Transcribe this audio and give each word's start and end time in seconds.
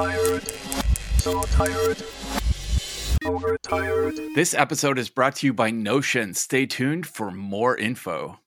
tired, 0.00 0.48
so 1.18 1.42
tired, 1.42 2.02
overtired. 3.22 4.16
This 4.34 4.54
episode 4.54 4.98
is 4.98 5.10
brought 5.10 5.36
to 5.36 5.46
you 5.46 5.52
by 5.52 5.70
Notion. 5.70 6.32
Stay 6.32 6.64
tuned 6.64 7.06
for 7.06 7.30
more 7.30 7.76
info. 7.76 8.40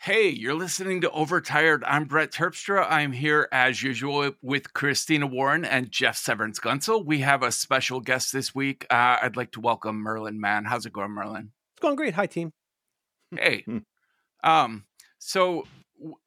Hey, 0.00 0.30
you're 0.30 0.54
listening 0.54 1.00
to 1.02 1.10
Overtired. 1.12 1.84
I'm 1.86 2.06
Brett 2.06 2.32
Terpstra. 2.32 2.84
I'm 2.90 3.12
here 3.12 3.46
as 3.52 3.84
usual 3.84 4.32
with 4.42 4.72
Christina 4.72 5.28
Warren 5.28 5.64
and 5.64 5.92
Jeff 5.92 6.16
Severance 6.16 6.58
Gunsel. 6.58 7.06
We 7.06 7.20
have 7.20 7.44
a 7.44 7.52
special 7.52 8.00
guest 8.00 8.32
this 8.32 8.52
week. 8.52 8.84
Uh, 8.90 9.18
I'd 9.22 9.36
like 9.36 9.52
to 9.52 9.60
welcome 9.60 9.98
Merlin 9.98 10.40
Mann. 10.40 10.64
How's 10.64 10.86
it 10.86 10.92
going, 10.92 11.12
Merlin? 11.12 11.52
It's 11.76 11.82
going 11.82 11.94
great. 11.94 12.14
Hi, 12.14 12.26
team. 12.26 12.52
Hey. 13.30 13.64
um, 14.42 14.86
so 15.20 15.66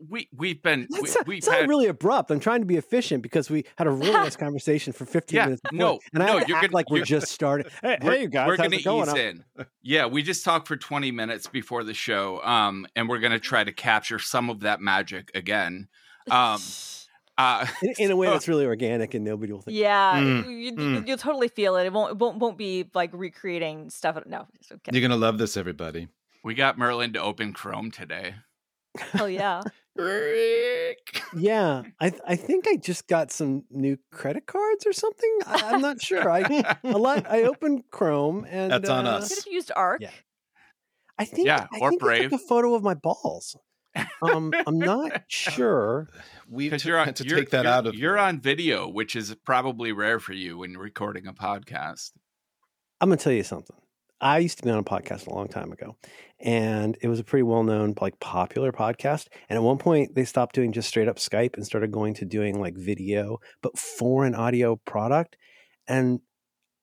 we 0.09 0.27
we've 0.35 0.61
been 0.61 0.87
we, 0.91 0.99
It's, 0.99 1.15
not, 1.15 1.27
we've 1.27 1.37
it's 1.39 1.47
not 1.47 1.61
had 1.61 1.69
really 1.69 1.87
abrupt. 1.87 2.29
I'm 2.31 2.39
trying 2.39 2.59
to 2.61 2.65
be 2.65 2.77
efficient 2.77 3.23
because 3.23 3.49
we 3.49 3.65
had 3.77 3.87
a 3.87 3.89
really 3.91 4.11
nice 4.25 4.35
conversation 4.35 4.93
for 4.93 5.05
15 5.05 5.35
Yeah, 5.35 5.45
minutes. 5.45 5.61
Before, 5.61 5.77
no, 5.77 5.99
and 6.13 6.21
I 6.23 6.27
no, 6.27 6.37
have 6.39 6.47
you're 6.47 6.57
act 6.57 6.65
gonna- 6.67 6.73
like 6.75 6.89
we're 6.89 7.03
just 7.05 7.27
starting. 7.27 7.67
Hey, 7.81 7.97
we're, 8.01 8.11
hey, 8.11 8.21
you 8.21 8.27
guys, 8.29 8.47
we're 8.47 8.57
gonna 8.57 8.75
it 8.75 8.83
going? 8.83 9.07
ease 9.07 9.13
I'm- 9.15 9.43
in. 9.57 9.65
Yeah, 9.81 10.05
we 10.05 10.21
just 10.23 10.43
talked 10.45 10.67
for 10.67 10.77
20 10.77 11.11
minutes 11.11 11.47
before 11.47 11.83
the 11.83 11.93
show. 11.93 12.41
Um, 12.43 12.85
and 12.95 13.09
we're 13.09 13.19
gonna 13.19 13.39
try 13.39 13.63
to 13.63 13.71
capture 13.71 14.19
some 14.19 14.49
of 14.49 14.61
that 14.61 14.79
magic 14.81 15.31
again. 15.35 15.87
Um 16.29 16.59
uh 17.37 17.65
In, 17.81 17.93
in 17.97 18.11
a 18.11 18.15
way 18.15 18.27
that's 18.27 18.47
really 18.47 18.65
organic 18.67 19.15
and 19.15 19.25
nobody 19.25 19.51
will 19.51 19.61
think. 19.61 19.75
Yeah, 19.75 20.13
Mm, 20.19 20.43
you, 20.45 20.51
you, 20.51 20.71
mm. 20.73 21.07
you'll 21.07 21.17
totally 21.17 21.47
feel 21.47 21.75
it. 21.77 21.85
It 21.87 21.91
won't, 21.93 22.11
it 22.11 22.17
won't, 22.19 22.37
won't 22.37 22.57
be 22.59 22.87
like 22.93 23.09
recreating 23.11 23.89
stuff. 23.89 24.19
No, 24.27 24.45
okay. 24.71 24.91
You're 24.91 25.01
gonna 25.01 25.19
love 25.19 25.39
this, 25.39 25.57
everybody. 25.57 26.07
we 26.43 26.53
got 26.53 26.77
Merlin 26.77 27.13
to 27.13 27.21
open 27.21 27.51
Chrome 27.53 27.89
today. 27.89 28.35
Hell 28.97 29.29
yeah. 29.29 29.61
Yeah, 31.35 31.83
I 31.99 32.09
th- 32.09 32.21
I 32.27 32.35
think 32.35 32.67
I 32.67 32.75
just 32.77 33.07
got 33.07 33.31
some 33.31 33.63
new 33.69 33.97
credit 34.11 34.45
cards 34.47 34.85
or 34.87 34.93
something. 34.93 35.39
I, 35.45 35.71
I'm 35.73 35.81
not 35.81 36.01
sure. 36.09 36.29
I 36.31 36.41
a 36.83 36.97
lot. 36.97 37.25
I 37.29 37.43
opened 37.43 37.83
Chrome 37.91 38.45
and 38.49 38.71
That's 38.71 38.89
on 38.89 39.05
uh, 39.07 39.11
us. 39.17 39.29
Could 39.29 39.43
have 39.45 39.53
used 39.53 39.71
Arc. 39.75 40.01
Yeah. 40.01 40.09
I 41.17 41.25
think 41.25 41.45
Yeah, 41.47 41.67
I 41.71 41.79
or 41.79 41.89
think 41.91 42.01
I 42.03 42.05
Brave. 42.05 42.29
took 42.31 42.41
a 42.41 42.43
photo 42.43 42.73
of 42.75 42.83
my 42.83 42.93
balls. 42.95 43.55
Um, 44.23 44.51
I'm 44.65 44.79
not 44.79 45.23
sure. 45.27 46.07
We 46.49 46.65
Because 46.65 46.83
t- 46.83 46.89
you're 46.89 46.97
on 46.99 47.13
to 47.13 47.23
you're, 47.27 47.37
take 47.39 47.51
that 47.51 47.63
you're- 47.65 47.73
out 47.75 47.85
of 47.87 47.93
you're 47.95 48.15
here. 48.17 48.23
on 48.25 48.39
video, 48.41 48.87
which 48.87 49.15
is 49.15 49.35
probably 49.45 49.91
rare 49.91 50.19
for 50.19 50.33
you 50.33 50.57
when 50.59 50.71
you're 50.71 50.81
recording 50.81 51.27
a 51.27 51.33
podcast. 51.33 52.11
I'm 53.01 53.09
gonna 53.09 53.17
tell 53.17 53.33
you 53.33 53.43
something. 53.43 53.75
I 54.23 54.37
used 54.37 54.57
to 54.59 54.63
be 54.63 54.69
on 54.69 54.79
a 54.79 54.83
podcast 54.83 55.27
a 55.27 55.33
long 55.33 55.49
time 55.49 55.73
ago, 55.73 55.97
and 56.39 56.97
it 57.01 57.09
was 57.09 57.19
a 57.19 57.25
pretty 57.25 57.43
well 57.43 57.63
known, 57.63 57.93
like 57.99 58.21
popular 58.21 58.71
podcast. 58.71 59.27
And 59.49 59.57
at 59.57 59.63
one 59.63 59.77
point, 59.77 60.15
they 60.15 60.23
stopped 60.23 60.55
doing 60.55 60.71
just 60.71 60.87
straight 60.87 61.09
up 61.09 61.17
Skype 61.17 61.55
and 61.55 61.65
started 61.65 61.91
going 61.91 62.13
to 62.15 62.25
doing 62.25 62.57
like 62.57 62.77
video, 62.77 63.39
but 63.61 63.77
for 63.77 64.25
an 64.25 64.33
audio 64.33 64.77
product. 64.77 65.35
And 65.87 66.21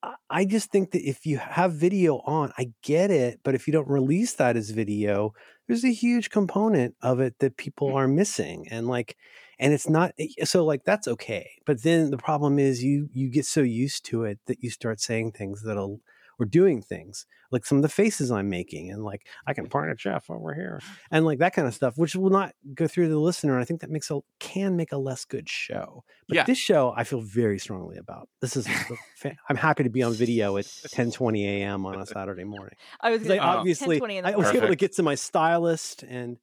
I- 0.03 0.17
I 0.29 0.45
just 0.45 0.71
think 0.71 0.91
that 0.93 1.09
if 1.09 1.25
you 1.25 1.39
have 1.39 1.73
video 1.73 2.19
on, 2.27 2.53
I 2.59 2.73
get 2.83 3.11
it, 3.11 3.41
but 3.43 3.55
if 3.55 3.67
you 3.67 3.73
don't 3.73 3.89
release 3.89 4.35
that 4.35 4.57
as 4.57 4.71
video, 4.71 5.33
there's 5.67 5.85
a 5.85 5.93
huge 5.93 6.29
component 6.31 6.95
of 7.01 7.21
it 7.21 7.39
that 7.39 7.57
people 7.57 7.91
mm. 7.91 7.95
are 7.95 8.09
missing, 8.09 8.67
and 8.71 8.87
like, 8.87 9.17
and 9.59 9.73
it's 9.73 9.89
not 9.89 10.13
eh, 10.19 10.45
so 10.45 10.65
like 10.65 10.85
that's 10.85 11.09
okay. 11.09 11.51
But 11.65 11.83
then 11.85 12.11
the 12.11 12.19
problem 12.19 12.59
is 12.59 12.85
you 12.85 13.09
you 13.15 13.31
get 13.31 13.47
so 13.47 13.63
used 13.63 14.05
to 14.07 14.25
it 14.25 14.41
that 14.47 14.63
you 14.63 14.69
start 14.71 15.01
saying 15.01 15.33
things 15.33 15.63
that'll 15.63 16.01
or 16.41 16.47
doing 16.47 16.81
things 16.81 17.27
like 17.53 17.67
some 17.67 17.77
of 17.79 17.83
the 17.83 17.89
faces 17.89 18.31
I'm 18.31 18.49
making 18.49 18.91
and 18.91 19.05
like 19.05 19.27
I 19.47 19.53
can 19.55 19.69
point 19.69 19.91
at 19.91 19.99
Jeff 19.99 20.31
over 20.31 20.55
here 20.55 20.81
and 21.11 21.25
like 21.25 21.39
that 21.41 21.53
kind 21.55 21.69
of 21.69 21.75
stuff, 21.75 21.99
which 21.99 22.15
will 22.17 22.31
not 22.31 22.55
go 22.75 22.87
through 22.89 23.05
to 23.09 23.11
the 23.13 23.19
listener. 23.21 23.53
And 23.55 23.63
I 23.63 23.65
think 23.65 23.81
that 23.81 23.91
makes 23.91 24.11
a 24.11 24.21
can 24.39 24.77
make 24.77 24.93
a 24.93 24.97
less 24.97 25.25
good 25.25 25.49
show. 25.49 26.05
But 26.29 26.37
Yeah. 26.37 26.45
this 26.45 26.59
show 26.59 26.95
I 26.97 27.05
feel 27.05 27.21
very 27.21 27.59
strongly 27.59 27.99
about. 27.99 28.29
This 28.41 28.57
is 28.57 28.67
I'm 29.49 29.57
happy 29.57 29.83
to 29.85 29.91
be 29.91 30.03
on 30.03 30.13
video 30.15 30.57
at 30.57 30.65
10:20 30.65 31.45
a.m. 31.45 31.85
on 31.87 32.01
a 32.01 32.07
Saturday 32.17 32.45
morning. 32.45 32.77
I 33.01 33.11
was 33.11 33.23
gonna, 33.23 33.35
Oh. 33.41 33.59
obviously 33.59 34.01
I 34.25 34.37
was 34.37 34.47
able 34.55 34.69
to 34.69 34.77
get 34.77 34.93
to 34.95 35.03
my 35.03 35.15
stylist 35.17 36.03
and 36.05 36.39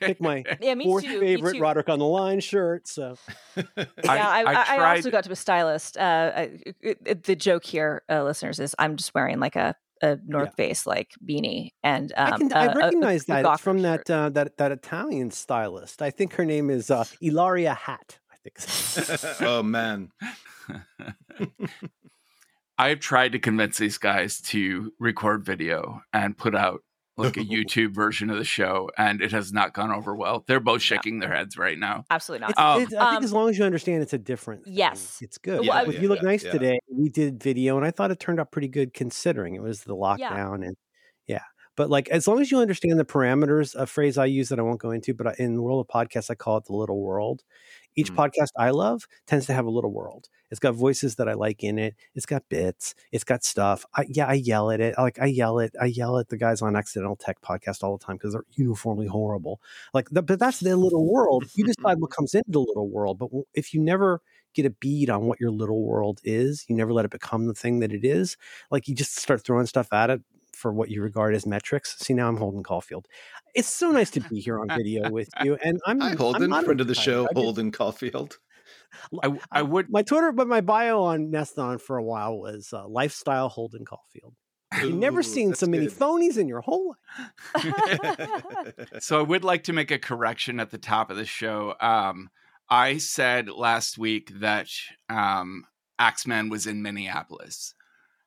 pick 0.00 0.20
my 0.20 0.44
yeah, 0.60 0.74
fourth 0.82 1.04
too. 1.04 1.20
favorite. 1.20 1.60
Roderick 1.60 1.88
on 1.88 1.98
the 1.98 2.04
line 2.06 2.40
shirt. 2.40 2.86
So 2.88 3.16
Yeah, 3.56 3.64
I- 4.08 4.16
I, 4.18 4.42
I 4.42 4.54
I, 4.54 4.76
I 4.92 4.96
also 4.96 5.10
got 5.10 5.24
to 5.24 5.32
a 5.32 5.36
stylist. 5.36 5.96
Uh, 5.96 6.32
I, 6.34 6.40
it, 6.80 6.98
it- 7.04 7.22
the 7.24 7.36
joke 7.36 7.64
here, 7.64 8.02
uh, 8.10 8.22
listeners, 8.24 8.58
is 8.60 8.74
I'm 8.78 8.96
just 8.96 9.14
wearing 9.14 9.40
like 9.40 9.56
a, 9.56 9.74
a 10.02 10.18
North 10.26 10.54
Face 10.56 10.86
like 10.86 11.10
beanie, 11.24 11.70
and 11.82 12.12
um, 12.16 12.32
I 12.34 12.38
can 12.38 12.52
a- 12.52 12.54
I 12.56 12.64
a- 12.66 12.70
a- 12.70 12.74
recognize 12.76 13.22
a 13.24 13.26
that. 13.28 13.44
It's 13.46 13.60
from 13.60 13.78
Gawker 13.78 13.82
that 13.82 14.10
uh, 14.10 14.28
that 14.30 14.56
that 14.58 14.72
Italian 14.72 15.30
stylist. 15.30 16.02
I 16.02 16.10
think 16.10 16.34
her 16.34 16.44
name 16.44 16.68
is 16.70 16.90
uh, 16.90 17.04
Ilaria 17.20 17.74
Hat. 17.74 18.18
I 18.32 18.36
think. 18.42 19.40
oh 19.40 19.62
man, 19.62 20.10
I've 22.76 22.98
tried 23.00 23.32
to 23.32 23.38
convince 23.38 23.78
these 23.78 23.98
guys 23.98 24.40
to 24.42 24.92
record 24.98 25.44
video 25.44 26.02
and 26.12 26.36
put 26.36 26.54
out 26.56 26.82
like 27.16 27.36
a 27.36 27.40
YouTube 27.44 27.94
version 27.94 28.30
of 28.30 28.36
the 28.38 28.44
show, 28.44 28.90
and 28.98 29.20
it 29.22 29.32
has 29.32 29.52
not 29.52 29.72
gone 29.74 29.90
over 29.92 30.14
well. 30.14 30.44
They're 30.46 30.60
both 30.60 30.82
shaking 30.82 31.20
their 31.20 31.32
heads 31.32 31.56
right 31.56 31.78
now. 31.78 32.04
Absolutely 32.10 32.46
It's, 32.48 32.58
not. 32.58 32.76
Um, 32.76 32.82
it's- 32.82 32.94
I 33.00 33.04
think 33.10 33.18
um, 33.18 33.24
as 33.24 33.32
long 33.32 33.48
as 33.50 33.58
you 33.58 33.64
understand 33.64 34.02
it's 34.02 34.12
a 34.12 34.18
different. 34.18 34.64
thing, 34.64 34.74
Yes. 34.74 35.18
it's 35.22 35.38
good. 35.38 35.60
Well, 35.60 35.72
I- 35.72 35.82
Like, 35.84 36.00
you 36.00 36.08
look 36.08 36.22
Yeah, 36.22 36.28
nice 36.28 36.44
yeah. 36.44 36.52
today. 36.52 36.78
We 36.90 37.08
did 37.08 37.42
video, 37.42 37.76
and 37.76 37.86
I 37.86 37.90
thought 37.90 38.10
it 38.10 38.18
turned 38.20 38.40
out 38.40 38.50
pretty 38.52 38.68
good 38.68 38.92
considering 38.94 39.54
it 39.54 39.62
was 39.62 39.82
the 39.84 39.94
lockdown 39.96 40.66
and 40.66 40.76
yeah. 41.26 41.42
But 41.76 41.90
like 41.90 42.08
as 42.10 42.28
long 42.28 42.40
as 42.40 42.50
you 42.52 42.58
understand 42.60 42.98
the 43.00 43.04
parameters, 43.04 43.74
a 43.74 43.86
phrase 43.86 44.16
I 44.16 44.26
use 44.26 44.48
that 44.50 44.58
I 44.60 44.62
won't 44.62 44.80
go 44.80 44.90
into, 44.92 45.12
but 45.14 45.38
in 45.40 45.54
the 45.54 45.62
world 45.62 45.84
of 45.84 45.92
podcasts, 45.92 46.30
I 46.30 46.34
call 46.36 46.56
it 46.58 46.64
the 46.66 46.72
little 46.72 47.00
world. 47.02 47.42
Each 47.96 48.12
Mm. 48.12 48.16
podcast 48.16 48.48
I 48.58 48.70
love 48.70 49.06
tends 49.26 49.46
to 49.46 49.52
have 49.54 49.66
a 49.66 49.70
little 49.70 49.92
world. 49.92 50.28
It's 50.50 50.60
got 50.60 50.74
voices 50.74 51.16
that 51.16 51.28
I 51.28 51.34
like 51.34 51.64
in 51.64 51.78
it. 51.78 51.94
It's 52.14 52.26
got 52.26 52.48
bits. 52.48 52.94
It's 53.12 53.24
got 53.24 53.42
stuff. 53.44 53.84
I, 53.94 54.04
yeah, 54.08 54.26
I 54.26 54.34
yell 54.34 54.70
at 54.70 54.80
it. 54.80 54.94
Like 54.98 55.18
I 55.20 55.26
yell 55.26 55.58
at 55.60 55.72
I 55.80 55.86
yell 55.86 56.18
at 56.18 56.28
the 56.28 56.36
guys 56.36 56.62
on 56.62 56.76
Accidental 56.76 57.16
Tech 57.16 57.40
podcast 57.40 57.82
all 57.82 57.96
the 57.96 58.04
time 58.04 58.16
because 58.16 58.32
they're 58.32 58.44
uniformly 58.52 59.06
horrible. 59.06 59.60
Like, 59.92 60.08
the, 60.10 60.22
but 60.22 60.38
that's 60.38 60.60
their 60.60 60.76
little 60.76 61.10
world. 61.10 61.44
You 61.54 61.64
decide 61.64 62.00
what 62.00 62.10
comes 62.16 62.34
into 62.34 62.50
the 62.50 62.60
little 62.60 62.88
world. 62.88 63.18
But 63.18 63.30
if 63.54 63.74
you 63.74 63.80
never 63.80 64.20
get 64.54 64.66
a 64.66 64.70
bead 64.70 65.10
on 65.10 65.24
what 65.26 65.40
your 65.40 65.50
little 65.50 65.82
world 65.82 66.20
is, 66.22 66.64
you 66.68 66.76
never 66.76 66.92
let 66.92 67.04
it 67.04 67.10
become 67.10 67.46
the 67.46 67.54
thing 67.54 67.80
that 67.80 67.92
it 67.92 68.04
is. 68.04 68.36
Like 68.70 68.86
you 68.86 68.94
just 68.94 69.16
start 69.16 69.44
throwing 69.44 69.66
stuff 69.66 69.92
at 69.92 70.10
it 70.10 70.22
for 70.64 70.72
what 70.72 70.88
you 70.88 71.02
regard 71.02 71.34
as 71.34 71.44
metrics. 71.44 71.94
See, 71.98 72.14
now 72.14 72.26
I'm 72.26 72.38
Holden 72.38 72.62
Caulfield. 72.62 73.06
It's 73.54 73.68
so 73.68 73.90
nice 73.90 74.08
to 74.12 74.20
be 74.20 74.40
here 74.40 74.58
on 74.58 74.66
video 74.74 75.10
with 75.10 75.28
you, 75.44 75.58
and 75.62 75.78
I'm 75.86 76.00
hi 76.00 76.12
I'm 76.12 76.16
Holden, 76.16 76.50
friend 76.64 76.80
of 76.80 76.86
the 76.86 76.94
show, 76.94 77.24
I 77.24 77.26
just- 77.26 77.36
Holden 77.36 77.70
Caulfield. 77.70 78.38
I, 79.22 79.38
I 79.52 79.60
would 79.60 79.90
my 79.90 80.00
Twitter, 80.00 80.32
but 80.32 80.48
my 80.48 80.62
bio 80.62 81.02
on 81.02 81.30
Neston 81.30 81.78
for 81.78 81.98
a 81.98 82.02
while 82.02 82.38
was 82.38 82.72
uh, 82.72 82.88
lifestyle 82.88 83.50
Holden 83.50 83.84
Caulfield. 83.84 84.32
You've 84.80 84.94
never 84.94 85.20
Ooh, 85.20 85.22
seen 85.22 85.54
so 85.54 85.66
many 85.66 85.86
good. 85.86 85.98
phonies 85.98 86.38
in 86.38 86.48
your 86.48 86.62
whole 86.62 86.94
life. 87.54 87.72
So 89.00 89.18
I 89.18 89.22
would 89.30 89.44
like 89.44 89.64
to 89.64 89.74
make 89.74 89.90
a 89.90 89.98
correction 89.98 90.60
at 90.60 90.70
the 90.70 90.78
top 90.78 91.10
of 91.10 91.18
the 91.18 91.26
show. 91.26 91.74
Um, 91.78 92.30
I 92.70 92.96
said 92.96 93.50
last 93.50 93.98
week 93.98 94.32
that 94.40 94.68
um, 95.10 95.64
Axeman 95.98 96.48
was 96.48 96.66
in 96.66 96.80
Minneapolis, 96.80 97.74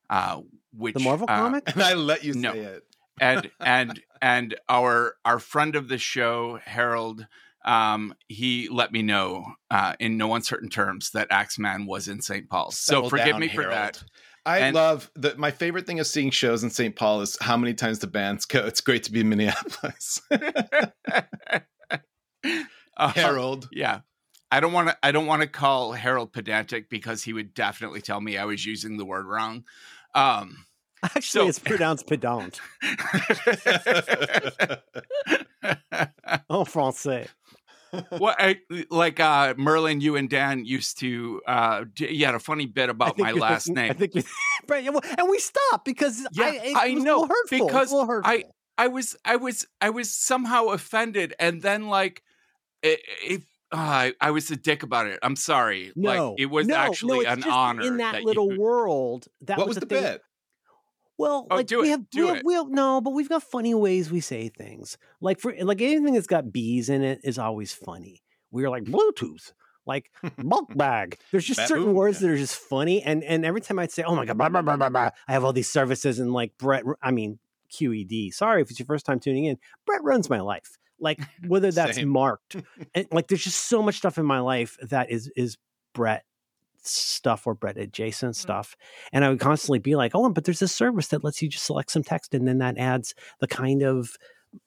uh, 0.09 0.41
which 0.73 0.94
The 0.95 1.00
Marvel 1.01 1.25
uh, 1.29 1.35
comic. 1.35 1.63
and 1.73 1.81
I 1.91 1.94
let 1.94 2.23
you 2.23 2.34
No. 2.34 2.53
say 2.53 2.59
it. 2.59 2.84
and 3.19 3.50
and 3.59 4.01
and 4.22 4.56
our 4.69 5.16
our 5.25 5.40
friend 5.40 5.75
of 5.75 5.88
the 5.88 5.97
show 5.97 6.59
Harold 6.66 7.25
um 7.66 8.13
he 8.28 8.69
let 8.69 8.91
me 8.91 9.01
know 9.01 9.45
uh 9.72 9.94
in 10.00 10.18
no 10.18 10.34
uncertain 10.35 10.69
terms 10.69 11.12
that 11.12 11.28
Axeman 11.31 11.85
was 11.85 12.07
in 12.07 12.22
St. 12.22 12.50
Paul. 12.50 12.72
So 12.72 12.94
Settle 12.95 13.09
forgive 13.09 13.28
down, 13.28 13.40
me 13.41 13.47
for 13.47 13.63
Harold. 13.63 13.75
that. 13.78 14.03
I 14.45 14.59
And- 14.59 14.75
love 14.75 15.12
that. 15.16 15.38
My 15.38 15.51
favorite 15.51 15.85
thing 15.85 16.00
of 16.00 16.07
seeing 16.07 16.29
shows 16.29 16.63
in 16.63 16.69
St. 16.69 16.95
Paul 16.95 17.19
is 17.22 17.38
how 17.41 17.57
many 17.57 17.74
times 17.74 18.00
the 18.00 18.07
bands 18.07 18.45
go. 18.45 18.66
It's 18.66 18.79
great 18.79 19.03
to 19.03 19.12
be 19.12 19.19
in 19.22 19.29
Minneapolis. 19.29 20.22
Uh, 23.00 23.09
Harold. 23.13 23.69
Yeah. 23.72 24.00
I 24.50 24.59
don't 24.59 24.72
want 24.74 24.89
to 24.89 24.97
I 25.03 25.12
don't 25.12 25.28
want 25.28 25.41
to 25.44 25.47
call 25.47 25.91
Harold 25.91 26.31
pedantic 26.34 26.89
because 26.89 27.22
he 27.24 27.34
would 27.34 27.53
definitely 27.53 28.01
tell 28.01 28.22
me 28.22 28.38
I 28.38 28.45
was 28.45 28.65
using 28.65 28.98
the 28.98 29.06
word 29.06 29.25
wrong. 29.27 29.65
Um 30.17 30.65
Actually, 31.03 31.21
So- 31.21 31.47
it's 31.47 31.59
pronounced 31.59 32.07
pedant. 32.07 32.59
En 36.49 36.65
français. 36.65 37.27
well, 38.11 38.35
I, 38.37 38.57
like 38.89 39.19
uh, 39.19 39.53
Merlin, 39.57 40.01
you 40.01 40.15
and 40.17 40.29
Dan 40.29 40.65
used 40.65 40.99
to. 40.99 41.41
Uh, 41.47 41.85
you 41.97 42.25
had 42.25 42.35
a 42.35 42.39
funny 42.39 42.65
bit 42.65 42.89
about 42.89 43.17
my 43.17 43.31
last 43.31 43.65
thinking- 43.67 43.83
I 43.83 43.87
name. 43.87 43.93
think 43.95 44.15
you, 44.15 44.23
right, 44.67 44.83
well, 44.91 45.01
and 45.17 45.29
we 45.29 45.39
stopped 45.39 45.85
because 45.85 46.21
Yeah, 46.33 46.45
I, 46.45 46.49
it 46.63 46.77
I 46.77 46.93
know, 46.93 47.25
hurtful. 47.27 47.67
Because. 47.67 47.93
I- 48.25 48.45
I 48.79 48.89
was, 48.89 49.15
I 49.25 49.37
was, 49.37 49.65
I 49.81 49.89
was 49.89 50.13
somehow 50.13 50.65
offended, 50.67 51.33
and 51.39 51.63
then 51.63 51.87
like, 51.87 52.21
it, 52.83 52.99
it, 53.23 53.41
uh, 53.71 53.75
I, 53.77 54.13
I 54.21 54.31
was 54.31 54.49
a 54.51 54.55
dick 54.55 54.83
about 54.83 55.07
it. 55.07 55.19
I'm 55.21 55.35
sorry. 55.35 55.91
no, 55.95 56.31
like, 56.31 56.39
it 56.39 56.45
was 56.47 56.67
no, 56.67 56.75
actually 56.75 57.25
no, 57.25 57.31
an 57.31 57.43
honor 57.43 57.81
in 57.83 57.97
that, 57.97 58.21
you- 58.21 58.25
little 58.25 58.57
world. 58.57 59.27
That 59.41 59.57
what 59.57 59.67
was, 59.67 59.75
was 59.75 59.81
the 59.81 59.87
thing. 59.87 60.03
bit? 60.03 60.21
Well, 61.19 61.47
Oh, 61.49 61.55
like 61.55 61.69
we 61.71 61.89
have, 61.89 62.05
we 62.13 62.27
have, 62.27 62.41
we 62.45 62.53
have, 62.53 62.69
no, 62.69 63.01
but 63.01 63.09
we've 63.09 63.27
got 63.29 63.41
funny 63.41 63.73
ways 63.73 64.11
we 64.11 64.19
say 64.19 64.49
things. 64.49 64.97
Like 65.19 65.39
for 65.39 65.51
like 65.61 65.81
anything 65.81 66.13
that's 66.13 66.27
got 66.27 66.53
bees 66.53 66.89
in 66.89 67.01
it 67.01 67.21
is 67.23 67.39
always 67.39 67.73
funny. 67.73 68.21
We 68.51 68.63
are 68.65 68.69
like 68.69 68.83
Bluetooth. 68.83 69.51
like 69.87 70.11
bulk 70.37 70.75
bag. 70.77 71.17
There's 71.31 71.45
just 71.45 71.57
Baboon, 71.59 71.67
certain 71.67 71.93
words 71.95 72.21
yeah. 72.21 72.27
that 72.27 72.33
are 72.35 72.37
just 72.37 72.55
funny, 72.55 73.01
and 73.01 73.23
and 73.23 73.45
every 73.45 73.61
time 73.61 73.79
I'd 73.79 73.91
say, 73.91 74.03
"Oh 74.03 74.15
my 74.15 74.25
god," 74.25 74.37
blah, 74.37 74.49
blah, 74.49 74.61
blah, 74.61 74.77
blah, 74.77 74.89
blah, 74.89 75.09
I 75.27 75.31
have 75.33 75.43
all 75.43 75.53
these 75.53 75.69
services, 75.69 76.19
and 76.19 76.31
like 76.33 76.55
Brett, 76.59 76.83
I 77.01 77.09
mean 77.09 77.39
QED. 77.71 78.31
Sorry 78.33 78.61
if 78.61 78.69
it's 78.69 78.79
your 78.79 78.85
first 78.85 79.05
time 79.05 79.19
tuning 79.19 79.45
in. 79.45 79.57
Brett 79.87 80.03
runs 80.03 80.29
my 80.29 80.39
life. 80.39 80.77
Like 80.99 81.19
whether 81.47 81.71
that's 81.71 82.01
marked, 82.03 82.55
and 82.95 83.07
like 83.11 83.27
there's 83.27 83.44
just 83.44 83.67
so 83.67 83.81
much 83.81 83.97
stuff 83.97 84.17
in 84.17 84.25
my 84.25 84.39
life 84.39 84.77
that 84.81 85.11
is 85.11 85.31
is 85.35 85.57
Brett 85.94 86.23
stuff 86.83 87.45
or 87.45 87.53
Brett 87.53 87.77
adjacent 87.77 88.33
Mm. 88.33 88.39
stuff. 88.39 88.75
And 89.11 89.25
I 89.25 89.29
would 89.29 89.39
constantly 89.39 89.79
be 89.79 89.95
like, 89.95 90.13
oh, 90.15 90.29
but 90.29 90.45
there's 90.45 90.59
this 90.59 90.73
service 90.73 91.07
that 91.09 91.23
lets 91.23 91.41
you 91.41 91.49
just 91.49 91.65
select 91.65 91.91
some 91.91 92.03
text 92.03 92.33
and 92.33 92.47
then 92.47 92.59
that 92.59 92.77
adds 92.77 93.13
the 93.39 93.47
kind 93.47 93.81
of 93.83 94.11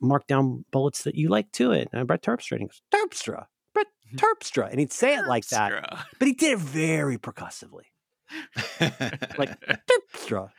markdown 0.02 0.64
bullets 0.70 1.04
that 1.04 1.14
you 1.14 1.28
like 1.30 1.50
to 1.52 1.72
it. 1.72 1.88
And 1.92 2.06
Brett 2.06 2.22
Terpstra, 2.22 2.52
and 2.52 2.60
he 2.60 2.66
goes, 2.66 2.82
Terpstra, 2.92 3.46
Brett 3.72 3.86
Terpstra. 4.16 4.70
And 4.70 4.78
he'd 4.80 4.92
say 4.92 5.14
it 5.16 5.26
like 5.26 5.46
that, 5.48 5.72
but 6.18 6.28
he 6.28 6.34
did 6.34 6.52
it 6.52 6.58
very 6.58 7.16
percussively. 7.16 7.86
Like 9.38 9.58
Terpstra. 10.14 10.50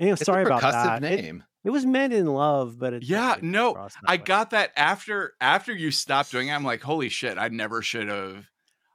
Anyway, 0.00 0.14
it's 0.14 0.24
sorry 0.24 0.44
about 0.44 0.62
that. 0.62 1.02
Name. 1.02 1.44
it 1.44 1.51
was 1.70 1.86
meant 1.86 2.12
in 2.12 2.26
love, 2.26 2.78
but 2.78 2.92
it 2.92 3.04
Yeah, 3.04 3.36
no, 3.40 3.76
I 4.06 4.16
way. 4.16 4.24
got 4.24 4.50
that 4.50 4.72
after 4.76 5.34
after 5.40 5.72
you 5.72 5.90
stopped 5.90 6.30
doing 6.32 6.48
it. 6.48 6.52
I'm 6.52 6.64
like, 6.64 6.82
holy 6.82 7.08
shit, 7.08 7.38
I 7.38 7.48
never 7.48 7.82
should 7.82 8.08
have. 8.08 8.46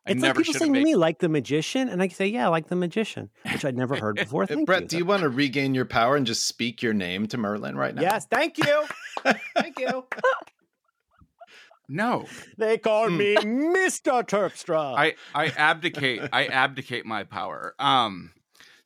I 0.06 0.12
It's 0.12 0.22
like 0.22 0.30
never 0.30 0.40
people 0.40 0.54
should 0.54 0.62
have 0.62 0.62
saying 0.68 0.74
to 0.76 0.82
me, 0.82 0.96
like 0.96 1.20
the 1.20 1.30
magician, 1.30 1.90
and 1.90 2.02
I 2.02 2.08
say, 2.08 2.28
yeah, 2.28 2.48
like 2.48 2.68
the 2.70 2.76
magician, 2.76 3.30
which 3.52 3.66
I'd 3.66 3.76
never 3.78 3.96
heard 3.98 4.16
before. 4.16 4.46
Thank 4.48 4.66
Brett, 4.66 4.84
you. 4.84 4.88
do 4.88 4.98
you 4.98 5.06
want 5.06 5.22
to 5.24 5.30
regain 5.30 5.74
your 5.74 5.86
power 5.86 6.16
and 6.16 6.26
just 6.26 6.46
speak 6.48 6.82
your 6.82 6.94
name 6.94 7.28
to 7.28 7.38
Merlin 7.38 7.76
right 7.76 7.94
now? 7.94 8.02
Yes, 8.02 8.26
thank 8.26 8.58
you. 8.58 8.84
thank 9.56 9.78
you. 9.78 10.06
No, 11.90 12.28
They 12.58 12.78
call 12.78 13.10
Hmm. 13.10 13.18
me 13.18 13.38
Mr. 13.38 14.22
Terpstra. 14.24 14.98
I 14.98 15.16
I 15.34 15.48
abdicate. 15.48 16.22
I 16.34 16.48
abdicate 16.48 17.06
my 17.06 17.24
power. 17.24 17.74
Um, 17.80 18.32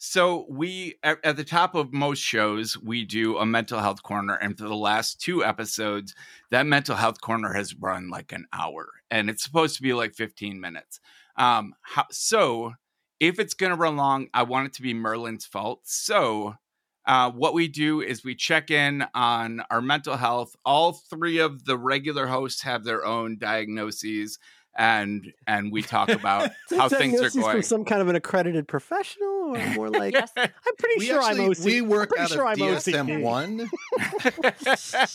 so 0.03 0.47
we 0.49 0.95
at, 1.03 1.23
at 1.23 1.37
the 1.37 1.43
top 1.43 1.75
of 1.75 1.93
most 1.93 2.17
shows 2.17 2.75
we 2.75 3.05
do 3.05 3.37
a 3.37 3.45
mental 3.45 3.79
health 3.79 4.01
corner, 4.01 4.33
and 4.33 4.57
for 4.57 4.63
the 4.63 4.75
last 4.75 5.21
two 5.21 5.45
episodes, 5.45 6.15
that 6.49 6.65
mental 6.65 6.95
health 6.95 7.21
corner 7.21 7.53
has 7.53 7.75
run 7.75 8.09
like 8.09 8.31
an 8.31 8.47
hour, 8.51 8.89
and 9.11 9.29
it's 9.29 9.43
supposed 9.43 9.75
to 9.75 9.83
be 9.83 9.93
like 9.93 10.15
15 10.15 10.59
minutes. 10.59 10.99
Um, 11.35 11.75
how, 11.83 12.05
so 12.09 12.73
if 13.19 13.37
it's 13.37 13.53
gonna 13.53 13.75
run 13.75 13.95
long, 13.95 14.29
I 14.33 14.41
want 14.41 14.65
it 14.65 14.73
to 14.73 14.81
be 14.81 14.95
Merlin's 14.95 15.45
fault. 15.45 15.81
So. 15.83 16.55
Uh, 17.03 17.31
what 17.31 17.55
we 17.55 17.67
do 17.67 17.99
is 17.99 18.23
we 18.23 18.35
check 18.35 18.69
in 18.69 19.03
on 19.15 19.63
our 19.71 19.81
mental 19.81 20.15
health. 20.15 20.55
All 20.63 20.93
three 20.93 21.39
of 21.39 21.65
the 21.65 21.75
regular 21.75 22.27
hosts 22.27 22.61
have 22.61 22.83
their 22.83 23.03
own 23.03 23.39
diagnoses, 23.39 24.37
and 24.77 25.33
and 25.47 25.71
we 25.71 25.81
talk 25.81 26.09
about 26.09 26.49
how 26.69 26.87
things 26.89 27.19
are 27.21 27.29
going. 27.29 27.51
from 27.51 27.61
some 27.61 27.85
kind 27.85 28.01
of 28.01 28.07
an 28.07 28.15
accredited 28.15 28.67
professional, 28.67 29.55
or 29.55 29.67
more 29.75 29.89
like 29.89 30.13
Yes. 30.13 30.31
I'm 30.37 30.49
pretty 30.79 30.95
We 30.99 31.05
sure 31.07 31.21
actually 31.21 31.45
I'm 31.45 31.51
OCD. 31.51 31.65
we 31.65 31.81
work 31.81 32.11
I'm 32.17 32.23
out 32.23 32.29
pretty 32.29 32.33
sure 32.33 32.51
of 32.51 32.61
I'm 32.61 32.77
DSM 32.77 33.21
one. 33.21 33.69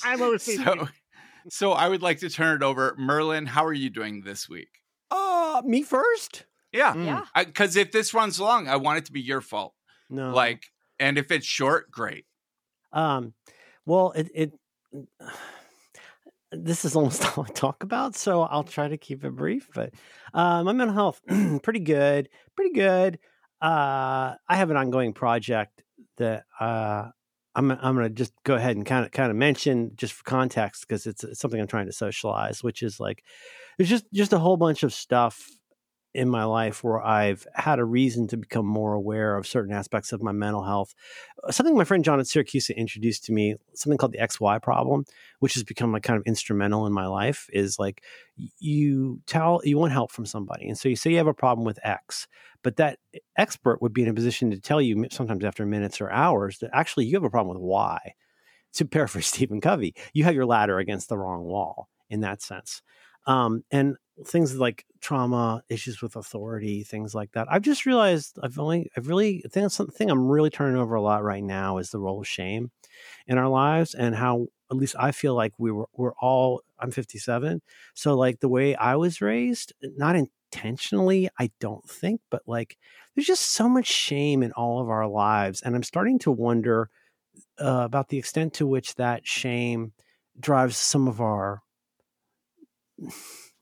I'm 0.05 0.19
OCD. 0.21 0.65
so, 0.65 0.89
so 1.49 1.73
I 1.73 1.89
would 1.89 2.03
like 2.03 2.19
to 2.21 2.29
turn 2.31 2.57
it 2.57 2.63
over, 2.63 2.95
Merlin. 2.99 3.47
How 3.47 3.65
are 3.65 3.73
you 3.73 3.91
doing 3.91 4.23
this 4.23 4.49
week? 4.49 4.69
Uh, 5.11 5.63
me 5.65 5.83
first? 5.83 6.45
Yeah, 6.73 6.93
Mm. 6.95 7.07
Yeah. 7.07 7.25
because 7.45 7.77
if 7.77 7.93
this 7.93 8.13
runs 8.13 8.39
long, 8.41 8.69
I 8.69 8.77
want 8.77 8.99
it 8.99 9.05
to 9.07 9.13
be 9.13 9.21
your 9.21 9.41
fault. 9.41 9.73
No. 10.11 10.33
Like, 10.33 10.65
and 10.99 11.17
if 11.17 11.31
it's 11.31 11.47
short, 11.47 11.91
great. 11.91 12.27
Um, 12.93 13.33
well, 13.87 14.13
it, 14.13 14.29
it 14.35 14.53
this 16.53 16.85
is 16.85 16.97
almost 16.97 17.37
all 17.37 17.45
I 17.45 17.53
talk 17.53 17.83
about, 17.83 18.15
so 18.15 18.43
I'll 18.43 18.65
try 18.65 18.89
to 18.89 18.97
keep 18.97 19.25
it 19.25 19.31
brief. 19.31 19.69
But 19.75 19.95
uh, 20.35 20.63
my 20.65 20.73
mental 20.73 20.95
health, 20.95 21.21
pretty 21.63 21.81
good, 21.81 22.29
pretty 22.55 22.73
good. 22.73 23.19
Uh, 23.61 24.35
I 24.49 24.57
have 24.57 24.71
an 24.71 24.77
ongoing 24.77 25.13
project 25.13 25.83
that 26.19 26.45
uh, 26.61 27.09
I'm 27.55 27.71
I'm 27.71 27.97
going 27.97 28.09
to 28.09 28.15
just 28.15 28.33
go 28.45 28.55
ahead 28.55 28.77
and 28.77 28.85
kind 28.85 29.05
of 29.05 29.13
kind 29.13 29.31
of 29.31 29.37
mention 29.37 29.93
just 29.97 30.13
for 30.13 30.25
context 30.25 30.87
because 30.87 31.07
it's, 31.07 31.25
it's 31.25 31.41
something 31.41 31.61
I'm 31.61 31.67
trying 31.67 31.87
to 31.87 31.93
socialize, 31.93 32.63
which 32.63 32.83
is 32.83 33.01
like 33.01 33.25
there's 33.77 33.89
just 33.89 34.05
just 34.13 34.33
a 34.33 34.39
whole 34.39 34.57
bunch 34.57 34.83
of 34.83 34.93
stuff 34.93 35.49
in 36.17 36.29
my 36.29 36.45
life 36.45 36.83
where 36.83 37.05
I've 37.05 37.47
had 37.55 37.79
a 37.79 37.85
reason 37.85 38.27
to 38.29 38.37
become 38.37 38.67
more 38.67 38.95
aware 38.95 39.37
of 39.37 39.47
certain 39.47 39.75
aspects 39.75 40.13
of 40.13 40.23
my 40.23 40.33
mental 40.33 40.65
health. 40.65 40.95
Uh, 41.45 41.53
Something 41.53 41.77
my 41.77 41.85
friend 41.85 42.03
John 42.03 42.19
at 42.19 42.27
Syracuse 42.27 42.71
introduced 42.71 43.25
to 43.25 43.33
me, 43.33 43.57
something 43.75 43.99
called 43.99 44.13
the 44.13 44.19
XY 44.19 44.63
problem, 44.63 45.05
which 45.41 45.55
has 45.55 45.63
become 45.63 45.93
like 45.93 46.03
kind 46.03 46.19
of 46.19 46.27
instrumental 46.27 46.87
in 46.87 46.93
my 46.93 47.07
life, 47.07 47.49
is 47.53 47.79
like 47.79 48.03
you 48.59 49.21
tell 49.27 49.61
you 49.63 49.79
want 49.79 49.93
help 49.93 50.11
from 50.11 50.27
somebody. 50.27 50.69
And 50.69 50.79
so 50.79 50.89
you 50.89 50.97
say 50.97 51.11
you 51.11 51.19
have 51.19 51.27
a 51.27 51.35
problem 51.35 51.67
with 51.67 51.79
X, 51.85 52.27
but 52.63 52.77
that 52.77 52.99
expert 53.37 53.83
would 53.83 53.93
be 53.93 54.03
in 54.03 54.09
a 54.09 54.15
position 54.15 54.51
to 54.51 54.61
tell 54.61 54.81
you 54.81 55.07
sometimes 55.11 55.45
after 55.45 55.67
minutes 55.67 56.01
or 56.01 56.11
hours 56.11 56.59
that 56.59 56.71
actually 56.73 57.05
you 57.07 57.15
have 57.15 57.25
a 57.25 57.31
problem 57.31 57.55
with 57.55 57.63
Y. 57.63 58.15
To 58.75 58.85
paraphrase 58.85 59.27
Stephen 59.35 59.61
Covey, 59.61 59.95
you 60.13 60.25
have 60.25 60.35
your 60.35 60.47
ladder 60.47 60.79
against 60.79 61.09
the 61.09 61.19
wrong 61.19 61.45
wall 61.45 61.89
in 62.11 62.21
that 62.21 62.43
sense. 62.43 62.83
Um, 63.27 63.65
and 63.71 63.97
things 64.25 64.57
like 64.57 64.85
trauma, 65.01 65.63
issues 65.69 66.01
with 66.01 66.17
authority, 66.17 66.83
things 66.83 67.15
like 67.15 67.33
that. 67.33 67.47
I've 67.51 67.63
just 67.63 67.87
realized 67.87 68.39
I've 68.43 68.59
only, 68.59 68.91
I've 68.97 69.09
really, 69.09 69.43
I 69.45 69.49
think 69.49 69.65
that's 69.65 69.75
something 69.75 70.11
I'm 70.11 70.27
really 70.27 70.51
turning 70.51 70.81
over 70.81 70.95
a 70.95 71.03
lot 71.03 71.23
right 71.23 71.43
now 71.43 71.79
is 71.79 71.91
the 71.91 71.99
role 71.99 72.21
of 72.21 72.29
shame 72.29 72.71
in 73.27 73.39
our 73.39 73.49
lives 73.49 73.95
and 73.95 74.15
how, 74.15 74.47
at 74.71 74.77
least 74.77 74.97
I 74.99 75.13
feel 75.13 75.35
like 75.35 75.53
we 75.59 75.71
were, 75.71 75.87
we're 75.93 76.15
all, 76.15 76.63
I'm 76.79 76.91
57. 76.91 77.61
So 77.95 78.17
like 78.17 78.41
the 78.41 78.49
way 78.49 78.75
I 78.75 78.97
was 78.97 79.21
raised, 79.21 79.73
not 79.83 80.17
intentionally, 80.17 81.29
I 81.39 81.51
don't 81.61 81.89
think, 81.89 82.21
but 82.31 82.43
like 82.47 82.79
there's 83.15 83.27
just 83.27 83.53
so 83.53 83.69
much 83.69 83.87
shame 83.87 84.43
in 84.43 84.53
all 84.53 84.81
of 84.81 84.89
our 84.89 85.07
lives. 85.07 85.63
And 85.63 85.77
I'm 85.77 85.83
starting 85.83 86.19
to 86.21 86.31
wonder 86.31 86.91
uh, 87.61 87.83
about 87.85 88.09
the 88.09 88.19
extent 88.19 88.55
to 88.55 88.67
which 88.67 88.95
that 88.97 89.27
shame 89.27 89.93
drives 90.41 90.77
some 90.77 91.09
of 91.09 91.21
our 91.21 91.63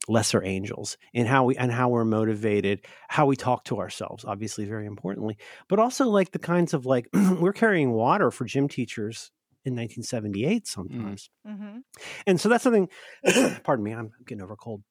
lesser 0.07 0.45
angels 0.45 0.99
and 1.15 1.27
how 1.27 1.45
we 1.45 1.57
and 1.57 1.73
how 1.73 1.89
we're 1.89 2.05
motivated 2.05 2.85
how 3.09 3.25
we 3.25 3.37
talk 3.37 3.65
to 3.65 3.79
ourselves 3.79 4.23
obviously 4.27 4.67
very 4.67 4.85
importantly 4.87 5.39
but 5.69 5.79
also 5.79 6.07
like 6.09 6.31
the 6.33 6.39
kinds 6.39 6.75
of 6.75 6.85
like 6.85 7.09
we're 7.41 7.55
carrying 7.55 7.91
water 7.93 8.31
for 8.31 8.45
gym 8.45 8.69
teachers 8.69 9.31
in 9.65 9.73
1978 9.73 10.67
sometimes. 10.67 11.31
Mm-hmm. 11.49 11.79
and 12.27 12.39
so 12.39 12.51
that's 12.51 12.63
something 12.63 12.89
pardon 13.65 13.83
me 13.83 13.93
i'm 13.93 14.11
getting 14.27 14.43
over 14.43 14.53
a 14.55 14.57
cold. 14.57 14.83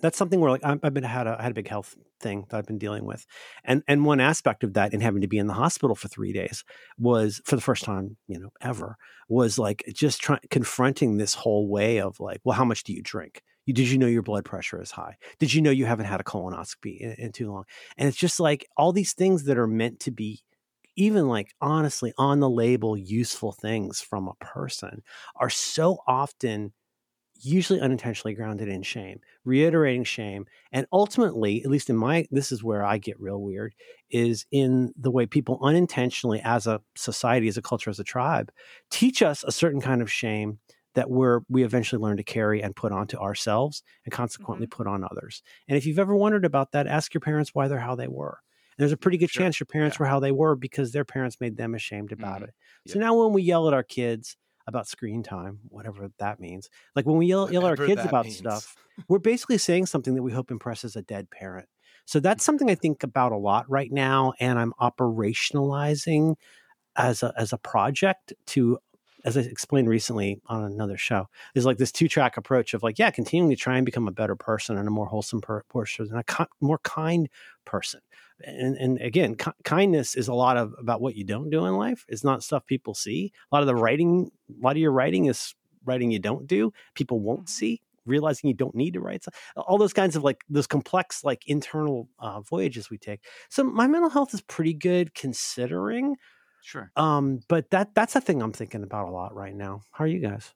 That's 0.00 0.16
something 0.18 0.38
where 0.40 0.50
like 0.50 0.64
I'm- 0.64 0.80
i've 0.82 0.94
been 0.94 1.04
had 1.04 1.26
a 1.26 1.36
I 1.38 1.42
had 1.42 1.52
a 1.52 1.54
big 1.54 1.68
health 1.68 1.96
thing 2.20 2.44
that 2.50 2.56
i've 2.58 2.66
been 2.66 2.78
dealing 2.78 3.04
with. 3.06 3.24
And 3.64 3.82
and 3.88 4.04
one 4.04 4.20
aspect 4.20 4.64
of 4.64 4.74
that 4.74 4.92
and 4.92 5.02
having 5.02 5.22
to 5.22 5.28
be 5.28 5.38
in 5.38 5.46
the 5.46 5.52
hospital 5.54 5.94
for 5.96 6.08
three 6.08 6.32
days 6.34 6.62
was 6.98 7.40
for 7.46 7.56
the 7.56 7.62
first 7.62 7.84
time 7.84 8.16
you 8.26 8.38
know 8.38 8.50
ever 8.60 8.96
was 9.30 9.58
like 9.58 9.82
just 9.94 10.20
trying 10.20 10.40
confronting 10.50 11.16
this 11.16 11.34
whole 11.34 11.68
way 11.70 12.00
of 12.00 12.20
like 12.20 12.40
well 12.44 12.56
how 12.56 12.64
much 12.66 12.84
do 12.84 12.92
you 12.92 13.02
drink 13.02 13.42
you, 13.66 13.74
did 13.74 13.88
you 13.88 13.98
know 13.98 14.06
your 14.06 14.22
blood 14.22 14.44
pressure 14.44 14.80
is 14.80 14.90
high? 14.90 15.16
Did 15.38 15.52
you 15.54 15.62
know 15.62 15.70
you 15.70 15.86
haven't 15.86 16.06
had 16.06 16.20
a 16.20 16.24
colonoscopy 16.24 16.98
in, 16.98 17.12
in 17.12 17.32
too 17.32 17.50
long? 17.50 17.64
And 17.96 18.08
it's 18.08 18.18
just 18.18 18.40
like 18.40 18.68
all 18.76 18.92
these 18.92 19.12
things 19.12 19.44
that 19.44 19.58
are 19.58 19.66
meant 19.66 20.00
to 20.00 20.10
be, 20.10 20.42
even 20.96 21.28
like 21.28 21.54
honestly 21.60 22.12
on 22.18 22.40
the 22.40 22.50
label, 22.50 22.96
useful 22.96 23.52
things 23.52 24.00
from 24.00 24.28
a 24.28 24.44
person 24.44 25.02
are 25.36 25.50
so 25.50 25.98
often 26.06 26.72
usually 27.44 27.80
unintentionally 27.80 28.34
grounded 28.34 28.68
in 28.68 28.82
shame, 28.82 29.20
reiterating 29.44 30.04
shame. 30.04 30.46
And 30.70 30.86
ultimately, 30.92 31.62
at 31.64 31.70
least 31.70 31.90
in 31.90 31.96
my, 31.96 32.26
this 32.30 32.52
is 32.52 32.62
where 32.62 32.84
I 32.84 32.98
get 32.98 33.20
real 33.20 33.40
weird, 33.40 33.74
is 34.10 34.46
in 34.52 34.92
the 34.96 35.10
way 35.10 35.26
people 35.26 35.58
unintentionally, 35.60 36.40
as 36.44 36.66
a 36.66 36.80
society, 36.94 37.48
as 37.48 37.56
a 37.56 37.62
culture, 37.62 37.90
as 37.90 37.98
a 37.98 38.04
tribe, 38.04 38.52
teach 38.90 39.22
us 39.22 39.44
a 39.44 39.52
certain 39.52 39.80
kind 39.80 40.02
of 40.02 40.10
shame 40.10 40.58
that 40.94 41.10
we're 41.10 41.40
we 41.48 41.64
eventually 41.64 42.00
learn 42.02 42.16
to 42.18 42.24
carry 42.24 42.62
and 42.62 42.76
put 42.76 42.92
onto 42.92 43.16
ourselves 43.18 43.82
and 44.04 44.12
consequently 44.12 44.66
put 44.66 44.86
on 44.86 45.04
others. 45.04 45.42
And 45.68 45.76
if 45.76 45.86
you've 45.86 45.98
ever 45.98 46.14
wondered 46.16 46.44
about 46.44 46.72
that, 46.72 46.86
ask 46.86 47.14
your 47.14 47.20
parents 47.20 47.54
why 47.54 47.68
they're 47.68 47.80
how 47.80 47.94
they 47.94 48.08
were. 48.08 48.40
And 48.76 48.82
there's 48.82 48.92
a 48.92 48.96
pretty 48.96 49.18
good 49.18 49.30
Sure. 49.30 49.44
chance 49.44 49.58
your 49.60 49.66
parents 49.66 49.98
Yeah. 49.98 49.98
were 49.98 50.06
how 50.06 50.20
they 50.20 50.32
were 50.32 50.56
because 50.56 50.92
their 50.92 51.04
parents 51.04 51.40
made 51.40 51.56
them 51.56 51.74
ashamed 51.74 52.12
about 52.12 52.42
Mhm. 52.42 52.44
it. 52.44 52.54
So 52.86 52.98
Yeah. 52.98 53.00
now 53.00 53.14
when 53.18 53.32
we 53.32 53.42
yell 53.42 53.68
at 53.68 53.74
our 53.74 53.82
kids 53.82 54.36
about 54.66 54.86
screen 54.86 55.22
time, 55.22 55.60
whatever 55.68 56.08
that 56.18 56.40
means, 56.40 56.70
like 56.94 57.04
when 57.06 57.16
we 57.16 57.26
yell, 57.26 57.50
yell 57.50 57.66
at 57.66 57.70
our 57.70 57.76
kids 57.76 58.04
about 58.04 58.30
means. 58.30 58.30
stuff, 58.30 58.76
we're 59.08 59.18
basically 59.18 59.58
saying 59.58 59.86
something 59.86 60.14
that 60.14 60.22
we 60.22 60.32
hope 60.32 60.50
impresses 60.50 60.96
a 60.96 61.02
dead 61.02 61.30
parent. 61.30 61.68
So 62.06 62.20
that's 62.20 62.44
something 62.44 62.70
I 62.70 62.74
think 62.74 63.02
about 63.02 63.32
a 63.32 63.36
lot 63.36 63.68
right 63.68 63.90
now, 63.92 64.32
and 64.40 64.58
I'm 64.58 64.72
operationalizing 64.80 66.36
as 66.96 67.22
a 67.22 67.32
as 67.36 67.52
a 67.52 67.58
project 67.58 68.32
to 68.46 68.78
as 69.24 69.36
I 69.36 69.42
explained 69.42 69.88
recently 69.88 70.40
on 70.46 70.64
another 70.64 70.96
show, 70.96 71.28
is 71.54 71.64
like 71.64 71.78
this 71.78 71.92
two 71.92 72.08
track 72.08 72.36
approach 72.36 72.74
of 72.74 72.82
like, 72.82 72.98
yeah, 72.98 73.10
continuing 73.10 73.50
to 73.50 73.56
try 73.56 73.76
and 73.76 73.86
become 73.86 74.08
a 74.08 74.12
better 74.12 74.36
person 74.36 74.76
and 74.76 74.88
a 74.88 74.90
more 74.90 75.06
wholesome 75.06 75.40
per- 75.40 75.62
person 75.64 76.08
and 76.10 76.18
a 76.18 76.24
ki- 76.24 76.50
more 76.60 76.78
kind 76.78 77.28
person. 77.64 78.00
And, 78.44 78.76
and 78.76 79.00
again, 79.00 79.36
ki- 79.36 79.52
kindness 79.64 80.14
is 80.16 80.28
a 80.28 80.34
lot 80.34 80.56
of 80.56 80.74
about 80.78 81.00
what 81.00 81.14
you 81.14 81.24
don't 81.24 81.50
do 81.50 81.64
in 81.66 81.76
life. 81.76 82.04
It's 82.08 82.24
not 82.24 82.42
stuff 82.42 82.66
people 82.66 82.94
see. 82.94 83.32
A 83.50 83.54
lot 83.54 83.62
of 83.62 83.68
the 83.68 83.76
writing, 83.76 84.30
a 84.50 84.64
lot 84.64 84.72
of 84.72 84.78
your 84.78 84.92
writing 84.92 85.26
is 85.26 85.54
writing 85.84 86.10
you 86.10 86.18
don't 86.18 86.46
do. 86.46 86.72
People 86.94 87.20
won't 87.20 87.46
Mhm. 87.46 87.48
see 87.50 87.82
realizing 88.04 88.48
you 88.48 88.54
don't 88.54 88.74
need 88.74 88.94
to 88.94 89.00
write 89.00 89.24
all 89.56 89.78
those 89.78 89.92
kinds 89.92 90.16
of 90.16 90.24
like 90.24 90.42
those 90.50 90.66
complex 90.66 91.22
like 91.22 91.46
internal 91.46 92.08
uh, 92.18 92.40
voyages 92.40 92.90
we 92.90 92.98
take 92.98 93.20
so 93.48 93.62
my 93.62 93.86
mental 93.86 94.10
health 94.10 94.34
is 94.34 94.40
pretty 94.40 94.74
good 94.74 95.14
considering 95.14 96.16
Sure. 96.62 96.90
um 96.96 97.40
but 97.48 97.70
that 97.70 97.94
that's 97.94 98.16
a 98.16 98.20
thing 98.20 98.40
i'm 98.40 98.52
thinking 98.52 98.82
about 98.82 99.08
a 99.08 99.10
lot 99.10 99.34
right 99.34 99.54
now 99.54 99.82
how 99.90 100.04
are 100.04 100.08
you 100.08 100.20
guys 100.20 100.54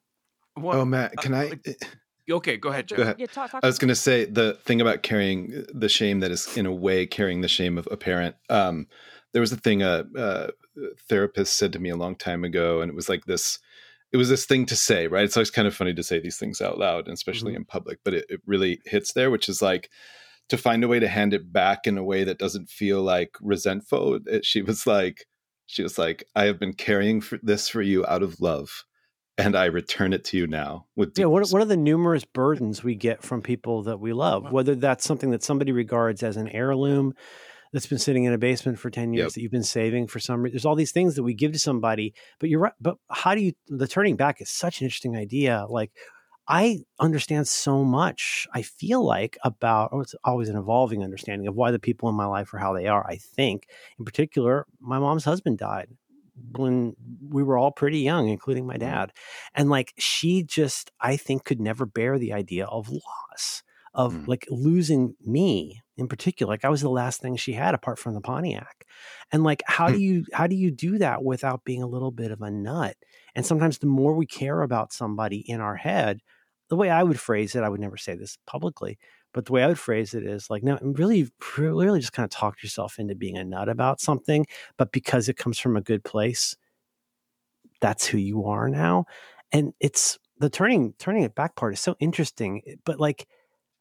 What, 0.55 0.77
oh, 0.77 0.85
Matt, 0.85 1.17
can 1.19 1.35
uh, 1.35 1.39
I? 1.39 1.45
like- 1.49 1.83
okay, 2.31 2.57
go 2.57 2.71
ahead, 2.71 2.89
Joe. 2.89 2.97
Go 2.97 3.03
ahead. 3.03 3.17
Yeah, 3.19 3.27
talk, 3.27 3.51
talk 3.51 3.63
I 3.63 3.67
was 3.67 3.79
going 3.79 3.89
to 3.91 3.95
say 3.95 4.25
the 4.25 4.55
thing 4.65 4.81
about 4.81 5.03
carrying 5.03 5.65
the 5.75 5.89
shame 5.89 6.21
that 6.21 6.31
is, 6.31 6.57
in 6.57 6.65
a 6.67 6.73
way, 6.73 7.07
carrying 7.07 7.41
the 7.43 7.49
shame 7.49 7.77
of 7.79 7.87
a 7.91 7.97
parent. 7.97 8.35
Um, 8.49 8.87
there 9.33 9.41
was 9.41 9.53
a 9.53 9.57
thing 9.59 9.83
a, 9.83 10.05
a 10.17 10.49
therapist 11.09 11.57
said 11.59 11.73
to 11.75 11.79
me 11.79 11.91
a 11.91 11.97
long 11.97 12.17
time 12.17 12.43
ago, 12.43 12.81
and 12.81 12.91
it 12.91 12.95
was 12.95 13.09
like 13.09 13.27
this. 13.27 13.59
It 14.13 14.17
was 14.17 14.29
this 14.29 14.47
thing 14.47 14.67
to 14.67 14.77
say, 14.77 15.07
right? 15.09 15.25
It's 15.25 15.37
always 15.37 15.51
kind 15.51 15.69
of 15.69 15.75
funny 15.77 15.93
to 15.95 16.03
say 16.03 16.19
these 16.21 16.39
things 16.39 16.61
out 16.61 16.79
loud, 16.79 17.05
and 17.07 17.15
especially 17.15 17.53
Mhm. 17.53 17.57
in 17.57 17.65
public. 17.67 17.99
But 18.05 18.15
it, 18.15 18.27
it 18.31 18.41
really 18.47 18.81
hits 18.87 19.13
there, 19.13 19.31
which 19.31 19.49
is 19.49 19.61
like 19.63 19.91
to 20.49 20.57
find 20.57 20.83
a 20.85 20.89
way 20.89 21.01
to 21.01 21.09
hand 21.09 21.35
it 21.35 21.53
back 21.53 21.87
in 21.87 21.99
a 21.99 22.05
way 22.05 22.25
that 22.25 22.39
doesn't 22.39 22.71
feel 22.71 23.03
like 23.03 23.37
resentful. 23.41 24.21
It, 24.27 24.45
she 24.45 24.63
was 24.63 24.87
like, 24.87 25.27
she 25.67 25.83
was 25.83 25.99
like, 25.99 26.25
I 26.35 26.45
have 26.45 26.59
been 26.59 26.73
carrying 26.73 27.21
for 27.21 27.39
this 27.43 27.69
for 27.69 27.83
you 27.83 28.07
out 28.07 28.23
of 28.23 28.41
love, 28.41 28.85
and 29.39 29.57
I 29.57 29.67
return 29.67 30.13
it 30.13 30.25
to 30.27 30.37
you 30.37 30.47
now 30.47 30.87
with 30.97 31.19
yeah 31.19 31.27
what, 31.27 31.47
what 31.51 31.61
are 31.63 31.67
the 31.67 31.77
numerous 31.77 32.25
burdens 32.25 32.83
we 32.83 32.95
get 32.95 33.23
from 33.23 33.43
people 33.43 33.83
that 33.85 34.01
we 34.01 34.13
love 34.13 34.51
whether 34.51 34.75
that's 34.75 35.05
something 35.05 35.31
that 35.31 35.43
somebody 35.43 35.73
regards 35.73 36.23
as 36.23 36.37
an 36.37 36.49
heirloom 36.49 37.13
that's 37.73 37.87
been 37.87 37.99
sitting 37.99 38.25
in 38.25 38.33
a 38.33 38.39
basement 38.39 38.79
for 38.79 38.89
10 38.91 39.13
years 39.13 39.25
Yep. 39.25 39.33
that 39.35 39.43
you've 39.43 39.53
been 39.53 39.63
saving 39.63 40.07
for 40.07 40.21
some 40.21 40.43
reason 40.43 40.55
there's 40.55 40.65
all 40.65 40.75
these 40.75 40.93
things 40.93 41.17
that 41.17 41.23
we 41.23 41.35
give 41.35 41.53
to 41.53 41.59
somebody 41.59 42.15
but 42.41 42.49
you're 42.49 42.61
right 42.61 42.73
but 42.81 42.97
how 43.11 43.35
do 43.35 43.43
you 43.43 43.53
the 43.69 43.87
turning 43.87 44.17
back 44.17 44.41
is 44.41 44.49
such 44.49 44.81
an 44.81 44.87
interesting 44.87 45.17
idea 45.17 45.67
like 45.69 45.91
i 46.49 46.79
understand 47.01 47.47
so 47.49 47.83
much 47.85 48.47
i 48.55 48.63
feel 48.63 49.05
like 49.05 49.37
about 49.43 49.93
or 49.93 50.03
it's 50.03 50.15
always 50.25 50.49
an 50.49 50.57
evolving 50.57 51.03
understanding 51.03 51.47
of 51.49 51.55
why 51.55 51.71
the 51.71 51.79
people 51.79 52.09
in 52.09 52.15
my 52.15 52.27
life 52.27 52.53
are 52.55 52.59
how 52.59 52.73
they 52.73 52.87
are 52.87 53.07
i 53.09 53.17
think 53.17 53.69
in 53.99 54.05
particular 54.05 54.67
my 54.81 54.99
mom's 54.99 55.25
husband 55.25 55.59
died 55.59 55.89
when 56.57 56.95
we 57.31 57.43
were 57.43 57.57
all 57.59 57.73
pretty 57.73 57.99
young 58.01 58.29
including 58.29 58.67
my 58.67 58.77
dad 58.77 59.13
and 59.55 59.71
like 59.71 59.93
she 59.99 60.43
just 60.43 60.91
i 61.01 61.17
think 61.17 61.45
could 61.45 61.61
never 61.61 61.87
bear 61.87 62.19
the 62.19 62.33
idea 62.33 62.67
of 62.67 62.89
loss 62.91 63.63
of 63.95 64.19
Mm. 64.19 64.27
like 64.27 64.47
losing 64.51 65.17
me 65.23 65.81
in 65.97 66.07
particular 66.07 66.53
like 66.53 66.65
i 66.65 66.69
was 66.69 66.83
the 66.83 66.91
last 66.91 67.21
thing 67.23 67.37
she 67.37 67.53
had 67.55 67.75
apart 67.75 67.99
from 67.99 68.13
the 68.15 68.21
pontiac 68.21 68.87
and 69.33 69.43
like 69.45 69.63
how 69.67 69.91
do 69.91 69.97
Hmm. 69.97 69.99
you 69.99 70.25
how 70.35 70.47
do 70.47 70.55
you 70.55 70.71
do 70.71 70.99
that 70.99 71.25
without 71.25 71.65
being 71.65 71.83
a 71.83 71.87
little 71.87 72.11
bit 72.11 72.31
of 72.31 72.43
a 72.43 72.51
nut 72.51 72.97
and 73.35 73.47
sometimes 73.47 73.79
the 73.79 73.87
more 73.87 74.15
we 74.15 74.27
care 74.27 74.61
about 74.63 74.93
somebody 74.93 75.39
in 75.39 75.61
our 75.61 75.77
head 75.77 76.21
the 76.69 76.77
way 76.77 76.91
i 76.91 77.03
would 77.03 77.21
phrase 77.21 77.55
it 77.55 77.63
i 77.63 77.69
would 77.69 77.81
never 77.81 77.97
say 77.97 78.15
this 78.15 78.39
publicly 78.47 78.99
but 79.33 79.47
the 79.47 79.53
way 79.53 79.63
i 79.63 79.67
would 79.67 79.79
phrase 79.79 80.15
it 80.15 80.25
is 80.25 80.51
like 80.51 80.63
no 80.63 80.79
really 80.83 81.29
really 81.59 82.01
just 82.01 82.13
kind 82.13 82.25
of 82.25 82.31
talk 82.31 82.63
yourself 82.63 82.99
into 82.99 83.15
being 83.15 83.37
a 83.37 83.45
nut 83.45 83.69
about 83.69 84.01
something 84.01 84.47
but 84.77 84.93
because 84.93 85.29
it 85.29 85.37
comes 85.37 85.59
from 85.59 85.77
a 85.77 85.83
good 85.83 86.05
place 86.05 86.57
that's 87.81 88.07
who 88.07 88.19
you 88.19 88.45
are 88.45 88.69
now 88.69 89.05
and 89.53 89.73
it's 89.81 90.19
the 90.39 90.51
turning 90.51 90.93
turning 90.99 91.23
it 91.23 91.35
back 91.35 91.57
part 91.57 91.73
is 91.75 91.81
so 91.81 91.97
interesting 92.01 92.63
but 92.85 92.99
like 93.01 93.27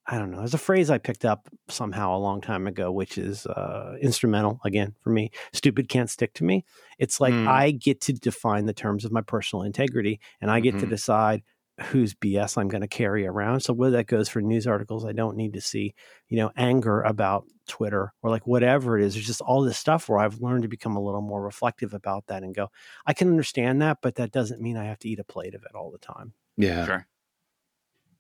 i 0.08 0.18
don't 0.18 0.32
know 0.32 0.40
there's 0.40 0.54
a 0.54 0.60
phrase 0.60 0.90
i 0.90 0.98
picked 0.98 1.26
up 1.26 1.50
somehow 1.70 2.16
a 2.16 2.20
long 2.20 2.42
time 2.42 2.68
ago 2.68 2.92
which 2.92 3.18
is 3.18 3.46
uh 3.48 3.96
instrumental 4.02 4.60
again 4.66 4.96
for 5.02 5.12
me 5.12 5.32
stupid 5.54 5.90
can't 5.90 6.10
stick 6.10 6.34
to 6.34 6.44
me 6.44 6.66
it's 7.00 7.22
like 7.22 7.34
Mm. 7.34 7.48
i 7.48 7.72
get 7.72 8.02
to 8.02 8.14
define 8.14 8.66
the 8.66 8.74
terms 8.74 9.06
of 9.06 9.12
my 9.12 9.22
personal 9.22 9.64
integrity 9.64 10.20
and 10.42 10.52
i 10.52 10.60
get 10.60 10.78
to 10.80 10.86
Mhm. 10.86 10.90
decide 10.90 11.44
whose 11.82 12.14
bs 12.14 12.58
i'm 12.58 12.68
going 12.68 12.82
to 12.82 12.88
carry 12.88 13.28
around 13.28 13.60
so 13.60 13.74
whether 13.74 13.98
that 13.98 14.08
goes 14.08 14.30
for 14.30 14.42
news 14.42 14.66
articles 14.66 15.06
i 15.06 15.12
don't 15.12 15.36
need 15.36 15.54
to 15.54 15.60
see 15.60 15.94
you 16.30 16.38
know 16.38 16.50
anger 16.56 17.02
about 17.02 17.46
twitter 17.68 18.14
or 18.22 18.30
like 18.30 18.48
whatever 18.48 18.98
it 18.98 19.04
is 19.04 19.14
there's 19.14 19.26
just 19.28 19.42
all 19.42 19.62
this 19.62 19.78
stuff 19.78 20.08
where 20.08 20.20
i've 20.20 20.40
learned 20.40 20.62
to 20.64 20.70
become 20.70 20.96
a 20.96 21.02
little 21.02 21.22
more 21.22 21.44
reflective 21.44 21.94
about 21.94 22.26
that 22.28 22.44
and 22.44 22.56
go 22.56 22.70
i 23.06 23.14
can 23.14 23.28
understand 23.28 23.82
that 23.82 23.98
but 24.02 24.16
that 24.16 24.32
doesn't 24.32 24.62
mean 24.62 24.78
i 24.78 24.86
have 24.86 25.00
to 25.00 25.10
eat 25.10 25.20
a 25.20 25.24
plate 25.26 25.54
of 25.54 25.64
it 25.64 25.76
all 25.76 25.92
the 25.92 25.98
time 25.98 26.34
Yeah. 26.56 26.86
Sure. 26.86 27.08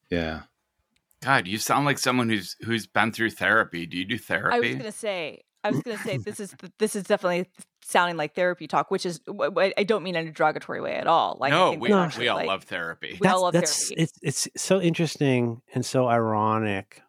Yeah. 0.09 0.41
God, 1.21 1.47
you 1.47 1.57
sound 1.57 1.85
like 1.85 1.97
someone 1.97 2.29
who's 2.29 2.55
who's 2.63 2.85
been 2.85 3.11
through 3.11 3.31
therapy. 3.31 3.85
Do 3.87 3.97
you 3.97 4.05
do 4.05 4.17
therapy? 4.17 4.55
I 4.55 4.59
was 4.59 4.75
gonna 4.75 4.91
say, 4.91 5.41
I 5.65 5.71
was 5.71 5.81
gonna 5.81 5.97
say, 5.97 6.17
this 6.17 6.39
is 6.39 6.55
this 6.79 6.95
is 6.95 7.03
definitely 7.03 7.47
sounding 7.83 8.17
like 8.17 8.35
therapy 8.35 8.67
talk, 8.67 8.89
which 8.91 9.05
is 9.05 9.19
wh- 9.27 9.53
wh- 9.55 9.71
I 9.77 9.83
don't 9.83 10.03
mean 10.03 10.15
in 10.15 10.27
a 10.27 10.31
derogatory 10.31 10.79
way 10.81 10.95
at 10.95 11.07
all. 11.07 11.37
Like, 11.39 11.51
I 11.53 11.55
no, 11.57 11.69
think 11.71 11.81
we, 11.81 11.89
No. 11.89 11.99
actually, 12.03 12.25
we 12.25 12.29
all 12.29 12.37
like- 12.37 12.47
love 12.47 12.63
therapy. 12.63 13.17
We 13.19 13.27
all 13.27 13.41
love 13.41 13.53
that's 13.53 13.89
therapy. 13.89 14.03
it's 14.03 14.45
it's 14.47 14.61
so 14.63 14.79
interesting 14.79 15.61
and 15.73 15.85
so 15.85 16.07
ironic 16.07 17.01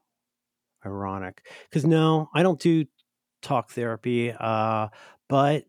ironic 0.85 1.43
because 1.69 1.85
no 1.85 2.29
i 2.35 2.43
don't 2.45 2.61
do 2.61 2.85
talk 3.43 3.71
therapy 3.71 4.33
uh 4.39 4.87
but 5.29 5.65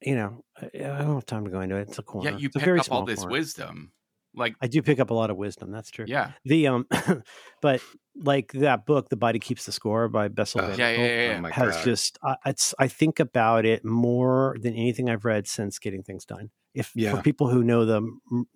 you 0.00 0.14
know 0.14 0.42
i, 0.58 0.64
I 0.74 0.98
don't 1.02 1.14
have 1.14 1.26
time 1.26 1.44
to 1.44 1.50
go 1.50 1.60
into 1.60 1.76
it 1.76 1.88
it's 1.88 1.98
a 1.98 2.02
corner 2.02 2.30
Yeah, 2.30 2.36
you 2.38 2.46
it's 2.46 2.56
a 2.56 2.60
pick 2.60 2.64
very 2.64 2.80
up 2.80 2.86
all 2.90 3.04
this 3.04 3.20
corner. 3.20 3.32
wisdom. 3.32 3.92
Like, 4.34 4.54
i 4.62 4.66
do 4.66 4.80
pick 4.82 4.98
up 5.00 5.10
a 5.10 5.14
lot 5.14 5.30
of 5.30 5.36
wisdom 5.36 5.70
that's 5.70 5.90
true 5.90 6.06
yeah, 6.08 6.32
the 6.44 6.66
um 6.68 6.86
but 7.62 7.80
like 8.16 8.52
that 8.52 8.86
book 8.86 9.08
the 9.08 9.16
body 9.16 9.38
keeps 9.38 9.66
the 9.66 9.72
score 9.72 10.08
by 10.08 10.28
bessel 10.28 10.60
Oh, 10.62 10.68
van 10.68 10.78
yeah, 10.78 10.90
yeah, 10.90 11.40
yeah. 11.40 11.40
Oh 11.44 11.50
has 11.50 11.74
God. 11.76 11.84
just 11.84 12.18
uh, 12.22 12.36
it's 12.46 12.72
i 12.78 12.86
think 12.88 13.18
about 13.20 13.64
it 13.64 13.84
more 13.84 14.56
than 14.60 14.74
anything 14.74 15.10
i've 15.10 15.24
read 15.24 15.48
since 15.48 15.78
getting 15.80 16.02
things 16.02 16.24
done 16.24 16.50
if 16.74 16.92
for 17.16 17.22
people 17.22 17.48
who 17.48 17.62
know 17.64 17.84
the 17.84 18.00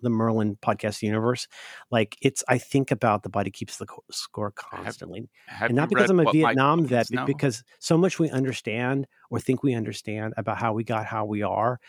the 0.03 0.11
merlin 0.11 0.57
podcast 0.63 1.03
universe 1.03 1.49
like 1.91 2.17
it's 2.23 2.45
i 2.49 2.57
think 2.59 2.91
about 2.93 3.23
the 3.25 3.29
body 3.29 3.51
keeps 3.51 3.79
the 3.79 3.87
co- 3.87 4.05
score 4.11 4.53
constantly 4.53 5.29
Have 5.47 5.71
and 5.71 5.77
not 5.77 5.89
because 5.89 6.11
i'm 6.11 6.21
a 6.21 6.25
vietnam 6.33 6.85
vet 6.87 7.09
but 7.13 7.27
because 7.27 7.65
so 7.81 7.99
much 7.99 8.19
we 8.21 8.31
understand 8.31 9.07
or 9.31 9.41
think 9.41 9.63
we 9.65 9.75
understand 9.75 10.35
about 10.37 10.59
how 10.59 10.73
we 10.73 10.85
got 10.85 11.05
how 11.07 11.25
we 11.25 11.43
are 11.43 11.81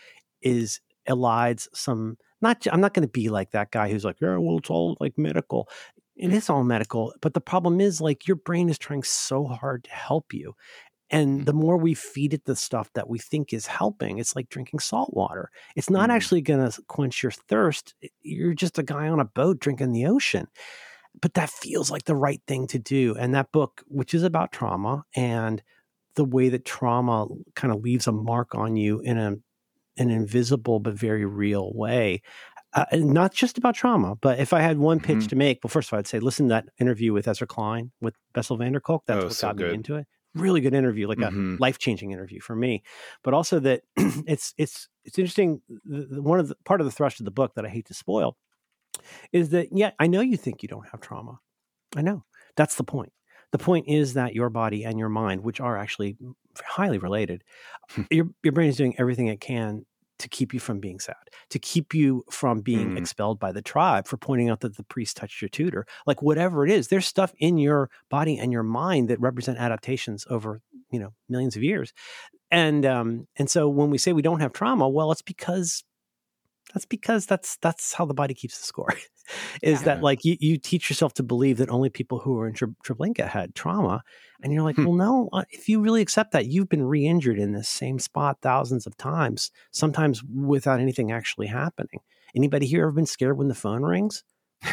is 0.42 0.80
elides 1.08 1.68
some 1.72 2.16
not 2.40 2.66
i'm 2.72 2.80
not 2.80 2.94
going 2.94 3.06
to 3.06 3.12
be 3.12 3.28
like 3.28 3.52
that 3.52 3.70
guy 3.70 3.88
who's 3.90 4.04
like 4.04 4.20
yeah 4.20 4.36
well 4.36 4.58
it's 4.58 4.70
all 4.70 4.96
like 5.00 5.16
medical 5.16 5.68
it 6.20 6.32
is 6.32 6.50
all 6.50 6.64
medical 6.64 7.14
but 7.22 7.34
the 7.34 7.40
problem 7.40 7.80
is 7.80 8.00
like 8.00 8.28
your 8.28 8.36
brain 8.36 8.68
is 8.70 8.78
trying 8.78 9.02
so 9.04 9.46
hard 9.46 9.84
to 9.84 9.90
help 9.90 10.32
you 10.34 10.54
and 11.10 11.46
the 11.46 11.54
more 11.54 11.76
we 11.78 11.94
feed 11.94 12.34
it 12.34 12.44
the 12.46 12.56
stuff 12.56 12.92
that 12.94 13.08
we 13.08 13.18
think 13.18 13.52
is 13.52 13.66
helping 13.66 14.18
it's 14.18 14.36
like 14.36 14.48
drinking 14.50 14.80
salt 14.80 15.14
water 15.14 15.50
it's 15.76 15.90
not 15.90 16.10
Mhm. 16.10 16.12
actually 16.12 16.42
going 16.42 16.70
to 16.70 16.82
quench 16.88 17.22
your 17.22 17.32
thirst 17.32 17.94
you're 18.22 18.54
just 18.54 18.78
a 18.78 18.84
guy 18.84 19.08
on 19.08 19.20
a 19.20 19.24
boat 19.26 19.60
drinking 19.60 19.92
the 19.92 20.06
ocean 20.06 20.48
but 21.20 21.34
that 21.34 21.50
feels 21.50 21.90
like 21.90 22.04
the 22.04 22.16
right 22.16 22.42
thing 22.46 22.66
to 22.68 22.78
do 22.78 23.14
and 23.16 23.34
that 23.34 23.52
book 23.52 23.82
which 23.88 24.14
is 24.14 24.22
about 24.22 24.52
trauma 24.52 25.04
and 25.14 25.62
the 26.16 26.24
way 26.24 26.48
that 26.48 26.64
trauma 26.64 27.26
kind 27.56 27.72
of 27.74 27.82
leaves 27.82 28.06
a 28.06 28.12
mark 28.12 28.54
on 28.54 28.76
you 28.76 29.00
in 29.00 29.18
a 29.18 29.36
an 29.98 30.10
invisible 30.10 30.80
but 30.80 30.94
very 30.94 31.26
real 31.26 31.72
way. 31.74 32.22
Uh, 32.72 32.84
not 32.92 33.34
just 33.34 33.58
about 33.58 33.74
trauma, 33.74 34.14
but 34.16 34.38
if 34.38 34.52
I 34.52 34.60
had 34.60 34.78
one 34.78 35.00
pitch 35.00 35.18
Mhm. 35.18 35.28
to 35.30 35.36
make, 35.36 35.58
well, 35.64 35.68
first 35.70 35.88
of 35.88 35.92
all, 35.94 35.98
I'd 35.98 36.06
say 36.06 36.20
listen 36.20 36.46
to 36.46 36.50
that 36.50 36.68
interview 36.78 37.12
with 37.12 37.26
Ezra 37.26 37.46
Klein 37.46 37.90
with 38.00 38.14
Bessel 38.32 38.56
van 38.56 38.72
der 38.72 38.80
Kolk. 38.80 39.04
That's 39.06 39.24
Oh, 39.24 39.26
what 39.26 39.34
so 39.36 39.48
got 39.48 39.56
good. 39.56 39.68
me 39.70 39.74
into 39.74 39.96
it. 39.96 40.06
Really 40.34 40.60
good 40.60 40.74
interview, 40.74 41.08
like 41.08 41.18
Mhm. 41.18 41.56
a 41.58 41.60
life 41.60 41.78
changing 41.78 42.12
interview 42.12 42.40
for 42.40 42.54
me. 42.54 42.84
But 43.24 43.34
also 43.34 43.58
that 43.60 43.82
it's 44.26 44.54
it's 44.56 44.88
it's 45.04 45.18
interesting. 45.18 45.62
The, 45.84 46.06
the- 46.06 46.22
one 46.22 46.38
of 46.38 46.46
the 46.48 46.54
part 46.64 46.80
of 46.80 46.84
the 46.84 46.92
thrust 46.92 47.18
of 47.20 47.24
the 47.24 47.32
book 47.32 47.54
that 47.56 47.66
I 47.66 47.68
hate 47.68 47.86
to 47.86 47.94
spoil 47.94 48.36
is 49.32 49.48
that 49.50 49.68
yeah, 49.72 49.90
I 49.98 50.06
know 50.06 50.20
you 50.20 50.36
think 50.36 50.62
you 50.62 50.68
don't 50.68 50.88
have 50.90 51.00
trauma. 51.00 51.40
I 51.96 52.02
know 52.02 52.24
that's 52.56 52.76
the 52.76 52.84
point. 52.84 53.12
The 53.52 53.58
point 53.58 53.88
is 53.88 54.14
that 54.14 54.34
your 54.34 54.48
body 54.48 54.84
and 54.84 54.96
your 54.96 55.08
mind, 55.08 55.42
which 55.42 55.60
are 55.60 55.76
actually 55.76 56.16
highly 56.64 56.98
related, 56.98 57.42
your 58.12 58.28
your 58.44 58.52
brain 58.52 58.68
is 58.68 58.76
doing 58.76 58.94
everything 58.98 59.26
it 59.26 59.40
can 59.40 59.86
to 60.20 60.28
keep 60.28 60.54
you 60.54 60.60
from 60.60 60.80
being 60.80 61.00
sad, 61.00 61.16
to 61.50 61.58
keep 61.58 61.94
you 61.94 62.24
from 62.30 62.60
being 62.62 62.92
Mm. 62.92 62.98
expelled 62.98 63.38
by 63.40 63.52
the 63.52 63.62
tribe 63.62 64.06
for 64.06 64.16
pointing 64.16 64.48
out 64.50 64.60
that 64.60 64.76
the 64.76 64.84
priest 64.84 65.16
touched 65.16 65.42
your 65.42 65.48
tutor. 65.50 65.86
Like 66.06 66.22
whatever 66.22 66.64
it 66.64 66.70
is, 66.72 66.88
there's 66.88 67.06
stuff 67.06 67.32
in 67.38 67.58
your 67.58 67.90
body 68.10 68.38
and 68.38 68.52
your 68.52 68.62
mind 68.62 69.08
that 69.10 69.20
represent 69.20 69.58
adaptations 69.58 70.26
over 70.30 70.60
you 70.92 71.00
know 71.00 71.12
millions 71.28 71.56
of 71.56 71.62
years, 71.62 71.92
and 72.50 72.84
um 72.86 73.26
and 73.36 73.50
so 73.50 73.68
when 73.68 73.90
we 73.90 73.98
say 73.98 74.12
we 74.12 74.22
don't 74.22 74.40
have 74.40 74.52
trauma, 74.52 74.88
well, 74.88 75.12
it's 75.12 75.22
because 75.22 75.84
that's 76.72 76.86
because 76.86 77.26
that's 77.26 77.56
that's 77.58 77.92
how 77.92 78.04
the 78.04 78.14
body 78.14 78.34
keeps 78.34 78.58
the 78.58 78.64
score 78.64 78.88
is 79.62 79.82
that 79.84 80.02
like 80.02 80.24
you, 80.24 80.36
you 80.40 80.56
teach 80.58 80.90
yourself 80.90 81.14
to 81.14 81.22
believe 81.22 81.58
that 81.58 81.70
only 81.70 81.88
people 81.88 82.18
who 82.18 82.34
were 82.34 82.48
in 82.48 82.54
Tre- 82.54 82.68
Treblinka 82.84 83.28
had 83.28 83.54
trauma 83.54 84.02
and 84.42 84.52
you're 84.52 84.62
like 84.62 84.76
Hmm. 84.76 84.84
well 84.84 84.94
no 84.94 85.28
uh, 85.32 85.44
if 85.50 85.68
you 85.68 85.80
really 85.80 86.02
accept 86.02 86.32
that 86.32 86.46
you've 86.46 86.68
been 86.68 86.82
re-injured 86.82 87.38
in 87.38 87.52
this 87.52 87.68
same 87.68 87.98
spot 87.98 88.38
thousands 88.42 88.86
of 88.86 88.96
times 88.96 89.50
sometimes 89.70 90.22
without 90.24 90.80
anything 90.80 91.12
actually 91.12 91.46
happening. 91.46 92.00
Anybody 92.34 92.66
here 92.66 92.82
ever 92.82 92.92
been 92.92 93.06
scared 93.06 93.36
when 93.38 93.48
the 93.48 93.54
phone 93.54 93.82
rings 93.82 94.24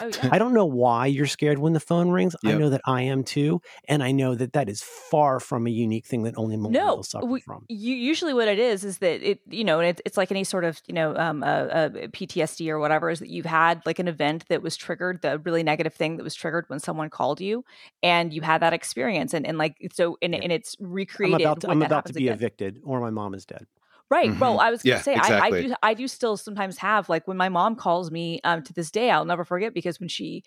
Oh, 0.02 0.08
yeah. 0.08 0.30
I 0.34 0.38
don't 0.40 0.54
know 0.54 0.66
why 0.66 1.06
you're 1.08 1.26
scared 1.28 1.60
when 1.60 1.74
the 1.74 1.80
phone 1.80 2.10
rings. 2.10 2.36
I 2.44 2.54
know 2.54 2.70
that 2.70 2.82
I 2.86 3.04
am 3.04 3.24
too, 3.24 3.62
and 3.88 4.04
I 4.04 4.12
know 4.12 4.36
that 4.36 4.54
that 4.54 4.68
is 4.70 4.82
far 4.84 5.40
from 5.40 5.66
a 5.66 5.70
unique 5.70 6.06
thing 6.06 6.24
that 6.24 6.38
only 6.38 6.58
millennials 6.58 6.72
no 6.74 7.02
suffer 7.04 7.26
we, 7.26 7.40
from. 7.42 7.66
you, 7.70 7.96
usually 7.96 8.34
what 8.34 8.48
it 8.48 8.60
is 8.60 8.84
is 8.84 8.98
that 9.00 9.22
it 9.24 9.40
you 9.50 9.64
know 9.64 9.80
and 9.80 9.90
it, 9.90 10.02
it's 10.06 10.18
like 10.18 10.32
any 10.32 10.44
sort 10.44 10.66
of 10.66 10.82
you 10.88 10.94
know 10.94 11.16
um 11.16 11.44
uh, 11.44 11.46
uh, 11.48 11.90
ptsd 11.90 12.68
or 12.70 12.80
whatever 12.80 13.10
is 13.10 13.20
that 13.20 13.30
you've 13.30 13.46
had 13.46 13.82
like 13.86 14.00
an 14.00 14.08
event 14.08 14.44
that 14.50 14.62
was 14.62 14.76
triggered 14.76 15.22
the 15.22 15.40
really 15.40 15.64
negative 15.64 15.94
thing 15.94 16.18
that 16.18 16.24
was 16.24 16.36
triggered 16.36 16.66
when 16.68 16.80
someone 16.80 17.10
called 17.10 17.40
you 17.40 17.64
and 18.04 18.34
you 18.34 18.42
had 18.42 18.62
that 18.62 18.74
experience 18.74 19.34
and, 19.34 19.46
and 19.48 19.58
like 19.58 19.76
so 19.94 20.18
and, 20.22 20.34
Yeah. 20.34 20.42
and 20.44 20.52
it's 20.52 20.76
I'm 20.80 20.92
recreated 20.92 21.42
about 21.42 21.62
to, 21.62 21.70
I'm 21.70 21.82
about 21.82 22.06
to 22.08 22.14
be 22.14 22.28
again. 22.28 22.36
evicted, 22.36 22.82
or 22.84 23.00
my 23.00 23.10
mom 23.10 23.34
is 23.34 23.46
dead. 23.46 23.66
Right. 24.10 24.38
Well, 24.40 24.58
Mhm. 24.58 24.62
I 24.62 24.72
was 24.72 24.84
going 24.84 24.96
to 24.96 24.98
Yeah, 24.98 25.04
say, 25.04 25.16
exactly. 25.16 25.60
I, 25.60 25.62
I 25.62 25.68
do, 25.68 25.76
I 25.84 25.94
do 25.94 26.08
still 26.08 26.38
sometimes 26.38 26.78
have 26.78 27.10
like 27.10 27.28
when 27.28 27.38
my 27.38 27.50
mom 27.50 27.76
calls 27.76 28.10
me 28.10 28.40
um, 28.46 28.64
to 28.64 28.74
this 28.74 28.90
day, 28.90 29.12
I'll 29.12 29.26
never 29.26 29.44
forget 29.44 29.74
because 29.74 30.00
when 30.00 30.08
she, 30.10 30.44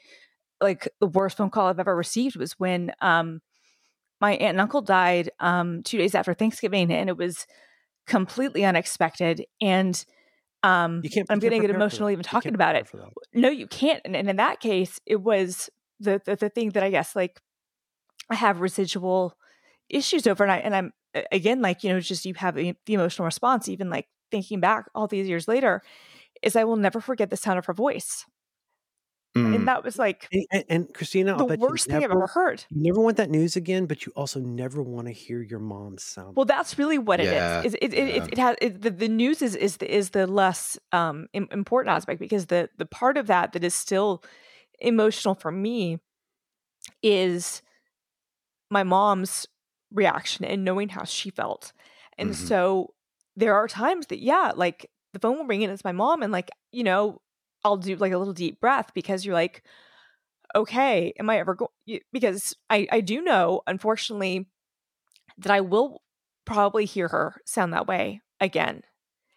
like 0.61 0.89
the 1.01 1.07
worst 1.07 1.37
phone 1.37 1.51
call 1.51 1.69
I've 1.69 1.81
ever 1.81 1.97
received 1.97 2.37
was 2.37 2.53
when 2.59 2.93
um, 3.01 3.41
my 4.21 4.33
aunt 4.33 4.43
and 4.53 4.61
uncle 4.61 4.83
died 4.83 5.31
um, 5.41 5.83
two 5.83 5.99
days 5.99 6.15
after 6.15 6.35
Thanksgiving, 6.35 6.93
and 6.93 7.09
it 7.11 7.17
was 7.17 7.47
completely 8.07 8.65
unexpected. 8.65 9.45
And 9.61 10.05
um, 10.63 11.01
You 11.03 11.11
can't. 11.11 11.27
I'm 11.31 11.39
you 11.39 11.43
can't 11.43 11.43
getting 11.43 11.63
prepare 11.63 11.69
for 11.69 11.77
emotional 11.77 12.11
even 12.11 12.25
talking 12.25 12.55
about 12.55 12.77
it. 12.77 12.89
No, 13.35 13.51
you 13.51 13.67
can't. 13.67 14.03
And, 14.05 14.17
and 14.17 14.29
in 14.31 14.37
that 14.37 14.61
case, 14.61 15.01
it 15.07 15.23
was 15.23 15.71
the, 16.01 16.21
the 16.25 16.37
the 16.37 16.49
thing 16.51 16.71
that 16.71 16.83
I 16.83 16.91
guess 16.91 17.17
like 17.17 17.41
I 18.31 18.35
have 18.37 18.61
residual 18.61 19.35
issues 19.91 20.27
over, 20.27 20.45
and 20.45 20.53
I 20.53 20.57
and 20.59 20.75
I'm 20.75 20.93
again 21.33 21.61
like 21.63 21.85
you 21.85 21.93
know 21.93 22.01
just 22.01 22.25
you 22.25 22.35
have 22.35 22.55
the, 22.55 22.75
the 22.87 22.95
emotional 22.95 23.27
response, 23.27 23.69
even 23.69 23.91
like 23.91 24.07
thinking 24.31 24.61
back 24.61 24.87
all 24.95 25.07
these 25.07 25.29
years 25.29 25.49
later, 25.49 25.83
is 26.43 26.57
I 26.57 26.65
will 26.65 26.77
never 26.77 27.01
forget 27.01 27.31
the 27.31 27.37
sound 27.37 27.59
of 27.59 27.67
her 27.67 27.75
voice, 27.75 28.25
Mm. 29.37 29.55
and 29.55 29.69
that 29.69 29.85
was 29.85 29.97
like 29.97 30.27
And, 30.33 30.45
and, 30.51 30.65
and 30.69 30.95
Christina, 30.95 31.37
I'll 31.37 31.47
the 31.47 31.57
worst 31.57 31.87
thing 31.87 31.95
I've 31.95 32.03
ever 32.03 32.27
heard. 32.27 32.65
You 32.69 32.83
never 32.83 33.01
want 33.01 33.17
that 33.19 33.31
news 33.31 33.55
again, 33.55 33.87
but 33.87 34.05
you 34.05 34.11
also 34.17 34.41
never 34.41 34.83
want 34.83 35.07
to 35.07 35.13
hear 35.13 35.41
your 35.41 35.61
mom's 35.61 36.03
sound. 36.03 36.35
Well, 36.35 36.47
that's 36.47 36.77
really 36.79 36.99
what 36.99 37.21
Yeah, 37.21 37.61
it 37.61 37.67
is. 37.67 37.75
Is 37.75 37.79
it, 37.81 37.95
it, 37.95 38.09
yeah. 38.09 38.25
it, 38.25 38.33
it 38.33 38.39
has 38.39 38.57
it, 38.61 38.83
the, 38.83 38.91
the 38.91 39.07
news 39.07 39.41
is 39.41 39.55
is 39.55 39.77
the, 39.77 39.95
is 39.95 40.11
the 40.11 40.27
less 40.27 40.81
um, 40.91 41.29
important 41.33 41.95
aspect 41.95 42.19
because 42.19 42.47
the 42.47 42.71
the 42.77 42.87
part 42.87 43.17
of 43.17 43.29
that 43.29 43.53
that 43.53 43.63
is 43.63 43.73
still 43.73 44.25
emotional 44.81 45.37
for 45.37 45.53
me 45.53 46.01
is 47.01 47.63
my 48.69 48.83
mom's 48.83 49.47
reaction 49.93 50.45
and 50.45 50.65
knowing 50.65 50.89
how 50.91 51.05
she 51.05 51.31
felt. 51.31 51.73
And 52.19 52.31
Mhm. 52.31 52.35
so 52.35 52.95
there 53.37 53.55
are 53.55 53.69
times 53.69 54.07
that 54.09 54.21
yeah, 54.21 54.53
like 54.55 54.91
the 55.13 55.19
phone 55.19 55.39
will 55.39 55.47
ring 55.47 55.65
and 55.65 55.73
it's 55.73 55.85
my 55.85 55.93
mom 55.93 56.23
and 56.23 56.33
like, 56.33 56.51
you 56.73 56.85
know, 56.85 57.21
I'll 57.65 57.77
do 57.77 57.97
like 57.97 58.13
a 58.13 58.19
little 58.19 58.35
deep 58.35 58.61
breath 58.61 58.93
because 58.95 59.25
you're 59.25 59.35
like 59.35 59.65
okay, 60.55 61.13
am 61.19 61.31
I 61.31 61.39
ever 61.39 61.55
going 61.55 61.71
because 62.13 62.55
I 62.69 62.87
I 62.91 63.01
do 63.01 63.23
know 63.23 63.63
unfortunately 63.67 64.49
that 65.39 65.53
I 65.53 65.61
will 65.61 66.03
probably 66.45 66.85
hear 66.85 67.09
her 67.09 67.41
sound 67.47 67.73
that 67.73 67.87
way 67.87 68.21
again. 68.41 68.83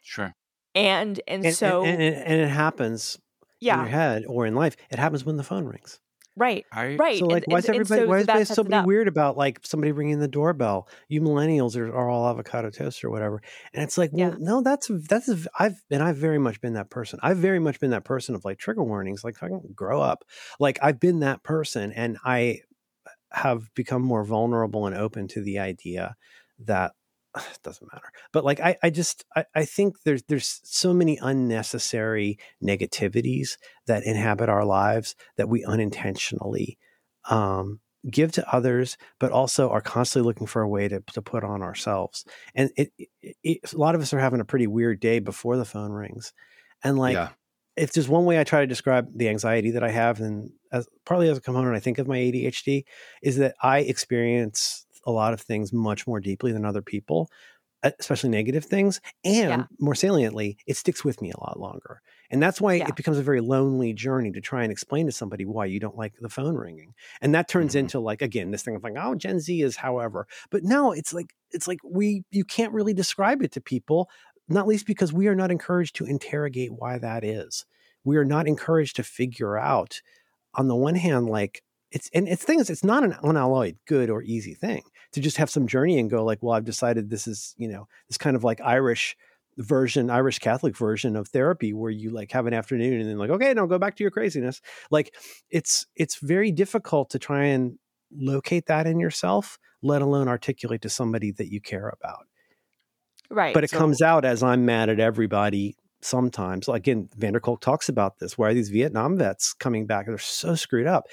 Sure. 0.01 0.33
And 0.75 1.21
and, 1.27 1.45
and, 1.45 1.55
so 1.55 1.83
and, 1.83 2.01
and, 2.01 2.15
and 2.15 2.41
it 2.41 2.49
happens 2.49 3.19
yeah. 3.59 3.75
in 3.75 3.81
your 3.81 3.89
head 3.89 4.23
or 4.27 4.45
in 4.45 4.55
life. 4.55 4.75
It 4.89 4.99
happens 4.99 5.23
when 5.23 5.37
the 5.37 5.43
phone 5.43 5.65
rings. 5.65 5.99
Right. 6.35 6.65
I 6.71 6.95
Right. 6.95 7.19
So 7.19 7.25
like, 7.25 7.43
and, 7.45 7.53
why 7.53 7.59
is 7.59 7.65
and- 7.65 7.75
and 7.75 7.81
everybody? 7.81 8.01
so 8.01 8.07
why 8.07 8.17
is 8.17 8.27
everybody 8.29 8.45
so 8.45 8.61
it 8.63 8.69
be 8.69 8.87
weird 8.87 9.07
about 9.07 9.37
like 9.37 9.59
somebody 9.63 9.91
ringing 9.91 10.19
the 10.19 10.27
doorbell? 10.27 10.87
You 11.07 11.21
millennials 11.21 11.77
are, 11.77 11.87
are 11.93 12.09
all 12.09 12.27
avocado 12.27 12.69
toast 12.69 13.03
or 13.03 13.09
whatever, 13.09 13.41
and 13.73 13.83
it's 13.83 13.97
like, 13.97 14.11
well, 14.13 14.29
Yeah. 14.31 14.35
no, 14.39 14.61
that's 14.61 14.89
that's 15.09 15.29
I've 15.59 15.75
and 15.91 16.01
I've 16.03 16.17
very 16.17 16.39
much 16.39 16.61
been 16.61 16.73
that 16.73 16.89
person. 16.89 17.19
I've 17.21 17.37
very 17.37 17.59
much 17.59 17.79
been 17.79 17.91
that 17.91 18.05
person 18.05 18.35
of 18.35 18.43
like 18.45 18.57
trigger 18.57 18.83
warnings, 18.83 19.23
like 19.23 19.37
fucking 19.37 19.73
grow 19.75 20.01
up. 20.01 20.23
Like 20.59 20.79
I've 20.81 20.99
been 20.99 21.19
that 21.19 21.43
person, 21.43 21.91
and 21.91 22.17
I 22.25 22.59
have 23.31 23.73
become 23.75 24.01
more 24.01 24.23
vulnerable 24.23 24.85
and 24.85 24.95
open 24.95 25.27
to 25.27 25.41
the 25.41 25.59
idea 25.59 26.15
that 26.65 26.93
it 27.35 27.59
doesn't 27.63 27.91
matter. 27.91 28.11
But 28.31 28.45
like 28.45 28.59
I, 28.59 28.77
I 28.83 28.89
just 28.89 29.25
I, 29.35 29.45
I 29.55 29.65
think 29.65 30.03
there's 30.03 30.23
there's 30.23 30.61
so 30.63 30.93
many 30.93 31.17
unnecessary 31.21 32.37
negativities 32.63 33.57
that 33.87 34.03
inhabit 34.03 34.49
our 34.49 34.65
lives 34.65 35.15
that 35.37 35.49
we 35.49 35.63
unintentionally 35.65 36.77
um, 37.29 37.79
give 38.09 38.31
to 38.33 38.53
others, 38.53 38.97
but 39.19 39.31
also 39.31 39.69
are 39.69 39.81
constantly 39.81 40.27
looking 40.27 40.47
for 40.47 40.61
a 40.61 40.67
way 40.67 40.87
to, 40.87 41.01
to 41.13 41.21
put 41.21 41.43
on 41.43 41.61
ourselves. 41.61 42.25
And 42.53 42.71
it, 42.75 42.91
it, 42.97 43.35
it, 43.43 43.73
a 43.73 43.77
lot 43.77 43.95
of 43.95 44.01
us 44.01 44.13
are 44.13 44.19
having 44.19 44.41
a 44.41 44.45
pretty 44.45 44.67
weird 44.67 44.99
day 44.99 45.19
before 45.19 45.57
the 45.57 45.65
phone 45.65 45.91
rings. 45.91 46.33
And 46.83 46.97
like, 46.97 47.13
yeah. 47.13 47.29
if 47.77 47.93
there's 47.93 48.09
one 48.09 48.25
way 48.25 48.39
I 48.39 48.43
try 48.43 48.61
to 48.61 48.67
describe 48.67 49.07
the 49.15 49.29
anxiety 49.29 49.71
that 49.71 49.83
I 49.83 49.91
have, 49.91 50.19
and 50.19 50.51
as 50.71 50.87
partly 51.05 51.29
as 51.29 51.37
a 51.37 51.41
component, 51.41 51.75
I 51.75 51.79
think 51.79 51.97
of 51.97 52.07
my 52.07 52.17
ADHD, 52.17 52.83
is 53.21 53.37
that 53.37 53.55
I 53.61 53.79
experience 53.79 54.82
a 55.05 55.11
lot 55.11 55.33
of 55.33 55.41
things 55.41 55.73
much 55.73 56.07
more 56.07 56.19
deeply 56.19 56.51
than 56.51 56.65
other 56.65 56.81
people, 56.81 57.29
especially 57.99 58.29
negative 58.29 58.65
things. 58.65 59.01
And 59.25 59.65
Yeah. 59.65 59.67
more 59.79 59.95
saliently, 59.95 60.57
it 60.67 60.77
sticks 60.77 61.03
with 61.05 61.21
me 61.21 61.31
a 61.31 61.39
lot 61.41 61.59
longer. 61.59 62.01
And 62.31 62.41
that's 62.41 62.61
why 62.61 62.75
Yeah. 62.75 62.87
it 62.87 62.95
becomes 62.95 63.17
a 63.17 63.23
very 63.23 63.41
lonely 63.41 63.93
journey 63.93 64.31
to 64.31 64.41
try 64.41 64.63
and 64.63 64.71
explain 64.71 65.05
to 65.07 65.11
somebody 65.11 65.45
why 65.45 65.65
you 65.65 65.79
don't 65.79 65.97
like 65.97 66.15
the 66.21 66.29
phone 66.29 66.55
ringing. 66.55 66.93
And 67.21 67.35
that 67.35 67.47
turns 67.49 67.75
Mhm. 67.75 67.75
into 67.75 67.99
like, 67.99 68.21
again, 68.21 68.51
this 68.51 68.63
thing 68.63 68.75
of 68.75 68.83
like, 68.83 68.95
oh, 68.97 69.15
Gen 69.15 69.39
Z 69.39 69.61
is 69.61 69.75
however. 69.77 70.27
But 70.51 70.63
no, 70.63 70.93
it's 70.93 71.13
like, 71.13 71.33
it's 71.51 71.67
like 71.67 71.79
we, 71.83 72.23
you 72.31 72.45
can't 72.45 72.73
really 72.73 72.93
describe 72.93 73.41
it 73.43 73.51
to 73.53 73.61
people, 73.61 74.09
not 74.49 74.67
least 74.67 74.87
because 74.87 75.13
we 75.13 75.27
are 75.27 75.35
not 75.35 75.51
encouraged 75.51 75.95
to 75.97 76.05
interrogate 76.05 76.71
why 76.73 76.97
that 76.97 77.23
is. 77.23 77.65
We 78.05 78.17
are 78.17 78.25
not 78.25 78.47
encouraged 78.47 78.95
to 78.97 79.03
figure 79.03 79.57
out, 79.57 80.01
on 80.55 80.67
the 80.67 80.75
one 80.75 80.95
hand, 80.95 81.27
like, 81.29 81.63
it's 81.91 82.09
and 82.13 82.27
it's 82.27 82.43
things 82.43 82.69
it's 82.69 82.83
not 82.83 83.03
an 83.03 83.15
unalloyed 83.23 83.77
good 83.87 84.09
or 84.09 84.23
easy 84.23 84.55
thing 84.55 84.83
to 85.13 85.21
just 85.21 85.37
have 85.37 85.49
some 85.49 85.67
journey 85.67 85.97
and 85.99 86.09
go 86.09 86.23
like 86.25 86.41
well 86.43 86.53
i've 86.53 86.65
decided 86.65 87.09
this 87.09 87.27
is 87.27 87.53
you 87.57 87.67
know 87.67 87.87
this 88.09 88.17
kind 88.17 88.35
of 88.35 88.43
like 88.43 88.59
irish 88.61 89.15
version 89.57 90.09
irish 90.09 90.39
catholic 90.39 90.75
version 90.75 91.15
of 91.15 91.27
therapy 91.27 91.73
where 91.73 91.91
you 91.91 92.09
like 92.09 92.31
have 92.31 92.47
an 92.47 92.53
afternoon 92.53 92.99
and 92.99 93.09
then 93.09 93.17
like 93.19 93.29
okay 93.29 93.53
now 93.53 93.65
go 93.67 93.77
back 93.77 93.95
to 93.95 94.03
your 94.03 94.09
craziness. 94.11 94.61
Like 94.89 95.13
it's 95.51 95.85
it's 95.95 96.15
very 96.15 96.51
difficult 96.51 97.11
to 97.11 97.19
try 97.19 97.45
and 97.45 97.77
locate 98.11 98.65
that 98.65 98.87
in 98.87 98.99
yourself 98.99 99.59
let 99.83 100.01
alone 100.01 100.27
articulate 100.27 100.81
to 100.81 100.89
somebody 100.89 101.31
that 101.31 101.51
you 101.51 101.61
care 101.61 101.89
about. 101.89 102.25
Right. 103.29 103.53
but 103.53 103.63
it 103.63 103.69
So- 103.69 103.77
comes 103.77 104.01
out 104.01 104.25
as 104.25 104.43
i'm 104.43 104.65
mad 104.65 104.89
at 104.89 104.99
everybody 104.99 105.75
sometimes. 106.01 106.67
Like 106.67 106.81
again 106.81 107.09
vanderkolk 107.17 107.61
talks 107.61 107.87
about 107.89 108.19
this. 108.19 108.37
Why 108.37 108.49
are 108.49 108.53
these 108.53 108.69
vietnam 108.69 109.17
vets 109.17 109.53
coming 109.53 109.85
back? 109.85 110.07
They're 110.07 110.17
so 110.17 110.55
screwed 110.55 110.87
up. 110.87 111.05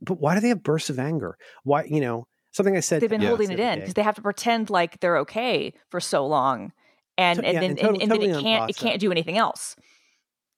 But 0.00 0.20
why 0.20 0.34
do 0.34 0.40
they 0.40 0.48
have 0.50 0.62
bursts 0.62 0.90
of 0.90 0.98
anger? 0.98 1.36
Why 1.64 1.84
you 1.84 2.00
know 2.00 2.27
something 2.52 2.76
i 2.76 2.80
said 2.80 3.00
they've 3.02 3.10
been 3.10 3.20
to 3.20 3.28
holding 3.28 3.50
it 3.50 3.60
in 3.60 3.80
because 3.80 3.94
they 3.94 4.02
have 4.02 4.14
to 4.16 4.22
pretend 4.22 4.70
like 4.70 5.00
they're 5.00 5.18
okay 5.18 5.72
for 5.90 6.00
so 6.00 6.26
long. 6.26 6.72
And 7.16 7.40
To- 7.40 7.44
and 7.46 7.54
yeah, 7.54 7.60
then 7.60 7.70
and 7.70 7.78
and, 7.80 7.86
total- 7.98 8.02
and 8.02 8.10
then 8.10 8.22
it 8.22 8.42
can't 8.42 8.70
it 8.70 8.76
can't 8.76 9.00
do 9.00 9.10
anything 9.10 9.36
else. 9.38 9.74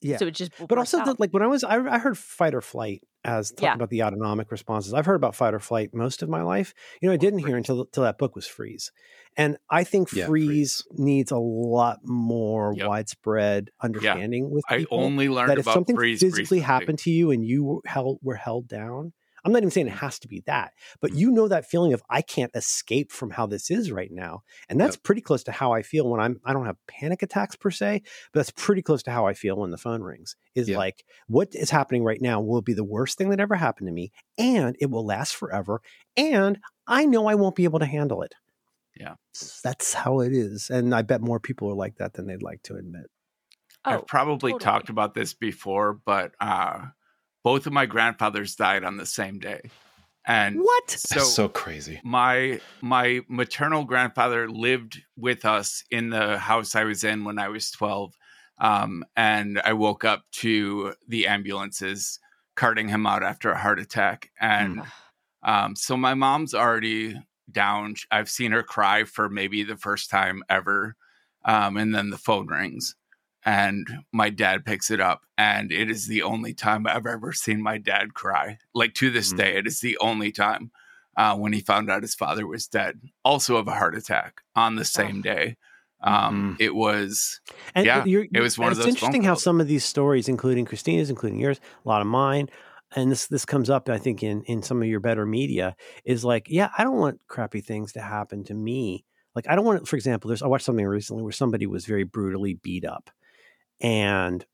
yeah 0.02 0.16
So 0.18 0.26
it 0.26 0.32
just 0.34 0.52
but 0.68 0.78
also 0.78 0.98
the, 1.04 1.16
like 1.18 1.30
when 1.32 1.42
i 1.42 1.46
was 1.46 1.62
I, 1.64 1.76
I 1.76 1.98
heard 1.98 2.16
fight 2.18 2.54
or 2.54 2.60
flight 2.60 3.02
as 3.24 3.50
talking 3.50 3.64
Yeah. 3.66 3.74
about 3.74 3.90
the 3.90 4.02
autonomic 4.02 4.50
responses 4.50 4.94
i've 4.94 5.04
heard 5.06 5.16
about 5.16 5.34
fight 5.34 5.52
or 5.52 5.58
flight 5.58 5.90
most 5.92 6.22
of 6.22 6.28
my 6.30 6.42
life 6.42 6.72
you 7.00 7.08
know 7.08 7.12
i 7.12 7.18
didn't 7.18 7.40
hear 7.40 7.56
until 7.56 7.80
until 7.82 8.02
that 8.04 8.16
book 8.16 8.34
was 8.34 8.46
freeze 8.46 8.92
and 9.36 9.58
i 9.68 9.84
think 9.84 10.10
Yeah, 10.12 10.24
freeze, 10.26 10.82
needs 10.92 11.30
a 11.32 11.38
lot 11.38 11.98
more 12.04 12.72
Yep. 12.74 12.88
widespread 12.88 13.70
understanding 13.82 14.50
with 14.50 14.64
I 14.70 14.86
only 14.90 15.28
learned 15.28 15.50
that 15.50 15.58
if 15.58 15.66
something 15.66 15.96
freeze 15.96 16.20
physically 16.20 16.40
recently. 16.42 16.60
happened 16.60 16.98
to 17.00 17.10
you 17.10 17.30
and 17.30 17.44
you 17.44 17.64
were 17.64 17.80
held 17.84 18.18
were 18.22 18.36
held 18.36 18.68
down 18.68 19.12
i'm 19.44 19.52
not 19.52 19.58
even 19.58 19.70
saying 19.70 19.86
it 19.86 19.90
has 19.90 20.18
to 20.18 20.28
be 20.28 20.42
that 20.46 20.72
but 21.00 21.12
you 21.14 21.30
know 21.30 21.48
that 21.48 21.64
feeling 21.68 21.92
of 21.92 22.02
i 22.10 22.20
can't 22.22 22.50
escape 22.54 23.10
from 23.12 23.30
how 23.30 23.46
this 23.46 23.70
is 23.70 23.90
right 23.92 24.10
now 24.12 24.42
and 24.68 24.80
that's 24.80 24.96
pretty 24.96 25.20
close 25.20 25.42
to 25.42 25.52
how 25.52 25.72
i 25.72 25.82
feel 25.82 26.08
when 26.08 26.20
i'm 26.20 26.40
i 26.44 26.52
don't 26.52 26.66
have 26.66 26.76
panic 26.86 27.22
attacks 27.22 27.56
per 27.56 27.70
se 27.70 28.02
but 28.32 28.40
that's 28.40 28.50
pretty 28.52 28.82
close 28.82 29.02
to 29.02 29.10
how 29.10 29.26
i 29.26 29.32
feel 29.34 29.56
when 29.56 29.70
the 29.70 29.78
phone 29.78 30.02
rings 30.02 30.36
is 30.54 30.68
Yeah. 30.68 30.78
like 30.78 31.04
what 31.26 31.48
is 31.54 31.70
happening 31.70 32.02
right 32.04 32.20
now 32.20 32.40
will 32.40 32.62
be 32.62 32.74
the 32.74 32.84
worst 32.84 33.18
thing 33.18 33.30
that 33.30 33.40
ever 33.40 33.54
happened 33.54 33.88
to 33.88 33.92
me 33.92 34.12
and 34.38 34.76
it 34.80 34.90
will 34.90 35.04
last 35.06 35.34
forever 35.36 35.80
and 36.16 36.58
i 36.86 37.04
know 37.04 37.26
i 37.26 37.34
won't 37.34 37.56
be 37.56 37.64
able 37.64 37.78
to 37.80 37.86
handle 37.86 38.22
it 38.22 38.34
Yeah. 38.98 39.14
that's 39.62 39.94
how 39.94 40.20
it 40.20 40.32
is 40.32 40.70
and 40.70 40.94
i 40.94 41.02
bet 41.02 41.20
more 41.20 41.40
people 41.40 41.70
are 41.70 41.74
like 41.74 41.96
that 41.96 42.14
than 42.14 42.26
they'd 42.26 42.42
like 42.42 42.62
to 42.64 42.74
admit 42.76 43.06
oh, 43.84 43.90
I've 43.92 44.06
probably 44.06 44.52
totally. 44.52 44.64
talked 44.64 44.90
about 44.90 45.14
this 45.14 45.32
before, 45.32 45.94
but 46.04 46.32
uh, 46.38 46.86
both 47.42 47.66
of 47.66 47.72
my 47.72 47.86
grandfathers 47.86 48.54
died 48.56 48.84
on 48.84 48.96
the 48.96 49.06
same 49.06 49.38
day, 49.38 49.70
and 50.26 50.60
what? 50.60 50.90
so, 50.90 51.14
That's 51.14 51.32
so 51.32 51.48
crazy. 51.48 52.00
my 52.04 52.60
my 52.80 53.20
maternal 53.28 53.84
grandfather 53.84 54.48
lived 54.48 55.02
with 55.16 55.44
us 55.44 55.82
in 55.90 56.10
the 56.10 56.38
house 56.38 56.74
I 56.74 56.84
was 56.84 57.04
in 57.04 57.24
when 57.24 57.38
I 57.38 57.48
was 57.48 57.70
twelve, 57.70 58.14
um, 58.58 59.04
and 59.16 59.60
I 59.64 59.72
woke 59.72 60.04
up 60.04 60.24
to 60.32 60.94
the 61.08 61.26
ambulances 61.26 62.18
carting 62.56 62.88
him 62.88 63.06
out 63.06 63.22
after 63.22 63.50
a 63.50 63.58
heart 63.58 63.78
attack, 63.78 64.30
and 64.40 64.82
um, 65.42 65.74
so 65.76 65.96
my 65.96 66.14
mom's 66.14 66.54
already 66.54 67.18
down. 67.50 67.94
I've 68.10 68.30
seen 68.30 68.52
her 68.52 68.62
cry 68.62 69.04
for 69.04 69.28
maybe 69.28 69.62
the 69.62 69.76
first 69.76 70.10
time 70.10 70.42
ever, 70.48 70.96
um, 71.44 71.76
and 71.76 71.94
then 71.94 72.10
the 72.10 72.18
phone 72.18 72.46
rings, 72.46 72.94
and 73.44 73.86
my 74.12 74.30
dad 74.30 74.64
picks 74.64 74.90
it 74.90 75.00
up 75.00 75.24
and 75.38 75.72
it 75.72 75.90
is 75.90 76.06
the 76.06 76.22
only 76.22 76.52
time 76.52 76.86
i've 76.86 77.06
ever 77.06 77.32
seen 77.32 77.62
my 77.62 77.78
dad 77.78 78.14
cry. 78.14 78.58
Like 78.74 78.94
to 78.94 79.10
this 79.10 79.32
Mhm. 79.32 79.36
day 79.36 79.56
it 79.56 79.66
is 79.66 79.80
the 79.80 79.96
only 79.98 80.32
time 80.32 80.70
uh, 81.16 81.36
when 81.36 81.52
he 81.52 81.60
found 81.60 81.90
out 81.90 82.02
his 82.02 82.14
father 82.14 82.46
was 82.46 82.66
dead. 82.66 83.00
Also 83.24 83.56
of 83.56 83.66
a 83.68 83.72
heart 83.72 83.94
attack 83.96 84.42
on 84.54 84.76
the 84.76 84.84
same 84.84 85.22
day. 85.22 85.56
Um, 86.02 86.56
it 86.58 86.74
was 86.74 87.40
And 87.74 87.86
Yeah, 87.86 88.04
you're, 88.04 88.26
it 88.32 88.40
was 88.40 88.58
one 88.58 88.72
of 88.72 88.78
it's 88.78 88.86
those 88.86 88.86
phone 88.86 88.90
interesting 88.90 89.22
how 89.24 89.34
some 89.34 89.60
of 89.60 89.68
these 89.68 89.84
stories, 89.84 90.28
including 90.28 90.64
Christina's, 90.64 91.10
including 91.10 91.38
yours, 91.38 91.60
a 91.84 91.88
lot 91.88 92.00
of 92.00 92.06
mine, 92.06 92.48
and 92.96 93.10
this 93.10 93.26
this 93.26 93.44
comes 93.44 93.70
up, 93.70 93.88
I 93.88 93.98
think, 93.98 94.22
in 94.22 94.42
in 94.44 94.62
some 94.62 94.82
of 94.82 94.88
your 94.88 95.00
better 95.00 95.26
media, 95.26 95.76
is 96.04 96.24
like, 96.24 96.46
yeah, 96.48 96.70
I 96.76 96.84
don't 96.84 96.98
want 96.98 97.20
crappy 97.28 97.60
things 97.60 97.92
to 97.92 98.00
happen 98.00 98.44
to 98.44 98.54
me. 98.54 99.04
Like, 99.34 99.48
I 99.48 99.54
don't 99.54 99.64
want, 99.64 99.86
for 99.86 99.96
example, 99.96 100.28
there's 100.28 100.42
I 100.42 100.48
watched 100.48 100.64
something 100.64 100.86
recently 100.86 101.22
where 101.22 101.32
somebody 101.32 101.66
was 101.66 101.86
very 101.86 102.02
brutally 102.04 102.54
beat 102.54 102.84
up, 102.84 103.10
and 103.80 104.44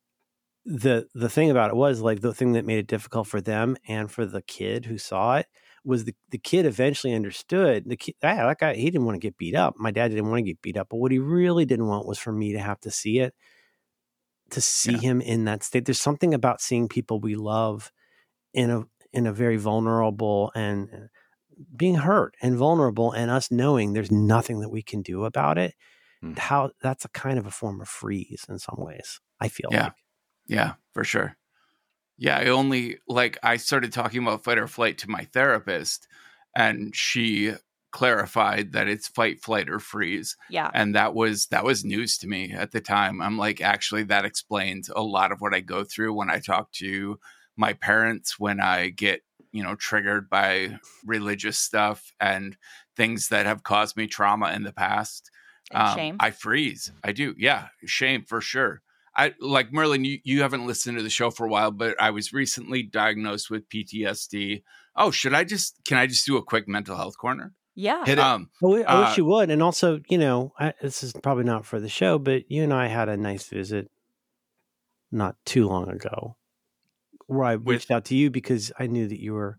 the 0.65 1.07
the 1.15 1.29
thing 1.29 1.51
about 1.51 1.71
it 1.71 1.77
was 1.77 2.01
like 2.01 2.21
the 2.21 2.35
thing 2.35 2.53
that 2.53 2.65
made 2.67 2.79
it 2.79 2.87
difficult 2.89 3.27
for 3.29 3.41
them 3.41 3.77
and 3.89 4.11
for 4.11 4.27
the 4.27 4.43
kid 4.43 4.87
who 4.87 4.99
saw 4.99 5.37
it 5.37 5.47
was 5.85 6.05
the, 6.05 6.15
the 6.31 6.39
kid 6.39 6.67
eventually 6.67 7.15
understood 7.15 7.85
the 7.89 7.97
kid 7.97 8.15
ah, 8.25 8.35
that 8.49 8.59
guy 8.59 8.75
he 8.75 8.87
didn't 8.91 9.05
want 9.07 9.15
to 9.17 9.21
get 9.27 9.39
beat 9.39 9.55
up 9.55 9.75
my 9.79 9.91
dad 9.93 10.09
didn't 10.09 10.29
want 10.29 10.39
to 10.39 10.51
get 10.51 10.63
beat 10.63 10.77
up 10.77 10.89
but 10.91 10.99
what 10.99 11.13
he 11.13 11.19
really 11.21 11.65
didn't 11.65 11.87
want 11.87 12.07
was 12.07 12.19
for 12.19 12.33
me 12.33 12.53
to 12.53 12.59
have 12.61 12.81
to 12.81 12.91
see 12.91 13.21
it 13.21 13.35
to 14.51 14.61
see 14.61 14.93
Yeah. 14.93 14.99
him 14.99 15.21
in 15.21 15.45
that 15.45 15.63
state 15.63 15.85
there's 15.85 16.01
something 16.01 16.33
about 16.33 16.61
seeing 16.61 16.89
people 16.89 17.21
we 17.21 17.35
love 17.35 17.91
in 18.55 18.71
a 18.71 18.85
in 19.13 19.27
a 19.27 19.33
very 19.33 19.57
vulnerable 19.57 20.53
and 20.55 20.89
uh, 20.93 20.99
being 21.77 21.97
hurt 21.97 22.37
and 22.43 22.57
vulnerable 22.57 23.13
and 23.13 23.31
us 23.31 23.51
knowing 23.51 23.93
there's 23.93 24.13
nothing 24.13 24.61
that 24.61 24.71
we 24.71 24.83
can 24.83 25.03
do 25.03 25.25
about 25.25 25.59
it 25.59 25.75
Mm. 26.35 26.39
how 26.39 26.71
that's 26.83 27.05
a 27.05 27.09
kind 27.11 27.39
of 27.39 27.47
a 27.47 27.51
form 27.51 27.81
of 27.81 27.89
freeze 27.89 28.45
in 28.49 28.59
some 28.59 28.77
ways 28.79 29.21
i 29.41 29.49
feel 29.49 29.69
Yeah. 29.73 29.85
like 29.85 29.93
Yeah, 30.49 30.75
for 30.95 31.05
sure. 31.05 31.37
Yeah, 32.19 32.39
I 32.39 32.47
only 32.49 32.99
like 33.09 33.37
I 33.43 33.57
started 33.59 33.93
talking 33.93 34.23
about 34.23 34.45
fight 34.45 34.59
or 34.59 34.69
flight 34.69 34.97
to 34.99 35.11
my 35.11 35.25
therapist, 35.33 36.07
and 36.55 36.95
she 36.97 37.55
clarified 37.93 38.73
that 38.73 38.89
it's 38.89 39.09
fight, 39.09 39.43
flight, 39.43 39.69
or 39.69 39.79
freeze. 39.81 40.37
Yeah. 40.51 40.71
And 40.73 40.95
that 40.95 41.15
was 41.15 41.47
that 41.49 41.65
was 41.65 41.85
news 41.85 42.17
to 42.19 42.27
me 42.29 42.53
at 42.53 42.71
the 42.73 42.81
time. 42.81 43.21
I'm 43.21 43.37
like, 43.39 43.61
actually, 43.61 44.05
that 44.05 44.25
explains 44.25 44.89
a 44.95 45.03
lot 45.03 45.33
of 45.33 45.41
what 45.41 45.55
I 45.55 45.61
go 45.61 45.83
through 45.85 46.15
when 46.15 46.31
I 46.31 46.39
talk 46.39 46.71
to 46.75 47.19
my 47.57 47.73
parents, 47.75 48.39
when 48.39 48.61
I 48.61 48.89
get, 48.91 49.23
you 49.53 49.63
know, 49.63 49.75
triggered 49.75 50.31
by 50.31 50.79
religious 51.05 51.59
stuff 51.59 52.13
and 52.21 52.57
things 52.97 53.29
that 53.29 53.47
have 53.47 53.63
caused 53.63 53.97
me 53.97 54.07
trauma 54.07 54.53
in 54.53 54.63
the 54.63 54.73
past. 54.73 55.31
And 55.73 55.83
Um, 55.83 55.97
shame. 55.97 56.17
I 56.21 56.31
freeze. 56.31 56.93
I 57.03 57.13
do. 57.13 57.35
Yeah. 57.39 57.69
Shame 57.85 58.25
for 58.25 58.41
sure. 58.41 58.83
I 59.19 59.35
like 59.41 59.73
Merlin, 59.73 60.05
you, 60.05 60.19
you 60.25 60.43
haven't 60.43 60.67
listened 60.67 60.99
to 60.99 61.03
the 61.03 61.09
show 61.11 61.31
for 61.31 61.47
a 61.47 61.49
while, 61.49 61.71
but 61.71 62.01
I 62.01 62.11
was 62.11 62.33
recently 62.35 62.83
diagnosed 62.83 63.51
with 63.51 63.69
PTSD. 63.71 64.63
Oh, 64.95 65.11
should 65.11 65.33
I 65.35 65.43
just 65.45 65.81
can 65.85 65.97
I 65.99 66.07
just 66.07 66.27
do 66.27 66.37
a 66.37 66.43
quick 66.43 66.69
mental 66.69 66.97
health 66.97 67.17
corner? 67.19 67.55
Yeah. 67.75 68.05
Hit 68.05 68.19
it. 68.19 68.21
Um 68.21 68.51
I 68.63 68.67
I 68.67 69.01
wish 69.01 69.09
Uh, 69.11 69.15
you 69.17 69.25
would. 69.25 69.51
And 69.51 69.63
also, 69.63 70.01
you 70.09 70.19
know, 70.19 70.53
I, 70.59 70.75
this 70.83 71.03
is 71.03 71.13
probably 71.15 71.45
not 71.45 71.65
for 71.67 71.81
the 71.81 71.89
show, 71.89 72.19
but 72.19 72.51
you 72.51 72.63
and 72.63 72.73
I 72.75 72.87
had 72.89 73.09
a 73.09 73.17
nice 73.17 73.49
visit 73.49 73.91
not 75.11 75.37
too 75.45 75.67
long 75.67 75.89
ago 75.89 76.37
where 77.27 77.45
I 77.45 77.57
With- 77.57 77.67
reached 77.69 77.91
out 77.91 78.05
to 78.07 78.15
you 78.15 78.31
because 78.31 78.71
I 78.79 78.87
knew 78.87 79.09
that 79.09 79.21
you 79.21 79.33
were. 79.35 79.59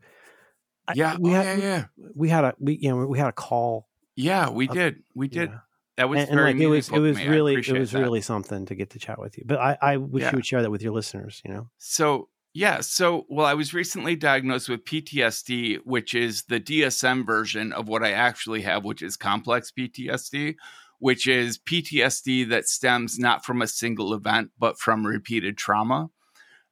I- 0.87 0.93
yeah, 0.95 1.17
we 1.19 1.31
oh, 1.31 1.33
had 1.33 1.59
yeah, 1.59 1.65
yeah. 1.65 1.85
we 2.15 2.29
had 2.29 2.43
a 2.45 2.55
we 2.59 2.77
you 2.81 2.89
know 2.89 3.05
we 3.07 3.17
had 3.19 3.27
a 3.29 3.33
call. 3.33 3.87
Yeah, 4.15 4.49
we 4.49 4.67
did. 4.67 5.03
We 5.13 5.27
did. 5.27 5.49
yeah. 5.49 5.59
That 5.97 6.09
was 6.09 6.19
and, 6.21 6.29
and, 6.29 6.37
very 6.37 6.53
like 6.53 6.61
it 6.61 6.67
was 6.67 6.89
it 6.89 6.99
was. 6.99 7.17
Really 7.25 7.55
it 7.55 7.67
was 7.79 7.91
that. 7.91 7.99
really 8.01 8.21
something 8.21 8.65
to 8.67 8.75
get 8.75 8.91
to 8.91 8.99
chat 8.99 9.19
with 9.19 9.37
you. 9.37 9.43
But 9.45 9.59
I 9.59 9.77
I 9.81 9.97
wish 9.97 10.21
Yeah. 10.23 10.31
you 10.31 10.37
would 10.37 10.45
share 10.45 10.61
that 10.61 10.71
with 10.71 10.81
your 10.83 10.93
listeners. 10.93 11.41
You 11.43 11.51
know. 11.53 11.69
So, 11.79 12.29
yeah. 12.53 12.81
So, 12.81 13.25
well, 13.29 13.45
I 13.45 13.53
was 13.55 13.73
recently 13.73 14.15
diagnosed 14.15 14.69
with 14.69 14.85
PTSD, 14.85 15.79
which 15.83 16.13
is 16.13 16.43
the 16.43 16.59
DSM 16.59 17.25
version 17.25 17.73
of 17.73 17.87
what 17.87 18.03
I 18.03 18.11
actually 18.11 18.61
have, 18.61 18.83
which 18.85 19.01
is 19.01 19.17
complex 19.17 19.71
PTSD, 19.77 20.55
which 20.99 21.27
is 21.27 21.57
PTSD 21.57 22.47
that 22.49 22.67
stems 22.67 23.17
not 23.19 23.43
from 23.45 23.61
a 23.61 23.67
single 23.67 24.13
event, 24.13 24.51
but 24.59 24.77
from 24.79 25.05
repeated 25.05 25.57
trauma. 25.57 26.09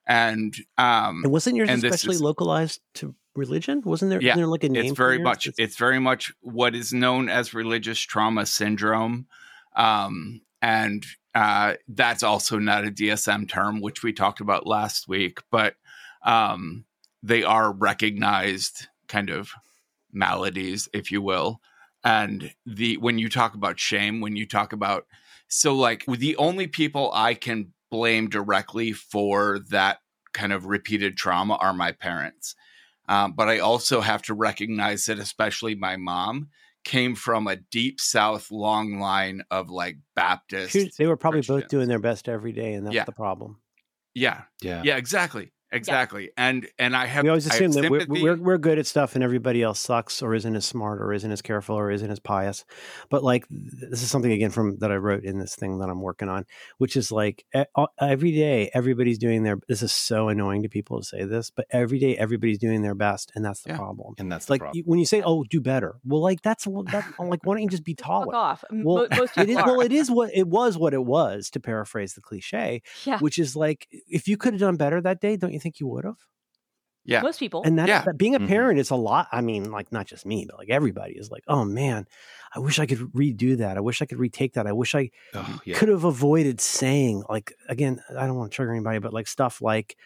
And 0.07 0.55
um, 0.77 1.23
And 1.23 1.31
wasn't 1.31 1.55
yours 1.55 1.69
and 1.69 1.83
especially 1.83 2.15
is- 2.15 2.21
localized 2.21 2.81
to 2.95 3.15
religion? 3.35 3.81
Wasn't 3.83 4.09
there, 4.09 4.21
Yeah, 4.21 4.35
there 4.35 4.47
like 4.47 4.63
a 4.63 4.69
name? 4.69 4.85
it's 4.85 4.97
very 4.97 5.19
much 5.19 5.47
It's- 5.47 5.63
it's 5.63 5.77
very 5.77 5.99
much 5.99 6.33
what 6.41 6.75
is 6.75 6.93
known 6.93 7.29
as 7.29 7.53
religious 7.53 7.99
trauma 7.99 8.45
syndrome 8.45 9.27
um, 9.75 10.41
and 10.61 11.05
uh, 11.33 11.73
that's 11.89 12.23
also 12.23 12.57
not 12.59 12.85
a 12.85 12.91
dsm 12.91 13.47
term 13.49 13.81
which 13.81 14.03
we 14.03 14.13
talked 14.13 14.39
about 14.39 14.65
last 14.65 15.07
week 15.07 15.39
but 15.51 15.75
um, 16.23 16.85
they 17.21 17.43
are 17.43 17.71
recognized 17.73 18.87
kind 19.07 19.29
of 19.29 19.51
maladies 20.13 20.87
if 20.93 21.11
you 21.11 21.21
will 21.21 21.59
and 22.03 22.53
the 22.65 22.95
when 22.97 23.17
you 23.19 23.29
talk 23.29 23.53
about 23.53 23.79
shame 23.79 24.21
when 24.21 24.35
you 24.35 24.45
talk 24.47 24.71
about 24.71 25.05
so 25.49 25.75
like 25.75 26.05
the 26.07 26.35
only 26.37 26.67
people 26.67 27.11
i 27.13 27.33
can 27.33 27.73
blame 27.91 28.29
directly 28.29 28.93
for 28.93 29.59
that 29.69 29.99
kind 30.33 30.53
of 30.53 30.65
repeated 30.65 31.17
trauma 31.17 31.55
are 31.55 31.73
my 31.73 31.91
parents 31.91 32.55
um, 33.07 33.33
but 33.33 33.49
I 33.49 33.59
also 33.59 34.01
have 34.01 34.21
to 34.23 34.33
recognize 34.33 35.05
that, 35.05 35.19
especially 35.19 35.75
my 35.75 35.97
mom, 35.97 36.49
came 36.83 37.15
from 37.15 37.47
a 37.47 37.55
deep 37.55 37.99
South 37.99 38.51
long 38.51 38.99
line 38.99 39.41
of 39.49 39.69
like 39.69 39.97
Baptist. 40.15 40.97
They 40.97 41.07
were 41.07 41.17
probably 41.17 41.41
both 41.41 41.67
doing 41.67 41.87
their 41.87 41.99
best 41.99 42.29
every 42.29 42.51
day, 42.51 42.73
and 42.73 42.85
that's 42.85 42.95
Yeah. 42.95 43.05
the 43.05 43.11
problem. 43.11 43.59
Yeah, 44.13 44.43
Yeah. 44.61 44.81
yeah, 44.83 44.97
exactly, 44.97 45.51
exactly. 45.75 46.31
And 46.37 46.67
and 46.79 46.95
I 46.95 47.05
have 47.05 47.23
we 47.23 47.29
always 47.29 47.45
assume 47.45 47.71
that 47.73 47.89
we're, 47.89 48.05
we're 48.07 48.35
we're 48.35 48.57
good 48.57 48.79
at 48.79 48.87
stuff 48.87 49.15
and 49.15 49.23
everybody 49.23 49.61
else 49.61 49.79
sucks 49.79 50.21
or 50.21 50.33
isn't 50.33 50.55
as 50.55 50.65
smart 50.65 51.01
or 51.01 51.13
isn't 51.13 51.31
as 51.31 51.41
careful 51.41 51.75
or 51.75 51.91
isn't 51.91 52.09
as 52.09 52.19
pious 52.19 52.65
but 53.09 53.23
like 53.23 53.45
this 53.49 54.01
is 54.01 54.09
something 54.09 54.31
again 54.31 54.49
from 54.51 54.77
that 54.79 54.91
i 54.91 54.95
wrote 54.95 55.23
in 55.23 55.37
this 55.39 55.55
thing 55.55 55.79
that 55.79 55.89
i'm 55.89 56.01
working 56.01 56.29
on 56.29 56.45
which 56.77 56.95
is 56.95 57.11
like 57.11 57.45
every 57.99 58.31
day 58.31 58.69
everybody's 58.73 59.17
doing 59.17 59.43
their 59.43 59.57
this 59.67 59.81
is 59.81 59.91
so 59.91 60.29
annoying 60.29 60.63
to 60.63 60.69
people 60.69 60.99
to 60.99 61.05
say 61.05 61.23
this 61.23 61.49
but 61.49 61.65
every 61.71 61.99
day 61.99 62.17
everybody's 62.17 62.57
doing 62.57 62.81
their 62.81 62.95
best 62.95 63.31
and 63.35 63.43
that's 63.43 63.61
the 63.61 63.69
Yeah. 63.71 63.77
problem 63.77 64.13
And 64.17 64.31
that's 64.31 64.43
it's 64.43 64.45
the 64.47 64.53
like 64.53 64.61
problem. 64.61 64.83
when 64.85 64.99
you 64.99 65.05
say 65.05 65.21
oh 65.25 65.43
do 65.43 65.59
better 65.61 65.95
well 66.05 66.21
like 66.21 66.41
that's 66.41 66.65
well, 66.67 66.83
that, 66.91 67.05
I'm 67.19 67.29
like 67.29 67.45
why 67.45 67.55
don't 67.55 67.63
you 67.63 67.69
just 67.69 67.83
be 67.83 67.93
Fuck 67.97 68.05
taller 68.07 68.35
off. 68.35 68.63
Well, 68.71 69.07
most 69.15 69.37
it 69.37 69.49
is 69.49 69.55
people 69.57 69.71
well 69.77 69.81
it 69.81 69.91
is 69.91 70.09
what 70.11 70.29
it 70.33 70.47
was 70.47 70.77
what 70.77 70.93
it 70.93 71.03
was 71.03 71.49
to 71.51 71.59
paraphrase 71.59 72.13
the 72.13 72.21
cliche 72.21 72.81
Yeah. 73.05 73.19
which 73.19 73.37
is 73.39 73.55
like 73.55 73.87
if 74.09 74.27
you 74.27 74.37
could 74.37 74.53
have 74.53 74.59
done 74.61 74.75
better 74.77 75.01
that 75.01 75.19
day 75.21 75.37
don't 75.37 75.53
you 75.53 75.59
think 75.65 75.79
you 75.81 75.87
would 75.87 76.05
have 76.05 76.21
Yeah. 77.07 77.21
Most 77.21 77.39
people. 77.39 77.61
and 77.63 77.77
that, 77.79 77.87
Yeah. 77.87 78.01
that 78.03 78.17
being 78.17 78.33
a 78.35 78.39
Mhm. 78.39 78.47
parent 78.47 78.79
is 78.79 78.89
a 78.89 78.95
lot. 78.95 79.27
I 79.31 79.41
mean, 79.41 79.71
like 79.71 79.91
not 79.91 80.05
just 80.07 80.25
me, 80.25 80.45
but 80.49 80.57
like 80.57 80.69
everybody 80.69 81.13
is 81.13 81.29
like, 81.29 81.43
oh 81.47 81.63
man, 81.65 82.07
I 82.55 82.59
wish 82.59 82.79
I 82.79 82.85
could 82.87 82.99
redo 83.13 83.57
that. 83.57 83.77
I 83.77 83.81
wish 83.81 84.01
I 84.01 84.05
could 84.05 84.17
retake 84.19 84.53
that. 84.53 84.65
I 84.67 84.71
wish 84.71 84.95
I 84.95 85.11
oh, 85.35 85.59
yeah. 85.65 85.75
could 85.77 85.89
have 85.89 86.03
avoided 86.03 86.59
saying 86.61 87.23
like 87.29 87.53
again. 87.69 88.01
I 88.09 88.25
don't 88.27 88.37
want 88.37 88.51
to 88.51 88.55
trigger 88.55 88.71
anybody, 88.73 88.99
but 88.99 89.13
like 89.13 89.27
stuff 89.27 89.61
like, 89.61 89.97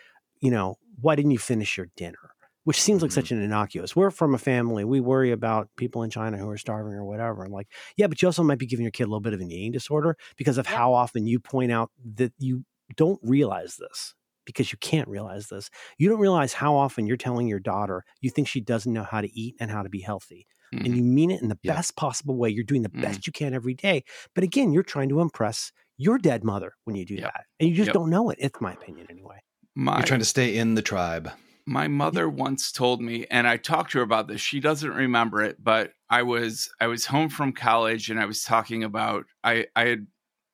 you 0.41 0.51
know, 0.51 0.77
why 1.01 1.15
didn't 1.15 1.31
you 1.31 1.37
finish 1.39 1.77
your 1.77 1.87
dinner? 1.95 2.31
Which 2.65 2.81
seems 2.81 3.01
like 3.01 3.11
Mhm. 3.11 3.15
such 3.21 3.31
an 3.31 3.41
innocuous. 3.41 3.95
We're 3.95 4.11
from 4.11 4.35
a 4.35 4.37
family. 4.37 4.83
We 4.83 4.99
worry 4.99 5.31
about 5.31 5.69
people 5.77 6.03
in 6.03 6.09
China 6.09 6.37
who 6.37 6.49
are 6.49 6.57
starving 6.57 6.93
or 6.93 7.05
whatever. 7.05 7.43
And 7.45 7.53
like, 7.53 7.67
yeah, 7.95 8.07
but 8.07 8.21
you 8.21 8.27
also 8.27 8.43
might 8.43 8.59
be 8.59 8.65
giving 8.67 8.83
your 8.83 8.91
kid 8.91 9.03
a 9.03 9.07
little 9.07 9.21
bit 9.21 9.33
of 9.33 9.39
an 9.39 9.49
eating 9.51 9.71
disorder 9.71 10.17
because 10.35 10.57
of 10.57 10.65
Yeah. 10.65 10.75
how 10.77 10.93
often 10.93 11.25
you 11.25 11.39
point 11.39 11.71
out 11.71 11.89
that 12.15 12.33
you 12.37 12.65
don't 12.97 13.19
realize 13.23 13.77
this 13.77 14.15
because 14.49 14.71
you 14.71 14.77
can't 14.79 15.07
realize 15.07 15.47
this. 15.47 15.69
You 15.97 16.09
don't 16.09 16.19
realize 16.19 16.53
how 16.53 16.75
often 16.75 17.05
you're 17.07 17.17
telling 17.17 17.47
your 17.47 17.59
daughter 17.59 18.03
you 18.21 18.29
think 18.29 18.47
she 18.47 18.61
doesn't 18.61 18.91
know 18.93 19.03
how 19.03 19.21
to 19.21 19.31
eat 19.39 19.55
and 19.59 19.69
how 19.71 19.83
to 19.83 19.89
be 19.89 19.99
healthy. 20.01 20.47
Mhm. 20.73 20.85
And 20.85 20.95
you 20.95 21.03
mean 21.03 21.31
it 21.31 21.41
in 21.41 21.49
the 21.49 21.59
Yeah. 21.63 21.75
best 21.75 21.95
possible 21.95 22.37
way. 22.37 22.49
You're 22.49 22.63
doing 22.63 22.83
the 22.83 22.93
Mhm. 22.93 23.01
best 23.01 23.27
you 23.27 23.33
can 23.33 23.53
every 23.53 23.73
day. 23.73 24.03
But 24.35 24.43
again, 24.43 24.71
you're 24.73 24.83
trying 24.83 25.09
to 25.09 25.19
impress 25.21 25.71
your 25.97 26.17
dead 26.17 26.43
mother 26.43 26.73
when 26.85 26.95
you 26.95 27.05
do 27.05 27.15
Yep. 27.15 27.33
that. 27.33 27.45
And 27.59 27.69
you 27.69 27.75
just 27.75 27.87
Yep. 27.87 27.93
don't 27.93 28.09
know 28.09 28.29
it. 28.29 28.37
It's 28.41 28.61
my 28.61 28.73
opinion 28.73 29.07
anyway. 29.09 29.39
my 29.75 29.97
You're 29.97 30.03
trying 30.03 30.19
to 30.19 30.25
stay 30.25 30.57
in 30.57 30.75
the 30.75 30.81
tribe. 30.81 31.31
my 31.65 31.87
mother 31.87 32.27
once 32.27 32.71
told 32.71 33.01
me 33.01 33.25
and 33.29 33.47
i 33.47 33.55
talked 33.57 33.91
to 33.91 33.99
her 33.99 34.03
about 34.03 34.27
this 34.27 34.41
she 34.41 34.59
doesn't 34.59 34.91
remember 34.91 35.41
it 35.41 35.63
but 35.63 35.93
i 36.09 36.23
was 36.23 36.71
i 36.81 36.87
was 36.87 37.05
home 37.05 37.29
from 37.29 37.53
college 37.53 38.09
and 38.09 38.19
i 38.19 38.25
was 38.25 38.43
talking 38.43 38.83
about 38.83 39.25
i 39.43 39.67
i 39.75 39.85
had 39.85 40.07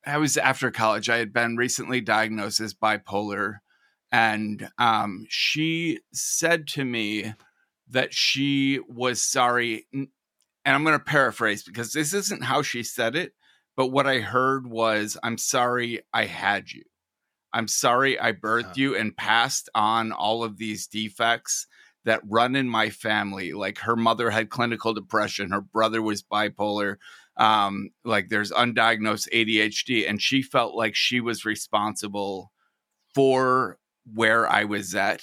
i 0.06 0.18
was 0.18 0.36
after 0.38 0.70
college 0.72 1.10
i 1.10 1.18
had 1.18 1.32
been 1.32 1.56
recently 1.56 2.02
diagnosed 2.02 2.60
as 2.60 2.74
bipolar 2.74 3.60
and 4.12 4.70
um 4.78 5.26
she 5.30 6.00
said 6.14 6.68
to 6.68 6.86
me 6.86 7.34
that 7.90 8.14
she 8.14 8.80
was 8.88 9.22
sorry 9.22 9.88
and 9.94 10.08
i'm 10.66 10.84
going 10.84 10.98
to 10.98 11.04
paraphrase 11.04 11.64
because 11.64 11.92
this 11.92 12.14
isn't 12.14 12.44
how 12.44 12.62
she 12.62 12.84
said 12.84 13.16
it 13.16 13.34
but 13.76 13.88
what 13.88 14.08
i 14.08 14.20
heard 14.20 14.68
was 14.68 15.18
i'm 15.24 15.38
sorry 15.38 16.02
i 16.14 16.26
had 16.26 16.72
you 16.72 16.84
I'm 17.54 17.70
sorry 17.70 18.20
I 18.20 18.34
birthed 18.34 18.64
Huh. 18.66 18.74
you 18.76 18.96
and 18.98 19.16
passed 19.16 19.70
on 19.74 20.12
all 20.12 20.44
of 20.44 20.58
these 20.58 20.88
defects 20.88 21.68
that 22.04 22.20
run 22.28 22.54
in 22.54 22.68
my 22.68 22.90
family. 22.90 23.54
Like 23.54 23.78
her 23.78 23.96
mother 23.96 24.30
had 24.30 24.50
clinical 24.50 24.94
depression, 24.94 25.52
her 25.52 25.62
brother 25.62 26.02
was 26.02 26.22
bipolar, 26.22 26.98
Um, 27.38 27.92
like 28.04 28.28
there's 28.28 28.52
undiagnosed 28.52 29.30
ADHD, 29.32 30.06
and 30.06 30.22
she 30.22 30.42
felt 30.42 30.76
like 30.76 30.96
she 30.96 31.22
was 31.22 31.46
responsible 31.46 32.52
for 33.14 33.78
where 34.14 34.48
I 34.50 34.64
was 34.64 34.96
at. 34.96 35.22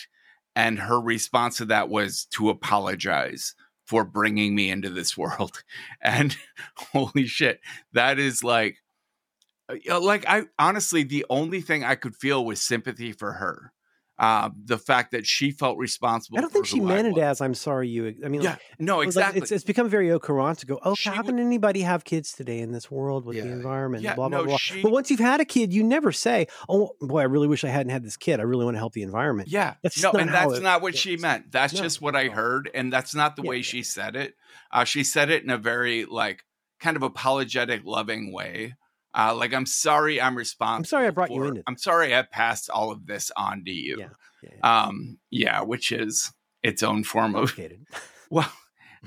And 0.54 0.78
her 0.80 1.00
response 1.00 1.56
to 1.58 1.64
that 1.66 1.88
was 1.88 2.26
to 2.32 2.50
apologize 2.50 3.54
for 3.86 4.04
bringing 4.04 4.54
me 4.54 4.70
into 4.70 4.90
this 4.90 5.16
world. 5.18 5.62
And 6.02 6.36
holy 6.76 7.26
shit, 7.26 7.60
that 7.92 8.18
is 8.18 8.44
like, 8.44 8.78
uh, 9.88 10.00
like 10.00 10.24
I 10.26 10.44
honestly, 10.58 11.02
the 11.02 11.24
only 11.30 11.60
thing 11.60 11.84
I 11.84 11.94
could 11.94 12.16
feel 12.16 12.44
was 12.44 12.60
sympathy 12.60 13.12
for 13.12 13.32
her 13.32 13.72
uh, 14.22 14.48
the 14.64 14.78
fact 14.78 15.10
that 15.10 15.26
she 15.26 15.50
felt 15.50 15.76
responsible. 15.76 16.38
I 16.38 16.40
don't 16.42 16.52
think 16.52 16.64
she 16.64 16.78
meant 16.80 17.08
it 17.08 17.18
as 17.20 17.40
"I'm 17.40 17.54
sorry 17.54 17.88
you." 17.88 18.14
I 18.24 18.28
mean, 18.28 18.40
Yeah, 18.40 18.50
like, 18.50 18.60
no, 18.78 18.94
it 18.94 18.98
like- 18.98 19.06
exactly. 19.08 19.40
it's, 19.42 19.50
it's 19.52 19.64
become 19.64 19.88
very 19.88 20.10
au 20.12 20.18
courant 20.20 20.60
to 20.60 20.66
go, 20.66 20.78
"Oh, 20.84 20.94
She 20.94 21.10
how 21.10 21.16
would- 21.16 21.26
can 21.26 21.38
anybody 21.40 21.80
have 21.80 22.04
kids 22.04 22.32
today 22.32 22.60
in 22.60 22.70
this 22.72 22.90
world 22.90 23.24
with 23.26 23.36
the 23.36 23.50
environment?" 23.50 24.04
Yeah, 24.04 24.14
blah 24.14 24.28
blah 24.28 24.38
no, 24.38 24.44
blah. 24.46 24.56
she- 24.58 24.80
But 24.80 24.92
once 24.92 25.10
you've 25.10 25.18
had 25.20 25.40
a 25.40 25.44
kid, 25.44 25.72
you 25.74 25.82
never 25.82 26.12
say, 26.12 26.46
"Oh 26.68 26.92
boy, 27.00 27.20
I 27.20 27.24
really 27.24 27.48
wish 27.48 27.64
I 27.64 27.68
hadn't 27.68 27.90
had 27.90 28.04
this 28.04 28.16
kid. 28.16 28.38
I 28.38 28.44
really 28.44 28.64
want 28.64 28.76
to 28.76 28.78
help 28.78 28.92
the 28.92 29.02
environment." 29.02 29.48
yeah, 29.50 29.74
That's 29.82 30.00
no, 30.02 30.12
not 30.12 30.20
and 30.22 30.30
that's 30.32 30.58
it 30.58 30.62
not 30.62 30.82
what 30.82 30.96
she 30.96 31.16
meant. 31.16 31.50
That's 31.50 31.74
No, 31.74 31.82
just 31.82 32.00
what 32.00 32.14
I 32.14 32.28
heard, 32.28 32.70
and 32.72 32.92
that's 32.92 33.14
not 33.14 33.34
the 33.36 33.42
Yeah, 33.42 33.50
way 33.50 33.56
yeah. 33.56 33.62
she 33.62 33.82
said 33.82 34.14
it. 34.16 34.34
Uh, 34.70 34.84
she 34.84 35.02
said 35.04 35.30
it 35.30 35.42
in 35.42 35.50
a 35.50 35.58
very 35.58 36.04
like 36.04 36.44
kind 36.80 36.96
of 36.96 37.02
apologetic, 37.02 37.82
loving 37.84 38.32
way. 38.32 38.74
Uh, 39.14 39.34
like 39.34 39.52
I'm 39.52 39.66
sorry, 39.66 40.20
I'm 40.20 40.36
responsible. 40.36 40.78
I'm 40.78 40.84
sorry 40.84 41.06
I 41.06 41.10
brought 41.10 41.30
you 41.30 41.42
in. 41.44 41.62
I'm 41.66 41.76
sorry 41.76 42.14
I 42.14 42.22
passed 42.22 42.70
all 42.70 42.90
of 42.90 43.06
this 43.06 43.30
on 43.36 43.64
to 43.64 43.70
you. 43.70 43.96
Yeah, 43.98 44.08
yeah, 44.42 44.50
yeah. 44.62 44.84
Um, 44.84 45.18
yeah, 45.30 45.60
which 45.62 45.92
is 45.92 46.32
its 46.62 46.82
own 46.82 47.04
form 47.04 47.34
of. 47.34 47.58
Well, 48.30 48.50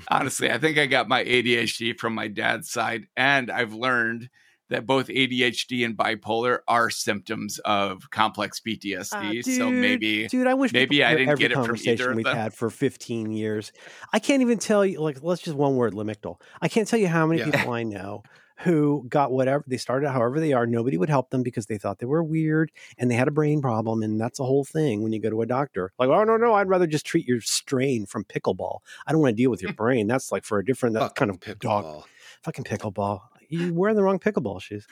honestly, 0.08 0.50
I 0.50 0.58
think 0.58 0.78
I 0.78 0.86
got 0.86 1.08
my 1.08 1.24
ADHD 1.24 1.98
from 1.98 2.14
my 2.14 2.28
dad's 2.28 2.70
side, 2.70 3.06
and 3.16 3.50
I've 3.50 3.72
learned 3.74 4.28
that 4.68 4.86
both 4.86 5.08
ADHD 5.08 5.84
and 5.84 5.96
bipolar 5.96 6.58
are 6.68 6.90
symptoms 6.90 7.58
of 7.64 8.08
complex 8.10 8.60
PTSD. 8.60 9.44
so 9.44 9.66
Ah, 9.66 9.70
Dude, 9.70 9.74
maybe, 9.80 10.26
dude, 10.28 10.46
I 10.46 10.54
wish 10.54 10.72
maybe 10.72 11.02
I 11.04 11.14
didn't 11.16 11.38
get 11.38 11.52
it 11.52 11.54
from 11.64 11.76
either 11.76 12.10
of 12.10 12.16
we've 12.16 12.24
them. 12.24 12.36
had 12.36 12.54
for 12.54 12.68
15 12.70 13.30
years. 13.32 13.72
I 14.12 14.18
can't 14.18 14.42
even 14.42 14.58
tell 14.58 14.84
you. 14.84 15.00
Like, 15.00 15.22
let's 15.22 15.42
just 15.42 15.56
one 15.56 15.76
word, 15.76 15.92
lamictal. 15.94 16.40
I 16.60 16.68
can't 16.68 16.86
tell 16.86 16.98
you 16.98 17.08
how 17.08 17.26
many 17.26 17.40
Yeah. 17.40 17.50
people 17.50 17.72
I 17.72 17.82
know 17.84 18.22
who 18.60 19.04
got 19.08 19.32
whatever 19.32 19.64
they 19.66 19.76
started, 19.76 20.10
however 20.10 20.40
they 20.40 20.52
are. 20.52 20.66
Nobody 20.66 20.96
would 20.96 21.10
help 21.10 21.30
them 21.30 21.42
because 21.42 21.66
they 21.66 21.78
thought 21.78 21.98
they 21.98 22.06
were 22.06 22.22
weird 22.22 22.72
and 22.98 23.10
they 23.10 23.14
had 23.14 23.28
a 23.28 23.32
brain 23.32 23.60
problem, 23.60 24.02
and 24.02 24.20
that's 24.20 24.40
a 24.40 24.44
whole 24.44 24.64
thing 24.64 25.02
when 25.02 25.12
you 25.12 25.20
go 25.20 25.30
to 25.30 25.42
a 25.42 25.46
doctor. 25.46 25.92
Like, 25.98 26.08
oh 26.08 26.24
no, 26.24 26.36
no, 26.36 26.54
I'd 26.54 26.68
rather 26.68 26.86
just 26.86 27.06
treat 27.06 27.26
your 27.26 27.40
strain 27.40 28.06
from 28.06 28.24
pickleball. 28.24 28.80
I 29.06 29.12
don't 29.12 29.20
want 29.20 29.36
to 29.36 29.42
deal 29.42 29.50
with 29.50 29.62
your 29.62 29.72
hmm. 29.72 29.76
brain. 29.76 30.06
That's 30.06 30.32
like 30.32 30.44
for 30.44 30.58
a 30.58 30.64
different 30.64 30.94
that 30.94 31.14
kind 31.14 31.30
of 31.30 31.36
Fucking 31.36 31.56
dog 31.60 31.84
pickleball. 31.84 32.04
fucking 32.42 32.64
pickleball. 32.64 33.20
You're 33.48 33.72
wearing 33.72 33.96
the 33.96 34.02
wrong 34.02 34.18
pickleball 34.18 34.60
shoes. 34.60 34.86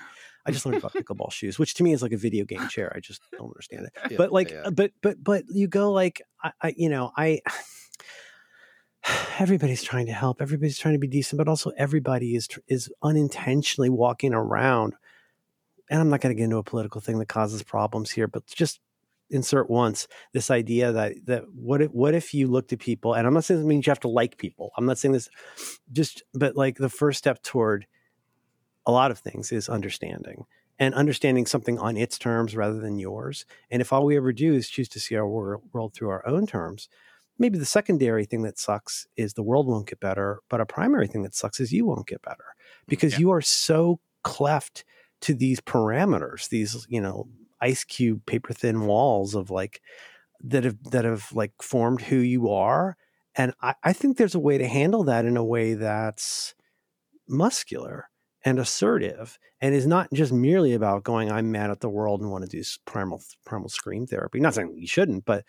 I 0.47 0.51
just 0.51 0.67
learned 0.67 0.79
about 0.79 0.93
pickleball 0.95 1.33
shoes, 1.33 1.59
which 1.59 1.75
to 1.75 1.83
me 1.83 1.93
is 1.93 2.03
like 2.03 2.13
a 2.13 2.17
video 2.17 2.45
game 2.45 2.69
chair. 2.69 2.93
I 2.95 3.01
just 3.01 3.23
don't 3.33 3.49
understand 3.49 3.87
it. 3.87 3.93
Yeah, 4.11 4.17
but 4.19 4.33
like, 4.33 4.51
yeah. 4.51 4.71
but 4.71 4.93
but 5.03 5.23
but 5.23 5.45
you 5.49 5.69
go 5.69 5.93
like, 5.93 6.23
I, 6.43 6.53
I 6.61 6.75
you 6.77 6.89
know, 6.89 7.13
I. 7.17 7.41
Everybody's 9.39 9.83
trying 9.83 10.07
to 10.07 10.13
help. 10.13 10.41
Everybody's 10.41 10.79
trying 10.79 10.95
to 10.95 10.99
be 10.99 11.07
decent, 11.07 11.39
but 11.39 11.49
also 11.49 11.73
everybody 11.77 12.37
is 12.37 12.49
is 12.69 12.91
unintentionally 13.03 13.91
walking 13.91 14.33
around. 14.33 14.95
And 15.91 16.01
I'm 16.01 16.09
not 16.09 16.21
going 16.21 16.35
to 16.35 16.39
get 16.39 16.45
into 16.45 16.57
a 16.57 16.63
political 16.63 17.01
thing 17.01 17.19
that 17.19 17.29
causes 17.29 17.63
problems 17.63 18.11
here, 18.11 18.27
but 18.27 18.47
just 18.47 18.81
insert 19.31 19.69
once 19.69 20.07
this 20.33 20.51
idea 20.51 20.93
that 20.93 21.15
that 21.27 21.45
what 21.55 21.83
if 21.83 21.91
what 21.91 22.15
if 22.15 22.33
you 22.33 22.47
looked 22.47 22.73
at 22.73 22.79
people, 22.79 23.15
and 23.15 23.27
I'm 23.27 23.35
not 23.35 23.45
saying 23.45 23.61
this 23.61 23.67
means 23.67 23.87
you 23.87 23.91
have 23.91 24.01
to 24.01 24.09
like 24.09 24.39
people. 24.39 24.71
I'm 24.77 24.87
not 24.87 24.99
saying 24.99 25.13
this, 25.13 25.29
just 25.93 26.23
but 26.33 26.57
like 26.57 26.77
the 26.77 26.89
first 26.89 27.19
step 27.19 27.43
toward 27.43 27.87
a 28.87 28.93
lot 28.93 29.11
of 29.11 29.19
things 29.19 29.53
is 29.53 29.69
understanding 29.69 30.45
and 30.79 30.95
understanding 30.95 31.47
something 31.47 31.79
on 31.79 31.97
its 31.97 32.19
terms 32.19 32.57
rather 32.57 32.81
than 32.81 32.99
yours. 32.99 33.47
And 33.71 33.81
if 33.81 33.93
all 33.93 34.05
we 34.05 34.17
ever 34.17 34.33
do 34.33 34.55
is 34.55 34.69
choose 34.69 34.89
to 34.91 35.01
see 35.01 35.15
our 35.17 35.29
wor- 35.29 35.61
world 35.73 35.95
through 35.95 36.11
our 36.11 36.27
own 36.27 36.47
terms, 36.47 36.89
maybe 37.39 37.59
the 37.59 37.65
secondary 37.65 38.25
thing 38.25 38.43
that 38.43 38.59
sucks 38.59 39.07
is 39.17 39.35
the 39.35 39.43
world 39.43 39.67
won't 39.67 39.89
get 39.89 40.01
better, 40.01 40.41
but 40.49 40.61
a 40.61 40.67
primary 40.67 41.07
thing 41.07 41.23
that 41.23 41.35
sucks 41.35 41.61
is 41.61 41.73
you 41.73 41.85
won't 41.87 42.07
get 42.07 42.23
better 42.23 42.45
because 42.89 43.15
Yeah. 43.15 43.19
you 43.19 43.31
are 43.33 43.41
so 43.43 44.01
cleft 44.23 44.85
to 45.23 45.35
these 45.35 45.61
parameters, 45.61 46.49
these, 46.49 46.87
you 46.89 47.01
know, 47.01 47.29
ice 47.61 47.85
cube 47.85 48.25
paper 48.27 48.53
thin 48.53 48.83
walls 48.87 49.35
of 49.35 49.51
like 49.51 49.81
that 50.43 50.65
have 50.65 50.83
that 50.91 51.05
have 51.05 51.33
like 51.33 51.53
formed 51.63 52.03
who 52.03 52.17
you 52.17 52.51
are. 52.51 52.97
And 53.37 53.55
I, 53.63 53.75
I 53.85 53.93
think 53.93 54.17
there's 54.17 54.35
a 54.35 54.41
way 54.41 54.59
to 54.59 54.69
handle 54.69 55.05
that 55.05 55.25
in 55.25 55.37
a 55.37 55.45
way 55.45 55.75
that's 55.75 56.55
muscular 57.29 58.09
and 58.45 58.59
assertive 58.59 59.39
and 59.61 59.75
is 59.75 59.87
not 59.87 60.13
just 60.13 60.33
merely 60.33 60.75
about 60.75 61.05
going 61.05 61.31
i'm 61.33 61.51
mad 61.51 61.71
at 61.71 61.81
the 61.81 61.89
world 61.89 62.21
and 62.21 62.31
want 62.31 62.45
to 62.45 62.51
do 62.51 62.63
primal 62.85 63.23
primal 63.47 63.69
scream 63.69 64.07
therapy 64.07 64.39
not 64.39 64.53
saying 64.55 64.75
you 64.77 64.87
shouldn't 64.87 65.25
but 65.25 65.45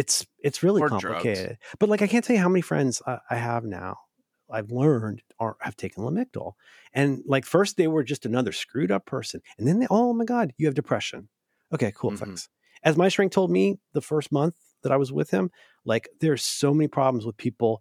it's 0.00 0.16
it's 0.46 0.62
really 0.62 0.80
Or 0.82 0.88
drugs. 0.88 1.04
complicated. 1.04 1.58
But 1.78 1.88
like 1.90 2.02
i 2.02 2.06
can't 2.12 2.24
tell 2.24 2.36
you 2.36 2.42
how 2.42 2.48
many 2.54 2.62
friends 2.70 2.94
I, 3.06 3.18
I 3.34 3.36
have 3.50 3.64
now. 3.64 3.92
I've 4.56 4.70
learned 4.72 5.22
are 5.38 5.56
have 5.60 5.76
taken 5.76 6.02
lamictal. 6.04 6.48
And 6.92 7.22
like 7.34 7.44
first 7.56 7.76
they 7.76 7.88
were 7.94 8.04
just 8.12 8.26
another 8.26 8.52
screwed 8.52 8.90
up 8.96 9.04
person. 9.06 9.40
And 9.58 9.64
then 9.66 9.78
they 9.80 9.86
oh 9.90 10.12
my 10.20 10.24
god 10.34 10.46
you 10.58 10.66
have 10.68 10.74
depression. 10.82 11.28
Okay 11.74 11.92
cool 11.94 12.12
Mhm. 12.12 12.18
thanks. 12.20 12.48
As 12.82 12.96
my 12.96 13.08
shrink 13.08 13.30
told 13.32 13.50
me 13.58 13.64
the 13.92 14.00
first 14.12 14.32
month 14.32 14.54
that 14.82 14.92
i 14.92 14.96
was 14.96 15.12
with 15.12 15.30
him 15.36 15.50
like 15.92 16.04
there's 16.20 16.42
so 16.60 16.68
many 16.72 16.88
problems 16.88 17.22
with 17.26 17.36
people 17.46 17.72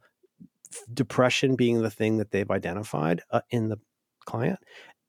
depression 0.93 1.55
being 1.55 1.81
the 1.81 1.89
thing 1.99 2.17
that 2.17 2.31
they've 2.31 2.51
identified 2.51 3.21
uh, 3.31 3.41
in 3.49 3.69
the 3.69 3.79
client 4.25 4.59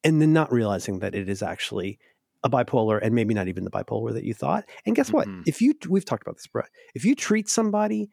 and 0.05 0.20
then 0.23 0.33
not 0.33 0.53
realizing 0.53 1.01
that 1.01 1.14
it 1.14 1.29
is 1.29 1.42
actually 1.42 1.99
a 2.44 2.50
bipolar 2.50 2.98
and 3.03 3.14
maybe 3.14 3.35
not 3.35 3.48
even 3.48 3.64
the 3.64 3.70
bipolar 3.70 4.12
that 4.12 4.24
you 4.24 4.35
thought 4.35 4.64
and 4.87 4.96
guess 4.96 5.12
what 5.12 5.29
Mhm. 5.29 5.42
if 5.46 5.61
you 5.61 5.74
we've 5.88 6.05
talked 6.05 6.22
about 6.22 6.37
this 6.37 6.46
brett 6.46 6.70
if 6.94 7.05
you 7.05 7.14
treat 7.14 7.48
somebody 7.48 8.11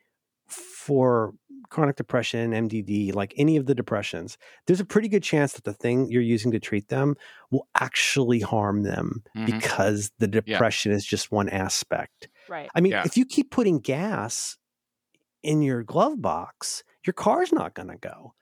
for 0.47 1.33
chronic 1.69 1.95
depression 1.97 2.51
mdd 2.51 3.13
like 3.13 3.33
any 3.37 3.57
of 3.57 3.65
the 3.65 3.75
depressions 3.75 4.37
there's 4.65 4.79
a 4.79 4.85
pretty 4.85 5.07
good 5.09 5.23
chance 5.23 5.53
that 5.53 5.63
the 5.65 5.73
thing 5.73 6.09
you're 6.09 6.21
using 6.21 6.51
to 6.51 6.59
treat 6.59 6.87
them 6.87 7.15
will 7.51 7.67
actually 7.79 8.39
harm 8.39 8.83
them 8.83 9.21
Mhm. 9.35 9.45
because 9.45 10.11
the 10.19 10.27
depression 10.27 10.91
is 10.91 11.05
just 11.05 11.31
one 11.31 11.49
aspect 11.49 12.29
Right. 12.49 12.69
I 12.73 12.79
mean, 12.79 12.93
Yeah. 12.93 13.03
if 13.05 13.17
you 13.17 13.25
keep 13.25 13.51
putting 13.51 13.79
gas 13.79 14.57
in 15.43 15.61
your 15.61 15.83
glove 15.83 16.21
box, 16.21 16.81
your 17.05 17.13
car's 17.13 17.51
not 17.51 17.73
going 17.73 17.89
to 17.89 17.97
go. 17.97 18.33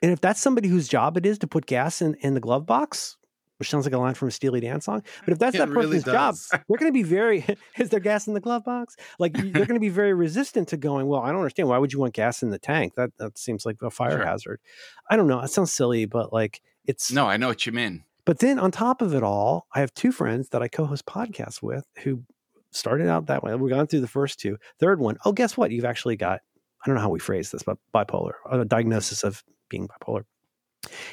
And 0.00 0.12
if 0.12 0.20
that's 0.20 0.40
somebody 0.40 0.68
whose 0.68 0.86
job 0.86 1.16
it 1.16 1.26
is 1.26 1.36
to 1.40 1.48
put 1.48 1.66
gas 1.66 2.00
in, 2.00 2.14
in 2.20 2.34
the 2.34 2.40
glove 2.40 2.66
box, 2.66 3.16
which 3.58 3.70
sounds 3.70 3.84
like 3.86 3.94
a 3.94 3.98
line 3.98 4.14
from 4.14 4.28
a 4.28 4.30
Steely 4.30 4.60
Dan 4.60 4.80
song, 4.80 5.02
but 5.24 5.32
if 5.32 5.38
that's 5.40 5.54
It 5.54 5.58
that 5.58 5.68
really 5.68 5.98
person's 5.98 6.04
job, 6.04 6.34
they're 6.68 6.78
going 6.78 6.88
to 6.90 6.92
be 6.92 7.02
very, 7.02 7.44
is 7.78 7.90
there 7.90 8.00
gas 8.00 8.26
in 8.26 8.34
the 8.34 8.40
glove 8.40 8.64
box? 8.64 8.96
Like 9.18 9.32
they're 9.34 9.66
going 9.66 9.74
to 9.74 9.80
be 9.80 9.88
very 9.88 10.14
resistant 10.14 10.68
to 10.68 10.76
going, 10.76 11.06
well, 11.06 11.20
I 11.20 11.28
don't 11.28 11.40
understand. 11.40 11.68
Why 11.68 11.78
would 11.78 11.92
you 11.92 11.98
want 12.00 12.14
gas 12.14 12.42
in 12.42 12.50
the 12.50 12.58
tank? 12.58 12.94
That, 12.96 13.10
that 13.18 13.38
seems 13.38 13.64
like 13.66 13.76
a 13.82 13.90
fire 13.90 14.12
Sure. 14.18 14.26
hazard. 14.26 14.60
I 15.10 15.16
don't 15.16 15.26
know. 15.28 15.40
It 15.40 15.48
sounds 15.48 15.72
silly, 15.72 16.04
but 16.06 16.32
like 16.32 16.60
it's, 16.86 17.10
No, 17.12 17.26
I 17.26 17.36
know 17.36 17.48
what 17.48 17.66
you 17.66 17.72
mean. 17.72 18.04
but 18.24 18.38
then 18.40 18.58
on 18.58 18.70
top 18.70 19.02
of 19.02 19.14
it 19.14 19.22
all, 19.22 19.66
I 19.74 19.80
have 19.80 19.92
two 19.94 20.12
friends 20.12 20.48
that 20.50 20.62
I 20.62 20.68
co-host 20.68 21.06
podcasts 21.06 21.62
with 21.62 21.84
who 22.02 22.22
started 22.70 23.08
out 23.08 23.26
that 23.26 23.42
way. 23.42 23.54
We've 23.54 23.70
gone 23.70 23.86
through 23.86 24.00
the 24.02 24.08
first 24.08 24.38
two. 24.38 24.58
Third 24.78 25.00
one, 25.00 25.16
oh, 25.24 25.32
guess 25.32 25.56
what? 25.56 25.70
You've 25.70 25.84
actually 25.86 26.16
got, 26.16 26.40
I 26.84 26.86
don't 26.86 26.94
know 26.96 27.00
how 27.00 27.08
we 27.08 27.18
phrase 27.18 27.50
this, 27.50 27.62
but 27.62 27.78
bipolar, 27.94 28.32
a 28.50 28.64
diagnosis 28.64 29.24
of 29.24 29.42
being 29.68 29.88
bipolar. 29.88 30.24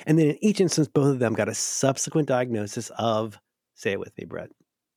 And 0.06 0.18
then 0.18 0.28
in 0.32 0.44
each 0.44 0.60
instance, 0.62 0.88
both 0.88 1.08
of 1.08 1.20
them 1.20 1.34
got 1.34 1.50
a 1.50 1.54
subsequent 1.54 2.28
diagnosis 2.28 2.92
of, 2.98 3.40
say 3.76 3.92
it 3.94 4.00
with 4.00 4.18
me, 4.18 4.26
Brett, 4.26 4.50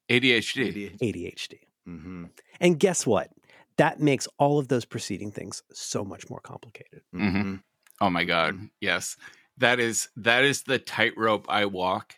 ADHD. 0.09 0.99
ADHD. 0.99 1.55
Mm-hmm. 1.89 2.25
And 2.61 2.79
guess 2.79 3.07
what? 3.07 3.31
That 3.77 4.01
makes 4.01 4.27
all 4.39 4.59
of 4.59 4.69
those 4.69 4.85
preceding 4.85 5.31
things 5.31 5.63
so 5.73 6.05
much 6.05 6.29
more 6.31 6.41
complicated. 6.41 7.03
Mhm. 7.15 7.63
Oh 8.01 8.11
my 8.11 8.25
god, 8.25 8.59
yes. 8.81 9.17
That 9.59 9.81
is 9.81 10.09
that 10.17 10.45
is 10.45 10.63
the 10.63 10.79
tightrope 10.79 11.47
I 11.49 11.65
walk 11.67 12.15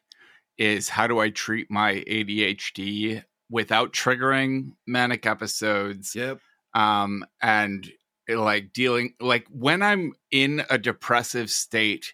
is 0.57 0.89
how 0.89 1.07
do 1.07 1.19
I 1.21 1.31
treat 1.31 1.71
my 1.71 2.03
ADHD 2.09 3.23
without 3.51 3.93
triggering 3.93 4.73
manic 4.87 5.25
episodes 5.27 6.15
Yep. 6.15 6.41
um 6.75 7.25
and 7.41 7.91
like 8.29 8.73
dealing 8.73 9.15
like 9.21 9.47
when 9.51 9.83
I'm 9.83 10.13
in 10.31 10.63
a 10.69 10.79
depressive 10.79 11.51
state 11.51 12.13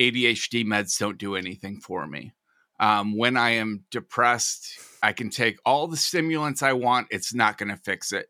ADHD 0.00 0.64
meds 0.64 0.98
don't 0.98 1.18
do 1.18 1.36
anything 1.36 1.80
for 1.80 2.06
me. 2.06 2.32
Um 2.78 3.16
when 3.16 3.36
I 3.36 3.50
am 3.50 3.84
depressed 3.90 4.68
I 5.02 5.12
can 5.12 5.30
take 5.30 5.58
all 5.64 5.86
the 5.86 5.96
stimulants 5.96 6.62
I 6.62 6.72
want 6.72 7.08
it's 7.10 7.34
not 7.34 7.58
going 7.58 7.70
to 7.70 7.76
fix 7.76 8.12
it. 8.12 8.26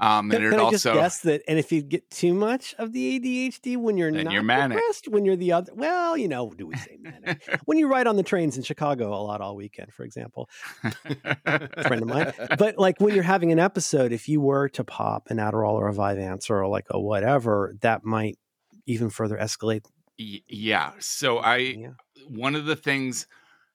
Um 0.00 0.30
Can, 0.30 0.42
and 0.42 0.52
can 0.52 0.60
it 0.60 0.62
I 0.62 0.70
just 0.70 0.86
also 0.86 1.00
guess 1.00 1.20
that? 1.20 1.42
And 1.48 1.58
if 1.58 1.72
you 1.72 1.82
get 1.82 2.08
too 2.10 2.34
much 2.34 2.74
of 2.78 2.92
the 2.92 3.18
ADHD 3.18 3.76
when 3.76 3.96
you're 3.96 4.10
not 4.10 4.32
you're 4.32 4.42
depressed, 4.42 5.08
when 5.08 5.24
you're 5.24 5.36
the 5.36 5.52
other, 5.52 5.72
well, 5.74 6.16
you 6.16 6.28
know, 6.28 6.52
do 6.56 6.66
we 6.66 6.76
say 6.76 6.98
manic? 7.00 7.42
when 7.64 7.78
you 7.78 7.88
ride 7.88 8.06
on 8.06 8.16
the 8.16 8.22
trains 8.22 8.56
in 8.56 8.62
Chicago 8.62 9.08
a 9.14 9.22
lot 9.22 9.40
all 9.40 9.56
weekend, 9.56 9.92
for 9.92 10.04
example, 10.04 10.48
friend 10.82 12.02
of 12.02 12.08
mine. 12.08 12.32
But 12.58 12.78
like 12.78 13.00
when 13.00 13.14
you're 13.14 13.24
having 13.24 13.50
an 13.50 13.58
episode, 13.58 14.12
if 14.12 14.28
you 14.28 14.40
were 14.40 14.68
to 14.70 14.84
pop 14.84 15.28
an 15.30 15.38
Adderall 15.38 15.72
or 15.72 15.88
a 15.88 15.94
Vyvanse 15.94 16.50
or 16.50 16.66
like 16.68 16.86
a 16.90 17.00
whatever, 17.00 17.74
that 17.80 18.04
might 18.04 18.38
even 18.86 19.10
further 19.10 19.36
escalate 19.36 19.84
Y- 20.18 20.42
yeah. 20.48 20.92
So 20.98 21.38
I 21.38 21.78
Yeah. 21.78 21.92
one 22.26 22.54
of 22.54 22.66
the 22.66 22.76
things 22.76 23.26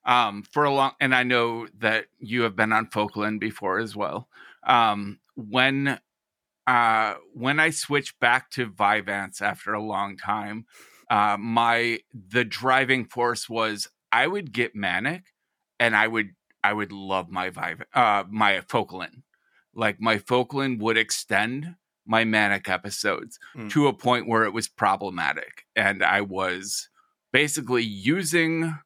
um 0.05 0.43
for 0.43 0.65
a 0.65 0.71
long 0.73 0.93
and 0.99 1.15
I 1.15 1.23
know 1.23 1.67
that 1.77 2.07
you 2.19 2.41
have 2.43 2.55
been 2.55 2.73
on 2.73 2.87
Focalin 2.87 3.39
before 3.39 3.79
as 3.79 3.95
well. 3.95 4.29
Um 4.63 5.19
when 5.35 5.99
uh 6.67 7.15
when 7.33 7.59
I 7.59 7.71
switched 7.71 8.19
back 8.19 8.51
to 8.51 8.69
Vyvanse 8.71 9.41
after 9.41 9.73
a 9.73 9.81
long 9.83 10.17
time, 10.17 10.65
uh 11.09 11.37
my 11.39 11.99
the 12.13 12.45
driving 12.45 13.05
force 13.05 13.49
was 13.49 13.89
I 14.11 14.27
would 14.27 14.53
get 14.53 14.75
manic 14.75 15.33
and 15.79 15.95
I 15.95 16.07
would 16.07 16.31
I 16.63 16.73
would 16.73 16.91
love 16.91 17.29
my 17.31 17.49
Vive 17.49 17.83
uh 17.93 18.25
my 18.29 18.59
Focalin. 18.61 19.23
Like 19.73 19.99
my 20.01 20.17
Focalin 20.19 20.79
would 20.79 20.97
extend 20.97 21.75
my 22.05 22.23
manic 22.25 22.69
episodes 22.69 23.39
Mm. 23.55 23.69
to 23.71 23.87
a 23.87 23.93
point 23.93 24.27
where 24.27 24.43
it 24.43 24.51
was 24.53 24.67
problematic 24.67 25.65
and 25.75 26.03
I 26.03 26.21
was 26.21 26.89
basically 27.31 27.83
using 27.83 28.77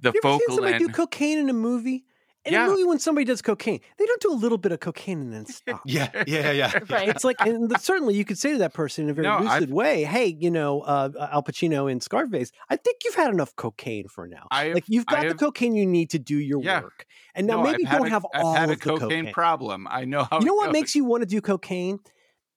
the 0.00 0.12
You 0.14 0.20
ever 0.24 0.38
seen 0.38 0.56
somebody 0.56 0.78
do 0.78 0.88
cocaine 0.88 1.38
in 1.38 1.48
a 1.50 1.52
movie? 1.54 2.04
In 2.44 2.54
Yeah. 2.54 2.66
a 2.66 2.70
movie, 2.70 2.82
when 2.82 2.98
somebody 2.98 3.24
does 3.24 3.40
cocaine, 3.40 3.78
they 3.98 4.04
don't 4.04 4.20
do 4.20 4.32
a 4.32 4.34
little 4.34 4.58
bit 4.58 4.72
of 4.72 4.80
cocaine 4.80 5.20
and 5.20 5.32
then 5.32 5.46
stop. 5.58 5.80
Yeah, 5.86 6.10
yeah, 6.26 6.50
yeah. 6.50 6.72
Right. 6.90 7.08
It's 7.08 7.22
like, 7.22 7.36
and 7.40 7.70
certainly 7.80 8.16
you 8.16 8.24
could 8.24 8.36
say 8.36 8.50
to 8.52 8.58
that 8.58 8.74
person 8.74 9.04
in 9.04 9.10
a 9.10 9.14
very 9.14 9.28
No, 9.28 9.34
I've- 9.36 9.44
lucid 9.66 9.70
way, 9.72 10.02
"Hey, 10.02 10.26
you 10.40 10.50
know, 10.50 10.80
uh, 10.80 11.10
Al 11.32 11.44
Pacino 11.44 11.88
in 11.90 12.00
Scarface, 12.00 12.50
I 12.68 12.74
think 12.76 12.98
you've 13.04 13.14
had 13.14 13.32
enough 13.32 13.54
cocaine 13.54 14.08
for 14.08 14.26
now. 14.26 14.48
I 14.50 14.64
have- 14.64 14.74
like 14.74 14.84
you've 14.88 15.04
I 15.06 15.22
got 15.22 15.28
the 15.28 15.34
cocaine 15.36 15.76
you 15.76 15.86
need 15.86 16.10
to 16.10 16.18
do 16.18 16.36
your 16.36 16.60
Yeah. 16.64 16.80
work, 16.82 17.06
and 17.36 17.46
now 17.46 17.58
No, 17.58 17.62
maybe 17.70 17.86
I've 17.86 17.98
don't 17.98 18.06
a- 18.08 18.10
have 18.10 18.26
I've 18.34 18.42
all 18.44 18.54
had 18.54 18.70
a 18.70 18.72
of 18.72 18.80
the 18.80 18.84
cocaine, 18.90 19.08
cocaine. 19.08 19.32
problem. 19.32 19.86
I 19.88 20.04
know 20.04 20.24
how 20.24 20.40
You 20.40 20.46
know 20.46 20.54
it 20.54 20.56
what 20.56 20.66
goes. 20.66 20.72
makes 20.72 20.94
you 20.96 21.04
want 21.04 21.20
to 21.22 21.26
do 21.28 21.40
cocaine? 21.40 22.00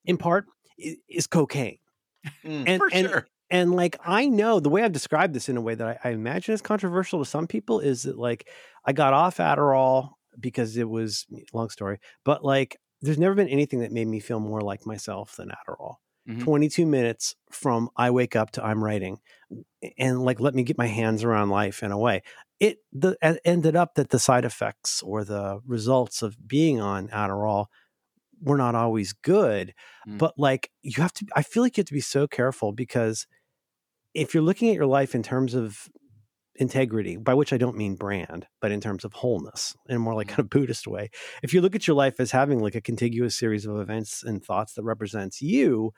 In 0.06 0.18
part, 0.18 0.46
is, 0.78 0.98
is 1.10 1.28
cocaine. 1.28 1.78
Mm. 2.44 2.64
And 2.68 2.80
for 2.80 2.90
and 2.92 3.08
sure. 3.08 3.28
and 3.50 3.76
like 3.76 3.98
I 4.04 4.28
know 4.28 4.60
the 4.60 4.70
way 4.70 4.84
I've 4.84 4.92
described 4.92 5.34
this 5.34 5.50
in 5.50 5.58
a 5.58 5.62
way 5.62 5.76
that 5.76 6.00
I, 6.04 6.10
I 6.10 6.12
imagine 6.14 6.54
is 6.54 6.62
controversial 6.62 7.20
to 7.20 7.26
some 7.26 7.48
people 7.48 7.80
is 7.80 8.04
that 8.04 8.18
like 8.18 8.48
I 8.86 8.94
got 8.94 9.14
off 9.14 9.38
Adderall 9.38 10.14
because 10.40 10.76
it 10.78 10.90
was 10.90 11.26
long 11.54 11.70
story, 11.70 12.00
but 12.24 12.44
like 12.44 12.78
there's 13.02 13.20
never 13.20 13.36
been 13.36 13.48
anything 13.50 13.80
that 13.82 13.92
made 13.92 14.08
me 14.08 14.20
feel 14.20 14.40
more 14.40 14.62
like 14.62 14.86
myself 14.86 15.36
than 15.36 15.50
Adderall. 15.50 15.96
Mhm. 16.28 16.40
22 16.40 16.88
minutes 16.88 17.36
from 17.52 17.90
I 17.96 18.10
wake 18.10 18.36
up 18.36 18.50
to 18.52 18.66
I'm 18.66 18.84
writing 18.84 19.20
and 19.98 20.24
like 20.24 20.40
let 20.40 20.56
me 20.56 20.64
get 20.64 20.78
my 20.78 20.88
hands 20.88 21.24
around 21.24 21.50
life 21.50 21.84
in 21.84 21.92
a 21.92 21.98
way. 21.98 22.24
It 22.60 22.80
the 22.92 23.18
it 23.22 23.40
ended 23.46 23.76
up 23.76 23.96
that 23.96 24.10
the 24.10 24.20
side 24.20 24.46
effects 24.46 25.02
or 25.04 25.24
the 25.24 25.60
results 25.66 26.22
of 26.22 26.48
being 26.48 26.80
on 26.82 27.10
Adderall 27.10 27.68
were 28.46 28.58
not 28.58 28.76
always 28.76 29.14
good 29.14 29.74
Mm. 30.08 30.20
but 30.20 30.34
like 30.38 30.72
you 30.84 31.02
have 31.02 31.14
to 31.14 31.26
i 31.36 31.44
feel 31.44 31.64
like 31.64 31.78
you 31.78 31.82
have 31.82 31.88
to 31.88 31.94
be 31.94 32.02
so 32.02 32.28
careful 32.28 32.72
because 32.74 33.28
if 34.14 34.34
you're 34.34 34.44
looking 34.44 34.70
at 34.70 34.76
your 34.76 34.86
life 34.88 35.16
in 35.16 35.24
terms 35.24 35.54
of 35.54 35.90
integrity 36.58 37.18
by 37.18 37.34
which 37.34 37.54
i 37.54 37.58
don't 37.58 37.78
mean 37.78 37.96
brand 37.96 38.48
but 38.62 38.72
in 38.72 38.82
terms 38.82 39.04
of 39.06 39.14
wholeness 39.14 39.76
in 39.90 39.98
a 39.98 40.00
more 40.00 40.16
like 40.16 40.30
kind 40.30 40.40
of 40.40 40.50
buddhist 40.50 40.88
way 40.88 41.10
if 41.44 41.54
you 41.54 41.62
look 41.62 41.76
at 41.76 41.88
your 41.88 41.98
life 41.98 42.20
as 42.20 42.32
having 42.32 42.60
like 42.60 42.76
a 42.76 42.82
contiguous 42.82 43.36
series 43.38 43.66
of 43.66 43.78
events 43.78 44.24
and 44.24 44.44
thoughts 44.46 44.74
that 44.76 44.84
represents 44.84 45.42
you 45.42 45.92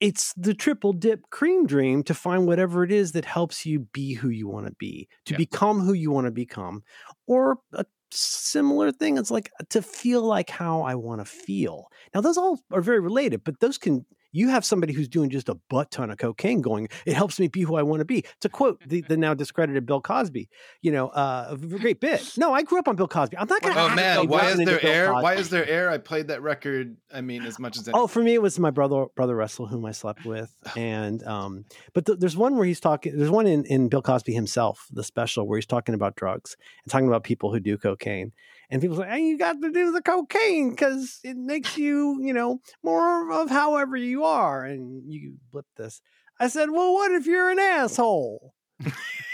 it's 0.00 0.32
the 0.34 0.54
triple 0.54 0.92
dip 0.92 1.28
cream 1.30 1.66
dream 1.66 2.02
to 2.04 2.14
find 2.14 2.46
whatever 2.46 2.84
it 2.84 2.90
is 2.92 3.12
that 3.12 3.24
helps 3.24 3.66
you 3.66 3.80
be 3.92 4.14
who 4.14 4.30
you 4.30 4.48
want 4.48 4.66
to 4.66 4.72
be 4.78 5.08
to 5.26 5.34
Yeah. 5.34 5.38
become 5.38 5.80
who 5.80 5.92
you 5.92 6.10
want 6.10 6.26
to 6.26 6.30
become 6.30 6.82
or 7.26 7.58
a 7.74 7.84
similar 8.12 8.92
thing 8.92 9.18
it's 9.18 9.30
like 9.30 9.50
to 9.70 9.82
feel 9.82 10.22
like 10.22 10.50
how 10.50 10.82
i 10.82 10.94
want 10.94 11.20
to 11.20 11.24
feel. 11.24 11.88
Now 12.14 12.20
those 12.20 12.38
all 12.38 12.60
are 12.72 12.80
very 12.82 13.00
related 13.00 13.44
but 13.44 13.60
those 13.60 13.78
can 13.78 14.04
you 14.32 14.48
have 14.48 14.64
somebody 14.64 14.92
who's 14.92 15.08
doing 15.08 15.30
just 15.30 15.48
a 15.48 15.54
butt 15.68 15.90
ton 15.90 16.10
of 16.10 16.18
cocaine 16.18 16.62
going 16.62 16.88
it 17.06 17.14
helps 17.14 17.40
me 17.40 17.48
be 17.48 17.62
who 17.62 17.74
i 17.74 17.82
want 17.82 17.98
to 18.00 18.04
be 18.04 18.24
to 18.40 18.48
quote 18.48 18.80
the, 18.86 19.00
the 19.08 19.16
now 19.16 19.34
discredited 19.34 19.84
bill 19.84 20.00
cosby 20.00 20.48
you 20.82 20.92
know 20.92 21.08
uh 21.08 21.48
a 21.50 21.56
great 21.56 22.00
bit 22.00 22.32
no 22.36 22.52
i 22.52 22.62
grew 22.62 22.78
up 22.78 22.86
on 22.86 22.94
bill 22.96 23.08
cosby 23.08 23.36
i'm 23.36 23.48
not 23.48 23.60
gonna 23.60 23.80
Oh 23.80 23.94
man, 23.94 24.28
why 24.28 24.50
is 24.50 24.58
there 24.58 24.84
air? 24.84 25.12
Why 25.12 25.34
is 25.34 25.48
there 25.48 25.66
air? 25.66 25.90
I 25.90 25.98
played 25.98 26.28
that 26.28 26.42
record. 26.42 26.96
I 27.12 27.22
mean, 27.22 27.42
as 27.42 27.58
much 27.58 27.78
as 27.78 27.88
Oh, 27.92 28.06
for 28.06 28.22
me, 28.22 28.34
it 28.34 28.42
was 28.42 28.58
my 28.58 28.70
brother, 28.70 29.06
brother 29.16 29.34
Russell, 29.34 29.66
whom 29.66 29.84
I 29.86 29.92
slept 29.92 30.24
with, 30.26 30.54
and 30.76 31.22
um, 31.24 31.64
but 31.94 32.04
th- 32.06 32.18
there's 32.18 32.36
one 32.36 32.56
where 32.56 32.66
he's 32.66 32.80
talking. 32.80 33.16
There's 33.16 33.30
one 33.30 33.46
in 33.46 33.64
in 33.64 33.88
Bill 33.88 34.02
Cosby 34.02 34.34
himself, 34.34 34.86
the 34.92 35.02
special, 35.02 35.46
where 35.46 35.56
he's 35.56 35.66
talking 35.66 35.94
about 35.94 36.16
drugs 36.16 36.56
and 36.84 36.90
talking 36.90 37.08
about 37.08 37.24
people 37.24 37.52
who 37.52 37.60
do 37.60 37.78
cocaine, 37.78 38.32
and 38.70 38.80
people 38.80 38.96
say, 38.96 39.08
"Hey, 39.08 39.20
you 39.26 39.38
got 39.38 39.60
to 39.60 39.70
do 39.70 39.92
the 39.92 40.02
cocaine 40.02 40.70
because 40.70 41.20
it 41.24 41.36
makes 41.36 41.76
you, 41.76 42.20
you 42.22 42.32
know, 42.32 42.60
more 42.82 43.32
of 43.32 43.50
however 43.50 43.96
you 43.96 44.24
are." 44.24 44.64
And 44.64 45.12
you 45.12 45.36
blip 45.50 45.66
this. 45.76 46.00
I 46.38 46.48
said, 46.48 46.70
"Well, 46.70 46.94
what 46.94 47.12
if 47.12 47.26
you're 47.26 47.50
an 47.50 47.58
asshole?" 47.58 48.54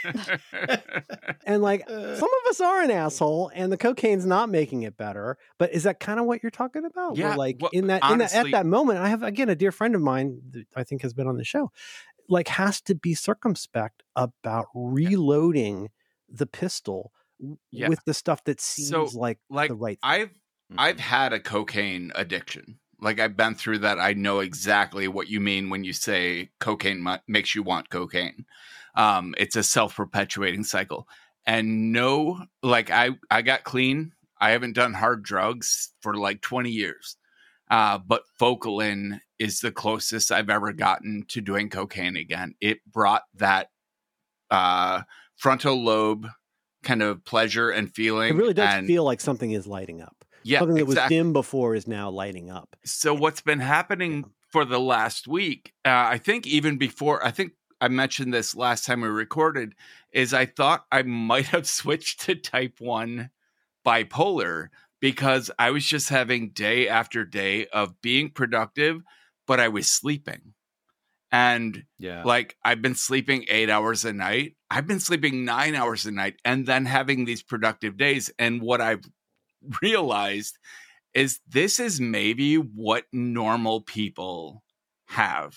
And 1.46 1.62
like 1.62 1.88
Uh, 1.88 2.16
some 2.16 2.29
of 2.29 2.51
us 2.51 2.61
are 2.61 2.83
an 2.83 2.90
asshole, 2.90 3.51
and 3.55 3.70
the 3.70 3.77
cocaine's 3.77 4.27
not 4.27 4.49
making 4.49 4.83
it 4.83 4.96
better. 4.96 5.38
But 5.59 5.72
is 5.72 5.85
that 5.85 6.01
kind 6.01 6.18
of 6.18 6.27
what 6.27 6.42
you're 6.42 6.51
talking 6.51 6.85
about? 6.85 7.18
Where, 7.18 7.31
Yeah, 7.31 7.35
like 7.35 7.59
well, 7.61 7.70
in 7.72 7.87
that, 7.88 8.03
in 8.09 8.18
that 8.18 8.33
at 8.33 8.51
that 8.51 8.66
moment, 8.66 8.99
I 8.99 9.09
have 9.09 9.22
again 9.22 9.49
a 9.49 9.55
dear 9.55 9.72
friend 9.72 9.94
of 9.94 10.01
mine 10.01 10.40
that 10.51 10.66
I 10.75 10.83
think 10.85 11.03
has 11.03 11.14
been 11.14 11.27
on 11.29 11.37
the 11.37 11.44
show, 11.44 11.70
like 12.29 12.49
has 12.49 12.81
to 12.83 12.94
be 12.94 13.14
circumspect 13.14 14.03
about 14.16 14.66
reloading 14.75 15.90
the 16.29 16.46
pistol 16.46 17.12
Yeah. 17.70 17.88
with 17.88 18.05
the 18.05 18.14
stuff 18.14 18.42
that 18.44 18.61
seems 18.61 18.88
So, 18.88 19.05
like, 19.18 19.38
like, 19.51 19.68
the 19.68 19.75
right. 19.75 19.99
I've 20.03 20.31
Mm-hmm. 20.70 20.81
I've 20.81 21.01
had 21.01 21.33
a 21.33 21.40
cocaine 21.40 22.11
addiction. 22.14 22.79
Like 23.01 23.20
I've 23.20 23.37
been 23.37 23.55
through 23.55 23.79
that. 23.81 24.01
I 24.01 24.14
know 24.14 24.40
exactly 24.40 25.07
what 25.07 25.29
you 25.29 25.38
mean 25.38 25.70
when 25.70 25.85
you 25.85 25.92
say 25.92 26.51
cocaine 26.59 27.03
mu- 27.03 27.18
makes 27.29 27.55
you 27.55 27.62
want 27.62 27.90
cocaine. 27.90 28.46
Um, 28.96 29.35
it's 29.38 29.55
a 29.55 29.62
self-perpetuating 29.62 30.64
cycle. 30.64 31.07
And 31.46 31.92
no, 31.92 32.46
like 32.62 32.90
I 32.90 33.11
I 33.31 33.42
got 33.42 33.62
clean. 33.62 34.12
I 34.40 34.51
haven't 34.51 34.72
done 34.72 34.92
hard 34.94 35.22
drugs 35.22 35.92
for 36.01 36.14
like 36.14 36.40
20 36.40 36.70
years. 36.70 37.16
Uh, 37.70 37.99
but 37.99 38.22
Focalin 38.40 39.20
is 39.38 39.61
the 39.61 39.70
closest 39.72 40.33
I've 40.33 40.51
ever 40.51 40.72
gotten 40.72 41.25
to 41.29 41.40
doing 41.40 41.70
cocaine 41.70 42.16
again. 42.16 42.55
It 42.61 42.79
brought 42.90 43.22
that 43.35 43.70
uh, 44.51 45.03
frontal 45.37 45.83
lobe 45.83 46.29
kind 46.87 47.03
of 47.03 47.22
pleasure 47.25 47.68
and 47.70 47.94
feeling. 47.94 48.31
it 48.31 48.37
really 48.37 48.55
does 48.55 48.72
and, 48.75 48.87
feel 48.87 49.05
like 49.05 49.20
something 49.20 49.51
is 49.51 49.66
lighting 49.66 50.01
up. 50.01 50.25
yeah, 50.44 50.61
something 50.61 50.77
that 50.77 50.87
was 50.87 50.99
dim 51.09 51.33
before 51.33 51.75
is 51.75 51.87
now 51.87 52.09
lighting 52.09 52.51
up. 52.51 52.77
So 52.85 53.12
what's 53.12 53.40
been 53.42 53.61
happening 53.61 54.12
Yeah. 54.18 54.22
for 54.53 54.64
the 54.64 54.81
last 54.81 55.27
week? 55.29 55.72
Uh, 55.85 55.90
I 56.14 56.18
think 56.18 56.46
even 56.46 56.79
before, 56.79 57.22
I 57.27 57.31
think 57.33 57.53
I 57.81 57.88
mentioned 57.88 58.33
this 58.33 58.55
last 58.55 58.87
time 58.87 59.03
we 59.03 59.09
recorded. 59.09 59.75
Is 60.12 60.33
I 60.33 60.46
thought 60.46 60.87
I 60.90 61.03
might 61.03 61.46
have 61.49 61.66
switched 61.66 62.20
to 62.22 62.35
type 62.37 62.77
one 62.79 63.31
bipolar 63.85 64.68
because 65.01 65.51
I 65.59 65.70
was 65.70 65.85
just 65.85 66.09
having 66.09 66.51
day 66.51 66.88
after 66.88 67.25
day 67.25 67.66
of 67.66 68.01
being 68.01 68.31
productive, 68.31 69.03
but 69.46 69.61
I 69.61 69.68
was 69.68 69.88
sleeping, 69.90 70.55
and 71.31 71.85
yeah. 71.99 72.22
like 72.25 72.57
I've 72.64 72.81
been 72.81 72.94
sleeping 72.94 73.44
eight 73.49 73.68
hours 73.68 74.05
a 74.05 74.12
night. 74.12 74.56
I've 74.70 74.87
been 74.87 75.00
sleeping 75.00 75.44
nine 75.44 75.74
hours 75.74 76.07
a 76.07 76.11
night 76.11 76.37
and 76.44 76.66
then 76.66 76.87
having 76.87 77.24
these 77.24 77.42
productive 77.42 77.96
days. 77.96 78.31
And 78.38 78.61
what 78.61 78.81
I've 78.81 79.05
realized 79.83 80.59
is 81.14 81.40
this 81.48 81.81
is 81.81 82.00
maybe 82.00 82.57
what 82.57 83.05
normal 83.12 83.81
people 83.81 84.62
have. 85.07 85.55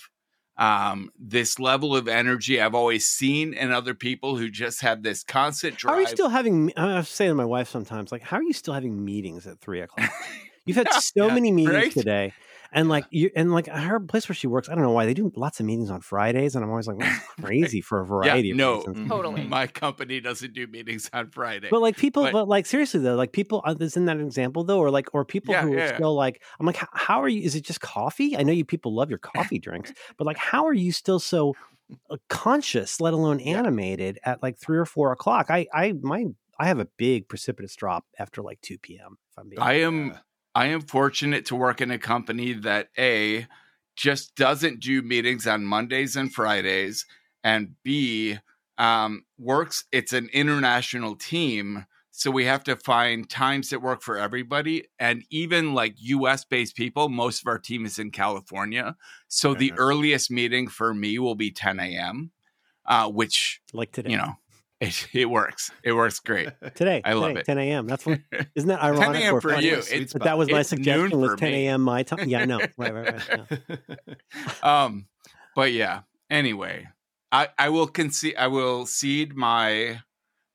Um, 0.56 1.10
this 1.18 1.58
level 1.58 1.96
of 1.96 2.06
energy 2.06 2.60
I've 2.60 2.74
always 2.74 3.06
seen 3.06 3.54
in 3.54 3.72
other 3.72 3.94
people 3.94 4.36
who 4.36 4.50
just 4.50 4.82
have 4.82 5.02
this 5.02 5.22
constant 5.22 5.78
drive. 5.78 5.92
How 5.92 5.98
are 5.98 6.02
you 6.02 6.08
still 6.08 6.28
having? 6.28 6.70
I 6.76 7.00
say 7.02 7.28
to 7.28 7.34
my 7.34 7.46
wife 7.46 7.68
sometimes, 7.68 8.12
like, 8.12 8.20
how 8.20 8.36
are 8.36 8.42
you 8.42 8.52
still 8.52 8.74
having 8.74 9.02
meetings 9.02 9.46
at 9.46 9.58
three 9.60 9.80
o'clock? 9.80 10.10
You've 10.66 10.76
had 10.76 10.88
Yeah, 10.90 10.98
so 10.98 11.26
yeah, 11.28 11.34
many 11.34 11.50
meetings 11.50 11.74
right? 11.74 11.92
today, 11.92 12.34
and 12.72 12.88
like 12.88 13.04
you, 13.10 13.30
and 13.34 13.52
like 13.52 13.66
her 13.66 13.98
place 14.00 14.28
where 14.28 14.34
she 14.36 14.46
works. 14.46 14.68
I 14.68 14.74
don't 14.74 14.82
know 14.84 14.90
why 14.92 15.06
they 15.06 15.14
do 15.14 15.32
lots 15.36 15.60
of 15.60 15.66
meetings 15.66 15.90
on 15.90 16.00
Fridays, 16.00 16.54
and 16.54 16.64
I'm 16.64 16.70
always 16.70 16.86
like, 16.86 16.98
that's 16.98 17.24
crazy 17.42 17.80
for 17.80 18.00
a 18.00 18.06
variety 18.06 18.50
of 18.52 18.56
no. 18.56 18.76
reasons. 18.78 19.08
Totally. 19.08 19.44
My 19.46 19.66
company 19.66 20.20
doesn't 20.20 20.52
do 20.54 20.66
meetings 20.66 21.08
on 21.12 21.30
Friday. 21.30 21.68
But 21.70 21.80
like 21.80 21.96
people, 21.96 22.24
But- 22.24 22.32
but, 22.32 22.48
like 22.48 22.66
seriously 22.66 23.00
though, 23.00 23.14
like 23.16 23.32
people, 23.32 23.62
uh, 23.64 23.74
is 23.80 23.96
in 23.96 24.04
that 24.06 24.18
example 24.20 24.64
though, 24.64 24.78
or 24.78 24.90
like, 24.90 25.08
or 25.14 25.24
people 25.24 25.52
Yeah, 25.54 25.62
who 25.62 25.72
yeah, 25.72 25.76
are 25.76 25.86
yeah. 25.86 25.94
still 25.96 26.14
like, 26.14 26.42
I'm 26.58 26.66
like, 26.66 26.78
how 26.92 27.22
are 27.22 27.28
you? 27.28 27.42
Is 27.42 27.54
it 27.54 27.62
just 27.64 27.80
coffee? 27.80 28.36
I 28.36 28.42
know 28.42 28.52
you 28.52 28.64
people 28.64 28.94
love 28.94 29.10
your 29.10 29.18
coffee 29.18 29.58
drinks, 29.58 29.92
but 30.16 30.26
like, 30.26 30.38
how 30.38 30.66
are 30.66 30.74
you 30.74 30.92
still 30.92 31.18
so 31.18 31.54
uh, 32.10 32.16
conscious, 32.28 33.00
let 33.00 33.12
alone 33.14 33.38
Yeah. 33.44 33.58
animated 33.58 34.18
at 34.24 34.42
like 34.42 34.58
three 34.58 34.78
or 34.78 34.86
four 34.86 35.12
o'clock? 35.12 35.46
I, 35.50 35.66
I, 35.74 35.92
my, 36.00 36.26
I 36.58 36.66
have 36.68 36.78
a 36.78 36.86
big 36.96 37.28
precipitous 37.28 37.74
drop 37.74 38.04
after 38.18 38.42
like 38.42 38.60
two 38.60 38.78
p.m. 38.78 39.16
If 39.32 39.38
I'm 39.38 39.48
being 39.48 39.60
I 39.60 39.80
am 39.80 40.08
Yeah. 40.08 40.18
I 40.54 40.66
am 40.66 40.80
fortunate 40.82 41.46
to 41.46 41.56
work 41.56 41.80
in 41.80 41.90
a 41.90 41.98
company 41.98 42.52
that 42.52 42.88
A 42.98 43.46
just 43.96 44.34
doesn't 44.34 44.80
do 44.80 45.02
meetings 45.02 45.46
on 45.46 45.64
Mondays 45.64 46.16
and 46.16 46.32
Fridays 46.32 47.06
and 47.44 47.74
B 47.82 48.38
um, 48.78 49.24
works 49.38 49.84
it's 49.92 50.14
an 50.14 50.30
international 50.32 51.14
team 51.14 51.84
so 52.12 52.30
we 52.30 52.46
have 52.46 52.64
to 52.64 52.76
find 52.76 53.28
times 53.28 53.70
that 53.70 53.82
work 53.82 54.02
for 54.02 54.16
everybody 54.16 54.84
and 54.98 55.22
even 55.30 55.74
like 55.74 55.94
US 55.98 56.46
based 56.46 56.76
people 56.76 57.10
most 57.10 57.42
of 57.42 57.46
our 57.46 57.58
team 57.58 57.84
is 57.84 57.98
in 57.98 58.10
California 58.10 58.96
so 59.28 59.52
the 59.52 59.72
earliest 59.76 60.30
meeting 60.30 60.66
for 60.66 60.94
me 60.94 61.18
will 61.18 61.34
be 61.34 61.50
10 61.50 61.78
a.m 61.78 62.30
uh, 62.86 63.08
which 63.08 63.60
like 63.74 63.92
today. 63.92 64.12
you 64.12 64.16
know 64.16 64.36
it, 64.80 65.08
it 65.12 65.26
works. 65.30 65.70
It 65.84 65.92
works 65.92 66.18
great. 66.20 66.48
today. 66.74 67.02
I 67.04 67.12
love 67.12 67.28
today, 67.30 67.40
it. 67.40 67.46
10 67.46 67.58
a.m. 67.58 67.86
That's 67.86 68.06
what 68.06 68.20
isn't 68.54 68.68
that 68.68 68.80
10 68.80 68.94
ironic? 68.94 69.22
a.m. 69.22 69.40
for 69.40 69.54
you. 69.60 69.82
It's 69.90 70.12
But 70.12 70.24
that 70.24 70.38
was 70.38 70.50
my 70.50 70.62
suggestion 70.62 71.10
noon 71.10 71.20
was 71.20 71.38
10 71.38 71.52
a.m. 71.52 71.82
my 71.82 72.02
time. 72.02 72.28
Yeah, 72.28 72.44
no, 72.44 72.58
right, 72.76 72.94
right, 72.94 73.28
right. 73.28 73.60
yeah. 73.68 74.84
um 74.84 75.06
but 75.56 75.72
yeah 75.72 76.00
anyway 76.30 76.86
i 77.32 77.48
i 77.58 77.68
will 77.68 77.86
concede 77.88 78.36
i 78.36 78.46
will 78.46 78.86
cede 78.86 79.34
my 79.34 80.00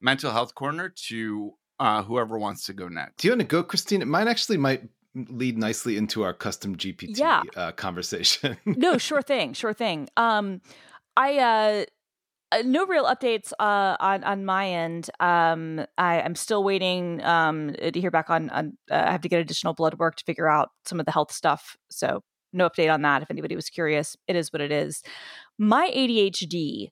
mental 0.01 0.32
health 0.32 0.55
corner 0.55 0.93
to 1.07 1.51
uh 1.80 2.01
whoever 2.03 2.39
wants 2.39 2.65
to 2.65 2.73
go 2.73 2.88
next 2.88 3.17
Do 3.17 3.28
you 3.28 3.32
want 3.34 3.41
to 3.41 3.47
go, 3.47 3.61
Christine? 3.63 4.07
Mine 4.07 4.28
actually 4.28 4.57
might 4.57 4.84
lead 5.13 5.57
nicely 5.57 5.95
into 5.97 6.23
our 6.23 6.34
custom 6.34 6.76
GPT 6.76 7.17
Yeah. 7.17 7.43
uh, 7.55 7.71
conversation. 7.73 8.57
no, 8.65 8.97
sure 8.97 9.21
thing, 9.21 9.53
sure 9.53 9.73
thing. 9.73 10.09
Um, 10.17 10.61
I 11.17 11.38
uh, 11.38 11.86
uh, 12.52 12.62
no 12.66 12.86
real 12.86 13.06
updates 13.06 13.52
uh 13.60 13.98
on 14.00 14.24
on 14.24 14.46
my 14.46 14.70
end. 14.70 15.10
Um, 15.20 15.86
I 15.98 16.22
I'm 16.22 16.36
still 16.36 16.64
waiting 16.64 17.24
um 17.24 17.74
to 17.74 18.00
hear 18.00 18.12
back 18.12 18.30
on 18.30 18.50
on. 18.50 18.78
Uh, 18.89 19.04
I 19.08 19.12
have 19.12 19.22
to 19.22 19.30
get 19.30 19.39
additional 19.39 19.74
blood 19.74 19.96
work 19.96 20.16
to 20.18 20.24
figure 20.24 20.48
out 20.48 20.70
some 20.86 21.00
of 21.00 21.06
the 21.06 21.12
health 21.12 21.32
stuff. 21.32 21.78
So 21.89 22.24
no 22.54 22.70
update 22.70 22.93
on 22.93 23.02
that. 23.02 23.22
If 23.22 23.32
anybody 23.32 23.56
was 23.56 23.70
curious, 23.70 24.16
it 24.28 24.36
is 24.36 24.54
what 24.54 24.62
it 24.62 24.72
is. 24.72 25.04
My 25.58 25.91
ADHD 25.93 26.89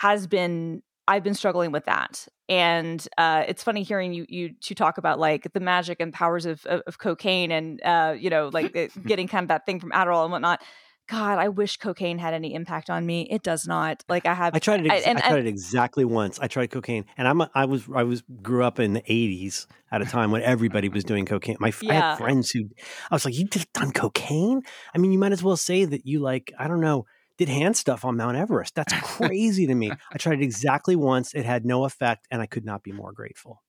has 0.00 0.26
been. 0.26 0.82
I've 1.08 1.22
been 1.22 1.34
struggling 1.34 1.70
with 1.70 1.84
that, 1.84 2.26
and 2.48 3.06
uh, 3.16 3.44
it's 3.46 3.62
funny 3.62 3.84
hearing 3.84 4.12
you 4.12 4.26
you 4.28 4.54
to 4.62 4.74
talk 4.74 4.98
about 4.98 5.20
like 5.20 5.52
the 5.52 5.60
magic 5.60 6.00
and 6.00 6.12
powers 6.12 6.46
of 6.46 6.66
of, 6.66 6.82
of 6.88 6.98
cocaine, 6.98 7.52
and 7.52 7.80
uh, 7.84 8.16
you 8.18 8.28
know, 8.28 8.50
like 8.52 8.72
getting 9.06 9.28
kind 9.28 9.44
of 9.44 9.48
that 9.48 9.66
thing 9.66 9.78
from 9.78 9.92
Adderall 9.92 10.24
and 10.24 10.32
whatnot. 10.32 10.62
God, 11.08 11.38
I 11.38 11.48
wish 11.48 11.76
cocaine 11.76 12.18
had 12.18 12.34
any 12.34 12.52
impact 12.54 12.90
on 12.90 13.06
me. 13.06 13.28
It 13.30 13.42
does 13.42 13.66
not. 13.66 14.02
Like 14.08 14.26
I 14.26 14.34
have. 14.34 14.54
I 14.54 14.58
tried 14.58 14.84
it. 14.84 14.90
I- 14.90 14.96
and- 14.96 15.18
I 15.18 15.20
tried 15.28 15.38
and- 15.38 15.46
it 15.46 15.50
exactly 15.50 16.04
once. 16.04 16.38
I 16.40 16.48
tried 16.48 16.70
cocaine, 16.70 17.04
and 17.16 17.28
I'm 17.28 17.40
a, 17.40 17.50
I 17.54 17.64
was 17.64 17.84
I 17.94 18.02
was 18.02 18.22
grew 18.42 18.64
up 18.64 18.80
in 18.80 18.92
the 18.94 19.02
'80s 19.02 19.66
at 19.92 20.02
a 20.02 20.04
time 20.04 20.30
when 20.32 20.42
everybody 20.42 20.88
was 20.88 21.04
doing 21.04 21.24
cocaine. 21.26 21.56
My 21.60 21.68
f- 21.68 21.82
I 21.84 21.86
Yeah. 21.86 22.10
had 22.10 22.18
friends 22.18 22.50
who 22.50 22.64
I 23.10 23.14
was 23.14 23.24
like, 23.24 23.38
"You 23.38 23.44
did 23.46 23.66
done 23.72 23.92
cocaine? 23.92 24.62
I 24.94 24.98
mean, 24.98 25.12
you 25.12 25.18
might 25.18 25.32
as 25.32 25.42
well 25.42 25.56
say 25.56 25.84
that 25.84 26.06
you 26.06 26.20
like 26.20 26.52
I 26.58 26.66
don't 26.68 26.80
know." 26.80 27.06
Did 27.38 27.50
hand 27.50 27.76
stuff 27.76 28.06
on 28.06 28.16
Mount 28.16 28.34
Everest. 28.36 28.74
That's 28.74 28.92
crazy 29.02 29.66
to 29.66 29.74
me. 29.74 29.90
I 30.10 30.16
tried 30.16 30.40
it 30.40 30.42
exactly 30.42 30.96
once. 30.96 31.34
It 31.34 31.44
had 31.44 31.66
no 31.66 31.84
effect, 31.84 32.26
and 32.30 32.40
I 32.40 32.46
could 32.46 32.64
not 32.64 32.82
be 32.82 32.92
more 32.92 33.12
grateful. 33.12 33.62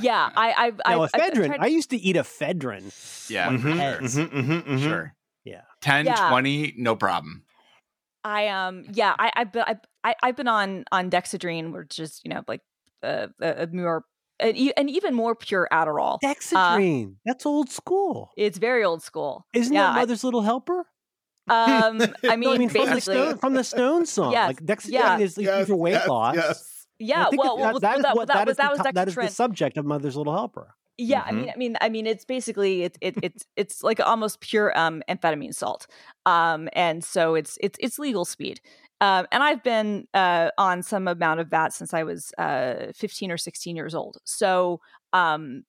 yeah, 0.00 0.30
I, 0.36 0.52
I've. 0.56 0.76
Now, 0.86 1.02
I've, 1.02 1.10
I've 1.14 1.32
ephedrine. 1.32 1.46
tried- 1.46 1.60
I 1.60 1.66
used 1.66 1.90
to 1.90 1.96
eat 1.96 2.16
ephedrine. 2.16 3.28
yeah 3.30 3.48
Mhm, 3.48 3.60
for 3.60 3.68
Mhm, 3.68 4.10
sure. 4.14 4.26
mhm, 4.28 4.62
mhm. 4.64 4.82
sure 4.82 5.02
Yeah. 5.04 5.17
10 5.80 6.06
Yeah. 6.06 6.28
20 6.28 6.74
no 6.78 6.96
problem 6.96 7.42
I 8.24 8.48
um 8.48 8.84
yeah 8.92 9.14
I 9.18 9.30
I've 9.34 9.52
been 9.52 9.62
I, 9.66 9.76
I 10.04 10.14
I've 10.22 10.36
been 10.36 10.48
on 10.48 10.84
on 10.92 11.08
Dexedrine, 11.10 11.72
which 11.72 11.98
is 11.98 12.20
you 12.24 12.30
know 12.30 12.42
like 12.48 12.60
uh, 13.02 13.28
a, 13.40 13.62
a 13.62 13.66
more 13.68 14.04
an, 14.40 14.56
e- 14.56 14.72
an 14.76 14.88
even 14.88 15.14
more 15.14 15.34
pure 15.34 15.68
Adderall. 15.72 16.18
Dexedrine. 16.22 17.14
That's 17.24 17.46
old 17.46 17.70
school. 17.70 18.30
It's 18.36 18.58
very 18.58 18.84
old 18.84 19.02
school. 19.02 19.46
Isn't 19.54 19.72
yeah, 19.72 19.92
that 19.92 20.00
Mother's 20.00 20.24
Little 20.24 20.42
Helper? 20.42 20.86
I, 21.48 21.76
um, 21.86 22.02
I 22.28 22.36
mean, 22.36 22.40
No, 22.48 22.52
I 22.54 22.58
mean 22.58 22.68
from 22.68 22.90
the, 22.90 23.00
Stone, 23.00 23.38
from 23.38 23.54
the 23.54 23.64
Stone 23.64 24.06
song. 24.06 24.32
Yes, 24.32 24.48
Like 24.48 24.62
Dexedrine 24.64 24.90
yeah. 24.92 25.18
is 25.18 25.38
Yes, 25.38 25.66
for 25.68 25.76
weight 25.76 25.92
yes, 25.92 26.08
loss. 26.08 26.34
yes. 26.36 26.86
Yeah. 26.98 27.28
Well, 27.34 27.56
that- 27.56 27.62
well, 27.72 27.80
that 27.80 27.92
well, 27.94 28.02
that, 28.02 28.16
what 28.16 28.28
that 28.28 28.34
that 28.34 28.46
was 28.46 28.52
is 28.52 28.56
the 28.56 28.62
that 28.62 28.74
was 28.76 28.94
that 28.94 29.08
is 29.08 29.14
the 29.14 29.34
subject 29.34 29.76
of 29.78 29.86
Mother's 29.86 30.16
Little 30.16 30.34
Helper. 30.34 30.74
Yeah, 31.00 31.22
I 31.24 31.30
Mhm. 31.30 31.32
mean, 31.32 31.50
I 31.54 31.56
mean, 31.56 31.76
I 31.80 31.88
mean, 31.88 32.06
it's 32.08 32.24
basically 32.24 32.82
it's 32.82 32.98
it, 33.00 33.16
it's 33.22 33.46
it's 33.56 33.82
like 33.84 34.00
almost 34.00 34.40
pure 34.40 34.76
um, 34.76 35.00
amphetamine 35.08 35.54
salt, 35.54 35.86
um, 36.26 36.68
and 36.72 37.04
so 37.04 37.36
it's 37.36 37.56
it's 37.60 37.78
it's 37.80 38.00
legal 38.00 38.24
speed. 38.24 38.60
Um, 39.00 39.26
and 39.30 39.44
I've 39.44 39.62
been 39.62 40.08
uh, 40.12 40.50
on 40.58 40.82
some 40.82 41.06
amount 41.06 41.38
of 41.38 41.50
that 41.50 41.72
since 41.72 41.94
I 41.94 42.02
was 42.02 42.32
uh, 42.36 42.90
15 42.96 43.30
or 43.30 43.36
16 43.38 43.76
years 43.76 43.94
old. 43.94 44.18
So, 44.24 44.80
um, 45.12 45.62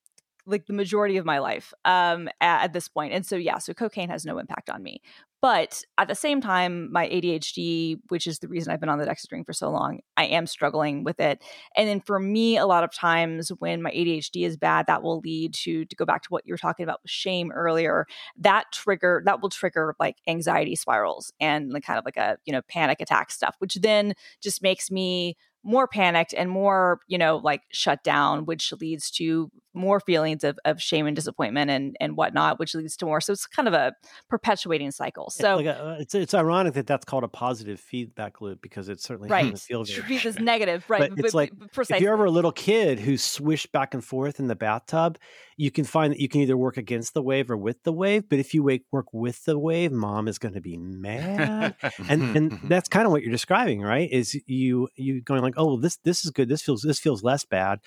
like 0.47 0.65
the 0.65 0.73
majority 0.73 1.17
of 1.17 1.25
my 1.25 1.37
life 1.37 1.73
um, 1.85 2.27
at, 2.41 2.63
at 2.63 2.73
this 2.73 2.87
point. 2.87 3.13
And 3.13 3.23
so, 3.23 3.35
yeah, 3.35 3.59
so 3.59 3.71
cocaine 3.75 4.09
has 4.09 4.25
no 4.25 4.39
impact 4.39 4.67
on 4.71 4.81
me. 4.81 4.99
But 5.41 5.83
at 5.97 6.09
the 6.09 6.15
same 6.15 6.41
time, 6.41 6.91
my 6.91 7.07
ADHD, 7.07 7.97
which 8.09 8.27
is 8.27 8.39
the 8.39 8.49
reason 8.49 8.73
I've 8.73 8.81
been 8.81 8.89
on 8.89 8.99
the 8.99 9.05
Dexedrine 9.05 9.45
for 9.45 9.53
so 9.53 9.69
long, 9.69 9.99
I 10.17 10.25
am 10.25 10.45
struggling 10.45 11.05
with 11.05 11.19
it. 11.21 11.41
And 11.77 11.87
then 11.87 12.01
for 12.01 12.19
me, 12.19 12.57
a 12.57 12.65
lot 12.65 12.83
of 12.83 12.93
times 12.93 13.49
when 13.59 13.81
my 13.81 13.91
ADHD 13.91 14.45
is 14.45 14.57
bad, 14.57 14.87
that 14.87 15.01
will 15.01 15.19
lead 15.19 15.53
to 15.55 15.85
to 15.85 15.95
go 15.95 16.05
back 16.05 16.23
to 16.23 16.29
what 16.29 16.45
you 16.45 16.53
were 16.53 16.57
talking 16.57 16.83
about 16.83 16.99
with 17.03 17.11
shame 17.11 17.51
earlier. 17.53 18.05
That 18.37 18.65
trigger 18.73 19.21
that 19.25 19.41
will 19.41 19.49
trigger 19.49 19.95
like 19.99 20.17
anxiety 20.27 20.75
spirals 20.75 21.31
and 21.39 21.71
like 21.71 21.83
kind 21.83 21.97
of 21.97 22.03
like 22.03 22.17
a 22.17 22.37
you 22.45 22.51
know 22.51 22.61
panic 22.67 22.99
attack 22.99 23.31
stuff, 23.31 23.55
which 23.59 23.75
then 23.75 24.13
just 24.41 24.61
makes 24.61 24.91
me 24.91 25.37
more 25.63 25.87
panicked 25.87 26.33
and 26.33 26.49
more 26.49 26.99
you 27.07 27.17
know 27.17 27.37
like 27.37 27.61
shut 27.71 28.03
down 28.03 28.45
which 28.45 28.71
leads 28.79 29.11
to 29.11 29.51
more 29.73 29.99
feelings 29.99 30.43
of, 30.43 30.57
of 30.65 30.81
shame 30.81 31.05
and 31.05 31.15
disappointment 31.15 31.69
and 31.69 31.95
and 31.99 32.15
whatnot 32.17 32.59
which 32.59 32.73
leads 32.73 32.95
to 32.97 33.05
more 33.05 33.19
so 33.21 33.33
it's 33.33 33.45
kind 33.45 33.67
of 33.67 33.73
a 33.73 33.93
perpetuating 34.29 34.89
cycle 34.91 35.29
so 35.29 35.57
like 35.57 35.65
a- 35.65 35.97
it's 35.99 36.15
it's 36.15 36.33
ironic 36.33 36.73
that 36.73 36.87
that's 36.87 37.05
called 37.05 37.23
a 37.23 37.27
positive 37.27 37.79
feedback 37.79 38.41
loop 38.41 38.61
because 38.61 38.89
it's 38.89 39.03
certainly 39.03 39.29
Right. 39.29 39.51
doesn't 39.51 39.59
feel 39.59 39.83
very. 39.83 40.01
Treat 40.01 40.23
this 40.23 40.39
negative 40.39 40.89
right 40.89 41.09
But 41.15 41.19
it's 41.25 41.33
like, 41.33 41.51
precisely 41.71 41.97
If 41.97 42.03
you're 42.03 42.13
ever 42.13 42.25
a 42.25 42.31
little 42.31 42.51
kid 42.51 42.99
who 42.99 43.17
swished 43.17 43.71
back 43.71 43.93
and 43.93 44.03
forth 44.03 44.39
in 44.39 44.47
the 44.47 44.55
bathtub, 44.55 45.17
you 45.59 45.71
can 45.71 45.83
find 45.83 46.13
that 46.13 46.21
you 46.21 46.29
can 46.29 46.39
either 46.39 46.55
work 46.55 46.77
against 46.77 47.13
the 47.13 47.21
wave 47.21 47.51
or 47.51 47.57
with 47.57 47.83
the 47.83 47.91
wave. 47.91 48.29
But 48.29 48.39
if 48.39 48.53
you 48.53 48.63
wake, 48.63 48.85
work 48.93 49.07
with 49.11 49.43
the 49.43 49.59
wave, 49.59 49.91
mom 49.91 50.29
is 50.29 50.39
going 50.39 50.53
to 50.53 50.61
be 50.61 50.77
mad. 50.77 51.75
and 52.07 52.23
and 52.37 52.59
that's 52.63 52.87
kind 52.87 53.05
of 53.05 53.11
what 53.11 53.23
you're 53.23 53.31
describing, 53.31 53.81
right? 53.81 54.09
Is 54.09 54.41
you 54.47 54.87
you 54.95 55.21
going 55.21 55.41
like, 55.41 55.55
oh, 55.57 55.65
well, 55.65 55.77
this 55.77 55.97
this 55.97 56.23
is 56.23 56.31
good. 56.31 56.47
This 56.47 56.61
feels 56.61 56.81
this 56.81 56.97
feels 56.97 57.23
less 57.23 57.43
bad, 57.43 57.79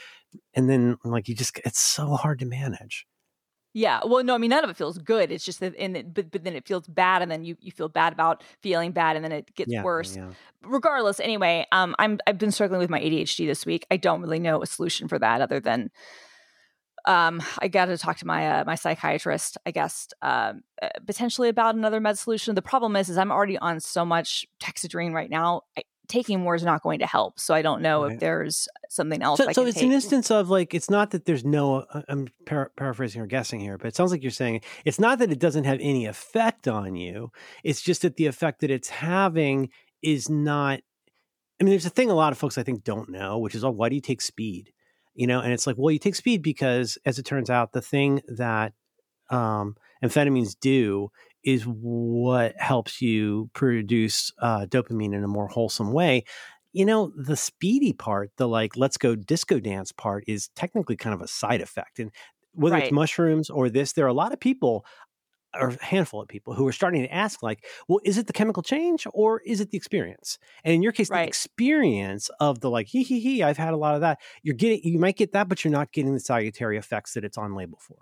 and 0.52 0.68
then 0.68 0.98
like 1.02 1.28
you 1.28 1.34
just 1.34 1.58
it's 1.64 1.80
so 1.80 2.14
hard 2.14 2.40
to 2.40 2.44
manage. 2.44 3.06
Yeah. 3.74 4.00
Well, 4.04 4.22
no, 4.22 4.34
I 4.34 4.38
mean, 4.38 4.50
none 4.50 4.64
of 4.64 4.68
it 4.68 4.76
feels 4.76 4.98
good. 4.98 5.32
It's 5.32 5.46
just 5.46 5.60
that, 5.60 5.74
and 5.78 5.96
it, 5.96 6.12
but, 6.12 6.30
but 6.30 6.44
then 6.44 6.54
it 6.54 6.68
feels 6.68 6.86
bad, 6.86 7.22
and 7.22 7.30
then 7.30 7.42
you, 7.42 7.56
you 7.58 7.72
feel 7.72 7.88
bad 7.88 8.12
about 8.12 8.42
feeling 8.60 8.92
bad, 8.92 9.16
and 9.16 9.24
then 9.24 9.32
it 9.32 9.54
gets 9.54 9.70
Yeah, 9.70 9.82
worse. 9.82 10.14
yeah. 10.14 10.32
Regardless, 10.62 11.20
anyway, 11.20 11.66
um, 11.72 11.96
I'm 11.98 12.18
I've 12.26 12.36
been 12.36 12.52
struggling 12.52 12.80
with 12.80 12.90
my 12.90 13.00
ADHD 13.00 13.46
this 13.46 13.64
week. 13.64 13.86
I 13.90 13.96
don't 13.96 14.20
really 14.20 14.40
know 14.40 14.62
a 14.62 14.66
solution 14.66 15.08
for 15.08 15.18
that 15.18 15.40
other 15.40 15.58
than, 15.58 15.90
um, 17.04 17.42
I 17.58 17.68
got 17.68 17.86
to 17.86 17.98
talk 17.98 18.18
to 18.18 18.26
my 18.26 18.60
uh, 18.60 18.64
my 18.64 18.74
psychiatrist, 18.74 19.58
I 19.66 19.70
guess, 19.70 20.08
um, 20.22 20.62
uh, 20.80 20.88
potentially 21.06 21.48
about 21.48 21.74
another 21.74 22.00
med 22.00 22.18
solution. 22.18 22.54
The 22.54 22.62
problem 22.62 22.96
is, 22.96 23.08
is 23.08 23.18
I'm 23.18 23.32
already 23.32 23.58
on 23.58 23.80
so 23.80 24.04
much 24.04 24.46
Dexedrine 24.60 25.12
right 25.12 25.30
now. 25.30 25.62
I, 25.76 25.82
taking 26.08 26.40
more 26.40 26.54
is 26.54 26.62
not 26.62 26.82
going 26.82 26.98
to 26.98 27.06
help. 27.06 27.40
So 27.40 27.54
I 27.54 27.62
don't 27.62 27.80
know 27.80 28.02
Right. 28.02 28.12
if 28.12 28.20
there's 28.20 28.68
something 28.90 29.22
else. 29.22 29.38
So, 29.38 29.50
so 29.52 29.64
it's 29.64 29.76
take. 29.78 29.84
an 29.86 29.92
instance 29.92 30.30
of 30.30 30.50
like 30.50 30.74
it's 30.74 30.90
not 30.90 31.10
that 31.12 31.24
there's 31.24 31.44
no. 31.44 31.86
I- 31.94 32.02
I'm 32.08 32.28
par- 32.44 32.70
paraphrasing 32.76 33.22
or 33.22 33.26
guessing 33.26 33.60
here, 33.60 33.78
but 33.78 33.86
it 33.88 33.96
sounds 33.96 34.10
like 34.10 34.22
you're 34.22 34.30
saying 34.30 34.60
it's 34.84 35.00
not 35.00 35.18
that 35.20 35.30
it 35.32 35.38
doesn't 35.38 35.64
have 35.64 35.78
any 35.80 36.06
effect 36.06 36.68
on 36.68 36.96
you. 36.96 37.30
It's 37.64 37.80
just 37.80 38.02
that 38.02 38.16
the 38.16 38.26
effect 38.26 38.60
that 38.60 38.70
it's 38.70 38.88
having 38.90 39.70
is 40.02 40.28
not. 40.28 40.80
I 41.60 41.64
mean, 41.64 41.70
there's 41.70 41.86
a 41.86 41.90
thing 41.90 42.10
a 42.10 42.14
lot 42.14 42.32
of 42.32 42.38
folks 42.38 42.58
I 42.58 42.62
think 42.64 42.82
don't 42.84 43.08
know, 43.08 43.38
which 43.38 43.54
is, 43.54 43.64
oh, 43.64 43.70
why 43.70 43.88
do 43.88 43.94
you 43.94 44.00
take 44.00 44.20
speed? 44.20 44.72
You 45.14 45.26
know, 45.26 45.40
and 45.40 45.52
it's 45.52 45.66
like, 45.66 45.76
well, 45.78 45.90
you 45.92 45.98
take 45.98 46.14
speed 46.14 46.42
because, 46.42 46.96
as 47.04 47.18
it 47.18 47.24
turns 47.24 47.50
out, 47.50 47.72
the 47.72 47.82
thing 47.82 48.22
that 48.28 48.72
um, 49.30 49.76
amphetamines 50.04 50.56
do 50.60 51.10
is 51.44 51.64
what 51.64 52.54
helps 52.58 53.02
you 53.02 53.50
produce 53.54 54.32
uh, 54.40 54.66
dopamine 54.66 55.14
in 55.14 55.24
a 55.24 55.28
more 55.28 55.48
wholesome 55.48 55.92
way. 55.92 56.24
You 56.72 56.86
know, 56.86 57.12
the 57.16 57.36
speedy 57.36 57.92
part, 57.92 58.30
the 58.36 58.48
like, 58.48 58.76
let's 58.76 58.96
go 58.96 59.14
disco 59.14 59.60
dance 59.60 59.92
part 59.92 60.24
is 60.26 60.48
technically 60.56 60.96
kind 60.96 61.14
of 61.14 61.20
a 61.20 61.28
side 61.28 61.60
effect. 61.60 61.98
And 61.98 62.10
whether 62.54 62.76
Right. 62.76 62.84
it's 62.84 62.90
mushrooms 62.90 63.50
or 63.50 63.68
this, 63.68 63.92
there 63.92 64.04
are 64.04 64.08
a 64.08 64.14
lot 64.14 64.32
of 64.32 64.40
people 64.40 64.84
or 65.54 65.68
a 65.68 65.84
handful 65.84 66.20
of 66.22 66.28
people 66.28 66.54
who 66.54 66.66
are 66.66 66.72
starting 66.72 67.02
to 67.02 67.12
ask 67.12 67.42
like 67.42 67.64
well 67.88 68.00
is 68.04 68.18
it 68.18 68.26
the 68.26 68.32
chemical 68.32 68.62
change 68.62 69.06
or 69.12 69.40
is 69.40 69.60
it 69.60 69.70
the 69.70 69.76
experience 69.76 70.38
and 70.64 70.74
in 70.74 70.82
your 70.82 70.92
case 70.92 71.10
Right. 71.10 71.24
the 71.24 71.28
experience 71.28 72.30
of 72.40 72.60
the 72.60 72.70
like 72.70 72.86
hee 72.86 73.02
hee 73.02 73.20
hee 73.20 73.42
i've 73.42 73.56
had 73.56 73.74
a 73.74 73.76
lot 73.76 73.94
of 73.94 74.00
that 74.00 74.20
you're 74.42 74.54
getting 74.54 74.80
you 74.82 74.98
might 74.98 75.16
get 75.16 75.32
that 75.32 75.48
but 75.48 75.64
you're 75.64 75.72
not 75.72 75.92
getting 75.92 76.14
the 76.14 76.20
salutary 76.20 76.78
effects 76.78 77.14
that 77.14 77.24
it's 77.24 77.38
on 77.38 77.54
label 77.54 77.78
for 77.80 77.96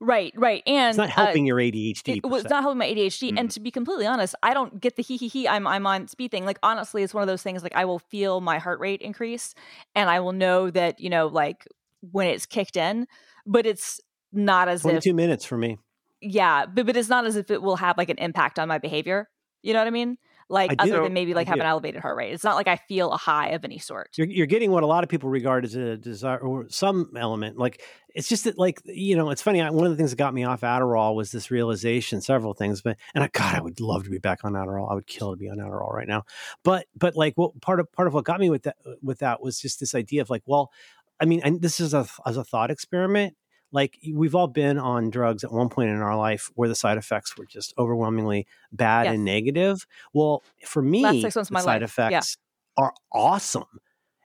right, 0.00 0.32
right, 0.36 0.62
and 0.66 0.88
it's 0.90 0.98
not 0.98 1.08
uh, 1.10 1.12
helping 1.12 1.46
your 1.46 1.58
adhd 1.58 2.08
it 2.08 2.24
was 2.26 2.48
not 2.48 2.62
helping 2.62 2.78
my 2.78 2.86
ADHD. 2.86 3.32
And 3.36 3.48
Mm. 3.48 3.52
to 3.54 3.60
be 3.60 3.70
completely 3.70 4.06
honest, 4.06 4.34
I 4.42 4.54
don't 4.54 4.80
get 4.80 4.96
the 4.96 5.02
hee 5.02 5.16
hee 5.16 5.28
hee. 5.28 5.48
I'm 5.48 5.66
I'm 5.66 5.86
on 5.86 6.08
speed 6.08 6.30
thing. 6.32 6.44
Like 6.44 6.58
honestly, 6.62 7.02
it's 7.02 7.14
one 7.14 7.22
of 7.22 7.28
those 7.28 7.42
things. 7.42 7.62
Like 7.62 7.74
I 7.76 7.84
will 7.84 8.00
feel 8.00 8.40
my 8.40 8.58
heart 8.58 8.80
rate 8.80 9.00
increase, 9.00 9.54
and 9.94 10.10
I 10.10 10.20
will 10.20 10.32
know 10.32 10.70
that 10.70 10.98
you 11.00 11.08
know 11.10 11.28
like 11.28 11.66
when 12.10 12.26
it's 12.26 12.46
kicked 12.46 12.76
in, 12.76 13.06
but 13.46 13.66
it's 13.66 14.00
not 14.32 14.68
as 14.68 14.86
if 14.86 15.04
22 15.04 15.14
minutes 15.14 15.44
for 15.44 15.56
me 15.56 15.78
yeah, 16.22 16.66
but 16.66 16.86
but 16.86 16.96
it's 16.96 17.08
not 17.08 17.26
as 17.26 17.36
if 17.36 17.50
it 17.50 17.62
will 17.62 17.76
have 17.76 17.98
like 17.98 18.08
an 18.08 18.18
impact 18.18 18.58
on 18.58 18.68
my 18.68 18.78
behavior. 18.78 19.28
You 19.62 19.72
know 19.72 19.80
what 19.80 19.86
I 19.88 19.90
mean? 19.90 20.18
like 20.52 20.70
I 20.70 20.74
other 20.84 20.96
do. 20.98 21.02
than 21.04 21.14
maybe 21.14 21.32
like 21.34 21.46
I 21.48 21.50
have 21.50 21.56
do. 21.56 21.62
an 21.62 21.66
elevated 21.66 22.02
heart 22.02 22.16
rate. 22.16 22.32
It's 22.32 22.44
not 22.44 22.56
like 22.56 22.68
I 22.68 22.76
feel 22.76 23.10
a 23.10 23.16
high 23.16 23.48
of 23.48 23.64
any 23.64 23.78
sort. 23.78 24.10
You're, 24.16 24.26
you're 24.26 24.46
getting 24.46 24.70
what 24.70 24.82
a 24.82 24.86
lot 24.86 25.02
of 25.02 25.08
people 25.08 25.30
regard 25.30 25.64
as 25.64 25.74
a 25.74 25.96
desire 25.96 26.38
or 26.38 26.66
some 26.68 27.10
element. 27.16 27.58
Like 27.58 27.82
it's 28.14 28.28
just 28.28 28.44
that, 28.44 28.58
like 28.58 28.80
you 28.84 29.16
know, 29.16 29.30
it's 29.30 29.40
funny. 29.40 29.62
I, 29.62 29.70
one 29.70 29.86
of 29.86 29.90
the 29.90 29.96
things 29.96 30.10
that 30.10 30.16
got 30.16 30.34
me 30.34 30.44
off 30.44 30.60
Adderall 30.60 31.14
was 31.14 31.32
this 31.32 31.50
realization. 31.50 32.20
Several 32.20 32.52
things, 32.52 32.82
but 32.82 32.98
and 33.14 33.24
I, 33.24 33.28
God, 33.28 33.54
I 33.56 33.60
would 33.60 33.80
love 33.80 34.04
to 34.04 34.10
be 34.10 34.18
back 34.18 34.44
on 34.44 34.52
Adderall. 34.52 34.90
I 34.90 34.94
would 34.94 35.06
kill 35.06 35.32
to 35.32 35.36
be 35.36 35.48
on 35.48 35.56
Adderall 35.56 35.92
right 35.92 36.08
now. 36.08 36.24
But 36.62 36.86
but 36.94 37.16
like 37.16 37.32
what 37.36 37.58
part 37.62 37.80
of 37.80 37.90
part 37.92 38.06
of 38.06 38.14
what 38.14 38.24
got 38.24 38.38
me 38.38 38.50
with 38.50 38.64
that 38.64 38.76
with 39.02 39.20
that 39.20 39.42
was 39.42 39.58
just 39.58 39.80
this 39.80 39.94
idea 39.94 40.20
of 40.20 40.28
like, 40.28 40.42
well, 40.44 40.70
I 41.18 41.24
mean, 41.24 41.40
and 41.42 41.62
this 41.62 41.80
is 41.80 41.94
a 41.94 42.06
as 42.26 42.36
a 42.36 42.44
thought 42.44 42.70
experiment. 42.70 43.34
Like 43.72 43.98
we've 44.12 44.34
all 44.34 44.46
been 44.48 44.78
on 44.78 45.10
drugs 45.10 45.42
at 45.44 45.50
one 45.52 45.68
point 45.70 45.88
in 45.90 45.96
our 45.96 46.16
life 46.16 46.50
where 46.54 46.68
the 46.68 46.74
side 46.74 46.98
effects 46.98 47.36
were 47.38 47.46
just 47.46 47.72
overwhelmingly 47.78 48.46
bad 48.70 49.06
Yes. 49.06 49.14
and 49.14 49.24
negative. 49.24 49.86
Well, 50.12 50.42
for 50.64 50.82
me, 50.82 51.02
Last 51.02 51.20
six 51.22 51.36
months 51.36 51.48
the 51.48 51.54
my 51.54 51.60
side 51.60 51.82
life. 51.82 51.94
Yeah. 51.98 52.06
effects 52.08 52.36
are 52.76 52.92
awesome. 53.12 53.80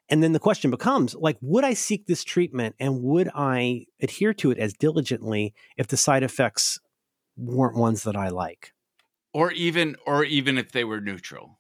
And 0.10 0.22
then 0.24 0.32
the 0.34 0.40
question 0.40 0.72
becomes 0.72 1.16
like, 1.16 1.38
would 1.42 1.64
I 1.66 1.74
seek 1.74 2.06
this 2.08 2.24
treatment 2.24 2.76
and 2.80 3.02
would 3.04 3.30
I 3.36 3.86
adhere 4.02 4.34
to 4.36 4.52
it 4.52 4.58
as 4.58 4.74
diligently 4.74 5.54
if 5.78 5.88
the 5.88 5.98
side 5.98 6.24
effects 6.24 6.80
weren't 7.36 7.76
ones 7.76 8.04
that 8.04 8.16
I 8.16 8.30
like? 8.30 8.74
or 9.34 9.52
even 9.52 9.96
or 10.08 10.24
even 10.24 10.58
if 10.58 10.72
they 10.72 10.84
were 10.84 11.00
neutral. 11.02 11.60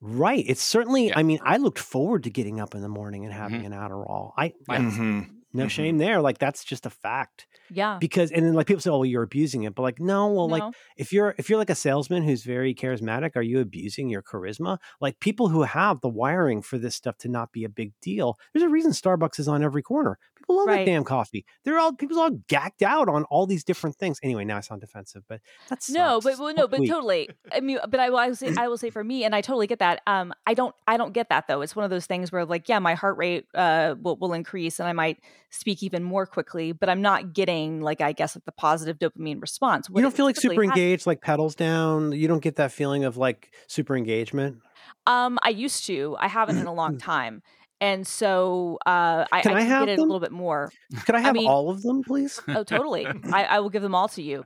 Right. 0.00 0.44
It's 0.46 0.62
certainly, 0.62 1.08
Yeah. 1.08 1.18
I 1.18 1.22
mean, 1.22 1.38
I 1.42 1.56
looked 1.56 1.78
forward 1.78 2.22
to 2.24 2.30
getting 2.30 2.60
up 2.60 2.74
in 2.74 2.80
the 2.82 2.88
morning 2.88 3.24
and 3.24 3.34
having 3.34 3.62
Mhm. 3.62 3.66
an 3.66 3.72
Adderall. 3.72 4.32
I, 4.36 4.52
I 4.68 4.78
Mhm. 4.78 5.35
No 5.56 5.66
Mhm. 5.66 5.70
shame 5.70 5.98
there. 5.98 6.20
Like 6.20 6.38
that's 6.38 6.64
just 6.64 6.86
a 6.86 6.90
fact. 6.90 7.46
Yeah. 7.70 7.98
Because 8.00 8.30
and 8.30 8.44
then 8.44 8.54
like 8.54 8.66
people 8.66 8.80
say, 8.80 8.90
oh, 8.90 8.98
well, 8.98 9.04
you're 9.06 9.22
abusing 9.24 9.64
it. 9.64 9.74
But 9.74 9.82
like, 9.82 9.98
no, 10.00 10.28
well, 10.28 10.48
like 10.48 10.62
if 10.96 11.12
you're 11.12 11.34
if 11.38 11.48
you're 11.48 11.58
like 11.58 11.70
a 11.70 11.74
salesman 11.74 12.22
who's 12.22 12.44
very 12.44 12.74
charismatic 12.74 13.32
are 13.36 13.42
you 13.42 13.60
abusing 13.60 14.08
your 14.08 14.22
charisma 14.22 14.78
like 15.00 15.18
people 15.20 15.48
who 15.48 15.62
have 15.62 16.00
the 16.00 16.08
wiring 16.08 16.62
for 16.62 16.78
this 16.78 16.94
stuff 16.94 17.16
to 17.18 17.28
not 17.28 17.52
be 17.52 17.64
a 17.64 17.68
big 17.68 17.92
deal 18.00 18.38
there's 18.52 18.62
a 18.62 18.68
reason 18.68 18.92
starbucks 18.92 19.38
is 19.38 19.48
on 19.48 19.62
every 19.62 19.82
corner 19.82 20.18
people 20.46 20.56
love 20.58 20.66
Right. 20.68 20.84
that 20.84 20.90
damn 20.90 21.04
coffee. 21.04 21.44
They're 21.64 21.78
all 21.78 21.92
people's 21.92 22.18
all 22.18 22.30
gacked 22.48 22.82
out 22.82 23.08
on 23.08 23.24
all 23.24 23.46
these 23.46 23.64
different 23.64 23.96
things. 23.96 24.18
Anyway 24.22 24.44
now 24.44 24.56
i 24.56 24.60
sound 24.60 24.80
defensive 24.80 25.22
but 25.28 25.40
that's 25.68 25.90
no 25.90 26.20
but 26.22 26.38
well, 26.38 26.54
no 26.54 26.68
but 26.68 26.78
totally. 26.86 27.28
I 27.52 27.60
mean 27.60 27.78
but 27.88 27.98
I, 28.00 28.10
will- 28.10 28.18
I 28.18 28.28
will 28.28 28.36
say 28.36 28.54
i 28.56 28.68
will 28.68 28.78
say 28.78 28.90
for 28.90 29.02
me 29.02 29.24
and 29.24 29.34
i 29.34 29.40
totally 29.40 29.66
get 29.66 29.80
that 29.80 30.02
um 30.06 30.32
i 30.46 30.54
don't 30.54 30.74
i 30.86 30.96
don't 30.96 31.12
get 31.12 31.28
that 31.30 31.48
though. 31.48 31.60
It's 31.62 31.74
one 31.74 31.84
of 31.84 31.90
those 31.90 32.06
things 32.06 32.30
where 32.30 32.44
like 32.44 32.68
yeah 32.68 32.78
my 32.78 32.94
heart 32.94 33.16
rate 33.16 33.46
uh 33.54 33.94
will, 34.00 34.16
will 34.16 34.32
increase 34.32 34.78
and 34.78 34.88
i 34.88 34.92
might 34.92 35.18
speak 35.50 35.82
even 35.82 36.02
more 36.02 36.26
quickly 36.26 36.72
but 36.72 36.88
i'm 36.88 37.02
not 37.02 37.32
getting 37.32 37.80
like 37.80 38.00
i 38.00 38.12
guess 38.12 38.36
like 38.36 38.44
the 38.44 38.52
positive 38.52 38.98
dopamine 38.98 39.40
response. 39.40 39.88
What 39.88 39.98
you 40.00 40.02
don't 40.02 40.14
feel 40.14 40.26
like 40.26 40.36
super 40.36 40.62
engaged 40.62 41.06
like 41.06 41.20
pedals 41.20 41.54
down? 41.54 42.12
You 42.12 42.28
don't 42.28 42.42
get 42.42 42.56
that 42.56 42.72
feeling 42.72 43.04
of 43.04 43.16
like 43.16 43.52
super 43.66 43.96
engagement? 43.96 44.58
Um 45.06 45.38
i 45.42 45.48
used 45.50 45.86
to. 45.86 46.16
I 46.18 46.28
haven't 46.28 46.58
in 46.58 46.66
a 46.66 46.72
long 46.74 46.98
time 47.12 47.42
and 47.80 48.06
so 48.06 48.78
uh 48.86 49.24
i, 49.32 49.42
Can 49.42 49.54
I 49.56 49.62
have 49.62 49.86
get 49.86 49.98
it 49.98 49.98
a 49.98 50.02
little 50.02 50.20
bit 50.20 50.32
more. 50.32 50.70
Can 51.04 51.14
i 51.14 51.20
have 51.20 51.34
mean- 51.34 51.48
all 51.48 51.70
of 51.70 51.82
them 51.82 52.02
please? 52.02 52.40
Oh 52.48 52.64
totally. 52.64 53.06
I, 53.32 53.44
I 53.44 53.60
will 53.60 53.70
give 53.70 53.82
them 53.82 53.94
all 53.94 54.08
to 54.08 54.22
you. 54.22 54.44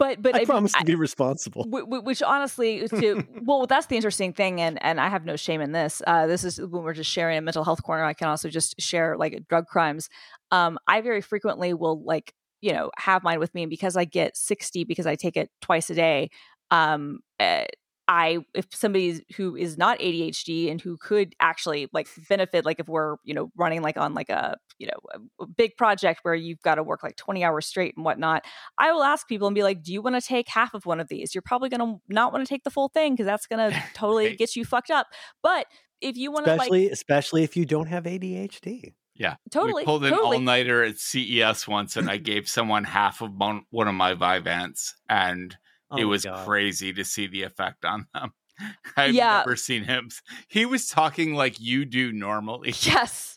But 0.00 0.20
but 0.20 0.34
i 0.34 0.44
promise 0.44 0.74
I- 0.74 0.80
to 0.80 0.84
be 0.84 0.94
responsible. 0.96 1.64
Wh- 1.64 1.84
wh- 1.88 2.04
which 2.04 2.22
honestly 2.22 2.88
to 2.88 3.24
well 3.42 3.66
that's 3.66 3.86
the 3.86 3.94
interesting 3.96 4.32
thing 4.32 4.60
and 4.60 4.82
and 4.82 5.00
i 5.00 5.08
have 5.08 5.24
no 5.24 5.36
shame 5.36 5.60
in 5.60 5.70
this 5.72 6.02
uh 6.06 6.26
this 6.26 6.42
is 6.42 6.60
when 6.60 6.82
we're 6.82 6.92
just 6.92 7.10
sharing 7.10 7.38
a 7.38 7.40
mental 7.40 7.62
health 7.64 7.82
corner 7.84 8.04
i 8.04 8.12
can 8.12 8.26
also 8.28 8.48
just 8.48 8.80
share 8.80 9.16
like 9.16 9.44
drug 9.48 9.66
crimes. 9.66 10.08
Um 10.50 10.78
i 10.88 11.00
very 11.00 11.20
frequently 11.20 11.72
will 11.72 12.02
like 12.02 12.34
you 12.60 12.72
know 12.72 12.90
have 12.98 13.22
mine 13.22 13.38
with 13.38 13.54
me 13.54 13.62
and 13.62 13.70
because 13.70 13.96
i 13.96 14.04
get 14.04 14.36
60 14.36 14.84
because 14.84 15.06
i 15.06 15.14
take 15.14 15.36
it 15.36 15.50
twice 15.62 15.88
a 15.88 15.94
day 15.94 16.30
um 16.72 17.20
uh, 17.38 17.64
I 18.10 18.38
if 18.54 18.66
somebody 18.74 19.24
who 19.36 19.54
is 19.54 19.78
not 19.78 20.00
ADHD 20.00 20.68
and 20.68 20.80
who 20.80 20.96
could 20.96 21.32
actually 21.38 21.88
like 21.92 22.08
benefit 22.28 22.64
like 22.64 22.80
if 22.80 22.88
we're 22.88 23.16
you 23.22 23.32
know 23.34 23.52
running 23.56 23.82
like 23.82 23.96
on 23.96 24.14
like 24.14 24.28
a 24.28 24.56
you 24.80 24.88
know 24.88 25.20
a, 25.38 25.44
a 25.44 25.46
big 25.46 25.76
project 25.76 26.18
where 26.24 26.34
you've 26.34 26.60
got 26.62 26.74
to 26.74 26.82
work 26.82 27.04
like 27.04 27.14
20 27.14 27.44
hours 27.44 27.66
straight 27.66 27.94
and 27.96 28.04
whatnot 28.04 28.44
I 28.78 28.90
will 28.90 29.04
ask 29.04 29.28
people 29.28 29.46
and 29.46 29.54
be 29.54 29.62
like, 29.62 29.84
"Do 29.84 29.92
you 29.92 30.02
want 30.02 30.16
to 30.16 30.20
take 30.20 30.48
half 30.48 30.74
of 30.74 30.86
one 30.86 30.98
of 30.98 31.06
these? 31.06 31.36
You're 31.36 31.42
probably 31.42 31.68
going 31.68 31.80
to 31.80 32.00
not 32.08 32.32
want 32.32 32.44
to 32.44 32.48
take 32.48 32.64
the 32.64 32.70
full 32.70 32.88
thing 32.88 33.12
because 33.12 33.26
that's 33.26 33.46
going 33.46 33.70
to 33.70 33.82
totally 33.94 34.26
Right. 34.26 34.38
get 34.38 34.56
you 34.56 34.64
fucked 34.64 34.90
up. 34.90 35.06
But 35.40 35.66
if 36.00 36.16
you 36.16 36.32
want 36.32 36.46
to 36.46 36.50
like 36.56 36.62
especially 36.62 36.90
especially 36.90 37.42
if 37.44 37.56
you 37.56 37.64
don't 37.64 37.86
have 37.86 38.04
adhd 38.04 38.92
Yeah. 39.14 39.36
totally 39.52 39.82
we 39.82 39.84
pulled 39.84 40.04
an 40.04 40.14
totally 40.14 40.38
all 40.38 40.42
nighter 40.42 40.82
at 40.82 40.98
CES 40.98 41.68
once, 41.68 41.96
and 41.96 42.10
I 42.10 42.16
gave 42.16 42.48
someone 42.48 42.82
half 42.82 43.20
of 43.20 43.32
one, 43.32 43.62
one 43.70 43.86
of 43.86 43.94
my 43.94 44.14
Vyvanse, 44.14 44.94
and 45.08 45.56
Oh 45.90 45.98
it 45.98 46.04
was 46.04 46.24
God. 46.24 46.46
crazy 46.46 46.92
to 46.92 47.04
see 47.04 47.26
the 47.26 47.42
effect 47.42 47.84
on 47.84 48.06
them. 48.14 48.32
I've 48.96 49.14
Yeah. 49.14 49.38
never 49.38 49.56
seen 49.56 49.84
him. 49.84 50.10
He 50.48 50.66
was 50.66 50.88
talking 50.88 51.34
like 51.34 51.60
you 51.60 51.84
do 51.84 52.12
normally. 52.12 52.74
yes 52.80 53.36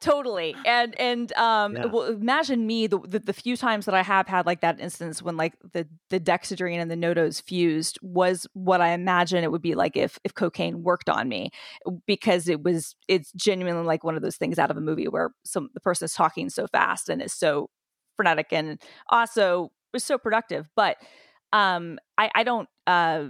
totally 0.00 0.56
and 0.64 0.98
and 0.98 1.30
um 1.34 1.74
Yeah. 1.74 1.84
well 1.86 2.04
imagine 2.04 2.66
me 2.66 2.86
the, 2.86 2.98
the 3.00 3.18
the 3.18 3.34
few 3.34 3.54
times 3.54 3.84
that 3.84 3.94
i 3.94 4.02
have 4.02 4.26
had 4.26 4.46
like 4.46 4.62
that 4.62 4.80
instance 4.80 5.22
when 5.22 5.36
like 5.36 5.52
the 5.74 5.86
the 6.08 6.18
dexedrine 6.18 6.78
and 6.80 6.90
the 6.90 6.94
NoDoz 6.96 7.42
fused 7.42 7.98
was 8.00 8.46
what 8.54 8.80
i 8.80 8.92
imagine 8.92 9.44
it 9.44 9.52
would 9.52 9.60
be 9.60 9.74
like 9.74 9.98
if 9.98 10.18
if 10.24 10.32
cocaine 10.34 10.82
worked 10.82 11.10
on 11.10 11.28
me 11.28 11.50
because 12.06 12.48
it 12.48 12.62
was 12.62 12.96
it's 13.08 13.30
genuinely 13.32 13.84
like 13.84 14.02
one 14.02 14.16
of 14.16 14.22
those 14.22 14.36
things 14.38 14.58
out 14.58 14.70
of 14.70 14.78
a 14.78 14.80
movie 14.80 15.06
where 15.08 15.32
some 15.44 15.68
the 15.74 15.80
person 15.80 16.06
is 16.06 16.14
talking 16.14 16.48
so 16.48 16.66
fast 16.66 17.10
and 17.10 17.20
is 17.20 17.34
so 17.34 17.68
frenetic 18.16 18.46
and 18.52 18.80
also 19.10 19.70
was 19.92 20.02
so 20.02 20.16
productive 20.16 20.66
but 20.76 20.96
um 21.52 21.98
i 22.18 22.30
i 22.34 22.42
don't 22.42 22.68
uh 22.86 23.26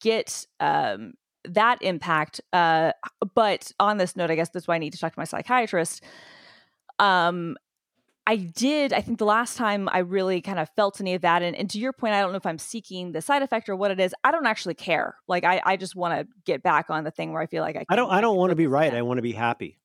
get 0.00 0.46
um 0.60 1.14
that 1.44 1.82
impact 1.82 2.40
uh 2.52 2.92
but 3.34 3.72
on 3.80 3.98
this 3.98 4.16
note 4.16 4.30
i 4.30 4.34
guess 4.34 4.50
that's 4.50 4.68
why 4.68 4.76
i 4.76 4.78
need 4.78 4.92
to 4.92 4.98
talk 4.98 5.12
to 5.12 5.18
my 5.18 5.24
psychiatrist 5.24 6.02
um 6.98 7.56
i 8.26 8.36
did 8.36 8.92
i 8.92 9.00
think 9.00 9.18
the 9.18 9.24
last 9.24 9.56
time 9.56 9.88
i 9.90 9.98
really 9.98 10.40
kind 10.40 10.60
of 10.60 10.68
felt 10.76 11.00
any 11.00 11.14
of 11.14 11.22
that 11.22 11.42
and, 11.42 11.56
and 11.56 11.68
to 11.68 11.80
your 11.80 11.92
point 11.92 12.14
i 12.14 12.20
don't 12.20 12.30
know 12.30 12.36
if 12.36 12.46
i'm 12.46 12.58
seeking 12.58 13.10
the 13.10 13.20
side 13.20 13.42
effect 13.42 13.68
or 13.68 13.74
what 13.74 13.90
it 13.90 13.98
is 13.98 14.14
i 14.22 14.30
don't 14.30 14.46
actually 14.46 14.74
care 14.74 15.16
like 15.26 15.42
i, 15.42 15.60
I 15.64 15.76
just 15.76 15.96
want 15.96 16.18
to 16.20 16.28
get 16.44 16.62
back 16.62 16.90
on 16.90 17.02
the 17.02 17.10
thing 17.10 17.32
where 17.32 17.42
i 17.42 17.46
feel 17.46 17.62
like 17.62 17.76
i 17.76 17.84
i 17.88 17.96
don't 17.96 18.10
i 18.10 18.20
don't 18.20 18.36
want 18.36 18.50
to 18.50 18.56
be 18.56 18.68
right 18.68 18.94
i 18.94 19.02
want 19.02 19.18
to 19.18 19.22
be 19.22 19.32
happy 19.32 19.80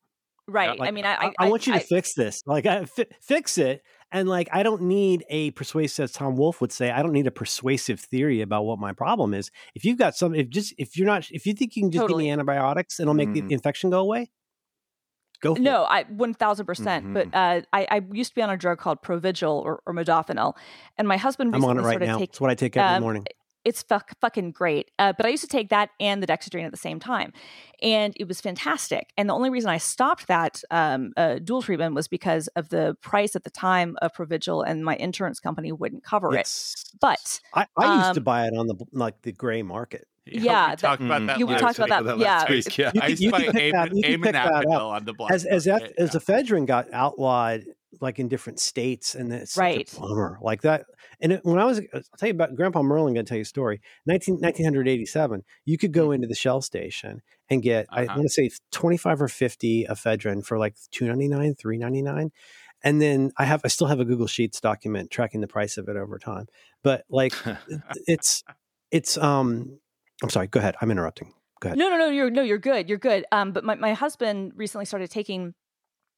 right 0.47 0.79
i 0.79 0.91
mean 0.91 1.05
i 1.05 1.31
I, 1.39 1.49
want 1.49 1.67
you 1.67 1.73
to 1.73 1.79
fix 1.79 2.13
this. 2.13 2.43
Like, 2.45 2.65
I, 2.65 2.85
fi- 2.85 3.07
fix 3.21 3.57
it. 3.57 3.81
And 4.11 4.29
like, 4.29 4.47
I 4.53 4.63
don't 4.63 4.83
need 4.83 5.25
a 5.29 5.51
persuasive, 5.51 6.03
as 6.05 6.11
Tom 6.13 6.35
Wolfe 6.35 6.61
would 6.61 6.71
say, 6.71 6.91
I 6.91 7.01
don't 7.03 7.11
need 7.11 7.27
a 7.27 7.31
persuasive 7.31 7.99
theory 7.99 8.41
about 8.41 8.63
what 8.63 8.79
my 8.79 8.93
problem 8.93 9.33
is. 9.33 9.51
If 9.75 9.83
you've 9.83 9.97
got 9.97 10.15
some, 10.15 10.33
if 10.33 10.49
just 10.49 10.73
if 10.77 10.97
you're 10.97 11.07
not, 11.07 11.29
if 11.31 11.45
you 11.45 11.53
think 11.53 11.75
you 11.75 11.83
can 11.83 11.91
just 11.91 12.07
give 12.07 12.15
me 12.17 12.29
antibiotics, 12.31 12.99
and 12.99 13.05
it'll 13.05 13.15
make 13.15 13.29
Mhm. 13.29 13.47
the 13.47 13.53
infection 13.53 13.89
go 13.89 13.99
away. 13.99 14.31
Go. 15.41 15.55
For 15.55 15.61
No, 15.61 15.83
I 15.83 16.03
one 16.03 16.33
thousand 16.33 16.65
percent. 16.65 17.05
But 17.13 17.27
Mhm. 17.27 17.33
uh, 17.33 17.61
I, 17.73 17.87
I 17.91 18.01
used 18.11 18.31
to 18.31 18.35
be 18.35 18.41
on 18.41 18.49
a 18.49 18.57
drug 18.57 18.79
called 18.79 19.01
Provigil 19.03 19.61
or, 19.61 19.81
or 19.85 19.93
modafinil, 19.93 20.53
and 20.97 21.07
my 21.07 21.17
husband 21.17 21.53
it. 21.53 21.57
I'm 21.57 21.65
on 21.65 21.77
it 21.77 21.81
right 21.81 21.99
now. 21.99 22.17
taking. 22.17 22.23
It's 22.23 22.41
what 22.41 22.49
I 22.49 22.55
take 22.55 22.75
every 22.77 22.95
um, 22.95 23.01
morning. 23.01 23.25
It's 23.67 23.83
fuck, 23.83 24.11
fucking 24.21 24.51
great. 24.51 24.91
Uh, 24.97 25.11
but 25.11 25.25
I 25.25 25.29
used 25.29 25.43
to 25.43 25.47
take 25.49 25.67
that 25.69 25.89
and 25.99 26.23
the 26.23 26.27
Dexedrine 26.27 26.63
at 26.63 26.71
the 26.71 26.77
same 26.77 27.01
time, 27.01 27.33
and 27.81 28.13
it 28.17 28.25
was 28.25 28.39
fantastic. 28.39 29.11
And 29.17 29.27
the 29.29 29.33
only 29.33 29.49
reason 29.49 29.69
I 29.69 29.77
stopped 29.77 30.27
that 30.27 30.63
um, 30.71 31.11
uh, 31.17 31.39
dual 31.39 31.61
treatment 31.61 31.93
was 31.93 32.07
because 32.07 32.47
of 32.55 32.69
the 32.69 32.95
price 33.01 33.35
at 33.35 33.43
the 33.43 33.49
time 33.49 33.97
of 34.01 34.13
Provigil, 34.13 34.63
and 34.65 34.85
my 34.85 34.95
insurance 34.95 35.41
company 35.41 35.73
wouldn't 35.73 36.05
cover 36.05 36.33
it. 36.33 36.49
But 37.01 37.41
I, 37.53 37.65
I 37.77 37.97
used 37.97 38.13
to 38.13 38.21
um, 38.21 38.23
buy 38.23 38.47
it 38.47 38.53
on 38.57 38.67
the 38.67 38.75
like 38.93 39.21
the 39.23 39.33
gray 39.33 39.63
market. 39.63 40.07
Yeah, 40.29 40.71
we 40.71 40.75
talked 40.75 41.01
about 41.01 41.21
Mhm. 41.21 41.27
that. 41.27 41.39
Yeah, 41.39 41.45
we 41.45 41.53
last 41.53 41.61
talked 41.61 41.79
about 41.79 42.03
that, 42.05 42.17
yeah. 42.19 42.49
week, 42.49 42.77
yeah. 42.77 42.91
You 42.93 43.01
I 43.01 43.07
used 43.07 43.23
to 43.23 43.31
buy 43.31 43.43
could 43.45 43.53
pick 43.53 43.71
that- 43.73 43.95
you 43.95 44.03
could 44.03 44.23
pick 44.23 44.33
that 44.33 44.65
on 44.65 45.05
the 45.05 45.13
black 45.13 45.31
As 45.31 45.45
as 45.45 45.67
market, 45.67 45.93
F, 45.97 46.03
as 46.03 46.13
yeah. 46.13 46.19
ephedrine 46.19 46.65
got 46.65 46.87
outlawed 46.91 47.63
like 48.01 48.19
in 48.19 48.27
different 48.27 48.59
states, 48.59 49.15
and 49.15 49.31
it's 49.31 49.57
Right. 49.57 49.91
a 49.95 49.99
bummer 49.99 50.37
like 50.41 50.61
that. 50.63 50.85
And 51.21 51.33
it, 51.33 51.41
when 51.43 51.57
I 51.59 51.65
was, 51.65 51.79
I'll 51.93 52.01
tell 52.17 52.27
you 52.27 52.35
about 52.35 52.55
Grandpa 52.55 52.81
Merlin. 52.83 53.13
Going 53.13 53.25
to 53.25 53.29
tell 53.29 53.37
you 53.37 53.43
a 53.43 53.45
story. 53.45 53.81
19, 54.05 54.35
1987, 54.35 55.43
you 55.65 55.77
could 55.77 55.91
go 55.91 56.11
into 56.11 56.27
the 56.27 56.35
Shell 56.35 56.61
station 56.61 57.21
and 57.49 57.63
get 57.63 57.87
I. 57.89 58.03
Uh-huh. 58.05 58.15
want 58.17 58.27
to 58.27 58.29
say 58.29 58.49
twenty 58.71 58.97
five 58.97 59.21
or 59.21 59.27
fifty 59.27 59.85
ephedrine 59.89 60.45
for 60.45 60.57
like 60.57 60.75
two 60.91 61.07
ninety 61.07 61.27
nine, 61.27 61.55
three 61.55 61.77
ninety 61.77 62.01
nine. 62.01 62.31
And 62.83 63.01
then 63.01 63.31
I 63.37 63.45
have, 63.45 63.61
I 63.65 63.69
still 63.69 63.87
have 63.87 63.99
a 63.99 64.05
Google 64.05 64.27
Sheets 64.27 64.61
document 64.61 65.09
tracking 65.09 65.41
the 65.41 65.47
price 65.47 65.77
of 65.77 65.89
it 65.89 65.95
over 65.97 66.19
time. 66.19 66.45
But 66.83 67.05
like, 67.09 67.33
it's, 68.05 68.43
it's, 68.91 69.17
um, 69.17 69.79
I'm 70.21 70.29
sorry. 70.29 70.45
Go 70.47 70.59
ahead. 70.59 70.75
I'm 70.79 70.91
interrupting. 70.91 71.33
Go 71.59 71.69
ahead. 71.69 71.77
No, 71.79 71.89
no, 71.89 71.97
no, 71.97 72.09
you're 72.09 72.29
no, 72.29 72.43
you're 72.43 72.59
good. 72.59 72.87
You're 72.87 72.99
good. 72.99 73.25
Um, 73.31 73.51
but 73.51 73.63
my, 73.63 73.73
my 73.75 73.93
husband 73.93 74.51
recently 74.55 74.85
started 74.85 75.09
taking 75.09 75.55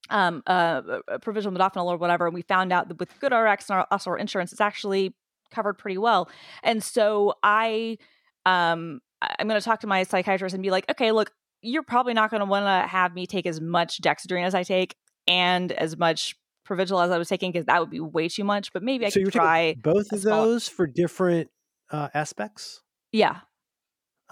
um 0.10 0.43
uh 0.47 0.99
a 1.07 1.20
provisional 1.20 1.57
modafinil 1.57 1.86
or 1.86 1.97
whatever, 1.97 2.26
and 2.26 2.34
we 2.34 2.41
found 2.41 2.72
out 2.72 2.88
that 2.88 2.99
with 2.99 3.18
GoodRx 3.20 3.70
and 3.70 3.80
our, 3.80 3.88
us 3.91 4.07
our 4.07 4.18
insurance, 4.18 4.51
it's 4.51 4.62
actually 4.62 5.16
covered 5.51 5.76
pretty 5.76 5.97
well. 5.97 6.30
And 6.64 6.84
so 6.84 7.36
I 7.43 7.97
um 8.45 9.01
I'm 9.22 9.47
going 9.47 9.60
to 9.60 9.66
talk 9.66 9.82
to 9.82 9.88
my 9.88 10.03
psychiatrist 10.03 10.53
and 10.53 10.64
be 10.64 10.72
like, 10.72 10.89
okay, 10.89 11.12
look, 11.12 11.32
you're 11.62 11.84
probably 11.84 12.14
not 12.14 12.32
going 12.32 12.39
to 12.39 12.45
want 12.45 12.66
to 12.66 12.88
have 12.88 13.14
me 13.14 13.28
take 13.28 13.45
as 13.45 13.60
much 13.60 13.99
dexedrine 14.01 14.45
as 14.45 14.55
I 14.55 14.64
take 14.64 14.95
and 15.28 15.74
as 15.74 15.97
much 15.97 16.36
Provigil 16.66 17.03
as 17.03 17.12
I 17.12 17.18
was 17.18 17.28
taking 17.28 17.51
because 17.51 17.66
that 17.66 17.82
would 17.82 17.89
be 17.89 17.99
way 17.99 18.30
too 18.30 18.45
much. 18.45 18.72
But 18.72 18.82
maybe 18.82 19.05
I 19.05 19.10
so 19.10 19.22
could 19.24 19.34
try. 19.34 19.76
both 19.82 20.14
of 20.14 20.22
those 20.22 20.70
for 20.70 20.88
different 20.88 21.49
uh, 21.91 22.07
aspects. 22.14 22.82
Yeah, 23.12 23.39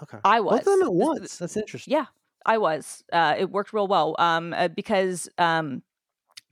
Okay. 0.02 0.18
I 0.24 0.40
was. 0.40 0.60
Both 0.60 0.68
of 0.68 0.80
them 0.80 0.88
at 0.88 0.94
once. 0.94 1.38
That's 1.38 1.58
interesting. 1.58 1.92
Yeah, 1.92 2.06
I 2.48 2.58
was. 2.58 3.04
Uh, 3.12 3.36
it 3.38 3.52
worked 3.52 3.74
real 3.74 3.88
well 3.88 4.16
um, 4.18 4.54
uh, 4.54 4.70
because 4.70 5.30
um, 5.38 5.84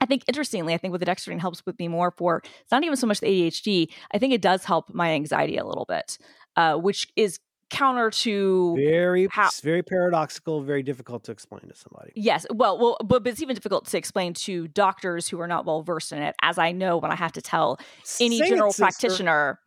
I 0.01 0.05
think 0.05 0.23
interestingly, 0.27 0.73
I 0.73 0.77
think 0.77 0.91
with 0.91 0.99
the 0.99 1.05
Dexedrine 1.05 1.39
helps 1.39 1.65
with 1.65 1.79
me 1.79 1.87
more 1.87 2.11
for 2.11 2.43
it's 2.61 2.71
not 2.71 2.83
even 2.83 2.97
so 2.97 3.07
much 3.07 3.21
the 3.21 3.27
ADHD. 3.27 3.87
I 4.13 4.19
think 4.19 4.33
it 4.33 4.41
does 4.41 4.65
help 4.65 4.93
my 4.93 5.11
anxiety 5.11 5.57
a 5.57 5.65
little 5.65 5.85
bit, 5.85 6.17
uh, 6.55 6.75
which 6.75 7.07
is 7.15 7.39
counter 7.69 8.11
to 8.11 8.75
Very, 8.75 9.27
How- 9.31 9.49
very 9.63 9.83
paradoxical, 9.83 10.61
very 10.61 10.83
difficult 10.83 11.23
to 11.25 11.31
explain 11.31 11.61
to 11.61 11.75
somebody. 11.75 12.11
Yes, 12.15 12.45
well, 12.53 12.77
well, 12.77 12.97
but, 13.03 13.23
but 13.23 13.31
it's 13.31 13.41
even 13.41 13.55
difficult 13.55 13.85
to 13.87 13.97
explain 13.97 14.33
to 14.33 14.67
doctors 14.67 15.27
who 15.27 15.39
are 15.41 15.47
not 15.47 15.65
well 15.65 15.81
versed 15.81 16.11
in 16.11 16.21
it, 16.21 16.35
as 16.41 16.57
I 16.57 16.71
know 16.71 16.97
when 16.97 17.11
I 17.11 17.15
have 17.15 17.31
to 17.33 17.41
tell 17.41 17.79
any 18.19 18.37
Sing 18.37 18.49
general 18.49 18.73
practitioner, 18.73 19.59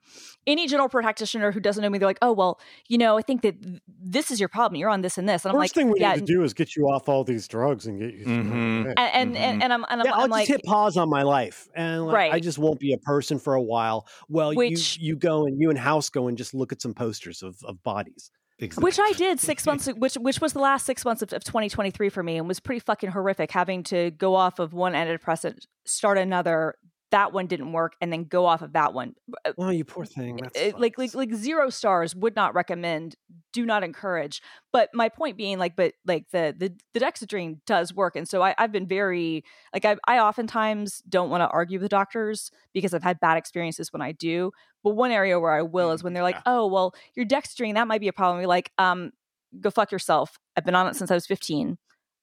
any 0.48 0.66
general 0.66 0.88
practitioner 0.88 1.52
who 1.52 1.60
doesn't 1.60 1.82
know 1.82 1.90
me, 1.90 1.98
they're 1.98 2.08
like, 2.08 2.18
"Oh, 2.22 2.32
well, 2.32 2.58
you 2.88 2.98
know, 2.98 3.16
I 3.16 3.22
think 3.22 3.42
that 3.42 3.62
th- 3.62 3.80
this 4.02 4.32
is 4.32 4.40
your 4.40 4.48
problem. 4.48 4.80
You're 4.80 4.90
on 4.90 5.02
this 5.02 5.16
and 5.18 5.28
this," 5.28 5.44
and 5.44 5.50
I'm 5.52 5.60
First 5.60 5.76
like, 5.76 5.80
thing 5.80 5.92
we 5.92 6.00
"Yeah." 6.00 6.14
need 6.14 6.26
to 6.26 6.32
do 6.32 6.42
is 6.42 6.54
get 6.54 6.74
you 6.74 6.84
off 6.88 7.08
all 7.08 7.22
these 7.22 7.46
drugs 7.46 7.86
and 7.86 8.00
get 8.00 8.14
you. 8.14 8.24
through 8.24 8.42
Mhm. 8.42 8.86
it. 8.90 8.94
and 8.98 8.98
and, 8.98 9.36
and 9.36 9.60
Mhm. 9.60 9.64
and 9.64 9.72
I'm 9.72 9.84
and 9.88 10.00
I'm, 10.00 10.06
yeah, 10.06 10.12
I'll 10.14 10.20
I'm 10.22 10.28
just 10.30 10.30
like, 10.32 10.48
hit 10.48 10.64
pause 10.64 10.96
on 10.96 11.08
my 11.08 11.22
life, 11.22 11.68
and 11.76 12.06
like, 12.06 12.32
I 12.32 12.40
just 12.40 12.58
won't 12.58 12.80
be 12.80 12.92
a 12.92 12.98
person 12.98 13.38
for 13.38 13.54
a 13.54 13.62
while. 13.62 14.06
Well, 14.28 14.54
Which- 14.54 14.98
you 14.98 15.10
you 15.10 15.16
go 15.16 15.44
and 15.46 15.60
you 15.60 15.70
and 15.70 15.78
House 15.78 16.08
go 16.10 16.26
and 16.26 16.36
just 16.38 16.54
look 16.54 16.72
at 16.72 16.82
some 16.82 16.94
posters 16.94 17.42
of 17.42 17.56
of 17.64 17.82
bodies. 17.84 18.30
Exactly. 18.60 18.82
which 18.86 18.98
I 18.98 19.12
did 19.12 19.38
six 19.38 19.64
months, 19.66 19.86
which 19.86 20.14
which 20.14 20.40
was 20.40 20.52
the 20.52 20.58
last 20.58 20.84
six 20.84 21.04
months 21.04 21.22
of, 21.22 21.32
of 21.32 21.44
2023 21.44 22.08
for 22.08 22.24
me, 22.24 22.38
and 22.38 22.48
was 22.48 22.58
pretty 22.58 22.80
fucking 22.80 23.10
horrific. 23.10 23.52
Having 23.52 23.84
to 23.84 24.10
go 24.10 24.34
off 24.34 24.58
of 24.58 24.72
one 24.72 24.94
antidepressant, 24.94 25.60
start 25.84 26.18
another. 26.18 26.74
That 27.10 27.32
one 27.32 27.46
didn't 27.46 27.72
work, 27.72 27.94
and 28.00 28.12
then 28.12 28.24
go 28.24 28.44
off 28.46 28.60
of 28.62 28.74
that 28.74 28.92
one. 28.92 29.14
Uh, 29.44 29.52
Oh, 29.58 29.70
you 29.70 29.84
poor 29.84 30.04
thing. 30.04 30.36
That 30.36 30.78
like 30.78 30.98
like 30.98 31.14
like 31.14 31.34
zero 31.34 31.70
stars 31.70 32.14
would 32.14 32.36
not 32.36 32.54
recommend 32.54 33.16
do 33.52 33.64
not 33.64 33.82
encourage 33.82 34.42
but 34.72 34.90
my 34.92 35.08
point 35.08 35.36
being 35.36 35.58
like 35.58 35.74
but 35.74 35.94
like 36.06 36.26
the 36.32 36.54
the, 36.56 36.72
the 36.92 37.00
dexedrine 37.00 37.58
does 37.66 37.94
work 37.94 38.14
and 38.14 38.28
so 38.28 38.42
I, 38.42 38.54
i've 38.58 38.70
been 38.70 38.86
very 38.86 39.42
like 39.72 39.84
I, 39.86 39.96
I 40.06 40.18
oftentimes 40.18 41.02
don't 41.08 41.30
want 41.30 41.40
to 41.40 41.48
argue 41.48 41.80
with 41.80 41.88
doctors 41.90 42.50
because 42.74 42.92
i've 42.92 43.02
had 43.02 43.18
bad 43.20 43.38
experiences 43.38 43.90
when 43.92 44.02
i 44.02 44.12
do 44.12 44.52
but 44.84 44.90
one 44.90 45.10
area 45.10 45.40
where 45.40 45.52
i 45.52 45.62
will 45.62 45.92
is 45.92 46.04
when 46.04 46.12
they're 46.12 46.22
like 46.22 46.36
Yeah. 46.36 46.42
oh 46.46 46.66
well 46.66 46.94
your 47.16 47.24
dexedrine 47.24 47.74
that 47.74 47.88
might 47.88 48.02
be 48.02 48.08
a 48.08 48.12
problem 48.12 48.38
you're 48.40 48.48
like 48.48 48.70
um 48.76 49.12
go 49.60 49.70
fuck 49.70 49.90
yourself 49.90 50.38
i've 50.56 50.64
been 50.64 50.74
on 50.74 50.86
it 50.86 50.94
since 50.94 51.10
i 51.10 51.14
was 51.14 51.26
15 51.26 51.78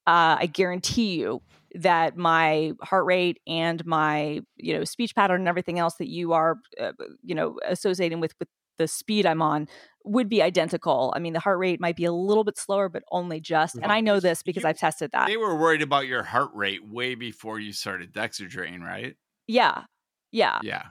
uh, 0.07 0.37
I 0.39 0.45
guarantee 0.45 1.19
you 1.19 1.41
that 1.75 2.17
my 2.17 2.71
heart 2.81 3.05
rate 3.05 3.39
and 3.47 3.85
my 3.85 4.41
you 4.55 4.73
know 4.73 4.83
speech 4.83 5.15
pattern 5.15 5.41
and 5.41 5.47
everything 5.47 5.79
else 5.79 5.95
that 5.95 6.09
you 6.09 6.33
are 6.33 6.57
uh, 6.79 6.93
you 7.23 7.35
know 7.35 7.59
associating 7.65 8.19
with 8.19 8.33
with 8.39 8.47
the 8.77 8.87
speed 8.87 9.25
I'm 9.25 9.41
on 9.41 9.67
would 10.03 10.29
be 10.29 10.41
identical. 10.41 11.13
I 11.15 11.19
mean, 11.19 11.33
the 11.33 11.39
heart 11.39 11.57
rate 11.59 11.79
might 11.79 11.95
be 11.95 12.05
a 12.05 12.11
little 12.11 12.43
bit 12.43 12.57
slower, 12.57 12.89
but 12.89 13.03
only 13.11 13.39
just. 13.39 13.75
And 13.75 13.91
I 13.91 14.01
know 14.01 14.19
this 14.19 14.43
because 14.43 14.63
You- 14.63 14.69
I've 14.69 14.77
tested 14.77 15.11
that. 15.13 15.27
They 15.27 15.37
were 15.37 15.55
worried 15.55 15.81
about 15.81 16.07
your 16.07 16.23
heart 16.23 16.51
rate 16.53 16.85
way 16.85 17.15
before 17.15 17.59
you 17.59 17.71
started 17.71 18.13
Dexedrine, 18.13 18.81
right? 18.81 19.15
Yeah, 19.47 19.83
yeah. 20.31 20.59
Yeah. 20.61 20.83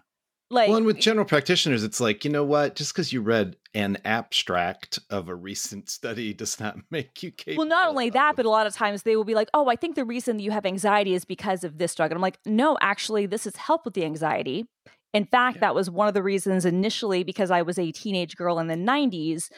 Like 0.51 0.69
well, 0.69 0.79
and 0.79 0.87
with 0.87 0.99
general 0.99 1.27
practitioners, 1.27 1.85
it's 1.85 2.01
like, 2.01 2.25
you 2.25 2.31
know 2.31 2.45
what? 2.45 2.77
Just 2.77 2.93
because 2.93 3.13
you 3.13 3.21
read 3.21 3.57
an 3.75 3.99
abstract 4.05 4.99
of 5.11 5.29
a 5.29 5.35
recent 5.35 5.89
study 5.91 6.33
does 6.33 6.61
not 6.61 6.77
make 6.91 7.23
you 7.23 7.31
capable. 7.31 7.63
Well, 7.63 7.69
not 7.69 7.89
only 7.89 8.11
that, 8.11 8.37
but 8.37 8.47
a 8.47 8.51
lot 8.51 8.67
of 8.67 8.75
times 8.75 9.03
they 9.03 9.17
will 9.17 9.25
be 9.25 9.35
like, 9.35 9.49
"Oh, 9.55 9.69
I 9.69 9.77
think 9.77 9.97
the 9.97 10.05
reason 10.05 10.39
you 10.39 10.51
have 10.53 10.67
anxiety 10.67 11.15
is 11.15 11.25
because 11.25 11.65
of 11.65 11.79
this 11.79 11.95
drug," 11.95 12.11
and 12.11 12.17
I'm 12.19 12.23
like, 12.23 12.39
"No, 12.47 12.77
actually, 12.81 13.27
this 13.27 13.45
has 13.45 13.57
helped 13.57 13.85
with 13.85 13.95
the 13.95 14.05
anxiety." 14.05 14.67
In 15.13 15.27
fact, 15.27 15.57
Yeah. 15.57 15.61
that 15.61 15.75
was 15.75 15.89
one 15.91 16.09
of 16.09 16.15
the 16.15 16.23
reasons 16.23 16.65
initially 16.65 17.23
because 17.23 17.51
I 17.51 17.63
was 17.63 17.79
a 17.79 17.93
teenage 17.93 18.37
girl 18.37 18.59
in 18.59 18.67
the 18.67 18.75
90s. 18.77 19.49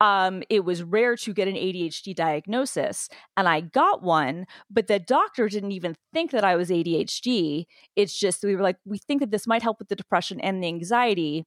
Um, 0.00 0.42
it 0.50 0.64
was 0.64 0.82
rare 0.82 1.14
to 1.16 1.32
get 1.32 1.46
an 1.46 1.54
ADHD 1.56 2.14
diagnosis, 2.14 3.08
and 3.36 3.48
I 3.48 3.60
got 3.60 4.02
one, 4.02 4.46
but 4.70 4.88
the 4.88 4.98
doctor 4.98 5.48
didn't 5.48 5.72
even 5.72 5.94
think 6.12 6.30
that 6.32 6.44
I 6.44 6.56
was 6.56 6.70
ADHD. 6.70 7.66
It's 7.96 8.18
just 8.18 8.42
we 8.42 8.56
were 8.56 8.62
like, 8.62 8.76
we 8.84 8.98
think 8.98 9.20
that 9.20 9.30
this 9.30 9.46
might 9.46 9.62
help 9.62 9.78
with 9.78 9.88
the 9.88 9.96
depression 9.96 10.40
and 10.40 10.62
the 10.62 10.66
anxiety, 10.68 11.44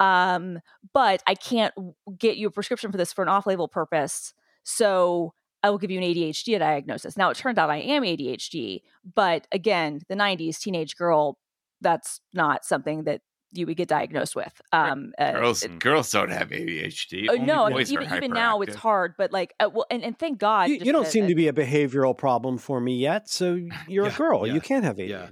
um, 0.00 0.60
but 0.92 1.22
I 1.26 1.34
can't 1.34 1.72
get 2.18 2.36
you 2.36 2.48
a 2.48 2.50
prescription 2.50 2.90
for 2.90 2.98
this 2.98 3.12
for 3.12 3.22
an 3.22 3.28
off-label 3.28 3.68
purpose. 3.68 4.34
So 4.64 5.32
I 5.62 5.70
will 5.70 5.78
give 5.78 5.90
you 5.90 5.98
an 5.98 6.04
ADHD 6.04 6.58
diagnosis. 6.58 7.16
Now 7.16 7.30
it 7.30 7.36
turned 7.36 7.58
out 7.58 7.70
I 7.70 7.78
am 7.78 8.02
ADHD, 8.02 8.82
but 9.14 9.46
again, 9.52 10.00
the 10.08 10.14
90s 10.14 10.58
teenage 10.58 10.96
girl, 10.96 11.38
that's 11.80 12.20
not 12.32 12.64
something 12.64 13.04
that 13.04 13.20
you 13.52 13.64
would 13.66 13.76
get 13.76 13.88
diagnosed 13.88 14.34
with. 14.36 14.60
Um, 14.72 15.12
uh, 15.18 15.32
Girls 15.32 15.62
it- 15.62 15.78
girls 15.78 16.10
don't 16.10 16.30
have 16.30 16.50
ADHD. 16.50 17.28
uh, 17.28 17.34
no, 17.34 17.64
I 17.64 17.70
mean, 17.70 17.86
even 17.88 18.12
even 18.12 18.32
now 18.32 18.60
it's 18.60 18.74
hard, 18.74 19.14
but 19.16 19.32
like, 19.32 19.54
uh, 19.60 19.70
well, 19.72 19.86
and, 19.90 20.02
and 20.02 20.18
thank 20.18 20.38
God, 20.38 20.68
you, 20.68 20.76
you 20.82 20.92
don't 20.92 21.04
that- 21.04 21.12
seem 21.12 21.28
to 21.28 21.34
be 21.34 21.48
a 21.48 21.52
behavioral 21.52 22.16
problem 22.16 22.58
for 22.58 22.80
me 22.80 22.96
yet. 22.96 23.30
So 23.30 23.58
you're 23.88 24.06
Yeah, 24.06 24.12
a 24.14 24.16
girl. 24.16 24.46
yeah, 24.46 24.52
You 24.54 24.60
can't 24.60 24.84
have 24.84 24.96
ADHD. 24.96 25.08
yeah. 25.08 25.28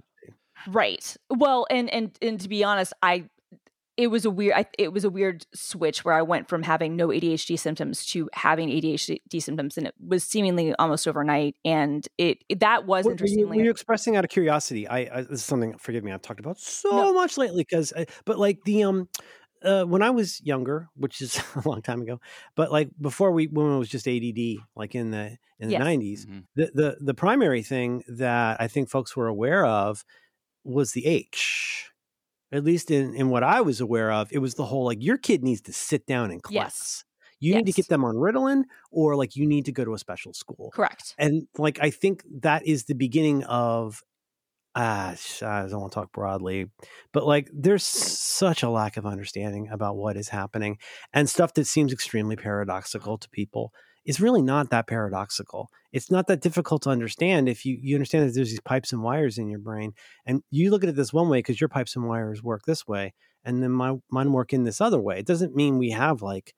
right. 0.69 1.17
Well, 1.29 1.67
and 1.71 1.91
and 1.93 2.17
and 2.23 2.41
to 2.41 2.49
be 2.49 2.65
honest, 2.65 2.93
I 3.03 3.29
it 3.97 4.09
was 4.09 4.25
a 4.25 4.31
weird 4.31 4.55
I, 4.57 4.67
it 4.79 4.93
was 4.93 5.05
a 5.05 5.11
weird 5.11 5.47
switch 5.55 6.05
where 6.05 6.15
I 6.15 6.23
went 6.23 6.49
from 6.49 6.63
having 6.63 6.97
no 6.97 7.09
ADHD 7.09 7.59
symptoms 7.59 8.05
to 8.07 8.29
having 8.33 8.69
ADHD 8.69 9.41
symptoms, 9.43 9.77
and 9.79 9.87
it 9.87 9.95
was 10.05 10.25
seemingly 10.25 10.75
almost 10.77 11.07
overnight. 11.07 11.57
And 11.65 12.07
it, 12.19 12.39
it- 12.49 12.61
that 12.61 12.87
was 12.87 13.05
Were- 13.05 13.11
were 13.11 13.13
you, 13.13 13.15
interestingly 13.15 13.57
were 13.59 13.65
you 13.65 13.71
expressing 13.71 14.17
out 14.17 14.25
of 14.25 14.31
curiosity? 14.31 14.89
I, 14.89 14.99
I 15.01 15.21
this 15.23 15.41
is 15.41 15.45
something. 15.45 15.77
Forgive 15.79 16.03
me. 16.05 16.13
I've 16.13 16.23
talked 16.23 16.41
about 16.41 16.59
so 16.59 16.91
No. 16.91 17.13
much 17.13 17.37
lately 17.39 17.63
because, 17.69 17.93
but 18.25 18.39
like 18.39 18.59
the 18.65 18.83
um, 18.85 19.09
uh, 19.63 19.85
when 19.85 20.03
I 20.03 20.11
was 20.11 20.41
younger, 20.43 20.89
which 20.97 21.21
is 21.23 21.41
a 21.65 21.69
long 21.69 21.81
time 21.81 22.03
ago, 22.03 22.21
but 22.57 22.73
like 22.73 22.91
before 23.01 23.31
we 23.33 23.47
when 23.47 23.73
it 23.75 23.79
was 23.79 23.89
just 23.89 24.09
ADD, 24.09 24.57
like 24.77 24.95
in 24.95 25.11
the 25.11 25.39
in 25.61 25.69
the 25.69 25.73
Yes. 25.73 25.79
nineties, 25.81 26.27
Mhm. 26.27 26.45
the 26.57 26.71
the 26.75 26.97
the 27.01 27.15
primary 27.15 27.63
thing 27.63 28.03
that 28.09 28.61
I 28.61 28.67
think 28.69 28.91
folks 28.91 29.17
were 29.17 29.29
aware 29.29 29.65
of 29.65 30.05
was 30.65 30.93
the 30.93 31.07
H. 31.07 31.91
At 32.55 32.65
least 32.65 32.91
in, 32.91 33.15
in 33.15 33.29
what 33.31 33.43
I 33.43 33.61
was 33.61 33.81
aware 33.81 34.13
of, 34.13 34.33
it 34.33 34.39
was 34.39 34.55
the 34.55 34.65
whole 34.65 34.85
like 34.85 35.03
your 35.03 35.19
kid 35.19 35.43
needs 35.43 35.61
to 35.63 35.73
sit 35.73 36.07
down 36.07 36.31
Yes. 36.31 36.41
class. 36.43 37.05
You 37.41 37.55
need 37.57 37.67
to 37.67 37.73
get 37.73 37.89
them 37.89 38.05
on 38.05 38.15
Ritalin, 38.15 38.63
or 38.91 39.17
like 39.17 39.37
you 39.37 39.45
need 39.47 39.65
to 39.67 39.73
go 39.73 39.85
to 39.85 39.93
a 39.93 39.99
special 39.99 40.33
school 40.33 40.71
correct. 40.73 41.15
and 41.19 41.47
like 41.59 41.79
i 41.83 41.91
think 41.91 42.23
that 42.41 42.67
is 42.67 42.85
the 42.85 42.95
beginning 42.95 43.43
of 43.45 44.03
ah 44.77 45.15
i 45.43 45.67
don't 45.69 45.81
want 45.81 45.93
to 45.93 45.95
talk 45.95 46.13
broadly 46.13 46.67
but 47.13 47.27
like 47.27 47.49
there's 47.53 47.85
such 47.85 48.63
a 48.63 48.71
lack 48.71 48.97
of 48.97 49.05
understanding 49.07 49.69
about 49.71 49.97
what 49.97 50.17
is 50.17 50.29
happening 50.29 50.79
and 51.13 51.29
stuff 51.29 51.53
that 51.55 51.67
seems 51.67 51.93
extremely 51.93 52.37
paradoxical 52.37 53.19
to 53.19 53.29
people 53.31 53.73
is 54.05 54.21
really 54.21 54.43
not 54.43 54.71
that 54.71 54.87
paradoxical 54.87 55.71
it's 55.93 56.11
not 56.11 56.27
that 56.27 56.41
difficult 56.41 56.83
to 56.83 56.91
understand 56.91 57.49
if 57.49 57.65
you 57.65 57.79
you 57.81 57.97
understand 57.97 58.29
that 58.29 58.35
there's 58.35 58.51
these 58.51 58.61
pipes 58.61 58.93
and 58.93 59.03
wires 59.03 59.39
in 59.39 59.49
your 59.49 59.59
brain 59.59 59.93
and 60.27 60.43
you 60.51 60.71
look 60.71 60.83
at 60.83 60.89
it 60.91 60.97
this 60.97 61.13
one 61.13 61.29
way 61.29 61.39
because 61.39 61.61
your 61.61 61.69
pipes 61.69 61.97
and 61.97 62.07
wires 62.09 62.43
work 62.43 62.63
this 62.65 62.87
way 62.87 63.13
and 63.45 63.63
then 63.63 63.71
my 63.71 63.97
mine 64.11 64.33
work 64.33 64.53
in 64.53 64.65
this 64.65 64.81
other 64.81 65.01
way 65.01 65.19
it 65.19 65.27
doesn't 65.27 65.57
mean 65.57 65.79
we 65.79 65.91
have 65.91 66.23
like 66.23 66.55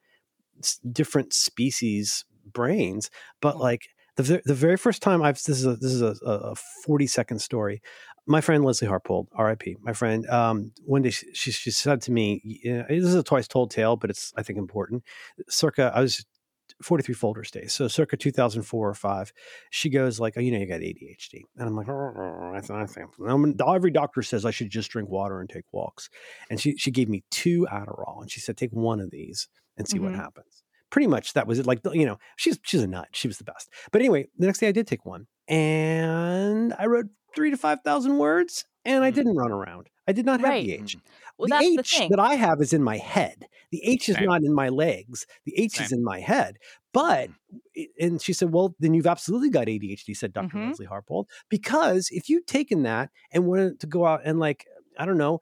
s- 0.61 0.80
different 0.92 1.32
species 1.32 2.24
brains 2.53 3.11
but 3.40 3.59
like 3.59 3.88
the, 4.16 4.40
the 4.44 4.55
very 4.55 4.76
first 4.76 5.03
time 5.03 5.22
I've 5.22 5.36
this 5.36 5.59
is 5.59 5.66
a 5.66 5.76
this 5.76 5.92
is 5.92 6.03
a, 6.03 6.16
a 6.22 6.55
40 6.55 7.07
second 7.07 7.38
story. 7.40 7.82
My 8.26 8.40
friend 8.40 8.64
Leslie 8.64 8.88
Harpold, 8.88 9.28
R.I.P. 9.34 9.76
My 9.82 9.92
friend, 9.92 10.28
um, 10.30 10.72
one 10.84 11.03
day 11.03 11.11
she, 11.11 11.26
she 11.32 11.53
she 11.53 11.70
said 11.70 12.01
to 12.03 12.12
me, 12.12 12.40
you 12.42 12.78
know, 12.78 12.84
"This 12.88 13.05
is 13.05 13.14
a 13.14 13.22
twice 13.22 13.47
told 13.47 13.70
tale, 13.70 13.97
but 13.97 14.11
it's 14.11 14.32
I 14.36 14.42
think 14.42 14.59
important." 14.59 15.05
Circa, 15.49 15.92
I 15.94 16.01
was 16.01 16.24
43 16.83 17.14
Folders 17.14 17.51
days. 17.51 17.72
so 17.72 17.89
circa 17.89 18.16
2004 18.16 18.89
or 18.89 18.95
five. 18.95 19.33
She 19.70 19.89
goes 19.89 20.20
like, 20.20 20.35
"Oh, 20.37 20.41
you 20.41 20.51
know, 20.53 20.59
you 20.59 20.66
got 20.66 20.81
ADHD," 20.81 21.43
and 21.57 21.68
I'm 21.68 21.74
like, 21.77 21.89
"Oh, 21.89 22.53
I 22.55 22.61
think, 22.61 22.70
I 22.79 22.87
think 22.87 23.09
I'm- 23.27 23.55
every 23.66 23.91
doctor 23.91 24.22
says 24.22 24.45
I 24.45 24.51
should 24.51 24.70
just 24.70 24.91
drink 24.91 25.09
water 25.09 25.41
and 25.41 25.49
take 25.49 25.64
walks." 25.72 26.11
And 26.51 26.61
she 26.61 26.77
she 26.77 26.91
gave 26.91 27.09
me 27.09 27.24
two 27.31 27.66
Adderall, 27.70 28.20
and 28.20 28.31
she 28.31 28.41
said, 28.41 28.57
"Take 28.57 28.72
one 28.72 29.01
of 29.01 29.11
these 29.11 29.49
and 29.77 29.89
see 29.89 29.99
what 29.99 30.12
Mhm. 30.12 30.16
happens." 30.16 30.62
Pretty 30.91 31.07
much 31.09 31.33
that 31.33 31.47
was 31.47 31.59
it. 31.59 31.66
Like 31.66 31.81
you 31.93 32.07
know, 32.07 32.18
she's 32.37 32.59
she's 32.62 32.83
a 32.83 32.87
nut. 32.87 33.09
She 33.12 33.27
was 33.29 33.39
the 33.39 33.45
best. 33.45 33.68
But 33.91 34.01
anyway, 34.03 34.29
the 34.39 34.47
next 34.47 34.59
day 34.61 34.68
I 34.68 34.72
did 34.72 34.87
take 34.87 35.05
one, 35.07 35.27
and 35.49 36.74
I 36.79 36.87
wrote 36.87 37.07
three 37.35 37.51
to 37.51 37.57
five 37.57 37.81
thousand 37.83 38.18
words, 38.18 38.64
and 38.85 39.03
I 39.05 39.11
Mm. 39.11 39.14
didn't 39.14 39.37
run 39.37 39.51
around. 39.51 39.89
I 40.09 40.12
did 40.12 40.24
not 40.27 40.41
have 40.41 40.49
the 40.51 40.77
Right. 40.77 40.97
Well, 41.39 41.47
the 41.49 41.55
that's 41.55 41.64
H 41.66 41.76
the 41.76 41.82
thing. 41.82 42.11
that 42.11 42.20
I 42.20 42.34
have 42.34 42.61
is 42.61 42.72
in 42.72 42.82
my 42.82 42.97
head. 42.99 43.47
The 43.70 43.82
H 43.84 44.09
is 44.09 44.16
Same. 44.16 44.26
not 44.26 44.43
in 44.43 44.55
my 44.55 44.68
legs. 44.68 45.26
The 45.45 45.59
H 45.59 45.80
is 45.80 45.93
in 45.93 46.03
my 46.05 46.20
head. 46.20 46.57
But 46.93 47.30
and 48.01 48.22
she 48.22 48.32
said, 48.32 48.53
"Well, 48.53 48.74
then 48.80 48.95
you've 48.95 49.07
absolutely 49.07 49.51
got 49.51 49.66
ADHD," 49.68 50.14
said 50.16 50.32
doctor 50.32 50.57
Mhm. 50.57 50.68
Leslie 50.68 50.87
Harpold, 50.87 51.28
because 51.51 52.09
if 52.11 52.28
you'd 52.30 52.47
taken 52.47 52.82
that 52.84 53.11
and 53.32 53.47
wanted 53.47 53.80
to 53.80 53.87
go 53.87 54.07
out 54.07 54.22
and 54.24 54.39
like 54.39 54.64
I 54.99 55.05
don't 55.05 55.18
know, 55.18 55.41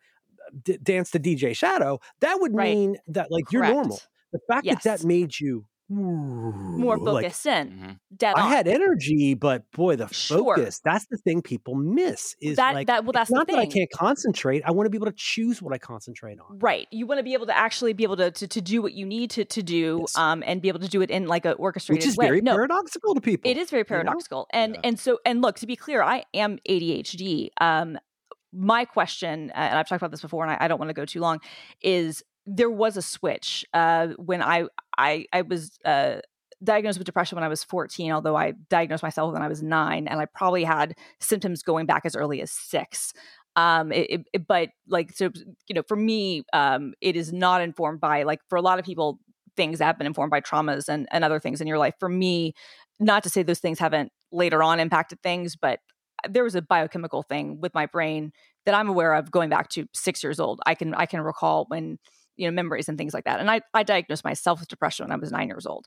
d- 0.64 0.78
dance 0.82 1.10
to 1.12 1.18
DJ 1.20 1.54
Shadow, 1.54 2.00
that 2.20 2.40
would 2.40 2.54
Right. 2.54 2.74
mean 2.74 2.96
that 3.08 3.30
like 3.30 3.52
you're 3.52 3.64
normal. 3.66 4.00
The 4.32 4.40
fact 4.48 4.66
that 4.66 4.82
that 4.82 5.04
made 5.04 5.38
you 5.38 5.66
more 5.94 6.96
like, 6.98 7.22
focused 7.24 7.46
in. 7.46 7.70
Mhm. 7.70 7.98
Dead 8.16 8.34
I 8.36 8.42
on. 8.42 8.48
had 8.50 8.68
energy, 8.68 9.34
but 9.34 9.70
boy, 9.72 9.96
the 9.96 10.08
Sure. 10.08 10.56
focus, 10.56 10.80
that's 10.84 11.06
the 11.06 11.16
thing 11.16 11.42
people 11.42 11.74
miss 11.74 12.34
is 12.40 12.56
that 12.56 12.74
like, 12.74 12.86
that 12.86 13.04
well, 13.04 13.12
that's 13.12 13.30
not 13.30 13.46
the 13.46 13.54
that 13.54 13.60
I 13.60 13.66
can't 13.66 13.90
concentrate. 13.90 14.62
I 14.64 14.70
want 14.72 14.86
to 14.86 14.90
be 14.90 14.96
able 14.98 15.06
to 15.06 15.14
choose 15.16 15.60
what 15.62 15.72
I 15.74 15.78
concentrate 15.78 16.38
on. 16.38 16.58
Right. 16.58 16.86
You 16.90 17.06
want 17.06 17.18
to 17.18 17.22
be 17.24 17.34
able 17.34 17.46
to 17.46 17.56
actually 17.56 17.92
be 17.92 18.04
able 18.04 18.16
to 18.18 18.30
to, 18.30 18.46
to 18.48 18.60
do 18.60 18.82
what 18.82 18.92
you 18.92 19.06
need 19.06 19.30
to 19.30 19.44
to 19.44 19.62
do, 19.62 19.98
Yes. 20.00 20.16
um, 20.16 20.42
and 20.46 20.60
be 20.62 20.68
able 20.68 20.80
to 20.80 20.88
do 20.88 21.00
it 21.02 21.10
in 21.10 21.26
like 21.26 21.44
a 21.44 21.52
orchestrated 21.52 22.02
Which 22.02 22.08
is 22.08 22.16
way. 22.16 22.26
very 22.26 22.40
no, 22.40 22.52
paradoxical 22.54 23.14
to 23.14 23.20
people. 23.20 23.50
It 23.50 23.56
is 23.56 23.70
very 23.70 23.80
you 23.80 23.84
know? 23.84 23.88
paradoxical. 23.88 24.46
And 24.52 24.74
Yeah. 24.74 24.80
and 24.84 24.98
so 24.98 25.18
and 25.24 25.42
look, 25.42 25.56
to 25.60 25.66
be 25.66 25.76
clear, 25.76 26.02
I 26.02 26.24
am 26.34 26.58
ADHD. 26.68 27.50
Um 27.60 27.98
my 28.56 28.84
question, 28.84 29.50
and 29.50 29.76
I've 29.78 29.88
talked 29.88 30.00
about 30.00 30.12
this 30.12 30.22
before 30.22 30.44
and 30.44 30.52
I, 30.52 30.58
I 30.64 30.68
don't 30.68 30.78
want 30.78 30.88
to 30.90 30.94
go 30.94 31.04
too 31.04 31.18
long, 31.18 31.40
is 31.82 32.22
there 32.46 32.70
was 32.70 32.96
a 32.96 33.02
switch 33.02 33.64
uh 33.72 34.08
when 34.18 34.42
I 34.42 34.64
I 34.98 35.26
I 35.32 35.42
was 35.42 35.78
uh 35.84 36.16
diagnosed 36.62 36.98
with 36.98 37.06
depression 37.06 37.36
when 37.36 37.44
I 37.44 37.48
was 37.48 37.64
14, 37.64 38.12
although 38.12 38.36
I 38.36 38.52
diagnosed 38.70 39.02
myself 39.02 39.32
when 39.32 39.42
I 39.42 39.48
was 39.48 39.62
9 39.62 40.08
and 40.08 40.20
I 40.20 40.26
probably 40.26 40.64
had 40.64 40.94
symptoms 41.20 41.62
going 41.62 41.86
back 41.86 42.02
as 42.04 42.16
early 42.16 42.40
as 42.42 42.50
6 42.52 43.12
um 43.56 43.92
it- 43.92 44.26
it- 44.32 44.46
but 44.46 44.70
like 44.88 45.12
so 45.12 45.30
you 45.68 45.74
know 45.74 45.82
for 45.86 45.96
me 45.96 46.42
um 46.52 46.92
it 47.00 47.16
is 47.16 47.32
not 47.32 47.60
informed 47.62 48.00
by 48.00 48.22
like 48.24 48.40
for 48.48 48.56
a 48.56 48.62
lot 48.62 48.78
of 48.78 48.84
people 48.84 49.18
things 49.56 49.78
have 49.80 49.96
been 49.98 50.06
informed 50.06 50.30
by 50.30 50.40
traumas 50.40 50.88
and, 50.88 51.06
and 51.12 51.22
other 51.24 51.38
things 51.38 51.60
in 51.60 51.66
your 51.68 51.78
life. 51.78 51.94
For 52.00 52.08
me 52.08 52.54
not 52.98 53.22
to 53.22 53.30
say 53.30 53.42
those 53.44 53.60
things 53.60 53.78
haven't 53.78 54.10
later 54.32 54.62
on 54.62 54.80
impacted 54.80 55.20
things 55.22 55.56
but 55.56 55.80
there 56.28 56.44
was 56.44 56.54
a 56.54 56.62
biochemical 56.62 57.22
thing 57.22 57.60
with 57.60 57.74
my 57.74 57.86
brain 57.86 58.32
that 58.66 58.74
i'm 58.74 58.88
aware 58.88 59.14
of 59.14 59.30
going 59.30 59.50
back 59.50 59.68
to 59.70 59.86
six 59.94 60.22
years 60.22 60.40
old. 60.40 60.60
I 60.66 60.74
can 60.74 60.94
i 60.94 61.06
can 61.06 61.20
recall 61.20 61.66
when 61.68 61.98
you 62.36 62.46
know 62.48 62.52
memories 62.54 62.88
and 62.88 62.98
things 62.98 63.14
like 63.14 63.24
that 63.24 63.40
and 63.40 63.50
i, 63.50 63.60
I 63.72 63.82
diagnosed 63.82 64.24
myself 64.24 64.60
with 64.60 64.68
depression 64.68 65.04
when 65.04 65.12
i 65.12 65.16
was 65.16 65.30
nine 65.32 65.48
years 65.48 65.66
old 65.66 65.86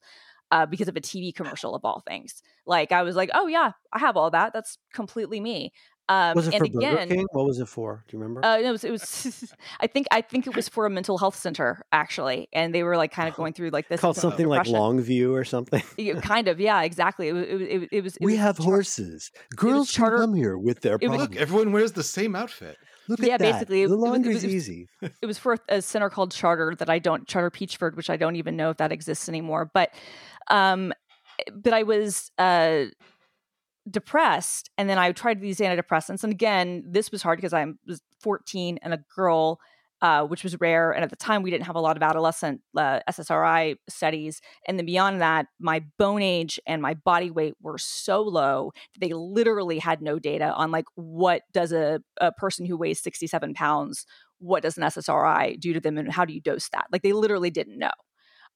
uh, 0.51 0.65
because 0.65 0.87
of 0.87 0.95
a 0.95 1.01
tv 1.01 1.33
commercial 1.35 1.75
of 1.75 1.83
all 1.83 2.01
things 2.07 2.41
like 2.65 2.91
i 2.91 3.03
was 3.03 3.15
like 3.15 3.29
oh 3.33 3.47
yeah 3.47 3.71
i 3.93 3.99
have 3.99 4.15
all 4.17 4.31
that 4.31 4.53
that's 4.53 4.77
completely 4.93 5.39
me 5.39 5.71
um, 6.09 6.35
was 6.35 6.47
it 6.47 6.53
and 6.53 6.65
for 6.65 6.71
Burger 6.71 6.87
again 6.87 7.09
King? 7.09 7.27
What 7.33 7.45
was 7.45 7.59
it 7.59 7.67
for? 7.67 8.05
Do 8.07 8.15
you 8.15 8.23
remember? 8.23 8.45
uh, 8.45 8.59
it 8.59 8.71
was. 8.71 8.85
It 8.85 8.91
was. 8.91 9.53
I 9.81 9.87
think. 9.87 10.07
I 10.09 10.21
think 10.21 10.47
it 10.47 10.55
was 10.55 10.69
for 10.69 10.85
a 10.85 10.89
mental 10.89 11.17
health 11.17 11.35
center 11.35 11.81
actually, 11.91 12.47
and 12.53 12.73
they 12.73 12.83
were 12.83 12.95
like 12.95 13.11
kind 13.11 13.27
of 13.27 13.35
going 13.41 13.51
through 13.51 13.71
like 13.71 13.89
this 13.89 13.99
Called 13.99 14.15
symptoms 14.15 14.33
of 14.33 14.37
something 14.37 14.47
like. 14.47 14.67
Longview 14.67 15.33
or 15.33 15.43
something. 15.43 15.83
Yeah, 15.97 16.21
kind 16.21 16.47
of. 16.47 16.61
Yeah. 16.61 16.81
Exactly. 16.83 17.27
It, 17.27 17.33
was- 17.33 17.43
it, 17.43 17.49
it, 17.61 17.79
was- 17.79 17.89
it 17.91 18.03
was. 18.05 18.15
It 18.15 18.23
we 18.23 18.31
was 18.33 18.39
have 18.39 18.55
char- 18.57 18.65
horses. 18.67 19.31
Girls 19.57 19.91
charter- 19.91 20.19
come 20.19 20.33
here 20.33 20.57
with 20.57 20.79
their 20.79 20.95
it 21.01 21.09
was- 21.09 21.17
problems. 21.17 21.29
Look, 21.31 21.41
everyone 21.41 21.71
wears 21.73 21.91
the 21.91 22.03
same 22.03 22.37
outfit. 22.37 22.77
Look 23.09 23.19
yeah, 23.21 23.37
that. 23.37 23.39
basically, 23.53 23.83
it- 23.83 23.87
the 23.89 23.93
it 23.95 23.97
was- 23.99 24.25
it 24.25 24.33
was- 24.33 24.45
easy. 24.45 24.87
It 25.21 25.25
was 25.25 25.37
for 25.37 25.57
a 25.69 25.81
center 25.81 26.09
called 26.09 26.31
Charter 26.31 26.75
that 26.75 26.89
I 26.89 26.99
don't 26.99 27.27
Charter 27.27 27.49
Peachford, 27.51 27.95
which 27.95 28.09
I 28.09 28.17
don't 28.17 28.35
even 28.35 28.55
know 28.55 28.69
if 28.69 28.77
that 28.77 28.91
exists 28.91 29.27
anymore. 29.29 29.69
But, 29.73 29.91
um, 30.49 30.93
but 31.53 31.73
I 31.73 31.83
was 31.83 32.31
uh 32.37 32.85
depressed, 33.89 34.69
and 34.77 34.89
then 34.89 34.97
I 34.97 35.11
tried 35.13 35.39
these 35.39 35.59
antidepressants, 35.59 36.23
and 36.23 36.31
again, 36.33 36.83
this 36.85 37.11
was 37.11 37.21
hard 37.21 37.37
because 37.37 37.53
I 37.53 37.65
was 37.87 38.01
14 38.21 38.79
and 38.81 38.93
a 38.93 38.99
girl. 39.15 39.59
Uh, 39.99 40.23
which 40.23 40.43
was 40.43 40.59
rare, 40.61 40.91
and 40.91 41.03
at 41.03 41.09
the 41.09 41.15
time 41.15 41.41
we 41.41 41.49
didn't 41.49 41.65
have 41.65 41.75
a 41.75 41.81
lot 41.81 41.97
of 41.97 42.03
adolescent 42.03 42.61
uh, 42.77 42.99
SSRI 43.09 43.77
studies. 43.89 44.41
And 44.67 44.77
then 44.77 44.85
beyond 44.85 45.21
that, 45.21 45.47
my 45.59 45.83
bone 45.97 46.21
age 46.21 46.59
and 46.67 46.83
my 46.83 46.93
body 46.93 47.31
weight 47.31 47.55
were 47.63 47.79
so 47.79 48.21
low 48.21 48.73
that 48.93 48.99
they 48.99 49.13
literally 49.13 49.79
had 49.79 50.03
no 50.03 50.19
data 50.19 50.53
on 50.53 50.69
like 50.69 50.85
what 50.93 51.41
does 51.51 51.71
a, 51.71 51.99
a 52.21 52.31
person 52.31 52.67
who 52.67 52.77
weighs 52.77 53.01
67 53.01 53.55
pounds 53.55 54.05
what 54.39 54.63
does 54.63 54.77
an 54.77 54.83
SSRI 54.83 55.59
do 55.59 55.73
to 55.73 55.79
them 55.79 55.97
and 55.97 56.11
how 56.11 56.25
do 56.25 56.33
you 56.33 56.41
dose 56.41 56.69
that? 56.69 56.87
Like 56.91 57.01
they 57.01 57.13
literally 57.13 57.49
didn't 57.49 57.77
know. 57.77 57.91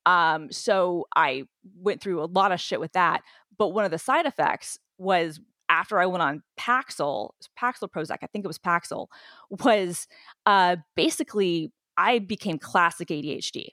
Um, 0.06 0.52
so 0.52 1.06
I 1.16 1.44
went 1.76 2.02
through 2.02 2.24
a 2.24 2.26
lot 2.26 2.52
of 2.52 2.60
shit 2.60 2.80
with 2.80 2.94
that. 2.94 3.22
But 3.58 3.70
one 3.70 3.86
of 3.86 3.92
the 3.92 4.00
side 4.00 4.26
effects 4.26 4.80
was 4.98 5.40
after 5.72 6.00
I 6.00 6.06
went 6.06 6.22
on 6.22 6.44
Paxil, 6.60 7.32
Paxil 7.60 7.90
Prozac, 7.90 8.18
I 8.22 8.28
think 8.28 8.44
it 8.44 8.48
was 8.48 8.60
Paxil, 8.60 9.08
was 9.50 10.08
uh, 10.46 10.76
basically 10.96 11.72
I 11.98 12.20
became 12.20 12.60
classic 12.60 13.08
ADHD. 13.08 13.70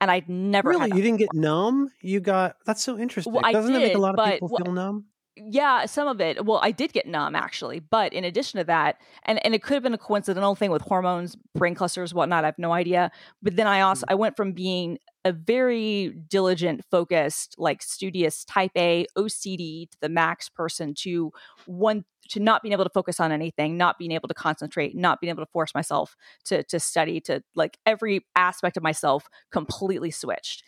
And 0.00 0.10
I'd 0.10 0.28
never 0.28 0.70
Really, 0.70 0.88
you 0.88 1.02
didn't 1.02 1.20
get 1.20 1.32
numb? 1.32 1.88
You 2.02 2.20
got 2.20 2.56
that's 2.66 2.82
so 2.82 2.98
interesting. 2.98 3.32
Well, 3.32 3.50
Doesn't 3.50 3.74
it 3.74 3.78
make 3.78 3.94
a 3.94 3.98
lot 3.98 4.10
of 4.10 4.16
but- 4.16 4.32
people 4.34 4.48
well, 4.50 4.64
feel 4.64 4.74
numb? 4.74 5.06
yeah 5.38 5.84
some 5.84 6.08
of 6.08 6.18
it 6.18 6.46
well 6.46 6.58
i 6.62 6.70
did 6.70 6.94
get 6.94 7.06
numb 7.06 7.34
actually 7.34 7.78
but 7.78 8.10
in 8.14 8.24
addition 8.24 8.56
to 8.56 8.64
that 8.64 8.96
and, 9.24 9.44
and 9.44 9.54
it 9.54 9.62
could 9.62 9.74
have 9.74 9.82
been 9.82 9.92
a 9.92 9.98
coincidental 9.98 10.54
thing 10.54 10.70
with 10.70 10.80
hormones 10.80 11.36
brain 11.54 11.74
clusters 11.74 12.14
whatnot 12.14 12.42
i 12.42 12.46
have 12.46 12.58
no 12.58 12.72
idea 12.72 13.10
but 13.42 13.54
then 13.54 13.66
i 13.66 13.82
also 13.82 14.06
i 14.08 14.14
went 14.14 14.34
from 14.34 14.52
being 14.52 14.98
a 15.26 15.32
very 15.32 16.10
diligent 16.28 16.82
focused 16.88 17.56
like 17.58 17.82
studious 17.82 18.44
type 18.44 18.70
a 18.76 19.04
ocd 19.18 19.90
to 19.90 19.98
the 20.00 20.08
max 20.08 20.48
person 20.48 20.94
to 20.94 21.32
one 21.66 22.04
to 22.28 22.38
not 22.38 22.62
being 22.62 22.72
able 22.72 22.84
to 22.84 22.90
focus 22.90 23.18
on 23.18 23.32
anything 23.32 23.76
not 23.76 23.98
being 23.98 24.12
able 24.12 24.28
to 24.28 24.34
concentrate 24.34 24.94
not 24.94 25.20
being 25.20 25.30
able 25.30 25.44
to 25.44 25.50
force 25.50 25.74
myself 25.74 26.14
to 26.44 26.62
to 26.62 26.78
study 26.78 27.20
to 27.20 27.42
like 27.56 27.76
every 27.84 28.24
aspect 28.36 28.76
of 28.76 28.84
myself 28.84 29.26
completely 29.50 30.12
switched 30.12 30.62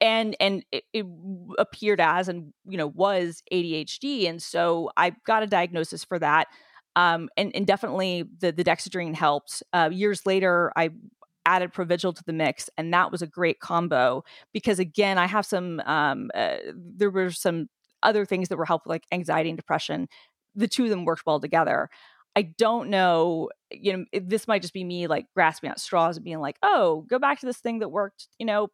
and 0.00 0.36
and 0.38 0.64
it, 0.70 0.84
it 0.92 1.06
appeared 1.58 2.00
as 2.00 2.28
and 2.28 2.52
you 2.66 2.76
know 2.76 2.88
was 2.88 3.42
ADHD, 3.50 4.28
and 4.28 4.42
so 4.42 4.90
I 4.96 5.12
got 5.24 5.42
a 5.42 5.46
diagnosis 5.46 6.04
for 6.04 6.18
that. 6.18 6.48
Um, 6.96 7.28
and, 7.36 7.50
and 7.56 7.66
definitely 7.66 8.24
the 8.40 8.52
the 8.52 8.64
dexedrine 8.64 9.14
helped. 9.14 9.62
Uh, 9.72 9.88
years 9.92 10.26
later, 10.26 10.72
I 10.76 10.90
added 11.46 11.72
Provigil 11.72 12.14
to 12.14 12.24
the 12.24 12.32
mix, 12.32 12.70
and 12.76 12.92
that 12.92 13.12
was 13.12 13.22
a 13.22 13.26
great 13.26 13.60
combo 13.60 14.24
because 14.52 14.78
again, 14.78 15.18
I 15.18 15.26
have 15.26 15.46
some. 15.46 15.80
Um, 15.86 16.30
uh, 16.34 16.56
there 16.74 17.10
were 17.10 17.30
some 17.30 17.68
other 18.02 18.24
things 18.24 18.48
that 18.48 18.56
were 18.56 18.64
helpful, 18.64 18.90
like 18.90 19.04
anxiety 19.10 19.48
and 19.48 19.56
depression. 19.56 20.08
The 20.54 20.68
two 20.68 20.84
of 20.84 20.90
them 20.90 21.04
worked 21.04 21.26
well 21.26 21.40
together. 21.40 21.88
I 22.36 22.42
don't 22.42 22.90
know, 22.90 23.50
you 23.70 23.96
know, 23.96 24.04
this 24.12 24.48
might 24.48 24.62
just 24.62 24.74
be 24.74 24.84
me 24.84 25.06
like 25.06 25.26
grasping 25.34 25.70
at 25.70 25.80
straws 25.80 26.16
and 26.16 26.24
being 26.24 26.40
like, 26.40 26.56
oh, 26.62 27.04
go 27.08 27.18
back 27.18 27.40
to 27.40 27.46
this 27.46 27.58
thing 27.58 27.78
that 27.78 27.90
worked, 27.90 28.28
you 28.38 28.46
know, 28.46 28.68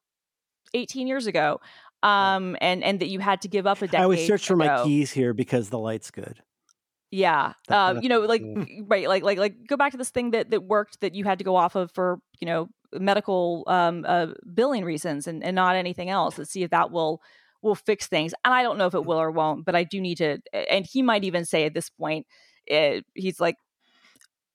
18 0.73 1.07
years 1.07 1.27
ago. 1.27 1.61
Um, 2.03 2.57
and, 2.62 2.83
and 2.83 3.01
that 3.01 3.09
you 3.09 3.18
had 3.18 3.43
to 3.43 3.49
give 3.49 3.66
up 3.66 3.79
a 3.79 3.87
decade. 3.87 4.01
I 4.01 4.05
always 4.05 4.27
search 4.27 4.47
for 4.47 4.57
my 4.57 4.83
keys 4.85 5.11
here 5.12 5.35
because 5.35 5.68
the 5.68 5.79
light's 5.79 6.11
good. 6.11 6.43
Yeah. 7.11 7.55
Uh, 7.69 7.99
you 8.01 8.09
know, 8.09 8.21
like, 8.21 8.43
right. 8.87 9.09
Like, 9.09 9.23
like, 9.23 9.39
like 9.39 9.67
go 9.67 9.77
back 9.77 9.93
to 9.93 9.99
this 9.99 10.11
thing 10.11 10.31
that, 10.31 10.51
that 10.51 10.63
worked 10.63 11.01
that 11.01 11.15
you 11.15 11.25
had 11.25 11.39
to 11.39 11.45
go 11.45 11.57
off 11.57 11.75
of 11.75 11.91
for, 11.91 12.21
you 12.41 12.47
know, 12.47 12.69
medical, 12.93 13.65
um, 13.67 14.05
uh, 14.07 14.29
billing 14.55 14.85
reasons 14.85 15.27
and, 15.27 15.43
and 15.43 15.57
not 15.57 15.77
anything 15.77 16.09
else 16.09 16.39
and 16.39 16.47
see 16.47 16.63
if 16.63 16.71
that 16.71 16.91
will, 16.91 17.21
will 17.63 17.75
fix 17.75 18.07
things. 18.07 18.33
And 18.45 18.55
I 18.55 18.63
don't 18.63 18.79
know 18.79 18.87
if 18.87 18.95
it 18.95 19.05
will 19.05 19.21
or 19.21 19.31
won't, 19.31 19.65
but 19.65 19.75
I 19.75 19.85
do 19.85 20.01
need 20.01 20.19
to, 20.19 20.39
and 20.53 20.87
he 20.87 21.03
might 21.03 21.25
even 21.25 21.45
say 21.45 21.65
at 21.65 21.75
this 21.75 21.91
point, 21.91 22.27
uh, 22.71 23.01
he's 23.15 23.41
like, 23.41 23.57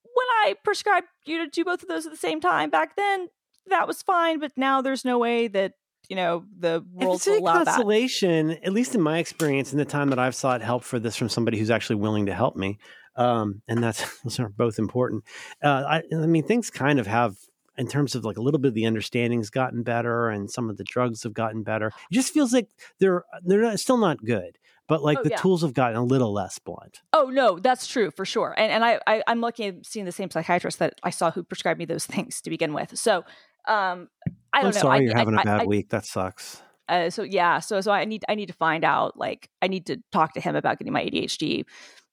when 0.03 0.27
I 0.43 0.55
prescribed 0.63 1.07
you 1.25 1.39
to 1.39 1.49
do 1.49 1.65
both 1.65 1.81
of 1.81 1.89
those 1.89 2.05
at 2.05 2.11
the 2.11 2.17
same 2.17 2.39
time 2.39 2.69
back 2.69 2.95
then, 2.95 3.27
that 3.67 3.87
was 3.87 4.01
fine. 4.01 4.39
But 4.39 4.53
now 4.55 4.81
there's 4.81 5.03
no 5.03 5.19
way 5.19 5.49
that, 5.49 5.73
you 6.09 6.15
know, 6.15 6.43
the 6.59 6.83
If 6.99 7.03
world 7.03 7.15
it's 7.17 7.27
will 7.27 7.39
allow 7.39 7.63
that. 7.63 7.65
consolation, 7.65 8.51
at 8.63 8.73
least 8.73 8.95
in 8.95 9.01
my 9.01 9.19
experience, 9.19 9.71
in 9.71 9.77
the 9.79 9.85
time 9.85 10.09
that 10.09 10.19
I've 10.19 10.35
sought 10.35 10.61
help 10.61 10.83
for 10.83 10.99
this 10.99 11.15
from 11.15 11.29
somebody 11.29 11.57
who's 11.57 11.69
actually 11.71 11.97
willing 11.97 12.25
to 12.27 12.33
help 12.33 12.55
me, 12.55 12.77
um, 13.15 13.61
and 13.67 13.83
that's 13.83 14.19
those 14.23 14.39
are 14.39 14.49
both 14.49 14.79
important. 14.79 15.23
Uh, 15.63 15.83
I, 15.87 16.03
I 16.13 16.25
mean, 16.27 16.43
things 16.43 16.69
kind 16.69 16.99
of 16.99 17.07
have, 17.07 17.35
in 17.77 17.87
terms 17.87 18.15
of 18.15 18.23
like 18.25 18.37
a 18.37 18.41
little 18.41 18.59
bit 18.59 18.69
of 18.69 18.73
the 18.73 18.85
understanding's 18.85 19.49
gotten 19.49 19.83
better, 19.83 20.29
and 20.29 20.49
some 20.49 20.69
of 20.69 20.77
the 20.77 20.83
drugs 20.83 21.23
have 21.23 21.33
gotten 21.33 21.63
better. 21.63 21.87
It 21.87 22.13
just 22.13 22.33
feels 22.33 22.53
like 22.53 22.69
they're 22.99 23.23
they're 23.43 23.61
not, 23.61 23.79
still 23.79 23.97
not 23.97 24.23
good, 24.23 24.57
but 24.87 25.03
like 25.03 25.19
Oh, 25.19 25.23
the 25.23 25.29
yeah. 25.31 25.37
tools 25.37 25.61
have 25.61 25.73
gotten 25.73 25.97
a 25.97 26.03
little 26.03 26.31
less 26.33 26.59
blunt. 26.59 27.01
Oh 27.13 27.29
no, 27.29 27.59
that's 27.59 27.87
true 27.87 28.11
for 28.11 28.25
sure. 28.25 28.53
And 28.57 28.71
and 28.71 28.85
I, 28.85 28.99
I 29.07 29.23
I'm 29.27 29.41
lucky 29.41 29.65
at 29.65 29.85
seeing 29.85 30.05
the 30.05 30.11
same 30.11 30.29
psychiatrist 30.31 30.79
that 30.79 30.93
I 31.03 31.09
saw 31.09 31.31
who 31.31 31.43
prescribed 31.43 31.79
me 31.79 31.85
those 31.85 32.05
things 32.05 32.41
to 32.41 32.49
begin 32.49 32.73
with. 32.73 32.97
So 32.97 33.23
um 33.67 34.07
I 34.53 34.61
don't 34.61 34.69
I'm 34.69 34.75
know. 34.75 34.81
sorry 34.81 34.97
I, 34.97 35.01
you're 35.01 35.15
I- 35.15 35.19
having 35.19 35.35
a 35.35 35.39
I- 35.39 35.43
bad 35.43 35.61
I- 35.61 35.65
week. 35.65 35.89
That 35.89 36.05
sucks. 36.05 36.61
Uh, 36.87 37.09
so 37.09 37.23
yeah, 37.23 37.59
so 37.59 37.81
so 37.81 37.91
I 37.91 38.05
need 38.05 38.23
I 38.29 38.35
need 38.35 38.45
to 38.47 38.53
find 38.53 38.83
out 38.83 39.17
like 39.17 39.49
I 39.61 39.67
need 39.67 39.87
to 39.87 39.97
talk 40.11 40.33
to 40.33 40.39
him 40.39 40.55
about 40.55 40.77
getting 40.77 40.93
my 40.93 41.03
ADHD 41.03 41.65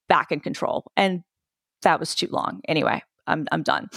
back 0.09 0.31
in 0.31 0.39
control. 0.39 0.85
And 0.97 1.21
that 1.83 1.99
was 1.99 2.15
too 2.15 2.27
long. 2.31 2.61
Anyway, 2.67 3.03
I'm 3.27 3.47
I'm 3.51 3.61
done. 3.61 3.89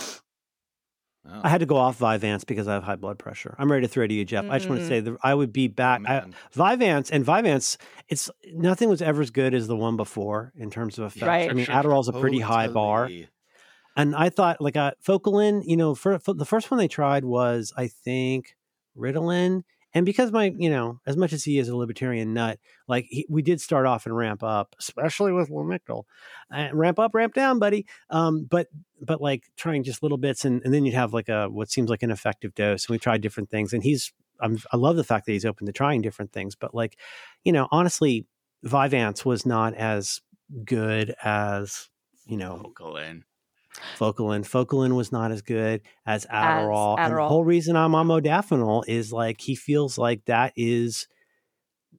Oh, 1.29 1.41
I 1.43 1.49
had 1.49 1.59
to 1.59 1.67
go 1.67 1.77
off 1.77 1.99
Vyvanse 1.99 2.47
because 2.47 2.69
I 2.69 2.75
have 2.75 2.85
high 2.85 2.95
blood 2.97 3.19
pressure. 3.19 3.57
I'm 3.59 3.71
ready 3.73 3.85
to 3.87 3.93
throw 3.93 4.05
it 4.05 4.09
to 4.09 4.15
you, 4.15 4.25
Jeff. 4.25 4.45
I 4.49 4.59
just 4.59 4.69
want 4.69 4.81
to 4.81 4.85
Mm. 4.87 4.89
say 4.89 5.01
that 5.01 5.17
I 5.25 5.35
would 5.35 5.53
be 5.53 5.67
back. 5.67 6.01
I, 6.07 6.21
man. 6.21 6.35
Vyvanse 6.55 7.11
and 7.11 7.25
Vyvanse, 7.27 7.79
it's 8.09 8.31
nothing 8.53 8.89
was 8.89 9.03
ever 9.03 9.23
as 9.23 9.31
good 9.31 9.53
as 9.55 9.67
the 9.67 9.75
one 9.77 9.97
before 9.97 10.53
in 10.57 10.71
terms 10.71 10.99
of 10.99 11.07
effects. 11.07 11.23
Right. 11.27 11.51
I 11.51 11.55
mean, 11.55 11.65
Sure, 11.65 11.75
sure. 11.75 11.83
Adderall's 11.83 12.09
a 12.09 12.13
pretty 12.13 12.39
high 12.39 12.69
bar, 12.69 13.05
Totally. 13.09 13.29
And 13.97 14.15
I 14.15 14.29
thought 14.29 14.61
like 14.61 14.77
a 14.77 14.95
Focalin. 15.05 15.63
You 15.65 15.77
know, 15.77 15.95
for, 15.95 16.19
for 16.19 16.35
the 16.35 16.45
first 16.45 16.71
one 16.71 16.79
they 16.79 16.89
tried 16.89 17.25
was 17.25 17.73
I 17.77 17.89
think 17.89 18.57
Ritalin, 18.97 19.63
and 19.95 20.05
because 20.05 20.31
my 20.33 20.53
you 20.57 20.69
know 20.69 21.01
as 21.07 21.17
much 21.17 21.33
as 21.33 21.45
he 21.45 21.59
is 21.59 21.69
a 21.69 21.77
libertarian 21.77 22.35
nut, 22.35 22.59
like 22.87 23.07
he, 23.09 23.27
we 23.29 23.43
did 23.43 23.61
start 23.61 23.87
off 23.87 24.07
and 24.07 24.17
ramp 24.17 24.43
up, 24.43 24.77
especially 24.79 25.33
with 25.33 25.49
Lamictal, 25.49 26.05
uh, 26.55 26.69
ramp 26.73 26.99
up, 26.99 27.15
ramp 27.15 27.35
down, 27.35 27.59
buddy. 27.59 27.87
Um, 28.11 28.45
but 28.45 28.69
but 29.01 29.21
like 29.21 29.45
trying 29.57 29.83
just 29.83 30.03
little 30.03 30.19
bits, 30.19 30.45
and, 30.45 30.63
and 30.65 30.75
then 30.75 30.85
you'd 30.85 30.95
have 30.95 31.15
like 31.15 31.29
a 31.29 31.49
what 31.49 31.71
seems 31.71 31.89
like 31.89 32.03
an 32.03 32.11
effective 32.11 32.55
dose. 32.55 32.87
And 32.87 32.95
we 32.95 32.99
tried 32.99 33.23
different 33.23 33.51
things, 33.51 33.73
and 33.73 33.83
he's 33.83 34.13
I'm 34.41 34.59
I 34.73 34.77
love 34.77 34.97
the 34.97 35.05
fact 35.05 35.27
that 35.27 35.33
he's 35.33 35.47
open 35.47 35.67
to 35.67 35.73
trying 35.73 36.03
different 36.03 36.33
things, 36.33 36.55
but 36.55 36.75
like, 36.75 36.99
you 37.45 37.53
know, 37.53 37.69
honestly, 37.71 38.27
Vyvanse 38.65 39.25
was 39.25 39.47
not 39.47 39.75
as 39.75 40.21
good 40.65 41.15
as 41.23 41.89
you 42.27 42.37
know 42.37 42.63
Focalin. 42.65 43.23
Focalin. 43.99 44.43
Focalin 44.43 44.95
was 44.97 45.13
not 45.13 45.31
as 45.33 45.43
good 45.43 45.83
as 46.07 46.27
Adderall. 46.27 46.97
And 46.99 47.15
the 47.17 47.27
whole 47.29 47.45
reason 47.45 47.77
I'm 47.77 47.95
on 47.95 48.09
modafinil 48.09 48.85
is 48.89 49.13
like 49.13 49.41
he 49.41 49.55
feels 49.55 49.99
like 49.99 50.25
that 50.27 50.53
is 50.57 51.09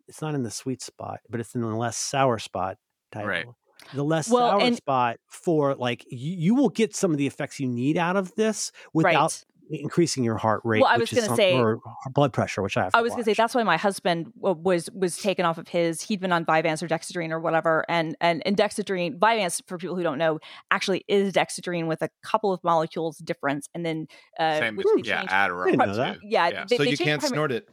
it's 0.07 0.21
not 0.21 0.36
in 0.36 0.43
the 0.43 0.51
sweet 0.51 0.82
spot, 0.82 1.19
but 1.30 1.39
it's 1.39 1.53
in 1.55 1.61
the 1.61 1.67
less 1.67 1.97
sour 1.97 2.39
spot 2.39 2.78
title. 3.11 3.30
Right. 3.30 3.45
The 3.93 4.03
less 4.03 4.30
Well, 4.30 4.51
sour 4.51 4.61
and- 4.61 4.75
spot 4.75 5.17
for 5.28 5.75
like 5.75 6.03
you, 6.09 6.36
you 6.38 6.55
will 6.55 6.69
get 6.69 6.95
some 6.95 7.11
of 7.11 7.17
the 7.17 7.28
effects 7.28 7.59
you 7.59 7.67
need 7.67 7.97
out 7.97 8.15
of 8.15 8.34
this 8.36 8.71
without 8.93 9.13
right. 9.13 9.43
Increasing 9.70 10.24
your 10.24 10.38
heart 10.38 10.61
rate. 10.63 10.82
Well, 10.82 10.89
I 10.91 10.97
was 10.97 11.11
gonna 11.11 11.36
say- 11.36 11.53
or 11.57 11.80
blood 12.11 12.34
pressure, 12.34 12.61
which 12.61 12.78
I 12.78 12.84
have. 12.86 12.95
I 12.95 12.99
to 12.99 13.03
was 13.03 13.11
going 13.11 13.24
to 13.24 13.30
say 13.32 13.34
that's 13.34 13.53
why 13.55 13.63
my 13.63 13.78
husband 13.78 14.32
was 14.36 14.89
was 14.93 15.18
taken 15.18 15.45
off 15.45 15.57
of 15.57 15.68
his. 15.68 16.01
He'd 16.01 16.20
been 16.20 16.32
on 16.32 16.45
Vyvanse 16.45 16.82
or 16.82 16.88
Dexedrine 16.88 17.32
or 17.32 17.39
whatever, 17.39 17.86
and 17.89 18.15
and 18.22 18.41
and 18.45 18.55
Dexedrine, 18.55 19.18
Vyvanse 19.20 19.61
for 19.68 19.78
people 19.78 19.95
who 19.95 20.03
don't 20.03 20.18
know, 20.18 20.39
actually 20.72 21.03
is 21.07 21.34
Dexedrine 21.34 21.88
with 21.88 22.01
a 22.01 22.09
couple 22.24 22.53
of 22.53 22.63
molecules 22.63 23.18
difference, 23.18 23.68
and 23.74 23.86
then 23.86 24.07
uh, 24.39 24.59
Same, 24.59 24.76
which 24.78 24.88
they 24.95 25.09
yeah, 25.09 25.20
changed. 25.20 25.34
Adderall. 25.34 25.65
Didn't 25.65 25.88
know 25.88 25.95
that. 25.95 26.18
Yeah, 26.24 26.47
Yeah. 26.47 26.65
they, 26.70 26.78
so 26.78 26.84
they 26.84 26.89
you 26.91 26.97
can't 26.97 27.20
primi- 27.22 27.34
snort 27.36 27.51
it. 27.51 27.68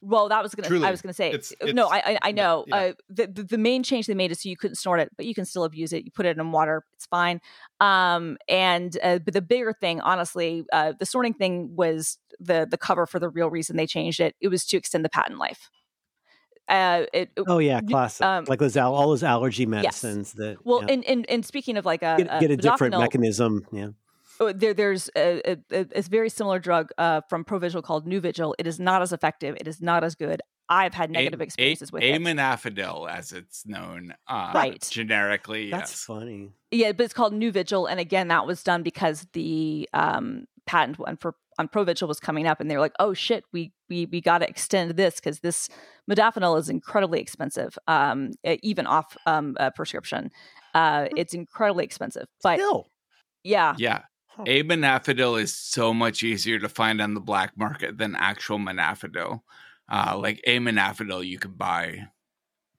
Well, 0.00 0.28
that 0.28 0.42
was 0.42 0.54
gonna. 0.54 0.68
Truly, 0.68 0.86
I 0.86 0.90
was 0.90 1.02
gonna 1.02 1.12
say 1.12 1.28
it's- 1.30 1.52
no. 1.60 1.86
it's- 1.86 1.90
I 1.92 2.12
I, 2.14 2.18
I 2.28 2.32
know. 2.32 2.64
yeah. 2.66 2.76
Uh, 2.76 2.92
the, 3.08 3.26
the 3.26 3.42
the 3.44 3.58
main 3.58 3.82
change 3.82 4.06
they 4.06 4.14
made 4.14 4.30
is 4.32 4.40
so 4.42 4.48
you 4.48 4.56
couldn't 4.56 4.76
snort 4.76 5.00
it, 5.00 5.10
but 5.16 5.26
you 5.26 5.34
can 5.34 5.44
still 5.44 5.64
abuse 5.64 5.92
it. 5.92 6.04
You 6.04 6.10
put 6.10 6.26
it 6.26 6.36
in 6.38 6.52
water, 6.52 6.84
it's 6.94 7.06
fine. 7.06 7.40
Um, 7.80 8.36
and 8.48 8.96
uh, 9.02 9.18
but 9.18 9.34
the 9.34 9.42
bigger 9.42 9.72
thing, 9.72 10.00
honestly, 10.00 10.64
uh, 10.72 10.92
the 10.98 11.06
snorting 11.06 11.34
thing 11.34 11.74
was 11.76 12.18
the 12.40 12.66
the 12.70 12.78
cover 12.78 13.06
for 13.06 13.18
the 13.18 13.28
real 13.28 13.50
reason 13.50 13.76
they 13.76 13.86
changed 13.86 14.20
it. 14.20 14.34
It 14.40 14.48
was 14.48 14.64
to 14.66 14.76
extend 14.76 15.04
the 15.04 15.08
patent 15.10 15.38
life. 15.38 15.70
Uh, 16.68 17.06
it, 17.12 17.30
it- 17.36 17.44
Oh 17.48 17.58
yeah, 17.58 17.78
n- 17.78 17.86
classic. 17.88 18.24
um, 18.24 18.44
like 18.48 18.60
those 18.60 18.76
all 18.76 19.08
those 19.08 19.22
allergy 19.24 19.66
medicines 19.66 20.32
that 20.34 20.64
well, 20.64 20.80
yeah, 20.86 20.92
and, 20.94 21.04
and 21.04 21.28
and 21.28 21.44
speaking 21.44 21.76
of 21.76 21.84
like 21.84 22.02
a, 22.02 22.14
get, 22.18 22.40
get 22.40 22.50
a 22.52 22.56
different 22.56 22.96
mechanism. 22.98 23.66
Yeah. 23.72 23.88
Uh, 24.40 24.52
there, 24.54 24.74
there's 24.74 25.10
a, 25.16 25.40
a, 25.52 25.56
a, 25.70 25.86
a 25.94 26.02
very 26.02 26.28
similar 26.28 26.58
drug 26.58 26.90
uh, 26.98 27.20
from 27.28 27.44
Provigil 27.44 27.82
called 27.82 28.06
Nuvigil. 28.06 28.54
It 28.58 28.66
is 28.66 28.78
not 28.80 29.02
as 29.02 29.12
effective. 29.12 29.56
It 29.60 29.68
is 29.68 29.80
not 29.80 30.04
as 30.04 30.14
good. 30.14 30.40
I've 30.68 30.94
had 30.94 31.10
negative 31.10 31.40
A- 31.40 31.44
experiences 31.44 31.90
a- 31.90 31.92
with 31.92 32.02
it. 32.02 32.20
Amenafidil, 32.20 33.10
as 33.10 33.32
it's 33.32 33.66
known, 33.66 34.14
uh, 34.28 34.52
Right. 34.54 34.86
Generically, 34.90 35.70
That's 35.70 35.90
yes. 35.92 36.04
funny. 36.04 36.52
Yeah, 36.70 36.92
but 36.92 37.04
it's 37.04 37.14
called 37.14 37.34
Nuvigil, 37.34 37.90
and 37.90 38.00
again, 38.00 38.28
that 38.28 38.46
was 38.46 38.62
done 38.62 38.82
because 38.82 39.26
the 39.34 39.88
um, 39.92 40.46
patent 40.66 40.98
one 40.98 41.16
for 41.18 41.34
on 41.58 41.68
Provigil 41.68 42.08
was 42.08 42.18
coming 42.18 42.46
up, 42.46 42.60
and 42.60 42.70
they 42.70 42.74
were 42.76 42.80
like, 42.80 42.94
"Oh 42.98 43.12
shit, 43.12 43.44
we 43.52 43.72
we 43.90 44.06
we 44.06 44.22
got 44.22 44.38
to 44.38 44.48
extend 44.48 44.92
this 44.92 45.16
because 45.16 45.40
this 45.40 45.68
modafinil 46.10 46.58
is 46.58 46.70
incredibly 46.70 47.20
expensive, 47.20 47.76
um, 47.88 48.30
even 48.62 48.86
off 48.86 49.14
um, 49.26 49.54
uh, 49.60 49.68
prescription. 49.70 50.30
Uh, 50.72 51.08
it's 51.14 51.34
incredibly 51.34 51.84
expensive, 51.84 52.26
but 52.42 52.58
Still. 52.58 52.86
yeah, 53.44 53.74
Yeah. 53.76 54.00
Amenafidil 54.38 55.40
is 55.40 55.54
so 55.54 55.92
much 55.92 56.22
easier 56.22 56.58
to 56.58 56.68
find 56.68 57.00
on 57.00 57.14
the 57.14 57.20
black 57.20 57.56
market 57.56 57.98
than 57.98 58.16
actual 58.16 58.58
Menafidil. 58.58 59.40
Uh, 59.90 60.18
like 60.18 60.42
Amenafidil, 60.46 61.26
you 61.26 61.38
could 61.38 61.58
buy 61.58 62.06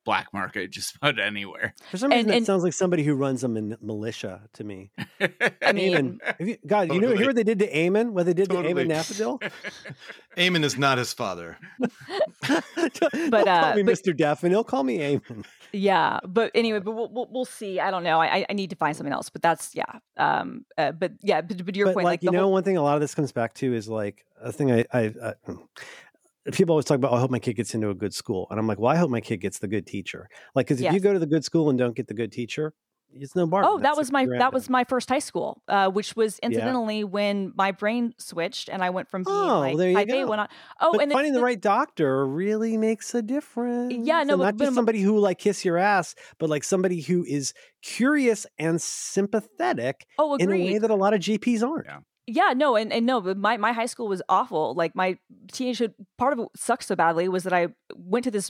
black 0.05 0.33
market 0.33 0.69
just 0.77 0.95
about 0.97 1.19
anywhere. 1.19 1.73
For 1.91 1.97
some 1.97 2.11
reason, 2.11 2.31
and- 2.31 2.43
it 2.43 2.45
sounds 2.45 2.63
like 2.63 2.73
somebody 2.73 3.03
who 3.03 3.13
runs 3.15 3.43
a 3.43 3.47
min- 3.47 3.77
militia 3.81 4.41
to 4.53 4.63
me. 4.63 4.91
I 5.61 5.71
mean, 5.73 5.93
Eamon. 5.93 6.17
Have 6.37 6.47
you, 6.47 6.57
God, 6.67 6.93
you 6.93 6.99
know, 7.01 7.15
hear 7.15 7.27
what 7.27 7.35
they 7.35 7.43
did 7.43 7.59
to 7.59 7.71
Eamon? 7.71 8.11
What 8.11 8.25
they 8.25 8.33
did 8.33 8.49
Totally. 8.49 8.73
to 8.73 8.81
Eamon 8.81 8.91
Nafadil? 8.91 9.51
Eamon 10.37 10.63
is 10.63 10.77
not 10.77 10.97
his 10.97 11.13
father. 11.13 11.57
but 11.79 12.63
But, 13.29 13.47
uh, 13.47 13.61
call 13.61 13.75
me 13.75 13.83
but- 13.83 13.93
Mr. 13.95 14.15
Daffodil. 14.15 14.63
Call 14.63 14.83
me 14.83 14.97
Eamon. 14.99 15.45
yeah. 15.71 16.19
But 16.27 16.51
anyway, 16.55 16.79
but 16.79 16.91
we'll, 16.91 17.09
we'll 17.11 17.27
we'll 17.31 17.45
see. 17.45 17.79
I 17.79 17.91
don't 17.91 18.03
know. 18.03 18.19
I 18.19 18.37
I- 18.39 18.45
I 18.49 18.53
need 18.53 18.69
to 18.71 18.75
find 18.75 18.95
something 18.95 19.13
else. 19.13 19.29
But 19.29 19.41
that's 19.41 19.75
yeah. 19.75 19.99
Um. 20.17 20.65
Uh, 20.77 20.91
but 20.91 21.13
yeah. 21.21 21.41
But, 21.41 21.65
but 21.65 21.75
your 21.75 21.87
But 21.87 21.93
point, 21.95 22.05
like, 22.05 22.11
like, 22.13 22.23
you 22.23 22.29
the 22.29 22.37
know, 22.37 22.43
whole, 22.43 22.51
one 22.51 22.63
thing 22.63 22.77
a 22.77 22.81
lot 22.83 22.95
of 22.95 23.01
this 23.01 23.15
comes 23.15 23.31
back 23.31 23.53
to 23.55 23.73
is 23.73 23.87
like 23.87 24.25
a 24.41 24.51
thing 24.51 24.71
I, 24.71 24.85
I, 24.91 25.13
I 25.23 25.33
people 26.51 26.73
always 26.73 26.85
talk 26.85 26.95
about. 26.97 27.11
Oh, 27.11 27.15
I 27.15 27.19
hope 27.19 27.31
my 27.31 27.39
kid 27.39 27.53
gets 27.53 27.73
into 27.73 27.89
a 27.89 27.95
good 27.95 28.13
school, 28.13 28.47
and 28.49 28.59
I'm 28.59 28.67
like, 28.67 28.79
well, 28.79 28.91
I 28.91 28.97
hope 28.97 29.09
my 29.09 29.21
kid 29.21 29.37
gets 29.37 29.59
the 29.59 29.67
good 29.67 29.85
teacher. 29.87 30.27
Like, 30.55 30.67
because 30.67 30.81
if 30.81 30.93
you 30.93 30.99
go 30.99 31.13
to 31.13 31.19
the 31.19 31.25
good 31.27 31.43
school 31.45 31.69
and 31.69 31.79
don't 31.79 31.95
get 31.95 32.07
the 32.07 32.13
good 32.13 32.31
teacher, 32.31 32.73
it's 33.15 33.35
no 33.35 33.45
bar. 33.45 33.61
Oh, 33.63 33.77
that 33.77 33.95
was 33.95 34.11
my 34.11 34.25
that 34.25 34.51
was 34.53 34.69
my 34.71 34.83
first 34.85 35.07
high 35.07 35.19
school, 35.19 35.61
uh, 35.67 35.87
which 35.89 36.15
was 36.15 36.39
Yeah. 36.41 36.47
incidentally 36.47 37.03
when 37.03 37.53
my 37.55 37.71
brain 37.71 38.13
switched 38.17 38.69
and 38.69 38.83
I 38.83 38.89
went 38.89 39.07
from 39.07 39.21
being 39.23 39.37
Oh, 39.37 39.59
like 39.59 39.77
there 39.77 39.89
you 39.89 39.95
type 39.95 40.09
A 40.09 40.11
go. 40.23 40.27
went 40.27 40.41
on. 40.41 40.47
Oh, 40.81 40.93
but 40.93 41.01
and 41.03 41.11
finding 41.11 41.33
it's, 41.33 41.37
the 41.39 41.43
right 41.43 41.61
doctor 41.61 42.25
really 42.25 42.75
makes 42.75 43.13
a 43.13 43.21
difference. 43.21 43.93
Yeah, 43.93 44.23
no, 44.23 44.33
And 44.33 44.39
but- 44.39 44.43
not 44.45 44.57
but 44.57 44.63
just 44.63 44.69
I'm- 44.69 44.73
somebody 44.73 45.01
who 45.01 45.19
like 45.19 45.37
kiss 45.37 45.63
your 45.63 45.77
ass, 45.77 46.15
but 46.39 46.49
like 46.49 46.63
somebody 46.63 47.01
who 47.01 47.23
is 47.23 47.53
curious 47.83 48.47
and 48.57 48.81
sympathetic 48.81 50.07
oh, 50.17 50.35
in 50.35 50.49
a 50.51 50.51
way 50.51 50.77
that 50.79 50.89
a 50.89 50.95
lot 50.95 51.13
of 51.13 51.19
GPs 51.19 51.61
aren't. 51.67 51.85
Yeah. 51.85 51.99
Yeah, 52.25 52.53
no, 52.55 52.75
and, 52.77 52.93
and 52.93 53.05
no, 53.05 53.19
but 53.19 53.37
my, 53.37 53.57
my 53.57 53.73
high 53.73 53.85
school 53.85 54.07
was 54.07 54.21
awful. 54.29 54.73
Like 54.75 54.95
my 54.95 55.17
teenagehood, 55.47 55.93
part 56.17 56.33
of 56.33 56.39
what 56.39 56.57
sucked 56.57 56.85
so 56.85 56.95
badly 56.95 57.27
was 57.27 57.43
that 57.43 57.51
I 57.53 57.67
went 57.95 58.23
to 58.23 58.31
this 58.31 58.49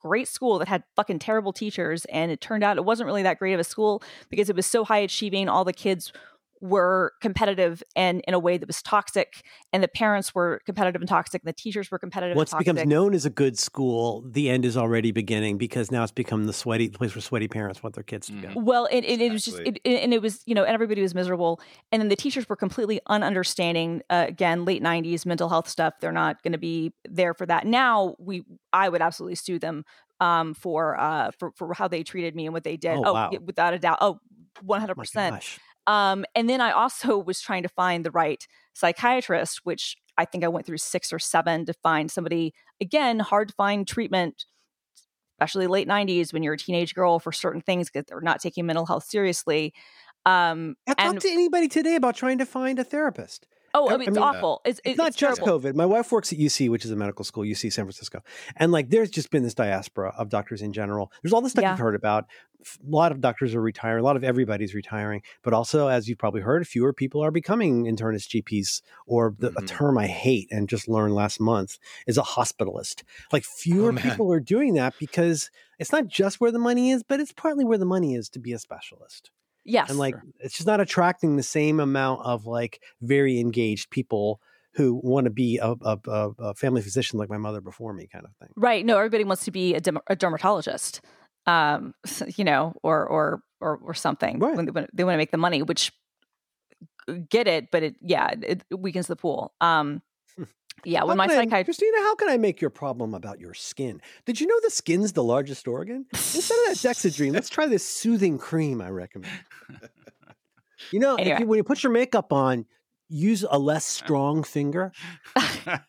great 0.00 0.28
school 0.28 0.58
that 0.58 0.68
had 0.68 0.84
fucking 0.96 1.18
terrible 1.18 1.52
teachers, 1.52 2.04
and 2.06 2.30
it 2.30 2.42
turned 2.42 2.62
out 2.62 2.76
it 2.76 2.84
wasn't 2.84 3.06
really 3.06 3.22
that 3.22 3.38
great 3.38 3.54
of 3.54 3.60
a 3.60 3.64
school 3.64 4.02
because 4.28 4.50
it 4.50 4.56
was 4.56 4.66
so 4.66 4.84
high 4.84 4.98
achieving. 4.98 5.48
All 5.48 5.64
the 5.64 5.72
kids 5.72 6.12
were 6.60 7.12
competitive 7.20 7.82
and 7.94 8.22
in 8.26 8.34
a 8.34 8.38
way 8.38 8.56
that 8.56 8.66
was 8.66 8.80
toxic, 8.82 9.42
and 9.72 9.82
the 9.82 9.88
parents 9.88 10.34
were 10.34 10.60
competitive 10.64 11.00
and 11.02 11.08
toxic, 11.08 11.42
and 11.42 11.48
the 11.48 11.52
teachers 11.52 11.90
were 11.90 11.98
competitive. 11.98 12.36
Once 12.36 12.52
and 12.52 12.58
toxic. 12.58 12.74
becomes 12.74 12.88
known 12.88 13.14
as 13.14 13.24
a 13.26 13.30
good 13.30 13.58
school, 13.58 14.22
the 14.26 14.48
end 14.48 14.64
is 14.64 14.76
already 14.76 15.12
beginning 15.12 15.58
because 15.58 15.90
now 15.90 16.02
it's 16.02 16.12
become 16.12 16.46
the 16.46 16.52
sweaty 16.52 16.88
place 16.88 17.14
where 17.14 17.22
sweaty 17.22 17.48
parents 17.48 17.82
want 17.82 17.94
their 17.94 18.04
kids 18.04 18.28
to 18.28 18.32
go. 18.34 18.48
Mhm. 18.48 18.62
Well, 18.64 18.86
and, 18.90 19.04
and 19.04 19.20
it 19.20 19.32
was 19.32 19.44
just, 19.44 19.58
it, 19.60 19.78
it- 19.84 20.02
and 20.02 20.14
it 20.14 20.22
was, 20.22 20.42
you 20.46 20.54
know, 20.54 20.64
and 20.64 20.72
everybody 20.72 21.02
was 21.02 21.14
miserable. 21.14 21.60
And 21.92 22.00
then 22.00 22.08
the 22.08 22.16
teachers 22.16 22.48
were 22.48 22.56
completely 22.56 23.00
ununderstanding. 23.08 24.00
Uh, 24.08 24.24
again, 24.28 24.64
late 24.64 24.82
'90s 24.82 25.26
mental 25.26 25.48
health 25.48 25.68
stuff. 25.68 25.94
They're 26.00 26.12
not 26.12 26.42
going 26.42 26.52
to 26.52 26.58
be 26.58 26.92
there 27.08 27.34
for 27.34 27.46
that. 27.46 27.66
Now, 27.66 28.14
we, 28.18 28.44
I 28.72 28.88
would 28.88 29.02
absolutely 29.02 29.34
sue 29.36 29.58
them 29.58 29.84
um, 30.20 30.54
for, 30.54 30.98
uh, 30.98 31.30
for 31.38 31.52
for 31.56 31.74
how 31.74 31.88
they 31.88 32.02
treated 32.02 32.34
me 32.34 32.46
and 32.46 32.54
what 32.54 32.64
they 32.64 32.76
did. 32.76 32.96
Oh, 32.96 33.12
wow. 33.12 33.30
without 33.44 33.74
a 33.74 33.78
doubt. 33.78 33.98
Oh, 34.00 34.20
100 34.62 34.94
My 35.86 35.92
percent. 35.92 36.12
gosh. 36.12 36.12
Um, 36.12 36.24
and 36.34 36.48
then 36.48 36.60
I 36.60 36.72
also 36.72 37.18
was 37.26 37.40
trying 37.40 37.62
to 37.62 37.68
find 37.68 38.04
the 38.04 38.10
right 38.10 38.46
psychiatrist, 38.74 39.60
which 39.64 39.96
I 40.16 40.24
think 40.24 40.44
I 40.44 40.48
went 40.48 40.66
through 40.66 40.78
six 40.78 41.12
or 41.12 41.18
seven 41.18 41.66
to 41.66 41.72
find 41.74 42.10
somebody. 42.10 42.54
Again, 42.80 43.20
hard 43.20 43.48
to 43.48 43.54
find 43.54 43.86
treatment, 43.86 44.46
especially 45.38 45.66
late 45.66 45.88
'90s 45.88 46.32
when 46.32 46.42
you're 46.42 46.54
a 46.54 46.58
teenage 46.58 46.94
girl 46.94 47.18
for 47.18 47.32
certain 47.32 47.60
things 47.60 47.90
because 47.90 48.06
they're 48.08 48.20
not 48.20 48.40
taking 48.40 48.66
mental 48.66 48.86
health 48.86 49.04
seriously. 49.04 49.74
Um, 50.26 50.76
I 50.88 50.94
talk 50.94 51.12
and 51.12 51.20
to 51.20 51.28
anybody 51.28 51.68
today 51.68 51.96
about 51.96 52.16
trying 52.16 52.38
to 52.38 52.46
find 52.46 52.78
a 52.78 52.84
therapist. 52.84 53.46
Oh, 53.74 53.88
I 53.88 53.94
I 53.94 53.96
mean, 53.98 54.08
it's 54.08 54.16
mean, 54.16 54.24
awful. 54.24 54.60
It's, 54.64 54.78
It's 54.80 54.90
it's 54.92 54.98
not 54.98 55.14
just 55.14 55.40
terrible. 55.42 55.60
COVID. 55.60 55.74
My 55.74 55.86
wife 55.86 56.10
works 56.12 56.32
at 56.32 56.38
UC, 56.38 56.70
which 56.70 56.84
is 56.84 56.90
a 56.90 56.96
medical 56.96 57.24
school, 57.24 57.42
UC 57.44 57.72
San 57.72 57.84
Francisco. 57.84 58.22
And 58.56 58.72
like 58.72 58.88
there's 58.90 59.10
just 59.10 59.30
been 59.30 59.42
this 59.42 59.54
diaspora 59.54 60.14
of 60.16 60.28
doctors 60.30 60.62
in 60.62 60.72
general. 60.72 61.12
There's 61.22 61.32
all 61.32 61.40
this 61.42 61.52
stuff 61.52 61.62
Yeah. 61.62 61.72
you've 61.72 61.80
heard 61.80 61.94
about. 61.94 62.24
A 62.62 62.88
lot 62.88 63.12
of 63.12 63.20
doctors 63.20 63.54
are 63.54 63.60
retiring, 63.60 64.00
a 64.00 64.04
lot 64.04 64.16
of 64.16 64.24
everybody's 64.24 64.74
retiring, 64.74 65.20
but 65.42 65.52
also, 65.52 65.88
as 65.88 66.08
you've 66.08 66.16
probably 66.16 66.40
heard, 66.40 66.66
fewer 66.66 66.94
people 66.94 67.22
are 67.22 67.30
becoming 67.30 67.84
internist 67.84 68.28
GPs, 68.30 68.80
or 69.06 69.34
the, 69.38 69.48
a 69.48 69.52
Mhm. 69.60 69.66
term 69.66 69.98
I 69.98 70.06
hate 70.06 70.48
and 70.50 70.66
just 70.66 70.88
learned 70.88 71.14
last 71.14 71.40
month 71.40 71.78
is 72.06 72.16
a 72.16 72.22
hospitalist. 72.22 73.02
Like 73.32 73.44
fewer 73.44 73.92
man. 73.92 74.02
people 74.02 74.32
are 74.32 74.40
doing 74.40 74.72
that 74.74 74.94
because 74.98 75.50
it's 75.78 75.92
not 75.92 76.06
just 76.06 76.40
where 76.40 76.50
the 76.50 76.58
money 76.58 76.90
is, 76.90 77.02
but 77.02 77.20
it's 77.20 77.32
partly 77.32 77.66
where 77.66 77.76
the 77.76 77.84
money 77.84 78.14
is 78.14 78.30
to 78.30 78.38
be 78.38 78.54
a 78.54 78.58
specialist 78.58 79.30
Yes, 79.64 79.90
and 79.90 79.98
like 79.98 80.14
it's 80.40 80.56
just 80.56 80.66
not 80.66 80.80
attracting 80.80 81.36
the 81.36 81.42
same 81.42 81.80
amount 81.80 82.22
of 82.24 82.46
like 82.46 82.80
very 83.00 83.40
engaged 83.40 83.90
people 83.90 84.40
who 84.74 85.00
want 85.02 85.24
to 85.24 85.30
be 85.30 85.58
a, 85.58 85.74
a, 85.82 85.98
a, 86.06 86.30
a 86.38 86.54
family 86.54 86.82
physician 86.82 87.18
like 87.18 87.30
my 87.30 87.38
mother 87.38 87.60
before 87.60 87.92
me 87.92 88.08
kind 88.12 88.24
of 88.24 88.34
thing 88.36 88.48
right. 88.56 88.84
No, 88.84 88.96
everybody 88.98 89.24
wants 89.24 89.44
to 89.44 89.50
be 89.50 89.74
a, 89.74 89.80
dem- 89.80 90.00
a 90.08 90.16
dermatologist, 90.16 91.00
um, 91.46 91.94
you 92.36 92.44
know, 92.44 92.74
or 92.82 93.06
or 93.06 93.42
or, 93.60 93.78
or 93.78 93.94
something. 93.94 94.38
Right. 94.38 94.56
When 94.56 94.66
they, 94.66 94.70
when 94.70 94.88
they 94.92 95.04
want 95.04 95.14
to 95.14 95.18
make 95.18 95.30
the 95.30 95.38
money, 95.38 95.62
which 95.62 95.92
uh, 97.08 97.14
get 97.28 97.48
it, 97.48 97.70
but 97.70 97.82
it 97.82 97.96
yeah, 98.00 98.30
it, 98.30 98.64
it 98.70 98.78
weakens 98.78 99.06
the 99.06 99.16
pool. 99.16 99.54
Um, 99.60 100.02
yeah, 100.84 101.00
How 101.00 101.06
when 101.06 101.16
my 101.16 101.26
can 101.28 101.38
I- 101.38 101.44
psychiatrist. 101.44 101.80
christina 101.80 102.02
how 102.04 102.14
can 102.14 102.28
i 102.28 102.36
make 102.36 102.60
your 102.60 102.70
problem 102.70 103.14
about 103.14 103.40
your 103.40 103.54
skin 103.54 104.00
did 104.26 104.40
you 104.40 104.46
know 104.46 104.58
the 104.62 104.70
skin's 104.70 105.12
the 105.12 105.24
largest 105.24 105.66
organ 105.68 106.06
instead 106.12 106.58
of 106.58 106.64
that 106.66 106.76
dexedrine 106.88 107.32
let's 107.32 107.48
try 107.48 107.66
this 107.66 107.88
soothing 107.88 108.38
cream 108.38 108.80
i 108.80 108.90
recommend 108.90 109.32
you 110.90 110.98
know 111.00 111.14
if 111.14 111.20
Anyway. 111.20 111.40
you, 111.40 111.46
when 111.46 111.56
you 111.58 111.64
put 111.64 111.82
your 111.82 111.92
makeup 111.92 112.32
on 112.32 112.66
use 113.08 113.44
a 113.48 113.58
less 113.58 113.84
strong 113.86 114.42
finger 114.42 114.92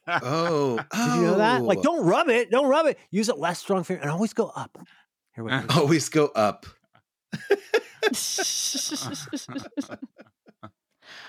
Oh, 0.08 0.78
did 0.78 1.16
you 1.16 1.22
know 1.24 1.38
that 1.38 1.64
like 1.64 1.80
oh. 1.80 1.84
don't 1.84 2.06
rub 2.06 2.30
it 2.30 2.52
don't 2.52 2.70
rub 2.70 2.86
it 2.86 2.98
use 3.10 3.30
a 3.30 3.36
less 3.36 3.60
strong 3.60 3.84
finger 3.84 4.02
and 4.02 4.12
always 4.12 4.34
go 4.34 4.52
up 4.56 4.78
here 5.36 5.44
we 5.44 5.50
go 5.52 5.64
always 5.82 6.10
go 6.10 6.28
up. 6.36 6.66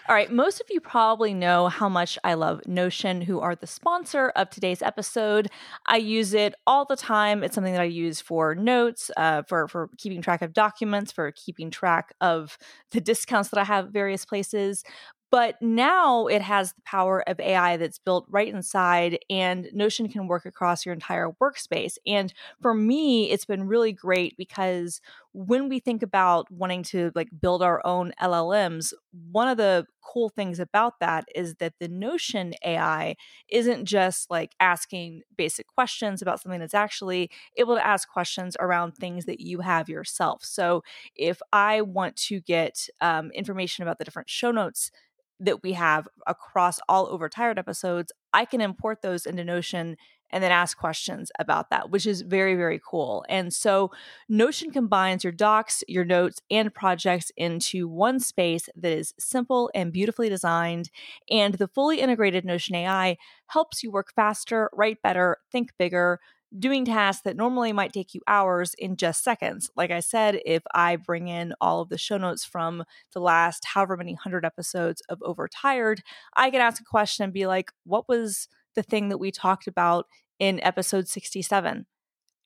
All 0.08 0.14
right, 0.14 0.30
most 0.30 0.60
of 0.60 0.66
you 0.70 0.80
probably 0.80 1.34
know 1.34 1.68
how 1.68 1.88
much 1.88 2.18
I 2.24 2.34
love 2.34 2.60
Notion, 2.66 3.20
who 3.20 3.40
are 3.40 3.54
the 3.54 3.66
sponsor 3.66 4.30
of 4.36 4.50
today's 4.50 4.82
episode. 4.82 5.48
I 5.86 5.96
use 5.96 6.34
it 6.34 6.54
all 6.66 6.84
the 6.84 6.96
time. 6.96 7.42
It's 7.42 7.54
something 7.54 7.72
that 7.72 7.82
I 7.82 7.84
use 7.84 8.20
for 8.20 8.54
notes, 8.54 9.10
uh, 9.16 9.42
for 9.42 9.68
for 9.68 9.90
keeping 9.98 10.22
track 10.22 10.42
of 10.42 10.52
documents, 10.52 11.12
for 11.12 11.30
keeping 11.32 11.70
track 11.70 12.14
of 12.20 12.58
the 12.90 13.00
discounts 13.00 13.50
that 13.50 13.58
I 13.60 13.64
have 13.64 13.90
various 13.90 14.24
places. 14.24 14.84
But 15.32 15.60
now 15.60 16.28
it 16.28 16.40
has 16.40 16.72
the 16.72 16.82
power 16.82 17.22
of 17.28 17.40
AI 17.40 17.76
that's 17.76 17.98
built 17.98 18.26
right 18.28 18.46
inside, 18.48 19.18
and 19.28 19.68
Notion 19.72 20.08
can 20.08 20.28
work 20.28 20.46
across 20.46 20.86
your 20.86 20.92
entire 20.94 21.30
workspace. 21.42 21.98
And 22.06 22.32
for 22.62 22.72
me, 22.74 23.30
it's 23.30 23.44
been 23.44 23.66
really 23.66 23.92
great 23.92 24.36
because 24.36 25.00
when 25.38 25.68
we 25.68 25.78
think 25.80 26.02
about 26.02 26.50
wanting 26.50 26.82
to 26.82 27.12
like 27.14 27.28
build 27.42 27.62
our 27.62 27.82
own 27.84 28.10
LLMs, 28.18 28.94
one 29.30 29.48
of 29.48 29.58
the 29.58 29.84
cool 30.02 30.30
things 30.30 30.58
about 30.58 30.94
that 31.00 31.26
is 31.34 31.56
that 31.56 31.74
the 31.78 31.88
Notion 31.88 32.54
AI 32.64 33.16
isn't 33.50 33.84
just 33.84 34.30
like 34.30 34.52
asking 34.60 35.20
basic 35.36 35.66
questions 35.66 36.22
about 36.22 36.40
something 36.40 36.58
that's 36.58 36.72
actually 36.72 37.30
able 37.58 37.74
to 37.74 37.86
ask 37.86 38.08
questions 38.08 38.56
around 38.60 38.92
things 38.92 39.26
that 39.26 39.40
you 39.40 39.60
have 39.60 39.90
yourself. 39.90 40.42
So 40.42 40.82
if 41.14 41.42
I 41.52 41.82
want 41.82 42.16
to 42.28 42.40
get 42.40 42.88
um, 43.02 43.30
information 43.32 43.82
about 43.82 43.98
the 43.98 44.06
different 44.06 44.30
show 44.30 44.50
notes 44.50 44.90
that 45.38 45.62
we 45.62 45.74
have 45.74 46.08
across 46.26 46.78
all 46.88 47.08
overtired 47.08 47.58
episodes, 47.58 48.10
I 48.32 48.46
can 48.46 48.62
import 48.62 49.02
those 49.02 49.26
into 49.26 49.44
Notion 49.44 49.98
and 50.30 50.42
then 50.42 50.52
ask 50.52 50.76
questions 50.76 51.30
about 51.38 51.70
that, 51.70 51.90
which 51.90 52.06
is 52.06 52.22
very, 52.22 52.54
very 52.54 52.80
cool. 52.84 53.24
And 53.28 53.52
so 53.52 53.90
Notion 54.28 54.70
combines 54.70 55.24
your 55.24 55.32
docs, 55.32 55.84
your 55.88 56.04
notes, 56.04 56.40
and 56.50 56.72
projects 56.74 57.30
into 57.36 57.88
one 57.88 58.20
space 58.20 58.68
that 58.76 58.92
is 58.92 59.14
simple 59.18 59.70
and 59.74 59.92
beautifully 59.92 60.28
designed. 60.28 60.90
And 61.30 61.54
the 61.54 61.68
fully 61.68 62.00
integrated 62.00 62.44
Notion 62.44 62.74
AI 62.74 63.16
helps 63.48 63.82
you 63.82 63.90
work 63.90 64.12
faster, 64.14 64.70
write 64.72 65.02
better, 65.02 65.38
think 65.50 65.72
bigger, 65.78 66.20
doing 66.58 66.84
tasks 66.84 67.22
that 67.22 67.36
normally 67.36 67.72
might 67.72 67.92
take 67.92 68.14
you 68.14 68.20
hours 68.26 68.74
in 68.74 68.96
just 68.96 69.22
seconds. 69.22 69.70
Like 69.76 69.90
I 69.90 70.00
said, 70.00 70.40
if 70.46 70.62
I 70.74 70.96
bring 70.96 71.28
in 71.28 71.52
all 71.60 71.80
of 71.80 71.88
the 71.88 71.98
show 71.98 72.16
notes 72.18 72.44
from 72.44 72.84
the 73.12 73.20
last 73.20 73.64
however 73.64 73.96
many 73.96 74.14
hundred 74.14 74.44
episodes 74.44 75.02
of 75.08 75.20
Overtired, 75.22 76.02
I 76.36 76.50
can 76.50 76.60
ask 76.60 76.80
a 76.80 76.84
question 76.84 77.24
and 77.24 77.32
be 77.32 77.46
like, 77.46 77.72
what 77.84 78.08
was 78.08 78.48
the 78.76 78.84
thing 78.84 79.08
that 79.08 79.18
we 79.18 79.32
talked 79.32 79.66
about 79.66 80.06
in 80.38 80.62
episode 80.62 81.08
67? 81.08 81.86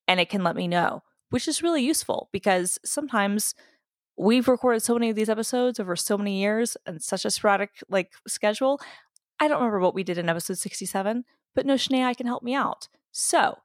And 0.09 0.21
it 0.21 0.31
can 0.31 0.43
let 0.43 0.57
me 0.57 0.67
know, 0.67 1.03
which 1.29 1.47
is 1.47 1.63
really 1.63 1.83
useful 1.83 2.31
because 2.33 2.79
sometimes 2.85 3.55
we've 4.17 4.49
recorded 4.49 4.83
so 4.83 4.95
many 4.95 5.11
of 5.11 5.17
these 5.17 5.29
episodes 5.29 5.79
over 5.79 5.95
so 5.95 6.17
many 6.17 6.41
years 6.41 6.77
and 6.87 7.03
such 7.03 7.25
a 7.25 7.31
sporadic 7.31 7.71
like 7.89 8.13
schedule. 8.27 8.81
I 9.39 9.49
don't 9.49 9.59
remember 9.59 9.81
what 9.81 9.95
we 9.95 10.05
did 10.05 10.19
in 10.19 10.29
episode 10.29 10.59
67, 10.59 11.25
but 11.55 11.67
Notion 11.67 11.95
AI 11.95 12.15
can 12.15 12.27
help 12.27 12.43
me 12.43 12.55
out. 12.55 12.89
So 13.13 13.59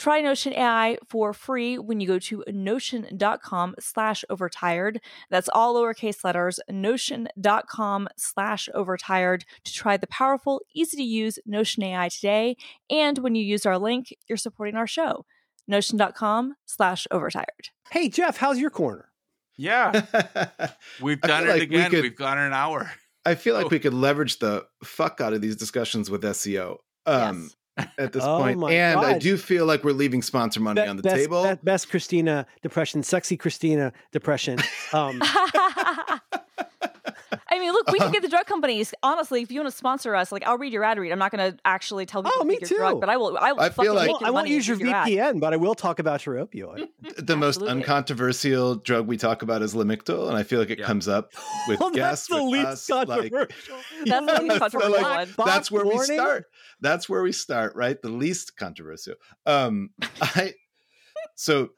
try 0.00 0.20
Notion 0.20 0.52
AI 0.54 0.96
for 1.06 1.32
free 1.32 1.78
when 1.78 2.00
you 2.00 2.06
go 2.08 2.18
to 2.18 2.42
notion.com 2.48 3.74
slash 3.78 4.24
overtired. 4.30 5.00
That's 5.30 5.48
all 5.52 5.74
lowercase 5.76 6.24
letters, 6.24 6.58
notion.com 6.70 8.08
slash 8.16 8.68
overtired 8.74 9.44
to 9.64 9.72
try 9.72 9.96
the 9.96 10.06
powerful, 10.06 10.62
easy 10.74 10.96
to 10.96 11.02
use 11.02 11.38
Notion 11.46 11.82
AI 11.82 12.08
today. 12.08 12.56
And 12.88 13.18
when 13.18 13.34
you 13.34 13.44
use 13.44 13.66
our 13.66 13.78
link, 13.78 14.16
you're 14.28 14.38
supporting 14.38 14.74
our 14.76 14.86
show. 14.86 15.26
Notion.com 15.68 16.54
slash 16.66 17.06
overtired. 17.10 17.68
Hey, 17.90 18.08
Jeff, 18.08 18.38
how's 18.38 18.58
your 18.58 18.70
corner? 18.70 19.06
Yeah, 19.56 19.92
we've 21.02 21.18
I 21.22 21.26
done 21.26 21.42
it 21.42 21.46
feel 21.46 21.52
like 21.58 21.70
we 21.70 21.76
again. 21.76 21.90
could- 21.90 22.02
We've 22.02 22.16
gone 22.16 22.38
an 22.38 22.52
hour. 22.54 22.90
I 23.26 23.34
feel 23.34 23.54
like 23.54 23.66
Oh. 23.66 23.68
we 23.70 23.78
could 23.78 23.92
leverage 23.92 24.38
the 24.38 24.64
fuck 24.82 25.20
out 25.20 25.34
of 25.34 25.42
these 25.42 25.54
discussions 25.56 26.08
with 26.10 26.22
SEO. 26.22 26.78
Um, 27.04 27.50
at 27.98 28.12
this 28.12 28.22
Oh 28.26 28.38
point. 28.38 28.58
my 28.58 28.72
And 28.72 29.00
I 29.00 29.18
do 29.18 29.36
feel 29.36 29.66
like 29.66 29.84
we're 29.84 29.92
leaving 29.92 30.22
sponsor 30.22 30.60
money 30.60 30.82
Be- 30.82 30.88
on 30.88 30.96
the 30.96 31.02
best, 31.02 31.16
table. 31.16 31.44
be- 31.48 31.58
best 31.62 31.88
Christina 31.90 32.46
depression, 32.62 33.02
sexy 33.02 33.36
Christina 33.36 33.92
depression. 34.12 34.58
Um, 34.92 35.22
I 37.52 37.58
mean, 37.58 37.72
look, 37.72 37.90
we 37.90 37.98
can 37.98 38.12
get 38.12 38.22
the 38.22 38.28
drug 38.28 38.46
companies. 38.46 38.94
Honestly, 39.02 39.42
if 39.42 39.50
you 39.50 39.60
want 39.60 39.72
to 39.72 39.76
sponsor 39.76 40.14
us, 40.14 40.30
like 40.32 40.46
I'll 40.46 40.58
read 40.58 40.72
your 40.72 40.84
ad 40.84 40.98
read. 40.98 41.10
I'm 41.12 41.18
not 41.18 41.32
going 41.32 41.52
to 41.52 41.58
actually 41.64 42.06
tell 42.06 42.22
people 42.22 42.38
Oh, 42.40 42.44
me 42.44 42.58
take 42.58 42.70
your 42.70 42.78
drug, 42.78 43.00
but 43.00 43.08
I 43.08 43.16
will. 43.16 43.36
I 43.38 43.52
will. 43.52 43.60
I 43.60 43.68
feel 43.70 43.74
fucking 43.84 43.92
like- 43.94 44.06
make 44.06 44.12
well, 44.14 44.20
your 44.20 44.28
I 44.28 44.30
won't 44.30 44.48
use 44.48 44.68
your 44.68 44.76
with 44.78 44.86
ad. 44.88 45.08
VPN, 45.08 45.40
but 45.40 45.52
I 45.52 45.56
will 45.56 45.74
talk 45.74 45.98
about 45.98 46.24
your 46.26 46.36
opioid. 46.36 46.88
the 47.18 47.36
most 47.36 47.60
uncontroversial 47.62 48.76
drug 48.76 49.06
we 49.06 49.16
talk 49.16 49.42
about 49.42 49.62
is 49.62 49.74
Lamictal, 49.74 50.28
and 50.28 50.36
I 50.36 50.42
feel 50.44 50.58
like 50.60 50.70
it 50.70 50.78
Yeah. 50.78 50.86
comes 50.86 51.08
up 51.08 51.32
with 51.68 51.80
Well, 51.80 51.90
guests. 51.90 52.28
that's 52.28 52.38
the 52.38 52.44
with 52.44 52.52
least 52.52 52.66
us, 52.66 52.90
like- 52.90 53.08
controversial. 53.08 53.76
That's 54.06 54.26
the 54.26 54.42
least 54.42 54.52
So, 54.54 54.58
controversial 54.58 54.92
like, 55.02 55.28
one. 55.38 55.46
That's 55.46 55.70
where 55.70 55.84
we 55.84 55.94
Warning? 55.94 56.16
start. 56.18 56.46
That's 56.80 57.08
where 57.08 57.22
we 57.22 57.32
start, 57.32 57.74
right? 57.76 58.00
The 58.00 58.08
least 58.08 58.56
controversial. 58.56 59.14
Um, 59.46 59.90
I 60.20 60.54
so 61.34 61.70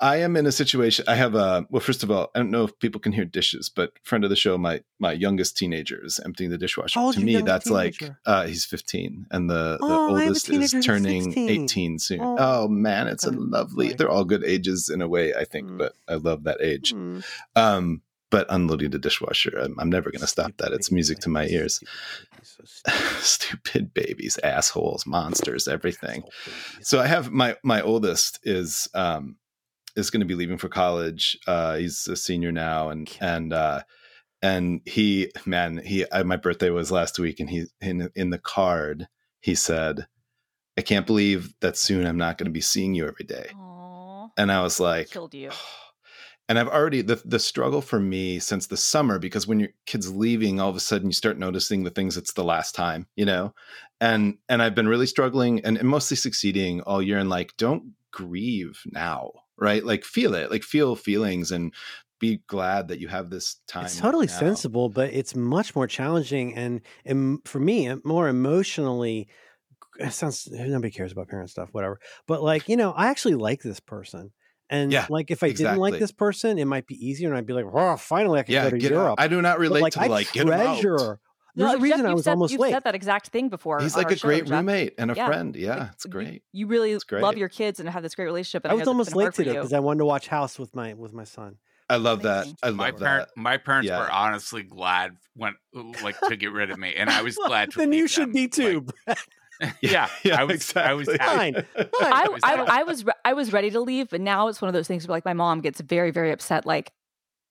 I 0.00 0.16
am 0.16 0.36
in 0.36 0.44
a 0.44 0.52
situation. 0.52 1.04
I 1.08 1.14
have 1.14 1.34
a 1.36 1.66
well. 1.70 1.80
First 1.80 2.02
of 2.02 2.10
all, 2.10 2.30
I 2.34 2.40
don't 2.40 2.50
know 2.50 2.64
if 2.64 2.76
people 2.80 3.00
can 3.00 3.12
hear 3.12 3.24
dishes, 3.24 3.68
but 3.74 3.92
friend 4.02 4.24
of 4.24 4.30
the 4.30 4.36
show, 4.36 4.58
my 4.58 4.80
my 4.98 5.12
youngest 5.12 5.56
teenager 5.56 6.04
is 6.04 6.18
emptying 6.24 6.50
the 6.50 6.58
dishwasher. 6.58 6.98
To 7.12 7.20
me, 7.20 7.40
that's 7.40 7.70
like 7.70 8.02
uh, 8.26 8.46
he's 8.46 8.64
15, 8.64 9.26
and 9.30 9.48
the, 9.48 9.78
the 9.78 9.78
Oh, 9.82 10.08
a 10.16 10.22
oldest 10.24 10.48
is 10.50 10.72
turning 10.84 11.22
16. 11.32 11.48
18 11.48 11.98
soon. 12.00 12.20
Oh, 12.20 12.36
Oh, 12.64 12.68
man, 12.68 13.06
it's 13.06 13.26
okay. 13.26 13.36
a 13.36 13.38
lovely. 13.40 13.92
They're 13.94 14.10
all 14.10 14.24
good 14.24 14.44
ages 14.44 14.88
in 14.88 15.00
a 15.00 15.08
way, 15.08 15.32
I 15.32 15.44
think, 15.44 15.68
Mm. 15.70 15.78
but 15.78 15.92
I 16.08 16.14
love 16.14 16.42
that 16.44 16.58
age. 16.60 16.90
Hmm. 16.92 17.20
Um, 17.54 18.02
but 18.30 18.46
unloading 18.50 18.90
the 18.90 18.98
dishwasher, 18.98 19.56
I'm, 19.60 19.78
I'm 19.78 19.90
never 19.90 20.10
going 20.10 20.20
to 20.20 20.26
stop 20.26 20.56
that. 20.56 20.72
It's 20.72 20.90
music 20.90 21.20
to 21.20 21.28
my 21.28 21.46
ears. 21.46 21.80
So 22.44 22.62
stupid. 22.66 23.22
Stupid 23.22 23.94
babies, 23.94 24.38
assholes, 24.44 25.06
monsters, 25.06 25.66
everything. 25.66 26.22
Asshole. 26.22 26.82
So 26.82 27.00
I 27.00 27.06
have 27.06 27.30
my 27.30 27.56
my 27.62 27.80
oldest 27.82 28.40
is 28.42 28.88
um 28.94 29.36
is 29.96 30.10
going 30.10 30.20
to 30.20 30.26
be 30.26 30.34
leaving 30.34 30.58
for 30.58 30.68
college. 30.68 31.38
Uh, 31.46 31.76
he's 31.76 32.06
a 32.08 32.16
senior 32.16 32.52
now, 32.52 32.90
and 32.90 33.10
and 33.20 33.52
uh, 33.52 33.82
and 34.42 34.80
he 34.84 35.30
man 35.46 35.78
he 35.78 36.04
uh, 36.06 36.24
my 36.24 36.36
birthday 36.36 36.70
was 36.70 36.90
last 36.92 37.18
week, 37.18 37.40
and 37.40 37.48
he 37.48 37.66
in 37.80 38.10
in 38.14 38.30
the 38.30 38.38
card 38.38 39.08
he 39.40 39.54
said, 39.54 40.06
"I 40.76 40.82
can't 40.82 41.06
believe 41.06 41.54
that 41.60 41.76
soon 41.76 42.06
I'm 42.06 42.18
not 42.18 42.38
going 42.38 42.46
to 42.46 42.52
be 42.52 42.60
seeing 42.60 42.94
you 42.94 43.06
every 43.06 43.24
day." 43.24 43.50
Aw, 43.54 44.28
And 44.36 44.52
I 44.52 44.62
was 44.62 44.80
like, 44.80 45.10
killed 45.10 45.34
you. 45.34 45.50
and 46.48 46.58
I've 46.58 46.68
already 46.68 47.02
the 47.02 47.20
the 47.24 47.38
struggle 47.38 47.80
for 47.80 47.98
me 47.98 48.38
since 48.38 48.66
the 48.66 48.76
summer 48.76 49.18
because 49.18 49.46
when 49.46 49.60
your 49.60 49.70
kid's 49.86 50.14
leaving, 50.14 50.60
all 50.60 50.68
of 50.68 50.76
a 50.76 50.80
sudden 50.80 51.08
you 51.08 51.12
start 51.12 51.38
noticing 51.38 51.84
the 51.84 51.90
things 51.90 52.16
it's 52.16 52.32
the 52.34 52.44
last 52.44 52.74
time, 52.74 53.06
you 53.16 53.24
know, 53.24 53.54
and 54.00 54.38
and 54.48 54.62
I've 54.62 54.74
been 54.74 54.88
really 54.88 55.06
struggling 55.06 55.60
and, 55.64 55.78
and 55.78 55.88
mostly 55.88 56.16
succeeding 56.16 56.82
all 56.82 57.02
year. 57.02 57.18
And 57.18 57.30
like, 57.30 57.56
don't 57.56 57.92
grieve 58.10 58.82
now, 58.86 59.32
right? 59.56 59.84
Like, 59.84 60.04
feel 60.04 60.34
it, 60.34 60.50
like 60.50 60.62
feel 60.62 60.96
feelings 60.96 61.50
and 61.50 61.72
be 62.20 62.40
glad 62.46 62.88
that 62.88 63.00
you 63.00 63.08
have 63.08 63.30
this 63.30 63.56
time. 63.66 63.86
It's 63.86 63.98
totally 63.98 64.26
now. 64.26 64.38
sensible, 64.38 64.88
but 64.88 65.12
it's 65.12 65.34
much 65.34 65.74
more 65.74 65.86
challenging 65.86 66.54
and, 66.54 66.80
and 67.04 67.40
for 67.44 67.58
me, 67.58 67.88
uh, 67.88 67.96
more 68.04 68.28
emotionally. 68.28 69.28
It 69.98 70.12
sounds 70.12 70.48
nobody 70.50 70.90
cares 70.90 71.12
about 71.12 71.28
parent 71.28 71.50
stuff, 71.50 71.68
whatever. 71.72 72.00
But 72.26 72.42
like 72.42 72.68
you 72.68 72.76
know, 72.76 72.92
I 72.92 73.08
actually 73.08 73.34
like 73.34 73.62
this 73.62 73.80
person, 73.80 74.32
and 74.70 74.92
Yeah, 74.92 75.06
like 75.10 75.30
if 75.30 75.42
I 75.42 75.50
didn't 75.52 75.78
like 75.78 75.98
this 75.98 76.12
person, 76.12 76.58
it 76.58 76.64
might 76.66 76.86
be 76.86 76.94
easier, 76.94 77.28
and 77.28 77.36
I'd 77.36 77.46
be 77.46 77.52
like, 77.52 77.66
oh, 77.72 77.96
finally 77.96 78.40
I 78.40 78.42
can 78.42 78.54
Yeah, 78.54 78.64
go 78.64 78.70
to 78.70 78.78
get 78.78 78.92
Europe. 78.92 79.12
out. 79.12 79.20
I 79.20 79.28
do 79.28 79.40
not 79.42 79.56
But, 79.56 79.60
relate 79.62 79.80
like, 79.82 79.92
to 79.94 80.00
I 80.00 80.06
like 80.06 80.32
get 80.32 80.46
him 80.46 80.52
out. 80.52 80.80
treasure. 80.80 81.20
No, 81.56 81.66
There's 81.66 81.74
a 81.74 81.76
Jeff, 81.76 81.82
reason 81.82 82.06
I 82.06 82.14
was 82.14 82.24
said, 82.24 82.32
almost 82.32 82.52
you've 82.52 82.60
late. 82.62 82.72
said 82.72 82.82
that 82.84 82.94
exact 82.96 83.28
thing 83.28 83.48
before. 83.48 83.80
He's 83.80 83.96
like 83.96 84.06
our 84.06 84.12
a 84.12 84.16
show, 84.16 84.26
great 84.26 84.44
Jeff. 84.46 84.50
roommate 84.58 84.94
and 84.98 85.10
a 85.12 85.14
Yeah. 85.14 85.26
friend. 85.26 85.54
Yeah, 85.54 85.76
Like, 85.76 85.90
it's 85.92 86.06
great. 86.06 86.42
You, 86.52 86.66
really 86.66 86.98
great. 87.06 87.22
love 87.22 87.36
your 87.38 87.48
kids 87.48 87.78
and 87.78 87.88
have 87.88 88.02
this 88.02 88.16
great 88.16 88.24
relationship. 88.24 88.64
And 88.64 88.72
I 88.72 88.74
was 88.74 88.80
that's 88.80 88.88
almost 88.88 89.14
late 89.14 89.24
hard 89.24 89.34
for 89.36 89.44
today 89.44 89.54
because 89.54 89.72
I 89.72 89.78
wanted 89.78 89.98
to 89.98 90.04
watch 90.04 90.26
House 90.26 90.58
with 90.58 90.74
my 90.74 90.94
with 90.94 91.12
my 91.12 91.24
son. 91.24 91.58
I 91.88 91.96
love 91.96 92.22
that. 92.22 92.46
I 92.62 92.68
love 92.70 92.76
My 92.78 92.90
that. 92.90 92.98
parent, 92.98 93.28
my 93.36 93.56
parents 93.58 93.88
Yeah. 93.88 93.98
were 93.98 94.10
honestly 94.10 94.62
glad 94.64 95.16
when 95.36 95.54
like 96.02 96.20
to 96.22 96.36
get 96.36 96.50
rid 96.50 96.70
of 96.70 96.78
me, 96.78 96.94
and 96.96 97.08
I 97.08 97.22
was 97.22 97.36
glad 97.46 97.70
to. 97.72 97.78
then 97.78 97.90
leave 97.90 98.00
you 98.00 98.08
should 98.08 98.22
them. 98.24 98.32
be 98.32 98.48
too. 98.48 98.86
Like, 99.06 99.18
yeah, 99.80 100.08
Yeah, 100.22 100.40
I 100.40 100.44
was. 100.44 100.74
I 100.76 100.92
was 100.94 101.08
exactly. 101.08 101.52
happy. 101.52 101.68
Fine. 101.72 101.88
I, 102.12 102.28
was 102.28 102.40
I. 102.42 102.54
I 102.80 102.82
was 102.82 103.04
I 103.24 103.32
was 103.32 103.52
ready 103.52 103.70
to 103.70 103.80
leave, 103.80 104.10
but 104.10 104.20
now 104.20 104.48
it's 104.48 104.60
one 104.60 104.68
of 104.68 104.72
those 104.74 104.88
things 104.88 105.06
where 105.06 105.14
like 105.16 105.24
my 105.24 105.32
mom 105.32 105.60
gets 105.60 105.80
very 105.80 106.10
very 106.10 106.32
upset 106.32 106.66
like 106.66 106.92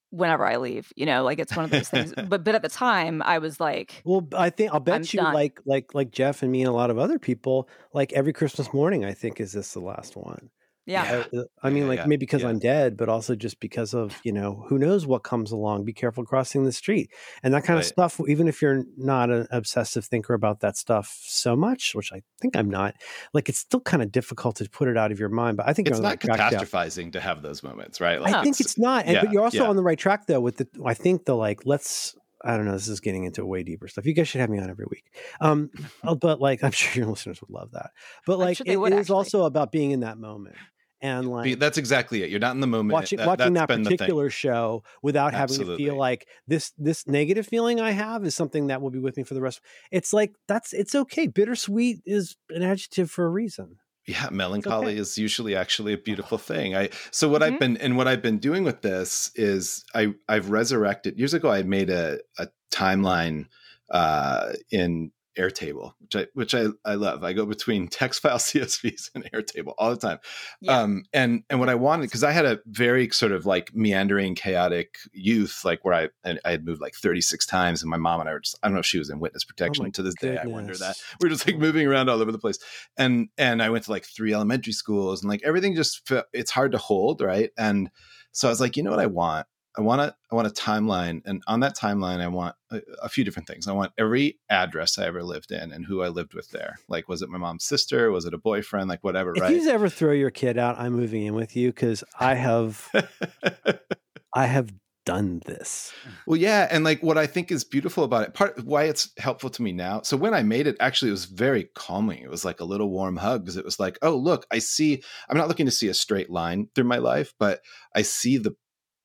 whenever 0.10 0.46
I 0.46 0.58
leave. 0.58 0.92
You 0.96 1.06
know, 1.06 1.24
like 1.24 1.40
it's 1.40 1.56
one 1.56 1.66
of 1.66 1.72
those 1.72 1.90
things. 1.90 2.14
But 2.28 2.44
but 2.44 2.56
at 2.56 2.62
the 2.62 2.70
time, 2.70 3.22
I 3.24 3.40
was 3.40 3.60
like, 3.60 4.02
Well, 4.06 4.28
I 4.36 4.50
think 4.50 4.74
I'll 4.74 4.80
bet 4.80 4.96
I'm 4.96 5.02
you, 5.02 5.20
done. 5.20 5.34
like 5.34 5.60
like 5.66 5.94
like 5.94 6.12
Jeff 6.12 6.44
and 6.44 6.52
me 6.52 6.62
and 6.62 6.70
a 6.70 6.74
lot 6.74 6.90
of 6.90 6.98
other 6.98 7.20
people, 7.20 7.68
like 7.94 8.14
every 8.14 8.34
Christmas 8.34 8.74
morning, 8.74 9.06
I 9.06 9.14
think 9.14 9.40
is 9.40 9.54
this 9.54 9.74
the 9.74 9.80
last 9.80 10.16
one. 10.16 10.50
Yeah, 10.86 11.24
I, 11.34 11.38
uh, 11.38 11.44
I 11.62 11.70
mean, 11.70 11.84
Yeah, 11.84 11.90
like 11.90 12.00
yeah, 12.00 12.06
maybe 12.08 12.18
because 12.20 12.42
yeah. 12.42 12.50
I'm 12.50 12.60
dead, 12.60 12.98
but 12.98 13.08
also 13.10 13.36
just 13.36 13.60
because 13.60 13.94
of 13.94 14.20
you 14.24 14.32
know 14.34 14.66
who 14.68 14.78
knows 14.78 15.06
what 15.08 15.24
comes 15.24 15.52
along. 15.52 15.86
Be 15.86 15.94
careful 15.94 16.26
crossing 16.26 16.66
the 16.66 16.72
street 16.72 17.10
and 17.42 17.54
that 17.54 17.64
kind 17.64 17.80
of 17.80 17.86
stuff. 17.86 18.20
Even 18.28 18.48
if 18.48 18.62
you're 18.62 18.84
not 18.98 19.30
an 19.30 19.48
obsessive 19.52 20.04
thinker 20.06 20.34
about 20.34 20.60
that 20.60 20.76
stuff 20.78 21.18
so 21.24 21.56
much, 21.56 21.96
which 21.96 22.12
I 22.12 22.22
think 22.42 22.56
I'm 22.58 22.70
not, 22.70 22.96
like 23.34 23.48
it's 23.50 23.60
still 23.60 23.80
kind 23.82 24.04
of 24.04 24.12
difficult 24.12 24.58
to 24.58 24.70
put 24.70 24.88
it 24.88 24.98
out 24.98 25.12
of 25.12 25.20
your 25.20 25.30
mind. 25.30 25.58
But 25.58 25.68
I 25.70 25.74
think 25.74 25.88
It's 25.88 26.00
not 26.00 26.20
the 26.20 26.28
right 26.28 26.38
track, 26.38 26.52
Jeff. 26.52 26.70
catastrophizing 26.72 27.14
to 27.14 27.22
have 27.22 27.42
those 27.42 27.64
moments, 27.64 28.02
right? 28.02 28.20
I 28.22 28.44
think 28.44 28.60
it's 28.60 28.78
not, 28.78 29.06
and, 29.06 29.18
but 29.22 29.32
you're 29.32 29.44
also 29.44 29.66
on 29.66 29.76
the 29.76 29.84
right 29.84 29.98
track 29.98 30.28
though. 30.28 30.42
With 30.42 30.58
the, 30.58 30.68
I 30.86 30.94
think 30.94 31.26
the 31.26 31.36
like, 31.36 31.66
let's 31.66 32.16
I 32.46 32.58
don't 32.58 32.66
know. 32.66 32.74
This 32.74 32.90
is 32.90 33.00
getting 33.00 33.24
into 33.24 33.46
way 33.46 33.64
deeper 33.64 33.88
stuff. 33.88 34.06
You 34.06 34.14
guys 34.14 34.28
should 34.28 34.42
have 34.42 34.50
me 34.50 34.60
on 34.60 34.70
every 34.70 34.84
week. 34.92 35.06
Um, 35.40 35.70
uh, 36.04 36.14
but 36.16 36.42
like, 36.42 36.62
I'm 36.66 36.72
sure 36.72 37.02
your 37.04 37.10
listeners 37.10 37.40
would 37.40 37.50
love 37.50 37.72
that. 37.72 37.92
But 38.28 38.38
like, 38.38 38.58
sure 38.58 38.66
it- 38.68 38.78
it 38.78 38.94
is 38.94 39.00
actually. 39.00 39.16
also 39.16 39.44
about 39.46 39.72
being 39.72 39.92
in 39.92 40.02
that 40.02 40.18
moment 40.18 40.56
and 41.04 41.30
like 41.30 41.60
that's 41.60 41.78
exactly 41.78 42.24
it. 42.24 42.32
You're 42.32 42.40
not 42.40 42.56
in 42.56 42.62
the 42.62 42.68
moment. 42.68 42.94
watching 42.94 43.18
That- 43.18 43.28
watching 43.28 43.54
that 43.54 43.68
been 43.68 43.84
the 43.84 43.90
thing. 43.92 43.98
particular 44.00 44.32
show 44.32 44.84
without 45.04 45.34
having 45.36 45.58
to 45.60 45.78
feel 45.78 45.96
like 45.96 46.28
this 46.48 46.72
this 46.80 47.06
negative 47.06 47.46
feeling 47.46 47.80
I 47.80 47.92
have 47.92 48.24
is 48.26 48.34
something 48.34 48.68
that 48.68 48.82
will 48.82 48.90
be 48.90 49.00
with 49.00 49.18
me 49.18 49.24
for 49.24 49.36
the 49.36 49.42
rest. 49.42 49.62
It's 49.92 50.14
like 50.14 50.34
that's 50.48 50.74
it's 50.74 50.96
okay. 50.96 51.28
Bittersweet 51.28 52.02
is 52.08 52.36
an 52.50 52.64
adjective 52.64 53.12
for 53.12 53.26
a 53.26 53.30
reason. 53.30 53.78
yeah 54.08 54.28
melancholy 54.32 54.94
okay. 54.94 54.98
is 55.00 55.18
usually 55.18 55.56
actually 55.56 55.94
a 55.94 55.98
beautiful 55.98 56.38
thing 56.38 56.76
i 56.76 56.90
so 57.12 57.30
what 57.30 57.42
Mhm. 57.42 57.46
i've 57.54 57.60
been 57.64 57.78
and 57.78 57.96
what 57.98 58.06
i've 58.06 58.22
been 58.22 58.38
doing 58.38 58.64
with 58.66 58.82
this 58.82 59.32
is 59.36 59.86
i 59.96 60.08
i've 60.28 60.50
resurrected 60.50 61.18
years 61.18 61.34
ago 61.34 61.50
i 61.50 61.64
made 61.64 61.90
a 61.90 62.20
a 62.38 62.50
timeline 62.70 63.46
uh 63.92 64.52
in 64.72 65.12
airtable 65.38 65.94
which 66.00 66.16
i 66.16 66.28
which 66.34 66.56
i 66.56 66.68
i 66.86 66.96
love. 66.96 67.24
I 67.24 67.34
go 67.34 67.46
between 67.46 67.88
text 67.90 68.22
file 68.22 68.38
csvs 68.38 69.10
and 69.16 69.24
airtable 69.32 69.74
all 69.78 69.90
the 69.90 69.98
time. 69.98 70.20
Yeah. 70.62 70.80
um 70.80 71.04
and 71.14 71.44
and 71.50 71.60
what 71.60 71.70
i 71.70 71.76
wanted 71.76 72.04
because 72.04 72.24
i 72.24 72.32
had 72.32 72.46
a 72.46 72.60
very 72.66 73.10
sort 73.10 73.32
of 73.32 73.46
like 73.46 73.74
meandering 73.74 74.36
chaotic 74.36 74.98
youth 75.12 75.62
like 75.66 75.84
where 75.84 75.94
i 75.94 76.10
and 76.24 76.40
i 76.46 76.52
had 76.52 76.66
moved 76.66 76.82
like 76.82 76.96
36 76.96 77.46
times 77.46 77.82
and 77.82 77.90
my 77.90 77.98
mom 77.98 78.20
and 78.20 78.30
i 78.30 78.34
were 78.34 78.40
just 78.40 78.58
i 78.62 78.68
don't 78.68 78.74
know 78.74 78.80
if 78.80 78.86
she 78.86 79.00
was 79.00 79.10
in 79.10 79.20
witness 79.20 79.44
protection 79.44 79.84
my 79.84 79.90
to 79.90 80.04
this 80.04 80.16
day 80.16 80.38
i 80.38 80.46
wonder 80.46 80.76
that. 80.76 80.96
we're 81.22 81.30
just 81.30 81.48
like 81.48 81.58
moving 81.58 81.88
around 81.88 82.10
all 82.10 82.22
over 82.22 82.32
the 82.32 82.40
place. 82.40 82.60
And 82.98 83.30
and 83.38 83.62
i 83.62 83.70
went 83.70 83.86
to 83.86 83.92
like 83.92 84.06
three 84.06 84.34
elementary 84.34 84.74
schools 84.74 85.22
and 85.22 85.30
like 85.30 85.42
everything 85.44 85.76
just 85.76 86.10
it's 86.34 86.52
hard 86.52 86.74
to 86.74 86.78
hold 86.78 87.22
right? 87.22 87.52
And 87.58 87.90
so 88.32 88.48
i 88.48 88.52
was 88.52 88.62
like 88.62 88.76
you 88.78 88.84
know 88.84 88.92
what 88.92 89.00
i 89.00 89.06
want 89.06 89.48
i 89.78 89.82
want 89.82 90.02
to 90.02 90.16
i 90.32 90.36
want 90.36 90.48
a 90.48 90.52
timeline 90.52 91.22
and 91.26 91.44
on 91.48 91.60
that 91.60 91.76
timeline 91.76 92.22
i 92.22 92.28
want 92.28 92.56
a, 92.72 92.80
a 93.04 93.10
few 93.10 93.24
different 93.24 93.48
things 93.48 93.68
i 93.68 93.72
want 93.72 93.92
every 93.98 94.40
address 94.50 94.98
i 94.98 95.06
ever 95.06 95.24
lived 95.24 95.52
in 95.52 95.72
and 95.72 95.86
who 95.86 96.02
i 96.02 96.08
lived 96.08 96.34
with 96.34 96.50
there 96.52 96.78
like 96.88 97.08
was 97.08 97.22
it 97.22 97.30
my 97.30 97.38
mom's 97.38 97.66
sister 97.66 98.12
was 98.12 98.26
it 98.26 98.34
a 98.34 98.38
boyfriend 98.38 98.90
like 98.90 99.04
whatever 99.04 99.34
If 99.36 99.42
right 99.42 99.56
you 99.56 99.70
ever 99.70 99.90
throw 99.90 100.12
your 100.12 100.32
kid 100.32 100.58
out, 100.58 100.80
I'm 100.80 100.94
moving 100.94 101.24
in 101.24 101.36
with 101.36 101.56
you 101.56 101.70
because 101.70 102.04
I 102.20 102.36
have 102.36 102.90
I 104.34 104.46
have 104.46 104.72
done 105.06 105.42
this. 105.46 105.94
Well, 106.26 106.40
yeah, 106.40 106.68
and 106.72 106.84
like 106.84 107.04
what 107.04 107.18
I 107.18 107.28
think 107.28 107.52
is 107.52 107.64
beautiful 107.64 108.04
about 108.04 108.24
it, 108.24 108.34
part 108.34 108.64
why 108.64 108.84
it's 108.84 109.10
helpful 109.18 109.50
to 109.50 109.62
me 109.62 109.72
now. 109.74 110.02
So 110.02 110.16
when 110.16 110.34
I 110.34 110.44
made 110.44 110.66
it, 110.68 110.78
actually, 110.80 111.10
it 111.10 111.14
was 111.14 111.26
very 111.26 111.70
calming. 111.76 112.24
It 112.24 112.30
was 112.30 112.46
like 112.46 112.62
a 112.62 112.66
little 112.66 112.90
warm 112.90 113.18
hug 113.18 113.44
because 113.44 113.58
it 113.58 113.66
was 113.66 113.80
like, 113.80 113.98
oh, 114.02 114.16
look, 114.16 114.46
I 114.52 114.60
see. 114.60 115.04
I'm 115.30 115.38
not 115.38 115.50
looking 115.50 115.66
to 115.66 115.72
see 115.72 115.90
a 115.90 115.94
straight 115.94 116.30
line 116.30 116.70
through 116.74 116.86
my 116.86 117.00
life, 117.00 117.34
but 117.38 117.62
I 117.96 118.04
see 118.04 118.38
the, 118.38 118.56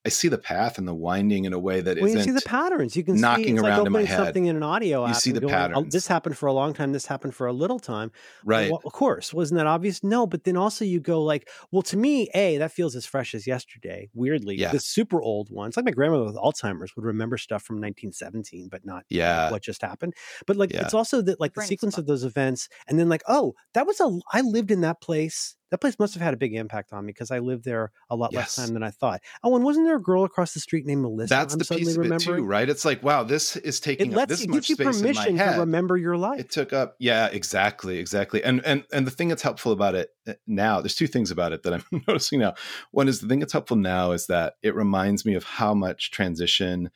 I 0.09 0.11
see 0.11 0.29
the 0.29 0.39
path 0.39 0.79
and 0.79 0.87
the 0.89 0.95
winding 0.95 1.45
in 1.45 1.53
a 1.53 1.59
way 1.59 1.81
that 1.81 2.01
When 2.01 2.13
you 2.13 2.23
see 2.23 2.31
the 2.31 2.41
patterns, 2.43 2.97
you 2.97 3.05
can 3.05 3.17
see 3.17 3.21
knocking 3.23 3.57
it's 3.57 3.65
around 3.65 3.79
like 3.79 3.87
in 3.87 3.93
my 3.93 3.99
opening 4.01 4.07
head. 4.07 4.17
something 4.17 4.47
in 4.47 4.57
an 4.57 4.63
audio 4.63 5.05
You 5.05 5.11
app. 5.11 5.17
see 5.17 5.33
the 5.33 5.41
going, 5.41 5.53
"Oh, 5.53 5.57
patterns. 5.57 5.93
this 5.93 6.07
happened 6.07 6.37
for 6.37 6.47
a 6.47 6.53
long 6.53 6.75
time. 6.75 6.93
This 6.93 7.07
happened 7.07 7.35
for 7.35 7.47
a 7.47 7.53
little 7.53 7.79
time. 7.79 8.11
right. 8.45 8.71
Well, 8.71 8.81
of 8.85 8.93
course, 8.93 9.33
wasn't 9.33 9.59
that 9.59 9.67
obvious? 9.67 10.03
No, 10.03 10.27
but 10.27 10.45
then 10.45 10.57
also 10.57 10.85
you 10.85 11.01
go 11.01 11.23
like, 11.23 11.49
well, 11.71 11.83
to 11.83 11.97
me, 11.97 12.29
a 12.35 12.57
that 12.59 12.73
feels 12.73 12.97
as 12.97 13.07
fresh 13.07 13.35
as 13.35 13.47
yesterday. 13.47 14.09
Weirdly, 14.15 14.57
Yeah. 14.57 14.73
the 14.73 14.81
super 14.81 15.21
old 15.23 15.51
ones, 15.51 15.77
like 15.77 15.85
my 15.85 15.91
grandmother 15.93 16.25
with 16.25 16.37
Alzheimer's, 16.37 16.95
would 16.97 17.05
remember 17.05 17.37
stuff 17.39 17.63
from 17.63 17.81
1917, 17.81 18.69
but 18.71 18.85
not 18.85 19.05
Yeah. 19.09 19.51
what 19.51 19.63
just 19.63 19.83
happened. 19.83 20.15
But 20.47 20.57
like, 20.57 20.73
Yeah. 20.73 20.83
it's 20.83 20.95
also 20.95 21.23
that 21.23 21.39
like 21.41 21.53
the 21.53 21.61
brain 21.61 21.69
sequence 21.69 21.95
fucked. 21.95 22.01
of 22.01 22.07
those 22.07 22.25
events, 22.25 22.69
and 22.87 22.99
then 22.99 23.09
like, 23.09 23.23
oh, 23.29 23.55
that 23.75 23.87
was 23.87 24.01
a 24.01 24.19
I 24.33 24.41
lived 24.41 24.71
in 24.71 24.81
that 24.83 25.01
place. 25.01 25.55
That 25.71 25.79
place 25.79 25.99
must 25.99 26.15
have 26.15 26.23
had 26.23 26.35
a 26.35 26.37
big 26.37 26.55
impact 26.55 26.93
on 26.93 27.05
me 27.05 27.11
because 27.13 27.31
I 27.31 27.41
lived 27.41 27.65
there 27.65 27.93
a 28.11 28.17
lot 28.17 28.33
less 28.33 28.57
time 28.57 28.73
than 28.75 28.83
I 28.83 28.91
thought. 28.91 29.21
Oh, 29.43 29.55
and 29.55 29.65
wasn't 29.65 29.87
there 29.87 29.97
a 29.97 30.03
girl 30.03 30.25
across 30.25 30.55
the 30.55 30.61
street 30.61 30.87
named 30.87 31.03
Melissa? 31.03 31.29
That's 31.35 31.53
I'm 31.55 31.59
the 31.59 31.65
suddenly 31.65 31.93
piece 31.95 31.97
of 31.97 32.13
it 32.13 32.19
too, 32.21 32.45
right? 32.45 32.69
It's 32.69 32.85
like, 32.85 33.03
wow, 33.03 33.23
this 33.23 33.57
is 33.57 33.79
taking 33.81 34.09
It 34.09 34.13
up 34.13 34.17
lets 34.17 34.29
this 34.31 34.41
it 34.43 34.49
much 34.49 34.55
gives 34.57 34.69
you 34.71 34.75
space 34.77 34.87
in 34.87 35.03
my 35.03 35.09
permission 35.13 35.37
head. 35.37 35.55
to 35.55 35.61
remember 35.61 35.97
your 35.97 36.17
life. 36.17 36.41
it 36.41 36.51
took 36.51 36.73
up 36.73 36.97
yeah 36.99 37.27
exactly 37.27 37.99
exactly 37.99 38.43
and 38.43 38.65
and 38.65 38.85
and 38.93 39.07
the 39.07 39.11
thing 39.11 39.29
that's 39.29 39.43
helpful 39.43 39.73
about 39.73 39.95
it 39.95 40.11
uh, 40.27 40.33
now 40.47 40.81
there's 40.81 40.95
two 40.95 41.07
things 41.07 41.31
about 41.31 41.53
it 41.53 41.63
that 41.63 41.73
i'm 41.75 41.85
noticing 42.09 42.39
now 42.41 42.55
one 42.91 43.09
is 43.09 43.21
the 43.21 43.29
thing 43.29 43.39
that's 43.41 43.53
helpful 43.53 43.77
now 43.77 44.13
is 44.13 44.27
that 44.27 44.55
it 44.63 44.75
reminds 44.75 45.25
me 45.25 45.35
of 45.35 45.45
how 45.45 45.75
much 45.75 46.11
transition 46.11 46.91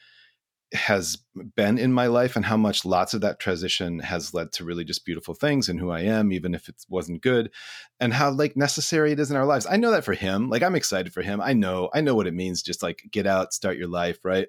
has 0.73 1.19
been 1.57 1.79
in 1.79 1.93
my 1.93 2.07
life 2.07 2.37
and 2.37 2.45
how 2.45 2.57
much 2.57 2.85
lots 2.85 3.15
of 3.15 3.21
that 3.23 3.39
transition 3.39 4.01
has 4.01 4.35
led 4.35 4.53
to 4.53 4.65
really 4.65 4.85
just 4.85 5.05
beautiful 5.05 5.35
things 5.35 5.69
and 5.69 5.81
who 5.81 5.91
I 5.91 6.01
am, 6.01 6.33
even 6.33 6.55
if 6.55 6.69
it 6.69 6.85
wasn't 6.89 7.23
good, 7.23 7.51
and 8.01 8.13
how 8.13 8.31
like 8.31 8.57
necessary 8.57 9.13
it 9.13 9.21
is 9.21 9.31
in 9.31 9.37
our 9.37 9.47
lives. 9.47 9.67
I 9.69 9.77
know 9.77 9.91
that 9.93 10.05
for 10.05 10.15
him, 10.15 10.51
like 10.51 10.63
I'm 10.63 10.75
excited 10.75 11.13
for 11.13 11.23
him. 11.23 11.41
I 11.41 11.53
know, 11.55 11.89
I 11.95 12.01
know 12.03 12.15
what 12.15 12.27
it 12.27 12.35
means. 12.35 12.63
Just 12.63 12.83
like 12.83 13.03
get 13.11 13.27
out, 13.27 13.53
start 13.55 13.79
your 13.79 13.89
life, 13.89 14.25
right? 14.25 14.49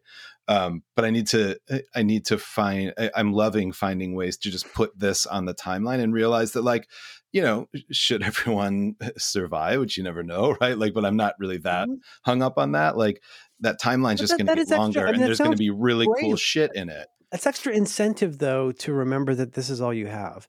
Um, 0.50 0.84
but 0.96 1.06
I 1.06 1.10
need 1.10 1.28
to, 1.28 1.58
I 1.96 2.04
need 2.04 2.26
to 2.26 2.38
find. 2.38 2.94
I, 2.98 3.10
I'm 3.16 3.32
loving 3.32 3.72
finding 3.72 4.14
ways 4.14 4.36
to 4.40 4.52
just 4.52 4.74
put 4.74 4.98
this 5.00 5.26
on 5.26 5.46
the 5.46 5.54
timeline 5.56 6.02
and 6.04 6.14
realize 6.14 6.52
that, 6.52 6.64
like, 6.64 6.90
you 7.32 7.42
know, 7.42 7.70
should 7.92 8.22
everyone 8.24 8.96
survive, 9.18 9.80
which 9.80 9.98
you 9.98 10.04
never 10.04 10.22
know, 10.22 10.58
right? 10.62 10.78
Like, 10.78 10.94
but 10.94 11.06
I'm 11.06 11.16
not 11.16 11.36
really 11.40 11.60
that 11.60 11.88
Mhm. 11.88 12.00
hung 12.26 12.42
up 12.42 12.58
on 12.58 12.74
that. 12.74 12.98
Like, 12.98 13.24
that 13.62 13.80
timeline's 13.80 14.20
But 14.20 14.28
just 14.28 14.38
going 14.38 14.48
to 14.48 14.56
get 14.56 14.68
longer, 14.78 15.00
I 15.08 15.12
mean, 15.14 15.22
and 15.22 15.24
there's 15.24 15.40
going 15.40 15.52
to 15.52 15.58
be 15.58 15.70
really 15.70 16.06
cool 16.20 16.36
shit 16.36 16.72
in 16.76 16.90
it, 16.90 17.08
That's 17.32 17.48
extra 17.48 17.74
incentive 17.74 18.38
though 18.40 18.72
to 18.74 18.94
remember 18.94 19.36
that 19.36 19.54
this 19.54 19.70
is 19.70 19.82
all 19.82 19.94
you 19.94 20.08
have. 20.08 20.48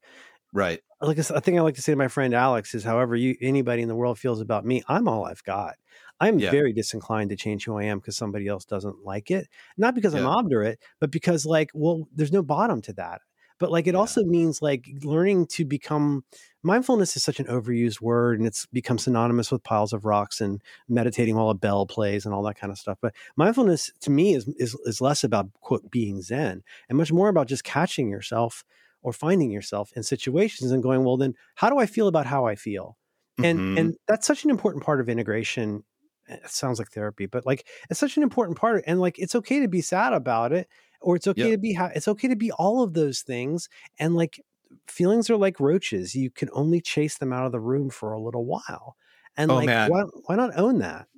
right? 0.53 0.81
like 1.01 1.18
a 1.18 1.41
thing 1.41 1.59
I 1.59 1.62
like 1.62 1.75
to 1.75 1.83
say 1.83 1.93
to 1.93 1.97
my 1.97 2.09
friend 2.09 2.33
Alex 2.35 2.75
is, 2.75 2.85
however 2.85 3.14
you 3.16 3.37
anybody 3.41 3.83
in 3.83 3.89
the 3.89 3.97
world 3.97 4.18
feels 4.18 4.41
about 4.41 4.64
me, 4.64 4.83
I'm 4.89 5.09
all 5.09 5.25
I've 5.25 5.45
got. 5.45 5.75
I'm 6.20 6.39
Yeah. 6.39 6.51
very 6.51 6.72
disinclined 6.72 7.31
to 7.31 7.37
change 7.37 7.64
who 7.64 7.77
I 7.79 7.85
am 7.85 7.99
because 7.99 8.16
somebody 8.16 8.49
else 8.49 8.64
doesn't 8.64 9.05
like 9.05 9.31
it. 9.31 9.49
Not 9.77 9.95
because 9.95 10.14
I'm 10.14 10.27
obdurate, 10.27 10.79
but 11.01 11.11
because 11.11 11.45
like, 11.45 11.70
well, 11.75 12.09
there's 12.14 12.33
no 12.33 12.43
bottom 12.43 12.81
to 12.83 12.93
that. 12.95 13.20
But 13.65 13.71
like, 13.73 13.87
it 13.87 13.95
Yeah. 13.95 13.95
also 13.95 14.23
means 14.25 14.61
like 14.61 14.87
learning 15.03 15.47
to 15.49 15.65
become 15.65 16.23
mindfulness 16.62 17.17
is 17.17 17.25
such 17.25 17.41
an 17.41 17.47
overused 17.47 18.03
word 18.03 18.39
and 18.39 18.47
it's 18.47 18.67
become 18.67 18.99
synonymous 18.99 19.51
with 19.51 19.62
piles 19.62 19.95
of 19.95 20.05
rocks 20.05 20.39
and 20.43 20.61
meditating 20.87 21.35
while 21.35 21.49
a 21.49 21.55
bell 21.55 21.87
plays 21.87 22.27
and 22.27 22.35
all 22.35 22.43
that 22.43 22.57
kind 22.57 22.71
of 22.71 22.79
stuff. 22.79 22.99
But 23.01 23.15
mindfulness 23.37 23.91
to 24.03 24.11
me 24.11 24.35
is 24.35 24.47
is, 24.59 24.75
is 24.85 25.01
less 25.01 25.25
about 25.25 25.51
quote 25.62 25.91
being 25.91 26.21
zen 26.21 26.62
and 26.91 26.99
much 26.99 27.11
more 27.11 27.31
about 27.31 27.49
just 27.49 27.65
catching 27.65 28.11
yourself 28.11 28.65
or 29.03 29.15
finding 29.15 29.51
yourself 29.51 29.93
in 29.97 30.03
situations 30.03 30.71
and 30.71 30.83
going, 30.83 31.05
well, 31.05 31.17
then 31.17 31.35
how 31.55 31.71
do 31.71 31.79
I 31.79 31.87
feel 31.87 32.09
about 32.09 32.27
how 32.27 32.47
I 32.47 32.55
feel? 32.57 32.99
And 33.43 33.62
Mhm. 33.62 33.75
and 33.77 33.97
that's 34.09 34.27
such 34.27 34.45
an 34.45 34.51
important 34.51 34.85
part 34.85 35.01
of 35.01 35.09
integration. 35.09 35.85
It 36.27 36.49
sounds 36.51 36.79
like 36.79 36.91
therapy, 36.91 37.27
but 37.27 37.45
like 37.47 37.67
it's 37.91 38.01
such 38.01 38.17
an 38.17 38.23
important 38.23 38.59
part. 38.59 38.85
And 38.87 39.01
like 39.01 39.19
it's 39.19 39.35
okay 39.35 39.61
to 39.61 39.69
be 39.69 39.83
sad 39.83 40.12
about 40.12 40.53
it, 40.53 40.69
or 41.05 41.16
it's 41.16 41.26
okay 41.28 41.50
Yep. 41.50 41.52
to 41.52 41.59
be 41.59 41.74
ha- 41.74 41.92
it's 41.94 42.09
okay 42.09 42.28
to 42.28 42.36
be 42.36 42.50
all 42.52 42.82
of 42.82 42.94
those 42.94 43.22
things. 43.22 43.68
And 43.98 44.14
like 44.16 44.40
feelings 44.88 45.30
are 45.30 45.36
like 45.36 45.61
roaches; 45.61 46.14
you 46.14 46.30
can 46.30 46.50
only 46.52 46.80
chase 46.80 47.18
them 47.18 47.32
out 47.32 47.46
of 47.46 47.52
the 47.52 47.61
room 47.61 47.90
for 47.90 48.12
a 48.12 48.20
little 48.20 48.44
while. 48.46 48.96
And 49.36 49.48
Oh, 49.48 49.55
like, 49.55 49.72
man. 49.74 49.90
why 49.90 50.02
why 50.26 50.36
not 50.36 50.57
own 50.59 50.78
that? 50.80 51.09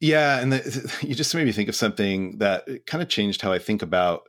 Yeah, 0.00 0.40
and 0.40 0.52
the, 0.52 0.98
you 1.06 1.14
just 1.14 1.34
made 1.34 1.44
me 1.46 1.52
think 1.52 1.68
of 1.68 1.76
something 1.76 2.38
that 2.38 2.64
kind 2.86 3.02
of 3.02 3.08
changed 3.08 3.40
how 3.42 3.52
I 3.52 3.58
think 3.58 3.82
about 3.82 4.28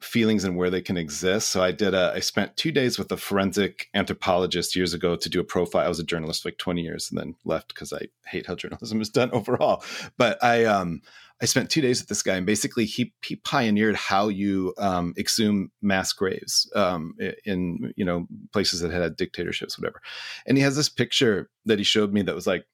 feelings 0.00 0.44
and 0.44 0.56
where 0.56 0.70
they 0.70 0.82
can 0.82 0.96
exist. 0.96 1.50
So 1.50 1.62
I 1.62 1.72
did 1.72 1.94
a 1.94 2.12
I 2.14 2.20
spent 2.20 2.56
2 2.56 2.72
days 2.72 2.98
with 2.98 3.12
a 3.12 3.16
forensic 3.16 3.88
anthropologist 3.94 4.76
years 4.76 4.94
ago 4.94 5.16
to 5.16 5.28
do 5.30 5.40
a 5.40 5.44
profile. 5.44 5.86
I 5.86 5.88
was 5.88 6.00
a 6.00 6.04
journalist 6.04 6.42
for 6.42 6.48
like 6.50 6.58
20 6.58 6.82
years 6.82 7.10
and 7.10 7.18
then 7.18 7.36
left 7.44 7.74
cuz 7.74 7.92
I 7.92 8.08
hate 8.26 8.46
how 8.46 8.56
journalism 8.56 9.00
is 9.00 9.10
done 9.10 9.30
overall. 9.34 9.84
But 10.18 10.42
I 10.44 10.64
um 10.64 11.02
I 11.42 11.46
spent 11.46 11.70
2 11.70 11.80
days 11.80 12.00
with 12.00 12.08
this 12.08 12.22
guy 12.22 12.36
and 12.36 12.46
basically 12.46 12.84
he 12.86 13.12
he 13.24 13.36
pioneered 13.36 13.96
how 13.96 14.28
you 14.28 14.74
um 14.78 15.12
exhume 15.18 15.70
mass 15.82 16.12
graves 16.12 16.70
um 16.76 17.14
in 17.44 17.92
you 17.96 18.04
know 18.04 18.26
places 18.52 18.80
that 18.80 18.92
had 18.92 19.16
dictatorships 19.16 19.78
whatever. 19.78 20.00
And 20.46 20.56
he 20.56 20.62
has 20.62 20.76
this 20.76 20.88
picture 20.88 21.50
that 21.66 21.78
he 21.78 21.84
showed 21.84 22.12
me 22.12 22.22
that 22.22 22.34
was 22.34 22.46
like 22.46 22.66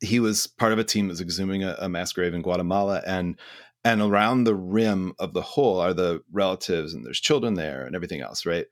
he 0.00 0.20
was 0.20 0.46
part 0.46 0.72
of 0.72 0.78
a 0.78 0.84
team 0.84 1.08
that 1.08 1.12
was 1.12 1.20
exhuming 1.20 1.64
a, 1.64 1.76
a 1.80 1.88
mass 1.88 2.12
grave 2.12 2.34
in 2.34 2.42
Guatemala, 2.42 3.02
and 3.06 3.38
and 3.84 4.02
around 4.02 4.44
the 4.44 4.54
rim 4.54 5.12
of 5.18 5.32
the 5.32 5.42
hole 5.42 5.80
are 5.80 5.94
the 5.94 6.22
relatives, 6.32 6.92
and 6.94 7.04
there's 7.04 7.20
children 7.20 7.54
there, 7.54 7.84
and 7.84 7.94
everything 7.94 8.20
else, 8.20 8.44
right? 8.46 8.66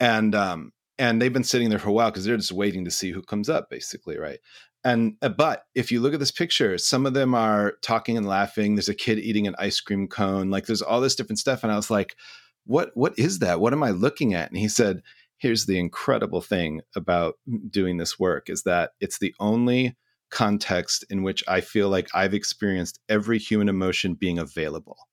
And 0.00 0.34
um 0.34 0.72
and 0.98 1.22
they've 1.22 1.32
been 1.32 1.44
sitting 1.44 1.70
there 1.70 1.78
for 1.78 1.90
a 1.90 1.92
while 1.92 2.10
because 2.10 2.24
they're 2.24 2.36
just 2.36 2.52
waiting 2.52 2.84
to 2.84 2.90
see 2.90 3.12
who 3.12 3.22
comes 3.22 3.48
up, 3.48 3.70
basically, 3.70 4.18
right? 4.18 4.40
And 4.84 5.16
uh, 5.22 5.28
but 5.30 5.64
if 5.74 5.90
you 5.90 6.00
look 6.00 6.14
at 6.14 6.20
this 6.20 6.30
picture, 6.30 6.78
some 6.78 7.06
of 7.06 7.14
them 7.14 7.34
are 7.34 7.74
talking 7.82 8.16
and 8.16 8.26
laughing. 8.26 8.74
There's 8.74 8.88
a 8.88 8.94
kid 8.94 9.18
eating 9.18 9.46
an 9.46 9.56
ice 9.58 9.80
cream 9.80 10.08
cone. 10.08 10.50
Like 10.50 10.66
there's 10.66 10.82
all 10.82 11.00
this 11.00 11.16
different 11.16 11.38
stuff, 11.38 11.62
and 11.62 11.72
I 11.72 11.76
was 11.76 11.90
like, 11.90 12.16
"What? 12.64 12.90
What 12.94 13.18
is 13.18 13.40
that? 13.40 13.60
What 13.60 13.72
am 13.72 13.82
I 13.82 13.90
looking 13.90 14.34
at?" 14.34 14.50
And 14.50 14.58
he 14.58 14.68
said, 14.68 15.02
"Here's 15.38 15.66
the 15.66 15.78
incredible 15.78 16.40
thing 16.40 16.82
about 16.94 17.34
doing 17.68 17.96
this 17.96 18.18
work 18.18 18.48
is 18.48 18.62
that 18.62 18.92
it's 19.00 19.18
the 19.18 19.34
only 19.40 19.96
context 20.30 21.04
in 21.10 21.22
which 21.22 21.42
I 21.48 21.60
feel 21.60 21.88
like 21.88 22.08
I've 22.14 22.34
experienced 22.34 23.00
every 23.08 23.38
human 23.38 23.68
emotion 23.68 24.14
being 24.14 24.38
available. 24.38 25.07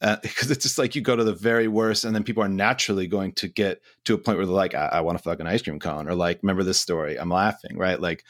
Uh, 0.00 0.16
because 0.22 0.50
it's 0.50 0.62
just 0.62 0.78
like 0.78 0.94
you 0.94 1.02
go 1.02 1.16
to 1.16 1.24
the 1.24 1.34
very 1.34 1.68
worst, 1.68 2.04
and 2.04 2.14
then 2.14 2.24
people 2.24 2.42
are 2.42 2.48
naturally 2.48 3.06
going 3.06 3.32
to 3.32 3.48
get 3.48 3.80
to 4.04 4.14
a 4.14 4.18
point 4.18 4.38
where 4.38 4.46
they're 4.46 4.54
like, 4.54 4.74
"I, 4.74 4.86
I 4.86 5.00
want 5.00 5.18
to 5.18 5.24
fuck 5.24 5.40
an 5.40 5.46
ice 5.46 5.62
cream 5.62 5.78
cone," 5.78 6.08
or 6.08 6.14
like, 6.14 6.40
"Remember 6.42 6.62
this 6.62 6.80
story?" 6.80 7.16
I'm 7.18 7.30
laughing, 7.30 7.76
right? 7.76 8.00
Like, 8.00 8.24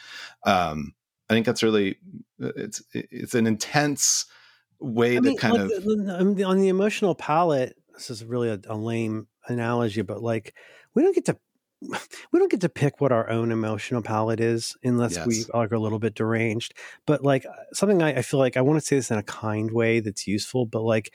um, 0.45 0.95
I 1.29 1.35
think 1.35 1.47
that's 1.47 1.63
really 1.63 1.99
uh, 2.43 2.53
it's 2.57 2.83
it's 2.93 3.35
an 3.35 3.47
intense 3.47 4.27
way 4.81 5.19
I 5.19 5.21
to 5.21 5.35
kind 5.35 5.55
like, 5.55 5.71
of 5.73 5.87
on 6.47 6.61
the- 6.61 6.69
emotional 6.69 7.15
palette, 7.15 7.77
this 7.95 8.11
is 8.11 8.25
really 8.25 8.49
a, 8.49 8.61
a 8.69 8.77
lame 8.77 9.27
analogy, 9.47 10.03
but 10.03 10.23
like 10.23 10.55
we 10.95 11.03
don't 11.03 11.15
get 11.15 11.27
to 11.27 11.37
we 11.83 12.39
don't 12.39 12.51
get 12.51 12.61
to 12.63 12.69
pick 12.69 13.01
what 13.01 13.13
our 13.13 13.29
own 13.29 13.53
emotional 13.53 14.03
palette 14.03 14.41
is 14.41 14.77
unless 14.83 15.25
we 15.27 15.45
are 15.53 15.69
a 15.73 15.79
little 15.79 15.99
bit 15.99 16.15
deranged. 16.15 16.75
But 17.07 17.23
like 17.23 17.47
uh, 17.47 17.53
something 17.73 18.03
I, 18.03 18.19
I 18.19 18.23
feel 18.23 18.41
like 18.41 18.57
I 18.57 18.63
want 18.63 18.81
to 18.81 18.87
say 18.87 18.97
this 18.97 19.11
in 19.11 19.19
a 19.19 19.23
kind 19.23 19.71
way 19.71 20.01
that's 20.01 20.27
useful, 20.27 20.67
but 20.67 20.83
like 20.83 21.15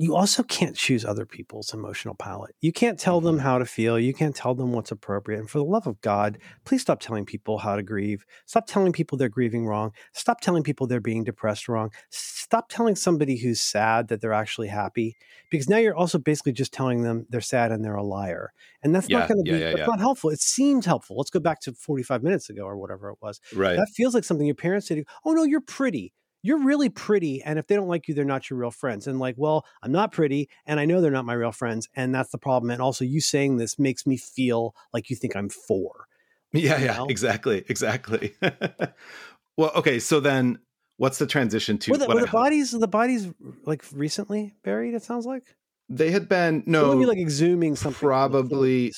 you 0.00 0.16
also 0.16 0.42
can't 0.42 0.74
choose 0.76 1.04
other 1.04 1.26
people's 1.26 1.74
emotional 1.74 2.14
palette. 2.14 2.54
You 2.62 2.72
can't 2.72 2.98
tell 2.98 3.20
them 3.20 3.38
Mhm. 3.38 3.40
how 3.40 3.58
to 3.58 3.66
feel. 3.66 3.98
You 3.98 4.14
can't 4.14 4.34
tell 4.34 4.54
them 4.54 4.72
what's 4.72 4.90
appropriate. 4.90 5.38
And 5.40 5.50
for 5.50 5.58
the 5.58 5.64
love 5.64 5.86
of 5.86 6.00
God, 6.00 6.38
please 6.64 6.80
stop 6.80 7.00
telling 7.00 7.26
people 7.26 7.58
how 7.58 7.76
to 7.76 7.82
grieve. 7.82 8.24
Stop 8.46 8.66
telling 8.66 8.92
people 8.92 9.18
they're 9.18 9.28
grieving 9.28 9.66
wrong. 9.66 9.92
Stop 10.14 10.40
telling 10.40 10.62
people 10.62 10.86
they're 10.86 11.00
being 11.00 11.24
depressed 11.24 11.68
wrong. 11.68 11.90
Stop 12.10 12.70
telling 12.70 12.96
somebody 12.96 13.36
who's 13.38 13.60
sad 13.60 14.08
that 14.08 14.22
they're 14.22 14.32
actually 14.32 14.68
happy 14.68 15.16
because 15.50 15.68
now 15.68 15.76
you're 15.76 15.96
also 15.96 16.18
basically 16.18 16.52
just 16.52 16.72
telling 16.72 17.02
them 17.02 17.26
they're 17.28 17.40
sad 17.42 17.70
and 17.70 17.84
they're 17.84 17.94
a 17.94 18.02
liar. 18.02 18.52
And 18.82 18.94
that's 18.94 19.10
Yeah, 19.10 19.12
not 19.12 19.26
going 19.26 19.38
to 19.38 19.44
yeah, 19.44 19.56
be 19.56 19.62
yeah, 19.70 19.70
that's 19.70 19.82
not 19.86 19.98
helpful. 20.00 20.30
It 20.30 20.40
seemed 20.40 20.84
helpful. 20.86 21.16
Let's 21.16 21.30
go 21.30 21.40
back 21.40 21.60
to 21.62 21.72
45 21.74 22.22
minutes 22.22 22.48
ago 22.48 22.62
or 22.64 22.76
whatever 22.78 23.10
it 23.10 23.18
was. 23.20 23.40
Right. 23.52 23.76
That 23.76 23.88
feels 23.94 24.14
like 24.14 24.24
something 24.24 24.46
your 24.46 24.54
parents 24.54 24.86
say 24.88 24.94
to 24.94 25.00
you, 25.00 25.04
oh 25.24 25.32
no, 25.32 25.42
you're 25.44 25.60
pretty. 25.60 26.12
You're 26.42 26.62
really 26.64 26.88
pretty. 26.88 27.42
And 27.42 27.58
if 27.58 27.66
they 27.66 27.74
don't 27.76 27.88
like 27.88 28.08
you, 28.08 28.14
they're 28.14 28.24
not 28.24 28.48
your 28.48 28.58
real 28.58 28.70
friends. 28.70 29.06
And 29.06 29.18
like, 29.18 29.34
well, 29.38 29.64
I'm 29.82 29.92
not 29.92 30.12
pretty 30.12 30.48
and 30.66 30.80
I 30.80 30.86
know 30.86 31.00
they're 31.00 31.10
not 31.10 31.24
my 31.24 31.34
real 31.34 31.52
friends. 31.52 31.88
And 31.94 32.14
that's 32.14 32.30
the 32.30 32.38
problem. 32.38 32.70
And 32.70 32.80
also 32.80 33.04
you 33.04 33.20
saying 33.20 33.56
this 33.56 33.78
makes 33.78 34.06
me 34.06 34.16
feel 34.16 34.74
like 34.92 35.10
you 35.10 35.16
think 35.16 35.36
I'm 35.36 35.48
four. 35.48 36.06
Yeah, 36.52 36.78
you 36.78 36.86
yeah, 36.86 36.96
know? 36.96 37.06
exactly, 37.06 37.64
exactly. 37.68 38.34
well, 39.56 39.70
okay, 39.76 40.00
so 40.00 40.18
then 40.18 40.58
what's 40.96 41.18
the 41.18 41.26
transition 41.26 41.78
to 41.78 41.92
Were 41.92 41.98
the, 41.98 42.06
what 42.06 42.16
were 42.16 42.22
the 42.22 42.26
bodies 42.26 42.72
the 42.72 42.88
bodies 42.88 43.28
like 43.64 43.84
recently 43.92 44.54
buried, 44.64 44.94
it 44.94 45.02
sounds 45.02 45.26
like? 45.26 45.44
they 45.90 46.12
had 46.12 46.28
been 46.28 46.62
no 46.66 46.92
like 46.92 47.18
exhuming 47.18 47.76
something? 47.76 48.08
probably- 48.08 48.92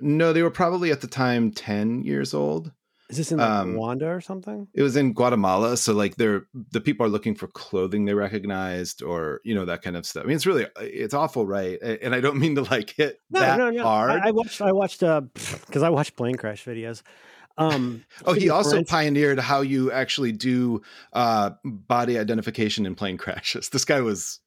no, 0.00 0.32
they 0.32 0.42
were 0.42 0.50
probably 0.50 0.92
at 0.92 1.00
the 1.00 1.08
time 1.08 1.50
10 1.50 2.04
years 2.04 2.32
old. 2.32 2.70
Is 3.08 3.16
this 3.16 3.32
in 3.32 3.38
like 3.38 3.48
um, 3.48 3.74
Rwanda 3.74 4.14
or 4.14 4.20
something? 4.20 4.68
It 4.74 4.82
was 4.82 4.94
in 4.96 5.14
Guatemala, 5.14 5.78
so 5.78 5.94
like 5.94 6.16
they're 6.16 6.46
the 6.72 6.80
people 6.80 7.06
are 7.06 7.08
looking 7.08 7.34
for 7.34 7.46
clothing 7.48 8.04
they 8.04 8.12
recognized 8.14 9.02
or 9.02 9.40
you 9.44 9.54
know 9.54 9.64
that 9.64 9.80
kind 9.80 9.96
of 9.96 10.04
stuff. 10.04 10.24
I 10.24 10.26
mean, 10.26 10.36
it's 10.36 10.44
really 10.44 10.66
it's 10.78 11.14
awful, 11.14 11.46
right? 11.46 11.80
And 11.80 12.14
I 12.14 12.20
don't 12.20 12.38
mean 12.38 12.54
to 12.56 12.62
like 12.62 12.90
hit 12.90 13.20
No, 13.30 13.40
that 13.40 13.58
no, 13.58 13.70
no. 13.70 13.82
hard. 13.82 14.10
I, 14.10 14.28
I 14.28 14.30
watched 14.32 14.60
I 14.60 14.72
watched 14.72 15.02
uh 15.02 15.20
because 15.66 15.82
I 15.82 15.88
watched 15.88 16.16
plane 16.16 16.36
crash 16.36 16.64
videos. 16.66 17.02
Um 17.56 18.04
oh, 18.26 18.34
he 18.34 18.50
also 18.50 18.76
forensic- 18.76 18.88
pioneered 18.88 19.38
how 19.40 19.62
you 19.62 19.90
actually 19.90 20.32
do 20.32 20.82
uh, 21.14 21.50
body 21.64 22.18
identification 22.18 22.84
in 22.84 22.94
plane 22.94 23.16
crashes. 23.24 23.70
This 23.70 23.86
guy 23.86 24.00
was 24.02 24.40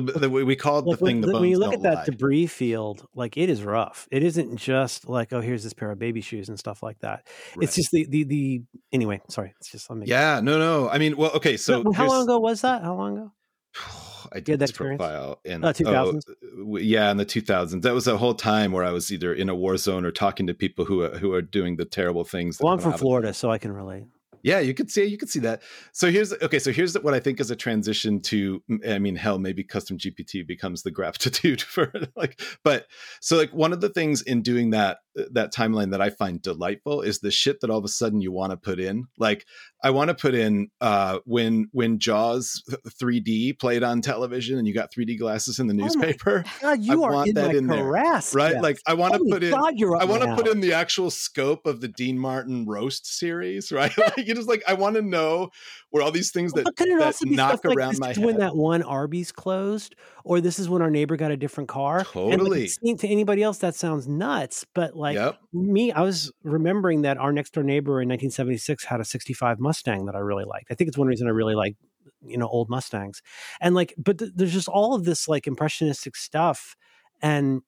the, 0.00 0.12
the 0.18 0.30
we 0.30 0.56
called 0.56 0.86
the 0.86 0.96
thing. 0.96 1.20
when, 1.20 1.30
The 1.30 1.32
when 1.40 1.48
you 1.50 1.58
look 1.58 1.72
at 1.74 1.82
that 1.82 1.94
lie. 1.94 2.04
debris 2.06 2.46
field, 2.46 3.06
like 3.14 3.36
it 3.36 3.48
is 3.50 3.62
rough. 3.62 4.08
It 4.10 4.22
isn't 4.22 4.56
just 4.56 5.08
like, 5.08 5.32
oh, 5.32 5.40
here's 5.40 5.62
this 5.62 5.72
pair 5.74 5.90
of 5.90 5.98
baby 5.98 6.20
shoes 6.20 6.48
and 6.48 6.58
stuff 6.58 6.82
like 6.82 6.98
that. 7.00 7.26
Right. 7.56 7.64
It's 7.64 7.76
just 7.76 7.90
the 7.92 8.06
the 8.08 8.24
the 8.24 8.62
anyway. 8.92 9.20
Sorry, 9.28 9.52
it's 9.60 9.70
just 9.70 9.86
something. 9.86 10.08
yeah, 10.08 10.40
no, 10.42 10.58
no. 10.58 10.88
I 10.88 10.98
mean, 10.98 11.16
well, 11.16 11.30
okay, 11.32 11.56
so 11.56 11.84
how 11.92 12.08
long 12.08 12.24
ago 12.24 12.38
was 12.38 12.62
that? 12.62 12.82
How 12.82 12.94
long 12.96 13.16
ago? 13.18 13.32
I 14.34 14.36
did 14.40 14.54
that 14.54 14.58
this 14.60 14.70
experience? 14.70 14.98
profile 14.98 15.40
in 15.44 15.62
Uh, 15.62 15.72
2000s? 15.74 16.22
oh, 16.58 16.76
yeah, 16.78 17.10
in 17.10 17.18
the 17.18 17.26
2000s. 17.26 17.82
That 17.82 17.92
was 17.92 18.06
a 18.06 18.16
whole 18.16 18.34
time 18.34 18.72
where 18.72 18.84
I 18.84 18.90
was 18.90 19.12
either 19.12 19.34
in 19.34 19.50
a 19.50 19.54
war 19.54 19.76
zone 19.76 20.06
or 20.06 20.10
talking 20.10 20.46
to 20.46 20.54
people 20.54 20.86
who 20.86 21.02
are, 21.02 21.18
who 21.18 21.32
are 21.34 21.42
doing 21.42 21.76
the 21.76 21.84
terrible 21.84 22.24
things. 22.24 22.56
that 22.56 22.64
Well, 22.64 22.72
I'm 22.72 22.78
from 22.78 22.94
Florida, 22.94 23.34
so 23.34 23.50
I 23.50 23.58
can 23.58 23.72
relate. 23.72 24.04
Yeah, 24.42 24.58
you 24.58 24.74
could 24.74 24.90
see 24.90 25.04
you 25.04 25.18
could 25.18 25.30
see 25.30 25.40
that. 25.40 25.62
So 25.92 26.10
here's 26.10 26.32
okay. 26.32 26.58
So 26.58 26.72
here's 26.72 26.94
what 26.94 27.14
I 27.14 27.20
think 27.20 27.40
is 27.40 27.50
a 27.50 27.56
transition 27.56 28.20
to. 28.22 28.62
I 28.88 28.98
mean, 28.98 29.16
hell, 29.16 29.38
maybe 29.38 29.62
custom 29.62 29.98
GPT 29.98 30.46
becomes 30.46 30.82
the 30.82 30.90
gratitude 30.90 31.62
for 31.62 31.92
like. 32.16 32.40
But 32.64 32.86
so 33.20 33.36
like 33.36 33.52
one 33.52 33.72
of 33.72 33.80
the 33.80 33.88
things 33.88 34.22
in 34.22 34.42
doing 34.42 34.70
that 34.70 34.98
that 35.14 35.52
timeline 35.52 35.90
that 35.90 36.00
I 36.00 36.10
find 36.10 36.40
delightful 36.40 37.02
is 37.02 37.20
the 37.20 37.30
shit 37.30 37.60
that 37.60 37.70
all 37.70 37.78
of 37.78 37.84
a 37.84 37.88
sudden 37.88 38.20
you 38.20 38.32
want 38.32 38.50
to 38.50 38.56
put 38.56 38.80
in. 38.80 39.04
Like 39.18 39.46
I 39.82 39.90
want 39.90 40.08
to 40.08 40.14
put 40.14 40.34
in 40.34 40.68
uh 40.80 41.18
when 41.24 41.68
when 41.72 41.98
Jaws 41.98 42.62
3D 43.00 43.58
played 43.58 43.82
on 43.82 44.00
television 44.00 44.58
and 44.58 44.66
you 44.66 44.74
got 44.74 44.92
3D 44.92 45.18
glasses 45.18 45.58
in 45.58 45.66
the 45.66 45.74
Oh 45.74 45.76
newspaper, 45.76 46.44
God, 46.60 46.80
you 46.80 47.04
are 47.04 47.12
want 47.12 47.28
in 47.28 47.34
that 47.34 47.54
in 47.54 47.66
there, 47.66 47.84
harass, 47.84 48.34
right? 48.34 48.52
Jeff. 48.52 48.62
Like 48.62 48.78
I 48.86 48.94
want 48.94 49.14
to 49.14 49.18
Holy 49.18 49.32
put 49.32 49.42
in. 49.42 49.54
I 49.54 50.04
want 50.04 50.22
to 50.22 50.34
put 50.34 50.48
in 50.48 50.60
the 50.60 50.72
actual 50.72 51.10
scope 51.10 51.66
of 51.66 51.80
the 51.80 51.88
Dean 51.88 52.18
Martin 52.18 52.66
roast 52.66 53.06
series, 53.18 53.72
right? 53.72 53.96
like 53.98 54.26
you 54.26 54.34
just 54.34 54.48
like 54.48 54.62
I 54.66 54.74
want 54.74 54.96
to 54.96 55.02
know 55.02 55.50
where 55.90 56.02
all 56.02 56.10
these 56.10 56.30
things 56.30 56.52
that, 56.54 56.66
it 56.68 56.76
that 56.76 57.16
knock 57.26 57.64
like 57.64 57.76
around 57.76 57.90
this 57.90 58.00
my 58.00 58.08
head. 58.08 58.18
when 58.18 58.38
that 58.38 58.56
one 58.56 58.82
Arby's 58.82 59.30
closed, 59.30 59.94
or 60.24 60.40
this 60.40 60.58
is 60.58 60.68
when 60.68 60.80
our 60.80 60.90
neighbor 60.90 61.16
got 61.16 61.30
a 61.30 61.36
different 61.36 61.68
car? 61.68 61.98
And 61.98 62.42
like, 62.42 62.70
Totally. 62.82 62.96
to 62.96 63.08
anybody 63.08 63.42
else 63.42 63.58
that 63.58 63.74
sounds 63.74 64.08
nuts, 64.08 64.64
but 64.74 64.96
like 65.02 65.16
yep. 65.16 65.38
me, 65.52 65.92
I 65.92 66.00
was 66.00 66.32
remembering 66.42 67.02
that 67.02 67.18
our 67.18 67.32
next 67.32 67.52
door 67.52 67.64
neighbor 67.64 68.00
in 68.00 68.08
1976 68.08 68.84
had 68.84 69.00
a 69.00 69.04
65 69.04 69.60
Mustang 69.60 70.06
that 70.06 70.14
I 70.14 70.20
really 70.20 70.44
liked. 70.44 70.68
I 70.70 70.74
think 70.74 70.88
it's 70.88 70.96
one 70.96 71.08
reason 71.08 71.26
I 71.26 71.30
really 71.30 71.54
like, 71.54 71.76
you 72.24 72.38
know, 72.38 72.48
old 72.48 72.70
Mustangs. 72.70 73.20
And 73.60 73.74
like, 73.74 73.94
but 73.98 74.18
th- 74.18 74.32
there's 74.34 74.52
just 74.52 74.68
all 74.68 74.94
of 74.94 75.04
this 75.04 75.28
like 75.28 75.46
impressionistic 75.46 76.16
stuff. 76.16 76.76
And 77.20 77.62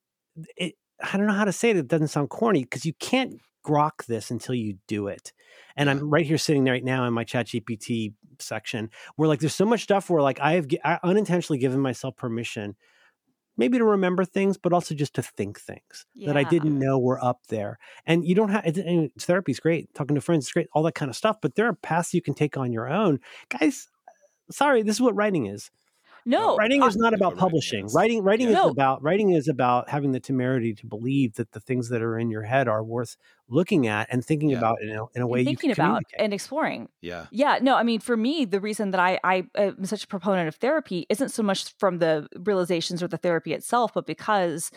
it, 0.57 0.75
I 1.01 1.17
don't 1.17 1.27
know 1.27 1.35
how 1.35 1.45
to 1.45 1.53
say 1.53 1.71
it. 1.71 1.77
It 1.77 1.89
doesn't 1.89 2.09
sound 2.09 2.31
corny 2.31 2.63
because 2.63 2.87
you 2.87 2.95
can't 2.95 3.41
grok 3.67 4.07
this 4.07 4.31
until 4.31 4.55
you 4.55 4.79
do 4.87 5.09
it. 5.09 5.33
And 5.77 5.91
I'm 5.91 6.11
right 6.11 6.27
here 6.27 6.39
sitting 6.39 6.65
right 6.65 6.85
now 6.85 7.05
in 7.07 7.13
my 7.13 7.25
chat 7.25 7.47
GPT 7.47 8.13
section 8.39 8.91
where 9.17 9.29
like 9.29 9.41
there's 9.41 9.55
so 9.55 9.65
much 9.65 9.83
stuff 9.83 10.09
where 10.09 10.23
like 10.23 10.41
I 10.41 10.53
have 10.53 10.67
I 10.85 10.99
unintentionally 11.03 11.59
given 11.59 11.81
myself 11.81 12.17
permission 12.17 12.77
maybe 13.57 13.79
to 13.79 13.85
remember 13.85 14.25
things, 14.25 14.57
but 14.57 14.73
also 14.73 14.95
just 14.95 15.15
to 15.15 15.23
think 15.23 15.61
things 15.61 16.07
that 16.27 16.37
I 16.37 16.45
didn't 16.45 16.79
know 16.79 16.99
were 16.99 17.23
up 17.25 17.47
there. 17.49 17.79
And 18.07 18.27
you 18.27 18.35
don't 18.35 18.51
have 18.51 18.67
it, 18.67 18.77
and 18.79 19.11
therapy's 19.19 19.61
great, 19.61 19.93
talking 19.95 20.15
to 20.15 20.21
friends 20.21 20.47
is 20.47 20.53
great, 20.53 20.69
all 20.73 20.83
that 20.85 20.95
kind 20.95 21.09
of 21.09 21.17
stuff. 21.17 21.39
But 21.41 21.55
there 21.55 21.67
are 21.67 21.75
paths 21.75 22.15
you 22.15 22.23
can 22.23 22.35
take 22.35 22.57
on 22.57 22.73
your 22.73 22.89
own, 22.89 23.21
guys. 23.49 23.89
Sorry, 24.51 24.83
this 24.83 24.97
is 24.97 25.01
what 25.01 25.17
writing 25.17 25.47
is. 25.47 25.71
No, 26.27 26.57
writing 26.57 26.83
is 26.83 26.97
not 26.97 27.13
about 27.15 27.37
publishing. 27.37 27.87
Writing, 27.95 28.23
writing 28.23 28.47
Yeah. 28.49 28.53
is 28.53 28.65
No. 28.65 28.69
about 28.71 29.03
writing 29.03 29.31
is 29.31 29.49
about 29.49 29.89
having 29.91 30.13
the 30.13 30.21
temerity 30.21 30.75
to 30.75 30.87
believe 30.87 31.35
that 31.35 31.53
the 31.53 31.61
things 31.61 31.89
that 31.91 32.03
are 32.03 32.19
in 32.19 32.31
your 32.31 32.43
head 32.43 32.67
are 32.69 32.83
worth 32.83 33.17
looking 33.49 33.87
at 33.87 34.09
and 34.11 34.25
thinking 34.25 34.51
Yeah. 34.51 34.59
about 34.59 34.81
in 34.83 34.91
a, 34.91 35.05
in 35.15 35.23
a 35.23 35.27
way 35.27 35.41
and 35.41 35.49
you 35.51 35.57
thinking 35.57 35.73
about 35.73 36.03
and 36.19 36.33
exploring. 36.33 36.89
Yeah. 37.03 37.27
Yeah, 37.31 37.59
no, 37.61 37.75
I 37.77 37.83
mean, 37.83 38.01
for 38.01 38.17
me, 38.17 38.45
the 38.47 38.61
reason 38.61 38.91
that 38.93 39.01
I, 39.01 39.19
I 39.23 39.45
am 39.55 39.85
such 39.85 40.05
a 40.05 40.07
proponent 40.07 40.49
of 40.49 40.57
therapy 40.57 41.07
isn't 41.11 41.29
so 41.31 41.43
much 41.43 41.75
from 41.79 41.99
the 41.99 42.27
realizations 42.39 43.03
or 43.03 43.09
the 43.09 43.19
therapy 43.19 43.53
itself, 43.53 43.93
but 43.95 44.07
because 44.07 44.71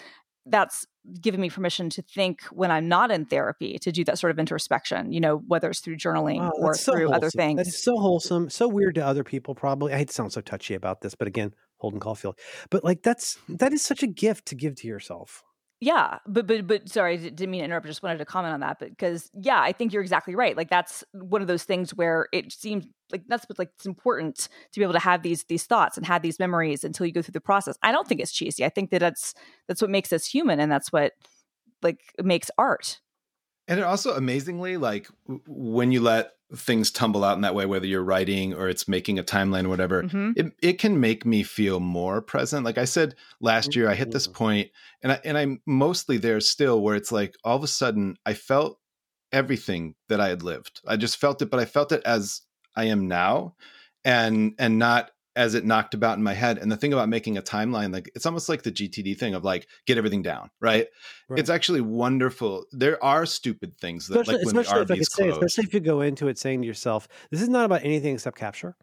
that's 0.46 0.86
given 1.22 1.42
me 1.42 1.50
permission 1.50 1.90
to 1.92 2.02
think 2.02 2.42
when 2.52 2.72
I'm 2.72 2.88
not 2.88 3.12
in 3.12 3.26
therapy 3.26 3.78
to 3.80 3.92
do 3.92 4.04
that 4.06 4.20
sort 4.20 4.32
of 4.32 4.40
introspection, 4.40 5.12
you 5.12 5.20
know, 5.20 5.38
whether 5.48 5.70
it's 5.70 5.80
through 5.80 5.98
journaling 5.98 6.40
Wow, 6.40 6.52
or 6.58 6.74
so 6.74 6.92
through 6.92 7.12
other 7.12 7.30
things. 7.30 7.58
That 7.58 7.68
is 7.68 7.82
so 7.82 7.98
wholesome, 7.98 8.50
so 8.50 8.68
weird 8.68 8.96
to 8.96 9.06
other 9.06 9.24
people. 9.24 9.56
Probably, 9.56 9.94
I 9.94 9.98
hate 9.98 10.10
to 10.10 10.14
sound 10.14 10.34
so 10.34 10.42
touchy 10.42 10.74
about 10.74 11.02
this, 11.02 11.16
but 11.16 11.28
again, 11.28 11.54
Holden 11.78 12.00
Caulfield. 12.00 12.38
But 12.70 12.84
like, 12.84 13.04
that's 13.04 13.38
that 13.50 13.74
is 13.74 13.82
such 13.82 14.04
a 14.04 14.08
gift 14.08 14.48
to 14.48 14.56
give 14.56 14.76
to 14.78 14.88
yourself. 14.88 15.44
Yeah, 15.80 16.18
but 16.26 16.48
but 16.48 16.66
but 16.66 16.90
sorry, 16.90 17.14
I 17.14 17.18
didn't 17.18 17.52
mean 17.52 17.60
to 17.60 17.66
interrupt. 17.66 17.86
I 17.86 17.90
just 17.90 18.02
wanted 18.02 18.18
to 18.18 18.26
comment 18.26 18.54
on 18.56 18.62
that, 18.62 18.80
because 18.80 19.30
yeah, 19.40 19.62
I 19.62 19.72
think 19.74 19.94
you're 19.94 20.02
exactly 20.02 20.34
right. 20.34 20.58
Like 20.58 20.72
that's 20.72 21.04
one 21.12 21.42
of 21.44 21.48
those 21.48 21.66
things 21.66 21.94
where 21.94 22.28
it 22.34 22.52
seems 22.52 22.88
like 23.12 23.22
that's 23.28 23.48
what 23.48 23.60
like 23.60 23.70
it's 23.76 23.86
important 23.86 24.50
to 24.72 24.80
be 24.80 24.84
able 24.84 24.94
to 24.94 25.00
have 25.00 25.22
these 25.22 25.44
these 25.44 25.66
thoughts 25.66 25.96
and 25.96 26.06
have 26.08 26.24
these 26.24 26.40
memories 26.40 26.84
until 26.84 27.06
you 27.06 27.12
go 27.12 27.22
through 27.22 27.34
the 27.34 27.42
process. 27.42 27.78
I 27.84 27.92
don't 27.92 28.08
think 28.08 28.22
it's 28.22 28.32
cheesy. 28.32 28.66
I 28.66 28.70
think 28.70 28.90
that 28.90 29.00
that's 29.00 29.36
that's 29.68 29.80
what 29.80 29.92
makes 29.92 30.12
us 30.12 30.26
human, 30.26 30.60
and 30.60 30.72
that's 30.72 30.92
what 30.92 31.14
like 31.84 32.00
makes 32.24 32.50
art. 32.58 33.00
And 33.68 33.80
it 33.80 33.84
also 33.84 34.16
amazingly, 34.16 34.78
like 34.78 35.08
when 35.46 35.92
you 35.92 36.02
let 36.02 36.32
things 36.56 36.92
tumble 36.92 37.24
out 37.24 37.36
in 37.36 37.42
that 37.42 37.56
way, 37.56 37.66
whether 37.66 37.86
you're 37.86 38.04
writing 38.04 38.54
or 38.54 38.70
it's 38.70 38.88
making 38.88 39.20
a 39.20 39.24
timeline 39.24 39.66
or 39.66 39.70
whatever, 39.70 40.08
Mhm. 40.08 40.36
it, 40.36 40.54
it 40.62 40.74
can 40.80 41.00
make 41.00 41.26
me 41.26 41.44
feel 41.44 41.80
more 41.80 42.22
present. 42.22 42.64
Like 42.66 42.78
I 42.78 42.86
said 42.86 43.16
last 43.42 43.76
year, 43.76 43.90
I 43.90 43.96
hit 43.96 44.12
this 44.12 44.28
Mhm. 44.28 44.34
point, 44.34 44.72
and 45.02 45.12
I, 45.14 45.20
and 45.26 45.38
I'm 45.38 45.62
mostly 45.66 46.18
there 46.18 46.40
still, 46.40 46.82
where 46.82 46.96
it's 46.96 47.12
like 47.12 47.36
all 47.44 47.58
of 47.58 47.64
a 47.64 47.68
sudden 47.68 48.18
I 48.26 48.34
felt 48.34 48.80
everything 49.32 49.96
that 50.10 50.22
I 50.22 50.30
had 50.30 50.44
lived. 50.44 50.82
I 50.88 50.96
just 50.98 51.18
felt 51.18 51.42
it, 51.42 51.50
but 51.50 51.60
I 51.60 51.66
felt 51.66 51.92
it 51.92 52.04
as 52.06 52.42
I 52.76 52.86
am 52.86 53.08
now, 53.08 53.56
and 54.06 54.54
and 54.60 54.80
not 54.80 55.12
as 55.38 55.54
it 55.54 55.64
knocked 55.64 55.94
about 55.94 56.18
in 56.18 56.24
my 56.24 56.34
head. 56.34 56.58
And 56.58 56.72
the 56.72 56.76
thing 56.76 56.92
about 56.92 57.08
making 57.08 57.38
a 57.38 57.42
timeline, 57.42 57.94
like 57.94 58.12
it's 58.16 58.26
almost 58.26 58.50
like 58.50 58.64
the 58.64 58.72
GTD 58.72 59.18
thing 59.18 59.36
of 59.36 59.44
like 59.44 59.68
get 59.86 59.98
everything 59.98 60.24
down, 60.24 60.50
right? 60.60 60.88
Right. 61.30 61.40
It's 61.40 61.50
actually 61.50 61.82
wonderful. 61.82 62.66
There 62.72 63.02
are 63.04 63.26
stupid 63.26 63.78
things 63.78 64.08
that, 64.08 64.22
especially, 64.22 64.38
like 64.40 64.46
when 64.46 64.56
the 64.56 64.62
especially 64.62 64.82
if 64.82 64.92
I 64.92 64.96
could 64.96 65.12
say, 65.12 65.30
especially 65.30 65.64
if 65.66 65.74
you 65.74 65.80
go 65.80 66.02
into 66.02 66.28
it 66.28 66.40
saying 66.40 66.62
to 66.62 66.68
yourself, 66.68 67.08
"This 67.30 67.42
is 67.42 67.50
not 67.50 67.66
about 67.66 67.84
anything 67.84 68.16
except 68.16 68.38
capture." 68.38 68.76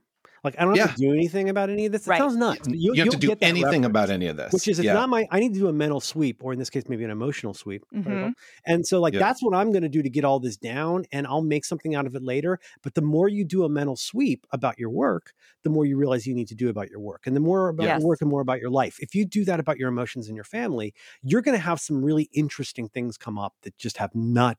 Like 0.44 0.54
I 0.58 0.64
don't 0.64 0.76
have 0.76 0.90
Yeah. 0.90 0.94
to 0.94 1.00
do 1.00 1.12
anything 1.12 1.48
about 1.48 1.70
any 1.70 1.86
of 1.86 1.92
this. 1.92 2.06
It 2.06 2.10
Right. 2.10 2.18
sounds 2.18 2.36
nuts. 2.36 2.68
you, 2.68 2.92
you'll- 2.94 3.04
have 3.10 3.14
to 3.20 3.26
do 3.26 3.34
anything 3.40 3.84
about 3.84 4.10
any 4.10 4.26
of 4.26 4.36
this. 4.36 4.52
which 4.52 4.68
is 4.68 4.78
it's 4.78 4.84
yeah. 4.86 4.92
not 4.92 5.08
my 5.08 5.26
i 5.30 5.40
need 5.40 5.54
to 5.54 5.58
do 5.60 5.68
a 5.68 5.72
mental 5.72 6.00
sweep 6.00 6.42
or 6.44 6.52
in 6.52 6.58
this 6.58 6.68
case 6.70 6.84
maybe 6.88 7.02
an 7.04 7.10
emotional 7.10 7.54
sweep 7.54 7.82
Mhm. 7.94 8.32
and 8.66 8.86
so 8.86 9.00
like 9.00 9.14
Yeah. 9.14 9.20
that's 9.20 9.42
what 9.42 9.54
i'm 9.54 9.70
going 9.72 9.82
to 9.82 9.88
do 9.88 10.02
to 10.02 10.10
get 10.10 10.24
all 10.24 10.38
this 10.40 10.56
down 10.56 11.04
and 11.12 11.26
i'll 11.26 11.42
make 11.42 11.64
something 11.64 11.94
out 11.94 12.06
of 12.06 12.14
it 12.14 12.22
later 12.22 12.58
but 12.82 12.94
the 12.94 13.00
more 13.02 13.28
you 13.28 13.44
do 13.44 13.64
a 13.64 13.68
mental 13.68 13.96
sweep 13.96 14.46
about 14.52 14.78
your 14.78 14.90
work 14.90 15.32
the 15.62 15.70
more 15.70 15.84
you 15.86 15.96
realize 15.96 16.26
you 16.26 16.34
need 16.34 16.48
to 16.48 16.54
do 16.54 16.68
about 16.68 16.90
your 16.90 17.00
work 17.00 17.26
and 17.26 17.34
the 17.34 17.40
more 17.40 17.68
about 17.70 17.84
Yes. 17.86 18.00
your 18.00 18.08
work 18.08 18.20
and 18.20 18.30
more 18.30 18.40
about 18.42 18.60
your 18.60 18.70
life 18.70 18.96
if 19.00 19.14
you 19.14 19.24
do 19.24 19.44
that 19.46 19.58
about 19.60 19.78
your 19.78 19.88
emotions 19.88 20.28
and 20.28 20.34
your 20.36 20.44
family 20.44 20.92
you're 21.22 21.42
going 21.42 21.56
to 21.56 21.62
have 21.62 21.80
some 21.80 22.04
really 22.04 22.28
interesting 22.32 22.88
things 22.88 23.16
come 23.16 23.38
up 23.38 23.54
that 23.62 23.76
just 23.78 23.96
have 23.98 24.14
not 24.14 24.58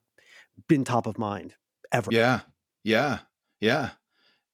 been 0.68 0.84
top 0.84 1.06
of 1.06 1.18
mind 1.18 1.54
ever 1.92 2.10
Yeah, 2.12 2.40
yeah, 2.82 3.20
yeah. 3.60 3.90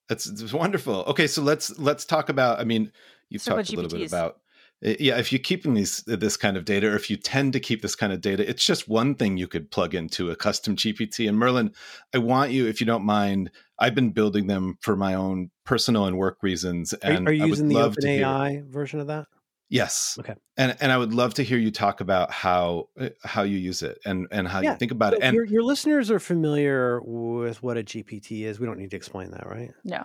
That's, 0.09 0.27
it's 0.27 0.53
wonderful. 0.53 1.03
Okay, 1.07 1.27
so 1.27 1.41
let's 1.41 1.77
let's 1.79 2.05
talk 2.05 2.29
about. 2.29 2.59
I 2.59 2.63
mean, 2.63 2.91
you've 3.29 3.41
So 3.41 3.55
talked 3.55 3.69
a 3.69 3.75
little 3.75 3.97
bit 3.97 4.07
about. 4.07 4.39
uh, 4.85 4.95
Yeah, 4.99 5.17
if 5.17 5.31
you're 5.31 5.39
keeping 5.39 5.73
these 5.73 6.03
this 6.05 6.37
kind 6.37 6.57
of 6.57 6.65
data, 6.65 6.87
or 6.87 6.95
if 6.95 7.09
you 7.09 7.17
tend 7.17 7.53
to 7.53 7.59
keep 7.59 7.81
this 7.81 7.95
kind 7.95 8.11
of 8.11 8.21
data, 8.21 8.47
it's 8.47 8.65
just 8.65 8.87
one 8.89 9.15
thing 9.15 9.37
you 9.37 9.47
could 9.47 9.71
plug 9.71 9.95
into 9.95 10.29
a 10.29 10.35
custom 10.35 10.75
GPT. 10.75 11.27
And 11.27 11.37
Merlin, 11.37 11.73
I 12.13 12.17
want 12.17 12.51
you, 12.51 12.67
if 12.67 12.81
you 12.81 12.85
don't 12.85 13.05
mind, 13.05 13.49
I've 13.79 13.95
been 13.95 14.11
building 14.11 14.47
them 14.47 14.77
for 14.81 14.95
my 14.95 15.13
own 15.13 15.51
personal 15.65 16.05
and 16.05 16.17
work 16.17 16.39
reasons, 16.41 16.93
are, 16.93 17.11
and 17.11 17.27
are 17.27 17.33
you 17.33 17.43
I 17.43 17.45
would 17.45 17.49
using 17.51 17.69
the 17.69 17.75
love 17.75 17.95
to 17.95 18.07
openai 18.07 18.67
version 18.69 18.99
of 18.99 19.07
that 19.07 19.27
Yes. 19.69 20.17
Okay. 20.19 20.35
And 20.57 20.75
and 20.79 20.91
I 20.91 20.97
would 20.97 21.13
love 21.13 21.33
to 21.35 21.43
hear 21.43 21.57
you 21.57 21.71
talk 21.71 21.99
about 22.01 22.31
how 22.31 22.89
uh, 22.99 23.09
how 23.23 23.43
you 23.43 23.57
use 23.57 23.81
it 23.81 23.97
and 24.05 24.27
and 24.31 24.47
how 24.47 24.61
Yeah, 24.61 24.73
you 24.73 24.77
think 24.77 24.91
about 24.91 25.13
So 25.13 25.17
it. 25.17 25.23
And 25.23 25.35
your, 25.35 25.45
your 25.45 25.63
listeners 25.63 26.11
are 26.11 26.19
familiar 26.19 27.01
with 27.03 27.63
what 27.63 27.77
a 27.77 27.83
gpt 27.83 28.43
is 28.43 28.59
we 28.59 28.65
don't 28.67 28.77
need 28.77 28.91
to 28.91 28.97
explain 28.97 29.31
that 29.31 29.47
right 29.47 29.71
No. 29.83 30.03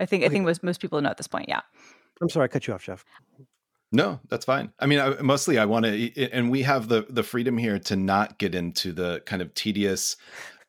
I 0.00 0.06
think 0.06 0.24
I 0.24 0.28
think 0.28 0.44
most 0.44 0.62
most 0.62 0.80
people 0.80 1.00
know 1.00 1.10
at 1.10 1.18
this 1.18 1.28
point. 1.28 1.48
Yeah. 1.48 1.60
i'm 2.20 2.28
sorry 2.28 2.44
i 2.44 2.48
cut 2.48 2.66
you 2.66 2.74
off 2.74 2.82
jeff 2.84 3.04
No, 3.92 4.18
that's 4.28 4.44
fine. 4.44 4.72
I 4.80 4.86
mean, 4.86 4.98
I, 4.98 5.10
mostly 5.22 5.58
I 5.58 5.64
want 5.64 5.86
to, 5.86 6.30
and 6.32 6.50
we 6.50 6.62
have 6.62 6.88
the 6.88 7.06
the 7.08 7.22
freedom 7.22 7.56
here 7.56 7.78
to 7.78 7.94
not 7.94 8.36
get 8.38 8.52
into 8.54 8.92
the 8.92 9.22
kind 9.26 9.40
of 9.40 9.54
tedious, 9.54 10.16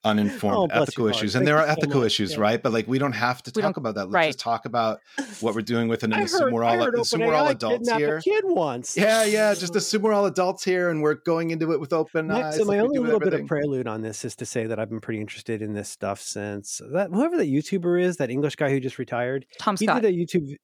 uninformed 0.04 0.72
Oh, 0.74 0.82
ethical 0.82 1.08
issues. 1.08 1.36
And 1.36 1.42
Thank 1.42 1.46
there 1.48 1.58
are 1.58 1.68
ethical 1.68 2.02
much. 2.02 2.08
issues, 2.08 2.34
Yeah. 2.34 2.40
right? 2.40 2.62
But 2.62 2.72
like, 2.72 2.88
we 2.88 3.00
don't 3.00 3.12
have 3.14 3.42
to 3.44 3.52
We 3.56 3.62
talk 3.62 3.78
about 3.78 3.96
that. 3.96 4.06
Let's 4.06 4.14
right. 4.14 4.28
just 4.28 4.40
talk 4.40 4.66
about 4.66 5.00
what 5.42 5.56
we're 5.56 5.62
doing 5.62 5.88
with 5.88 6.00
it, 6.04 6.06
and 6.06 6.16
I 6.16 6.22
assume 6.22 6.42
heard, 6.44 6.54
we're 6.54 6.64
all 6.64 7.00
assume 7.02 7.22
we're 7.22 7.34
all 7.34 7.48
adults 7.48 7.90
here. 7.92 8.18
A 8.18 8.22
kid 8.22 8.44
once. 8.46 8.96
Yeah, 8.96 9.24
yeah. 9.26 9.54
Just 9.54 9.76
assume 9.76 10.04
we're 10.04 10.14
all 10.14 10.26
adults 10.26 10.64
here, 10.64 10.90
and 10.90 11.02
we're 11.02 11.16
going 11.16 11.52
into 11.52 11.72
it 11.74 11.80
with 11.80 11.94
open 11.94 12.28
My- 12.28 12.44
eyes. 12.48 12.58
so 12.58 12.66
my 12.66 12.76
like 12.78 12.82
only 12.84 12.96
do 12.96 13.02
with 13.02 13.12
little 13.12 13.30
bit 13.30 13.40
of 13.40 13.48
prelude 13.48 13.88
on 13.88 14.02
this 14.02 14.24
is 14.24 14.36
to 14.38 14.46
say 14.46 14.66
that 14.68 14.80
I've 14.80 14.90
been 14.90 15.02
pretty 15.02 15.20
interested 15.20 15.62
in 15.62 15.74
this 15.74 15.90
stuff 15.90 16.22
since 16.22 16.80
uh, 16.82 16.88
that 16.94 17.10
whoever 17.12 17.38
that 17.38 17.48
YouTuber 17.48 18.02
is, 18.02 18.18
that 18.18 18.30
English 18.30 18.56
guy 18.56 18.70
who 18.70 18.80
just 18.80 19.00
retired. 19.00 19.46
Tom 19.60 19.76
He 19.78 19.86
Scott. 19.86 20.02
did 20.04 20.14
a 20.14 20.18
YouTube. 20.18 20.56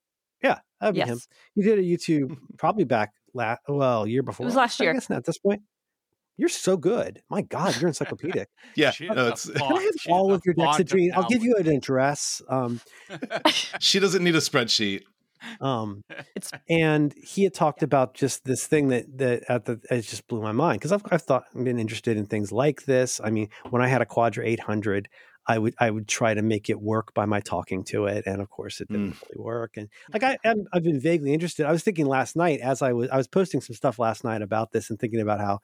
Yeah, 0.43 0.59
that'd 0.81 0.95
be 0.95 1.01
him. 1.01 1.07
Yes. 1.09 1.27
He 1.55 1.61
did 1.63 1.79
a 1.79 1.81
YouTube 1.81 2.37
probably 2.57 2.83
back 2.83 3.13
last 3.33 3.61
well 3.67 4.05
year 4.05 4.21
before. 4.23 4.43
It 4.45 4.47
was 4.47 4.55
last 4.55 4.79
year. 4.79 4.91
I 4.91 4.93
guess 4.93 5.09
not 5.09 5.17
at 5.17 5.25
this 5.25 5.37
point. 5.37 5.61
You're 6.37 6.49
so 6.49 6.77
good. 6.77 7.21
My 7.29 7.41
God, 7.41 7.79
you're 7.79 7.87
encyclopedic. 7.89 8.49
Yeah, 8.75 8.91
She's 8.91 9.09
no, 9.09 9.27
it's, 9.27 9.49
Can 9.49 9.61
I 9.61 9.81
have 9.81 9.93
she's 9.99 10.11
all 10.11 10.33
of 10.33 10.41
your 10.45 10.55
font 10.55 10.87
Dexedrine? 10.87 11.11
I'll 11.13 11.29
give 11.29 11.43
you 11.43 11.55
an 11.55 11.67
address. 11.67 12.41
Um, 12.49 12.81
she 13.79 13.99
doesn't 13.99 14.23
need 14.23 14.35
a 14.35 14.39
spreadsheet. 14.39 15.03
um, 15.61 16.01
It's 16.35 16.51
and 16.69 17.13
he 17.21 17.43
had 17.43 17.53
talked 17.53 17.83
about 17.83 18.13
just 18.13 18.45
this 18.45 18.65
thing 18.65 18.87
that 18.89 19.05
that 19.17 19.43
at 19.49 19.65
the 19.65 19.79
it 19.91 20.01
just 20.01 20.27
blew 20.27 20.41
my 20.41 20.53
mind 20.53 20.79
because 20.79 20.91
I've 20.91 21.03
I've 21.11 21.21
thought 21.21 21.43
I've 21.55 21.63
been 21.63 21.79
interested 21.79 22.17
in 22.17 22.25
things 22.25 22.51
like 22.51 22.85
this. 22.85 23.19
I 23.23 23.29
mean, 23.29 23.49
when 23.69 23.81
I 23.81 23.87
had 23.87 24.01
a 24.01 24.05
Quadra 24.05 24.45
800, 24.45 25.09
I 25.45 25.57
would 25.57 25.75
I 25.79 25.91
would 25.91 26.07
try 26.07 26.33
to 26.33 26.41
make 26.41 26.69
it 26.69 26.81
work 26.81 27.13
by 27.13 27.25
my 27.25 27.41
talking 27.41 27.83
to 27.85 28.05
it, 28.05 28.25
and 28.25 28.41
of 28.41 28.49
course, 28.49 28.79
it 28.79 28.87
didn't 28.87 29.13
mm. 29.13 29.21
really 29.23 29.43
work. 29.43 29.77
And 29.77 29.89
like 30.11 30.21
mm. 30.21 30.37
I 30.43 30.49
I'm, 30.49 30.65
I've 30.73 30.83
been 30.83 30.99
vaguely 30.99 31.33
interested. 31.33 31.65
I 31.65 31.71
was 31.71 31.83
thinking 31.83 32.05
last 32.05 32.35
night 32.35 32.61
as 32.61 32.81
I 32.81 32.93
was 32.93 33.09
I 33.09 33.17
was 33.17 33.27
posting 33.27 33.61
some 33.61 33.75
stuff 33.75 33.99
last 33.99 34.23
night 34.23 34.41
about 34.41 34.71
this 34.71 34.89
and 34.89 34.99
thinking 34.99 35.19
about 35.19 35.39
how 35.39 35.59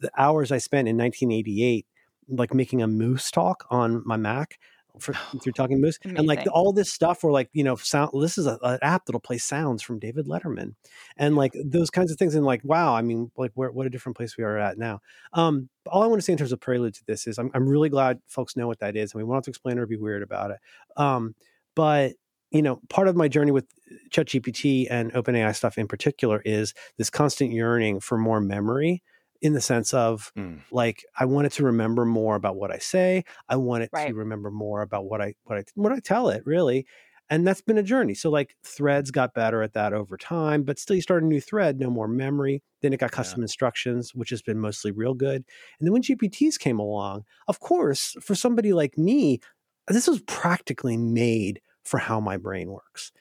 the 0.00 0.10
hours 0.16 0.52
I 0.52 0.58
spent 0.58 0.88
in 0.88 0.96
1988 0.96 1.86
like 2.28 2.54
making 2.54 2.82
a 2.82 2.86
moose 2.86 3.30
talk 3.30 3.66
on 3.70 4.02
my 4.04 4.16
Mac. 4.16 4.58
For, 5.00 5.12
through 5.42 5.52
talking 5.52 5.80
moose 5.80 5.98
and 6.04 6.26
like 6.26 6.46
all 6.52 6.72
this 6.72 6.92
stuff 6.92 7.22
where 7.22 7.32
like 7.32 7.50
you 7.52 7.64
know 7.64 7.76
sound 7.76 8.10
this 8.20 8.38
is 8.38 8.46
a, 8.46 8.58
an 8.62 8.78
app 8.82 9.06
that'll 9.06 9.20
play 9.20 9.38
sounds 9.38 9.82
from 9.82 9.98
david 9.98 10.26
letterman 10.26 10.74
and 11.16 11.36
like 11.36 11.52
those 11.64 11.90
kinds 11.90 12.10
of 12.10 12.18
things 12.18 12.34
and 12.34 12.44
like 12.44 12.62
wow 12.64 12.94
i 12.94 13.02
mean 13.02 13.30
like 13.36 13.52
where, 13.54 13.70
what 13.70 13.86
a 13.86 13.90
different 13.90 14.16
place 14.16 14.36
we 14.36 14.44
are 14.44 14.58
at 14.58 14.78
now. 14.78 15.00
Um 15.32 15.68
all 15.86 16.02
i 16.02 16.06
want 16.06 16.20
to 16.20 16.24
say 16.24 16.32
in 16.32 16.38
terms 16.38 16.52
of 16.52 16.60
prelude 16.60 16.94
to 16.94 17.04
this 17.06 17.26
is 17.26 17.38
I'm, 17.38 17.50
I'm 17.54 17.68
really 17.68 17.88
glad 17.88 18.20
folks 18.26 18.56
know 18.56 18.66
what 18.66 18.80
that 18.80 18.96
is 18.96 19.12
and 19.12 19.18
we 19.18 19.24
won't 19.24 19.38
have 19.38 19.44
to 19.44 19.50
explain 19.50 19.78
or 19.78 19.86
be 19.86 19.96
weird 19.96 20.22
about 20.22 20.50
it. 20.50 20.58
Um 20.96 21.34
but 21.74 22.12
you 22.50 22.62
know 22.62 22.80
part 22.88 23.08
of 23.08 23.16
my 23.16 23.28
journey 23.28 23.50
with 23.50 23.66
ChatGPT 24.10 24.86
and 24.90 25.12
OpenAI 25.12 25.54
stuff 25.54 25.78
in 25.78 25.88
particular 25.88 26.42
is 26.44 26.74
this 26.96 27.10
constant 27.10 27.52
yearning 27.52 28.00
for 28.00 28.18
more 28.18 28.40
memory 28.40 29.02
in 29.40 29.52
the 29.52 29.60
sense 29.60 29.94
of 29.94 30.32
Mm. 30.36 30.62
like 30.70 31.04
I 31.18 31.24
wanted 31.24 31.52
to 31.52 31.64
remember 31.64 32.04
more 32.04 32.34
about 32.36 32.56
what 32.56 32.70
I 32.72 32.78
say. 32.78 33.24
I 33.48 33.56
want 33.56 33.84
it 33.84 33.90
Right. 33.92 34.08
to 34.08 34.14
remember 34.14 34.50
more 34.50 34.82
about 34.82 35.06
what 35.06 35.20
I 35.20 35.34
what 35.44 35.58
I 35.58 35.64
what 35.74 35.92
I 35.92 36.00
tell 36.00 36.28
it 36.28 36.42
really. 36.46 36.86
And 37.30 37.46
that's 37.46 37.60
been 37.60 37.76
a 37.76 37.82
journey. 37.82 38.14
So 38.14 38.30
like 38.30 38.56
threads 38.64 39.10
got 39.10 39.34
better 39.34 39.62
at 39.62 39.74
that 39.74 39.92
over 39.92 40.16
time, 40.16 40.62
but 40.62 40.78
still 40.78 40.96
you 40.96 41.02
start 41.02 41.22
a 41.22 41.26
new 41.26 41.40
thread, 41.42 41.78
no 41.78 41.90
more 41.90 42.08
memory. 42.08 42.62
Then 42.80 42.94
it 42.94 43.00
got 43.00 43.10
custom 43.12 43.42
instructions, 43.42 44.14
which 44.14 44.30
has 44.30 44.40
been 44.40 44.58
mostly 44.58 44.92
real 44.92 45.12
good. 45.14 45.44
And 45.78 45.86
then 45.86 45.92
when 45.92 46.02
GPTs 46.02 46.58
came 46.58 46.78
along, 46.78 47.24
of 47.46 47.60
course, 47.60 48.16
for 48.22 48.34
somebody 48.34 48.72
like 48.72 48.96
me, 48.96 49.40
this 49.88 50.06
was 50.08 50.20
practically 50.22 50.96
made 50.96 51.60
for 51.84 51.98
how 51.98 52.18
my 52.18 52.36
brain 52.38 52.70
works. 52.70 53.12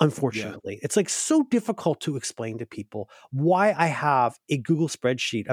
Unfortunately, 0.00 0.80
it's 0.82 0.96
like 0.96 1.08
so 1.08 1.44
difficult 1.44 2.00
to 2.00 2.16
explain 2.16 2.58
to 2.58 2.66
people 2.66 3.08
why 3.30 3.74
I 3.76 3.86
have 3.86 4.36
a 4.48 4.58
Google 4.58 4.88
spreadsheet 4.88 5.46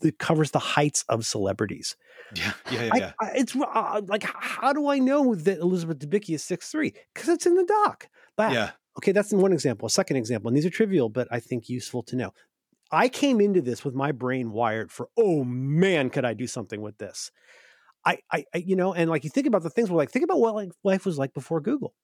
that 0.00 0.18
covers 0.18 0.52
the 0.52 0.58
heights 0.58 1.04
of 1.08 1.26
celebrities. 1.26 1.96
Yeah, 2.34 2.52
yeah, 2.70 2.82
yeah. 2.82 2.90
I, 2.92 2.98
yeah. 2.98 3.12
I, 3.20 3.30
it's 3.34 3.56
uh, 3.56 4.02
like, 4.06 4.24
how 4.24 4.72
do 4.72 4.88
I 4.88 4.98
know 4.98 5.34
that 5.34 5.58
Elizabeth 5.58 5.98
Debicki 5.98 6.34
is 6.34 6.44
six 6.44 6.70
three? 6.70 6.94
Because 7.14 7.28
it's 7.28 7.46
in 7.46 7.54
the 7.54 7.64
doc. 7.64 8.08
But 8.36 8.52
yeah. 8.52 8.70
okay, 8.98 9.12
that's 9.12 9.32
one 9.32 9.52
example. 9.52 9.86
A 9.86 9.90
second 9.90 10.16
example, 10.16 10.48
and 10.48 10.56
these 10.56 10.66
are 10.66 10.70
trivial, 10.70 11.08
but 11.08 11.28
I 11.30 11.40
think 11.40 11.68
useful 11.68 12.02
to 12.04 12.16
know. 12.16 12.32
I 12.92 13.08
came 13.08 13.40
into 13.40 13.60
this 13.60 13.84
with 13.84 13.94
my 13.94 14.12
brain 14.12 14.52
wired 14.52 14.92
for, 14.92 15.08
oh 15.16 15.42
man, 15.42 16.08
could 16.08 16.24
I 16.24 16.34
do 16.34 16.46
something 16.46 16.80
with 16.80 16.98
this? 16.98 17.32
I, 18.04 18.18
I, 18.30 18.44
I 18.54 18.58
you 18.58 18.76
know, 18.76 18.94
and 18.94 19.10
like 19.10 19.24
you 19.24 19.30
think 19.30 19.48
about 19.48 19.64
the 19.64 19.70
things 19.70 19.90
where 19.90 19.96
like 19.96 20.12
think 20.12 20.24
about 20.24 20.38
what 20.38 20.54
like 20.54 20.70
life 20.84 21.04
was 21.04 21.18
like 21.18 21.34
before 21.34 21.60
Google 21.60 21.94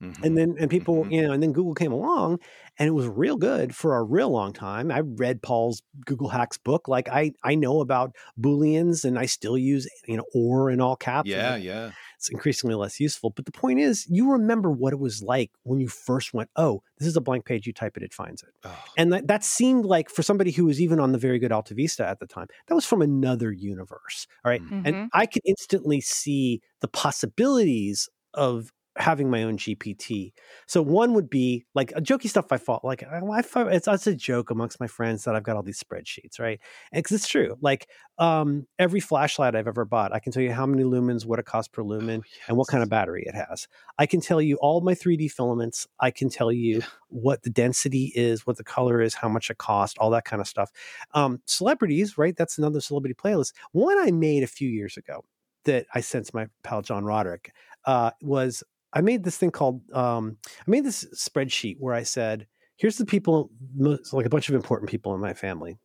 Mhm. 0.00 0.14
and 0.22 0.36
then 0.38 0.54
and 0.58 0.70
people 0.70 1.06
Mhm. 1.06 1.10
you 1.10 1.22
know 1.22 1.32
and 1.32 1.42
then 1.42 1.52
google 1.52 1.74
came 1.74 1.92
along 1.92 2.38
and 2.78 2.88
it 2.88 2.92
was 2.92 3.06
real 3.08 3.36
good 3.36 3.74
for 3.74 3.96
a 3.96 4.02
real 4.02 4.30
long 4.30 4.52
time 4.52 4.90
i 4.90 5.00
read 5.00 5.42
paul's 5.42 5.82
google 6.06 6.28
hacks 6.28 6.58
book 6.58 6.88
like 6.88 7.08
i 7.08 7.32
i 7.44 7.54
know 7.54 7.80
about 7.80 8.14
booleans 8.40 9.04
and 9.04 9.18
i 9.18 9.26
still 9.26 9.58
use 9.58 9.88
you 10.06 10.16
know 10.16 10.24
or 10.34 10.70
in 10.70 10.80
all 10.80 10.96
caps 10.96 11.34
yeah, 11.34 11.56
yeah. 11.56 11.92
it's 12.16 12.30
increasingly 12.30 12.74
less 12.74 13.00
useful 13.00 13.30
but 13.30 13.44
the 13.46 13.52
point 13.52 13.80
is 13.80 14.06
you 14.08 14.30
remember 14.30 14.70
what 14.70 14.92
it 14.92 14.98
was 14.98 15.22
like 15.22 15.50
when 15.64 15.80
you 15.80 15.88
first 15.88 16.34
went 16.34 16.50
oh 16.56 16.82
this 16.98 17.08
is 17.08 17.16
a 17.16 17.20
blank 17.20 17.44
page 17.44 17.66
you 17.66 17.72
type 17.72 17.96
it 17.96 18.02
it 18.02 18.14
finds 18.14 18.42
it 18.42 18.50
Oh, 18.64 18.94
and 18.96 19.12
that, 19.12 19.26
that 19.28 19.44
seemed 19.44 19.84
like 19.84 20.08
for 20.10 20.22
somebody 20.22 20.50
who 20.52 20.64
was 20.66 20.80
even 20.80 21.00
on 21.00 21.12
the 21.12 21.18
very 21.18 21.38
good 21.38 21.52
alta 21.52 21.74
vista 21.74 22.06
at 22.06 22.20
the 22.20 22.26
time 22.26 22.46
that 22.68 22.74
was 22.74 22.86
from 22.86 23.02
another 23.02 23.52
universe 23.52 24.26
all 24.44 24.50
right 24.50 24.62
Mhm. 24.70 24.84
and 24.84 24.96
I 25.12 25.26
could 25.26 25.42
instantly 25.44 26.00
see 26.00 26.60
the 26.80 26.88
possibilities 26.88 28.08
of 28.34 28.72
having 28.96 29.28
my 29.28 29.42
own 29.42 29.56
GPT. 29.58 30.32
So 30.66 30.80
one 30.80 31.14
would 31.14 31.28
be 31.28 31.64
like 31.74 31.92
a 31.96 32.00
jokey 32.00 32.28
stuff 32.28 32.52
I 32.52 32.58
thought 32.58 32.84
like 32.84 33.02
I, 33.02 33.20
I 33.32 33.42
thought 33.42 33.72
it's, 33.72 33.88
it's 33.88 34.06
a 34.06 34.14
joke 34.14 34.50
amongst 34.50 34.78
my 34.78 34.86
friends 34.86 35.24
that 35.24 35.34
I've 35.34 35.42
got 35.42 35.56
all 35.56 35.62
these 35.62 35.82
spreadsheets, 35.82 36.38
right? 36.38 36.60
Because 36.92 37.12
it's 37.16 37.28
true. 37.28 37.56
Like 37.60 37.88
um, 38.18 38.66
every 38.78 39.00
flashlight 39.00 39.56
I've 39.56 39.66
ever 39.66 39.84
bought, 39.84 40.12
I 40.12 40.20
can 40.20 40.32
tell 40.32 40.42
you 40.42 40.52
how 40.52 40.66
many 40.66 40.84
lumens, 40.84 41.26
what 41.26 41.38
it 41.40 41.44
costs 41.46 41.68
per 41.68 41.82
lumen, 41.82 42.22
and 42.46 42.56
what 42.56 42.68
kind 42.68 42.82
of 42.82 42.88
battery 42.88 43.24
it 43.26 43.34
has. 43.34 43.66
I 43.98 44.06
can 44.06 44.20
tell 44.20 44.40
you 44.40 44.56
all 44.56 44.80
my 44.80 44.94
3D 44.94 45.28
filaments. 45.30 45.88
I 46.00 46.10
can 46.12 46.28
tell 46.28 46.52
you 46.52 46.78
Yeah. 46.78 46.86
what 47.08 47.42
the 47.42 47.50
density 47.50 48.12
is, 48.14 48.46
what 48.46 48.56
the 48.56 48.64
color 48.64 49.00
is, 49.00 49.14
how 49.14 49.28
much 49.28 49.50
it 49.50 49.58
costs, 49.58 49.96
all 49.98 50.10
that 50.10 50.24
kind 50.24 50.40
of 50.40 50.46
stuff. 50.48 50.70
Um, 51.12 51.40
celebrities, 51.46 52.16
right? 52.18 52.36
That's 52.36 52.58
another 52.58 52.80
celebrity 52.80 53.14
playlist. 53.14 53.52
One 53.72 53.98
I 53.98 54.10
made 54.12 54.42
a 54.42 54.48
few 54.48 54.68
years 54.68 54.96
ago 54.96 55.24
that 55.64 55.86
I 55.94 56.00
sent 56.00 56.26
to 56.26 56.36
my 56.36 56.46
pal 56.62 56.82
John 56.82 57.04
Roderick 57.04 57.52
uh, 57.86 58.10
was 58.22 58.62
I 58.94 59.00
made 59.00 59.24
this 59.24 59.36
thing 59.36 59.50
called 59.50 59.82
um, 59.92 60.38
I 60.44 60.70
made 60.70 60.84
this 60.84 61.04
spreadsheet 61.14 61.76
where 61.80 61.94
I 61.94 62.04
said, 62.04 62.46
here's 62.76 62.96
the 62.96 63.04
people, 63.04 63.50
most, 63.76 64.12
like 64.12 64.26
a 64.26 64.30
bunch 64.30 64.48
of 64.48 64.54
important 64.54 64.90
people 64.90 65.14
in 65.14 65.20
my 65.20 65.34
family, 65.34 65.76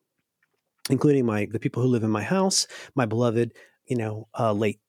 including 0.90 1.26
my 1.26 1.48
the 1.52 1.60
people 1.60 1.82
who 1.82 1.90
live 1.90 2.04
in 2.04 2.12
my 2.12 2.24
house, 2.24 2.68
my 2.96 3.06
beloved, 3.06 3.54
you 3.88 3.98
know, 3.98 4.28
uh, 4.40 4.54
late 4.54 4.80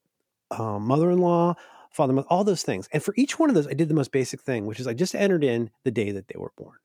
uh, 0.51 0.79
mother-in-law, 0.79 1.55
father, 1.91 2.19
all 2.29 2.45
those 2.45 2.63
things. 2.63 2.89
And 2.93 3.03
for 3.03 3.15
each 3.17 3.39
one 3.39 3.49
of 3.49 3.55
those, 3.55 3.67
I 3.67 3.73
did 3.73 3.89
the 3.89 3.95
most 3.95 4.13
basic 4.13 4.41
thing, 4.43 4.67
which 4.67 4.81
is 4.81 4.87
I 4.87 4.95
just 4.95 5.15
entered 5.15 5.45
in 5.45 5.71
the 5.85 5.91
day 5.91 6.11
that 6.13 6.29
they 6.29 6.39
were 6.39 6.53
born. 6.57 6.77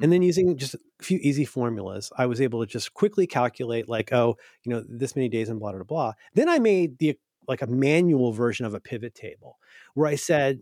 And 0.00 0.12
then 0.12 0.22
using 0.22 0.56
just 0.56 0.74
a 0.74 0.80
few 1.00 1.18
easy 1.22 1.44
formulas, 1.44 2.10
I 2.16 2.26
was 2.26 2.40
able 2.40 2.60
to 2.60 2.66
just 2.66 2.92
quickly 2.94 3.26
calculate, 3.26 3.88
like, 3.88 4.12
oh, 4.12 4.36
you 4.64 4.72
know, 4.72 4.82
this 4.88 5.14
many 5.14 5.28
days 5.28 5.48
and 5.48 5.60
blah, 5.60 5.72
blah, 5.72 5.84
blah. 5.84 6.12
Then 6.34 6.48
I 6.48 6.58
made 6.58 6.98
the 6.98 7.16
like 7.48 7.62
a 7.62 7.66
manual 7.66 8.32
version 8.32 8.66
of 8.66 8.74
a 8.74 8.80
pivot 8.80 9.14
table 9.14 9.58
where 9.94 10.06
I 10.06 10.14
said, 10.14 10.60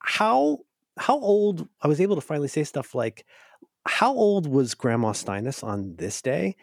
how 0.00 0.58
how 0.98 1.18
old 1.18 1.68
I 1.82 1.88
was 1.88 2.00
able 2.00 2.14
to 2.16 2.22
finally 2.22 2.48
say 2.48 2.64
stuff 2.64 2.94
like 2.94 3.26
how 3.86 4.12
old 4.12 4.46
was 4.48 4.74
Grandma 4.74 5.12
Steinus 5.12 5.62
on 5.62 5.94
this 5.96 6.20
day? 6.22 6.56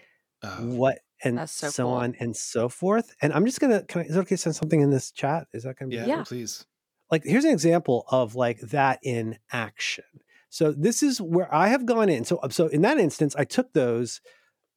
Oh, 0.43 0.49
what 0.75 0.99
and 1.23 1.49
so 1.49 1.69
so 1.69 1.85
cool. 1.85 1.93
on 1.93 2.15
and 2.19 2.35
so 2.35 2.67
forth. 2.69 3.15
And 3.21 3.31
I'm 3.33 3.45
just 3.45 3.59
gonna 3.59 3.83
can 3.83 4.01
I, 4.01 4.05
is 4.05 4.15
it 4.15 4.19
okay 4.19 4.35
to 4.35 4.37
send 4.37 4.55
something 4.55 4.81
in 4.81 4.89
this 4.89 5.11
chat? 5.11 5.47
Is 5.53 5.63
that 5.63 5.77
gonna 5.77 5.89
be 5.89 5.95
yeah, 5.95 6.05
Yeah. 6.07 6.23
please. 6.23 6.65
like 7.11 7.23
here's 7.23 7.45
an 7.45 7.51
example 7.51 8.05
of 8.09 8.35
like 8.35 8.59
that 8.59 8.99
in 9.03 9.37
action. 9.51 10.03
So 10.49 10.71
this 10.71 11.01
is 11.01 11.19
where 11.21 11.53
I 11.53 11.69
have 11.69 11.85
gone 11.85 12.09
in. 12.09 12.25
So 12.25 12.39
so 12.49 12.67
in 12.67 12.81
that 12.81 12.97
instance, 12.99 13.35
I 13.35 13.45
took 13.45 13.73
those 13.73 14.21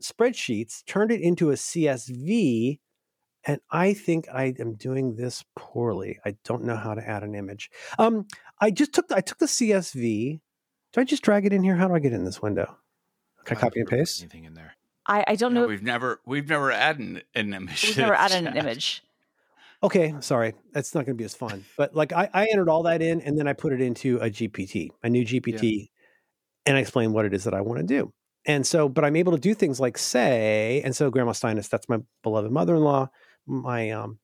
spreadsheets, 0.02 0.84
turned 0.86 1.10
it 1.10 1.20
into 1.20 1.50
a 1.50 1.54
CSV, 1.54 2.78
and 3.44 3.60
I 3.70 3.94
think 3.94 4.28
I 4.32 4.54
am 4.58 4.74
doing 4.74 5.16
this 5.16 5.44
poorly. 5.56 6.18
I 6.24 6.36
don't 6.44 6.64
know 6.64 6.76
how 6.76 6.94
to 6.94 7.06
add 7.08 7.22
an 7.22 7.34
image. 7.34 7.70
Um, 7.98 8.26
I 8.60 8.70
just 8.70 8.92
took 8.92 9.08
the, 9.08 9.16
I 9.16 9.20
took 9.20 9.38
the 9.38 9.46
CSV. 9.46 10.40
Do 10.92 11.00
I 11.00 11.04
just 11.04 11.22
drag 11.22 11.44
it 11.46 11.52
in 11.52 11.62
here? 11.62 11.76
How 11.76 11.88
do 11.88 11.94
I 11.94 11.98
get 11.98 12.12
in 12.12 12.24
this 12.24 12.40
window? 12.40 12.76
Can 13.44 13.56
I 13.56 13.58
I've 13.58 13.60
copy 13.62 13.80
and 13.80 13.88
paste? 13.88 14.20
anything 14.22 14.44
in 14.44 14.54
there? 14.54 14.74
I, 15.06 15.24
I 15.28 15.36
don't 15.36 15.54
Yeah, 15.54 15.62
know. 15.62 15.66
we've 15.68 15.82
never 15.82 16.20
we've 16.26 16.48
never 16.48 16.72
added 16.72 17.24
an 17.34 17.54
image. 17.54 17.84
We've 17.84 17.98
never 17.98 18.12
the 18.12 18.20
added 18.20 18.46
an 18.46 18.56
image. 18.56 19.02
Okay, 19.82 20.14
sorry. 20.20 20.54
That's 20.72 20.94
not 20.94 21.04
going 21.04 21.16
to 21.16 21.20
be 21.20 21.24
as 21.24 21.34
fun. 21.34 21.64
But 21.76 21.94
like 21.94 22.12
I, 22.12 22.28
I 22.32 22.46
entered 22.50 22.68
all 22.68 22.82
that 22.84 23.02
in 23.02 23.20
and 23.20 23.38
then 23.38 23.46
I 23.46 23.52
put 23.52 23.72
it 23.72 23.80
into 23.80 24.16
a 24.18 24.30
GPT, 24.30 24.88
a 25.02 25.08
new 25.10 25.24
GPT, 25.24 25.90
and 26.64 26.76
I 26.76 26.80
explained 26.80 27.12
what 27.12 27.24
it 27.26 27.34
is 27.34 27.44
that 27.44 27.54
I 27.54 27.60
want 27.60 27.80
to 27.80 27.86
do. 27.86 28.12
And 28.46 28.66
so, 28.66 28.88
but 28.88 29.04
I'm 29.04 29.16
able 29.16 29.32
to 29.32 29.38
do 29.38 29.54
things 29.54 29.78
like 29.78 29.98
say, 29.98 30.80
and 30.84 30.96
so 30.96 31.10
Grandma 31.10 31.32
Steinus, 31.32 31.68
that's 31.68 31.88
my 31.88 31.98
beloved 32.22 32.50
mother-in-law, 32.50 33.10
my 33.46 33.90
um 33.90 34.18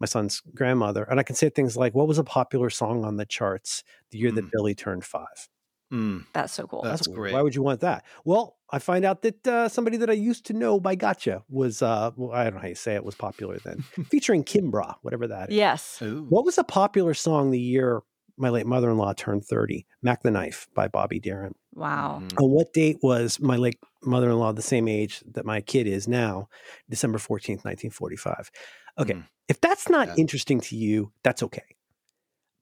my 0.00 0.06
son's 0.06 0.40
grandmother, 0.54 1.04
and 1.04 1.18
I 1.18 1.22
can 1.22 1.36
say 1.36 1.48
things 1.48 1.76
like, 1.76 1.94
"What 1.94 2.08
was 2.08 2.18
a 2.18 2.24
popular 2.24 2.70
song 2.70 3.04
on 3.04 3.16
the 3.16 3.26
charts 3.26 3.82
the 4.10 4.18
year 4.18 4.32
that 4.32 4.44
Mm. 4.46 4.50
Billy 4.52 4.74
turned 4.74 5.04
five? 5.04 5.48
Mm, 5.92 6.24
That's 6.32 6.52
so 6.52 6.66
cool. 6.66 6.82
That's 6.82 7.06
weird. 7.06 7.16
great. 7.16 7.34
Why 7.34 7.42
would 7.42 7.54
you 7.54 7.62
want 7.62 7.80
that? 7.80 8.04
Well, 8.24 8.56
I 8.70 8.80
find 8.80 9.04
out 9.04 9.22
that 9.22 9.46
uh, 9.46 9.68
somebody 9.68 9.96
that 9.98 10.10
I 10.10 10.14
used 10.14 10.44
to 10.46 10.52
know 10.52 10.80
by 10.80 10.96
Gotcha 10.96 11.44
was, 11.48 11.80
uh, 11.80 12.10
well, 12.16 12.32
I 12.32 12.42
don't 12.44 12.54
know 12.54 12.60
how 12.60 12.66
you 12.66 12.74
say 12.74 12.96
it, 12.96 13.04
was 13.04 13.14
popular 13.14 13.58
then, 13.64 13.82
featuring 14.10 14.42
Kimbra, 14.42 14.96
whatever 15.02 15.28
that 15.28 15.50
is. 15.50 15.54
yes. 15.54 16.02
Ooh. 16.02 16.26
What 16.28 16.44
was 16.44 16.58
a 16.58 16.64
popular 16.64 17.14
song 17.14 17.52
the 17.52 17.60
year 17.60 18.02
my 18.38 18.48
late 18.50 18.66
mother 18.66 18.90
in 18.90 18.96
law 18.98 19.12
turned 19.12 19.44
30? 19.44 19.86
Mack 20.02 20.22
the 20.22 20.30
Knife 20.30 20.68
by 20.74 20.88
Bobby 20.88 21.20
Darin. 21.20 21.54
Wow. 21.74 22.20
Mhm. 22.22 22.42
On 22.42 22.50
what 22.50 22.72
date 22.72 22.98
was 23.02 23.38
my 23.40 23.56
late 23.56 23.78
mother 24.02 24.30
in 24.30 24.38
law 24.38 24.52
the 24.52 24.62
same 24.62 24.88
age 24.88 25.22
that 25.32 25.44
my 25.44 25.60
kid 25.60 25.86
is 25.86 26.08
now? 26.08 26.48
December 26.88 27.18
14th, 27.18 27.64
1945. 27.64 28.50
Okay. 28.98 29.14
Mm. 29.14 29.24
If 29.48 29.60
that's 29.60 29.88
not 29.88 30.08
Yeah. 30.08 30.14
interesting 30.16 30.60
to 30.62 30.76
you, 30.76 31.12
that's 31.22 31.42
okay. 31.42 31.62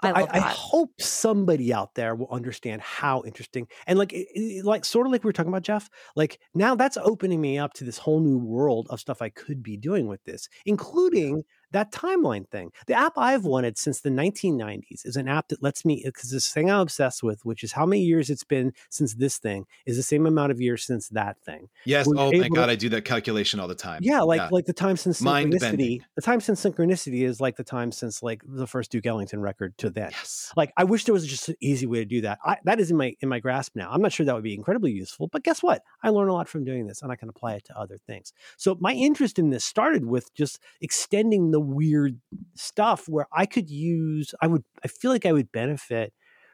I 0.03 0.13
But 0.13 0.21
love 0.21 0.29
I, 0.33 0.41
hope 0.41 1.01
somebody 1.01 1.73
out 1.73 1.95
there 1.95 2.15
will 2.15 2.29
understand 2.31 2.83
how 2.83 3.23
interesting 3.25 3.69
and 3.87 3.99
like 3.99 4.13
it- 4.13 4.29
it- 4.35 4.65
like 4.65 4.85
sort 4.85 5.07
of 5.07 5.13
like 5.13 5.25
we 5.25 5.29
were 5.29 5.33
talking 5.33 5.49
about 5.53 5.63
Jeff 5.63 5.89
like 6.15 6.41
now 6.53 6.75
that's 6.75 6.99
opening 6.99 7.41
me 7.41 7.57
up 7.59 7.73
to 7.75 7.85
this 7.85 7.97
whole 7.97 8.21
new 8.21 8.37
world 8.37 8.87
of 8.91 9.01
stuff 9.01 9.23
I 9.23 9.31
could 9.31 9.63
be 9.63 9.79
doing 9.79 10.07
with 10.07 10.23
this 10.25 10.49
including 10.67 11.45
that 11.75 11.93
timeline 11.93 12.49
thing 12.49 12.71
the 12.87 12.95
app 12.95 13.13
I've 13.17 13.45
wanted 13.45 13.77
since 13.79 14.01
the 14.01 14.11
1990s 14.11 15.05
is 15.05 15.17
an 15.17 15.29
app 15.29 15.49
that 15.49 15.63
lets 15.63 15.85
me 15.85 16.03
because 16.05 16.31
this 16.31 16.49
thing 16.53 16.71
I'm 16.71 16.81
obsessed 16.81 17.23
with 17.23 17.45
which 17.45 17.63
is 17.63 17.73
how 17.73 17.85
many 17.87 18.03
years 18.03 18.31
it's 18.31 18.45
been 18.45 18.73
since 18.91 19.15
this 19.15 19.39
thing 19.39 19.67
is 19.87 19.97
the 19.97 20.03
same 20.03 20.27
amount 20.27 20.53
of 20.53 20.61
years 20.61 20.85
since 20.85 21.09
that 21.11 21.37
thing 21.45 21.69
Yes. 21.85 22.07
We're 22.07 22.15
Oh 22.19 22.31
my 22.31 22.37
able 22.39 22.45
to- 22.45 22.51
god, 22.61 22.71
I 22.71 22.77
do 22.77 22.89
that 22.91 23.05
calculation 23.05 23.61
all 23.61 23.69
the 23.69 23.75
time. 23.75 24.01
yeah, 24.03 24.21
like 24.23 24.51
like 24.51 24.67
the 24.67 24.73
time 24.73 24.97
since 24.97 25.21
synchronicity. 25.21 26.01
The 26.17 26.23
time 26.23 26.41
since 26.41 26.63
synchronicity 26.65 27.23
is 27.25 27.41
like 27.41 27.57
the 27.57 27.65
time 27.65 27.93
since 27.93 28.23
like 28.23 28.43
the 28.47 28.67
first 28.67 28.91
Duke 28.91 29.07
Ellington 29.07 29.41
record 29.41 29.77
to 29.79 29.91
then. 29.91 30.11
yes. 30.13 30.53
Like 30.57 30.73
I 30.77 30.85
wish 30.85 31.05
there 31.05 31.13
was 31.13 31.27
just 31.27 31.49
an 31.51 31.57
easy 31.61 31.87
way 31.87 31.99
to 31.99 32.05
do 32.05 32.21
that. 32.23 32.39
I, 32.45 32.57
that 32.65 32.81
is 32.81 32.91
in 32.91 32.97
my 32.97 33.15
in 33.21 33.29
my 33.29 33.41
grasp 33.41 33.75
now. 33.77 33.91
I'm 33.91 34.01
not 34.03 34.13
sure 34.13 34.25
that 34.27 34.35
would 34.35 34.45
be 34.45 34.55
incredibly 34.55 34.93
useful, 34.93 35.29
but 35.29 35.43
guess 35.43 35.63
what? 35.63 35.83
I 36.03 36.09
learn 36.11 36.29
a 36.29 36.33
lot 36.33 36.49
from 36.49 36.65
doing 36.65 36.87
this, 36.87 37.03
and 37.03 37.11
I 37.13 37.17
can 37.17 37.29
apply 37.29 37.55
it 37.55 37.65
to 37.67 37.79
other 37.79 37.99
things. 38.07 38.33
So 38.57 38.77
my 38.81 38.93
interest 38.93 39.39
in 39.39 39.51
this 39.51 39.65
started 39.65 40.05
with 40.07 40.33
just 40.35 40.59
extending 40.81 41.51
the 41.51 41.61
weird 41.69 42.21
stuff 42.55 43.09
where 43.09 43.27
I 43.33 43.47
could 43.47 43.71
use. 43.71 44.35
I 44.41 44.47
would. 44.47 44.65
I 44.85 44.89
feel 44.89 45.11
like 45.11 45.27
I 45.27 45.33
would 45.33 45.51
benefit 45.53 46.13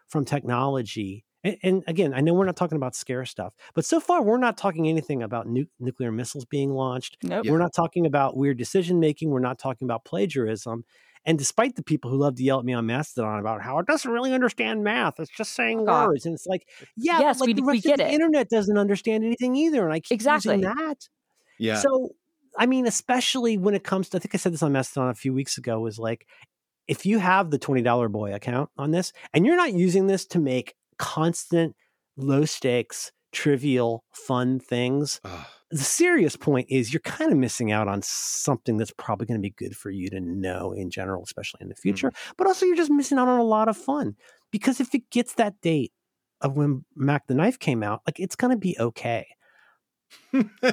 from 0.08 0.24
technology. 0.24 1.24
And, 1.42 1.56
and 1.62 1.82
again, 1.86 2.12
I 2.12 2.20
know 2.20 2.34
we're 2.34 2.44
not 2.44 2.56
talking 2.56 2.76
about 2.76 2.94
scare 2.94 3.24
stuff, 3.24 3.54
but 3.74 3.84
so 3.86 3.98
far 3.98 4.22
we're 4.22 4.36
not 4.38 4.58
talking 4.58 4.88
anything 4.88 5.22
about 5.22 5.46
nu- 5.46 5.64
nuclear 5.78 6.12
missiles 6.12 6.44
being 6.44 6.70
launched. 6.70 7.16
Nope. 7.22 7.46
We're 7.46 7.58
not 7.58 7.72
talking 7.74 8.04
about 8.04 8.36
weird 8.36 8.58
decision 8.58 9.00
making. 9.00 9.30
We're 9.30 9.38
not 9.40 9.58
talking 9.58 9.86
about 9.86 10.04
plagiarism. 10.04 10.84
And 11.24 11.38
despite 11.38 11.76
the 11.76 11.82
people 11.82 12.10
who 12.10 12.16
love 12.18 12.36
to 12.36 12.42
yell 12.42 12.58
at 12.58 12.64
me 12.64 12.72
on 12.74 12.86
Mastodon 12.86 13.40
about 13.40 13.62
how 13.62 13.78
it 13.78 13.86
doesn't 13.86 14.10
really 14.10 14.32
understand 14.34 14.84
math, 14.84 15.18
it's 15.20 15.30
just 15.30 15.52
saying 15.54 15.84
God. 15.84 16.08
words, 16.08 16.26
and 16.26 16.34
it's 16.34 16.46
like, 16.46 16.66
yeah, 16.96 17.20
Yes, 17.20 17.40
like 17.40 17.46
we- 17.48 17.52
the 17.54 17.62
we 17.62 17.80
get 17.80 17.92
of 17.92 17.98
the 18.06 18.08
it. 18.08 18.14
internet 18.14 18.48
doesn't 18.50 18.76
understand 18.78 19.24
anything 19.24 19.54
either, 19.56 19.84
and 19.84 19.92
I 19.94 20.00
keep 20.00 20.12
Exactly. 20.16 20.56
using 20.56 20.74
that. 20.74 21.08
Yeah. 21.58 21.76
So, 21.76 22.10
I 22.58 22.66
mean, 22.66 22.86
especially 22.86 23.56
when 23.58 23.74
it 23.74 23.84
comes 23.84 24.08
to, 24.10 24.16
I 24.16 24.20
think 24.20 24.34
I 24.34 24.38
said 24.38 24.52
this 24.52 24.62
on 24.62 24.72
Mastodon 24.72 25.10
a 25.10 25.14
few 25.14 25.32
weeks 25.32 25.58
ago, 25.58 25.80
was 25.80 25.98
like, 25.98 26.26
if 26.88 27.06
you 27.06 27.18
have 27.18 27.50
the 27.50 27.58
twenty 27.58 27.82
dollar 27.82 28.08
boy 28.08 28.34
account 28.34 28.70
on 28.76 28.90
this, 28.90 29.12
and 29.32 29.46
you're 29.46 29.56
not 29.56 29.72
using 29.72 30.06
this 30.06 30.26
to 30.26 30.38
make 30.38 30.74
constant, 30.98 31.76
low 32.16 32.44
stakes, 32.44 33.12
trivial, 33.32 34.04
fun 34.12 34.58
things, 34.58 35.20
Ugh. 35.24 35.46
the 35.70 35.78
serious 35.78 36.36
point 36.36 36.66
is 36.68 36.92
you're 36.92 37.00
kind 37.00 37.30
of 37.30 37.38
missing 37.38 37.70
out 37.70 37.88
on 37.88 38.00
something 38.02 38.76
that's 38.76 38.92
probably 38.98 39.26
going 39.26 39.38
to 39.38 39.42
be 39.42 39.54
good 39.56 39.76
for 39.76 39.90
you 39.90 40.10
to 40.10 40.20
know 40.20 40.72
in 40.72 40.90
general, 40.90 41.22
especially 41.22 41.58
in 41.60 41.68
the 41.68 41.74
mm-hmm. 41.74 41.82
future. 41.82 42.12
But 42.36 42.46
also, 42.46 42.66
you're 42.66 42.76
just 42.76 42.90
missing 42.90 43.18
out 43.18 43.28
on 43.28 43.38
a 43.38 43.44
lot 43.44 43.68
of 43.68 43.76
fun 43.76 44.16
because 44.50 44.80
if 44.80 44.94
it 44.94 45.10
gets 45.10 45.34
that 45.34 45.60
date 45.60 45.92
of 46.40 46.56
when 46.56 46.84
Mack 46.96 47.26
the 47.26 47.34
Knife 47.34 47.58
came 47.58 47.82
out, 47.82 48.00
like 48.06 48.18
it's 48.18 48.36
going 48.36 48.50
to 48.50 48.58
be 48.58 48.76
okay, 48.80 49.26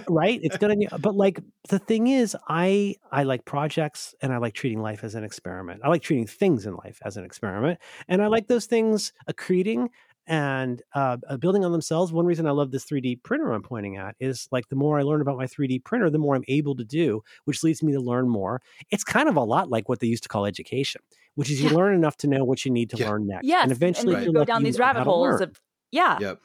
right? 0.10 0.40
It's 0.44 0.58
going 0.58 0.72
to 0.72 0.78
be. 0.78 0.88
But 1.00 1.16
like 1.16 1.40
the 1.70 1.80
thing 1.80 2.08
is, 2.08 2.36
I 2.48 2.96
I 3.12 3.24
like 3.24 3.46
projects 3.46 4.16
and 4.22 4.34
I 4.34 4.38
like 4.38 4.54
treating 4.54 4.82
life 4.82 5.04
as 5.04 5.16
an 5.16 5.24
experiment. 5.24 5.82
I 5.84 5.90
like 5.90 6.02
treating 6.02 6.28
things 6.28 6.66
in 6.66 6.76
life 6.76 7.00
as 7.04 7.18
an 7.18 7.24
experiment, 7.26 7.80
and 8.08 8.22
I 8.22 8.28
like 8.28 8.48
those 8.48 8.66
things 8.66 9.14
accreting 9.30 9.90
and 10.30 10.82
uh, 10.94 11.16
uh, 11.30 11.38
building 11.38 11.64
on 11.64 11.72
themselves. 11.72 12.12
One 12.12 12.26
reason 12.26 12.46
I 12.48 12.52
love 12.52 12.72
this 12.72 12.84
3D 12.84 13.24
printer 13.24 13.54
I'm 13.54 13.64
pointing 13.64 13.96
at 13.96 14.14
is 14.20 14.48
like 14.52 14.68
the 14.68 14.76
more 14.76 15.00
I 15.00 15.04
learn 15.04 15.22
about 15.22 15.38
my 15.38 15.46
3D 15.48 15.84
printer, 15.86 16.10
the 16.10 16.18
more 16.18 16.36
I'm 16.36 16.44
able 16.50 16.76
to 16.76 16.84
do, 16.84 17.22
which 17.46 17.64
leads 17.64 17.82
me 17.82 17.94
to 17.94 18.02
learn 18.02 18.28
more. 18.28 18.62
It's 18.92 19.06
kind 19.06 19.30
of 19.30 19.38
a 19.38 19.42
lot 19.44 19.70
like 19.70 19.88
what 19.88 20.00
they 20.02 20.08
used 20.08 20.24
to 20.24 20.30
call 20.30 20.46
education, 20.46 21.02
which 21.36 21.50
is 21.50 21.62
you 21.62 21.70
Yeah. 21.70 21.76
learn 21.76 21.96
enough 21.96 22.18
to 22.18 22.28
know 22.28 22.44
what 22.44 22.66
you 22.66 22.72
need 22.72 22.90
to 22.90 22.98
Yeah. 22.98 23.10
learn 23.10 23.28
next. 23.28 23.46
Yes. 23.48 23.64
and 23.64 23.72
eventually 23.72 24.16
then 24.16 24.24
you're 24.26 24.34
you 24.34 24.40
go 24.40 24.46
down 24.46 24.62
you 24.62 24.66
these 24.66 24.80
rabbit 24.80 25.04
holes 25.04 25.40
of 25.40 25.62
yeah. 25.92 26.20
Yep. 26.20 26.40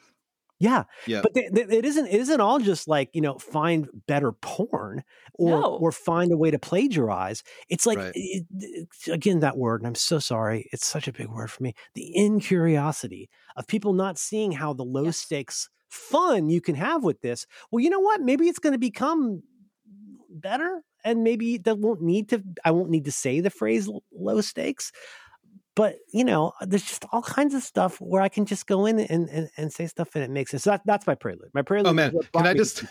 Yeah, 0.62 0.84
Yep. 1.08 1.22
but 1.24 1.32
it 1.34 1.84
isn't. 1.84 2.06
It 2.06 2.20
isn't 2.20 2.40
all 2.40 2.58
just 2.60 2.86
like 2.86 3.10
you 3.12 3.20
know 3.20 3.36
find 3.38 3.88
better 4.06 4.30
porn 4.32 5.02
or 5.34 5.50
No. 5.60 5.74
or 5.76 5.90
find 5.92 6.30
a 6.32 6.36
way 6.36 6.50
to 6.52 6.58
plagiarize. 6.58 7.42
It's 7.68 7.84
like 7.86 7.98
Right. 7.98 8.12
it- 8.14 8.46
it- 8.60 8.88
again 9.10 9.40
that 9.40 9.56
word, 9.58 9.80
and 9.80 9.88
I'm 9.88 9.94
so 9.96 10.18
sorry. 10.20 10.68
It's 10.72 10.86
such 10.86 11.08
a 11.08 11.12
big 11.12 11.28
word 11.28 11.50
for 11.50 11.62
me. 11.62 11.74
The 11.94 12.16
incuriosity 12.16 13.28
of 13.56 13.66
people 13.66 13.92
not 13.92 14.18
seeing 14.18 14.52
how 14.52 14.72
the 14.72 14.84
low 14.84 15.04
Yes. 15.06 15.16
stakes 15.18 15.68
fun 15.88 16.48
you 16.48 16.60
can 16.60 16.74
have 16.76 17.02
with 17.04 17.20
this. 17.22 17.46
Well, 17.70 17.80
you 17.84 17.90
know 17.90 18.00
what? 18.00 18.20
Maybe 18.22 18.48
it's 18.48 18.58
going 18.60 18.72
to 18.72 18.78
become 18.78 19.42
better, 20.30 20.82
and 21.04 21.22
maybe 21.24 21.58
that 21.58 21.78
won't 21.78 22.00
need 22.02 22.28
to. 22.30 22.42
I 22.64 22.70
won't 22.70 22.90
need 22.90 23.04
to 23.06 23.12
say 23.12 23.40
the 23.40 23.50
phrase 23.50 23.88
low 24.12 24.40
stakes. 24.40 24.92
But 25.74 25.96
you 26.12 26.24
know, 26.24 26.52
there's 26.60 26.84
just 26.84 27.04
all 27.12 27.22
kinds 27.22 27.54
of 27.54 27.62
stuff 27.62 27.98
where 28.00 28.20
I 28.20 28.28
can 28.28 28.44
just 28.44 28.66
go 28.66 28.84
in 28.84 28.98
and, 28.98 29.28
and, 29.30 29.50
and 29.56 29.72
say 29.72 29.86
stuff 29.86 30.10
and 30.14 30.22
it 30.22 30.30
makes 30.30 30.50
sense. 30.50 30.64
So 30.64 30.70
that, 30.70 30.82
that's 30.84 31.06
my 31.06 31.14
prelude. 31.14 31.48
My 31.54 31.62
prelude. 31.62 31.86
Oh, 31.86 31.94
man. 31.94 32.12
Can 32.34 32.46
I 32.46 32.52
just- 32.52 32.84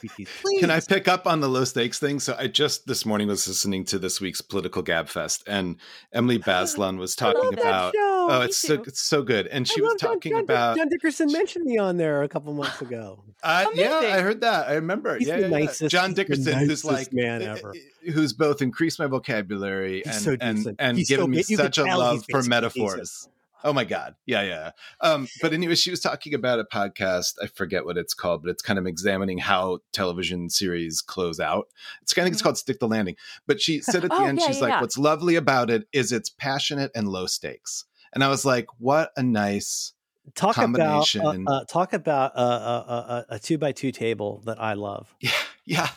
Can 0.60 0.72
I 0.72 0.80
pick 0.80 1.08
up 1.08 1.28
on 1.28 1.42
the 1.42 1.48
low 1.48 1.64
stakes 1.64 2.00
thing? 2.00 2.20
So 2.20 2.36
I 2.40 2.48
just 2.48 2.88
this 2.88 3.06
morning 3.06 3.28
was 3.28 3.48
listening 3.48 3.86
to 3.86 4.00
this 4.00 4.20
week's 4.20 4.42
political 4.42 4.82
gab 4.82 5.10
fest, 5.10 5.44
and 5.48 5.76
Emily 6.12 6.40
Bazelon 6.48 6.98
was 6.98 7.16
I 7.22 7.26
love 7.26 7.36
talking 7.36 7.52
that 7.58 7.62
about. 7.62 7.94
show. 7.94 8.28
Oh, 8.30 8.40
Me 8.40 8.46
it's 8.46 8.58
so 8.58 8.74
it's 8.82 9.02
so 9.02 9.22
good, 9.24 9.48
and 9.48 9.68
she 9.68 9.80
I 9.80 9.84
was 9.84 9.92
love 9.92 10.00
John- 10.00 10.10
talking 10.16 10.32
John, 10.34 10.42
about. 10.42 10.78
John 10.78 10.90
Dickerson 10.90 11.32
mentioned 11.32 11.66
me 11.66 11.78
on 11.78 11.98
there 11.98 12.24
a 12.24 12.28
couple 12.30 12.54
months 12.54 12.82
ago. 12.82 13.24
Uh, 13.44 13.66
yeah, 13.74 13.98
I 13.98 14.22
heard 14.22 14.42
that. 14.42 14.68
I 14.70 14.74
remember. 14.76 15.18
He's 15.18 15.28
yeah, 15.28 15.38
the 15.38 15.50
yeah, 15.50 15.58
yeah. 15.82 15.88
John 15.88 16.10
he's 16.10 16.16
the 16.16 16.24
Dickerson, 16.24 16.54
who's 16.60 16.84
nicest 16.84 16.86
like 16.86 17.14
man 17.14 17.42
uh, 17.42 17.56
ever. 17.58 17.70
uh, 17.70 17.74
who's 18.14 18.34
both 18.34 18.62
increased 18.62 19.00
my 19.00 19.08
vocabulary 19.08 20.02
He's 20.06 20.16
and 20.16 20.24
so 20.24 20.38
and 20.42 20.76
and 20.80 20.98
He's 20.98 21.10
given 21.10 21.26
so 21.26 21.28
me. 21.28 21.38
You 21.48 21.58
such 21.58 21.78
a 21.78 21.84
love 21.84 22.24
for 22.30 22.44
metaphors. 22.44 22.94
decent. 22.96 23.34
Oh 23.64 23.74
my 23.74 23.84
god, 23.84 24.16
yeah, 24.26 24.42
yeah. 24.42 24.72
Um, 25.02 25.28
but 25.40 25.54
anyway, 25.54 25.76
she 25.76 25.92
was 25.92 26.00
talking 26.00 26.34
about 26.34 26.58
a 26.60 26.64
podcast. 26.64 27.34
I 27.44 27.46
forget 27.46 27.86
what 27.86 27.96
it's 27.96 28.16
called, 28.16 28.42
but 28.42 28.50
it's 28.50 28.64
kind 28.64 28.80
of 28.80 28.88
examining 28.88 29.38
how 29.38 29.82
television 29.92 30.50
series 30.50 31.00
close 31.00 31.40
out. 31.40 31.68
It's 32.02 32.12
kind 32.12 32.28
of 32.28 32.34
it's 32.34 32.42
Mhm. 32.42 32.46
called 32.46 32.58
Stick 32.58 32.80
the 32.80 32.88
Landing. 32.88 33.18
But 33.46 33.62
she 33.62 33.80
said 33.82 34.04
at 34.04 34.10
the 34.10 34.16
Oh, 34.16 34.26
end, 34.26 34.40
yeah, 34.40 34.48
she's 34.48 34.56
yeah, 34.56 34.62
like, 34.64 34.72
yeah. 34.72 34.82
"What's 34.82 34.98
lovely 34.98 35.36
about 35.36 35.70
it 35.70 35.88
is 35.94 36.12
it's 36.12 36.30
passionate 36.32 36.90
and 36.96 37.08
low 37.08 37.28
stakes." 37.28 37.86
And 38.14 38.24
I 38.24 38.30
was 38.30 38.46
like, 38.46 38.66
"What 38.80 39.12
a 39.16 39.22
nice." 39.22 39.94
Talk 40.34 40.56
about 40.58 40.66
uh, 40.80 41.04
Combination. 41.04 41.46
uh, 41.48 41.64
talk 41.66 41.94
about 41.94 42.32
uh, 42.36 43.24
a 43.30 43.38
two 43.38 43.58
by 43.60 43.72
two 43.74 43.92
table 43.92 44.42
that 44.46 44.60
I 44.60 44.74
love. 44.74 45.14
Yeah, 45.22 45.32
yeah, 45.66 45.90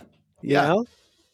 You 0.43 0.53
Yeah. 0.53 0.67
know? 0.69 0.85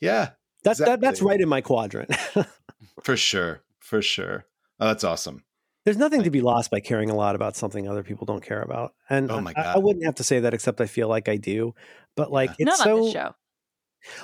yeah. 0.00 0.30
That's 0.62 0.78
that, 0.80 1.00
that's 1.00 1.22
right 1.22 1.40
in 1.40 1.48
my 1.48 1.60
quadrant. 1.60 2.14
For 3.02 3.16
sure. 3.16 3.62
For 3.78 4.02
sure. 4.02 4.44
Oh, 4.78 4.86
that's 4.86 5.04
awesome. 5.04 5.44
There's 5.84 5.96
nothing 5.96 6.22
to 6.24 6.30
be 6.30 6.42
lost 6.42 6.70
by 6.70 6.80
caring 6.80 7.10
a 7.10 7.16
lot 7.16 7.34
about 7.34 7.56
something 7.56 7.88
other 7.88 8.02
people 8.02 8.26
don't 8.26 8.42
care 8.42 8.60
about. 8.62 8.94
And 9.08 9.30
Oh 9.30 9.40
my 9.40 9.52
I, 9.56 9.74
I 9.74 9.78
wouldn't 9.78 10.04
have 10.04 10.16
to 10.16 10.24
say 10.24 10.40
that 10.40 10.52
except 10.52 10.80
I 10.80 10.86
feel 10.86 11.08
like 11.08 11.28
I 11.28 11.36
do. 11.36 11.74
But 12.16 12.30
like 12.30 12.50
Yeah. 12.50 12.56
it's 12.58 12.78
Not 12.78 12.78
so 12.78 12.96
on 12.98 13.02
this 13.04 13.12
show. 13.12 13.34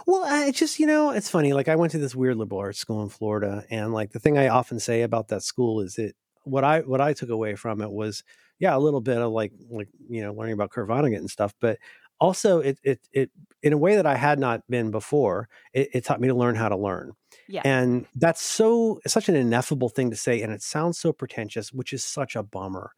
Well, 0.06 0.24
I 0.24 0.46
it's 0.46 0.58
just, 0.58 0.78
you 0.78 0.86
know, 0.86 1.10
it's 1.10 1.30
funny. 1.30 1.52
Like 1.52 1.68
I 1.68 1.76
went 1.76 1.92
to 1.92 1.98
this 1.98 2.14
weird 2.14 2.36
liberal 2.36 2.60
arts 2.60 2.78
school 2.78 3.02
in 3.02 3.08
Florida 3.08 3.64
and 3.70 3.92
like 3.92 4.12
the 4.12 4.20
thing 4.20 4.36
I 4.38 4.48
often 4.48 4.78
say 4.80 5.02
about 5.02 5.28
that 5.28 5.42
school 5.42 5.80
is 5.80 5.98
it 5.98 6.14
what 6.44 6.64
I 6.64 6.80
what 6.80 7.00
I 7.00 7.12
took 7.12 7.30
away 7.30 7.56
from 7.56 7.80
it 7.80 7.90
was 7.90 8.22
yeah, 8.58 8.74
a 8.74 8.78
little 8.78 9.00
bit 9.02 9.18
of 9.18 9.32
like 9.32 9.52
like 9.70 9.88
you 10.08 10.22
know, 10.22 10.32
learning 10.32 10.54
about 10.54 10.70
Kurt 10.70 10.88
Vonnegut 10.88 11.18
and 11.18 11.30
stuff, 11.30 11.54
but 11.60 11.78
also 12.20 12.60
it 12.60 12.78
it 12.82 13.00
it 13.12 13.30
in 13.62 13.72
a 13.72 13.78
way 13.78 13.96
that 13.96 14.06
I 14.06 14.16
had 14.16 14.38
not 14.38 14.62
been 14.68 14.90
before, 14.90 15.48
it, 15.72 15.88
it 15.92 16.04
taught 16.04 16.20
me 16.20 16.28
to 16.28 16.34
learn 16.34 16.54
how 16.54 16.68
to 16.68 16.76
learn. 16.76 17.12
Yeah. 17.48 17.62
And 17.64 18.06
that's 18.14 18.42
so 18.42 19.00
such 19.06 19.28
an 19.28 19.34
ineffable 19.36 19.88
thing 19.88 20.10
to 20.10 20.16
say 20.16 20.42
and 20.42 20.52
it 20.52 20.62
sounds 20.62 20.98
so 20.98 21.12
pretentious, 21.12 21.72
which 21.72 21.92
is 21.92 22.04
such 22.04 22.36
a 22.36 22.42
bummer 22.42 22.92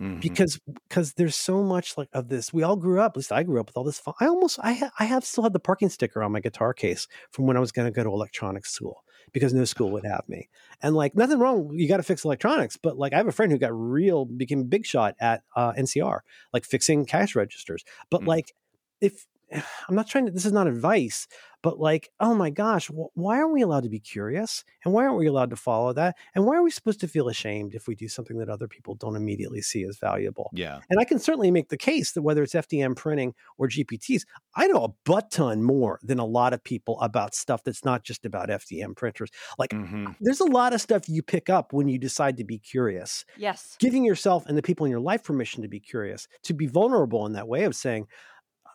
Mhm. 0.00 0.20
because 0.20 0.60
because 0.88 1.14
there's 1.14 1.34
so 1.34 1.64
much 1.64 1.98
like 1.98 2.08
of 2.12 2.28
this 2.28 2.52
we 2.52 2.62
all 2.62 2.76
grew 2.76 3.00
up 3.00 3.12
at 3.12 3.16
least 3.16 3.32
i 3.32 3.42
grew 3.42 3.58
up 3.58 3.66
with 3.66 3.76
all 3.76 3.82
this 3.82 3.98
fun 3.98 4.14
i 4.20 4.26
almost 4.26 4.56
i 4.62 4.72
ha- 4.72 4.92
i 5.00 5.04
have 5.04 5.24
still 5.24 5.42
had 5.42 5.52
the 5.52 5.58
parking 5.58 5.88
sticker 5.88 6.22
on 6.22 6.30
my 6.30 6.38
guitar 6.38 6.72
case 6.72 7.08
from 7.32 7.44
when 7.44 7.56
i 7.56 7.60
was 7.60 7.72
going 7.72 7.86
to 7.86 7.90
go 7.90 8.04
to 8.04 8.08
electronics 8.08 8.70
school 8.70 9.02
because 9.32 9.52
no 9.52 9.64
school 9.64 9.90
would 9.90 10.04
have 10.06 10.22
me 10.28 10.48
and 10.80 10.94
like 10.94 11.16
nothing 11.16 11.40
wrong 11.40 11.70
you 11.72 11.88
got 11.88 11.96
to 11.96 12.04
fix 12.04 12.24
electronics 12.24 12.76
but 12.76 12.98
like 12.98 13.12
i 13.12 13.16
have 13.16 13.26
a 13.26 13.32
friend 13.32 13.50
who 13.50 13.58
got 13.58 13.72
real 13.76 14.26
became 14.26 14.60
a 14.60 14.64
big 14.64 14.86
shot 14.86 15.16
at 15.20 15.42
uh, 15.56 15.72
ncr 15.72 16.20
like 16.52 16.64
fixing 16.64 17.04
cash 17.04 17.34
registers 17.34 17.82
but 18.10 18.20
Mm. 18.20 18.28
like 18.28 18.54
if 19.00 19.26
i'm 19.88 19.94
not 19.96 20.06
trying 20.06 20.26
to 20.26 20.32
this 20.32 20.44
is 20.46 20.52
not 20.52 20.66
advice 20.68 21.26
but 21.62 21.78
like 21.78 22.08
oh 22.20 22.34
my 22.34 22.48
gosh 22.48 22.86
wh- 22.86 23.14
why 23.16 23.36
aren't 23.38 23.52
we 23.52 23.60
allowed 23.60 23.82
to 23.82 23.88
be 23.90 23.98
curious 24.00 24.64
and 24.84 24.94
why 24.94 25.04
aren't 25.04 25.18
we 25.18 25.26
allowed 25.26 25.50
to 25.50 25.56
follow 25.56 25.92
that 25.92 26.16
and 26.34 26.46
why 26.46 26.56
are 26.56 26.62
we 26.62 26.70
supposed 26.70 27.00
to 27.00 27.08
feel 27.08 27.28
ashamed 27.28 27.74
if 27.74 27.86
we 27.86 27.94
do 27.94 28.08
something 28.08 28.38
that 28.38 28.48
other 28.48 28.66
people 28.68 28.94
don't 28.94 29.16
immediately 29.16 29.60
see 29.60 29.82
as 29.84 29.98
valuable 29.98 30.50
yeah. 30.54 30.78
and 30.88 30.98
I 31.00 31.04
can 31.04 31.18
certainly 31.18 31.50
make 31.50 31.68
the 31.68 31.76
case 31.76 32.12
that 32.12 32.22
whether 32.22 32.42
it's 32.42 32.54
FDM 32.54 32.96
printing 32.96 33.34
or 33.58 33.68
GPTs, 33.68 34.22
I 34.54 34.68
know 34.68 34.84
a 34.84 34.88
butt 35.04 35.30
ton 35.32 35.62
more 35.62 36.00
than 36.02 36.18
a 36.18 36.24
lot 36.24 36.52
of 36.54 36.64
people 36.64 36.98
about 37.00 37.34
stuff 37.34 37.62
that's 37.64 37.84
not 37.84 38.04
just 38.04 38.24
about 38.24 38.48
FDM 38.48 38.96
printers. 38.96 39.30
Like, 39.58 39.70
Mhm. 39.70 40.16
there's 40.20 40.40
a 40.40 40.44
lot 40.44 40.72
of 40.72 40.80
stuff 40.80 41.08
you 41.08 41.22
pick 41.22 41.50
up 41.50 41.72
when 41.72 41.88
you 41.88 41.98
decide 41.98 42.36
to 42.38 42.44
be 42.44 42.58
curious. 42.58 43.24
Yes. 43.36 43.76
Giving 43.78 44.04
yourself 44.04 44.46
and 44.46 44.56
the 44.56 44.62
people 44.62 44.86
in 44.86 44.90
your 44.90 45.00
life 45.00 45.22
permission 45.24 45.62
to 45.62 45.68
be 45.68 45.80
curious, 45.80 46.26
to 46.44 46.54
be 46.54 46.66
vulnerable 46.66 47.26
in 47.26 47.32
that 47.34 47.48
way 47.48 47.64
of 47.64 47.74
saying, 47.76 48.06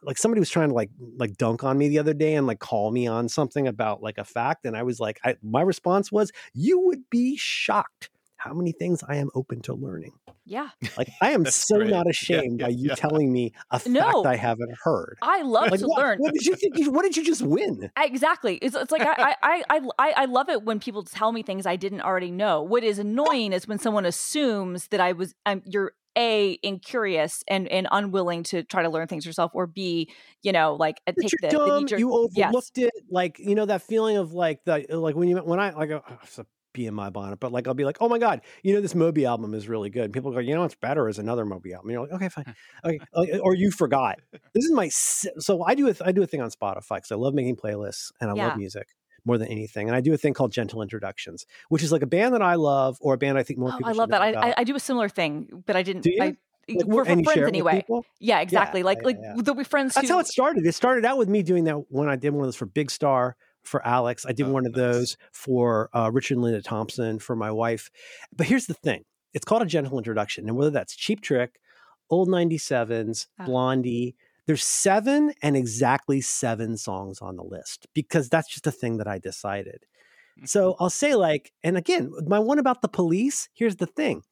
like 0.03 0.17
somebody 0.17 0.39
was 0.39 0.49
trying 0.49 0.69
to 0.69 0.75
like 0.75 0.89
like 1.17 1.35
dunk 1.37 1.63
on 1.63 1.77
me 1.77 1.87
the 1.89 1.99
other 1.99 2.13
day 2.13 2.35
and 2.35 2.47
like 2.47 2.59
call 2.59 2.91
me 2.91 3.07
on 3.07 3.27
something 3.29 3.67
about 3.67 4.01
like 4.03 4.17
a 4.17 4.23
fact 4.25 4.65
and 4.65 4.75
i 4.77 4.83
was 4.83 4.99
like 4.99 5.19
I, 5.23 5.35
my 5.41 5.61
response 5.61 6.11
was 6.11 6.31
you 6.53 6.79
would 6.81 7.09
be 7.09 7.37
shocked 7.37 8.09
how 8.37 8.53
many 8.53 8.71
things 8.71 9.03
i 9.07 9.15
am 9.15 9.29
open 9.33 9.61
to 9.61 9.73
learning 9.73 10.11
Yeah. 10.45 10.69
like 10.97 11.09
I 11.21 11.31
am 11.31 11.45
so 11.45 11.77
great. 11.77 11.89
not 11.89 12.05
Yeah, 12.05 12.09
ashamed 12.11 12.59
yeah, 12.59 12.65
by 12.67 12.69
you 12.71 12.89
yeah. 12.89 12.95
telling 12.95 13.31
me 13.33 13.53
a 13.71 13.79
fact 13.79 13.89
No. 13.89 14.23
I 14.25 14.35
haven't 14.35 14.75
heard. 14.83 15.17
I 15.23 15.41
love 15.41 15.71
Like 15.71 15.79
to 15.79 15.87
what, 15.87 15.97
learn. 15.99 16.19
what 16.19 16.33
did 16.33 16.45
you 16.45 16.55
think? 16.55 16.77
You, 16.77 16.91
what 16.91 17.01
did 17.01 17.17
you 17.17 17.23
just 17.25 17.41
win? 17.41 17.89
Exactly. 17.97 18.57
It's, 18.57 18.75
it's 18.75 18.91
like 18.91 19.01
I, 19.01 19.35
I, 19.41 19.63
I, 19.69 19.81
I, 19.97 20.13
I 20.17 20.25
love 20.25 20.49
it 20.49 20.61
when 20.63 20.79
people 20.79 21.01
tell 21.03 21.31
me 21.31 21.41
things 21.41 21.65
I 21.65 21.75
didn't 21.77 22.01
already 22.01 22.29
know. 22.29 22.61
What 22.61 22.83
is 22.83 22.99
annoying 22.99 23.53
is 23.53 23.67
when 23.67 23.79
someone 23.79 24.05
assumes 24.05 24.89
that 24.89 24.99
I 24.99 25.13
was, 25.13 25.33
I'm, 25.47 25.63
you're 25.65 25.93
a 26.17 26.59
incurious 26.63 27.43
and 27.47 27.67
and 27.69 27.87
unwilling 27.91 28.43
to 28.43 28.63
try 28.63 28.83
to 28.83 28.89
learn 28.89 29.07
things 29.07 29.25
yourself, 29.25 29.51
or 29.53 29.67
b, 29.67 30.09
you 30.43 30.51
know, 30.51 30.75
like 30.75 31.01
uh, 31.07 31.13
That 31.15 31.23
take 31.23 31.35
the, 31.41 31.59
the 31.63 31.71
dumb. 31.71 31.71
knee-jerk- 31.71 31.99
you 31.99 32.11
Yes. 32.33 32.53
overlooked 32.53 32.77
it. 32.77 32.91
Like 33.09 33.39
you 33.39 33.55
know 33.55 33.65
that 33.65 33.81
feeling 33.81 34.17
of 34.17 34.33
like 34.33 34.63
the 34.65 34.85
like 34.89 35.15
when 35.15 35.27
you 35.29 35.37
when 35.37 35.59
I 35.59 35.71
like. 35.71 35.91
Uh, 35.91 36.01
it's 36.23 36.39
a 36.39 36.45
bee 36.73 36.87
in 36.87 36.93
my 36.93 37.09
bonnet, 37.09 37.39
but 37.39 37.53
like 37.53 37.67
I'll 37.67 37.73
be 37.73 37.85
like, 37.85 37.97
oh 38.01 38.09
my 38.09 38.19
god, 38.19 38.41
you 38.63 38.73
know 38.73 38.81
this 38.81 38.95
Moby 38.95 39.25
album 39.25 39.53
is 39.53 39.69
really 39.69 39.89
good. 39.89 40.11
People 40.11 40.31
go, 40.33 40.39
you 40.39 40.53
know 40.53 40.61
what's 40.61 40.75
better 40.75 41.07
is 41.07 41.19
another 41.19 41.45
Moby 41.45 41.73
album. 41.73 41.91
You're 41.91 42.01
like, 42.01 42.11
okay, 42.11 42.29
fine, 42.29 42.45
okay, 42.83 42.99
or 43.39 43.53
you 43.55 43.71
forgot. 43.71 44.19
This 44.53 44.65
is 44.65 44.71
my 44.71 44.89
so 44.89 45.63
I 45.63 45.73
do 45.75 45.87
a 45.89 45.95
I 46.03 46.11
do 46.11 46.21
a 46.23 46.27
thing 46.27 46.41
on 46.41 46.49
Spotify 46.51 46.97
because 46.97 47.11
I 47.11 47.15
love 47.15 47.33
making 47.33 47.55
playlists 47.55 48.11
and 48.19 48.29
I 48.29 48.33
Yeah. 48.33 48.45
love 48.45 48.55
music 48.55 48.87
more 49.25 49.37
than 49.37 49.47
anything, 49.47 49.87
and 49.89 49.95
I 49.95 50.01
do 50.01 50.13
a 50.13 50.17
thing 50.17 50.33
called 50.33 50.51
Gentle 50.51 50.81
Introductions, 50.81 51.45
which 51.69 51.83
is 51.83 51.91
like 51.91 52.01
a 52.03 52.07
band 52.07 52.33
that 52.35 52.41
I 52.41 52.55
love 52.55 52.97
or 53.01 53.15
a 53.15 53.17
band 53.17 53.37
I 53.37 53.43
think 53.43 53.59
more 53.59 53.69
Oh, 53.73 53.77
people. 53.77 53.89
I 53.89 53.93
love 53.93 54.09
that. 54.09 54.21
I. 54.21 54.49
I 54.49 54.53
I 54.59 54.63
do 54.63 54.75
a 54.75 54.79
similar 54.79 55.09
thing, 55.09 55.63
but 55.65 55.75
I 55.75 55.83
didn't. 55.83 56.03
Do 56.03 56.11
you? 56.11 56.21
I, 56.21 56.25
Like, 56.67 56.85
for, 56.87 57.05
for 57.05 57.11
and 57.11 57.21
you 57.21 57.25
share 57.25 57.33
friends 57.43 57.47
anyway. 57.49 57.85
Yeah, 58.19 58.39
exactly. 58.39 58.81
like 58.83 58.99
yeah, 59.01 59.05
like 59.05 59.17
yeah. 59.21 59.33
there'll 59.37 59.55
be 59.57 59.63
friends 59.63 59.93
That's 59.95 60.07
who. 60.07 60.13
how 60.15 60.19
it 60.19 60.27
started. 60.27 60.65
It 60.65 60.73
started 60.73 61.05
out 61.05 61.17
with 61.17 61.29
me 61.29 61.43
doing 61.43 61.63
that 61.65 61.75
when 61.89 62.09
I 62.09 62.15
did 62.15 62.31
one 62.31 62.41
of 62.41 62.47
those 62.47 62.55
for 62.55 62.65
Big 62.65 62.89
Star 62.89 63.35
for 63.63 63.85
Alex. 63.85 64.25
I 64.27 64.31
did 64.31 64.47
Oh, 64.47 64.51
one 64.51 64.65
of 64.65 64.73
those 64.73 65.15
for 65.31 65.89
uh, 65.93 66.09
Richard 66.11 66.35
and 66.35 66.43
Linda 66.43 66.61
Thompson 66.61 67.19
for 67.19 67.35
my 67.35 67.51
wife. 67.51 67.89
But 68.35 68.47
here's 68.47 68.65
the 68.67 68.73
thing 68.73 69.03
it's 69.33 69.45
called 69.45 69.61
a 69.61 69.65
gentle 69.65 69.97
introduction. 69.97 70.47
And 70.47 70.55
whether 70.57 70.71
that's 70.71 70.95
Cheap 70.95 71.21
Trick, 71.21 71.59
Old 72.09 72.29
97s, 72.29 73.27
Ah. 73.39 73.45
Blondie, 73.45 74.15
there's 74.47 74.63
seven 74.63 75.33
and 75.41 75.57
exactly 75.57 76.21
seven 76.21 76.77
songs 76.77 77.21
on 77.21 77.35
the 77.35 77.43
list 77.43 77.87
because 77.93 78.29
that's 78.29 78.49
just 78.49 78.67
a 78.67 78.71
thing 78.71 78.97
that 78.97 79.07
I 79.07 79.17
decided. 79.19 79.85
So 80.45 80.75
I'll 80.79 80.89
say, 80.91 81.15
like, 81.15 81.53
and 81.63 81.77
again, 81.77 82.11
my 82.27 82.39
one 82.39 82.59
about 82.59 82.81
the 82.81 82.89
police, 82.89 83.49
here's 83.55 83.77
the 83.77 83.87
thing. 83.87 84.23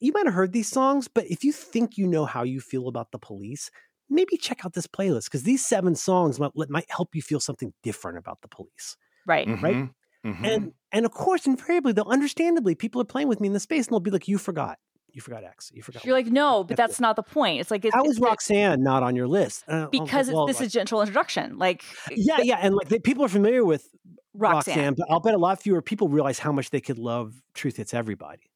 You 0.00 0.12
might 0.12 0.26
have 0.26 0.34
heard 0.34 0.52
these 0.52 0.68
songs, 0.70 1.08
but 1.08 1.26
if 1.26 1.44
you 1.44 1.52
think 1.52 1.96
you 1.96 2.06
know 2.06 2.26
how 2.26 2.42
you 2.42 2.60
feel 2.60 2.88
about 2.88 3.12
the 3.12 3.18
police, 3.18 3.70
maybe 4.10 4.36
check 4.36 4.64
out 4.64 4.74
this 4.74 4.86
playlist 4.86 5.24
because 5.26 5.44
these 5.44 5.66
seven 5.66 5.94
songs 5.94 6.38
might, 6.38 6.52
might 6.68 6.90
help 6.90 7.14
you 7.14 7.22
feel 7.22 7.40
something 7.40 7.72
different 7.82 8.18
about 8.18 8.42
the 8.42 8.48
police. 8.48 8.96
right. 9.26 9.50
right? 9.60 9.78
Mhm. 9.78 9.94
Mhm. 10.24 10.54
And 10.54 10.74
and 10.92 11.06
of 11.06 11.12
course, 11.12 11.46
invariably, 11.46 11.92
they'll 11.92 12.04
understandably, 12.08 12.74
people 12.74 13.00
are 13.02 13.06
playing 13.06 13.28
with 13.28 13.40
me 13.40 13.48
in 13.48 13.54
the 13.54 13.60
space 13.60 13.86
and 13.86 13.92
they'll 13.94 14.00
be 14.00 14.10
like, 14.12 14.28
You 14.28 14.38
forgot. 14.38 14.78
You 15.16 15.22
forgot 15.22 15.44
X. 15.44 15.72
You 15.72 15.82
forgot. 15.82 16.04
You're 16.04 16.14
Y." 16.14 16.20
like, 16.20 16.26
no, 16.26 16.62
but 16.62 16.76
That's 16.76 16.92
that's 16.92 17.00
not 17.00 17.16
the 17.16 17.22
point. 17.22 17.62
It's 17.62 17.70
like 17.70 17.86
it's, 17.86 17.94
How 17.94 18.04
is 18.04 18.20
Roxanne 18.20 18.82
not 18.82 19.02
on 19.02 19.16
your 19.16 19.26
list? 19.26 19.64
Uh, 19.66 19.72
I 19.72 19.74
was 19.76 19.82
like, 19.84 19.90
because 19.92 20.30
well, 20.30 20.46
this 20.46 20.60
like- 20.60 20.66
is 20.66 20.72
gentle 20.74 21.00
introduction. 21.00 21.56
Like 21.56 21.82
yeah, 22.10 22.40
yeah, 22.42 22.58
and 22.60 22.74
like 22.74 22.90
they, 22.90 22.98
people 22.98 23.24
are 23.24 23.28
familiar 23.28 23.64
with 23.64 23.88
Roxanne. 24.34 24.76
Roxanne. 24.76 24.94
but 24.98 25.06
I'll 25.10 25.20
bet 25.20 25.32
a 25.32 25.38
lot 25.38 25.62
fewer 25.62 25.80
people 25.80 26.08
realize 26.08 26.38
how 26.38 26.52
much 26.52 26.68
they 26.68 26.82
could 26.82 26.98
love 26.98 27.40
Truth 27.54 27.78
Hits 27.78 27.94
Everybody. 27.94 28.50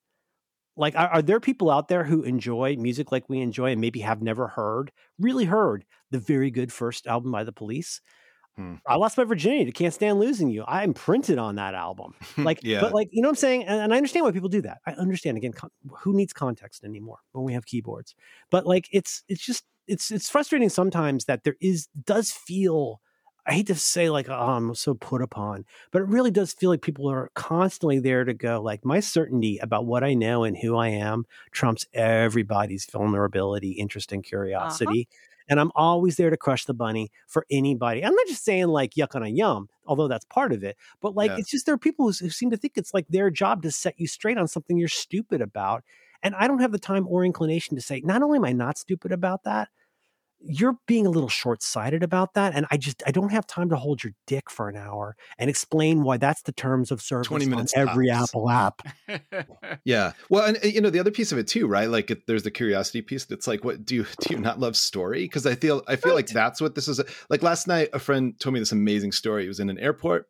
Like, 0.76 0.94
are, 0.96 1.08
are 1.08 1.22
there 1.22 1.40
people 1.40 1.70
out 1.70 1.88
there 1.88 2.04
who 2.04 2.24
enjoy 2.24 2.76
music 2.76 3.10
like 3.10 3.30
we 3.30 3.40
enjoy 3.40 3.72
and 3.72 3.80
maybe 3.80 4.00
have 4.00 4.20
never 4.20 4.46
heard, 4.48 4.92
really 5.18 5.46
heard 5.46 5.86
the 6.10 6.18
very 6.18 6.50
good 6.50 6.70
first 6.74 7.06
album 7.06 7.32
by 7.32 7.42
the 7.42 7.52
Police? 7.52 8.02
Hmm. 8.60 8.74
I 8.86 8.96
lost 8.96 9.16
my 9.16 9.24
virginity 9.24 9.64
to 9.64 9.72
Can't 9.72 9.94
Stand 9.94 10.20
Losing 10.20 10.50
You. 10.50 10.64
I 10.64 10.84
imprinted 10.84 11.38
on 11.38 11.54
that 11.56 11.74
album. 11.74 12.14
Like, 12.36 12.60
yeah. 12.62 12.80
but 12.80 12.94
like, 12.94 13.08
you 13.12 13.20
know 13.22 13.28
what 13.28 13.32
I'm 13.32 13.36
saying? 13.36 13.64
And, 13.64 13.80
and 13.80 13.92
I 13.92 13.96
understand 13.96 14.24
why 14.24 14.32
people 14.32 14.48
do 14.48 14.62
that. 14.62 14.78
I 14.86 14.92
understand 14.92 15.36
again, 15.36 15.52
con- 15.52 15.70
who 15.98 16.14
needs 16.14 16.32
context 16.32 16.84
anymore 16.84 17.18
when 17.32 17.44
we 17.44 17.52
have 17.52 17.66
keyboards? 17.66 18.14
But 18.50 18.66
like, 18.66 18.88
it's, 18.92 19.24
it's 19.28 19.44
just, 19.44 19.64
it's, 19.86 20.10
it's 20.10 20.30
frustrating 20.30 20.68
sometimes 20.68 21.26
that 21.26 21.44
there 21.44 21.56
is, 21.60 21.88
does 22.06 22.30
feel, 22.30 23.00
I 23.46 23.52
hate 23.52 23.66
to 23.66 23.74
say 23.74 24.08
like, 24.08 24.28
oh, 24.28 24.34
I'm 24.34 24.74
so 24.74 24.94
put 24.94 25.22
upon, 25.22 25.64
but 25.90 26.02
it 26.02 26.08
really 26.08 26.30
does 26.30 26.52
feel 26.52 26.70
like 26.70 26.82
people 26.82 27.10
are 27.10 27.30
constantly 27.34 27.98
there 27.98 28.24
to 28.24 28.32
go 28.32 28.62
like 28.62 28.84
my 28.84 29.00
certainty 29.00 29.58
about 29.58 29.86
what 29.86 30.02
I 30.02 30.14
know 30.14 30.44
and 30.44 30.56
who 30.56 30.76
I 30.76 30.88
am 30.88 31.24
trumps 31.50 31.86
everybody's 31.92 32.86
vulnerability, 32.86 33.72
interest, 33.72 34.12
and 34.12 34.24
curiosity. 34.24 35.08
And 35.50 35.60
I'm 35.60 35.72
always 35.74 36.16
there 36.16 36.30
to 36.30 36.38
crush 36.38 36.64
the 36.64 36.74
bunny 36.74 37.10
for 37.28 37.44
anybody. 37.50 38.04
I'm 38.04 38.14
not 38.14 38.26
just 38.28 38.44
saying 38.44 38.68
like 38.68 38.92
yuck 38.94 39.14
on 39.16 39.24
a 39.24 39.28
yum, 39.28 39.68
although 39.86 40.08
that's 40.08 40.24
part 40.26 40.52
of 40.52 40.64
it. 40.64 40.76
But 41.02 41.14
like, 41.16 41.32
Yeah. 41.32 41.38
it's 41.38 41.50
just 41.50 41.66
there 41.66 41.74
are 41.74 41.78
people 41.78 42.06
who, 42.06 42.12
who 42.24 42.30
seem 42.30 42.50
to 42.50 42.56
think 42.56 42.74
it's 42.76 42.94
like 42.94 43.08
their 43.08 43.30
job 43.30 43.62
to 43.64 43.72
set 43.72 44.00
you 44.00 44.06
straight 44.08 44.38
on 44.38 44.48
something 44.48 44.78
you're 44.78 44.88
stupid 44.88 45.42
about. 45.42 45.84
And 46.22 46.34
I 46.36 46.48
don't 46.48 46.60
have 46.60 46.72
the 46.72 46.78
time 46.78 47.06
or 47.08 47.24
inclination 47.24 47.76
to 47.76 47.82
say, 47.82 48.00
not 48.04 48.22
only 48.22 48.38
am 48.38 48.44
I 48.44 48.52
not 48.52 48.78
stupid 48.78 49.12
about 49.12 49.44
that, 49.44 49.68
you're 50.42 50.76
being 50.86 51.06
a 51.06 51.10
little 51.10 51.28
short-sighted 51.28 52.02
about 52.02 52.34
that 52.34 52.54
and 52.54 52.66
i 52.70 52.76
just 52.76 53.02
i 53.06 53.10
don't 53.10 53.30
have 53.30 53.46
time 53.46 53.68
to 53.68 53.76
hold 53.76 54.02
your 54.02 54.12
dick 54.26 54.50
for 54.50 54.68
an 54.68 54.76
hour 54.76 55.16
and 55.38 55.50
explain 55.50 56.02
why 56.02 56.16
that's 56.16 56.42
the 56.42 56.52
terms 56.52 56.90
of 56.90 57.02
service 57.02 57.26
20 57.26 57.46
minutes 57.46 57.74
on 57.74 57.88
every 57.88 58.08
tops. 58.08 58.30
apple 58.30 58.50
app 58.50 58.82
Yeah. 59.84 60.12
Well, 60.28 60.44
and 60.44 60.56
uh, 60.62 60.66
you 60.66 60.80
know 60.80 60.90
the 60.90 60.98
other 60.98 61.10
piece 61.10 61.32
of 61.32 61.38
it 61.38 61.46
too, 61.46 61.66
right? 61.66 61.88
Like 61.88 62.10
it, 62.10 62.26
there's 62.26 62.42
the 62.42 62.50
curiosity 62.50 63.02
piece. 63.02 63.26
It's 63.30 63.46
like, 63.46 63.64
what 63.64 63.84
do 63.84 63.94
you 63.96 64.06
do? 64.20 64.34
You 64.34 64.40
not 64.40 64.60
love 64.60 64.76
story? 64.76 65.22
Because 65.22 65.46
I 65.46 65.54
feel 65.54 65.82
I 65.88 65.96
feel 65.96 66.14
like 66.14 66.28
that's 66.28 66.60
what 66.60 66.74
this 66.74 66.88
is. 66.88 67.00
Like 67.28 67.42
last 67.42 67.66
night, 67.66 67.88
a 67.92 67.98
friend 67.98 68.38
told 68.38 68.54
me 68.54 68.60
this 68.60 68.72
amazing 68.72 69.12
story. 69.12 69.42
He 69.42 69.48
was 69.48 69.60
in 69.60 69.70
an 69.70 69.78
airport, 69.78 70.28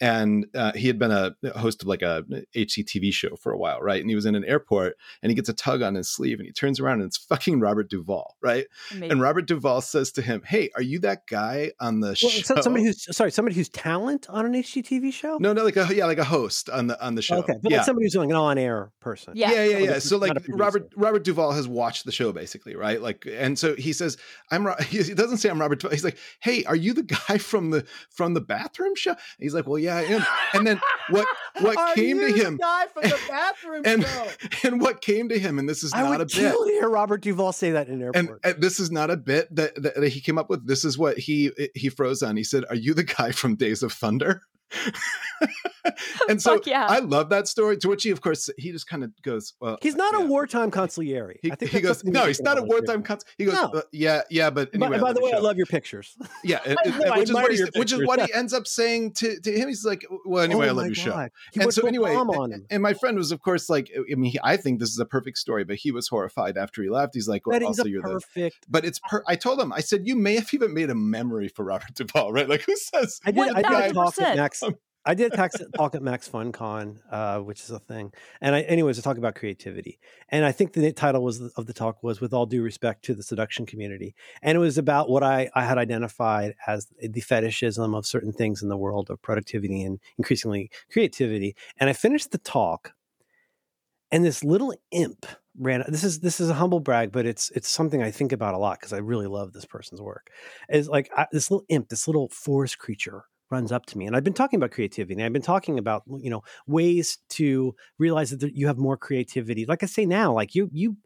and 0.00 0.46
uh, 0.54 0.72
he 0.72 0.86
had 0.86 0.98
been 0.98 1.10
a 1.10 1.34
host 1.58 1.82
of 1.82 1.88
like 1.88 2.00
a 2.00 2.24
HGTV 2.56 3.12
show 3.12 3.36
for 3.36 3.52
a 3.52 3.58
while, 3.58 3.80
right? 3.80 4.00
And 4.00 4.08
he 4.08 4.14
was 4.14 4.24
in 4.24 4.34
an 4.34 4.44
airport, 4.44 4.96
and 5.22 5.30
he 5.30 5.36
gets 5.36 5.50
a 5.50 5.52
tug 5.52 5.82
on 5.82 5.94
his 5.94 6.08
sleeve, 6.08 6.38
and 6.38 6.46
he 6.46 6.52
turns 6.52 6.80
around, 6.80 7.00
and 7.00 7.08
it's 7.08 7.18
fucking 7.18 7.60
Robert 7.60 7.90
Duvall, 7.90 8.36
right? 8.42 8.66
Amazing. 8.90 9.12
And 9.12 9.20
Robert 9.20 9.46
Duvall 9.46 9.82
says 9.82 10.10
to 10.12 10.22
him, 10.22 10.42
"Hey, 10.46 10.70
are 10.74 10.82
you 10.82 11.00
that 11.00 11.26
guy 11.26 11.72
on 11.80 12.00
the 12.00 12.08
well, 12.08 12.14
show?" 12.14 12.60
somebody 12.60 12.84
who's 12.84 13.14
sorry 13.14 13.30
somebody 13.30 13.54
who's 13.54 13.68
talent 13.68 14.28
on 14.28 14.46
an 14.46 14.52
hgtv 14.52 15.12
show 15.12 15.38
no, 15.38 15.52
no, 15.52 15.64
like 15.64 15.76
a 15.76 15.94
yeah, 15.94 16.06
like 16.06 16.18
a 16.18 16.24
host 16.24 16.68
on 16.70 16.86
the 16.86 17.04
on 17.04 17.14
the 17.14 17.22
show. 17.22 17.36
okay 17.38 17.54
but 17.62 17.70
yeah. 17.70 17.78
like 17.78 17.86
somebody 17.86 18.06
who's 18.06 18.16
like 18.16 18.28
an 18.28 18.36
on-air 18.36 18.90
person 19.00 19.34
Yeah. 19.36 19.52
yeah, 19.52 19.64
yeah, 19.64 19.78
yeah. 19.78 19.98
So 19.98 20.16
like. 20.16 20.32
Robert 20.48 20.92
Robert 20.96 21.24
Duvall 21.24 21.52
has 21.52 21.68
watched 21.68 22.04
the 22.04 22.12
show 22.12 22.32
basically, 22.32 22.76
right? 22.76 23.00
Like, 23.00 23.26
and 23.30 23.58
so 23.58 23.74
he 23.76 23.92
says, 23.92 24.16
"I'm." 24.50 24.66
Ro-, 24.66 24.74
He 24.90 25.14
doesn't 25.14 25.38
say 25.38 25.48
I'm 25.48 25.60
Robert. 25.60 25.80
Duvall. 25.80 25.92
He's 25.92 26.04
like, 26.04 26.18
"Hey, 26.40 26.64
are 26.64 26.76
you 26.76 26.92
the 26.92 27.02
guy 27.28 27.38
from 27.38 27.70
the 27.70 27.86
from 28.10 28.34
the 28.34 28.40
bathroom 28.40 28.94
show?" 28.94 29.10
And 29.10 29.18
he's 29.38 29.54
like, 29.54 29.59
"Well, 29.66 29.78
yeah." 29.78 29.96
I 29.96 30.02
am. 30.04 30.26
And 30.54 30.66
then 30.66 30.80
what 31.10 31.26
what 31.60 31.76
Are 31.76 31.94
came 31.94 32.18
to 32.18 32.32
him 32.32 32.56
guy 32.56 32.86
from 32.86 33.02
the 33.04 33.18
bathroom 33.28 33.82
and 33.84 34.04
show? 34.04 34.26
and 34.68 34.80
what 34.80 35.00
came 35.00 35.28
to 35.28 35.38
him, 35.38 35.58
and 35.58 35.68
this 35.68 35.82
is 35.82 35.92
I 35.94 36.02
not 36.02 36.20
a 36.20 36.24
bit. 36.26 36.32
kill 36.32 36.64
to 36.64 36.70
hear 36.70 36.88
Robert 36.88 37.22
Duvall 37.22 37.52
say 37.52 37.72
that 37.72 37.88
in 37.88 38.02
an 38.02 38.10
And, 38.14 38.28
airport. 38.28 38.40
and 38.44 38.62
this 38.62 38.78
is 38.80 38.90
not 38.90 39.10
a 39.10 39.16
bit 39.16 39.54
that, 39.54 39.74
that, 39.82 39.94
that 39.96 40.08
he 40.08 40.20
came 40.20 40.38
up 40.38 40.48
with. 40.50 40.66
This 40.66 40.84
is 40.84 40.96
what 40.98 41.18
he 41.18 41.50
he 41.74 41.88
froze 41.88 42.22
on. 42.22 42.36
He 42.36 42.44
said, 42.44 42.64
"Are 42.68 42.76
you 42.76 42.94
the 42.94 43.04
guy 43.04 43.32
from 43.32 43.56
Days 43.56 43.82
of 43.82 43.92
Thunder?" 43.92 44.42
and 46.28 46.40
so 46.40 46.60
yeah. 46.66 46.86
I 46.88 46.98
love 46.98 47.30
that 47.30 47.48
story. 47.48 47.76
To 47.78 47.88
which 47.88 48.02
he, 48.02 48.10
of 48.10 48.20
course, 48.20 48.50
he 48.58 48.72
just 48.72 48.86
kind 48.86 49.02
of 49.04 49.10
goes, 49.22 49.54
"Well, 49.60 49.78
He's 49.82 49.94
not 49.96 50.14
yeah. 50.14 50.24
a 50.24 50.26
wartime 50.26 50.70
consigliere. 50.70 51.34
He, 51.42 51.50
I 51.50 51.54
think 51.54 51.70
he 51.70 51.80
goes, 51.80 52.04
no, 52.04 52.26
he's 52.26 52.40
not 52.40 52.58
a 52.58 52.62
wartime 52.62 52.96
agree 52.96 53.02
cons. 53.04 53.24
He 53.38 53.44
goes, 53.44 53.54
No. 53.54 53.70
"Uh, 53.74 53.82
yeah, 53.92 54.22
yeah, 54.30 54.50
but 54.50 54.70
anyway, 54.74 54.98
By, 54.98 55.08
by 55.08 55.12
the 55.12 55.22
way, 55.22 55.32
I 55.32 55.38
love 55.38 55.56
your 55.56 55.66
pictures. 55.66 56.16
Yeah, 56.44 56.60
and- 56.66 56.78
I 56.84 56.88
and- 56.88 56.98
know, 56.98 57.12
which 57.16 57.28
is 57.28 57.34
what 57.34 57.52
he 57.52 57.58
your 57.58 57.68
which 57.76 57.92
is 57.92 58.06
what 58.06 58.20
he 58.20 58.32
ends 58.32 58.52
up 58.52 58.66
saying 58.66 59.12
to, 59.14 59.40
to 59.40 59.52
him. 59.52 59.68
He's 59.68 59.84
like, 59.84 60.04
"Well, 60.24 60.44
anyway, 60.44 60.66
I 60.66 60.70
Oh 60.70 60.74
love 60.74 60.82
my 60.84 60.86
your 60.86 60.94
show." 60.94 61.10
God. 61.10 61.30
He 61.52 61.60
and 61.60 61.72
so 61.72 61.86
anyway, 61.86 62.14
and, 62.14 62.66
and 62.70 62.82
my 62.82 62.94
friend 62.94 63.16
was, 63.16 63.32
of 63.32 63.40
course, 63.40 63.68
like, 63.70 63.90
I 63.96 64.14
mean, 64.14 64.32
he, 64.32 64.38
I 64.42 64.56
think 64.56 64.80
this 64.80 64.90
is 64.90 64.98
a 64.98 65.06
perfect 65.06 65.38
story, 65.38 65.64
but 65.64 65.76
he 65.76 65.90
was 65.92 66.08
horrified 66.08 66.56
after 66.56 66.82
he 66.82 66.90
left. 66.90 67.14
He's 67.14 67.28
like, 67.28 67.46
"Well, 67.46 67.58
That 67.58 67.62
is 67.62 67.78
also 67.78 67.84
you're 67.86 68.02
the." 68.02 68.10
perfect. 68.10 68.66
But 68.68 68.84
it's 68.84 68.98
per. 69.08 69.22
I 69.26 69.36
told 69.36 69.60
him, 69.60 69.72
I 69.72 69.80
said, 69.80 70.06
you 70.06 70.16
may 70.16 70.34
have 70.34 70.52
even 70.52 70.74
made 70.74 70.90
a 70.90 70.94
memory 70.94 71.48
for 71.48 71.64
Robert 71.64 71.94
Duvall, 71.94 72.32
right? 72.32 72.48
Like, 72.48 72.62
who 72.62 72.76
says? 72.76 73.20
I 73.24 73.30
did. 73.30 73.48
I 73.50 73.62
did 73.62 73.90
a 73.90 73.94
talk 73.94 74.14
1000%. 74.14 74.22
at 74.22 74.36
Max. 74.62 74.74
I 75.06 75.14
did 75.14 75.32
talk 75.32 75.94
at 75.94 76.02
Max 76.02 76.28
FunCon, 76.28 76.98
uh, 77.10 77.38
which 77.38 77.62
is 77.62 77.70
a 77.70 77.78
thing. 77.78 78.12
And 78.42 78.54
I, 78.54 78.60
anyways, 78.62 78.96
to 78.96 79.02
talk 79.02 79.16
about 79.16 79.34
creativity. 79.34 79.98
And 80.28 80.44
I 80.44 80.52
think 80.52 80.74
the 80.74 80.92
title 80.92 81.24
was 81.24 81.40
of 81.40 81.64
the 81.64 81.72
talk 81.72 82.02
was 82.02 82.20
"With 82.20 82.34
all 82.34 82.44
due 82.44 82.62
respect 82.62 83.04
to 83.06 83.14
the 83.14 83.22
seduction 83.22 83.64
community," 83.64 84.14
and 84.42 84.56
it 84.56 84.58
was 84.58 84.76
about 84.76 85.08
what 85.08 85.22
I, 85.22 85.48
I 85.54 85.64
had 85.64 85.78
identified 85.78 86.54
as 86.66 86.88
the 87.00 87.20
fetishism 87.22 87.94
of 87.94 88.04
certain 88.04 88.32
things 88.32 88.62
in 88.62 88.68
the 88.68 88.76
world 88.76 89.08
of 89.08 89.22
productivity 89.22 89.82
and 89.82 90.00
increasingly 90.18 90.70
creativity. 90.92 91.56
And 91.78 91.88
I 91.88 91.94
finished 91.94 92.30
the 92.30 92.38
talk, 92.38 92.92
and 94.12 94.22
this 94.22 94.44
little 94.44 94.74
imp 94.90 95.24
ran. 95.58 95.82
This 95.88 96.04
is 96.04 96.20
this 96.20 96.40
is 96.40 96.50
a 96.50 96.54
humble 96.54 96.80
brag, 96.80 97.10
but 97.10 97.24
it's 97.24 97.50
it's 97.52 97.68
something 97.70 98.02
I 98.02 98.10
think 98.10 98.32
about 98.32 98.54
a 98.54 98.58
lot 98.58 98.78
because 98.78 98.92
I 98.92 98.98
really 98.98 99.26
love 99.28 99.54
this 99.54 99.64
person's 99.64 100.02
work. 100.02 100.30
Is 100.68 100.88
like 100.88 101.10
I, 101.16 101.26
this 101.32 101.50
little 101.50 101.64
imp, 101.70 101.88
this 101.88 102.06
little 102.06 102.28
forest 102.28 102.78
creature 102.78 103.24
runs 103.50 103.72
up 103.72 103.86
to 103.86 103.98
me 103.98 104.06
and 104.06 104.14
i've 104.16 104.24
been 104.24 104.32
talking 104.32 104.56
about 104.58 104.70
creativity 104.70 105.14
and 105.14 105.22
i've 105.24 105.32
been 105.32 105.42
talking 105.42 105.78
about 105.78 106.02
you 106.18 106.30
know 106.30 106.42
ways 106.66 107.18
to 107.28 107.74
realize 107.98 108.30
that 108.30 108.54
you 108.56 108.66
have 108.66 108.78
more 108.78 108.96
creativity. 108.96 109.66
Like 109.66 109.82
i 109.82 109.86
say 109.86 110.06
now 110.06 110.32
like 110.32 110.54
you 110.54 110.68
you 110.72 110.96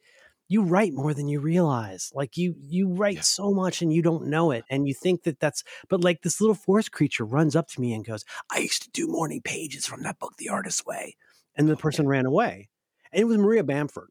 you 0.48 0.62
write 0.62 0.92
more 0.92 1.14
than 1.14 1.26
you 1.26 1.40
realize. 1.40 2.10
Like 2.14 2.36
you 2.36 2.54
you 2.66 2.88
write 2.92 3.16
Yeah. 3.16 3.24
so 3.24 3.52
much 3.52 3.80
and 3.82 3.92
you 3.92 4.02
don't 4.02 4.26
know 4.26 4.50
it 4.50 4.64
and 4.68 4.86
you 4.86 4.94
think 4.94 5.22
that 5.24 5.40
that's 5.40 5.64
but 5.88 6.04
like 6.04 6.22
this 6.22 6.40
little 6.40 6.54
forest 6.54 6.92
creature 6.92 7.24
runs 7.24 7.56
up 7.56 7.68
to 7.68 7.80
me 7.80 7.92
and 7.94 8.04
goes 8.04 8.24
i 8.50 8.58
used 8.58 8.82
to 8.82 8.90
do 8.90 9.06
morning 9.08 9.40
pages 9.42 9.86
from 9.86 10.02
that 10.02 10.18
book 10.18 10.34
the 10.36 10.48
artist's 10.50 10.84
way 10.84 11.16
and 11.56 11.68
the 11.68 11.76
Oh, 11.76 11.78
person 11.78 12.06
ran 12.06 12.26
away 12.26 12.68
and 13.12 13.20
it 13.22 13.24
was 13.24 13.38
maria 13.38 13.64
bamford 13.64 14.10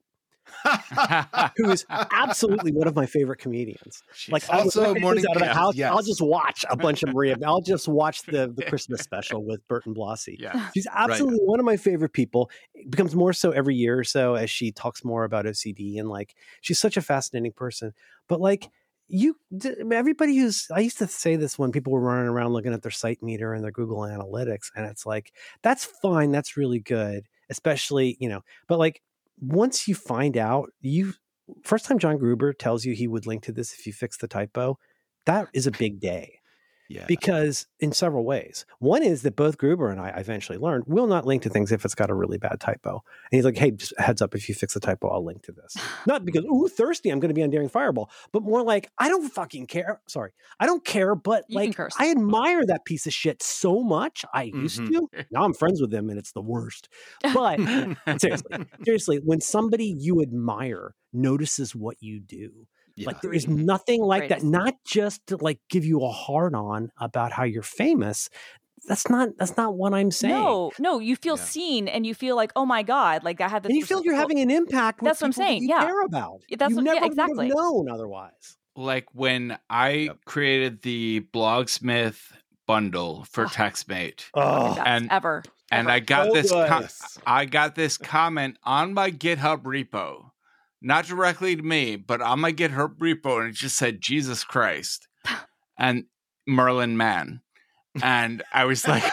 who 1.58 1.70
is 1.72 1.86
absolutely 1.90 2.72
one 2.72 2.88
of 2.88 2.96
my 2.96 3.06
favorite 3.06 3.40
comedians 3.40 4.04
like 4.30 4.44
Also 4.50 4.94
morning 4.96 5.26
out 5.30 5.36
of 5.36 5.42
the 5.42 5.54
house, 5.54 5.80
I'll 5.80 6.02
just 6.02 6.22
watch 6.22 6.66
a 6.70 6.78
bunch 6.78 7.04
of 7.04 7.14
Maria. 7.14 7.38
I'll 7.46 7.62
just 7.62 7.88
watch 7.88 8.24
the 8.24 8.54
the 8.56 8.64
Christmas 8.68 9.02
special 9.02 9.44
with 9.44 9.66
Burton 9.68 9.94
Blossy. 9.94 10.36
yeah. 10.40 10.70
She's 10.74 10.88
absolutely 10.94 11.40
one 11.40 11.60
of 11.60 11.66
my 11.66 11.78
favorite 11.78 12.14
people. 12.14 12.50
It 12.74 12.90
becomes 12.90 13.16
more 13.16 13.34
so 13.34 13.52
every 13.52 13.76
year 13.76 13.98
or 13.98 14.04
so 14.04 14.36
as 14.36 14.50
she 14.50 14.72
talks 14.72 15.04
more 15.04 15.24
about 15.24 15.46
OCD 15.46 16.00
and 16.00 16.10
like 16.10 16.36
she's 16.62 16.80
such 16.80 16.98
a 16.98 17.02
fascinating 17.02 17.54
person. 17.54 17.94
But 18.28 18.42
like 18.42 18.70
you, 19.08 19.38
everybody 19.92 20.38
who's 20.38 20.68
I 20.74 20.80
used 20.80 20.98
to 21.00 21.08
say 21.08 21.36
this 21.36 21.60
when 21.60 21.72
people 21.72 21.94
were 21.94 22.00
running 22.00 22.30
around 22.30 22.54
looking 22.54 22.74
at 22.74 22.82
their 22.82 22.92
site 22.92 23.22
meter 23.22 23.54
and 23.54 23.64
their 23.64 23.72
Google 23.72 24.00
Analytics, 24.00 24.72
and 24.76 24.86
it's 24.86 25.06
like 25.06 25.32
that's 25.62 25.86
fine, 25.86 26.32
that's 26.32 26.58
really 26.58 26.80
good, 26.80 27.28
especially 27.50 28.18
you 28.20 28.30
know. 28.30 28.42
But 28.68 28.80
like 28.80 29.02
once 29.44 29.88
you 29.88 29.96
find 29.96 30.38
out, 30.38 30.70
you 30.82 31.14
first 31.64 31.86
time 31.86 32.00
John 32.00 32.18
Gruber 32.18 32.54
tells 32.54 32.86
you 32.86 32.94
he 32.94 33.08
would 33.08 33.26
link 33.26 33.44
to 33.44 33.52
this 33.52 33.74
if 33.74 33.86
you 33.86 33.94
fix 33.94 34.18
the 34.18 34.28
typo, 34.28 34.78
that 35.26 35.48
is 35.54 35.68
a 35.68 35.72
big 35.72 36.00
day 36.00 36.40
yeah. 36.90 37.06
because 37.08 37.68
in 37.80 37.92
several 37.92 38.24
ways. 38.26 38.66
One 38.80 39.04
is 39.04 39.22
that 39.24 39.36
both 39.36 39.58
Gruber 39.58 39.90
and 39.90 40.00
I 40.00 40.10
eventually 40.10 40.58
learned 40.58 40.86
will 40.88 41.08
not 41.08 41.26
link 41.26 41.44
to 41.44 41.50
things 41.50 41.72
if 41.72 41.86
it's 41.86 41.96
got 41.96 42.10
a 42.10 42.14
really 42.14 42.38
bad 42.38 42.60
typo. 42.60 42.92
And 43.32 43.38
he's 43.38 43.46
like, 43.46 43.58
hey, 43.58 43.72
just 43.72 43.94
heads 44.00 44.22
up, 44.22 44.36
if 44.36 44.48
you 44.50 44.56
fix 44.56 44.74
the 44.74 44.80
typo, 44.80 45.10
I'll 45.10 45.24
link 45.24 45.44
to 45.44 45.52
this. 45.52 45.76
Not 46.08 46.26
because, 46.26 46.44
ooh, 46.46 46.68
thirsty, 46.68 47.10
I'm 47.10 47.20
going 47.20 47.30
to 47.30 47.34
be 47.36 47.44
on 47.44 47.50
Daring 47.50 47.70
Fireball, 47.70 48.10
but 48.32 48.44
more 48.44 48.64
like, 48.64 48.90
I 48.98 49.10
don't 49.10 49.30
fucking 49.30 49.68
care. 49.68 50.02
Sorry, 50.08 50.32
I 50.60 50.66
don't 50.66 50.84
care, 50.86 51.16
but 51.16 51.46
You 51.48 51.56
like. 51.58 51.80
I 52.00 52.12
admire 52.12 52.66
that 52.66 52.86
piece 52.86 53.06
of 53.08 53.14
shit 53.14 53.42
so 53.44 53.84
much. 53.84 54.26
I 54.34 54.44
used 54.44 54.82
Mhm. 54.82 55.10
to. 55.12 55.26
Now 55.32 55.44
I'm 55.44 55.54
friends 55.54 55.82
with 55.82 55.94
him 55.94 56.10
and 56.10 56.20
it's 56.20 56.32
the 56.34 56.42
worst. 56.42 56.90
But 57.34 57.60
seriously, 58.20 58.66
seriously, 58.86 59.18
when 59.24 59.42
somebody 59.42 59.86
you 59.98 60.22
admire 60.22 60.96
notices 61.12 61.76
what 61.76 61.98
you 62.02 62.20
do, 62.20 62.68
yeah. 62.96 63.08
like 63.08 63.22
there 63.22 63.34
is 63.34 63.48
nothing 63.48 64.02
like 64.02 64.28
Greatest. 64.28 64.42
that. 64.42 64.48
Not 64.48 64.76
just 64.86 65.26
to 65.28 65.38
like 65.38 65.60
give 65.70 65.86
you 65.86 66.02
a 66.04 66.12
hard 66.12 66.56
on 66.56 66.92
about 67.00 67.32
how 67.32 67.44
you're 67.44 67.64
famous. 67.64 68.30
That's 68.86 69.10
not 69.10 69.30
that's 69.38 69.56
not 69.56 69.76
what 69.76 69.94
I'm 69.94 70.12
saying. 70.12 70.34
No, 70.34 70.72
no, 70.78 71.00
you 71.00 71.16
feel 71.16 71.38
Yeah. 71.38 71.44
seen 71.44 71.88
and 71.88 72.06
you 72.06 72.14
feel 72.14 72.36
like, 72.36 72.52
oh 72.56 72.66
my 72.66 72.84
God, 72.84 73.24
like 73.24 73.40
I 73.40 73.48
had 73.48 73.64
this. 73.64 73.70
and 73.70 73.78
you 73.78 73.86
feel 73.86 74.04
you're 74.04 74.14
having 74.16 74.40
an 74.40 74.52
impact. 74.52 75.02
With 75.02 75.08
That's 75.10 75.22
what 75.22 75.28
I'm 75.28 75.32
people 75.32 75.44
that 75.44 75.48
saying, 75.50 75.62
You 75.64 75.70
yeah. 75.70 75.86
care 75.86 76.02
about. 76.02 76.42
Yeah, 76.50 76.58
that's 76.60 76.70
you 76.72 76.76
what- 76.78 76.84
never 76.84 76.96
would 76.96 77.04
have 77.04 77.12
exactly. 77.12 77.48
known 77.50 77.90
otherwise. 77.90 78.58
like 78.76 79.06
when 79.14 79.58
I 79.70 79.90
Yep. 79.92 80.18
created 80.26 80.82
the 80.82 81.22
Blogsmith 81.32 82.18
bundle 82.68 83.24
for 83.30 83.44
Oh. 83.46 83.48
TextMate, 83.48 84.26
Oh, 84.34 84.76
and- 84.86 85.10
ever. 85.12 85.44
and 85.72 85.88
ever. 85.88 85.90
I 85.92 86.00
got 86.00 86.28
So 86.28 86.34
this. 86.34 86.52
com- 86.52 86.82
Yes. 86.82 87.18
I 87.26 87.46
got 87.46 87.76
this 87.76 87.98
comment 87.98 88.58
on 88.64 88.94
my 88.94 89.12
GitHub 89.12 89.62
repo, 89.64 90.32
not 90.84 91.06
directly 91.06 91.56
to 91.56 91.64
me, 91.64 91.96
but 91.96 92.22
on 92.22 92.42
my 92.42 92.52
GitHub 92.52 92.98
repo, 92.98 93.40
and 93.40 93.50
it 93.50 93.56
just 93.56 93.78
said 93.78 94.02
Jesus 94.02 94.44
Christ 94.44 95.08
and 95.78 96.06
Merlin 96.46 96.98
Mann, 96.98 97.42
and 98.04 98.44
I 98.54 98.66
was 98.66 98.88
like, 98.88 99.04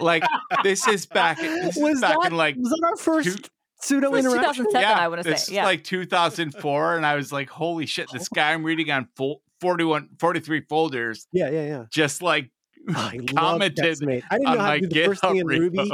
like 0.00 0.24
this 0.62 0.86
is 0.88 1.06
back. 1.06 1.38
This 1.38 1.76
is 1.76 1.82
was 1.82 2.00
back 2.00 2.16
that 2.22 2.30
in 2.30 2.36
like 2.36 2.56
was 2.56 2.70
that 2.70 2.86
our 2.86 2.96
first 2.96 3.50
pseudo 3.80 4.14
It 4.14 4.24
interaction? 4.24 4.66
yeah, 4.72 4.98
I 4.98 5.08
wanna 5.08 5.36
say, 5.36 5.54
yeah. 5.54 5.64
like 5.64 5.84
2004, 5.84 6.96
and 6.96 7.04
I 7.04 7.16
was 7.16 7.32
like, 7.32 7.50
holy 7.50 7.86
shit, 7.86 8.08
this 8.12 8.28
oh. 8.32 8.34
guy 8.34 8.52
I'm 8.52 8.64
reading 8.64 8.90
on 8.90 9.08
full 9.16 9.42
41, 9.60 10.10
43 10.20 10.60
folders 10.68 11.26
Yeah, 11.32 11.50
yeah, 11.50 11.66
yeah. 11.66 11.84
just 11.90 12.22
like 12.22 12.50
I 12.94 13.16
love 13.16 13.26
commented 13.26 13.84
I 14.30 14.38
didn't 14.38 14.46
on 14.46 14.54
know 14.56 14.60
how 14.60 14.68
my 14.68 14.78
to 14.80 14.86
do 14.86 15.00
the 15.00 15.06
first 15.06 15.20
thing 15.20 15.34
GitHub 15.34 15.40
in 15.40 15.46
Ruby. 15.46 15.90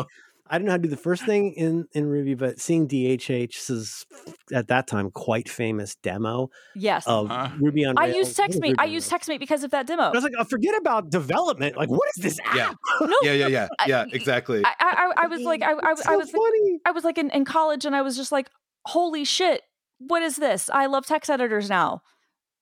Repo. 0.48 0.54
I 0.54 0.58
don't 0.58 0.64
know 0.66 0.70
how 0.72 0.76
to 0.76 0.82
do 0.82 0.88
the 0.88 0.96
first 0.96 1.24
thing 1.26 1.52
in 1.54 1.86
in 1.92 2.06
Ruby, 2.06 2.34
but 2.34 2.60
seeing 2.60 2.86
DHH's 2.88 4.06
at 4.52 4.68
that 4.68 4.86
time 4.86 5.10
quite 5.10 5.48
famous 5.48 5.94
demo 5.96 6.50
Yes. 6.74 7.04
of 7.06 7.30
Uh-huh. 7.30 7.54
Ruby 7.60 7.84
on 7.84 7.96
Rails. 7.96 7.98
I 7.98 8.04
Rails. 8.12 8.16
use 8.28 8.38
What 8.38 8.50
TextMate. 8.50 8.62
Ruby 8.70 8.74
I 8.78 8.84
use 8.84 9.10
Rails? 9.12 9.22
TextMate 9.22 9.38
because 9.40 9.64
of 9.64 9.70
that 9.72 9.86
demo. 9.86 10.02
I 10.04 10.10
was 10.10 10.22
like, 10.24 10.32
oh, 10.38 10.44
forget 10.44 10.76
about 10.76 11.10
development. 11.10 11.76
Like, 11.76 11.88
what 11.90 12.08
is 12.16 12.22
this 12.22 12.38
app? 12.44 12.56
Yeah. 12.56 12.72
no, 13.00 13.16
yeah, 13.22 13.32
yeah, 13.32 13.46
yeah, 13.48 13.68
yeah, 13.86 14.04
exactly. 14.12 14.62
I, 14.64 14.72
I, 14.80 15.24
I 15.24 15.26
was 15.26 15.40
like, 15.42 15.62
I, 15.62 15.72
I, 15.72 15.90
It's 15.92 16.06
I 16.06 16.12
so 16.12 16.18
was 16.18 16.32
like, 16.32 16.36
funny. 16.42 16.78
I 16.86 16.90
was 16.92 17.04
like 17.04 17.18
in, 17.18 17.30
in 17.30 17.44
college, 17.44 17.84
and 17.84 17.96
I 17.96 18.02
was 18.02 18.16
just 18.16 18.30
like, 18.32 18.50
holy 18.86 19.24
shit, 19.24 19.62
what 19.98 20.22
is 20.22 20.36
this? 20.36 20.68
I 20.70 20.86
love 20.86 21.06
text 21.06 21.30
editors 21.30 21.68
now. 21.68 22.02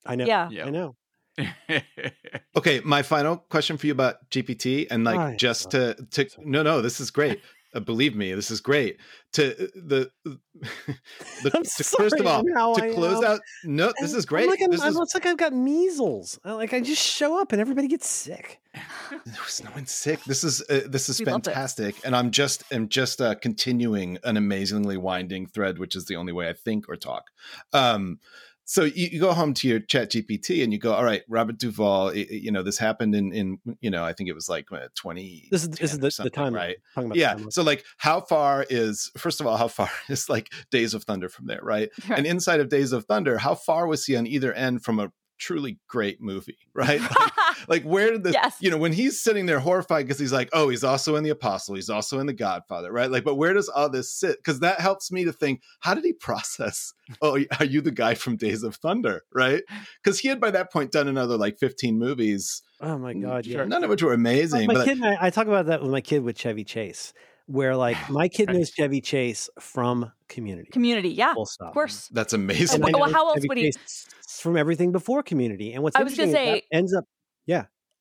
I 0.06 0.16
know. 0.16 0.24
Yeah. 0.26 0.48
Yeah. 0.50 0.66
I 0.66 0.70
know. 0.70 0.96
Okay, 2.54 2.80
my 2.84 3.02
final 3.02 3.38
question 3.38 3.78
for 3.78 3.86
you 3.86 3.92
about 3.92 4.16
GPT, 4.30 4.86
and 4.90 5.04
like 5.04 5.16
Right. 5.16 5.38
just 5.38 5.70
to 5.70 5.94
to 6.10 6.26
no, 6.38 6.62
no, 6.62 6.82
this 6.82 7.00
is 7.00 7.10
great. 7.10 7.40
Uh, 7.74 7.80
believe 7.80 8.14
me, 8.14 8.34
this 8.34 8.50
is 8.50 8.60
great. 8.60 8.98
To 9.32 9.52
uh, 9.52 9.66
the, 9.74 10.10
the 11.42 11.50
I'm 11.54 11.62
to, 11.62 11.84
first 11.84 12.20
of 12.20 12.26
all, 12.26 12.42
to 12.42 12.82
I 12.82 12.92
close 12.92 13.18
am. 13.18 13.24
out. 13.24 13.40
No, 13.64 13.92
this 14.00 14.12
is 14.12 14.26
great. 14.26 14.44
I'm 14.44 14.50
like, 14.50 14.60
I'm, 14.62 14.70
this 14.70 14.80
I'm- 14.82 14.92
is 14.92 14.98
it's 15.00 15.14
like 15.14 15.26
I've 15.26 15.36
got 15.38 15.52
measles. 15.52 16.38
I- 16.44 16.52
Like 16.52 16.74
I 16.74 16.80
just 16.80 17.02
show 17.06 17.40
up 17.40 17.52
and 17.52 17.60
everybody 17.60 17.88
gets 17.88 18.06
sick. 18.08 18.60
There's 19.24 19.62
no 19.64 19.70
one 19.70 19.86
sick. 19.86 20.22
This 20.24 20.44
is 20.44 20.62
uh, 20.68 20.82
this 20.86 21.08
is 21.08 21.18
We 21.18 21.24
fantastic, 21.26 21.96
and 22.04 22.14
I'm 22.14 22.30
just 22.30 22.62
am 22.72 22.88
just 22.88 23.20
uh, 23.20 23.34
continuing 23.36 24.18
an 24.24 24.36
amazingly 24.36 24.96
winding 24.96 25.46
thread, 25.46 25.78
which 25.78 25.96
is 25.96 26.04
the 26.06 26.16
only 26.16 26.32
way 26.32 26.48
I 26.48 26.52
think 26.52 26.88
or 26.88 26.96
talk. 26.96 27.30
Um, 27.72 28.18
so 28.64 28.84
you, 28.84 29.08
you 29.12 29.20
go 29.20 29.32
home 29.32 29.54
to 29.54 29.68
your 29.68 29.80
Chat 29.80 30.10
GPT 30.10 30.62
and 30.62 30.72
you 30.72 30.78
go, 30.78 30.92
all 30.94 31.04
right, 31.04 31.22
Robert 31.28 31.58
Duvall. 31.58 32.08
i- 32.10 32.12
i- 32.12 32.26
You 32.30 32.52
know 32.52 32.62
this 32.62 32.78
happened 32.78 33.14
in 33.14 33.32
in 33.32 33.58
you 33.80 33.90
know 33.90 34.04
I 34.04 34.12
think 34.12 34.28
it 34.28 34.34
was 34.34 34.48
like 34.48 34.66
uh, 34.72 34.88
twenty. 34.94 35.48
This 35.50 35.62
is 35.62 35.70
this 35.70 35.92
is 35.92 35.98
the, 35.98 36.10
the 36.24 36.30
time 36.30 36.54
right? 36.54 36.76
Talking 36.94 37.10
about 37.10 37.18
Yeah. 37.18 37.34
the. 37.34 37.50
So 37.52 37.62
like, 37.62 37.84
how 37.98 38.20
far 38.20 38.64
is 38.70 39.10
first 39.18 39.40
of 39.40 39.46
all, 39.46 39.56
how 39.56 39.68
far 39.78 39.90
is 40.08 40.28
like 40.28 40.52
Days 40.70 40.94
of 40.94 41.04
Thunder 41.04 41.28
from 41.28 41.46
there, 41.46 41.60
right? 41.62 41.90
Right. 42.08 42.18
And 42.18 42.26
inside 42.26 42.60
of 42.60 42.68
Days 42.68 42.92
of 42.92 43.04
Thunder, 43.06 43.38
how 43.38 43.54
far 43.54 43.86
was 43.86 44.04
he 44.06 44.16
on 44.16 44.26
either 44.26 44.52
end 44.52 44.84
from 44.84 44.98
a 45.00 45.12
truly 45.42 45.78
great 45.88 46.20
movie, 46.20 46.58
right? 46.74 47.00
Like, 47.68 47.68
like 47.68 47.82
where 47.84 48.10
did 48.10 48.24
this 48.24 48.32
Yes. 48.34 48.56
you 48.60 48.70
know 48.70 48.76
when 48.78 48.92
he's 48.92 49.22
sitting 49.22 49.46
there 49.46 49.60
horrified 49.60 50.04
because 50.06 50.18
he's 50.18 50.32
like 50.32 50.48
oh 50.52 50.68
he's 50.68 50.82
also 50.82 51.14
in 51.16 51.22
the 51.22 51.30
apostle 51.30 51.74
he's 51.76 51.90
also 51.90 52.18
in 52.18 52.26
the 52.26 52.32
godfather 52.32 52.90
right 52.90 53.10
like 53.10 53.22
but 53.24 53.36
where 53.36 53.52
does 53.52 53.68
all 53.68 53.88
this 53.88 54.12
sit 54.12 54.38
because 54.38 54.60
that 54.60 54.80
helps 54.80 55.12
me 55.12 55.24
to 55.24 55.32
think 55.32 55.60
how 55.80 55.94
did 55.94 56.04
he 56.04 56.12
process 56.12 56.92
oh 57.22 57.38
are 57.60 57.64
you 57.64 57.80
the 57.80 57.90
guy 57.92 58.14
from 58.14 58.36
days 58.36 58.62
of 58.64 58.74
thunder 58.76 59.22
right 59.32 59.62
because 60.02 60.18
he 60.18 60.28
had 60.28 60.40
by 60.40 60.50
that 60.50 60.72
point 60.72 60.90
done 60.90 61.06
another 61.06 61.36
like 61.36 61.58
15 61.58 61.98
movies 61.98 62.62
Oh 62.80 62.98
my 62.98 63.14
god, 63.14 63.46
yeah. 63.46 63.64
none 63.64 63.84
of 63.84 63.90
which 63.90 64.02
were 64.02 64.12
amazing 64.14 64.66
my 64.66 64.74
but 64.74 64.84
kid 64.86 64.96
and 64.96 65.06
I, 65.06 65.26
I 65.26 65.30
talk 65.30 65.46
about 65.46 65.66
that 65.66 65.82
with 65.82 65.90
my 65.92 66.00
kid 66.00 66.24
with 66.24 66.36
Chevy 66.36 66.64
Chase, 66.64 67.12
where 67.52 67.76
like 67.76 67.96
my 68.10 68.28
kid 68.28 68.48
Right. 68.48 68.56
knows 68.58 68.70
Chevy 68.70 69.00
Chase 69.00 69.48
from 69.60 70.10
Community. 70.28 70.70
Community, 70.72 71.10
yeah, 71.10 71.34
Full 71.34 71.46
stop. 71.46 71.68
of 71.68 71.74
course. 71.74 72.08
that's 72.08 72.32
amazing 72.32 72.80
Well, 72.80 73.10
how 73.12 73.28
else 73.28 73.36
Chevy 73.36 73.48
would 73.48 73.58
he- 73.58 73.64
Chase 73.72 74.06
from 74.40 74.56
everything 74.56 74.92
before 74.92 75.22
Community? 75.22 75.72
And 75.74 75.82
what's 75.82 75.94
I 75.94 76.02
was 76.02 76.14
gonna 76.16 76.30
interesting 76.30 76.54
that 76.54 76.62
say- 76.62 76.68
ends 76.72 76.94
up 76.94 77.04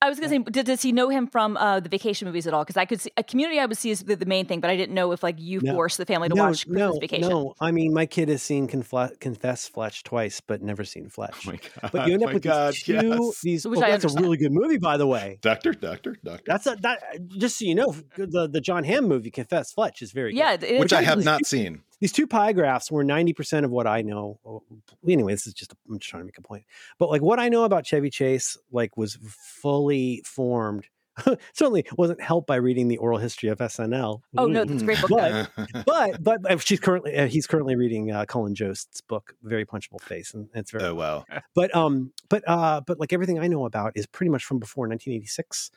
I 0.03 0.10
was 0.10 0.19
gonna 0.19 0.30
say, 0.30 0.40
did, 0.40 0.65
does 0.65 0.82
he 0.82 0.91
know 0.91 1.10
him 1.10 1.28
from 1.28 1.57
uh, 1.57 1.80
the 1.80 1.88
vacation 1.90 2.26
movies 2.28 2.48
at 2.48 2.53
all? 2.56 2.64
Because 2.64 2.78
I 2.78 2.86
could 2.86 2.99
see 2.99 3.11
a 3.18 3.23
community 3.23 3.60
I 3.60 3.65
would 3.68 3.78
see 3.78 3.91
is 3.91 4.02
the, 4.03 4.15
the 4.15 4.26
main 4.26 4.45
thing, 4.48 4.60
but 4.60 4.69
I 4.72 4.76
didn't 4.76 4.95
know 4.95 5.11
if 5.11 5.22
like 5.22 5.40
you 5.40 5.60
No. 5.61 5.73
forced 5.73 5.98
the 5.99 6.06
family 6.07 6.28
to 6.30 6.36
no, 6.36 6.44
watch 6.45 6.65
Christmas 6.65 6.78
no, 6.94 6.99
Vacation. 6.99 7.30
no. 7.30 7.53
I 7.61 7.72
mean, 7.72 7.94
my 7.94 8.06
kid 8.07 8.30
has 8.30 8.41
seen 8.41 8.68
Confle- 8.68 9.19
Confess 9.19 9.68
Fletch 9.68 10.03
twice, 10.03 10.41
but 10.41 10.61
never 10.64 10.84
seen 10.84 11.10
Fletch. 11.10 11.36
oh 11.48 11.52
my 11.52 11.57
god 11.82 11.91
but 11.91 12.07
you 12.07 12.14
end 12.15 12.23
up 12.23 12.30
my 12.30 12.34
with 12.34 12.44
god 12.44 12.73
these 12.73 12.84
two. 12.84 12.94
yes. 12.94 13.41
These 13.44 13.68
Which 13.68 13.80
oh, 13.80 13.84
I 13.84 13.91
that's 13.91 14.06
a 14.06 14.19
really 14.19 14.38
good 14.38 14.52
movie, 14.52 14.78
by 14.78 14.98
the 14.98 15.06
way. 15.07 15.38
doctor 15.41 15.72
doctor 15.73 16.18
doctor 16.23 16.44
That's 16.48 16.65
a 16.68 16.76
that. 16.82 17.03
Just 17.28 17.60
so 17.60 17.65
you 17.65 17.76
know, 17.76 17.94
the 18.18 18.48
the 18.52 18.60
Jon 18.61 18.84
Hamm 18.84 19.07
movie 19.07 19.30
Confess 19.32 19.72
Fletch 19.72 20.02
is 20.02 20.11
very 20.11 20.32
good. 20.32 20.40
Yeah, 20.40 20.53
it- 20.60 20.80
which 20.80 20.94
i 20.94 21.02
have 21.03 21.18
these 21.19 21.26
not 21.26 21.40
two- 21.40 21.45
seen 21.45 21.84
these 22.02 22.11
two 22.11 22.28
pie 22.28 22.52
graphs 22.52 22.91
were 22.91 23.06
90% 23.06 23.64
of 23.64 23.72
what 23.72 23.88
I 23.88 24.02
know. 24.02 24.40
Oh, 24.45 24.64
Anyway, 25.07 25.32
this 25.32 25.48
is 25.48 25.53
just, 25.53 25.73
I'm 25.90 25.98
just 25.99 26.10
trying 26.10 26.22
to 26.23 26.26
make 26.26 26.38
a 26.38 26.41
point. 26.41 26.65
But 26.99 27.10
like 27.10 27.22
what 27.22 27.40
I 27.40 27.48
know 27.48 27.64
about 27.64 27.86
Chevy 27.86 28.10
Chase, 28.10 28.57
like 28.72 28.98
was 28.98 29.18
fully 29.61 30.22
formed. 30.26 30.86
Certainly 31.53 31.86
wasn't 31.98 32.22
helped 32.22 32.48
by 32.48 32.56
reading 32.56 32.88
the 32.88 32.98
oral 32.98 33.18
history 33.18 33.49
of 33.49 33.60
SNL. 33.60 34.22
Oh 34.38 34.45
no, 34.48 34.64
that's 34.65 34.82
a 34.82 34.86
great 34.86 35.02
book. 35.02 35.10
But- 35.10 35.86
but 35.86 36.23
but 36.23 36.52
uh, 36.52 36.57
she's 36.57 36.80
currently 36.80 37.15
uh, 37.15 37.28
he's 37.28 37.45
currently 37.48 37.76
reading 37.76 38.11
uh, 38.11 38.26
Colin 38.26 38.56
Jost's 38.56 39.02
book, 39.02 39.36
Very 39.44 39.65
Punchable 39.65 40.02
Face, 40.02 40.34
and 40.34 40.48
it's 40.56 40.72
very. 40.72 40.86
oh 40.86 40.95
wow 40.95 41.26
But 41.56 41.76
um, 41.76 42.14
but 42.30 42.44
uh, 42.48 42.82
but 42.82 42.98
like 42.99 43.11
everything 43.14 43.40
I 43.40 43.48
know 43.48 43.65
about 43.65 43.91
is 43.95 44.06
pretty 44.07 44.30
much 44.30 44.45
from 44.45 44.60
before 44.60 44.88
1986, 44.88 45.69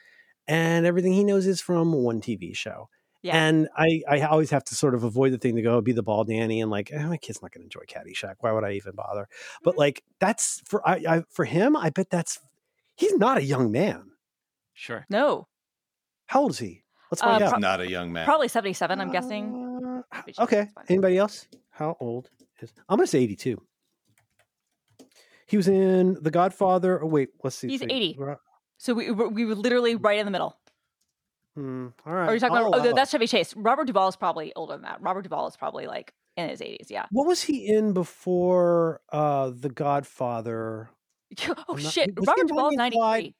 and 0.47 0.87
everything 0.87 1.13
he 1.13 1.25
knows 1.25 1.47
is 1.47 1.61
from 1.61 1.93
one 1.93 2.21
TV 2.21 2.55
show. 2.57 2.89
Yeah. 3.25 3.43
And 3.43 3.69
I, 3.75 4.03
I 4.07 4.21
always 4.21 4.51
have 4.51 4.65
to 4.65 4.75
sort 4.75 4.95
of 4.95 5.03
avoid 5.03 5.33
the 5.33 5.39
thing 5.39 5.57
to 5.57 5.63
go 5.63 5.81
be 5.81 5.93
the 5.93 6.03
ball 6.03 6.25
Danny 6.25 6.61
and 6.61 6.71
like 6.71 6.93
eh, 6.93 7.07
my 7.07 7.17
kid's 7.17 7.41
not 7.41 7.53
going 7.53 7.63
to 7.63 7.65
enjoy 7.65 7.85
Caddyshack. 7.89 8.35
Why 8.41 8.53
would 8.53 8.65
I 8.65 8.73
even 8.73 8.95
bother? 8.95 9.23
Mm-hmm. 9.23 9.61
But 9.65 9.79
like 9.79 10.05
that's 10.21 10.63
for 10.67 10.87
I, 10.87 11.03
I 11.09 11.25
for 11.31 11.47
him. 11.47 11.75
I 11.75 11.89
bet 11.89 12.11
that's 12.11 12.39
he's 12.97 13.15
not 13.17 13.39
a 13.39 13.43
young 13.43 13.73
man. 13.73 14.11
Sure. 14.75 15.07
No, 15.09 15.49
How 16.27 16.43
old 16.43 16.51
is 16.51 16.59
he? 16.59 16.83
Let's 17.11 17.23
Uh, 17.23 17.27
find 17.27 17.43
he's 17.45 17.53
out. 17.55 17.61
not 17.61 17.81
a 17.81 17.89
young 17.91 18.13
man 18.13 18.27
probably 18.27 18.49
seventy-seven. 18.49 19.01
I'm 19.01 19.11
guessing. 19.11 19.81
Uh, 19.83 20.03
Maybe 20.17 20.33
she's 20.33 20.39
okay. 20.41 20.69
Anybody 20.89 21.17
else? 21.17 21.49
How 21.71 21.97
old 22.01 22.29
is? 22.61 22.73
I'm 22.91 22.99
gonna 22.99 23.07
say 23.07 23.21
82. 23.21 23.61
He 25.47 25.57
was 25.57 25.69
in 25.69 26.19
The 26.21 26.31
Godfather. 26.31 27.03
Oh 27.03 27.07
wait, 27.07 27.31
let's 27.43 27.57
see. 27.57 27.69
He's 27.69 27.81
see. 27.81 27.87
80. 27.91 28.19
So 28.79 28.93
we 28.95 29.11
we 29.11 29.29
we 29.29 29.45
were 29.45 29.55
literally 29.55 29.95
right 29.97 30.19
in 30.19 30.27
the 30.27 30.31
middle. 30.33 30.59
Hmm, 31.55 31.89
all 32.05 32.13
right. 32.13 32.29
Are 32.29 32.35
you 32.35 32.41
talking 32.41 32.57
I'll 32.57 32.69
about? 32.69 32.81
Oh, 32.81 32.85
allow 32.85 32.95
that's 32.95 33.11
Chevy 33.13 33.27
Chase. 33.27 33.55
Robert 33.57 33.87
Duvall 33.87 34.09
is 34.09 34.17
probably 34.17 34.53
older 34.55 34.75
than 34.75 34.83
that. 34.83 35.01
Robert 35.01 35.23
Duvall 35.23 35.47
is 35.47 35.57
probably 35.57 35.87
like 35.87 36.13
in 36.37 36.49
his 36.49 36.61
eighties. 36.61 36.89
Yeah. 36.91 37.07
What 37.11 37.27
was 37.27 37.43
he 37.43 37.67
in 37.73 37.93
before 37.93 39.01
uh 39.13 39.51
The 39.55 39.69
Godfather? 39.71 40.91
oh 41.69 41.75
not- 41.75 41.81
shit! 41.81 42.11
Robert 42.17 42.41
in 42.41 42.47
Duvall 42.49 42.69
is 42.71 42.77
Bonnie 42.77 42.97
ninety-three. 42.97 43.35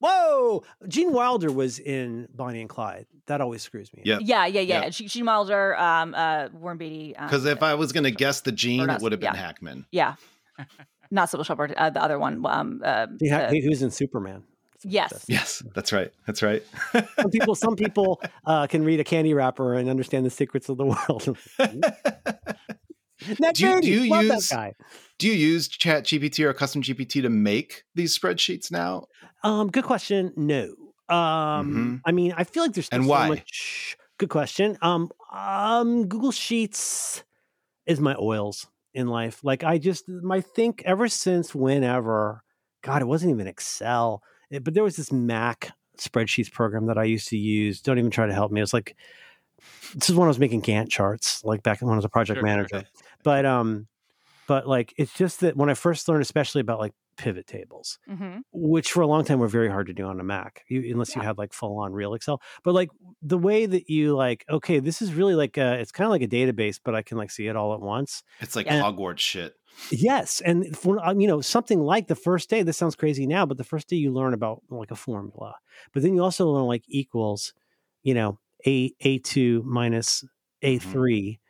Whoa! 0.00 0.64
Gene 0.88 1.12
Wilder 1.12 1.52
was 1.52 1.78
in 1.78 2.28
Bonnie 2.34 2.60
and 2.60 2.68
Clyde. 2.68 3.06
That 3.26 3.40
always 3.40 3.62
screws 3.62 3.92
me. 3.94 4.02
Yeah. 4.04 4.18
Yeah, 4.20 4.46
yeah, 4.46 4.60
yeah. 4.60 4.82
Yeah. 4.82 4.88
Gene 4.90 5.08
Gene 5.08 5.24
Wilder, 5.26 5.78
um, 5.78 6.12
uh, 6.14 6.48
Warren 6.52 6.76
Beatty. 6.76 7.16
um, 7.16 7.28
because 7.28 7.46
if 7.46 7.62
i 7.62 7.74
was 7.74 7.92
going 7.92 8.04
to 8.04 8.10
guess 8.10 8.40
the 8.40 8.50
gene 8.50 8.90
it 8.90 9.00
would 9.00 9.12
have 9.12 9.20
been 9.20 9.32
yeah. 9.32 9.40
hackman 9.40 9.86
yeah, 9.92 10.16
not 11.12 11.28
Cybill 11.30 11.46
Shepherd, 11.46 11.72
uh, 11.76 11.90
the 11.90 12.02
other 12.02 12.18
one. 12.18 12.44
Um, 12.44 12.82
uh, 12.84 13.06
He, 13.20 13.28
ha- 13.28 13.36
uh, 13.42 13.50
he 13.52 13.68
was 13.68 13.82
in 13.82 13.90
Superman. 13.90 14.42
Yes. 14.84 15.24
yes 15.28 15.62
that's 15.74 15.92
right 15.92 16.10
that's 16.26 16.42
right 16.42 16.62
Some 17.20 17.30
people, 17.30 17.54
some 17.54 17.76
people 17.76 18.20
uh, 18.46 18.66
can 18.66 18.84
read 18.84 19.00
a 19.00 19.04
candy 19.04 19.34
wrapper 19.34 19.74
and 19.74 19.88
understand 19.88 20.26
the 20.26 20.30
secrets 20.30 20.68
of 20.68 20.76
the 20.78 20.86
world. 20.92 21.36
Ned 23.38 23.54
Do 23.54 23.66
you- 23.66 23.80
do 23.80 23.90
you 23.90 24.00
use- 24.22 24.48
that 24.48 24.54
guy? 24.56 24.74
do 25.18 25.28
you 25.28 25.34
use 25.34 25.68
chat 25.68 26.04
gpt 26.04 26.44
or 26.44 26.52
custom 26.52 26.82
gpt 26.82 27.22
to 27.22 27.28
make 27.28 27.84
these 27.94 28.18
spreadsheets 28.18 28.70
now 28.72 29.06
Um, 29.44 29.68
good 29.70 29.84
question. 29.84 30.32
No. 30.36 30.74
Um, 31.08 32.00
I 32.06 32.12
mean, 32.12 32.32
I 32.36 32.44
feel 32.44 32.62
like 32.62 32.72
there's 32.72 32.86
still 32.86 32.96
And 33.00 33.04
so 33.06 33.10
why? 33.10 33.28
much. 33.28 33.96
Good 34.18 34.28
question. 34.30 34.78
Um, 34.82 35.10
um, 35.32 36.06
Google 36.08 36.30
Sheets 36.32 37.22
is 37.86 38.00
my 38.00 38.14
oils 38.18 38.66
in 38.94 39.08
life. 39.08 39.42
Like 39.44 39.62
I 39.64 39.78
just, 39.78 40.08
my 40.08 40.40
think 40.40 40.82
ever 40.86 41.08
since 41.08 41.54
whenever, 41.54 42.42
God, 42.82 43.02
it 43.02 43.06
wasn't 43.06 43.32
even 43.32 43.46
Excel, 43.46 44.22
It- 44.24 44.31
but 44.60 44.74
there 44.74 44.84
was 44.84 44.96
this 44.96 45.12
Mac 45.12 45.70
spreadsheets 45.98 46.50
program 46.50 46.86
that 46.86 46.98
I 46.98 47.04
used 47.04 47.28
to 47.28 47.36
use. 47.36 47.80
Don't 47.80 47.98
even 47.98 48.10
try 48.10 48.26
to 48.26 48.34
help 48.34 48.52
me. 48.52 48.60
It 48.60 48.64
was 48.64 48.74
like, 48.74 48.96
this 49.94 50.10
is 50.10 50.16
when 50.16 50.26
I 50.26 50.28
was 50.28 50.38
making 50.38 50.62
Gantt 50.62 50.88
charts, 50.88 51.44
like 51.44 51.62
back 51.62 51.80
when 51.82 51.92
I 51.92 51.96
was 51.96 52.04
a 52.04 52.08
project 52.08 52.38
Sure, 52.38 52.46
sure. 52.48 52.56
manager. 52.56 52.84
But 53.22 53.46
um, 53.46 53.86
but 54.48 54.66
like 54.66 54.92
it's 54.96 55.14
just 55.14 55.40
that 55.40 55.56
when 55.56 55.70
I 55.70 55.74
first 55.74 56.08
learned, 56.08 56.22
especially 56.22 56.60
about 56.60 56.80
like 56.80 56.92
pivot 57.16 57.46
tables 57.46 57.98
hmm 58.06 58.38
which 58.52 58.92
for 58.92 59.00
a 59.00 59.06
long 59.06 59.24
time 59.24 59.38
were 59.38 59.48
very 59.48 59.68
hard 59.70 59.86
to 59.86 59.94
do 59.94 60.04
on 60.04 60.20
a 60.20 60.24
Mac, 60.24 60.64
you, 60.68 60.82
unless 60.92 61.16
you 61.16 61.22
had 61.22 61.38
like 61.38 61.54
full 61.54 61.78
on 61.78 61.92
real 61.92 62.12
Excel. 62.12 62.42
But 62.64 62.74
like 62.74 62.90
the 63.22 63.38
way 63.38 63.64
that 63.64 63.88
you 63.88 64.14
like, 64.14 64.44
okay, 64.50 64.78
this 64.78 65.00
is 65.00 65.14
really 65.14 65.34
like 65.34 65.56
a, 65.56 65.78
it's 65.80 65.90
kind 65.92 66.04
of 66.06 66.10
like 66.10 66.22
a 66.22 66.28
database, 66.28 66.78
but 66.82 66.94
I 66.94 67.02
can 67.02 67.16
like 67.16 67.30
see 67.30 67.46
it 67.46 67.56
all 67.56 67.72
at 67.72 67.80
once. 67.80 68.22
it's 68.40 68.54
like 68.54 68.66
Yeah. 68.66 68.82
hogwarts 68.82 69.20
shit 69.20 69.56
Yes, 69.90 70.40
and 70.40 70.76
for 70.76 70.98
um, 71.06 71.20
you 71.20 71.28
know 71.28 71.40
something 71.40 71.80
like 71.80 72.06
the 72.08 72.14
first 72.14 72.48
day, 72.48 72.62
this 72.62 72.76
sounds 72.78 72.96
crazy 72.96 73.26
now, 73.26 73.44
but 73.44 73.58
the 73.58 73.64
first 73.64 73.88
day 73.88 73.96
you 73.96 74.12
learn 74.12 74.32
about 74.32 74.62
like 74.70 74.90
a 74.90 74.96
formula, 74.96 75.56
but 75.92 76.02
then 76.02 76.14
you 76.14 76.22
also 76.22 76.48
learn 76.48 76.64
like 76.64 76.84
equals, 76.88 77.52
you 78.02 78.14
know, 78.14 78.38
a 78.66 78.94
a 79.00 79.18
two 79.18 79.62
minus 79.66 80.24
a 80.62 80.78
3 80.78 81.40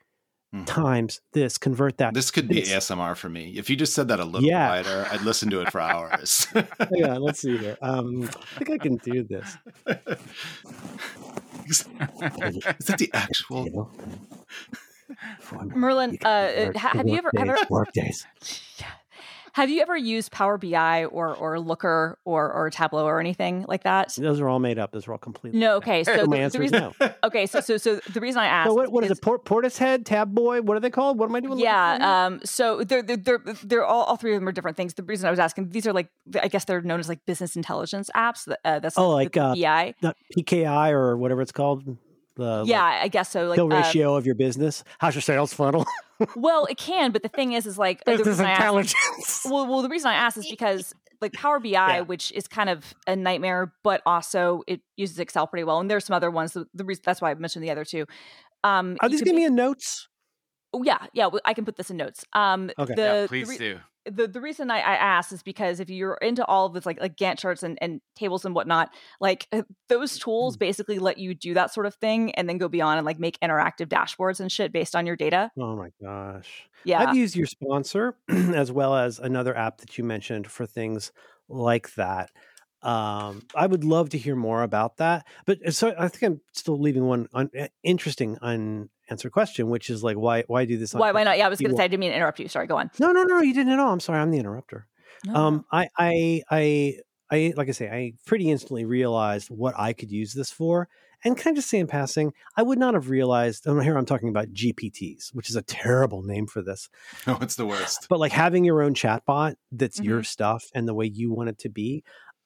Mhm. 0.55 0.67
times 0.67 1.21
this, 1.33 1.57
convert 1.57 1.97
that. 1.97 2.13
this 2.13 2.31
could 2.31 2.47
be 2.47 2.59
It's- 2.59 2.91
asmr 2.91 3.17
for 3.17 3.29
me 3.31 3.55
if 3.57 3.71
you 3.71 3.77
just 3.77 3.95
said 3.95 4.09
that 4.09 4.21
a 4.21 4.25
little 4.25 4.47
Yeah. 4.47 4.69
quieter 4.69 5.07
i'd 5.13 5.23
listen 5.23 5.49
to 5.51 5.61
it 5.63 5.73
for 5.73 5.81
hours 5.81 6.47
yeah, 6.93 7.17
let's 7.17 7.41
see 7.41 7.57
here. 7.57 7.79
Um, 7.81 8.25
I 8.57 8.59
think 8.65 8.71
I 8.71 8.79
can 8.79 8.97
do 8.97 9.23
this. 9.23 9.57
is, 11.67 11.87
is 12.79 12.87
that 12.87 12.99
the 12.99 13.11
actual 13.15 13.65
Table. 13.65 13.91
Formula. 15.41 15.77
Merlin, 15.79 16.11
You 16.13 16.19
uh, 16.25 16.53
convert 16.55 16.77
ha- 16.77 16.91
the 16.93 16.99
have 16.99 17.09
you 17.09 17.17
ever- 17.19 17.31
have 17.37 17.47
workdays- 17.49 17.57
ever- 17.59 17.67
workdays? 17.71 18.27
Have 19.55 19.69
you 19.69 19.83
ever 19.83 19.97
used 19.97 20.33
Power 20.33 20.57
BI 20.57 21.05
or 21.05 21.35
or 21.37 21.61
Looker 21.61 22.19
or 22.25 22.51
or 22.53 22.71
Tableau 22.71 23.05
or 23.05 23.21
anything 23.21 23.65
like 23.69 23.83
that? 23.85 24.15
Those 24.17 24.41
are 24.41 24.49
all 24.49 24.59
made 24.59 24.79
up. 24.79 24.93
Those 24.93 25.07
are 25.07 25.13
all 25.13 25.19
completely. 25.19 25.61
No. 25.61 25.77
Okay. 25.77 26.05
So 26.05 26.17
So 26.17 26.25
my 26.25 26.25
the, 26.25 26.31
the 26.31 26.39
answer 26.43 26.63
is 26.63 26.73
reason. 26.73 26.93
no. 27.01 27.11
Okay. 27.25 27.47
So 27.47 27.61
so 27.61 27.77
so 27.77 27.97
the 28.13 28.21
reason 28.21 28.41
I 28.41 28.47
asked. 28.47 28.71
So 28.71 28.75
what, 28.75 28.91
what 28.91 29.05
is 29.05 29.11
is- 29.11 29.19
it? 29.19 29.23
Port, 29.23 29.45
Portishead, 29.45 30.05
Tab 30.07 30.35
Boy. 30.35 30.63
What 30.63 30.77
are 30.77 30.81
they 30.81 30.89
called? 30.91 31.19
What 31.19 31.29
am 31.29 31.37
I 31.37 31.41
doing? 31.41 31.51
looking 31.53 31.65
for 31.67 31.71
here? 31.71 31.99
Yeah. 32.01 32.25
Um. 32.27 32.41
So 32.45 32.83
they're 32.83 33.03
they're 33.03 33.17
they're, 33.19 33.41
they're 33.63 33.85
all, 33.85 34.05
all 34.05 34.17
three 34.17 34.35
of 34.35 34.41
them 34.41 34.49
are 34.49 34.53
different 34.53 34.77
things. 34.79 34.95
The 34.95 35.03
reason 35.03 35.27
I 35.27 35.31
was 35.31 35.39
asking 35.39 35.69
these 35.69 35.87
are 35.87 35.93
like 35.93 36.09
I 36.41 36.49
guess 36.49 36.65
they're 36.65 36.81
known 36.81 37.01
as 37.01 37.09
like 37.09 37.25
business 37.27 37.55
intelligence 37.55 38.11
apps. 38.17 38.51
Uh, 38.65 38.79
that's 38.79 38.97
Oh, 38.97 39.11
the- 39.11 39.15
like, 39.17 39.33
the 39.33 39.41
uh, 39.43 39.55
BI. 39.55 39.95
PKI 40.37 40.93
or 40.93 41.17
whatever 41.19 41.43
it's 41.43 41.53
called. 41.53 41.97
The 42.37 42.65
Yeah, 42.67 42.83
like, 42.83 43.03
I 43.03 43.09
guess 43.09 43.31
so. 43.31 43.47
Like 43.47 43.57
kill 43.57 43.73
uh, 43.73 43.77
ratio 43.81 44.17
of 44.17 44.25
your 44.27 44.35
business. 44.35 44.85
How's 44.99 45.15
your 45.15 45.23
sales 45.23 45.53
funnel? 45.53 45.85
well, 46.37 46.67
it 46.67 46.77
can, 46.79 47.13
but 47.13 47.23
the 47.23 47.29
thing 47.29 47.53
is, 47.53 47.67
is 47.67 47.79
like 47.79 48.05
the 48.05 48.13
Business 48.13 48.27
reason 48.29 48.47
I 48.47 48.51
asked- 48.51 48.61
intelligence. 48.61 49.47
well, 49.51 49.67
well, 49.67 49.83
the 49.83 49.89
reason 49.89 50.09
I 50.11 50.15
asked 50.15 50.37
is 50.39 50.47
because 50.49 50.95
like 51.21 51.33
Power 51.35 51.61
BI, 51.61 51.69
Yeah. 51.71 52.01
which 52.01 52.33
is 52.33 52.49
kind 52.49 52.69
of 52.69 52.95
a 53.07 53.15
nightmare, 53.15 53.73
but 53.85 54.03
also 54.07 54.63
it 54.67 54.81
uses 54.97 55.19
Excel 55.19 55.47
pretty 55.47 55.65
well, 55.65 55.79
and 55.81 55.91
there's 55.91 56.05
some 56.05 56.15
other 56.15 56.31
ones. 56.31 56.53
The, 56.53 56.67
the 56.75 56.85
reason 56.85 57.03
that's 57.05 57.21
why 57.21 57.31
I 57.31 57.35
mentioned 57.35 57.65
the 57.65 57.71
other 57.71 57.85
two. 57.85 58.07
Um, 58.65 58.97
Are 59.01 59.09
these 59.09 59.21
could 59.21 59.27
gonna 59.27 59.39
be 59.39 59.45
in 59.45 59.55
notes? 59.55 60.09
Oh, 60.73 60.83
yeah, 60.83 60.99
yeah. 61.13 61.27
well, 61.27 61.41
I 61.45 61.53
can 61.55 61.65
put 61.67 61.77
this 61.77 61.91
in 61.91 61.97
notes. 61.99 62.25
Um, 62.33 62.71
Okay. 62.79 62.95
the, 62.95 63.03
yeah, 63.03 63.21
the 63.23 63.29
please 63.29 63.49
re- 63.49 63.59
do. 63.59 63.79
The 64.05 64.27
the 64.27 64.41
reason 64.41 64.71
I, 64.71 64.79
I 64.79 64.95
asked 64.95 65.33
is 65.33 65.43
because 65.43 65.81
if 65.81 65.91
you're 65.91 66.15
into 66.15 66.45
all 66.47 66.67
of 66.67 66.75
this 66.75 66.87
like 66.87 67.01
like 67.01 67.17
Gantt 67.17 67.39
charts 67.39 67.63
and, 67.63 67.79
and 67.81 68.01
tables 68.17 68.45
and 68.45 68.55
whatnot, 68.55 68.91
like 69.21 69.47
uh, 69.53 69.63
those 69.89 70.19
tools 70.19 70.57
basically 70.57 70.99
let 70.99 71.19
you 71.19 71.35
do 71.35 71.55
that 71.55 71.73
sort 71.73 71.87
of 71.87 71.95
thing 71.97 72.33
and 72.35 72.49
then 72.49 72.59
go 72.59 72.69
beyond 72.69 72.99
and 72.99 73.07
like 73.07 73.19
make 73.19 73.39
interactive 73.41 73.87
dashboards 73.87 74.41
and 74.41 74.51
shit 74.51 74.73
based 74.73 74.97
on 74.97 75.07
your 75.07 75.17
data. 75.17 75.51
Oh 75.59 75.77
my 75.77 75.91
gosh. 76.03 76.69
Yeah. 76.85 77.01
I've 77.01 77.17
used 77.17 77.37
your 77.37 77.47
sponsor 77.47 78.17
as 78.29 78.73
well 78.73 78.97
as 78.97 79.19
another 79.19 79.57
app 79.57 79.79
that 79.79 79.99
you 79.99 80.05
mentioned 80.05 80.47
for 80.47 80.67
things 80.67 81.13
like 81.49 81.95
that. 81.95 82.31
Um, 82.83 83.43
I 83.55 83.67
would 83.67 83.85
love 83.85 84.11
to 84.11 84.19
hear 84.19 84.35
more 84.35 84.63
about 84.63 84.97
that. 84.97 85.27
But 85.47 85.65
uh, 85.67 85.71
so 85.71 85.95
I 85.97 86.09
think 86.09 86.23
I'm 86.23 86.41
still 86.53 86.79
leaving 86.79 87.05
one 87.07 87.29
un- 87.33 87.51
uh, 87.59 87.69
interesting 89.13 89.31
unanswered 89.31 89.33
question, 89.33 89.69
which 89.71 89.91
is 89.91 90.03
like, 90.03 90.17
why 90.17 90.43
why 90.47 90.65
do 90.65 90.77
this? 90.79 90.95
on- 90.95 91.01
why 91.01 91.13
why 91.13 91.25
not? 91.25 91.39
Yeah, 91.39 91.47
I 91.47 91.49
was 91.49 91.61
gonna 91.61 91.77
say 91.77 91.85
I 91.85 91.89
didn't 91.89 92.01
mean 92.01 92.11
to 92.11 92.17
interrupt 92.17 92.41
you. 92.41 92.49
Sorry, 92.49 92.67
go 92.67 92.77
on. 92.77 92.91
No, 92.99 93.13
no, 93.13 93.23
no, 93.25 93.41
you 93.41 93.55
didn't 93.55 93.73
at 93.73 93.79
all. 93.79 93.93
I'm 93.93 94.01
sorry, 94.01 94.19
I'm 94.21 94.31
the 94.31 94.39
interrupter. 94.39 94.87
No, 95.25 95.35
Um, 95.35 95.65
I, 95.71 95.89
I, 95.99 96.43
I, 96.51 96.95
I, 97.31 97.53
like 97.57 97.69
I 97.69 97.73
say, 97.73 97.89
I 97.89 98.13
pretty 98.27 98.51
instantly 98.51 98.85
realized 98.85 99.49
what 99.51 99.75
I 99.79 99.93
could 99.93 100.11
use 100.11 100.33
this 100.35 100.51
for. 100.51 100.89
And 101.25 101.37
can 101.37 101.53
I 101.53 101.55
just 101.55 101.71
say 101.71 101.79
in 101.79 101.87
passing, 101.87 102.33
I 102.57 102.63
would 102.65 102.79
not 102.81 102.95
have 102.95 103.09
realized. 103.09 103.65
And 103.69 103.81
here 103.81 103.97
I'm 103.97 104.05
talking 104.07 104.29
about 104.29 104.49
GPTs, 104.53 105.33
which 105.33 105.49
is 105.49 105.55
a 105.55 105.63
terrible 105.63 106.23
name 106.23 106.49
for 106.49 106.61
this. 106.63 106.89
Oh, 107.29 107.39
it's 107.41 107.55
the 107.55 107.65
worst. 107.67 108.07
But 108.09 108.19
like 108.19 108.33
having 108.33 108.65
your 108.65 108.83
own 108.83 108.95
chatbot 108.95 109.55
that's 109.71 110.01
your 110.01 110.21
Mhm. 110.23 110.27
stuff 110.27 110.65
and 110.75 110.89
the 110.89 110.95
way 110.95 111.07
you 111.07 111.33
want 111.33 111.49
it 111.51 111.59
to 111.61 111.69
be, 111.69 112.03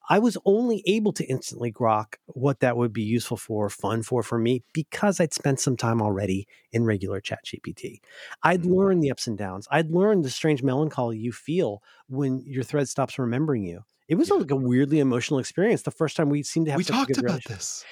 I 0.09 0.19
was 0.19 0.39
only 0.45 0.83
able 0.87 1.13
to 1.15 1.25
instantly 1.27 1.73
grok 1.73 2.15
what 2.27 2.61
that 2.61 2.77
would 2.77 2.93
be 2.93 3.03
useful 3.03 3.37
for, 3.37 3.69
fun 3.71 4.03
for 4.03 4.23
for 4.23 4.39
me, 4.39 4.63
because 4.73 5.21
I'd 5.21 5.35
spent 5.35 5.61
some 5.61 5.77
time 5.77 6.01
already 6.03 6.47
in 6.73 6.85
regular 6.85 7.21
chat 7.21 7.45
GPT. 7.45 8.01
I'd 8.43 8.65
Mhm. 8.65 8.67
learned 8.67 9.03
the 9.03 9.11
ups 9.11 9.27
and 9.27 9.37
downs. 9.39 9.67
I'd 9.71 9.91
learned 9.91 10.25
the 10.25 10.31
strange 10.31 10.63
melancholy 10.63 11.19
you 11.19 11.33
feel 11.33 11.83
when 12.09 12.41
your 12.47 12.63
thread 12.65 12.89
stops 12.89 13.19
remembering 13.19 13.65
you. 13.65 13.85
It 14.09 14.15
was 14.15 14.31
Yeah. 14.31 14.33
like 14.33 14.51
a 14.53 14.57
weirdly 14.57 15.01
emotional 15.01 15.41
experience 15.41 15.83
the 15.83 15.91
first 15.91 16.17
time 16.17 16.31
we 16.31 16.43
seemed 16.45 16.67
to 16.67 16.73
have 16.73 16.81
We 16.81 16.85
talked 16.85 17.19
about 17.19 17.45
this. 17.45 17.87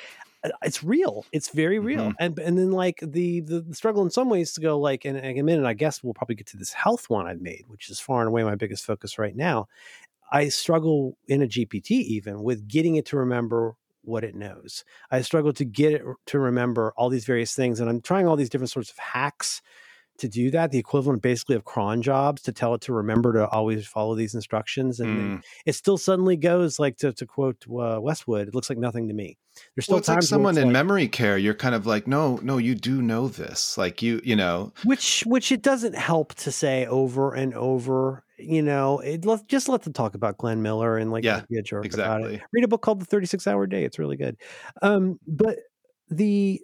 uh, 0.45 0.51
it's 0.62 0.82
real. 0.85 1.27
It's 1.32 1.49
very 1.51 1.78
real. 1.78 2.12
Mhm. 2.12 2.16
And 2.19 2.39
and 2.39 2.59
then 2.59 2.70
like 2.73 3.01
the, 3.03 3.41
the 3.41 3.61
the 3.62 3.74
struggle 3.74 4.03
in 4.03 4.11
some 4.11 4.28
ways 4.28 4.53
to 4.55 4.61
go 4.61 4.78
like 4.78 5.05
in, 5.05 5.16
in 5.16 5.39
a 5.39 5.43
minute, 5.43 5.65
I 5.66 5.74
guess 5.74 6.03
we'll 6.03 6.15
probably 6.15 6.35
get 6.36 6.47
to 6.49 6.57
this 6.57 6.73
health 6.73 7.09
one 7.09 7.27
I've 7.27 7.41
made, 7.41 7.65
which 7.69 7.89
is 7.91 8.01
far 8.01 8.20
and 8.20 8.28
away 8.28 8.45
my 8.45 8.55
biggest 8.55 8.85
focus 8.85 9.19
right 9.19 9.35
now. 9.36 9.69
I 10.32 10.48
struggle 10.48 11.16
in 11.28 11.42
a 11.42 11.46
GPT 11.46 11.90
even 11.90 12.42
with 12.42 12.66
getting 12.68 12.96
it 12.96 13.06
to 13.06 13.16
remember 13.16 13.74
what 14.02 14.24
it 14.24 14.34
knows. 14.34 14.84
I 15.10 15.22
struggle 15.22 15.52
to 15.55 15.64
get 15.64 15.92
it 15.94 16.02
to 16.26 16.38
remember 16.38 16.92
all 16.96 17.09
these 17.09 17.24
various 17.24 17.55
things, 17.55 17.80
and 17.80 17.88
I'm 17.88 18.01
trying 18.01 18.26
all 18.26 18.36
these 18.36 18.51
different 18.51 18.70
sorts 18.70 18.90
of 18.90 18.98
hacks 18.98 19.62
to 20.18 20.28
do 20.28 20.51
that. 20.51 20.70
The 20.70 20.78
equivalent 20.78 21.22
basically 21.22 21.56
of 21.56 21.64
cron 21.64 22.02
jobs 22.02 22.42
to 22.42 22.52
tell 22.52 22.74
it 22.74 22.82
to 22.82 22.92
remember 22.92 23.32
to 23.32 23.48
always 23.48 23.86
follow 23.86 24.14
these 24.14 24.34
instructions, 24.34 25.01
and 25.01 25.38
Mm. 25.40 25.42
it 25.66 25.72
still 25.74 25.96
suddenly 25.98 26.36
goes 26.36 26.78
like 26.78 26.98
to 26.98 27.12
to 27.14 27.26
quote 27.26 27.64
uh, 27.66 27.98
Westworld. 28.01 28.48
It 28.48 28.55
looks 28.55 28.68
like 28.68 28.78
nothing 28.78 29.09
to 29.09 29.14
me. 29.14 29.38
There's 29.74 29.84
still 29.86 29.94
Well, 29.94 29.98
it's 30.01 30.09
like 30.09 30.22
someone 30.22 30.55
it's 30.55 30.59
in 30.62 30.66
like- 30.68 30.72
memory 30.72 31.09
care. 31.09 31.38
You're 31.38 31.55
kind 31.55 31.74
of 31.74 31.86
like, 31.86 32.06
no, 32.06 32.38
no, 32.42 32.59
you 32.59 32.74
do 32.74 33.01
know 33.01 33.28
this. 33.28 33.78
Like 33.78 34.02
you, 34.02 34.20
you 34.24 34.36
know, 34.36 34.72
which 34.84 35.22
which 35.26 35.51
it 35.51 35.62
doesn't 35.62 35.94
help 35.96 36.34
to 36.36 36.52
say 36.52 36.86
over 36.86 37.32
and 37.34 37.55
over 37.55 38.23
you 38.39 38.62
know 38.62 38.98
it 39.01 39.24
let, 39.24 39.47
just 39.48 39.69
let 39.69 39.82
them 39.82 39.93
talk 39.93 40.15
about 40.15 40.39
glenn 40.39 40.62
miller 40.62 40.97
and 40.97 41.12
like 41.12 41.24
Yeah, 41.24 41.43
be 41.48 41.59
a 41.59 41.62
jerk 41.62 41.93
about 41.94 42.23
it. 42.23 42.43
read 42.52 42.65
a 42.65 42.69
book 42.69 42.82
called 42.82 43.01
the 43.01 43.06
36 43.06 43.47
hour 43.47 43.66
day 43.66 43.85
it's 43.85 43.98
really 43.98 44.16
good. 44.16 44.36
Um 44.82 45.19
but 45.27 45.59
the 46.11 46.61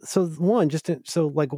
so 0.00 0.26
one 0.26 0.68
just 0.68 0.86
to, 0.86 1.00
so 1.04 1.28
like 1.28 1.50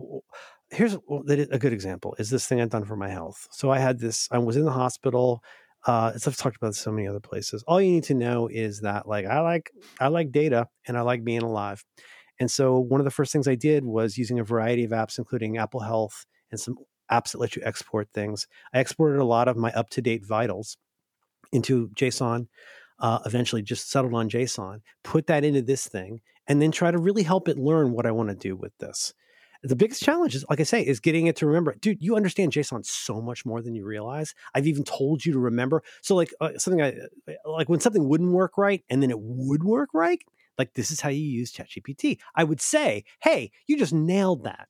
here's 0.71 0.95
a 0.95 1.59
good 1.59 1.73
example 1.73 2.15
is 2.19 2.31
this 2.31 2.47
thing 2.47 2.61
i've 2.61 2.71
done 2.71 2.85
for 2.85 2.97
my 2.97 3.09
health. 3.09 3.47
So 3.53 3.71
i 3.71 3.79
had 3.79 3.99
this 3.99 4.29
i 4.31 4.39
was 4.39 4.57
in 4.57 4.65
the 4.65 4.73
hospital 4.73 5.43
uh 5.87 6.13
as 6.15 6.27
i've 6.27 6.37
talked 6.37 6.57
about 6.57 6.75
so 6.75 6.91
many 6.91 7.07
other 7.07 7.21
places. 7.21 7.63
All 7.67 7.81
you 7.81 7.91
need 7.91 8.05
to 8.05 8.15
know 8.15 8.49
is 8.49 8.81
that 8.81 9.07
like 9.09 9.27
i 9.27 9.41
like 9.41 9.71
i 10.01 10.09
like 10.09 10.33
data 10.33 10.69
and 10.87 10.97
i 10.97 11.03
like 11.03 11.25
being 11.25 11.43
alive. 11.43 11.85
And 12.41 12.51
so 12.51 12.79
one 12.79 13.01
of 13.01 13.05
the 13.05 13.11
first 13.13 13.33
things 13.33 13.47
I 13.47 13.55
did 13.55 13.85
was 13.85 14.19
using 14.19 14.41
a 14.41 14.45
variety 14.45 14.85
of 14.85 14.91
apps, 14.91 15.19
including 15.19 15.57
Apple 15.57 15.81
Health 15.81 16.27
and 16.51 16.59
some 16.59 16.77
apps 17.11 17.33
that 17.33 17.39
let 17.39 17.57
you 17.57 17.63
export 17.65 18.09
things. 18.13 18.47
I 18.73 18.81
exported 18.81 19.21
a 19.21 19.25
lot 19.25 19.49
of 19.49 19.57
my 19.57 19.73
up 19.73 19.91
to 19.91 20.03
date 20.03 20.25
vitals 20.25 20.77
into 21.53 21.89
JSON, 21.91 22.49
uh, 22.99 23.21
eventually 23.27 23.63
just 23.63 23.91
settled 23.91 24.15
on 24.15 24.29
JSON, 24.29 24.81
put 25.03 25.27
that 25.27 25.45
into 25.45 25.63
this 25.63 25.87
thing, 25.87 26.21
and 26.47 26.61
then 26.61 26.73
try 26.73 26.91
to 26.91 26.99
really 26.99 27.23
help 27.23 27.49
it 27.49 27.59
learn 27.59 27.93
what 27.93 28.07
I 28.07 28.11
want 28.11 28.31
to 28.31 28.35
do 28.35 28.57
with 28.57 28.77
this. 28.79 29.15
The 29.63 29.77
biggest 29.77 30.03
challenge 30.03 30.35
is, 30.35 30.45
like 30.51 30.61
I 30.61 30.65
say, 30.65 30.83
is 30.83 31.01
getting 31.01 31.27
it 31.27 31.37
to 31.37 31.47
remember. 31.47 31.75
Dude, 31.81 32.03
you 32.03 32.17
understand 32.17 32.53
JSON 32.53 32.85
so 32.85 33.23
much 33.23 33.47
more 33.47 33.63
than 33.63 33.75
you 33.75 33.87
realize. 33.87 34.35
I've 34.55 34.67
even 34.67 34.85
told 34.85 35.25
you 35.25 35.33
to 35.33 35.39
remember. 35.39 35.83
So, 36.03 36.15
like 36.15 36.35
uh, 36.39 36.59
something 36.59 36.83
I 36.83 36.95
like 37.47 37.71
when 37.71 37.81
something 37.81 38.07
wouldn't 38.07 38.33
work 38.33 38.59
right, 38.59 38.85
and 38.91 39.03
then 39.03 39.11
it 39.11 39.19
would 39.19 39.65
work 39.65 39.89
right 39.95 40.21
like 40.59 40.75
this 40.75 40.91
is 40.91 41.01
how 41.01 41.09
you 41.09 41.23
use 41.23 41.53
ChatGPT. 41.53 42.19
I 42.35 42.45
would 42.45 42.61
say, 42.61 43.05
hey, 43.23 43.51
you 43.67 43.77
just 43.77 43.93
nailed 43.93 44.45
that. 44.45 44.69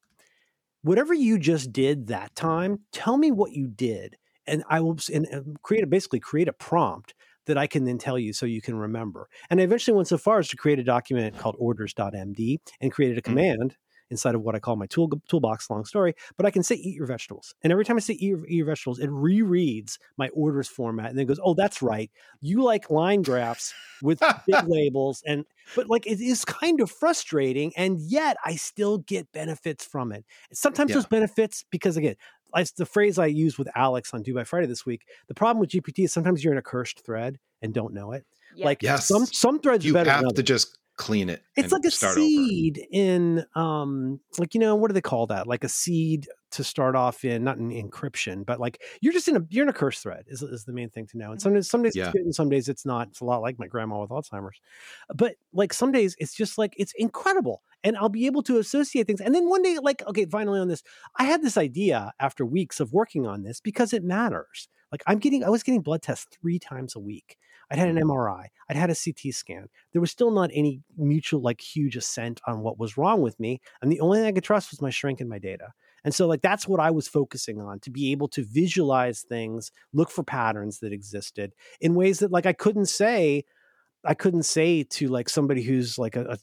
Whatever 0.85 1.15
you 1.15 1.39
just 1.39 1.73
did 1.73 2.09
that 2.09 2.35
time, 2.37 2.81
tell 2.93 3.17
me 3.17 3.31
what 3.33 3.53
you 3.53 3.67
did, 3.67 4.19
and 4.47 4.63
I 4.69 4.81
will 4.81 4.99
and, 5.13 5.25
and 5.29 5.63
create 5.63 5.83
a 5.83 5.87
basically 5.87 6.21
create 6.21 6.47
a 6.47 6.53
prompt 6.53 7.15
that 7.47 7.57
I 7.57 7.67
can 7.67 7.85
then 7.85 7.97
tell 7.97 8.19
you 8.19 8.35
so 8.35 8.45
you 8.45 8.61
can 8.61 8.77
remember. 8.77 9.29
And 9.49 9.61
I 9.61 9.65
eventually 9.65 9.97
went 9.97 10.09
so 10.09 10.19
far 10.19 10.39
as 10.41 10.49
to 10.49 10.57
create 10.59 10.79
a 10.79 10.85
document 10.85 11.39
called 11.39 11.57
orders.md 11.59 12.59
and 12.83 12.93
created 12.93 13.17
a 13.17 13.23
Mm. 13.23 13.25
command 13.25 13.77
inside 14.11 14.35
of 14.35 14.43
what 14.43 14.55
I 14.55 14.59
call 14.59 14.77
my 14.77 14.87
tool 14.87 15.11
toolbox. 15.29 15.71
Long 15.71 15.85
story, 15.85 16.15
but 16.37 16.47
I 16.47 16.51
can 16.51 16.63
say 16.63 16.75
eat 16.77 16.95
your 16.97 17.07
vegetables, 17.07 17.55
and 17.63 17.73
every 17.73 17.85
time 17.85 17.97
I 17.97 18.01
say 18.01 18.15
eat 18.15 18.23
your, 18.23 18.47
eat 18.47 18.57
your 18.57 18.67
vegetables, 18.67 18.99
it 18.99 19.11
rereads 19.11 19.99
my 20.17 20.29
orders 20.29 20.69
format 20.69 21.11
and 21.11 21.19
then 21.19 21.27
goes, 21.27 21.41
"Oh, 21.43 21.55
that's 21.55 21.83
right, 21.83 22.11
you 22.41 22.63
like 22.63 22.91
line 22.91 23.23
graphs 23.23 23.73
with 24.03 24.21
big 24.47 24.57
labels." 24.67 25.23
And 25.27 25.45
but 25.75 25.89
like 25.89 26.07
it 26.07 26.21
is 26.21 26.45
kind 26.45 26.81
of 26.81 26.91
frustrating, 26.91 27.73
and 27.77 28.01
yet 28.01 28.37
I 28.45 28.57
still 28.57 28.99
get 28.99 29.31
benefits 29.33 29.85
from 29.85 30.13
it. 30.13 30.25
Sometimes 30.53 30.91
Yeah. 30.91 30.97
those 30.97 31.07
benefits, 31.07 31.65
because 31.71 31.97
again, 31.97 32.17
it's 32.57 32.73
the 32.73 32.87
phrase 32.87 33.19
I 33.19 33.27
used 33.27 33.59
with 33.59 33.69
Alex 33.75 34.15
on 34.15 34.23
Do 34.23 34.35
by 34.35 34.45
Friday 34.45 34.67
this 34.67 34.87
week. 34.87 35.07
The 35.29 35.35
problem 35.35 35.59
with 35.61 35.71
GPT 35.71 36.05
is 36.05 36.13
sometimes 36.13 36.45
you're 36.45 36.53
in 36.53 36.59
a 36.59 36.63
cursed 36.63 37.05
thread 37.05 37.39
and 37.63 37.75
don't 37.75 37.93
know 37.95 38.13
it. 38.13 38.25
Yeah. 38.55 38.67
Like 38.67 38.83
Yes. 38.83 39.09
some 39.09 39.27
some 39.27 39.59
threads 39.59 39.85
are 39.85 39.89
you 39.89 39.95
better 39.95 40.11
have 40.11 40.21
others 40.21 40.35
to 40.35 40.43
just 40.43 40.79
clean 40.97 41.29
it. 41.29 41.43
it's 41.57 41.73
like 41.73 41.85
a 41.85 41.91
start 41.91 42.17
over. 42.17 42.21
seed 42.25 42.87
in 42.93 43.45
um 43.57 44.21
like 44.39 44.55
you 44.55 44.61
know 44.61 44.77
what 44.77 44.89
do 44.89 44.93
they 44.95 45.01
call 45.01 45.27
that 45.27 45.47
like 45.47 45.65
a 45.65 45.69
seed 45.69 46.29
to 46.53 46.63
start 46.63 46.95
off 46.95 47.25
in 47.25 47.43
not 47.43 47.59
in 47.59 47.71
encryption 47.71 48.47
but 48.47 48.61
like 48.61 48.81
you're 49.01 49.13
just 49.13 49.27
in 49.27 49.37
a 49.37 49.41
you're 49.51 49.65
in 49.65 49.69
a 49.69 49.73
curse 49.73 50.01
thread 50.01 50.25
is, 50.29 50.41
is 50.41 50.65
the 50.65 50.73
main 50.73 50.89
thing 50.89 51.05
to 51.05 51.19
know 51.19 51.33
and 51.33 51.43
some 51.43 51.53
days 51.53 51.69
some 51.69 51.83
days 51.83 51.97
Yeah. 51.97 52.05
it's 52.05 52.13
good 52.13 52.23
and 52.23 52.33
some 52.35 52.49
days 52.49 52.69
it's 52.69 52.87
not 52.87 53.09
it's 53.09 53.21
a 53.21 53.25
lot 53.25 53.43
like 53.43 53.59
my 53.59 53.67
grandma 53.67 54.01
with 54.01 54.11
alzheimer's 54.11 54.61
but 55.15 55.35
like 55.53 55.73
some 55.73 55.91
days 55.91 56.15
it's 56.21 56.33
just 56.35 56.59
like 56.59 56.75
it's 56.77 56.93
incredible 56.97 57.63
and 57.83 57.97
i'll 57.97 58.09
be 58.09 58.27
able 58.27 58.45
to 58.45 58.59
associate 58.59 59.09
things 59.09 59.21
and 59.21 59.35
then 59.35 59.49
one 59.49 59.63
day 59.63 59.79
like 59.83 60.03
okay 60.07 60.27
finally 60.27 60.61
on 60.61 60.69
this 60.69 60.85
i 61.17 61.25
had 61.25 61.43
this 61.43 61.57
idea 61.57 62.13
after 62.21 62.47
weeks 62.47 62.79
of 62.79 62.93
working 62.93 63.27
on 63.27 63.43
this 63.43 63.61
because 63.61 63.93
it 63.93 64.05
matters 64.05 64.69
like 64.93 65.03
i'm 65.09 65.19
getting 65.19 65.43
i 65.43 65.49
was 65.49 65.65
getting 65.65 65.81
blood 65.83 66.03
tests 66.03 66.29
three 66.41 66.61
times 66.61 66.95
a 66.95 67.01
week 67.01 67.37
i'd 67.71 67.79
had 67.79 67.89
an 67.89 67.97
mri 67.97 68.47
i'd 68.69 68.77
had 68.77 68.91
a 68.91 68.95
ct 68.95 69.35
scan. 69.35 69.69
There 69.93 70.01
was 70.01 70.11
still 70.11 70.31
not 70.31 70.51
any 70.53 70.83
mutual 70.97 71.41
like 71.41 71.61
huge 71.61 71.97
assent 71.97 72.41
on 72.47 72.61
what 72.61 72.79
was 72.79 72.97
wrong 72.97 73.21
with 73.23 73.39
me 73.39 73.61
and 73.83 73.91
the 73.91 74.01
only 74.01 74.19
thing 74.19 74.27
i 74.27 74.33
could 74.33 74.45
trust 74.45 74.71
was 74.71 74.83
my 74.83 74.91
shrink 74.91 75.21
and 75.21 75.31
my 75.31 75.39
data. 75.39 75.73
And 76.05 76.15
so 76.15 76.27
like 76.27 76.43
that's 76.43 76.69
what 76.69 76.81
i 76.81 76.91
was 76.91 77.09
focusing 77.09 77.61
on 77.61 77.81
to 77.81 77.91
be 77.91 78.13
able 78.13 78.29
to 78.29 78.45
visualize 78.45 79.23
things 79.23 79.71
look 79.93 80.11
for 80.11 80.23
patterns 80.23 80.81
that 80.81 80.93
existed 80.93 81.55
in 81.81 81.95
ways 81.95 82.19
that 82.19 82.31
like 82.31 82.47
i 82.47 82.53
couldn't 82.53 82.87
say 82.87 83.45
i 84.05 84.15
couldn't 84.15 84.43
say 84.43 84.83
to 84.85 85.09
like 85.09 85.29
somebody 85.29 85.63
who's 85.63 85.99
like 85.99 86.17
a 86.17 86.39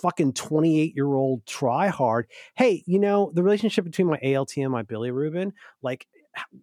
fucking 0.00 0.32
28 0.32 0.94
year 0.96 1.14
old 1.14 1.44
try 1.46 1.88
hard 1.88 2.26
hey 2.56 2.82
you 2.86 2.98
know 2.98 3.30
the 3.34 3.42
relationship 3.42 3.84
between 3.84 4.08
my 4.08 4.18
alt 4.34 4.56
and 4.56 4.72
my 4.72 4.82
bilirubin 4.82 5.52
like 5.82 6.06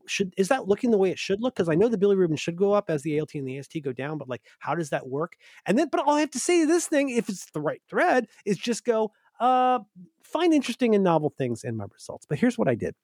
should 0.06 0.34
is 0.38 0.48
that 0.48 0.68
looking 0.68 0.92
the 0.92 0.98
way 0.98 1.12
it 1.12 1.20
should 1.20 1.42
look 1.42 1.56
because 1.56 1.70
i 1.70 1.76
know 1.76 1.90
the 1.90 1.98
bilirubin 1.98 2.38
should 2.40 2.56
go 2.56 2.74
up 2.74 2.90
as 2.90 3.02
the 3.04 3.20
alt 3.20 3.34
and 3.36 3.48
the 3.48 3.58
ast 3.58 3.76
go 3.84 3.92
down 3.92 4.18
but 4.18 4.30
like 4.30 4.42
how 4.60 4.74
does 4.74 4.90
that 4.90 5.08
work 5.08 5.36
and 5.66 5.78
then 5.78 5.88
but 5.92 6.00
all 6.02 6.16
i 6.16 6.20
have 6.20 6.32
to 6.32 6.40
say 6.40 6.62
to 6.62 6.68
this 6.68 6.88
thing 6.88 7.10
if 7.10 7.30
it's 7.30 7.52
the 7.52 7.62
right 7.62 7.82
thread 7.90 8.28
is 8.46 8.58
just 8.58 8.86
go 8.86 9.12
uh 9.40 9.80
find 10.24 10.54
interesting 10.54 10.96
and 10.96 11.04
novel 11.04 11.34
things 11.38 11.64
in 11.64 11.76
my 11.76 11.86
results 11.94 12.26
but 12.26 12.40
here's 12.40 12.58
what 12.58 12.68
i 12.68 12.76
did 12.76 12.96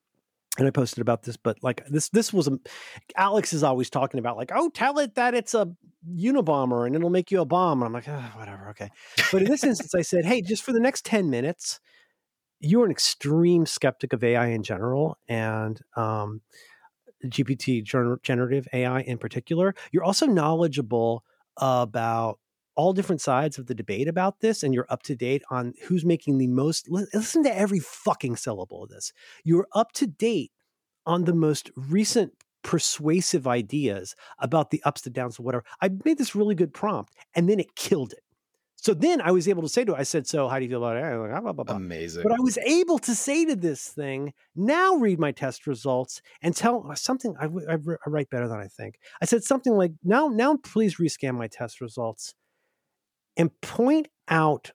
and 0.60 0.68
I 0.68 0.70
posted 0.72 1.00
about 1.00 1.24
this, 1.24 1.36
but 1.36 1.58
like 1.64 1.84
this, 1.88 2.10
this 2.10 2.32
was 2.32 2.48
a, 2.48 2.60
Alex 3.16 3.54
is 3.54 3.64
always 3.64 3.90
talking 3.90 4.20
about 4.20 4.38
like, 4.38 4.52
oh, 4.54 4.70
tell 4.70 5.00
it 5.00 5.16
that 5.16 5.34
it's 5.34 5.56
a 5.56 5.68
Unabomber 6.08 6.86
and 6.86 6.96
it'll 6.96 7.10
make 7.10 7.32
you 7.32 7.42
a 7.42 7.46
bomb. 7.46 7.82
And 7.82 7.88
I'm 7.88 7.94
like, 7.94 8.08
oh, 8.08 8.32
whatever, 8.38 8.70
okay. 8.70 8.92
But 9.32 9.42
in 9.42 9.50
this 9.50 9.64
instance, 9.64 9.96
I 9.96 10.02
said, 10.02 10.26
hey, 10.26 10.42
just 10.42 10.62
for 10.62 10.72
the 10.72 10.80
next 10.80 11.06
ten 11.06 11.30
minutes, 11.30 11.80
you're 12.64 12.86
an 12.86 12.92
extreme 12.92 13.66
skeptic 13.66 14.14
of 14.14 14.24
AI 14.24 14.48
in 14.48 14.64
general, 14.64 15.18
and 15.28 15.82
um, 15.96 16.42
GPT 17.26 17.84
gener- 17.84 18.22
generative 18.24 18.68
AI 18.74 19.02
in 19.02 19.18
particular. 19.18 19.76
You're 19.92 20.04
also 20.04 20.26
knowledgeable 20.26 21.24
about 21.58 22.40
all 22.76 22.94
different 22.94 23.22
sides 23.22 23.60
of 23.60 23.68
the 23.68 23.76
debate 23.76 24.08
about 24.08 24.40
this, 24.40 24.64
and 24.64 24.74
you're 24.74 24.88
up 24.90 25.04
to 25.04 25.16
date 25.16 25.44
on 25.52 25.74
who's 25.86 26.06
making 26.06 26.38
the 26.38 26.48
most. 26.48 26.90
Listen 26.90 27.44
to 27.44 27.56
every 27.56 27.80
fucking 27.80 28.38
syllable 28.38 28.84
of 28.84 28.90
this. 28.90 29.14
You're 29.44 29.68
up 29.74 29.92
to 29.94 30.08
date 30.08 30.52
on 31.06 31.26
the 31.26 31.34
most 31.34 31.70
recent 31.76 32.34
persuasive 32.64 33.46
ideas 33.46 34.16
about 34.40 34.72
the 34.72 34.82
ups, 34.86 35.06
and 35.06 35.14
downs, 35.14 35.38
of 35.38 35.46
whatever. 35.46 35.66
I 35.82 35.90
made 36.06 36.18
this 36.18 36.34
really 36.34 36.56
good 36.56 36.74
prompt, 36.74 37.14
and 37.36 37.50
then 37.50 37.60
it 37.60 37.76
killed 37.76 38.14
it. 38.14 38.23
So 38.84 38.94
then 38.94 39.22
I 39.22 39.32
was 39.32 39.48
able 39.48 39.62
to 39.62 39.70
say 39.70 39.86
to 39.86 39.94
it, 39.94 39.98
I 39.98 40.04
said, 40.04 40.28
"So 40.28 40.50
how 40.50 40.60
do 40.60 40.66
you 40.66 40.70
feel 40.70 40.84
about 40.84 40.98
it?" 40.98 41.18
Like, 41.18 41.32
"Ah, 41.34 41.40
blah, 41.40 41.54
blah, 41.54 41.64
blah." 41.64 41.76
Amazing. 41.78 42.24
But 42.24 42.34
I 42.34 42.42
was 42.42 42.58
able 42.58 43.00
to 43.00 43.16
say 43.16 43.46
to 43.46 43.56
this 43.56 43.88
thing, 43.88 44.34
now 44.58 44.96
read 44.96 45.20
my 45.20 45.32
test 45.32 45.68
results 45.68 46.22
and 46.42 46.54
tell 46.54 46.86
uh, 46.92 46.96
something. 46.96 47.34
I 47.40 47.46
write 48.06 48.30
better 48.30 48.50
than 48.50 48.60
I 48.60 48.68
think. 48.68 48.96
I 49.22 49.26
said 49.26 49.46
something 49.46 49.74
like, 49.74 49.94
now, 50.04 50.28
now 50.28 50.58
please 50.58 50.98
rescan 50.98 51.36
my 51.38 51.48
test 51.48 51.80
results 51.80 52.36
and 53.38 53.50
point 53.62 54.10
out 54.28 54.72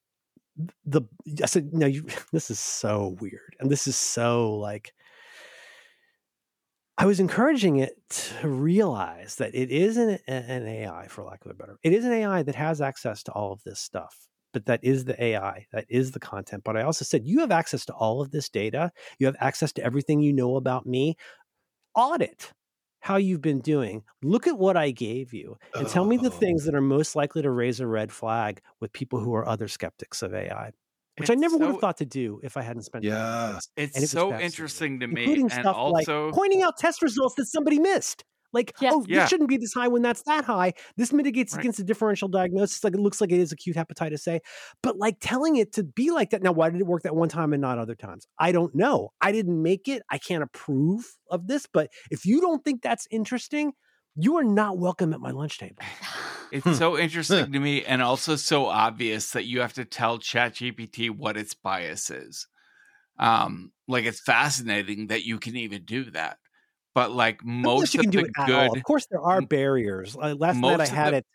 the, 0.87 1.03
I 1.43 1.47
said, 1.47 1.75
no, 1.75 1.87
you, 1.87 2.07
this 2.33 2.51
is 2.51 2.59
so 2.59 3.17
weird. 3.21 3.57
And 3.61 3.71
this 3.71 3.87
is 3.87 3.97
so 3.97 4.55
like, 4.55 4.95
I 7.01 7.07
was 7.07 7.21
encouraging 7.21 7.77
it 7.77 7.95
to 8.09 8.49
realize 8.49 9.37
that 9.37 9.55
it 9.55 9.71
is 9.71 9.97
an, 9.97 10.19
an 10.27 10.67
AI, 10.67 11.07
for 11.07 11.23
lack 11.23 11.45
of 11.45 11.53
a 11.53 11.55
better, 11.55 11.79
it 11.85 11.93
is 11.93 12.05
an 12.05 12.13
AI 12.13 12.43
that 12.43 12.57
has 12.57 12.81
access 12.81 13.23
to 13.25 13.33
all 13.33 13.53
of 13.53 13.63
this 13.63 13.79
stuff. 13.79 14.27
But 14.53 14.67
that 14.67 14.81
is 14.83 15.05
the 15.05 15.23
AI, 15.23 15.67
that 15.73 15.85
is 15.89 16.11
the 16.11 16.19
content. 16.19 16.65
But 16.65 16.77
I 16.77 16.83
also 16.83 17.05
said, 17.05 17.25
you 17.25 17.39
have 17.41 17.53
access 17.53 17.85
to 17.87 17.93
all 17.93 18.21
of 18.21 18.33
this 18.33 18.49
data. 18.49 18.91
You 19.21 19.27
have 19.27 19.37
access 19.39 19.73
to 19.75 19.85
everything 19.85 20.21
you 20.21 20.33
know 20.33 20.57
about 20.57 20.87
me. 20.87 21.17
Audit 21.95 22.53
how 23.01 23.17
you've 23.17 23.43
been 23.43 23.61
doing. 23.61 24.03
Look 24.23 24.47
at 24.47 24.59
what 24.59 24.77
I 24.77 24.91
gave 24.91 25.33
you 25.33 25.57
and 25.79 25.89
tell 25.89 26.05
me 26.05 26.17
the 26.17 26.31
Oh. 26.31 26.31
things 26.31 26.65
that 26.65 26.75
are 26.75 26.81
most 26.81 27.15
likely 27.17 27.43
to 27.43 27.51
raise 27.51 27.81
a 27.81 27.87
red 27.87 28.11
flag 28.13 28.61
with 28.81 28.93
people 28.93 29.21
who 29.21 29.35
are 29.35 29.49
other 29.49 29.69
skeptics 29.69 30.23
of 30.23 30.35
AI, 30.35 30.73
which 31.19 31.31
I 31.31 31.35
It's 31.35 31.41
never 31.43 31.57
would 31.57 31.69
have 31.69 31.81
thought 31.81 31.97
to 31.99 32.07
do 32.07 32.41
if 32.43 32.57
I 32.57 32.63
hadn't 32.63 32.83
spent 32.83 33.05
Yeah. 33.05 33.59
It's 33.77 33.97
it 34.01 34.09
so 34.09 34.33
interesting 34.39 35.01
to 35.01 35.07
me, 35.07 35.23
including 35.23 35.45
and 35.45 35.53
stuff 35.53 35.77
also 35.77 36.27
like 36.27 36.35
pointing 36.35 36.63
out 36.63 36.77
test 36.79 37.03
results 37.03 37.35
that 37.37 37.47
somebody 37.47 37.79
missed. 37.79 38.25
Like, 38.51 38.73
Yes. 38.81 38.95
oh, 38.97 39.05
Yeah. 39.07 39.21
this 39.21 39.29
shouldn't 39.29 39.51
be 39.51 39.59
this 39.59 39.75
high 39.75 39.89
when 39.89 40.01
that's 40.01 40.23
that 40.23 40.43
high. 40.47 40.73
This 40.97 41.13
mitigates 41.13 41.53
Right. 41.53 41.61
against 41.61 41.77
the 41.79 41.85
differential 41.85 42.29
diagnosis. 42.29 42.83
Like, 42.83 42.95
it 42.95 43.01
looks 43.01 43.21
like 43.21 43.31
it 43.31 43.39
is 43.41 43.53
acute 43.53 43.77
hepatitis 43.77 44.27
A. 44.27 44.41
But 44.83 44.97
like 44.97 45.17
telling 45.21 45.57
it 45.57 45.73
to 45.75 45.85
be 45.85 46.11
like 46.11 46.31
that. 46.31 46.43
Now, 46.43 46.53
why 46.53 46.71
did 46.71 46.81
it 46.81 46.87
work 46.87 47.03
that 47.03 47.15
one 47.15 47.29
time 47.29 47.53
and 47.53 47.61
not 47.61 47.79
other 47.79 47.95
times? 47.95 48.27
I 48.39 48.53
don't 48.53 48.75
know. 48.75 49.11
I 49.21 49.33
didn't 49.33 49.61
make 49.63 49.87
it. 49.87 50.03
I 50.11 50.17
can't 50.17 50.43
approve 50.43 51.05
of 51.31 51.47
this. 51.47 51.67
But 51.71 51.91
if 52.11 52.25
you 52.25 52.41
don't 52.41 52.65
think 52.65 52.81
that's 52.81 53.07
interesting, 53.11 53.73
you 54.19 54.37
are 54.37 54.45
not 54.45 54.79
welcome 54.79 55.13
at 55.15 55.21
my 55.21 55.31
lunch 55.31 55.59
table. 55.59 55.77
It's 56.51 56.79
so 56.79 56.97
interesting 56.97 57.53
to 57.53 57.61
me 57.61 57.85
and 57.85 58.01
also 58.01 58.35
so 58.37 58.65
obvious 58.65 59.33
that 59.33 59.45
you 59.45 59.61
have 59.61 59.75
to 59.75 59.85
tell 59.85 60.19
ChatGPT 60.19 61.11
what 61.11 61.37
its 61.37 61.53
bias 61.53 62.09
is. 62.09 62.47
Um, 63.19 63.71
like 63.87 64.07
it's 64.07 64.21
fascinating 64.21 65.09
that 65.09 65.27
you 65.27 65.39
can 65.39 65.57
even 65.57 65.85
do 65.85 66.11
that. 66.13 66.39
But 66.95 67.13
like 67.13 67.45
most 67.45 67.93
you 67.93 68.01
of 68.01 68.05
can 68.05 68.11
do 68.11 68.23
the 68.23 68.29
it 68.29 68.33
at 68.39 68.51
all. 68.51 68.75
Of 68.75 68.83
course, 68.83 69.07
there 69.11 69.21
are 69.21 69.43
barriers. 69.43 70.17
Uh, 70.17 70.35
last 70.39 70.57
night 70.57 70.69
I 70.69 70.77
most 70.79 70.89
of 70.91 70.97
had 70.97 71.13
the- 71.13 71.17
it. 71.19 71.27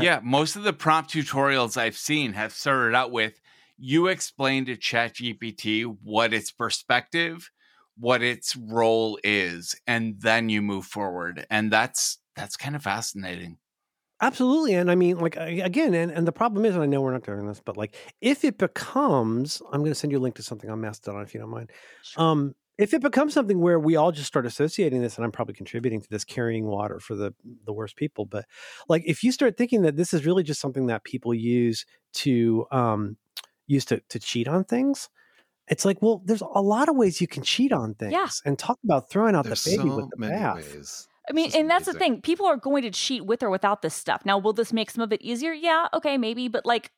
Yeah, 0.00 0.20
most 0.24 0.56
of 0.56 0.62
the 0.62 0.72
prompt 0.72 1.12
tutorials 1.12 1.76
I've 1.76 1.98
seen 1.98 2.32
have 2.32 2.54
started 2.54 2.96
out 2.96 3.10
with 3.10 3.38
you 3.76 4.06
explain 4.06 4.64
to 4.64 4.76
ChatGPT 4.78 5.84
what 6.02 6.32
its 6.32 6.50
perspective, 6.50 7.50
what 7.98 8.22
its 8.22 8.56
role 8.56 9.18
is, 9.22 9.74
and 9.86 10.20
then 10.20 10.48
you 10.48 10.62
move 10.62 10.86
forward. 10.86 11.46
And 11.50 11.70
that's 11.70 12.18
that's 12.36 12.56
kind 12.56 12.76
of 12.76 12.82
fascinating. 12.82 13.58
Absolutely. 14.20 14.74
And 14.74 14.88
I 14.88 14.94
mean, 14.94 15.18
like, 15.18 15.36
again, 15.36 15.94
and, 15.94 16.12
and 16.12 16.28
the 16.28 16.32
problem 16.32 16.64
is, 16.64 16.76
and 16.76 16.82
I 16.84 16.86
know 16.86 17.00
we're 17.00 17.12
not 17.12 17.24
doing 17.24 17.44
this, 17.44 17.60
but 17.64 17.76
like, 17.76 17.96
if 18.20 18.44
it 18.44 18.56
becomes, 18.56 19.60
I'm 19.72 19.80
going 19.80 19.90
to 19.90 19.96
send 19.96 20.12
you 20.12 20.18
a 20.18 20.20
link 20.20 20.36
to 20.36 20.44
something 20.44 20.70
on 20.70 20.80
Mastodon 20.80 21.22
if 21.22 21.34
you 21.34 21.40
don't 21.40 21.50
mind. 21.50 21.70
Um, 22.16 22.54
if 22.78 22.94
it 22.94 23.02
becomes 23.02 23.34
something 23.34 23.60
where 23.60 23.80
we 23.80 23.96
all 23.96 24.12
just 24.12 24.28
start 24.28 24.46
associating 24.46 25.02
this, 25.02 25.16
and 25.16 25.24
I'm 25.24 25.32
probably 25.32 25.54
contributing 25.54 26.00
to 26.00 26.08
this 26.08 26.24
carrying 26.24 26.66
water 26.66 27.00
for 27.00 27.14
the 27.14 27.34
the 27.66 27.72
worst 27.72 27.96
people, 27.96 28.24
but 28.24 28.46
like 28.88 29.02
if 29.06 29.22
you 29.22 29.30
start 29.30 29.56
thinking 29.56 29.82
that 29.82 29.96
this 29.96 30.14
is 30.14 30.24
really 30.24 30.42
just 30.42 30.60
something 30.60 30.86
that 30.86 31.04
people 31.04 31.34
use 31.34 31.84
to 32.14 32.66
um 32.70 33.16
use 33.66 33.84
to 33.86 34.00
to 34.08 34.18
cheat 34.18 34.48
on 34.48 34.64
things, 34.64 35.10
it's 35.68 35.84
like, 35.84 36.00
well, 36.02 36.22
there's 36.24 36.42
a 36.42 36.60
lot 36.60 36.88
of 36.88 36.96
ways 36.96 37.20
you 37.20 37.26
can 37.28 37.42
cheat 37.42 37.72
on 37.72 37.94
things, 37.94 38.12
Yeah. 38.12 38.28
and 38.44 38.58
talk 38.58 38.78
about 38.84 39.10
throwing 39.10 39.34
out 39.34 39.44
There's 39.44 39.64
the 39.64 39.76
baby 39.76 39.88
so 39.88 39.96
with 39.96 40.10
the 40.10 40.16
many 40.18 40.34
bath. 40.34 40.56
ways. 40.56 41.08
I 41.30 41.32
mean, 41.34 41.52
and 41.54 41.70
that's 41.70 41.86
the 41.86 41.92
thing. 41.92 42.20
People 42.20 42.46
are 42.46 42.56
going 42.56 42.82
to 42.82 42.90
cheat 42.90 43.24
with 43.24 43.44
or 43.44 43.48
without 43.50 43.80
this 43.80 43.94
stuff. 43.94 44.22
Now, 44.26 44.38
will 44.38 44.52
this 44.52 44.72
make 44.72 44.90
some 44.90 45.04
of 45.04 45.12
it 45.12 45.22
easier? 45.22 45.52
Yeah, 45.52 45.86
okay, 45.94 46.18
maybe. 46.18 46.48
But 46.48 46.66
like, 46.66 46.90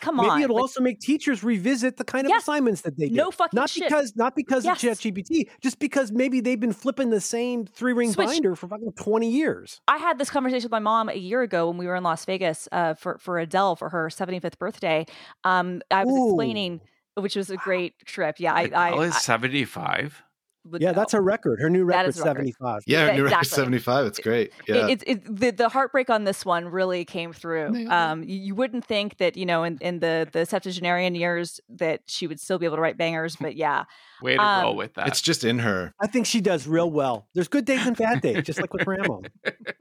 come 0.00 0.20
on. 0.20 0.28
Maybe 0.28 0.44
it'll 0.44 0.54
like, 0.54 0.62
also 0.62 0.80
make 0.80 1.00
teachers 1.00 1.42
revisit 1.42 1.96
the 1.96 2.04
kind 2.04 2.26
of 2.26 2.30
Yes. 2.30 2.42
assignments 2.42 2.82
that 2.82 2.96
they 2.96 3.08
do. 3.08 3.14
No 3.16 3.32
fucking 3.32 3.56
not 3.56 3.70
shit. 3.70 3.88
because 3.88 4.14
not 4.14 4.36
because 4.36 4.64
Yes. 4.64 4.82
of 4.84 4.90
ChatGPT, 4.98 5.48
just 5.60 5.80
because 5.80 6.12
maybe 6.12 6.40
they've 6.40 6.60
been 6.60 6.72
flipping 6.72 7.10
the 7.10 7.20
same 7.20 7.66
three 7.66 7.92
ring 7.92 8.12
Switch. 8.12 8.28
binder 8.28 8.54
for 8.54 8.68
fucking 8.68 8.92
twenty 8.96 9.30
years. 9.30 9.80
I 9.88 9.98
had 9.98 10.18
this 10.18 10.30
conversation 10.30 10.66
with 10.66 10.72
my 10.72 10.78
mom 10.78 11.08
a 11.08 11.14
year 11.14 11.42
ago 11.42 11.66
when 11.68 11.76
we 11.76 11.86
were 11.88 11.96
in 11.96 12.04
Las 12.04 12.24
Vegas 12.24 12.68
uh, 12.70 12.94
for 12.94 13.18
for 13.18 13.38
Adele 13.40 13.74
for 13.74 13.88
her 13.88 14.08
75th 14.10 14.58
birthday. 14.60 15.06
Um, 15.42 15.82
I 15.90 16.04
was 16.04 16.30
explaining, 16.30 16.74
Ooh. 16.74 16.80
Which 17.14 17.36
was 17.36 17.50
a 17.50 17.56
great 17.56 18.04
trip. 18.04 18.36
Yeah, 18.38 18.54
I, 18.54 18.62
Adele 18.62 19.00
I, 19.00 19.06
is 19.06 19.16
75. 19.22 20.23
Would 20.66 20.80
Yeah, 20.82 20.88
know. 20.90 20.94
that's 20.94 21.12
her 21.12 21.20
record. 21.22 21.60
Her 21.60 21.68
new 21.70 21.86
That 21.86 22.06
is 22.08 22.16
record. 22.16 22.28
seventy 22.28 22.52
five. 22.52 22.82
Yeah, 22.86 23.06
her 23.08 23.14
New 23.14 23.24
Record 23.24 23.46
75. 23.46 24.06
It's 24.06 24.18
great. 24.18 24.52
Yeah. 24.66 24.88
It, 24.88 25.02
it, 25.02 25.08
it, 25.26 25.36
the, 25.40 25.50
the 25.50 25.68
heartbreak 25.68 26.10
on 26.10 26.24
this 26.24 26.44
one 26.44 26.66
really 26.68 27.04
came 27.04 27.32
through. 27.32 27.88
Um, 27.90 28.22
you, 28.24 28.36
you 28.38 28.54
wouldn't 28.54 28.84
think 28.84 29.18
that 29.18 29.36
you 29.36 29.46
know 29.46 29.62
in, 29.64 29.78
in 29.80 30.00
the 30.00 30.28
the 30.32 30.46
septuagenarian 30.46 31.14
years 31.14 31.60
that 31.68 32.00
she 32.06 32.26
would 32.26 32.40
still 32.40 32.58
be 32.58 32.66
able 32.66 32.76
to 32.76 32.82
write 32.82 32.96
bangers, 32.96 33.36
but 33.36 33.56
yeah, 33.56 33.84
Way 34.22 34.36
to 34.36 34.42
Um, 34.42 34.62
roll 34.62 34.76
with 34.76 34.94
that. 34.94 35.08
it's 35.08 35.20
just 35.20 35.44
in 35.44 35.58
her. 35.60 35.92
I 36.00 36.06
think 36.06 36.26
she 36.26 36.40
does 36.40 36.66
real 36.66 36.90
well. 36.90 37.26
There's 37.34 37.48
good 37.48 37.64
days 37.64 37.86
and 37.86 37.96
bad 37.96 38.20
days, 38.22 38.42
just 38.44 38.60
like 38.60 38.72
with 38.72 38.84
Grandma. 38.86 39.18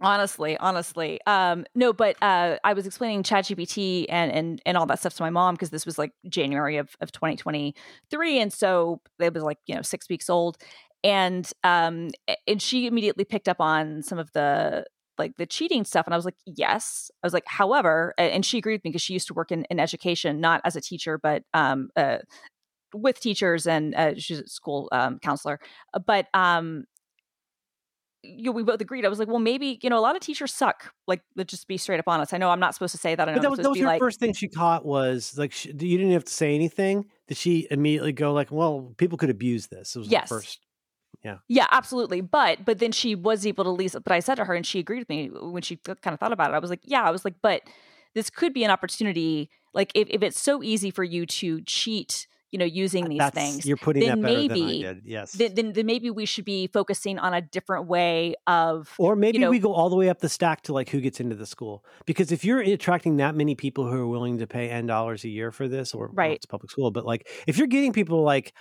honestly, 0.01 0.57
honestly, 0.57 1.19
um, 1.27 1.65
no. 1.75 1.93
But 1.93 2.21
uh, 2.21 2.57
I 2.63 2.73
was 2.73 2.85
explaining 2.85 3.23
ChatGPT 3.23 4.05
and 4.09 4.31
and 4.31 4.61
and 4.65 4.77
all 4.77 4.85
that 4.87 4.99
stuff 4.99 5.13
to 5.15 5.23
my 5.23 5.29
mom 5.29 5.55
because 5.55 5.69
this 5.69 5.85
was 5.85 5.97
like 5.97 6.11
January 6.27 6.77
of 6.77 6.95
of 7.01 7.11
2023, 7.11 8.39
and 8.39 8.51
so 8.51 9.01
it 9.19 9.33
was 9.33 9.43
like 9.43 9.59
you 9.65 9.75
know 9.75 9.81
six 9.81 10.09
weeks 10.09 10.29
old, 10.29 10.57
and 11.03 11.51
um 11.63 12.09
and 12.47 12.61
she 12.61 12.87
immediately 12.87 13.25
picked 13.25 13.49
up 13.49 13.59
on 13.59 14.01
some 14.03 14.19
of 14.19 14.31
the 14.33 14.85
like 15.17 15.35
the 15.37 15.45
cheating 15.45 15.83
stuff 15.85 16.07
and 16.07 16.13
i 16.13 16.17
was 16.17 16.25
like 16.25 16.37
yes 16.45 17.11
i 17.21 17.27
was 17.27 17.33
like 17.33 17.43
however 17.47 18.13
and 18.17 18.45
she 18.45 18.57
agreed 18.57 18.75
with 18.75 18.83
me 18.85 18.89
because 18.89 19.01
she 19.01 19.13
used 19.13 19.27
to 19.27 19.33
work 19.33 19.51
in, 19.51 19.63
in 19.65 19.79
education 19.79 20.39
not 20.41 20.61
as 20.65 20.75
a 20.75 20.81
teacher 20.81 21.19
but 21.21 21.43
um 21.53 21.89
uh 21.95 22.17
with 22.95 23.19
teachers 23.19 23.65
and 23.67 23.95
uh, 23.95 24.13
she's 24.17 24.39
a 24.39 24.47
school 24.47 24.87
um, 24.91 25.19
counselor 25.19 25.59
Uh, 25.93 25.99
but 25.99 26.27
um 26.33 26.85
you 28.23 28.45
know, 28.45 28.51
we 28.51 28.63
both 28.63 28.79
agreed. 28.79 29.05
I 29.05 29.09
was 29.09 29.19
like, 29.19 29.27
well, 29.27 29.39
maybe 29.39 29.79
you 29.83 29.89
know, 29.89 29.99
a 29.99 30.01
lot 30.01 30.15
of 30.15 30.21
teachers 30.21 30.53
suck. 30.53 30.93
Like, 31.07 31.21
let's 31.35 31.51
just 31.51 31.67
be 31.67 31.77
straight 31.77 31.99
up 31.99 32.07
honest. 32.07 32.33
I 32.33 32.37
know 32.37 32.49
I'm 32.49 32.59
not 32.59 32.73
supposed 32.73 32.93
to 32.93 32.97
say 32.97 33.15
that. 33.15 33.27
I 33.27 33.33
know 33.33 33.37
But 33.37 33.41
that 33.43 33.49
was, 33.49 33.59
that 33.59 33.69
was 33.69 33.79
her 33.79 33.85
like, 33.87 33.99
first 33.99 34.19
thing 34.19 34.33
she 34.33 34.47
caught 34.47 34.85
was 34.85 35.37
like 35.37 35.51
she, 35.51 35.69
you 35.69 35.97
didn't 35.97 36.13
have 36.13 36.23
to 36.25 36.33
say 36.33 36.55
anything. 36.55 37.05
Did 37.27 37.37
she 37.37 37.67
immediately 37.69 38.13
go 38.13 38.31
like, 38.33 38.49
"Well, 38.49 38.93
people 38.97 39.17
could 39.17 39.29
abuse 39.29 39.67
this"? 39.67 39.95
It 39.95 39.99
was 39.99 40.07
Yes. 40.07 40.29
the 40.29 40.35
first. 40.35 40.59
Yeah, 41.23 41.37
Yeah, 41.47 41.67
absolutely. 41.71 42.21
But 42.21 42.65
but 42.65 42.79
then 42.79 42.91
she 42.91 43.15
was 43.15 43.45
able 43.45 43.63
to 43.63 43.69
lease 43.69 43.93
least. 43.95 44.03
But 44.03 44.11
I 44.13 44.19
said 44.19 44.35
to 44.35 44.45
her, 44.45 44.53
and 44.53 44.65
she 44.65 44.79
agreed 44.79 44.99
with 44.99 45.09
me 45.09 45.29
when 45.31 45.61
she 45.61 45.77
kind 45.77 46.13
of 46.13 46.19
thought 46.19 46.33
about 46.33 46.51
it. 46.51 46.53
I 46.55 46.59
was 46.59 46.69
like, 46.69 46.81
yeah, 46.83 47.03
I 47.03 47.11
was 47.11 47.23
like, 47.25 47.35
but 47.41 47.61
this 48.13 48.29
could 48.29 48.53
be 48.53 48.63
an 48.63 48.71
opportunity. 48.71 49.49
Like 49.73 49.91
if, 49.95 50.07
if 50.09 50.21
it's 50.21 50.39
so 50.39 50.61
easy 50.61 50.91
for 50.91 51.03
you 51.03 51.25
to 51.25 51.61
cheat, 51.61 52.27
you 52.51 52.59
know, 52.59 52.65
using 52.65 53.05
uh, 53.05 53.07
these 53.07 53.17
That's, 53.19 53.33
things, 53.35 53.65
You're 53.65 53.77
putting 53.77 54.03
then 54.05 54.21
that 54.21 54.27
better 54.27 54.37
maybe- 54.37 54.59
than 54.83 54.89
I 54.89 54.93
did. 54.93 55.01
Yes. 55.05 55.31
then, 55.31 55.55
then 55.55 55.73
then 55.73 55.85
maybe 55.87 56.11
we 56.11 56.25
should 56.27 56.45
be 56.45 56.67
focusing 56.67 57.17
on 57.17 57.33
a 57.33 57.41
different 57.41 57.87
way 57.87 58.35
of. 58.45 58.93
Or 58.99 59.15
maybe 59.15 59.39
know- 59.39 59.49
we 59.49 59.57
go 59.59 59.73
all 59.73 59.89
the 59.89 59.95
way 59.95 60.09
up 60.09 60.19
the 60.19 60.29
stack 60.29 60.61
to 60.63 60.73
like 60.73 60.89
who 60.89 61.01
gets 61.01 61.19
into 61.19 61.35
the 61.35 61.47
school. 61.47 61.83
Because 62.05 62.31
if 62.31 62.45
you're 62.45 62.59
attracting 62.59 63.17
that 63.17 63.33
many 63.33 63.55
people 63.55 63.89
who 63.89 63.97
are 64.01 64.07
willing 64.07 64.37
to 64.39 64.45
pay 64.45 64.69
N 64.69 64.85
dollars 64.85 65.23
a 65.23 65.29
year 65.29 65.51
for 65.51 65.67
this, 65.67 65.93
or 65.95 66.07
well, 66.07 66.15
Right. 66.15 66.35
it's 66.35 66.45
public 66.45 66.69
school, 66.69 66.91
but 66.91 67.05
like 67.05 67.27
if 67.47 67.57
you're 67.57 67.67
getting 67.67 67.93
people 67.93 68.21
like, 68.21 68.53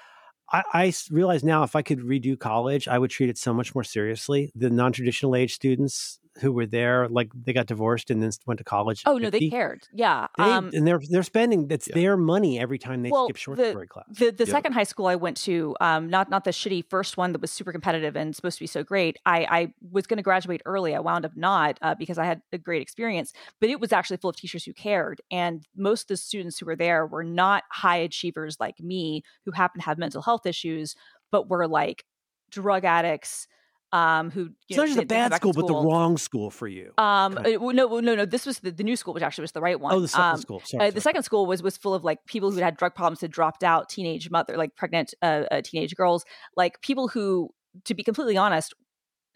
I, 0.53 0.63
I 0.73 0.93
realize 1.11 1.43
now 1.43 1.63
if 1.63 1.75
I 1.75 1.83
could 1.83 2.01
redo 2.01 2.39
college, 2.39 2.87
I 2.89 2.99
would 2.99 3.11
treat 3.11 3.31
it 3.31 3.39
so 3.39 3.55
much 3.55 3.75
more 3.75 3.85
seriously. 3.85 4.53
The 4.55 4.71
non 4.71 4.93
traditional 4.93 5.35
age 5.35 5.55
students 5.55 6.19
who 6.41 6.51
were 6.51 6.65
there, 6.67 7.09
like 7.09 7.31
they 7.35 7.53
got 7.53 7.67
divorced 7.67 8.11
and 8.11 8.23
then 8.23 8.31
went 8.47 8.57
to 8.59 8.65
college. 8.65 9.03
at 9.05 9.11
Oh 9.11 9.19
no, 9.19 9.29
they 9.29 9.51
cared. 9.51 9.87
Yeah. 9.93 10.29
They, 10.39 10.45
um, 10.45 10.71
and 10.73 10.87
they're 10.87 11.01
they're 11.11 11.23
spending 11.23 11.69
that's 11.69 11.89
Yeah. 11.89 11.95
their 11.95 12.17
money 12.17 12.59
every 12.59 12.79
time 12.79 13.03
they 13.03 13.11
Well, 13.11 13.27
skip 13.27 13.37
short 13.37 13.59
the- 13.59 13.71
story 13.71 13.87
class. 13.87 14.07
the 14.09 14.31
the 14.31 14.45
Yep. 14.45 14.49
second 14.49 14.73
high 14.73 14.85
school 14.85 15.07
I 15.07 15.17
went 15.17 15.37
to, 15.39 15.77
um, 15.81 16.09
not 16.09 16.31
not 16.31 16.45
the 16.45 16.51
shitty 16.51 16.89
first 16.89 17.19
one 17.19 17.33
that 17.33 17.41
was 17.43 17.51
super 17.51 17.71
competitive 17.71 18.17
and 18.17 18.35
supposed 18.35 18.57
to 18.59 18.63
be 18.63 18.67
so 18.67 18.83
great. 18.83 19.19
I 19.27 19.45
I 19.45 19.75
was 19.91 20.07
going 20.07 20.17
to 20.17 20.23
graduate 20.23 20.63
early. 20.65 20.95
I 20.95 21.01
wound 21.01 21.27
up 21.27 21.37
not 21.37 21.79
uh, 21.83 21.95
because 21.97 22.17
I 22.17 22.25
had 22.25 22.41
a 22.53 22.57
great 22.59 22.81
experience, 22.81 23.35
but 23.61 23.69
it 23.69 23.79
was 23.79 23.93
actually 23.93 24.17
full 24.17 24.31
of 24.31 24.37
teachers 24.37 24.65
who 24.65 24.73
cared, 24.73 25.21
and 25.31 25.67
most 25.77 26.05
of 26.05 26.09
the 26.09 26.17
students 26.17 26.59
who 26.59 26.65
were 26.67 26.77
there 26.77 27.07
were 27.07 27.25
not 27.25 27.65
high 27.71 27.99
achievers 27.99 28.57
like 28.59 28.81
me, 28.81 29.23
who 29.45 29.51
happen 29.53 29.81
to 29.81 29.85
have 29.85 29.99
mental 29.99 30.23
health 30.23 30.47
issues, 30.47 30.97
but 31.31 31.49
were 31.51 31.69
like 31.69 32.05
drug 32.51 32.85
addicts. 32.87 33.47
Um, 33.93 34.31
who 34.31 34.41
you 34.45 34.55
it's 34.71 34.77
know, 34.79 34.83
not 34.85 34.87
just 34.87 34.99
a 34.99 35.01
didn't- 35.03 35.09
didn't 35.09 35.09
go 35.09 35.25
bad 35.25 35.29
to 35.33 35.37
school, 35.37 35.53
but 35.53 35.67
the 35.67 35.75
wrong 35.75 36.17
school 36.17 36.51
for 36.51 36.67
you. 36.67 36.93
Um, 36.97 37.37
Okay. 37.37 37.57
no, 37.59 38.01
no, 38.01 38.15
no. 38.15 38.25
This 38.25 38.47
was 38.47 38.61
the, 38.61 38.71
the 38.71 38.83
new 38.83 38.97
school, 38.97 39.13
which 39.13 39.23
actually 39.23 39.43
was 39.43 39.53
the 39.53 39.61
right 39.61 39.79
one. 39.79 39.93
oh, 39.95 40.01
the 40.01 40.09
second 40.09 40.25
Um, 40.25 40.37
school. 40.39 40.63
Sorry, 40.65 40.89
uh, 40.89 40.91
the 40.91 41.01
second 41.03 41.25
school 41.25 41.45
was 41.47 41.63
was 41.63 41.77
full 41.77 41.93
of 41.93 42.03
like 42.03 42.25
people 42.27 42.51
who 42.51 42.59
had 42.61 42.77
drug 42.77 42.95
problems, 42.95 43.21
had 43.21 43.31
dropped 43.31 43.63
out, 43.63 43.91
teenage 43.91 44.31
mother, 44.31 44.57
like 44.57 44.77
pregnant 44.77 45.13
uh, 45.21 45.45
uh, 45.51 45.61
teenage 45.63 45.95
girls, 45.95 46.25
like 46.57 46.81
people 46.81 47.09
who, 47.09 47.51
to 47.85 47.95
be 47.95 48.03
completely 48.03 48.37
honest, 48.39 48.73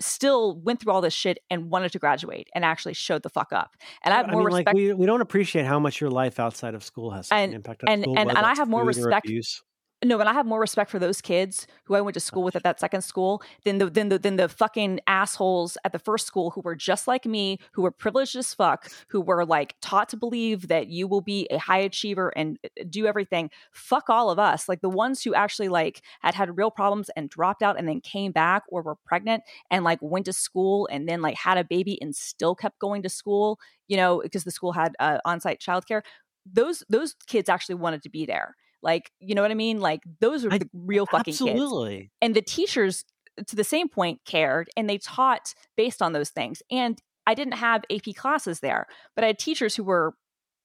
still 0.00 0.58
went 0.60 0.80
through 0.80 0.92
all 0.92 1.00
this 1.00 1.14
shit 1.14 1.38
and 1.50 1.70
wanted 1.70 1.90
to 1.92 1.98
graduate 1.98 2.48
and 2.54 2.64
actually 2.64 2.92
showed 2.94 3.22
the 3.22 3.30
fuck 3.30 3.50
up. 3.52 3.70
And 4.04 4.12
I 4.12 4.18
have 4.18 4.26
more 4.28 4.40
mean, 4.40 4.46
respect. 4.46 4.66
like 4.68 4.74
we, 4.76 4.92
we 4.92 5.06
don't 5.06 5.22
appreciate 5.22 5.64
how 5.64 5.78
much 5.78 6.00
your 6.02 6.10
life 6.10 6.38
outside 6.38 6.74
of 6.74 6.84
school 6.84 7.10
has 7.12 7.28
such 7.28 7.38
an 7.38 7.54
impact 7.54 7.82
on 7.84 7.90
and- 7.92 8.02
school. 8.02 8.18
and- 8.18 8.28
and 8.30 8.38
I 8.38 8.54
have 8.54 8.68
more 8.68 8.84
respect- 8.84 9.26
abuse. 9.26 9.62
No, 10.04 10.18
but 10.18 10.26
I 10.26 10.34
have 10.34 10.44
more 10.44 10.60
respect 10.60 10.90
for 10.90 10.98
those 10.98 11.22
kids 11.22 11.66
who 11.84 11.94
I 11.94 12.02
went 12.02 12.14
to 12.14 12.20
school 12.20 12.42
with 12.42 12.54
at 12.54 12.62
that 12.64 12.78
second 12.78 13.00
school 13.00 13.42
than 13.64 13.78
the 13.78 13.88
than 13.88 14.10
the 14.10 14.18
than 14.18 14.36
the 14.36 14.48
fucking 14.48 15.00
assholes 15.06 15.78
at 15.84 15.92
the 15.92 15.98
first 15.98 16.26
school 16.26 16.50
who 16.50 16.60
were 16.60 16.74
just 16.76 17.08
like 17.08 17.24
me, 17.24 17.58
who 17.72 17.80
were 17.80 17.90
privileged 17.90 18.36
as 18.36 18.52
fuck, 18.52 18.92
who 19.08 19.22
were 19.22 19.46
like 19.46 19.74
taught 19.80 20.10
to 20.10 20.16
believe 20.16 20.68
that 20.68 20.88
you 20.88 21.08
will 21.08 21.22
be 21.22 21.46
a 21.50 21.56
high 21.56 21.78
achiever 21.78 22.28
and 22.36 22.58
uh, 22.62 22.84
do 22.90 23.06
everything. 23.06 23.48
Fuck 23.72 24.10
all 24.10 24.30
of 24.30 24.38
us. 24.38 24.68
Like 24.68 24.82
the 24.82 24.90
ones 24.90 25.22
who 25.22 25.34
actually 25.34 25.68
like 25.68 26.02
had 26.20 26.34
had 26.34 26.58
real 26.58 26.70
problems 26.70 27.08
and 27.16 27.30
dropped 27.30 27.62
out 27.62 27.78
and 27.78 27.88
then 27.88 28.02
came 28.02 28.32
back 28.32 28.64
or 28.68 28.82
were 28.82 28.96
pregnant 29.06 29.44
and 29.70 29.82
like 29.82 29.98
went 30.02 30.26
to 30.26 30.32
school 30.34 30.86
and 30.92 31.08
then 31.08 31.22
like 31.22 31.36
had 31.36 31.56
a 31.56 31.64
baby 31.64 31.98
and 32.02 32.14
still 32.14 32.54
kept 32.54 32.78
going 32.78 33.02
to 33.02 33.08
school, 33.08 33.58
you 33.88 33.96
know, 33.96 34.20
because 34.22 34.44
the 34.44 34.50
school 34.50 34.72
had 34.72 34.94
uh, 35.00 35.18
on-site 35.24 35.58
childcare. 35.58 36.02
Those 36.44 36.84
those 36.90 37.14
kids 37.26 37.48
actually 37.48 37.76
wanted 37.76 38.02
to 38.02 38.10
be 38.10 38.26
there 38.26 38.56
like, 38.82 39.10
you 39.20 39.34
know 39.34 39.42
what 39.42 39.50
I 39.50 39.54
mean? 39.54 39.80
Like 39.80 40.00
those 40.20 40.44
are 40.44 40.52
I- 40.52 40.58
the 40.58 40.70
real 40.72 41.06
fucking 41.06 41.34
kids. 41.34 41.40
Absolutely. 41.42 42.10
And 42.20 42.34
the 42.34 42.42
teachers, 42.42 43.04
to 43.46 43.56
the 43.56 43.64
same 43.64 43.88
point, 43.88 44.20
cared 44.24 44.68
and 44.76 44.88
they 44.88 44.98
taught 44.98 45.54
based 45.76 46.02
on 46.02 46.12
those 46.12 46.30
things. 46.30 46.62
And 46.70 47.00
I 47.26 47.34
didn't 47.34 47.54
have 47.54 47.84
AP 47.90 48.14
classes 48.14 48.60
there, 48.60 48.86
but 49.14 49.24
I 49.24 49.28
had 49.28 49.38
teachers 49.38 49.74
who 49.74 49.84
were 49.84 50.14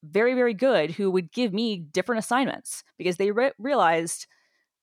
very, 0.04 0.34
very 0.34 0.54
good 0.54 0.92
who 0.92 1.12
would 1.12 1.32
give 1.32 1.54
me 1.54 1.78
different 1.78 2.20
assignments 2.20 2.84
because 2.98 3.18
they 3.18 3.32
re- 3.32 3.52
realized, 3.60 4.28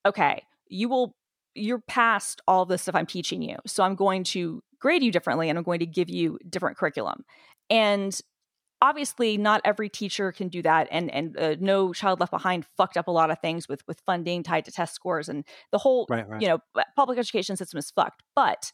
okay, 0.05 0.43
you 0.67 0.87
will, 0.87 1.15
you're 1.55 1.81
past 1.87 2.41
all 2.47 2.65
the 2.65 2.77
stuff 2.77 2.95
I'm 2.95 3.05
teaching 3.05 3.41
you. 3.41 3.57
So 3.65 3.83
I'm 3.83 3.95
going 3.95 4.23
to 4.25 4.61
grade 4.79 5.03
you 5.03 5.11
differently 5.11 5.49
and 5.49 5.57
I'm 5.57 5.63
going 5.63 5.79
to 5.79 5.85
give 5.85 6.09
you 6.09 6.37
different 6.49 6.77
curriculum. 6.77 7.25
And 7.69 8.17
obviously 8.81 9.37
not 9.37 9.61
every 9.65 9.89
teacher 9.89 10.31
can 10.31 10.47
do 10.47 10.61
that 10.61 10.87
and 10.91 11.11
and 11.11 11.37
uh, 11.37 11.55
no 11.59 11.91
child 11.93 12.19
left 12.19 12.31
behind 12.31 12.65
fucked 12.77 12.97
up 12.97 13.07
a 13.07 13.11
lot 13.11 13.29
of 13.29 13.39
things 13.39 13.67
with 13.67 13.85
with 13.87 13.99
funding 14.05 14.41
tied 14.43 14.65
to 14.65 14.71
test 14.71 14.95
scores 14.95 15.27
and 15.27 15.43
the 15.71 15.77
whole 15.77 16.07
Right, 16.09 16.27
right. 16.27 16.41
you 16.41 16.47
know 16.47 16.59
public 16.95 17.19
education 17.19 17.57
system 17.57 17.77
is 17.77 17.91
fucked 17.91 18.23
but 18.35 18.71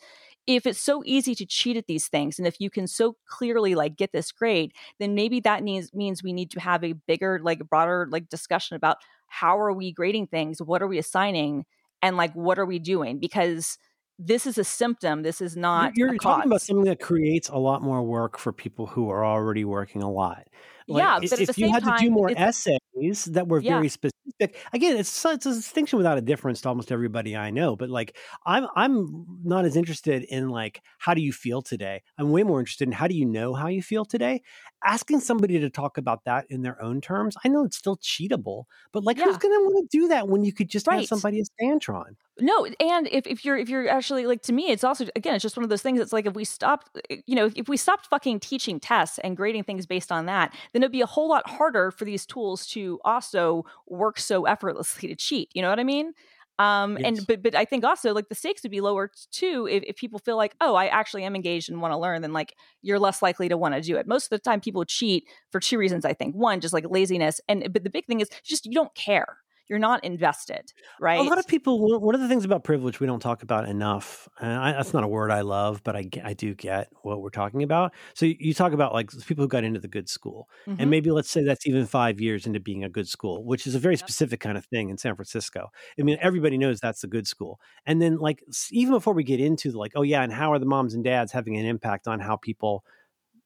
if 0.48 0.68
it's 0.68 0.80
so 0.80 1.02
easy 1.06 1.34
to 1.34 1.46
cheat 1.46 1.76
at 1.76 1.88
these 1.88 2.08
things 2.08 2.38
and 2.38 2.48
if 2.48 2.60
you 2.60 2.70
can 2.70 2.88
so 2.88 3.16
clearly 3.28 3.74
like 3.74 3.96
get 3.96 4.12
this 4.12 4.32
grade 4.32 4.74
then 5.00 5.16
maybe 5.16 5.40
that 5.40 5.64
means 5.64 5.94
means 5.94 6.24
we 6.24 6.34
need 6.34 6.52
to 6.52 6.60
have 6.60 6.84
a 6.84 6.94
bigger 6.94 7.40
like 7.42 7.68
broader 7.68 8.08
like 8.12 8.30
discussion 8.30 8.76
about 8.76 8.98
how 9.28 9.58
are 9.58 9.74
we 9.74 9.92
grading 9.92 10.28
things 10.28 10.62
what 10.62 10.82
are 10.82 10.88
we 10.88 11.00
assigning 11.00 11.66
and 12.02 12.16
like 12.16 12.34
what 12.34 12.60
are 12.60 12.66
we 12.66 12.78
doing 12.78 13.18
because 13.20 13.80
this 14.20 14.46
is 14.46 14.58
a 14.58 14.64
symptom 14.64 15.24
this 15.24 15.42
is 15.42 15.56
not 15.58 15.94
you're, 15.96 16.10
you're 16.10 16.20
talking 16.20 16.46
about 16.46 16.62
something 16.62 16.86
that 16.86 17.00
creates 17.02 17.50
a 17.50 17.58
lot 17.58 17.82
more 17.82 18.02
work 18.04 18.38
for 18.38 18.54
people 18.54 18.86
who 18.88 19.10
are 19.10 19.26
already 19.26 19.66
working 19.66 20.02
a 20.04 20.10
lot. 20.12 20.48
Yeah, 20.88 21.16
i- 21.22 21.28
but 21.28 21.40
if 21.40 21.58
you 21.58 21.72
had 21.74 21.84
to 21.86 21.92
do 21.92 22.12
more 22.12 22.32
essays 22.36 23.26
that 23.26 23.48
were 23.48 23.60
Yeah. 23.60 23.78
very 23.78 23.90
specific, 23.90 24.56
again, 24.74 24.96
it's 24.98 25.26
it's 25.26 25.46
a 25.46 25.54
distinction 25.54 25.98
without 25.98 26.18
a 26.18 26.22
difference 26.22 26.62
to 26.62 26.70
almost 26.70 26.92
everybody 26.92 27.36
I 27.36 27.50
know. 27.52 27.76
But 27.76 27.90
like, 27.90 28.16
I'm 28.46 28.68
I'm 28.76 29.26
not 29.44 29.66
as 29.66 29.76
interested 29.76 30.24
in 30.24 30.50
like 30.50 30.82
how 31.00 31.14
do 31.14 31.22
you 31.22 31.34
feel 31.34 31.62
today. 31.62 32.04
I'm 32.18 32.30
way 32.32 32.44
more 32.44 32.60
interested 32.60 32.88
in 32.88 32.92
how 32.94 33.08
do 33.08 33.16
you 33.16 33.26
know 33.26 33.54
how 33.54 33.68
you 33.68 33.82
feel 33.82 34.06
today. 34.06 34.44
Asking 34.84 35.20
somebody 35.20 35.60
to 35.60 35.70
talk 35.70 35.98
about 35.98 36.24
that 36.26 36.46
in 36.50 36.62
their 36.62 36.82
own 36.82 37.02
terms, 37.02 37.36
I 37.44 37.48
know 37.50 37.64
it's 37.66 37.78
still 37.78 37.98
cheatable, 37.98 38.66
but 38.94 39.04
like, 39.04 39.20
who's 39.20 39.38
going 39.38 39.54
to 39.60 39.64
want 39.66 39.90
to 39.90 39.98
do 40.00 40.08
that 40.10 40.28
when 40.30 40.44
you 40.44 40.54
could 40.54 40.70
just 40.70 40.88
have 40.90 41.06
somebody 41.06 41.40
as 41.40 41.50
Scantron? 41.60 42.16
No, 42.38 42.66
and 42.82 43.08
if, 43.14 43.26
if 43.28 43.46
you're 43.46 43.58
if 43.58 43.70
you're 43.70 43.88
actually 43.88 44.26
like 44.26 44.42
to 44.44 44.52
me, 44.54 44.70
it's 44.70 44.84
also 44.84 45.06
again, 45.16 45.36
it's 45.36 45.42
just 45.42 45.56
one 45.56 45.64
of 45.64 45.70
those 45.70 45.82
things. 45.82 46.02
It's 46.02 46.12
like 46.12 46.26
if 46.26 46.34
we 46.34 46.44
stopped, 46.44 46.90
you 47.26 47.34
know, 47.34 47.50
if 47.56 47.70
we 47.70 47.78
stopped 47.78 48.08
fucking 48.08 48.42
teaching 48.42 48.78
tests 48.78 49.20
and 49.20 49.38
grading 49.38 49.64
things 49.64 49.86
based 49.86 50.12
on 50.12 50.26
that, 50.26 50.54
then 50.74 50.84
it'd 50.84 50.92
be 50.92 51.00
a 51.00 51.06
whole 51.06 51.30
lot 51.30 51.50
harder 51.50 51.92
for 51.92 52.04
these 52.04 52.26
tools 52.26 52.68
to 52.68 53.00
also 53.06 53.64
work 53.88 54.20
so 54.20 54.46
effortlessly 54.46 55.08
to 55.08 55.16
cheat. 55.16 55.50
You 55.54 55.62
know 55.62 55.70
what 55.70 55.80
I 55.80 55.86
mean? 55.86 56.12
Um, 56.60 56.98
Yes. 56.98 57.06
and 57.06 57.26
but 57.26 57.42
but 57.42 57.56
I 57.56 57.64
think 57.64 57.86
also 57.86 58.14
like 58.14 58.28
the 58.28 58.36
stakes 58.36 58.64
would 58.64 58.72
be 58.72 58.82
lower 58.82 59.12
too 59.32 59.66
if, 59.72 59.84
if 59.84 59.96
people 59.96 60.20
feel 60.20 60.36
like 60.38 60.56
oh 60.60 60.76
I 60.76 60.88
actually 60.88 61.24
am 61.24 61.36
engaged 61.36 61.70
and 61.70 61.82
want 61.82 61.94
to 61.94 61.98
learn 61.98 62.22
then 62.22 62.34
like 62.34 62.56
you're 62.82 63.00
less 63.00 63.22
likely 63.22 63.48
to 63.50 63.58
want 63.58 63.76
to 63.76 63.82
do 63.82 63.96
it. 63.98 64.08
Most 64.08 64.26
of 64.26 64.30
the 64.32 64.40
time 64.40 64.60
people 64.62 64.84
cheat 64.86 65.26
for 65.52 65.60
two 65.62 65.78
reasons 65.78 66.04
I 66.06 66.14
think 66.14 66.36
one 66.36 66.60
just 66.62 66.74
like 66.74 66.86
laziness 66.90 67.40
and 67.48 67.72
but 67.72 67.84
the 67.86 67.90
big 67.90 68.06
thing 68.08 68.20
is 68.22 68.30
just 68.44 68.66
you 68.66 68.74
don't 68.74 68.94
care 68.96 69.38
you're 69.68 69.80
not 69.80 70.04
invested 70.04 70.72
right 71.00 71.20
A 71.20 71.24
lot 71.24 71.40
of 71.40 71.48
people. 71.48 72.00
one- 72.00 72.16
of 72.16 72.22
the 72.22 72.28
things 72.28 72.46
about 72.46 72.64
privilege 72.64 73.00
we 73.00 73.08
don't 73.08 73.20
talk 73.20 73.44
about 73.44 73.68
enough, 73.68 74.28
and 74.40 74.52
I, 74.52 74.72
that's 74.74 74.94
not 74.94 75.04
a 75.04 75.08
word 75.08 75.32
I 75.32 75.42
love, 75.42 75.82
but 75.84 75.96
I, 75.96 76.10
I 76.24 76.34
do 76.34 76.54
get 76.54 76.90
what 77.04 77.22
we're 77.22 77.30
talking 77.32 77.64
about. 77.64 77.94
So 78.14 78.26
you, 78.28 78.54
talk 78.54 78.74
about 78.74 78.94
like 78.94 79.10
people 79.26 79.44
who 79.44 79.48
got 79.48 79.64
into 79.64 79.80
the 79.80 79.88
good 79.88 80.08
school, 80.10 80.48
Mhm. 80.68 80.76
and 80.80 80.90
maybe 80.90 81.12
let's 81.12 81.30
say 81.30 81.44
that's 81.44 81.66
even 81.68 81.86
five 81.86 82.22
years 82.22 82.46
into 82.48 82.60
being 82.60 82.84
a 82.84 82.90
good 82.90 83.08
school, 83.08 83.44
which 83.44 83.68
is 83.68 83.76
a 83.76 83.80
very 83.80 83.98
specific 83.98 84.40
kind 84.40 84.58
of 84.58 84.66
thing 84.66 84.90
in 84.90 84.98
San 84.98 85.16
Francisco. 85.16 85.70
I 86.00 86.04
mean, 86.04 86.18
everybody 86.22 86.58
knows 86.58 86.80
that's 86.80 87.04
a 87.04 87.08
good 87.08 87.28
school, 87.28 87.60
and 87.86 88.02
then 88.02 88.18
like 88.18 88.44
even 88.72 88.94
before 88.94 89.14
we 89.14 89.24
get 89.24 89.40
into 89.40 89.72
like, 89.72 89.94
oh 89.96 90.04
yeah, 90.04 90.22
and 90.24 90.32
how 90.32 90.52
are 90.54 90.60
the 90.60 90.66
moms 90.66 90.94
and 90.94 91.04
dads 91.04 91.32
having 91.32 91.58
an 91.58 91.66
impact 91.66 92.08
on 92.08 92.20
how 92.20 92.36
people 92.38 92.84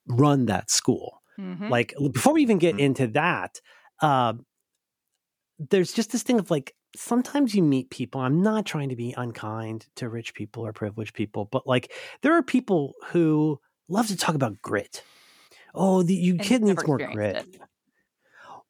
run 0.07 0.45
that 0.47 0.69
school? 0.71 1.21
Mhm. 1.39 1.69
like 1.69 1.93
before 2.11 2.33
we 2.33 2.41
even 2.41 2.57
get 2.57 2.75
Mhm. 2.75 2.79
into 2.79 3.07
that 3.07 3.61
uh, 4.01 4.33
there's 5.59 5.91
just 5.91 6.11
this 6.11 6.23
thing 6.23 6.39
of 6.39 6.49
like 6.49 6.73
sometimes 6.95 7.53
you 7.53 7.61
meet 7.61 7.89
people 7.89 8.21
i'm 8.21 8.41
not 8.41 8.65
trying 8.65 8.89
to 8.89 8.95
be 8.95 9.13
unkind 9.17 9.85
to 9.95 10.09
rich 10.09 10.33
people 10.33 10.65
or 10.65 10.73
privileged 10.73 11.13
people 11.13 11.45
but 11.51 11.67
like 11.67 11.91
there 12.21 12.33
are 12.33 12.41
people 12.43 12.93
who 13.11 13.59
love 13.87 14.07
to 14.07 14.15
talk 14.17 14.35
about 14.35 14.61
grit. 14.61 15.03
Oh 15.75 16.01
the 16.01 16.15
you 16.15 16.33
And 16.33 16.41
kid 16.41 16.61
needs 16.63 16.85
more 16.87 16.97
grit. 16.97 17.35
it. 17.37 17.61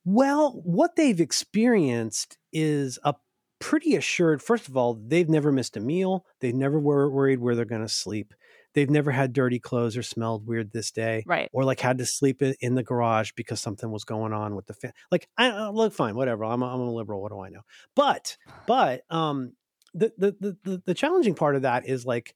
well 0.03 0.59
what 0.63 0.95
they've 0.95 1.19
experienced 1.21 2.37
is 2.51 2.99
a 3.03 3.15
pretty 3.59 3.95
assured 3.95 4.41
first 4.41 4.67
of 4.67 4.75
all 4.77 4.93
they've 5.05 5.29
never 5.29 5.51
missed 5.51 5.77
a 5.77 5.79
meal 5.81 6.25
they've 6.39 6.55
never 6.55 6.79
wor- 6.79 7.09
worried 7.09 7.39
where 7.39 7.55
they're 7.55 7.65
going 7.65 7.81
to 7.81 7.89
sleep 7.89 8.33
they've 8.73 8.89
never 8.89 9.11
had 9.11 9.33
dirty 9.33 9.59
clothes 9.59 9.97
or 9.97 10.03
smelled 10.03 10.45
weird 10.45 10.71
this 10.71 10.91
day 10.91 11.23
right 11.25 11.49
or 11.53 11.63
like 11.63 11.79
had 11.79 11.97
to 11.97 12.05
sleep 12.05 12.41
in, 12.41 12.55
in 12.61 12.75
the 12.75 12.83
garage 12.83 13.31
because 13.35 13.59
something 13.59 13.91
was 13.91 14.03
going 14.03 14.33
on 14.33 14.55
with 14.55 14.67
the 14.67 14.73
fan. 14.73 14.93
Like, 15.11 15.27
I 15.37 15.49
uh, 15.49 15.71
look 15.71 15.93
fine, 15.93 16.15
whatever. 16.15 16.45
I'm 16.45 16.61
a, 16.61 16.73
I'm 16.73 16.79
a 16.79 16.91
liberal. 16.91 17.21
What 17.21 17.31
do 17.31 17.39
I 17.39 17.49
know? 17.49 17.61
But, 17.95 18.37
but, 18.67 19.01
um, 19.09 19.53
the, 19.93 20.13
the, 20.17 20.35
the, 20.39 20.57
the, 20.63 20.83
the 20.85 20.93
challenging 20.93 21.35
part 21.35 21.55
of 21.55 21.63
that 21.63 21.87
is 21.87 22.05
like, 22.05 22.35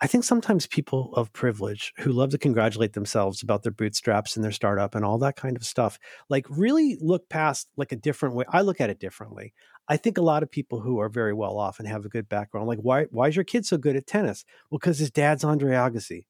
I 0.00 0.06
think 0.06 0.24
sometimes 0.24 0.66
people 0.66 1.14
of 1.14 1.32
privilege 1.32 1.92
who 1.98 2.12
love 2.12 2.30
to 2.30 2.38
congratulate 2.38 2.92
themselves 2.92 3.42
about 3.42 3.62
their 3.62 3.72
bootstraps 3.72 4.36
and 4.36 4.44
their 4.44 4.52
startup 4.52 4.94
and 4.94 5.04
all 5.04 5.18
that 5.18 5.36
kind 5.36 5.56
of 5.56 5.64
stuff, 5.64 5.98
like 6.28 6.46
really 6.50 6.98
look 7.00 7.28
past 7.28 7.68
like 7.76 7.92
a 7.92 7.96
different 7.96 8.34
way. 8.34 8.44
I 8.48 8.60
look 8.60 8.80
at 8.80 8.90
it 8.90 9.00
differently. 9.00 9.54
I 9.88 9.96
think 9.96 10.18
a 10.18 10.22
lot 10.22 10.42
of 10.42 10.50
people 10.50 10.80
who 10.80 11.00
are 11.00 11.08
very 11.08 11.32
well 11.32 11.58
off 11.58 11.78
and 11.78 11.88
have 11.88 12.04
a 12.04 12.08
good 12.08 12.28
background, 12.28 12.68
like 12.68 12.78
why 12.80 13.04
why 13.10 13.28
is 13.28 13.36
your 13.36 13.44
kid 13.44 13.64
so 13.64 13.78
good 13.78 13.96
at 13.96 14.06
tennis? 14.06 14.44
Well, 14.70 14.78
because 14.78 14.98
his 14.98 15.10
dad's 15.10 15.44
Andre 15.44 15.72
Agassi. 15.72 16.26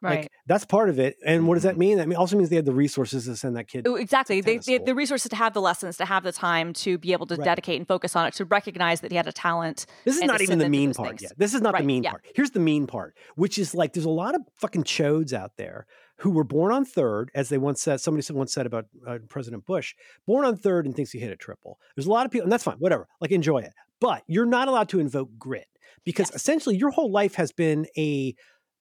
right 0.00 0.22
Like 0.22 0.32
that's 0.46 0.64
part 0.64 0.88
of 0.88 0.98
it. 0.98 1.16
And 1.24 1.46
what 1.46 1.54
does 1.54 1.62
that 1.64 1.72
mm-hmm. 1.72 1.78
mean? 1.78 1.98
That 1.98 2.16
also 2.16 2.36
means 2.36 2.48
they 2.48 2.56
had 2.56 2.64
the 2.64 2.74
resources 2.74 3.26
to 3.26 3.36
send 3.36 3.56
that 3.56 3.68
kid. 3.68 3.86
Oh, 3.86 3.96
exactly. 3.96 4.40
They, 4.40 4.58
they 4.58 4.72
have 4.72 4.86
the 4.86 4.94
resources 4.94 5.28
to 5.28 5.36
have 5.36 5.52
the 5.52 5.60
lessons, 5.60 5.98
to 5.98 6.06
have 6.06 6.24
the 6.24 6.32
time 6.32 6.72
to 6.74 6.98
be 6.98 7.12
able 7.12 7.26
to 7.26 7.36
Right. 7.36 7.44
dedicate 7.44 7.78
and 7.78 7.86
focus 7.86 8.16
on 8.16 8.26
it, 8.26 8.34
to 8.34 8.44
recognize 8.44 9.02
that 9.02 9.10
he 9.10 9.16
had 9.16 9.26
a 9.26 9.32
talent. 9.32 9.86
This 10.04 10.16
is 10.16 10.22
not 10.22 10.40
even 10.40 10.58
the 10.58 10.68
mean 10.68 10.94
part 10.94 11.10
things. 11.10 11.22
yet. 11.22 11.32
This 11.36 11.54
is 11.54 11.60
not 11.60 11.76
the 11.76 11.84
mean 11.84 12.02
yeah. 12.02 12.10
part. 12.10 12.26
Here's 12.34 12.50
the 12.50 12.60
mean 12.60 12.86
part, 12.86 13.14
which 13.36 13.58
is 13.58 13.74
like 13.74 13.92
there's 13.92 14.06
a 14.06 14.10
lot 14.10 14.34
of 14.34 14.40
fucking 14.56 14.84
chodes 14.84 15.32
out 15.32 15.52
there 15.56 15.86
who 16.22 16.30
were 16.30 16.44
born 16.44 16.72
on 16.72 16.84
third, 16.84 17.30
as 17.34 17.48
they 17.48 17.58
once 17.58 17.82
said. 17.82 18.00
Somebody 18.00 18.32
once 18.32 18.52
said 18.52 18.64
about 18.64 18.86
uh, 19.06 19.18
President 19.28 19.66
Bush, 19.66 19.94
born 20.24 20.44
on 20.44 20.56
third 20.56 20.86
and 20.86 20.94
thinks 20.94 21.10
he 21.10 21.18
hit 21.18 21.32
a 21.32 21.36
triple. 21.36 21.78
There's 21.96 22.06
a 22.06 22.10
lot 22.10 22.26
of 22.26 22.32
people, 22.32 22.44
and 22.44 22.52
that's 22.52 22.62
fine, 22.64 22.76
whatever. 22.76 23.08
Like 23.20 23.32
enjoy 23.32 23.58
it, 23.58 23.72
but 24.00 24.22
you're 24.28 24.46
not 24.46 24.68
allowed 24.68 24.88
to 24.90 25.00
invoke 25.00 25.30
grit 25.36 25.66
because 26.04 26.30
Yes. 26.30 26.36
essentially 26.36 26.76
your 26.76 26.90
whole 26.90 27.10
life 27.10 27.34
has 27.34 27.50
been 27.52 27.86
a 27.98 28.34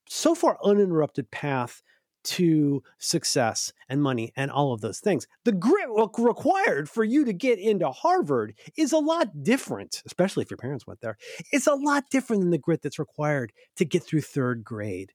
so 0.08 0.36
far 0.36 0.58
uninterrupted 0.64 1.32
path 1.32 1.82
to 2.24 2.84
success 3.00 3.74
and 3.90 4.04
money 4.04 4.32
and 4.36 4.52
all 4.52 4.74
of 4.74 4.82
those 4.82 5.00
things. 5.00 5.26
The 5.44 5.52
grit 5.52 5.88
required 6.20 6.88
for 6.90 7.04
you 7.04 7.26
to 7.26 7.34
get 7.34 7.58
into 7.58 7.90
Harvard 7.90 8.54
is 8.78 8.92
a 8.92 9.00
lot 9.00 9.42
different, 9.42 10.04
especially 10.06 10.44
if 10.44 10.52
your 10.52 10.58
parents 10.58 10.86
went 10.86 11.02
there. 11.02 11.18
It's 11.52 11.66
a 11.66 11.74
lot 11.74 12.04
different 12.12 12.44
than 12.44 12.52
the 12.52 12.60
grit 12.60 12.84
that's 12.84 13.00
required 13.00 13.52
to 13.78 13.86
get 13.86 14.04
through 14.04 14.22
third 14.22 14.64
grade 14.64 15.14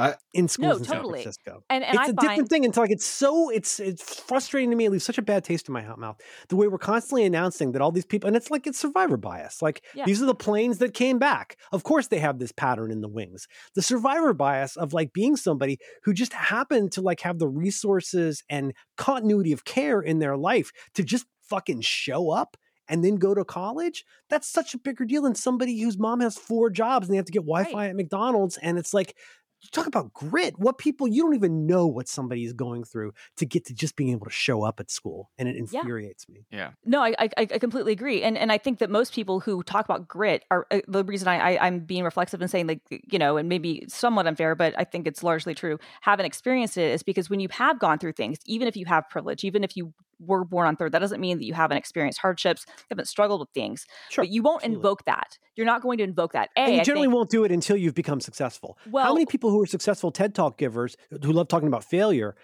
Mhm. 0.00 0.16
in 0.34 0.48
schools 0.48 0.78
in 0.78 0.84
totally. 0.84 1.20
San 1.20 1.32
Francisco. 1.32 1.64
And, 1.70 1.84
and 1.84 1.94
it's 1.94 1.98
I 2.00 2.04
a 2.04 2.06
find, 2.14 2.18
different 2.18 2.48
thing 2.50 2.64
until 2.64 2.82
like 2.82 2.90
it's 2.90 3.06
so 3.06 3.50
it's 3.50 3.78
it's 3.80 4.20
frustrating 4.20 4.70
to 4.70 4.76
me. 4.76 4.86
It 4.86 4.90
leaves 4.92 5.04
such 5.04 5.18
a 5.18 5.22
bad 5.22 5.44
taste 5.44 5.68
in 5.68 5.72
my 5.72 5.82
hot 5.82 5.98
mouth. 5.98 6.20
The 6.48 6.56
way 6.56 6.68
we're 6.68 6.78
constantly 6.78 7.24
announcing 7.24 7.72
that 7.72 7.82
all 7.82 7.92
these 7.92 8.04
people, 8.06 8.26
and 8.28 8.36
it's 8.36 8.50
like 8.50 8.66
it's 8.66 8.78
survivor 8.78 9.16
bias. 9.16 9.62
Like 9.62 9.82
Yeah. 9.94 10.04
these 10.06 10.22
are 10.22 10.26
the 10.26 10.34
planes 10.34 10.78
that 10.78 10.94
came 10.94 11.18
back. 11.18 11.56
Of 11.72 11.82
course, 11.84 12.08
they 12.08 12.18
have 12.20 12.38
this 12.38 12.52
pattern 12.52 12.90
in 12.90 13.00
the 13.00 13.08
wings. 13.08 13.46
The 13.74 13.82
survivor 13.82 14.32
bias 14.34 14.76
of 14.76 14.92
like 14.92 15.12
being 15.12 15.36
somebody 15.36 15.78
who 16.04 16.12
just 16.14 16.32
happened 16.32 16.92
to 16.92 17.00
like 17.02 17.20
have 17.20 17.38
the 17.38 17.48
resources 17.48 18.42
and 18.48 18.72
continuity 18.96 19.52
of 19.52 19.64
care 19.64 20.00
in 20.00 20.18
their 20.18 20.36
life 20.36 20.70
to 20.94 21.02
just 21.02 21.26
fucking 21.48 21.80
show 21.80 22.30
up 22.30 22.56
and 22.88 23.04
then 23.04 23.16
go 23.16 23.34
to 23.34 23.44
college. 23.44 24.04
That's 24.30 24.48
such 24.48 24.74
a 24.74 24.78
bigger 24.78 25.04
deal 25.04 25.22
than 25.22 25.34
somebody 25.36 25.80
whose 25.80 25.96
mom 25.98 26.20
has 26.20 26.36
four 26.36 26.70
jobs 26.70 27.06
and 27.06 27.12
they 27.12 27.16
have 27.18 27.26
to 27.26 27.32
get 27.32 27.42
Wi-Fi 27.42 27.88
at 27.88 27.94
McDonald's. 27.96 28.56
And 28.58 28.78
it's 28.78 28.92
like 28.92 29.16
you 29.62 29.68
talk 29.72 29.86
about 29.86 30.12
grit. 30.12 30.58
What 30.58 30.78
people 30.78 31.06
you 31.06 31.22
don't 31.22 31.34
even 31.34 31.66
know 31.66 31.86
what 31.86 32.08
somebody 32.08 32.44
is 32.44 32.52
going 32.52 32.84
through 32.84 33.12
to 33.36 33.46
get 33.46 33.66
to 33.66 33.74
just 33.74 33.96
being 33.96 34.10
able 34.10 34.26
to 34.26 34.32
show 34.32 34.62
up 34.62 34.80
at 34.80 34.90
school, 34.90 35.30
and 35.38 35.48
it 35.48 35.56
Yeah. 35.70 35.80
infuriates 35.80 36.28
me. 36.28 36.46
Yeah. 36.50 36.70
No, 36.84 37.02
I, 37.02 37.14
I 37.18 37.28
I 37.36 37.46
completely 37.46 37.92
agree, 37.92 38.22
and 38.22 38.38
and 38.38 38.50
I 38.50 38.58
think 38.58 38.78
that 38.78 38.90
most 38.90 39.12
people 39.14 39.40
who 39.40 39.62
talk 39.62 39.84
about 39.84 40.08
grit 40.08 40.44
are 40.50 40.66
uh, 40.70 40.80
the 40.88 41.04
reason 41.04 41.28
I, 41.28 41.54
I 41.56 41.66
I'm 41.66 41.80
being 41.80 42.04
reflexive 42.04 42.40
and 42.40 42.50
saying 42.50 42.66
like 42.68 42.80
you 42.90 43.18
know, 43.18 43.36
and 43.36 43.48
maybe 43.48 43.84
somewhat 43.88 44.26
unfair, 44.26 44.54
but 44.54 44.74
I 44.78 44.84
think 44.84 45.06
it's 45.06 45.22
largely 45.22 45.54
true. 45.54 45.78
Haven't 46.00 46.26
experienced 46.26 46.78
it 46.78 46.90
is 46.92 47.02
because 47.02 47.28
when 47.28 47.40
you 47.40 47.48
have 47.50 47.78
gone 47.78 47.98
through 47.98 48.12
things, 48.12 48.38
even 48.46 48.66
if 48.66 48.76
you 48.76 48.86
have 48.86 49.08
privilege, 49.08 49.44
even 49.44 49.62
if 49.64 49.76
you 49.76 49.92
were 50.24 50.44
born 50.44 50.66
on 50.66 50.76
third, 50.76 50.92
that 50.92 50.98
doesn't 51.00 51.20
mean 51.20 51.38
that 51.38 51.44
you 51.44 51.54
haven't 51.54 51.76
experienced 51.76 52.18
hardships, 52.18 52.66
haven't 52.88 53.08
struggled 53.08 53.40
with 53.40 53.50
things. 53.50 53.86
Sure, 54.10 54.24
but 54.24 54.30
you 54.30 54.42
won't 54.42 54.62
absolutely. 54.62 54.76
invoke 54.76 55.04
that. 55.06 55.38
You're 55.56 55.66
not 55.66 55.82
going 55.82 55.98
to 55.98 56.04
invoke 56.04 56.32
that. 56.32 56.50
A, 56.56 56.60
and 56.60 56.74
you 56.76 56.84
generally 56.84 57.06
think- 57.06 57.14
won't 57.14 57.30
do 57.30 57.44
it 57.44 57.52
until 57.52 57.76
you've 57.76 57.94
become 57.94 58.20
successful. 58.20 58.78
well, 58.88 59.04
How 59.04 59.12
many 59.12 59.26
people 59.26 59.50
who 59.50 59.60
are 59.62 59.66
successful 59.66 60.10
TED 60.10 60.34
Talk 60.34 60.58
givers 60.58 60.96
who 61.10 61.32
love 61.32 61.48
talking 61.48 61.68
about 61.68 61.84
failure 61.84 62.36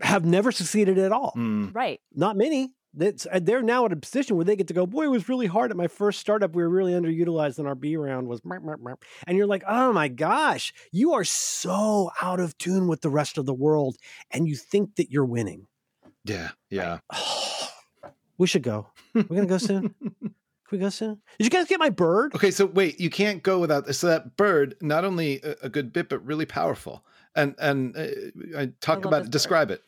have 0.00 0.24
never 0.24 0.52
succeeded 0.52 0.98
at 0.98 1.12
all? 1.12 1.32
Mm. 1.36 1.74
right? 1.74 2.00
Not 2.14 2.36
many. 2.36 2.72
That's, 2.92 3.24
uh, 3.30 3.38
they're 3.40 3.62
now 3.62 3.86
at 3.86 3.92
a 3.92 3.96
position 3.96 4.34
where 4.34 4.44
they 4.44 4.56
get 4.56 4.66
to 4.68 4.74
go, 4.74 4.84
boy, 4.84 5.04
it 5.04 5.10
was 5.10 5.28
really 5.28 5.46
hard 5.46 5.70
at 5.70 5.76
my 5.76 5.86
first 5.86 6.18
startup. 6.18 6.56
We 6.56 6.62
were 6.64 6.68
really 6.68 6.92
underutilized 6.92 7.58
and 7.58 7.68
our 7.68 7.76
B 7.76 7.96
round 7.96 8.26
was, 8.26 8.40
merp, 8.40 8.64
merp, 8.64 8.78
merp." 8.78 8.96
and 9.28 9.36
you're 9.38 9.46
like, 9.46 9.62
oh 9.68 9.92
my 9.92 10.08
gosh, 10.08 10.72
you 10.90 11.12
are 11.12 11.22
so 11.22 12.10
out 12.20 12.40
of 12.40 12.58
tune 12.58 12.88
with 12.88 13.00
the 13.00 13.10
rest 13.10 13.38
of 13.38 13.46
the 13.46 13.54
world 13.54 13.96
and 14.32 14.48
you 14.48 14.56
think 14.56 14.96
that 14.96 15.10
you're 15.10 15.24
winning. 15.24 15.68
Yeah, 16.24 16.50
yeah. 16.68 16.98
we 18.38 18.46
should 18.46 18.62
go. 18.62 18.88
We're 19.14 19.22
going 19.24 19.42
to 19.42 19.46
go 19.46 19.58
soon. 19.58 19.94
Can 20.70 20.78
we 20.78 20.78
go 20.78 20.88
soon? 20.90 21.20
Did 21.38 21.44
you 21.44 21.50
guys 21.50 21.66
get 21.66 21.80
my 21.80 21.90
bird? 21.90 22.34
Okay, 22.34 22.52
so 22.52 22.66
wait, 22.66 23.00
you 23.00 23.10
can't 23.10 23.42
go 23.42 23.58
without. 23.58 23.92
So 23.92 24.06
that 24.06 24.36
bird, 24.36 24.76
not 24.80 25.04
only 25.04 25.40
a, 25.42 25.56
a 25.64 25.68
good 25.68 25.92
bit, 25.92 26.08
but 26.08 26.24
really 26.24 26.46
powerful. 26.46 27.04
And 27.34 27.56
and 27.58 27.96
uh, 27.96 28.06
I 28.56 28.72
talk 28.80 28.98
love 28.98 29.06
about 29.06 29.18
this 29.18 29.26
bird. 29.26 29.30
describe 29.32 29.70
it. 29.72 29.82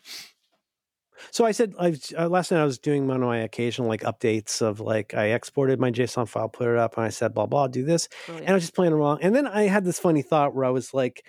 So 1.30 1.44
I 1.44 1.52
said 1.52 1.74
I 1.78 1.96
uh, 2.18 2.28
last 2.28 2.50
night 2.50 2.60
I 2.60 2.64
was 2.64 2.80
doing 2.80 3.06
one 3.06 3.22
of 3.22 3.28
my 3.28 3.38
occasional 3.38 3.86
like 3.86 4.02
updates 4.02 4.60
of 4.60 4.80
like 4.80 5.14
I 5.14 5.26
exported 5.26 5.78
my 5.78 5.92
JSON 5.92 6.28
file, 6.28 6.48
put 6.48 6.66
it 6.66 6.76
up, 6.76 6.96
and 6.96 7.06
I 7.06 7.10
said 7.10 7.32
blah 7.32 7.46
blah, 7.46 7.68
do 7.68 7.84
this, 7.84 8.08
Brilliant. 8.26 8.46
and 8.46 8.52
I 8.52 8.54
was 8.54 8.64
just 8.64 8.74
playing 8.74 8.92
along. 8.92 9.20
And 9.22 9.36
then 9.36 9.46
I 9.46 9.68
had 9.68 9.84
this 9.84 10.00
funny 10.00 10.22
thought 10.22 10.52
where 10.52 10.64
I 10.64 10.70
was 10.70 10.92
like, 10.92 11.24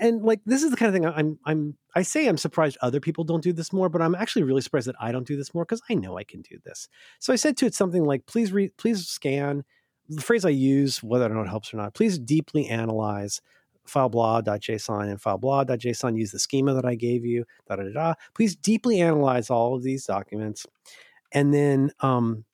and 0.00 0.22
like 0.22 0.40
this 0.46 0.62
is 0.62 0.70
the 0.70 0.78
kind 0.78 0.88
of 0.88 0.94
thing 0.94 1.06
I'm 1.06 1.38
I'm 1.44 1.76
I 1.94 2.02
say 2.02 2.26
I'm 2.26 2.38
surprised 2.38 2.78
other 2.80 3.00
people 3.00 3.24
don't 3.24 3.42
do 3.42 3.52
this 3.52 3.72
more, 3.72 3.88
but 3.88 4.02
I'm 4.02 4.14
actually 4.14 4.44
really 4.44 4.62
surprised 4.62 4.86
that 4.86 4.96
I 5.00 5.12
don't 5.12 5.26
do 5.26 5.36
this 5.36 5.52
more 5.54 5.64
because 5.64 5.82
I 5.90 5.94
know 5.94 6.18
I 6.18 6.24
can 6.24 6.40
do 6.42 6.58
this. 6.64 6.88
So 7.18 7.32
I 7.32 7.36
said 7.36 7.56
to 7.58 7.66
it 7.66 7.74
something 7.74 8.04
like, 8.04 8.26
please 8.26 8.52
read, 8.52 8.76
please 8.76 9.06
scan 9.06 9.64
the 10.08 10.22
phrase 10.22 10.44
I 10.44 10.50
use, 10.50 11.02
whether 11.02 11.26
or 11.26 11.34
not 11.34 11.46
it 11.46 11.50
helps 11.50 11.72
or 11.72 11.76
not. 11.76 11.94
Please 11.94 12.18
deeply 12.18 12.68
analyze 12.68 13.40
fileblah.json 13.86 15.08
and 15.10 15.20
fileblah.json. 15.20 16.18
Use 16.18 16.30
the 16.30 16.38
schema 16.38 16.74
that 16.74 16.84
I 16.84 16.94
gave 16.94 17.24
you. 17.24 17.44
Da 17.68 17.76
da 17.76 17.84
da. 17.84 17.90
da. 17.92 18.14
Please 18.34 18.56
deeply 18.56 19.00
analyze 19.00 19.50
all 19.50 19.74
of 19.74 19.82
these 19.82 20.04
documents, 20.04 20.66
and 21.32 21.52
then 21.52 21.90
um, 22.00 22.44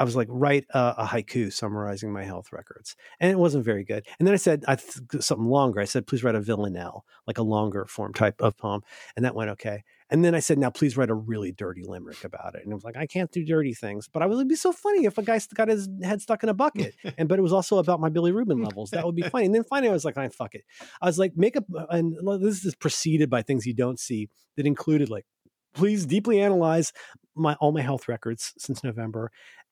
I 0.00 0.04
was 0.04 0.16
like, 0.16 0.28
write 0.30 0.64
a, 0.70 0.94
a 0.98 1.04
haiku 1.04 1.52
summarizing 1.52 2.10
my 2.10 2.24
health 2.24 2.52
records, 2.52 2.96
and 3.20 3.30
it 3.30 3.38
wasn't 3.38 3.64
very 3.66 3.84
good. 3.84 4.06
And 4.18 4.26
then 4.26 4.32
I 4.32 4.38
said 4.38 4.64
I 4.66 4.76
th- 4.76 5.22
something 5.22 5.46
longer. 5.46 5.78
I 5.78 5.84
said, 5.84 6.06
please 6.06 6.24
write 6.24 6.34
a 6.34 6.40
villanelle, 6.40 7.04
like 7.26 7.36
a 7.36 7.42
longer 7.42 7.84
form 7.84 8.14
type 8.14 8.40
of 8.40 8.56
poem, 8.56 8.80
and 9.14 9.24
that 9.26 9.34
went 9.34 9.50
okay. 9.50 9.84
And 10.10 10.24
then 10.24 10.34
I 10.34 10.40
said, 10.40 10.58
now 10.58 10.70
please 10.70 10.96
write 10.96 11.10
a 11.10 11.14
really 11.14 11.52
dirty 11.52 11.84
limerick 11.84 12.24
about 12.24 12.54
it. 12.56 12.62
And 12.64 12.72
it 12.72 12.74
was 12.74 12.82
like, 12.82 12.96
I 12.96 13.06
can't 13.06 13.30
do 13.30 13.44
dirty 13.44 13.74
things, 13.74 14.08
but 14.08 14.22
I 14.22 14.26
would 14.26 14.34
it'd 14.34 14.48
be 14.48 14.56
so 14.56 14.72
funny 14.72 15.04
if 15.04 15.18
a 15.18 15.22
guy 15.22 15.38
got 15.54 15.68
his 15.68 15.88
head 16.02 16.20
stuck 16.20 16.42
in 16.42 16.48
a 16.48 16.54
bucket. 16.54 16.94
and 17.18 17.28
but 17.28 17.38
it 17.38 17.42
was 17.42 17.52
also 17.52 17.78
about 17.78 18.00
my 18.00 18.10
bilirubin 18.10 18.64
levels. 18.64 18.90
That 18.90 19.04
would 19.04 19.14
be 19.14 19.22
funny. 19.22 19.46
And 19.46 19.54
then 19.54 19.64
finally, 19.64 19.90
I 19.90 19.92
was 19.92 20.04
like, 20.04 20.16
I 20.16 20.28
fuck 20.28 20.54
it. 20.54 20.64
I 21.00 21.06
was 21.06 21.18
like, 21.18 21.36
make 21.36 21.56
a 21.56 21.64
and 21.90 22.16
this 22.42 22.64
is 22.64 22.74
preceded 22.74 23.28
by 23.28 23.42
things 23.42 23.66
you 23.66 23.74
don't 23.74 24.00
see 24.00 24.28
that 24.56 24.66
included 24.66 25.10
like, 25.10 25.26
please 25.74 26.06
deeply 26.06 26.40
analyze 26.40 26.92
my 27.36 27.54
all 27.54 27.72
my 27.72 27.80
health 27.82 28.08
records 28.08 28.52
since 28.58 28.82
November, 28.82 29.30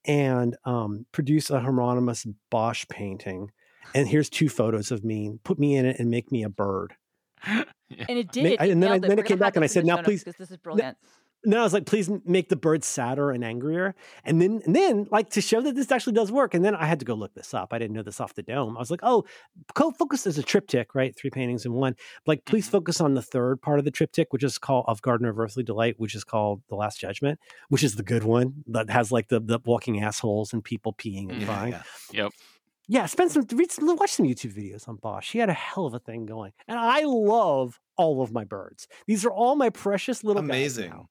and 0.08 0.56
um, 0.64 1.06
produce 1.12 1.50
a 1.50 1.60
Hieronymus 1.60 2.26
Bosch 2.50 2.86
painting. 2.88 3.52
And 3.94 4.08
here's 4.08 4.28
two 4.28 4.48
photos 4.48 4.90
of 4.90 5.04
me. 5.04 5.38
Put 5.44 5.58
me 5.58 5.76
in 5.76 5.86
it 5.86 5.98
and 5.98 6.10
make 6.10 6.32
me 6.32 6.42
a 6.42 6.48
bird. 6.48 6.94
and 7.46 7.64
it 7.90 8.32
did. 8.32 8.44
Ma- 8.58 8.64
it 8.64 8.70
and 8.70 8.82
then 8.82 8.90
I- 8.92 8.98
then 8.98 9.10
We're 9.16 9.20
it 9.22 9.26
came 9.26 9.38
back 9.38 9.54
and 9.56 9.64
I 9.64 9.68
said, 9.68 9.86
"Now 9.86 10.02
please- 10.02 10.24
because 10.24 10.36
this 10.36 10.50
is 10.50 10.56
brilliant. 10.56 10.96
Then 11.52 11.60
I 11.60 11.62
was 11.62 11.72
like, 11.72 11.86
please 11.86 12.10
make 12.24 12.48
the 12.48 12.56
bird 12.56 12.84
sadder 12.84 13.30
and 13.30 13.44
angrier. 13.44 13.94
And 14.24 14.40
then, 14.40 14.60
and 14.66 14.74
then, 14.74 15.06
like 15.10 15.30
to 15.30 15.40
show 15.40 15.60
that 15.62 15.74
this 15.74 15.90
actually 15.90 16.12
does 16.14 16.30
work. 16.32 16.54
And 16.54 16.64
then 16.64 16.74
I 16.74 16.86
had 16.86 16.98
to 16.98 17.04
go 17.04 17.14
look 17.14 17.34
this 17.34 17.54
up. 17.54 17.72
I 17.72 17.78
didn't 17.78 17.94
know 17.96 18.02
this 18.02 18.20
off 18.20 18.34
the 18.34 18.42
dome. 18.42 18.76
I 18.76 18.80
was 18.80 18.90
like, 18.90 19.00
oh, 19.02 19.24
co 19.74 19.90
focus 19.90 20.26
is 20.26 20.38
a 20.38 20.42
triptych, 20.42 20.94
right? 20.94 21.14
Three 21.16 21.30
paintings 21.30 21.64
in 21.64 21.72
one. 21.72 21.94
Like, 22.26 22.44
please 22.44 22.66
Mhm. 22.68 22.72
focus 22.72 23.00
on 23.00 23.14
the 23.14 23.22
third 23.22 23.60
part 23.62 23.78
of 23.78 23.84
the 23.84 23.90
triptych, 23.90 24.32
which 24.32 24.42
is 24.44 24.58
called 24.58 24.84
of 24.88 25.02
Garden 25.02 25.26
of 25.26 25.38
Earthly 25.38 25.62
Delight, 25.62 25.94
which 25.98 26.14
is 26.14 26.24
called 26.24 26.62
The 26.68 26.76
Last 26.76 26.98
Judgment, 27.00 27.38
which 27.68 27.82
is 27.82 27.94
the 27.96 28.02
good 28.02 28.24
one 28.24 28.64
that 28.66 28.90
has 28.90 29.12
like 29.12 29.28
the, 29.28 29.40
the 29.40 29.58
walking 29.64 30.00
assholes 30.02 30.52
and 30.52 30.62
people 30.64 30.92
peeing 30.92 31.30
and 31.30 31.44
crying. 31.46 31.72
yeah. 31.72 31.82
Yep. 32.12 32.32
Yeah, 32.90 33.04
spend 33.04 33.30
some 33.30 33.44
read 33.52 33.70
some, 33.70 33.86
watch 33.96 34.12
some 34.12 34.24
YouTube 34.24 34.54
videos 34.54 34.88
on 34.88 34.96
Bosch. 34.96 35.32
He 35.32 35.38
had 35.40 35.50
a 35.50 35.52
hell 35.52 35.84
of 35.84 35.92
a 35.92 35.98
thing 35.98 36.24
going, 36.24 36.52
and 36.66 36.78
I 36.78 37.02
love 37.04 37.78
all 37.98 38.22
of 38.22 38.32
my 38.32 38.44
birds. 38.44 38.88
These 39.06 39.26
are 39.26 39.30
all 39.30 39.56
my 39.56 39.68
precious 39.68 40.24
little 40.24 40.40
guys 40.40 40.48
Amazing. 40.48 41.06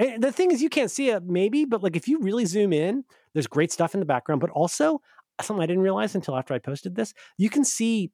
Now. 0.00 0.06
And 0.14 0.22
the 0.22 0.32
thing 0.32 0.50
is, 0.50 0.62
you 0.62 0.68
can't 0.70 0.90
see 0.90 1.10
it 1.10 1.22
maybe, 1.24 1.64
but 1.64 1.82
like 1.82 1.96
if 1.96 2.08
you 2.08 2.18
really 2.20 2.44
zoom 2.46 2.72
in, 2.72 3.04
there's 3.34 3.46
great 3.46 3.72
stuff 3.72 3.94
in 3.94 4.00
the 4.00 4.06
background. 4.06 4.40
But 4.40 4.50
also 4.50 5.00
something 5.40 5.62
I 5.62 5.66
didn't 5.66 5.82
realize 5.82 6.14
until 6.14 6.36
after 6.36 6.54
I 6.54 6.58
posted 6.58 6.94
this, 6.96 7.14
you 7.38 7.50
can 7.50 7.64
see 7.64 8.10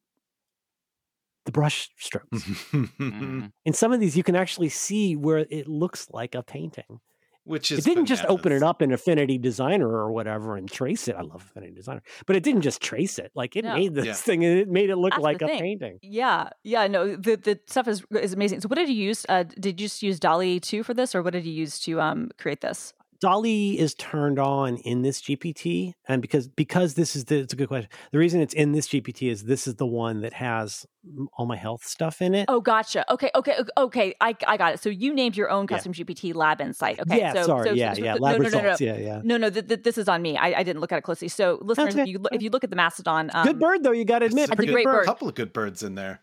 the 1.44 1.52
brush 1.52 1.90
strokes. 1.98 2.44
Mhm. 2.72 3.52
In 3.64 3.72
some 3.72 3.92
of 3.92 4.00
these, 4.00 4.16
you 4.16 4.22
can 4.22 4.36
actually 4.36 4.68
see 4.68 5.16
where 5.16 5.38
it 5.50 5.68
looks 5.68 6.08
like 6.10 6.34
a 6.34 6.42
painting. 6.42 7.00
Which 7.46 7.70
is 7.70 7.78
It 7.78 7.84
didn't 7.84 8.06
just 8.06 8.24
open 8.26 8.50
it 8.50 8.62
up 8.64 8.82
in 8.82 8.90
Affinity 8.92 9.38
Designer 9.38 9.88
or 9.88 10.10
whatever 10.10 10.56
and 10.56 10.68
trace 10.68 11.06
it. 11.06 11.14
I 11.14 11.22
love 11.22 11.42
Affinity 11.42 11.72
Designer, 11.74 12.02
but 12.26 12.34
it 12.34 12.42
didn't 12.42 12.62
just 12.62 12.82
trace 12.82 13.20
it. 13.20 13.30
Like 13.36 13.54
it 13.54 13.64
No. 13.64 13.72
made 13.74 13.94
this 13.94 14.04
Yeah. 14.06 14.14
thing 14.14 14.44
and 14.44 14.58
it 14.58 14.68
made 14.68 14.90
it 14.90 14.96
look 14.96 15.12
That's 15.12 15.22
like 15.22 15.42
a 15.42 15.46
thing. 15.46 15.60
painting. 15.60 15.98
Yeah, 16.02 16.48
yeah, 16.64 16.88
no, 16.88 17.14
the 17.14 17.36
the 17.36 17.60
stuff 17.68 17.86
is 17.86 18.04
is 18.20 18.32
amazing. 18.32 18.60
So, 18.62 18.68
what 18.68 18.76
did 18.76 18.88
you 18.88 18.96
use? 18.96 19.24
Uh, 19.28 19.44
did 19.44 19.80
you 19.80 19.86
just 19.86 20.02
use 20.02 20.18
DALL-E 20.18 20.58
two 20.60 20.82
for 20.82 20.92
this, 20.92 21.14
or 21.14 21.22
what 21.22 21.32
did 21.34 21.44
you 21.46 21.52
use 21.52 21.78
to 21.80 22.00
um 22.00 22.30
create 22.36 22.62
this? 22.62 22.92
DALL-E 23.20 23.78
is 23.78 23.94
turned 23.94 24.38
on 24.38 24.76
in 24.78 25.02
this 25.02 25.20
GPT, 25.20 25.92
and 26.08 26.20
because 26.22 26.48
because 26.48 26.94
this 26.94 27.16
is 27.16 27.24
the 27.26 27.38
it's 27.40 27.52
a 27.52 27.56
good 27.56 27.68
question. 27.68 27.88
The 28.12 28.18
reason 28.18 28.40
it's 28.40 28.54
in 28.54 28.72
this 28.72 28.88
GPT 28.88 29.30
is 29.30 29.44
this 29.44 29.66
is 29.66 29.76
the 29.76 29.86
one 29.86 30.20
that 30.22 30.32
has 30.34 30.86
all 31.34 31.46
my 31.46 31.56
health 31.56 31.84
stuff 31.84 32.20
in 32.20 32.34
it. 32.34 32.46
Oh, 32.48 32.60
gotcha. 32.60 33.10
Okay, 33.12 33.30
okay, 33.34 33.54
ok- 33.58 33.70
okay. 33.78 34.14
I 34.20 34.34
I 34.46 34.56
got 34.56 34.74
it. 34.74 34.80
So 34.80 34.88
you 34.88 35.14
named 35.14 35.36
your 35.36 35.50
own 35.50 35.66
Yeah. 35.70 35.76
custom 35.76 35.92
GPT 35.92 36.34
lab 36.34 36.60
insight. 36.60 36.98
Okay, 37.00 37.18
yeah, 37.18 37.32
so, 37.32 37.42
sorry, 37.44 37.68
so, 37.68 37.74
yeah, 37.74 37.92
so- 37.92 38.02
yeah, 38.02 38.14
so- 38.14 38.22
lab 38.22 38.32
no, 38.38 38.42
no, 38.42 38.48
no, 38.48 38.58
no, 38.58 38.62
results, 38.62 38.80
yeah, 38.80 38.96
yeah. 38.96 39.20
No, 39.22 39.36
no, 39.36 39.50
th- 39.50 39.68
th- 39.68 39.82
this 39.82 39.98
is 39.98 40.08
on 40.08 40.20
me. 40.22 40.36
I, 40.36 40.60
I 40.60 40.62
didn't 40.62 40.80
look 40.80 40.92
at 40.92 40.98
it 40.98 41.02
closely. 41.02 41.28
So, 41.28 41.58
listeners, 41.62 41.94
okay. 41.94 42.02
if 42.02 42.08
you 42.08 42.20
if 42.32 42.42
you 42.42 42.50
look 42.50 42.64
at 42.64 42.70
the 42.70 42.76
Mastodon, 42.76 43.30
um, 43.34 43.46
good 43.46 43.60
bird 43.60 43.82
though, 43.84 43.92
you 43.92 44.04
got 44.04 44.18
to 44.20 44.26
admit, 44.26 44.44
It's 44.44 44.52
a 44.52 44.56
That's 44.56 44.68
a 44.68 44.72
great 44.72 44.84
good 44.84 44.90
bird. 44.92 45.02
A 45.02 45.06
couple 45.06 45.28
of 45.28 45.34
good 45.34 45.52
birds 45.52 45.82
in 45.82 45.94
there. 45.94 46.22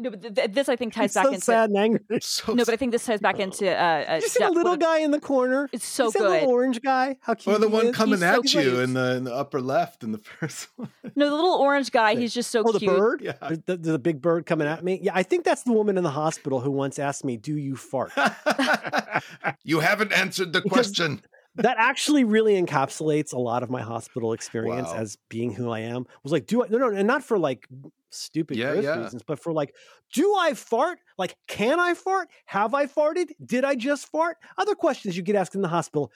No, 0.00 0.10
but 0.10 0.22
th- 0.22 0.34
th- 0.34 0.50
this 0.52 0.68
I 0.68 0.76
think 0.76 0.92
ties 0.94 1.10
He's 1.10 1.14
back 1.14 1.24
so 1.26 1.32
into 1.32 1.40
sad 1.44 1.70
and 1.70 1.78
angry. 1.78 2.00
So 2.22 2.52
no, 2.54 2.64
but 2.64 2.72
I 2.74 2.76
think 2.76 2.92
this 2.92 3.04
ties 3.06 3.20
back 3.20 3.38
into 3.38 3.68
uh, 3.70 4.04
uh 4.08 4.14
you 4.22 4.28
see 4.28 4.42
the 4.44 4.50
little 4.50 4.72
what- 4.72 4.80
guy 4.80 4.98
in 4.98 5.10
the 5.10 5.20
corner? 5.20 5.68
It's 5.72 5.86
so 5.86 6.04
You 6.06 6.10
see 6.12 6.18
that 6.20 6.24
good. 6.24 6.30
little 6.40 6.50
orange 6.50 6.80
guy. 6.82 7.16
How 7.20 7.34
cute! 7.34 7.56
or 7.56 7.58
the 7.58 7.68
he 7.68 7.72
one 7.74 7.86
is? 7.86 7.96
coming 7.96 8.12
He's 8.20 8.20
so 8.52 8.58
at 8.60 8.64
you 8.64 8.80
in 8.80 8.94
the 8.94 9.16
in 9.16 9.24
the 9.24 9.34
upper 9.34 9.60
left 9.60 10.02
in 10.04 10.12
the 10.12 10.18
first 10.40 10.68
one. 10.76 10.90
No, 11.16 11.28
the 11.28 11.34
little 11.34 11.54
orange 11.54 11.90
guy. 11.90 12.14
He's 12.16 12.32
just 12.34 12.50
so 12.50 12.62
Oh, 12.66 12.72
the 12.72 12.78
cute. 12.78 12.96
bird. 12.96 13.20
Yeah. 13.22 13.32
There's 13.40 13.58
the, 13.66 13.76
there's 13.76 13.94
a 13.94 13.98
big 13.98 14.20
bird 14.22 14.46
coming 14.46 14.66
at 14.68 14.82
me. 14.84 14.98
Yeah, 15.02 15.12
I 15.14 15.22
think 15.22 15.44
that's 15.44 15.62
the 15.62 15.72
woman 15.72 15.96
in 15.98 16.04
the 16.04 16.10
hospital 16.10 16.60
who 16.60 16.70
once 16.70 16.98
asked 16.98 17.24
me, 17.24 17.36
"Do 17.36 17.56
you 17.56 17.76
fart?" 17.76 18.12
you 19.64 19.80
haven't 19.80 20.12
answered 20.12 20.52
the 20.52 20.60
Because- 20.60 20.72
question. 20.72 21.22
that 21.56 21.76
actually 21.78 22.22
really 22.22 22.60
encapsulates 22.60 23.32
a 23.32 23.38
lot 23.38 23.62
of 23.64 23.70
my 23.70 23.80
hospital 23.82 24.32
experience 24.32 24.88
Wow. 24.88 24.96
as 24.96 25.16
being 25.28 25.52
who 25.52 25.70
I 25.70 25.80
am. 25.80 26.06
Was 26.22 26.30
like, 26.32 26.46
do 26.46 26.62
I 26.62 26.68
no 26.68 26.78
no 26.78 26.88
and 26.94 27.06
not 27.06 27.24
for 27.24 27.36
like 27.38 27.66
stupid 28.10 28.56
Yeah, 28.56 28.74
yeah. 28.74 29.02
reasons, 29.02 29.22
but 29.22 29.38
for 29.38 29.52
like, 29.52 29.74
do 30.12 30.34
I 30.38 30.54
fart? 30.54 30.98
Like, 31.18 31.36
can 31.46 31.78
I 31.80 31.94
fart? 31.94 32.28
Have 32.46 32.74
I 32.74 32.86
farted? 32.86 33.30
Did 33.44 33.64
I 33.64 33.74
just 33.74 34.06
fart? 34.08 34.36
Other 34.56 34.74
questions 34.74 35.16
you 35.16 35.22
get 35.22 35.36
asked 35.36 35.54
in 35.54 35.62
the 35.62 35.68
hospital. 35.68 36.10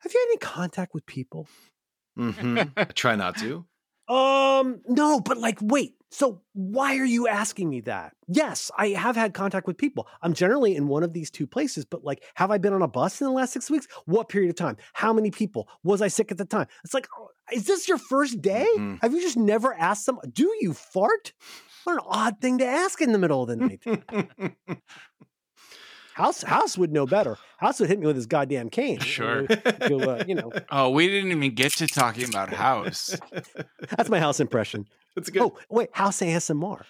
Have 0.00 0.12
you 0.12 0.20
had 0.20 0.26
any 0.30 0.38
contact 0.38 0.94
with 0.94 1.04
people? 1.06 1.46
Mm-hmm. 2.18 2.70
I 2.76 2.84
try 2.84 3.16
not 3.16 3.36
to. 3.38 3.64
Um, 4.08 4.80
no, 4.88 5.20
but 5.20 5.38
like, 5.38 5.58
wait. 5.62 5.94
So 6.12 6.42
why 6.54 6.96
are 6.98 7.04
you 7.04 7.28
asking 7.28 7.70
me 7.70 7.80
that? 7.82 8.14
Yes, 8.26 8.70
I 8.76 8.88
have 8.88 9.14
had 9.14 9.32
contact 9.32 9.66
with 9.68 9.78
people. 9.78 10.08
I'm 10.22 10.34
generally 10.34 10.74
in 10.74 10.88
one 10.88 11.02
of 11.04 11.12
these 11.12 11.30
two 11.30 11.46
places, 11.46 11.84
but 11.84 12.02
like, 12.04 12.24
have 12.34 12.50
I 12.50 12.58
been 12.58 12.72
on 12.72 12.82
a 12.82 12.88
bus 12.88 13.20
in 13.20 13.26
the 13.26 13.32
last 13.32 13.52
six 13.52 13.70
weeks? 13.70 13.86
What 14.06 14.28
period 14.28 14.50
of 14.50 14.56
time? 14.56 14.76
How 14.92 15.12
many 15.12 15.30
people? 15.30 15.68
Was 15.84 16.02
I 16.02 16.08
sick 16.08 16.32
at 16.32 16.38
the 16.38 16.44
time? 16.44 16.66
It's 16.84 16.94
like, 16.94 17.06
oh, 17.16 17.28
is 17.52 17.66
this 17.66 17.86
your 17.88 17.98
first 17.98 18.42
day? 18.42 18.66
Mhm. 18.76 18.98
Have 19.02 19.12
you 19.12 19.20
just 19.20 19.36
never 19.36 19.72
asked 19.74 20.06
them? 20.06 20.18
Do 20.32 20.52
you 20.60 20.72
fart? 20.74 21.32
What 21.84 21.94
an 21.94 22.00
odd 22.06 22.40
thing 22.40 22.58
to 22.58 22.66
ask 22.66 23.00
in 23.00 23.12
the 23.12 23.18
middle 23.18 23.42
of 23.42 23.48
the 23.48 23.56
night. 23.56 23.82
House 26.14 26.42
House 26.42 26.76
would 26.76 26.92
know 26.92 27.06
better. 27.06 27.38
House 27.58 27.80
would 27.80 27.88
hit 27.88 27.98
me 27.98 28.06
with 28.06 28.16
his 28.16 28.26
goddamn 28.26 28.68
cane. 28.68 28.98
Sure. 28.98 29.46
Uh, 29.48 30.24
you 30.26 30.34
know, 30.34 30.52
Oh, 30.70 30.90
we 30.90 31.06
didn't 31.08 31.30
even 31.30 31.54
get 31.54 31.72
to 31.76 31.86
talking 31.86 32.28
about 32.28 32.52
House. 32.52 33.16
that's 33.96 34.10
my 34.10 34.18
house 34.18 34.40
impression. 34.40 34.86
It's 35.16 35.30
good. 35.30 35.42
Oh, 35.42 35.58
wait, 35.68 35.90
house 35.92 36.20
ASMR. 36.20 36.84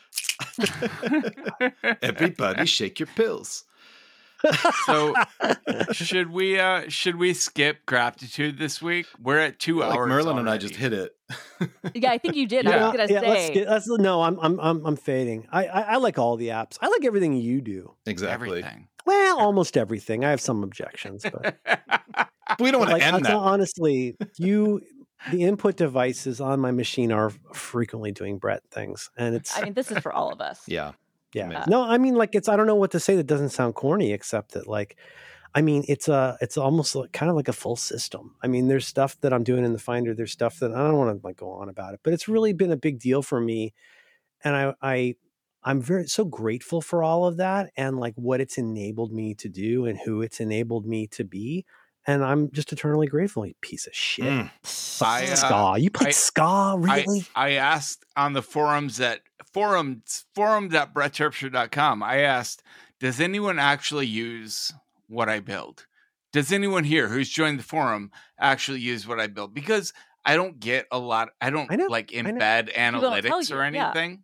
Everybody 2.02 2.66
shake 2.66 3.00
your 3.00 3.06
pills. 3.08 3.64
so 4.86 5.14
should 5.92 6.30
we 6.30 6.58
uh 6.58 6.88
should 6.88 7.16
we 7.16 7.34
skip 7.34 7.84
gratitude 7.84 8.58
this 8.58 8.80
week? 8.80 9.06
We're 9.22 9.38
at 9.38 9.58
two 9.58 9.80
Like 9.80 9.94
hours. 9.94 10.08
Merlin 10.08 10.38
and 10.38 10.48
I 10.48 10.56
just 10.56 10.76
hit 10.76 10.92
it. 10.92 11.14
Yeah, 11.94 12.10
I 12.12 12.18
think 12.18 12.36
you 12.36 12.46
did. 12.46 12.64
Yeah. 12.64 12.70
I 12.70 12.88
was 12.88 12.96
gonna 12.96 13.12
yeah, 13.12 13.20
let's 13.28 13.46
say. 13.48 13.54
get, 13.54 13.68
let's, 13.68 13.86
no, 13.86 14.22
I'm, 14.22 14.38
I'm, 14.40 14.58
I'm, 14.60 14.86
I'm 14.86 14.96
fading. 14.96 15.46
I, 15.52 15.66
I, 15.66 15.80
I 15.80 15.96
like 15.96 16.18
all 16.18 16.36
the 16.36 16.48
apps. 16.48 16.78
I 16.80 16.88
like 16.88 17.04
everything 17.04 17.34
you 17.34 17.60
do. 17.60 17.94
exactly. 18.06 18.60
everything. 18.62 18.88
Well, 19.04 19.38
almost 19.38 19.76
everything. 19.76 20.24
I 20.24 20.30
have 20.30 20.40
some 20.40 20.62
objections, 20.62 21.24
but 21.30 21.56
We 22.58 22.70
don't 22.70 22.80
want 22.80 22.90
to 22.90 22.94
like, 22.94 23.02
end 23.02 23.12
hon- 23.12 23.22
that. 23.24 23.34
honestly, 23.34 24.16
you, 24.38 24.80
the 25.30 25.44
input 25.44 25.76
devices 25.76 26.40
on 26.40 26.60
my 26.60 26.70
machine 26.70 27.12
are 27.12 27.30
frequently 27.52 28.12
doing 28.12 28.38
Brett 28.38 28.62
things, 28.70 29.10
and 29.16 29.34
it's 29.34 29.56
I 29.56 29.62
mean, 29.62 29.74
this 29.74 29.90
is 29.90 29.98
for 29.98 30.12
all 30.12 30.32
of 30.32 30.40
us. 30.40 30.62
Yeah. 30.66 30.92
yeah. 31.34 31.46
amazing. 31.46 31.64
No, 31.68 31.82
I 31.82 31.98
mean, 31.98 32.14
like 32.14 32.34
it's. 32.34 32.48
I 32.48 32.56
don't 32.56 32.66
know 32.66 32.74
what 32.74 32.92
to 32.92 33.00
say 33.00 33.16
that 33.16 33.26
doesn't 33.26 33.50
sound 33.50 33.74
corny, 33.74 34.12
except 34.12 34.52
that 34.52 34.66
like. 34.66 34.96
I 35.52 35.62
mean, 35.62 35.84
it's 35.88 36.06
a, 36.06 36.38
it's 36.40 36.56
almost 36.56 36.94
like, 36.94 37.10
kind 37.10 37.28
of 37.28 37.34
like 37.34 37.48
a 37.48 37.52
full 37.52 37.74
system. 37.74 38.36
I 38.40 38.46
mean, 38.46 38.68
there's 38.68 38.86
stuff 38.86 39.20
that 39.22 39.32
I'm 39.32 39.42
doing 39.42 39.64
in 39.64 39.72
the 39.72 39.80
Finder. 39.80 40.14
There's 40.14 40.30
stuff 40.30 40.60
that 40.60 40.70
I 40.70 40.78
don't 40.78 40.96
want 40.96 41.20
to 41.20 41.26
like 41.26 41.38
go 41.38 41.50
on 41.50 41.68
about 41.68 41.92
it, 41.92 42.00
but 42.04 42.12
it's 42.12 42.28
really 42.28 42.52
been 42.52 42.70
a 42.70 42.76
big 42.76 43.00
deal 43.00 43.20
for 43.20 43.40
me, 43.40 43.74
and 44.44 44.54
I, 44.54 44.74
I, 44.80 45.16
I'm 45.62 45.82
very 45.82 46.06
so 46.06 46.24
grateful 46.24 46.80
for 46.80 47.02
all 47.02 47.26
of 47.26 47.36
that 47.38 47.70
and 47.76 47.98
like 47.98 48.14
what 48.14 48.40
it's 48.40 48.58
enabled 48.58 49.12
me 49.12 49.34
to 49.34 49.48
do 49.48 49.86
and 49.86 49.98
who 49.98 50.22
it's 50.22 50.40
enabled 50.40 50.86
me 50.86 51.06
to 51.08 51.24
be, 51.24 51.66
and 52.10 52.24
I'm 52.24 52.50
just 52.50 52.72
eternally 52.72 53.06
grateful. 53.06 53.46
You 53.46 53.54
piece 53.60 53.86
of 53.86 53.94
shit, 53.94 54.24
Mm. 54.24 54.50
I, 55.02 55.24
uh, 55.30 55.36
ska. 55.36 55.74
You 55.78 55.90
played 55.90 56.08
I- 56.08 56.12
ska, 56.12 56.74
really? 56.78 57.24
I 57.34 57.50
asked 57.52 58.04
on 58.16 58.32
the 58.32 58.42
forums 58.42 59.00
at 59.00 59.20
forums 59.52 60.24
forum.brettterpstra.com. 60.34 62.02
I 62.02 62.18
asked, 62.18 62.62
does 62.98 63.20
anyone 63.20 63.58
actually 63.58 64.06
use 64.06 64.72
what 65.08 65.28
I 65.28 65.40
build? 65.40 65.86
Does 66.32 66.52
anyone 66.52 66.84
here 66.84 67.08
who's 67.08 67.28
joined 67.28 67.58
the 67.58 67.64
forum 67.64 68.10
actually 68.38 68.80
use 68.80 69.06
what 69.06 69.18
I 69.18 69.26
build? 69.26 69.52
Because 69.54 69.92
I 70.24 70.36
don't 70.36 70.60
get 70.60 70.86
a 70.92 70.98
lot. 70.98 71.30
I 71.40 71.50
don't 71.50 71.70
I 71.72 71.76
know, 71.76 71.86
like 71.86 72.12
I 72.16 72.22
know. 72.22 72.30
embed 72.32 72.66
don't 72.74 73.00
tell 73.00 73.12
analytics 73.12 73.50
you, 73.50 73.56
or 73.56 73.68
yeah. 73.70 73.86
anything. 73.90 74.22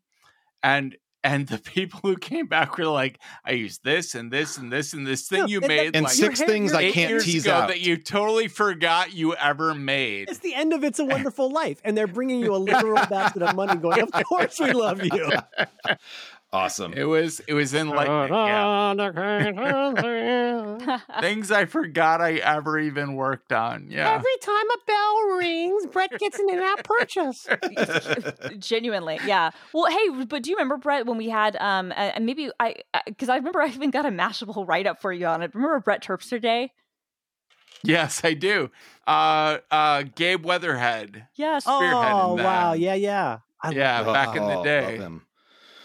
And 0.62 0.96
and 1.26 1.46
the 1.48 1.58
people 1.58 2.00
who 2.02 2.16
came 2.16 2.46
back 2.46 2.78
were 2.78 2.86
like, 2.86 3.18
I 3.44 3.52
use 3.52 3.78
this 3.78 4.14
and 4.14 4.30
this 4.30 4.56
and 4.58 4.72
this 4.72 4.92
and 4.92 5.06
this 5.06 5.26
thing 5.28 5.40
No, 5.40 5.46
you 5.46 5.56
and 5.58 5.64
that- 5.64 5.68
made 5.68 5.96
And 5.96 6.04
like 6.04 6.12
six 6.14 6.38
hair- 6.38 6.48
things 6.48 6.70
your 6.72 6.80
I 6.80 6.90
can't 6.92 7.10
years 7.10 7.24
tease 7.24 7.44
ago 7.46 7.54
out. 7.54 7.68
that 7.68 7.80
you 7.80 7.96
totally 7.96 8.48
forgot 8.48 9.12
you 9.12 9.34
ever 9.34 9.74
made. 9.74 10.28
It's 10.28 10.38
the 10.38 10.54
end 10.54 10.72
of 10.72 10.84
It's 10.84 10.98
a 10.98 11.04
Wonderful 11.16 11.50
Life, 11.50 11.80
and 11.84 11.96
they're 11.98 12.06
bringing 12.06 12.40
you 12.40 12.54
a 12.54 12.58
literal 12.58 12.94
basket 13.06 13.42
of 13.42 13.54
money. 13.56 13.76
Going, 13.80 14.00
of 14.02 14.12
course 14.24 14.58
we 14.60 14.72
love 14.72 15.02
you. 15.04 15.30
Awesome. 16.52 16.92
It 16.94 17.04
was 17.04 17.40
it 17.40 17.54
was 17.54 17.74
enlightening. 17.74 18.28
Yeah. 18.32 18.94
Things 21.20 21.50
I 21.50 21.64
forgot 21.64 22.20
I 22.20 22.34
ever 22.34 22.78
even 22.78 23.14
worked 23.14 23.52
on. 23.52 23.88
Yeah. 23.90 24.14
Every 24.14 24.36
time 24.40 24.64
a 24.70 24.78
bell 24.86 25.22
rings, 25.38 25.86
Brett 25.86 26.16
gets 26.18 26.38
an 26.38 26.48
in-app 26.48 26.84
purchase. 26.84 27.46
Genuinely, 28.58 29.18
yeah. 29.26 29.50
Well, 29.74 29.90
hey, 29.90 30.24
but 30.24 30.42
do 30.44 30.50
you 30.50 30.56
remember 30.56 30.76
Brett 30.76 31.04
when 31.06 31.18
we 31.18 31.28
had 31.28 31.56
um, 31.56 31.90
uh, 31.92 31.94
and 32.14 32.24
maybe 32.26 32.50
I 32.60 32.76
because 33.06 33.28
I 33.28 33.36
remember 33.36 33.60
I 33.60 33.66
even 33.68 33.90
got 33.90 34.06
a 34.06 34.10
Mashable 34.10 34.66
write 34.66 34.86
up 34.86 35.00
for 35.02 35.12
you 35.12 35.26
on 35.26 35.42
it. 35.42 35.52
Remember 35.54 35.80
Brett 35.80 36.02
Terpstra 36.02 36.40
Day? 36.40 36.72
Yes, 37.82 38.22
I 38.24 38.34
do. 38.34 38.70
Uh 39.06 39.58
uh 39.70 40.04
Gabe 40.14 40.44
Weatherhead. 40.44 41.26
Yes. 41.34 41.64
Oh 41.66 42.34
wow, 42.34 42.72
yeah, 42.72 42.94
yeah. 42.94 43.38
I 43.62 43.70
Yeah, 43.70 44.00
love 44.00 44.14
back 44.14 44.36
in 44.36 44.42
the 44.44 44.52
Oh, 44.52 44.56
love 44.56 44.64
day. 44.64 45.08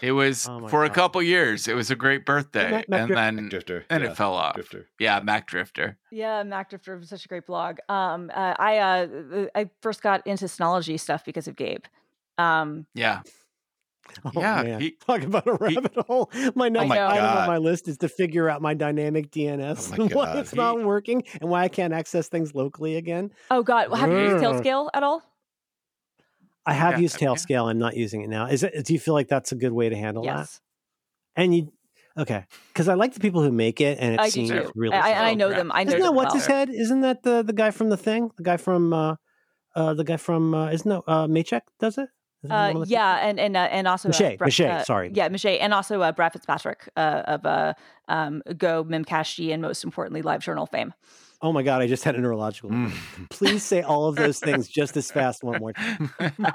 Him. 0.02 0.08
It 0.08 0.12
was 0.12 0.48
Oh 0.48 0.60
my 0.60 0.68
for 0.68 0.84
a 0.84 0.90
couple 0.90 1.22
years. 1.22 1.68
It 1.68 1.74
was 1.74 1.90
a 1.90 1.96
great 1.96 2.26
birthday. 2.26 2.70
Mac- 2.70 2.88
Mac 2.88 3.00
and 3.00 3.08
Drifter. 3.08 3.14
then 3.14 3.48
Drifter. 3.48 3.84
and 3.90 4.02
yeah. 4.04 4.10
it 4.10 4.16
fell 4.16 4.34
off. 4.34 4.54
Drifter. 4.54 4.88
Yeah, 4.98 5.20
Mac 5.20 5.46
Drifter. 5.46 5.96
Yeah, 6.10 6.42
Mac 6.42 6.70
Drifter 6.70 6.96
was 6.98 7.08
such 7.08 7.24
a 7.24 7.28
great 7.28 7.46
blog. 7.46 7.78
Um, 7.88 8.30
uh, 8.34 8.54
I 8.58 8.78
uh, 8.78 9.46
I 9.54 9.70
first 9.80 10.02
got 10.02 10.26
into 10.26 10.46
Synology 10.46 10.98
stuff 10.98 11.24
because 11.24 11.46
of 11.48 11.56
Gabe. 11.56 11.84
Um, 12.38 12.86
Yeah. 12.94 13.20
Oh, 14.24 14.32
yeah. 14.34 14.62
man. 14.62 14.80
he- 14.80 14.90
Talk 15.06 15.22
about 15.22 15.46
a 15.46 15.56
he- 15.68 15.76
rabbit 15.76 15.94
hole. 16.06 16.30
My 16.56 16.68
next 16.68 16.88
my 16.88 17.02
item 17.06 17.24
God. 17.24 17.38
on 17.38 17.46
my 17.46 17.56
list 17.58 17.86
is 17.88 17.96
to 17.98 18.08
figure 18.08 18.50
out 18.50 18.60
my 18.60 18.74
dynamic 18.74 19.30
DNS 19.30 19.92
Oh 19.94 19.96
my 19.96 20.04
and 20.04 20.12
why 20.14 20.24
God. 20.26 20.38
it's 20.38 20.54
not 20.54 20.82
working 20.82 21.22
and 21.40 21.48
why 21.48 21.62
I 21.62 21.68
can't 21.68 21.94
access 21.94 22.28
things 22.28 22.52
locally 22.54 22.96
again. 22.96 23.30
oh 23.50 23.62
God, 23.62 23.96
have 23.96 24.10
you 24.10 24.18
used 24.18 24.44
Ugh. 24.44 24.60
Tailscale 24.62 24.90
at 24.92 25.02
all? 25.04 25.22
I 26.64 26.74
have 26.74 26.94
Yeah, 26.94 27.00
used 27.00 27.20
yeah. 27.20 27.28
Tailscale. 27.28 27.68
I'm 27.70 27.78
not 27.78 27.96
using 27.96 28.22
it 28.22 28.28
now. 28.28 28.46
Is 28.46 28.62
it? 28.62 28.84
Do 28.84 28.92
you 28.92 28.98
feel 29.00 29.14
like 29.14 29.28
that's 29.28 29.52
a 29.52 29.56
good 29.56 29.72
way 29.72 29.88
to 29.88 29.96
handle 29.96 30.24
that? 30.24 30.38
Yes, 30.38 30.60
And 31.34 31.54
you, 31.54 31.72
okay, 32.16 32.44
because 32.72 32.88
I 32.88 32.94
like 32.94 33.14
the 33.14 33.20
people 33.20 33.42
who 33.42 33.50
make 33.50 33.80
it, 33.80 33.98
and 34.00 34.14
it 34.14 34.20
I 34.20 34.28
seems 34.28 34.50
too. 34.50 34.72
really. 34.74 34.96
I, 34.96 35.12
I, 35.12 35.30
I 35.30 35.34
know 35.34 35.50
them. 35.50 35.72
I 35.72 35.84
know 35.84 35.88
Isn't 35.90 36.00
that 36.02 36.06
them 36.08 36.14
what's 36.14 36.34
well. 36.34 36.40
his 36.40 36.46
head? 36.46 36.70
Isn't 36.70 37.00
that 37.00 37.22
the 37.22 37.42
the 37.42 37.52
guy 37.52 37.70
from 37.70 37.88
the 37.90 37.96
thing? 37.96 38.30
The 38.36 38.42
guy 38.44 38.56
from 38.56 38.92
uh, 38.92 39.16
uh 39.74 39.94
the 39.94 40.04
guy 40.04 40.18
from 40.18 40.54
uh, 40.54 40.70
isn't 40.70 40.88
that 40.88 41.02
uh 41.06 41.26
Maycheck 41.26 41.62
does 41.80 41.98
it? 41.98 42.08
Isn't 42.44 42.56
he 42.56 42.72
one 42.72 42.82
Uh, 42.82 42.84
yeah, 42.86 43.26
and 43.26 43.40
and 43.40 43.56
uh, 43.56 43.68
and 43.70 43.88
also 43.88 44.08
uh, 44.08 44.12
Miche, 44.12 44.38
Brett- 44.38 44.60
uh, 44.60 44.84
sorry. 44.84 45.10
yeah, 45.14 45.28
Miche, 45.28 45.58
and 45.60 45.72
also 45.72 46.02
uh, 46.02 46.12
Brad 46.12 46.32
Fitzpatrick 46.32 46.88
uh, 46.96 47.22
of 47.26 47.46
uh, 47.46 47.74
um, 48.08 48.42
Go, 48.56 48.84
Memcached, 48.84 49.52
and 49.52 49.62
most 49.62 49.84
importantly, 49.84 50.22
LiveJournal 50.22 50.68
fame. 50.68 50.92
Oh 51.44 51.52
my 51.52 51.64
god! 51.64 51.82
I 51.82 51.88
just 51.88 52.04
had 52.04 52.14
a 52.14 52.20
neurological. 52.20 52.70
Mm. 52.70 52.92
Please 53.30 53.64
say 53.64 53.82
all 53.82 54.06
of 54.06 54.14
those 54.14 54.38
things 54.38 54.68
just 54.68 54.96
as 54.96 55.10
fast 55.10 55.42
one 55.42 55.58
more 55.58 55.72
time. 55.72 56.10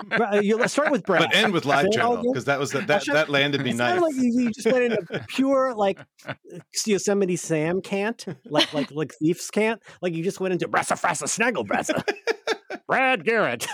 Bra- 0.08 0.32
uh, 0.36 0.40
you, 0.42 0.56
let's 0.56 0.72
start 0.72 0.92
with 0.92 1.04
Brad. 1.04 1.24
But 1.24 1.36
end 1.36 1.52
with 1.52 1.66
live 1.66 1.88
Say 1.92 2.00
it 2.00 2.00
all 2.00 2.16
journal 2.16 2.32
because 2.32 2.46
that 2.46 2.58
was 2.58 2.72
the, 2.72 2.80
that 2.82 3.04
Shut- 3.04 3.14
that 3.14 3.30
landed 3.30 3.62
me 3.62 3.74
nice. 3.74 4.00
like 4.00 4.16
you, 4.16 4.44
you 4.44 4.52
just 4.52 4.66
went 4.66 4.86
into 4.86 5.26
pure 5.28 5.76
like 5.76 6.00
Yosemite 6.86 7.36
Sam 7.36 7.82
can't, 7.82 8.26
like 8.46 8.74
like 8.74 8.90
like 8.92 9.14
thieves 9.20 9.52
can't. 9.52 9.82
Like 10.02 10.14
you 10.14 10.24
just 10.24 10.40
went 10.40 10.54
into 10.54 10.70
Bressa 10.70 11.00
Fressa 11.00 11.28
Snaggle 11.28 11.66
Bressa. 11.66 12.02
Brad 12.88 13.26
Garrett. 13.26 13.68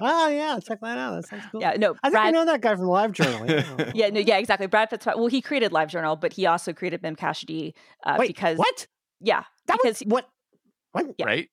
oh 0.00 0.28
yeah, 0.28 0.58
check 0.58 0.80
that 0.80 0.98
out. 0.98 1.14
That 1.14 1.28
sounds 1.28 1.44
cool. 1.52 1.60
Yeah, 1.60 1.74
no, 1.78 1.94
I 2.02 2.10
think 2.10 2.24
I 2.24 2.30
know 2.32 2.44
that 2.44 2.60
guy 2.60 2.74
from 2.74 2.86
Live 2.86 3.12
Journal. 3.12 3.48
Yeah. 3.48 3.92
Yeah, 3.94 4.08
no, 4.10 4.18
yeah, 4.18 4.38
exactly. 4.38 4.66
Brad 4.66 4.90
Fitzpatrick. 4.90 5.20
Well, 5.20 5.28
he 5.28 5.40
created 5.40 5.70
LiveJournal, 5.70 6.20
but 6.20 6.32
he 6.32 6.44
also 6.46 6.72
created 6.72 7.00
Memcached 7.02 7.72
uh, 8.02 8.16
Wait, 8.18 8.26
because 8.26 8.58
what? 8.58 8.88
yeah, 9.20 9.44
That 9.66 9.78
because 9.82 10.00
was 10.00 10.08
what? 10.10 10.28
What? 10.92 11.14
Yeah. 11.18 11.26
Right? 11.26 11.48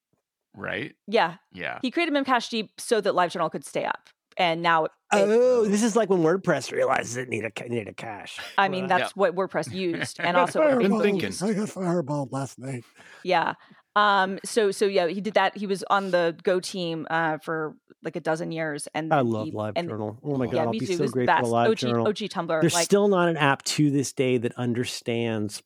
Right? 0.55 0.95
yeah, 1.07 1.35
Yeah. 1.53 1.79
he 1.81 1.91
created 1.91 2.13
Memcached 2.13 2.67
so 2.77 2.99
that 2.99 3.13
LiveJournal 3.13 3.49
could 3.51 3.65
stay 3.65 3.85
up, 3.85 4.09
and 4.35 4.61
now 4.61 4.85
it, 4.85 4.91
Oh, 5.13 5.65
this 5.65 5.81
is 5.81 5.95
like 5.95 6.09
when 6.09 6.19
WordPress 6.23 6.73
realizes 6.73 7.15
it 7.15 7.29
need 7.29 7.45
a 7.45 7.51
ca- 7.51 7.67
needed 7.69 7.88
a 7.88 7.93
cache. 7.93 8.38
I 8.57 8.67
mean, 8.67 8.88
Well, 8.88 8.99
that's 8.99 9.15
what 9.15 9.33
WordPress 9.33 9.73
used, 9.73 10.19
and 10.19 10.29
I 10.38 10.41
got 10.41 10.41
also 10.41 10.59
what 10.59 10.77
been 10.79 10.99
thinking. 10.99 11.33
I 11.41 11.53
got 11.53 11.69
fireballed 11.69 12.33
last 12.33 12.59
night. 12.59 12.83
Yeah. 13.23 13.53
Um. 13.95 14.39
So 14.43 14.71
so 14.71 14.85
yeah, 14.85 15.07
he 15.07 15.21
did 15.21 15.35
that. 15.35 15.55
He 15.57 15.67
was 15.67 15.83
on 15.89 16.11
the 16.11 16.38
Go 16.43 16.59
team 16.59 17.07
uh 17.09 17.38
for 17.38 17.75
like 18.03 18.15
a 18.17 18.21
dozen 18.21 18.51
years, 18.51 18.88
and 18.93 19.13
I 19.13 19.21
love 19.21 19.45
he, 19.47 19.51
Live 19.53 19.73
and, 19.77 19.88
Journal. 19.88 20.17
Oh 20.23 20.35
my 20.35 20.47
god, 20.47 20.53
Yeah, 20.55 20.63
I'll 20.63 20.71
be 20.71 20.79
too. 20.79 20.85
so 20.88 20.93
it 20.93 20.99
was 21.01 21.11
the 21.11 21.25
grateful 21.25 21.35
to 21.35 21.41
best. 21.43 21.51
Live 21.51 21.69
OG, 21.71 21.77
Journal. 21.77 22.07
OG 22.07 22.15
Tumblr. 22.15 22.61
There's 22.61 22.73
like 22.73 22.85
still 22.85 23.07
not 23.07 23.29
an 23.29 23.38
app 23.38 23.63
to 23.63 23.89
this 23.89 24.11
day 24.11 24.38
that 24.38 24.53
understands 24.57 25.61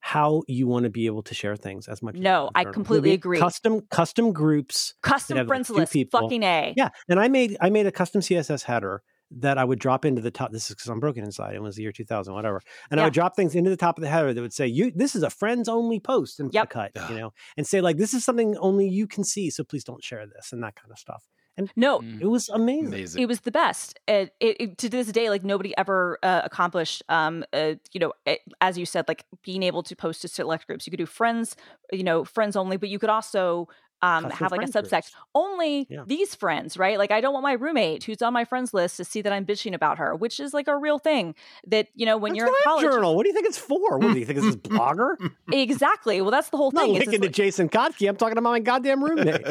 how 0.00 0.42
you 0.48 0.66
want 0.66 0.84
to 0.84 0.90
be 0.90 1.06
able 1.06 1.22
to 1.22 1.34
share 1.34 1.56
things 1.56 1.86
as 1.88 2.02
much. 2.02 2.16
as 2.16 2.20
No, 2.22 2.44
Live 2.44 2.50
I 2.54 2.64
completely 2.64 3.12
agree. 3.12 3.38
Custom 3.38 3.82
custom 3.90 4.32
groups. 4.32 4.94
custom 5.02 5.36
have, 5.36 5.46
like, 5.46 5.50
friends 5.50 5.68
two 5.68 5.74
list. 5.74 5.92
people. 5.92 6.20
Fucking 6.20 6.42
a. 6.42 6.74
Yeah, 6.76 6.88
and 7.08 7.20
I 7.20 7.28
made 7.28 7.56
I 7.60 7.70
made 7.70 7.86
a 7.86 7.92
custom 7.92 8.20
CSS 8.20 8.62
header 8.64 9.02
that 9.32 9.58
I 9.58 9.64
would 9.64 9.78
drop 9.78 10.04
into 10.04 10.20
the 10.20 10.30
top. 10.32 10.50
This 10.50 10.68
is 10.70 10.74
because 10.74 10.88
I'm 10.90 10.98
broken 10.98 11.22
inside. 11.22 11.54
It 11.54 11.62
was 11.62 11.76
the 11.76 11.82
year 11.82 11.92
2000, 11.92 12.34
whatever. 12.34 12.60
And 12.90 13.00
I 13.00 13.04
would 13.04 13.12
drop 13.12 13.36
things 13.36 13.54
into 13.54 13.70
the 13.70 13.76
top 13.76 13.96
of 13.96 14.02
the 14.02 14.08
header 14.08 14.34
that 14.34 14.40
would 14.40 14.52
say, 14.52 14.66
"You, 14.66 14.90
this 14.92 15.14
is 15.14 15.22
a 15.22 15.30
friends 15.30 15.68
only 15.68 16.00
post," 16.00 16.40
and 16.40 16.52
Yep. 16.52 16.70
cut, 16.70 16.90
you 17.08 17.16
know, 17.16 17.32
and 17.56 17.64
say 17.66 17.80
like, 17.80 17.96
"This 17.96 18.12
is 18.12 18.24
something 18.24 18.56
only 18.56 18.88
you 18.88 19.06
can 19.06 19.22
see, 19.22 19.48
so 19.50 19.62
please 19.62 19.84
don't 19.84 20.02
share 20.02 20.26
this," 20.26 20.52
and 20.52 20.62
that 20.64 20.74
kind 20.74 20.90
of 20.90 20.98
stuff. 20.98 21.28
No, 21.76 22.00
Mm. 22.00 22.20
It 22.20 22.26
was 22.26 22.48
amazing. 22.48 22.86
Amazing. 22.88 23.22
it 23.22 23.26
was 23.26 23.40
the 23.40 23.50
best. 23.50 23.98
It, 24.08 24.34
it, 24.40 24.56
it- 24.60 24.78
to 24.78 24.88
this 24.88 25.08
day, 25.12 25.28
like 25.30 25.44
nobody 25.44 25.72
ever 25.76 26.18
uh, 26.22 26.42
accomplished. 26.44 27.02
Um, 27.08 27.44
uh, 27.52 27.74
you 27.92 28.00
know, 28.00 28.12
it, 28.26 28.40
as 28.60 28.78
you 28.78 28.86
said, 28.86 29.06
like 29.08 29.24
being 29.44 29.62
able 29.62 29.82
to 29.84 29.94
post 29.96 30.22
to 30.22 30.28
select 30.28 30.66
groups. 30.66 30.86
You 30.86 30.90
could 30.90 30.98
do 30.98 31.06
friends, 31.06 31.56
you 31.92 32.02
know, 32.04 32.24
friends 32.24 32.56
only, 32.56 32.76
but 32.76 32.88
you 32.88 32.98
could 32.98 33.10
also 33.10 33.68
um 34.02 34.24
Custom 34.24 34.38
have 34.38 34.50
like 34.52 34.62
a 34.62 34.72
friend 34.72 34.86
subsect 34.86 34.90
groups. 34.90 35.14
only 35.34 35.86
Yeah. 35.90 36.04
these 36.06 36.34
friends, 36.34 36.76
right? 36.76 36.98
Like 36.98 37.10
I 37.10 37.20
don't 37.20 37.32
want 37.32 37.42
my 37.42 37.52
roommate 37.52 38.04
who's 38.04 38.22
on 38.22 38.32
my 38.32 38.44
friends 38.44 38.72
list 38.72 38.96
to 38.98 39.04
see 39.04 39.20
that 39.22 39.32
I'm 39.32 39.44
bitching 39.46 39.74
about 39.74 39.98
her, 39.98 40.14
which 40.14 40.40
is 40.40 40.54
like 40.54 40.68
a 40.68 40.76
real 40.76 40.98
thing. 40.98 41.34
That 41.66 41.88
you 41.94 42.06
know 42.06 42.16
when 42.16 42.32
That's 42.32 42.38
you're 42.38 42.46
in 42.46 42.52
Live 42.52 42.62
college, 42.64 42.84
Journal. 42.84 43.16
What 43.16 43.24
do 43.24 43.28
you 43.28 43.34
think 43.34 43.46
it's 43.46 43.58
for? 43.58 43.98
What 43.98 44.12
do 44.14 44.18
you 44.18 44.24
think 44.26 44.38
it's 44.38 44.46
this 44.46 44.56
blogger? 44.56 45.16
exactly. 45.52 46.20
Well, 46.20 46.30
that's 46.30 46.48
the 46.50 46.56
whole 46.56 46.68
I'm 46.70 46.74
not 46.76 46.82
thing. 46.86 46.94
It's 46.96 47.06
linking 47.06 47.22
just 47.22 47.34
to 47.34 47.42
Jason 47.42 47.68
Kottke. 47.68 48.08
I'm 48.08 48.16
talking 48.16 48.38
about 48.38 48.50
my 48.50 48.60
goddamn 48.60 49.02
roommate, 49.04 49.44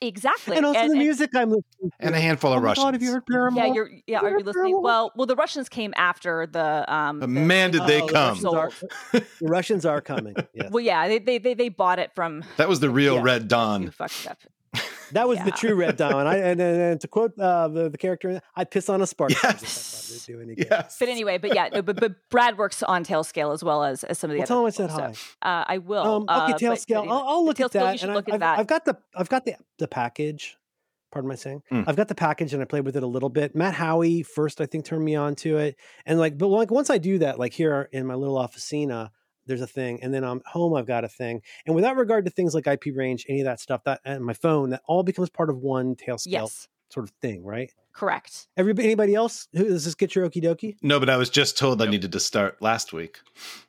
exactly. 0.00 0.56
and 0.56 0.66
also 0.66 0.78
And- 0.80 0.90
the 0.90 0.94
and- 0.94 1.02
music 1.02 1.30
I'm 1.34 1.50
listening 1.50 1.90
to. 1.90 1.90
and 2.00 2.14
a 2.14 2.20
handful 2.20 2.52
oh 2.52 2.56
of 2.56 2.62
my 2.62 2.68
Russians. 2.68 2.84
God, 2.84 2.94
have 2.94 3.02
you 3.02 3.12
heard 3.12 3.26
Paramore? 3.26 3.64
Yeah, 3.66 3.72
you're. 3.72 3.90
Yeah, 4.06 4.20
are 4.20 4.30
you 4.30 4.36
listening? 4.38 4.52
Terrible. 4.54 4.82
Well, 4.82 5.12
well, 5.16 5.26
the 5.26 5.36
Russians 5.36 5.68
came 5.68 5.92
after 5.96 6.46
the. 6.46 6.84
Um, 6.92 7.20
the- 7.20 7.26
man, 7.26 7.70
did 7.72 7.82
they 7.86 8.00
Oh, 8.02 8.06
the 8.06 8.12
come. 8.12 8.28
Russians 8.44 8.44
are- 8.54 8.70
the 9.12 9.24
Russians 9.42 9.84
are 9.86 10.00
coming. 10.00 10.34
Yes. 10.54 10.70
Well, 10.70 10.82
yeah, 10.84 11.08
they 11.08 11.18
they 11.18 11.38
they, 11.38 11.54
they 11.54 11.68
bought 11.68 11.98
it 11.98 12.12
from 12.14 12.44
That 12.56 12.68
was 12.68 12.80
the 12.80 12.90
real 12.90 13.16
Yeah. 13.16 13.22
Red 13.22 13.48
Dawn. 13.48 13.92
Fucked 13.96 14.26
up. 14.28 14.38
That 15.12 15.28
was 15.28 15.38
the 15.44 15.52
true 15.52 15.74
Red 15.74 15.96
Dawn. 15.96 16.26
I, 16.26 16.36
and, 16.36 16.60
and, 16.60 16.80
and 16.80 17.00
to 17.00 17.08
quote 17.08 17.38
uh, 17.38 17.68
the, 17.68 17.88
the 17.88 17.96
character, 17.96 18.40
I'd 18.56 18.70
piss 18.70 18.88
on 18.88 19.00
a 19.00 19.06
spark. 19.06 19.30
Yes. 19.42 20.24
Do 20.26 20.40
any. 20.40 20.54
Yes. 20.58 20.96
But 20.98 21.08
anyway, 21.08 21.38
but 21.38 21.54
yeah, 21.54 21.68
no, 21.72 21.80
but 21.82 21.98
but 22.00 22.14
Brad 22.30 22.58
works 22.58 22.82
on 22.82 23.04
Tailscale 23.04 23.54
as 23.54 23.62
well 23.62 23.84
as, 23.84 24.02
as 24.04 24.18
some 24.18 24.30
of 24.30 24.34
the 24.34 24.38
Well, 24.40 24.42
other. 24.42 24.48
tell 24.48 24.60
him 24.60 24.66
I 24.66 24.70
said 24.70 24.88
people, 24.90 25.04
hi. 25.04 25.12
so, 25.12 25.20
uh, 25.42 25.64
I 25.68 25.78
will. 25.78 26.02
Um, 26.02 26.22
okay, 26.24 26.52
uh, 26.52 26.58
tail 26.58 26.72
but- 26.72 26.80
scale. 26.80 27.04
but 27.04 27.10
I'll, 27.12 27.24
I'll 27.28 27.44
look 27.44 27.60
at 27.60 27.70
that. 27.72 27.92
You 27.92 27.98
should 27.98 28.08
and 28.08 28.16
look 28.16 28.28
I've, 28.28 28.34
at 28.34 28.40
that. 28.40 28.52
I've, 28.54 28.60
I've 28.60 28.66
got 28.66 28.84
the 28.84 28.98
I've 29.14 29.28
got 29.28 29.44
the 29.44 29.56
the 29.78 29.88
package. 29.88 30.56
Pardon 31.12 31.28
my 31.28 31.36
saying. 31.36 31.62
Mm. 31.72 31.84
I've 31.86 31.96
got 31.96 32.08
the 32.08 32.14
package 32.16 32.52
and 32.52 32.60
I 32.60 32.66
played 32.66 32.84
with 32.84 32.96
it 32.96 33.02
a 33.04 33.06
little 33.06 33.28
bit. 33.28 33.54
Matt 33.54 33.74
Haughey 33.74 34.26
first, 34.26 34.60
I 34.60 34.66
think, 34.66 34.84
turned 34.84 35.04
me 35.04 35.14
on 35.14 35.36
to 35.36 35.56
it, 35.58 35.76
and 36.04 36.18
like, 36.18 36.36
but 36.36 36.48
like 36.48 36.70
once 36.72 36.90
I 36.90 36.98
do 36.98 37.18
that, 37.18 37.38
like 37.38 37.52
here 37.52 37.88
in 37.92 38.06
my 38.06 38.14
little 38.14 38.36
officina, 38.36 39.10
there's 39.46 39.60
a 39.62 39.66
thing, 39.66 40.02
and 40.02 40.12
then 40.12 40.24
I'm 40.24 40.42
home, 40.46 40.74
I've 40.74 40.86
got 40.86 41.04
a 41.04 41.08
thing, 41.08 41.42
and 41.66 41.74
without 41.74 41.96
regard 41.96 42.24
to 42.26 42.30
things 42.30 42.54
like 42.54 42.66
IP 42.66 42.86
range, 42.94 43.26
any 43.28 43.40
of 43.40 43.44
that 43.46 43.60
stuff, 43.60 43.84
that 43.84 44.00
and 44.04 44.24
my 44.24 44.32
phone, 44.34 44.70
that 44.70 44.82
all 44.86 45.02
becomes 45.02 45.30
part 45.30 45.50
of 45.50 45.58
one 45.58 45.94
Tailscale 45.96 46.26
yes, 46.26 46.68
sort 46.90 47.04
of 47.04 47.10
thing, 47.20 47.44
right? 47.44 47.72
correct. 47.92 48.46
Everybody, 48.58 48.88
anybody 48.88 49.14
else? 49.14 49.48
Who 49.54 49.64
does 49.64 49.86
this 49.86 49.94
get 49.94 50.14
your 50.14 50.28
okie 50.28 50.42
dokie? 50.42 50.76
No, 50.82 51.00
but 51.00 51.08
I 51.08 51.16
was 51.16 51.30
just 51.30 51.56
told 51.56 51.80
I 51.80 51.86
needed 51.86 52.12
to 52.12 52.20
start 52.20 52.60
last 52.60 52.92
week. 52.92 53.20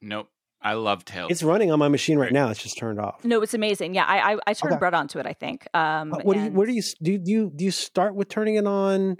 Nope. 0.02 0.28
I 0.62 0.74
love 0.74 1.06
Tails. 1.06 1.32
It's 1.32 1.44
running 1.44 1.72
on 1.72 1.80
my 1.80 1.88
machine 1.88 2.18
right 2.18 2.34
now. 2.34 2.50
It's 2.50 2.62
just 2.62 2.78
turned 2.78 3.00
off. 3.00 3.24
No, 3.24 3.42
it's 3.42 3.54
amazing. 3.54 3.94
Yeah, 3.96 4.04
I 4.06 4.34
I, 4.34 4.38
I 4.48 4.54
turned 4.54 4.74
Okay. 4.74 4.80
Brett 4.80 4.94
onto 4.94 5.18
it. 5.20 5.26
I 5.26 5.32
think. 5.32 5.66
Um, 5.74 6.14
Uh, 6.14 6.18
what 6.24 6.34
do 6.34 6.40
you? 6.42 6.46
and 6.48 6.56
Where 6.58 6.68
do 6.68 6.74
you? 6.74 6.82
Do 7.02 7.12
you, 7.14 7.18
do 7.20 7.32
you 7.32 7.52
do 7.56 7.64
you 7.64 7.72
start 7.72 8.16
with 8.16 8.28
turning 8.28 8.56
it 8.56 8.66
on? 8.68 9.16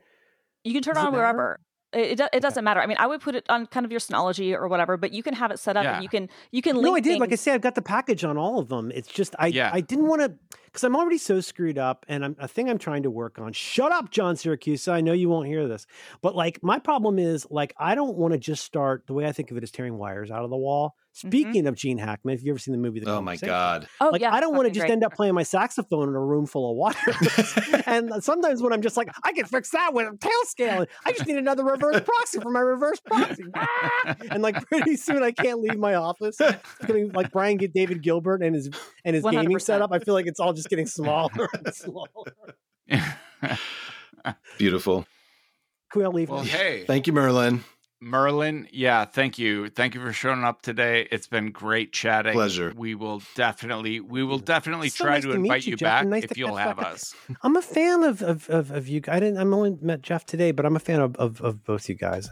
you 0.66 0.74
can 0.74 0.82
turn 0.82 0.98
it 0.98 1.00
it 1.00 1.06
on 1.06 1.12
matter? 1.14 1.18
wherever. 1.18 1.60
It, 1.94 2.20
it, 2.20 2.30
it 2.34 2.40
doesn't 2.42 2.64
matter. 2.64 2.82
I 2.82 2.86
mean, 2.86 2.98
I 3.00 3.08
would 3.08 3.22
put 3.22 3.34
it 3.36 3.46
on 3.50 3.66
kind 3.66 3.86
of 3.86 3.92
your 3.92 4.00
Synology 4.02 4.54
or 4.54 4.68
whatever, 4.68 4.98
but 4.98 5.14
you 5.14 5.24
can 5.24 5.34
have 5.34 5.52
it 5.52 5.60
set 5.60 5.78
up 5.78 5.86
Yeah. 5.86 5.94
and 5.96 6.04
you 6.04 6.10
can 6.10 6.30
you 6.52 6.62
can 6.62 6.76
link. 6.76 6.86
No, 6.86 6.96
I 6.96 7.00
did. 7.00 7.20
Like 7.20 7.28
I 7.28 7.32
things- 7.32 7.42
said, 7.42 7.54
I've 7.56 7.62
got 7.62 7.76
the 7.76 7.82
package 7.82 8.24
on 8.26 8.38
all 8.38 8.60
of 8.60 8.68
them. 8.68 8.92
It's 8.94 9.08
just 9.08 9.36
I 9.40 9.48
Yeah. 9.48 9.70
I 9.74 9.80
didn't 9.82 10.08
want 10.08 10.22
to 10.22 10.34
because 10.78 10.84
I'm 10.84 10.96
already 10.96 11.18
so 11.18 11.42
screwed 11.42 11.80
up, 11.80 12.06
and 12.08 12.24
I'm 12.24 12.36
a 12.38 12.48
thing 12.48 12.70
I'm 12.70 12.78
trying 12.78 13.02
to 13.04 13.10
work 13.10 13.40
on. 13.40 13.52
Shut 13.52 13.92
up, 13.92 14.12
John 14.12 14.36
Siracusa. 14.36 14.92
I 14.92 15.02
know 15.02 15.12
you 15.12 15.28
won't 15.28 15.48
hear 15.48 15.68
this, 15.68 15.88
but 16.22 16.36
like 16.36 16.62
my 16.62 16.78
problem 16.78 17.18
is 17.18 17.48
like 17.50 17.74
I 17.80 17.96
don't 17.96 18.16
want 18.16 18.34
to 18.34 18.38
just 18.38 18.64
start 18.64 19.06
the 19.08 19.14
way 19.14 19.26
I 19.26 19.32
think 19.32 19.50
of 19.50 19.58
it 19.58 19.64
as 19.64 19.72
tearing 19.72 19.98
wires 19.98 20.30
out 20.30 20.44
of 20.44 20.52
the 20.52 20.58
wall. 20.58 20.94
Speaking 21.14 21.66
of 21.66 21.74
Gene 21.74 21.98
Hackman, 21.98 22.36
if 22.36 22.44
you 22.44 22.52
ever 22.52 22.60
seen 22.60 22.74
the 22.74 22.78
movie, 22.78 23.00
The 23.00 23.10
Oh 23.10 23.22
my 23.22 23.38
Conversation, 23.38 23.48
god. 23.48 23.88
oh 24.02 24.10
like 24.10 24.22
yeah, 24.22 24.32
I 24.32 24.40
don't 24.40 24.56
want 24.56 24.68
to 24.68 24.72
just 24.72 24.82
great. 24.82 24.92
end 24.92 25.04
up 25.04 25.16
playing 25.16 25.34
my 25.34 25.42
saxophone 25.42 26.10
in 26.10 26.14
a 26.14 26.20
room 26.24 26.46
full 26.46 26.70
of 26.70 26.78
water. 26.78 27.12
and 27.88 28.24
sometimes 28.24 28.62
when 28.62 28.72
I'm 28.72 28.84
just 28.84 28.98
like, 28.98 29.10
I 29.24 29.32
can 29.32 29.46
fix 29.46 29.72
that 29.72 29.96
with 29.96 30.06
a 30.14 30.16
tail 30.16 30.32
scale. 30.44 30.86
I 31.08 31.14
just 31.14 31.26
need 31.26 31.38
another 31.38 31.64
reverse 31.64 32.02
proxy 32.02 32.40
for 32.40 32.52
my 32.52 32.60
reverse 32.60 33.00
proxy. 33.00 33.46
Ah! 33.56 34.16
and 34.30 34.44
like 34.44 34.64
pretty 34.68 34.96
soon 34.96 35.24
I 35.24 35.32
can't 35.32 35.60
leave 35.60 35.80
my 35.80 35.96
office. 35.96 36.40
It's 36.40 36.86
getting 36.86 37.12
like 37.14 37.32
Brian 37.32 37.58
get 37.58 37.74
David 37.74 38.04
Gilbert 38.04 38.44
and 38.44 38.54
his 38.54 38.70
and 39.04 39.16
his 39.16 39.24
gaming 39.24 39.58
100%. 39.58 39.62
setup. 39.64 39.92
I 39.92 39.98
feel 39.98 40.14
like 40.14 40.28
it's 40.28 40.40
all 40.40 40.54
just 40.54 40.67
getting 40.70 40.86
smaller 40.88 41.48
and 41.54 41.74
smaller. 41.74 42.08
Beautiful. 44.58 45.06
Can 45.92 46.00
we 46.00 46.06
all 46.06 46.12
leave? 46.14 46.30
well, 46.30 46.42
hey, 46.44 46.84
Thank 46.86 47.08
you, 47.08 47.14
Merlin. 47.14 47.64
Merlin. 48.00 48.68
Yeah, 48.72 49.06
thank 49.06 49.40
you. 49.40 49.70
Thank 49.70 49.96
you 49.96 50.02
for 50.02 50.14
showing 50.14 50.44
up 50.44 50.62
today. 50.62 51.08
It's 51.12 51.28
been 51.28 51.52
great 51.52 51.94
chatting. 51.94 52.34
Pleasure. 52.34 52.72
We 52.76 52.94
will 52.94 53.24
definitely, 53.36 54.00
we 54.02 54.24
will 54.24 54.38
definitely 54.38 54.90
So 54.90 55.06
try 55.06 55.14
nice 55.16 55.24
to 55.24 55.30
to 55.30 55.34
invite 55.36 55.66
you, 55.66 55.72
you, 55.72 55.78
back 55.78 56.06
nice 56.06 56.24
if 56.26 56.38
you'll 56.38 56.56
have 56.58 56.78
back 56.78 56.86
us. 56.94 57.16
I'm 57.42 57.56
a 57.56 57.62
fan 57.62 58.04
of 58.04 58.22
of 58.22 58.50
of, 58.50 58.70
of 58.72 58.88
you. 58.88 59.02
I 59.08 59.20
didn't. 59.20 59.38
I'm 59.40 59.54
only 59.54 59.78
met 59.82 60.02
Jeff 60.04 60.26
today, 60.26 60.52
but 60.52 60.66
I'm 60.66 60.76
a 60.76 60.80
fan 60.80 61.00
of 61.00 61.16
of, 61.16 61.42
of 61.42 61.64
both 61.64 61.90
you 61.90 61.96
guys. 61.96 62.30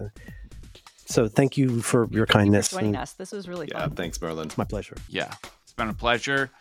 So 1.07 1.27
thank 1.27 1.57
you 1.57 1.81
for 1.81 2.01
your 2.11 2.25
Thank 2.27 2.35
you 2.45 2.51
kindness. 2.51 2.67
for 2.69 2.75
joining 2.75 2.89
and 2.95 2.97
us. 3.03 3.13
This 3.13 3.31
was 3.31 3.47
really 3.47 3.67
Yeah, 3.71 3.79
fun. 3.81 3.91
thanks, 3.91 4.21
Merlin. 4.21 4.47
It's 4.47 4.57
my 4.57 4.63
pleasure. 4.65 4.97
Yeah, 5.09 5.33
it's 5.63 5.73
been 5.73 5.89
a 5.89 5.93
pleasure. 5.93 6.51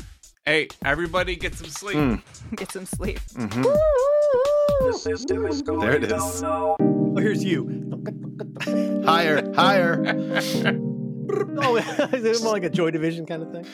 Hey, 0.47 0.69
everybody, 0.85 1.37
get 1.37 1.55
some 1.55 1.69
sleep. 1.69 1.97
Mm. 1.97 2.21
Get 2.57 2.71
some 2.71 2.85
sleep. 2.85 3.19
Mhm. 3.33 3.63
The 3.63 4.93
system 4.93 5.47
is 5.47 5.63
going 5.63 5.81
There 5.81 5.97
it 5.97 6.07
down 6.09 6.29
is. 6.29 6.43
now. 6.43 6.77
Oh, 6.79 7.17
here's 7.17 7.43
you. 7.43 8.03
Higher, 9.07 9.53
higher. 9.55 10.03
oh, 10.07 11.77
is 12.13 12.25
it 12.25 12.43
more 12.43 12.53
like 12.53 12.65
a 12.65 12.69
Joy 12.71 12.91
Division 12.91 13.25
kind 13.25 13.43
of 13.43 13.53
thing? 13.53 13.65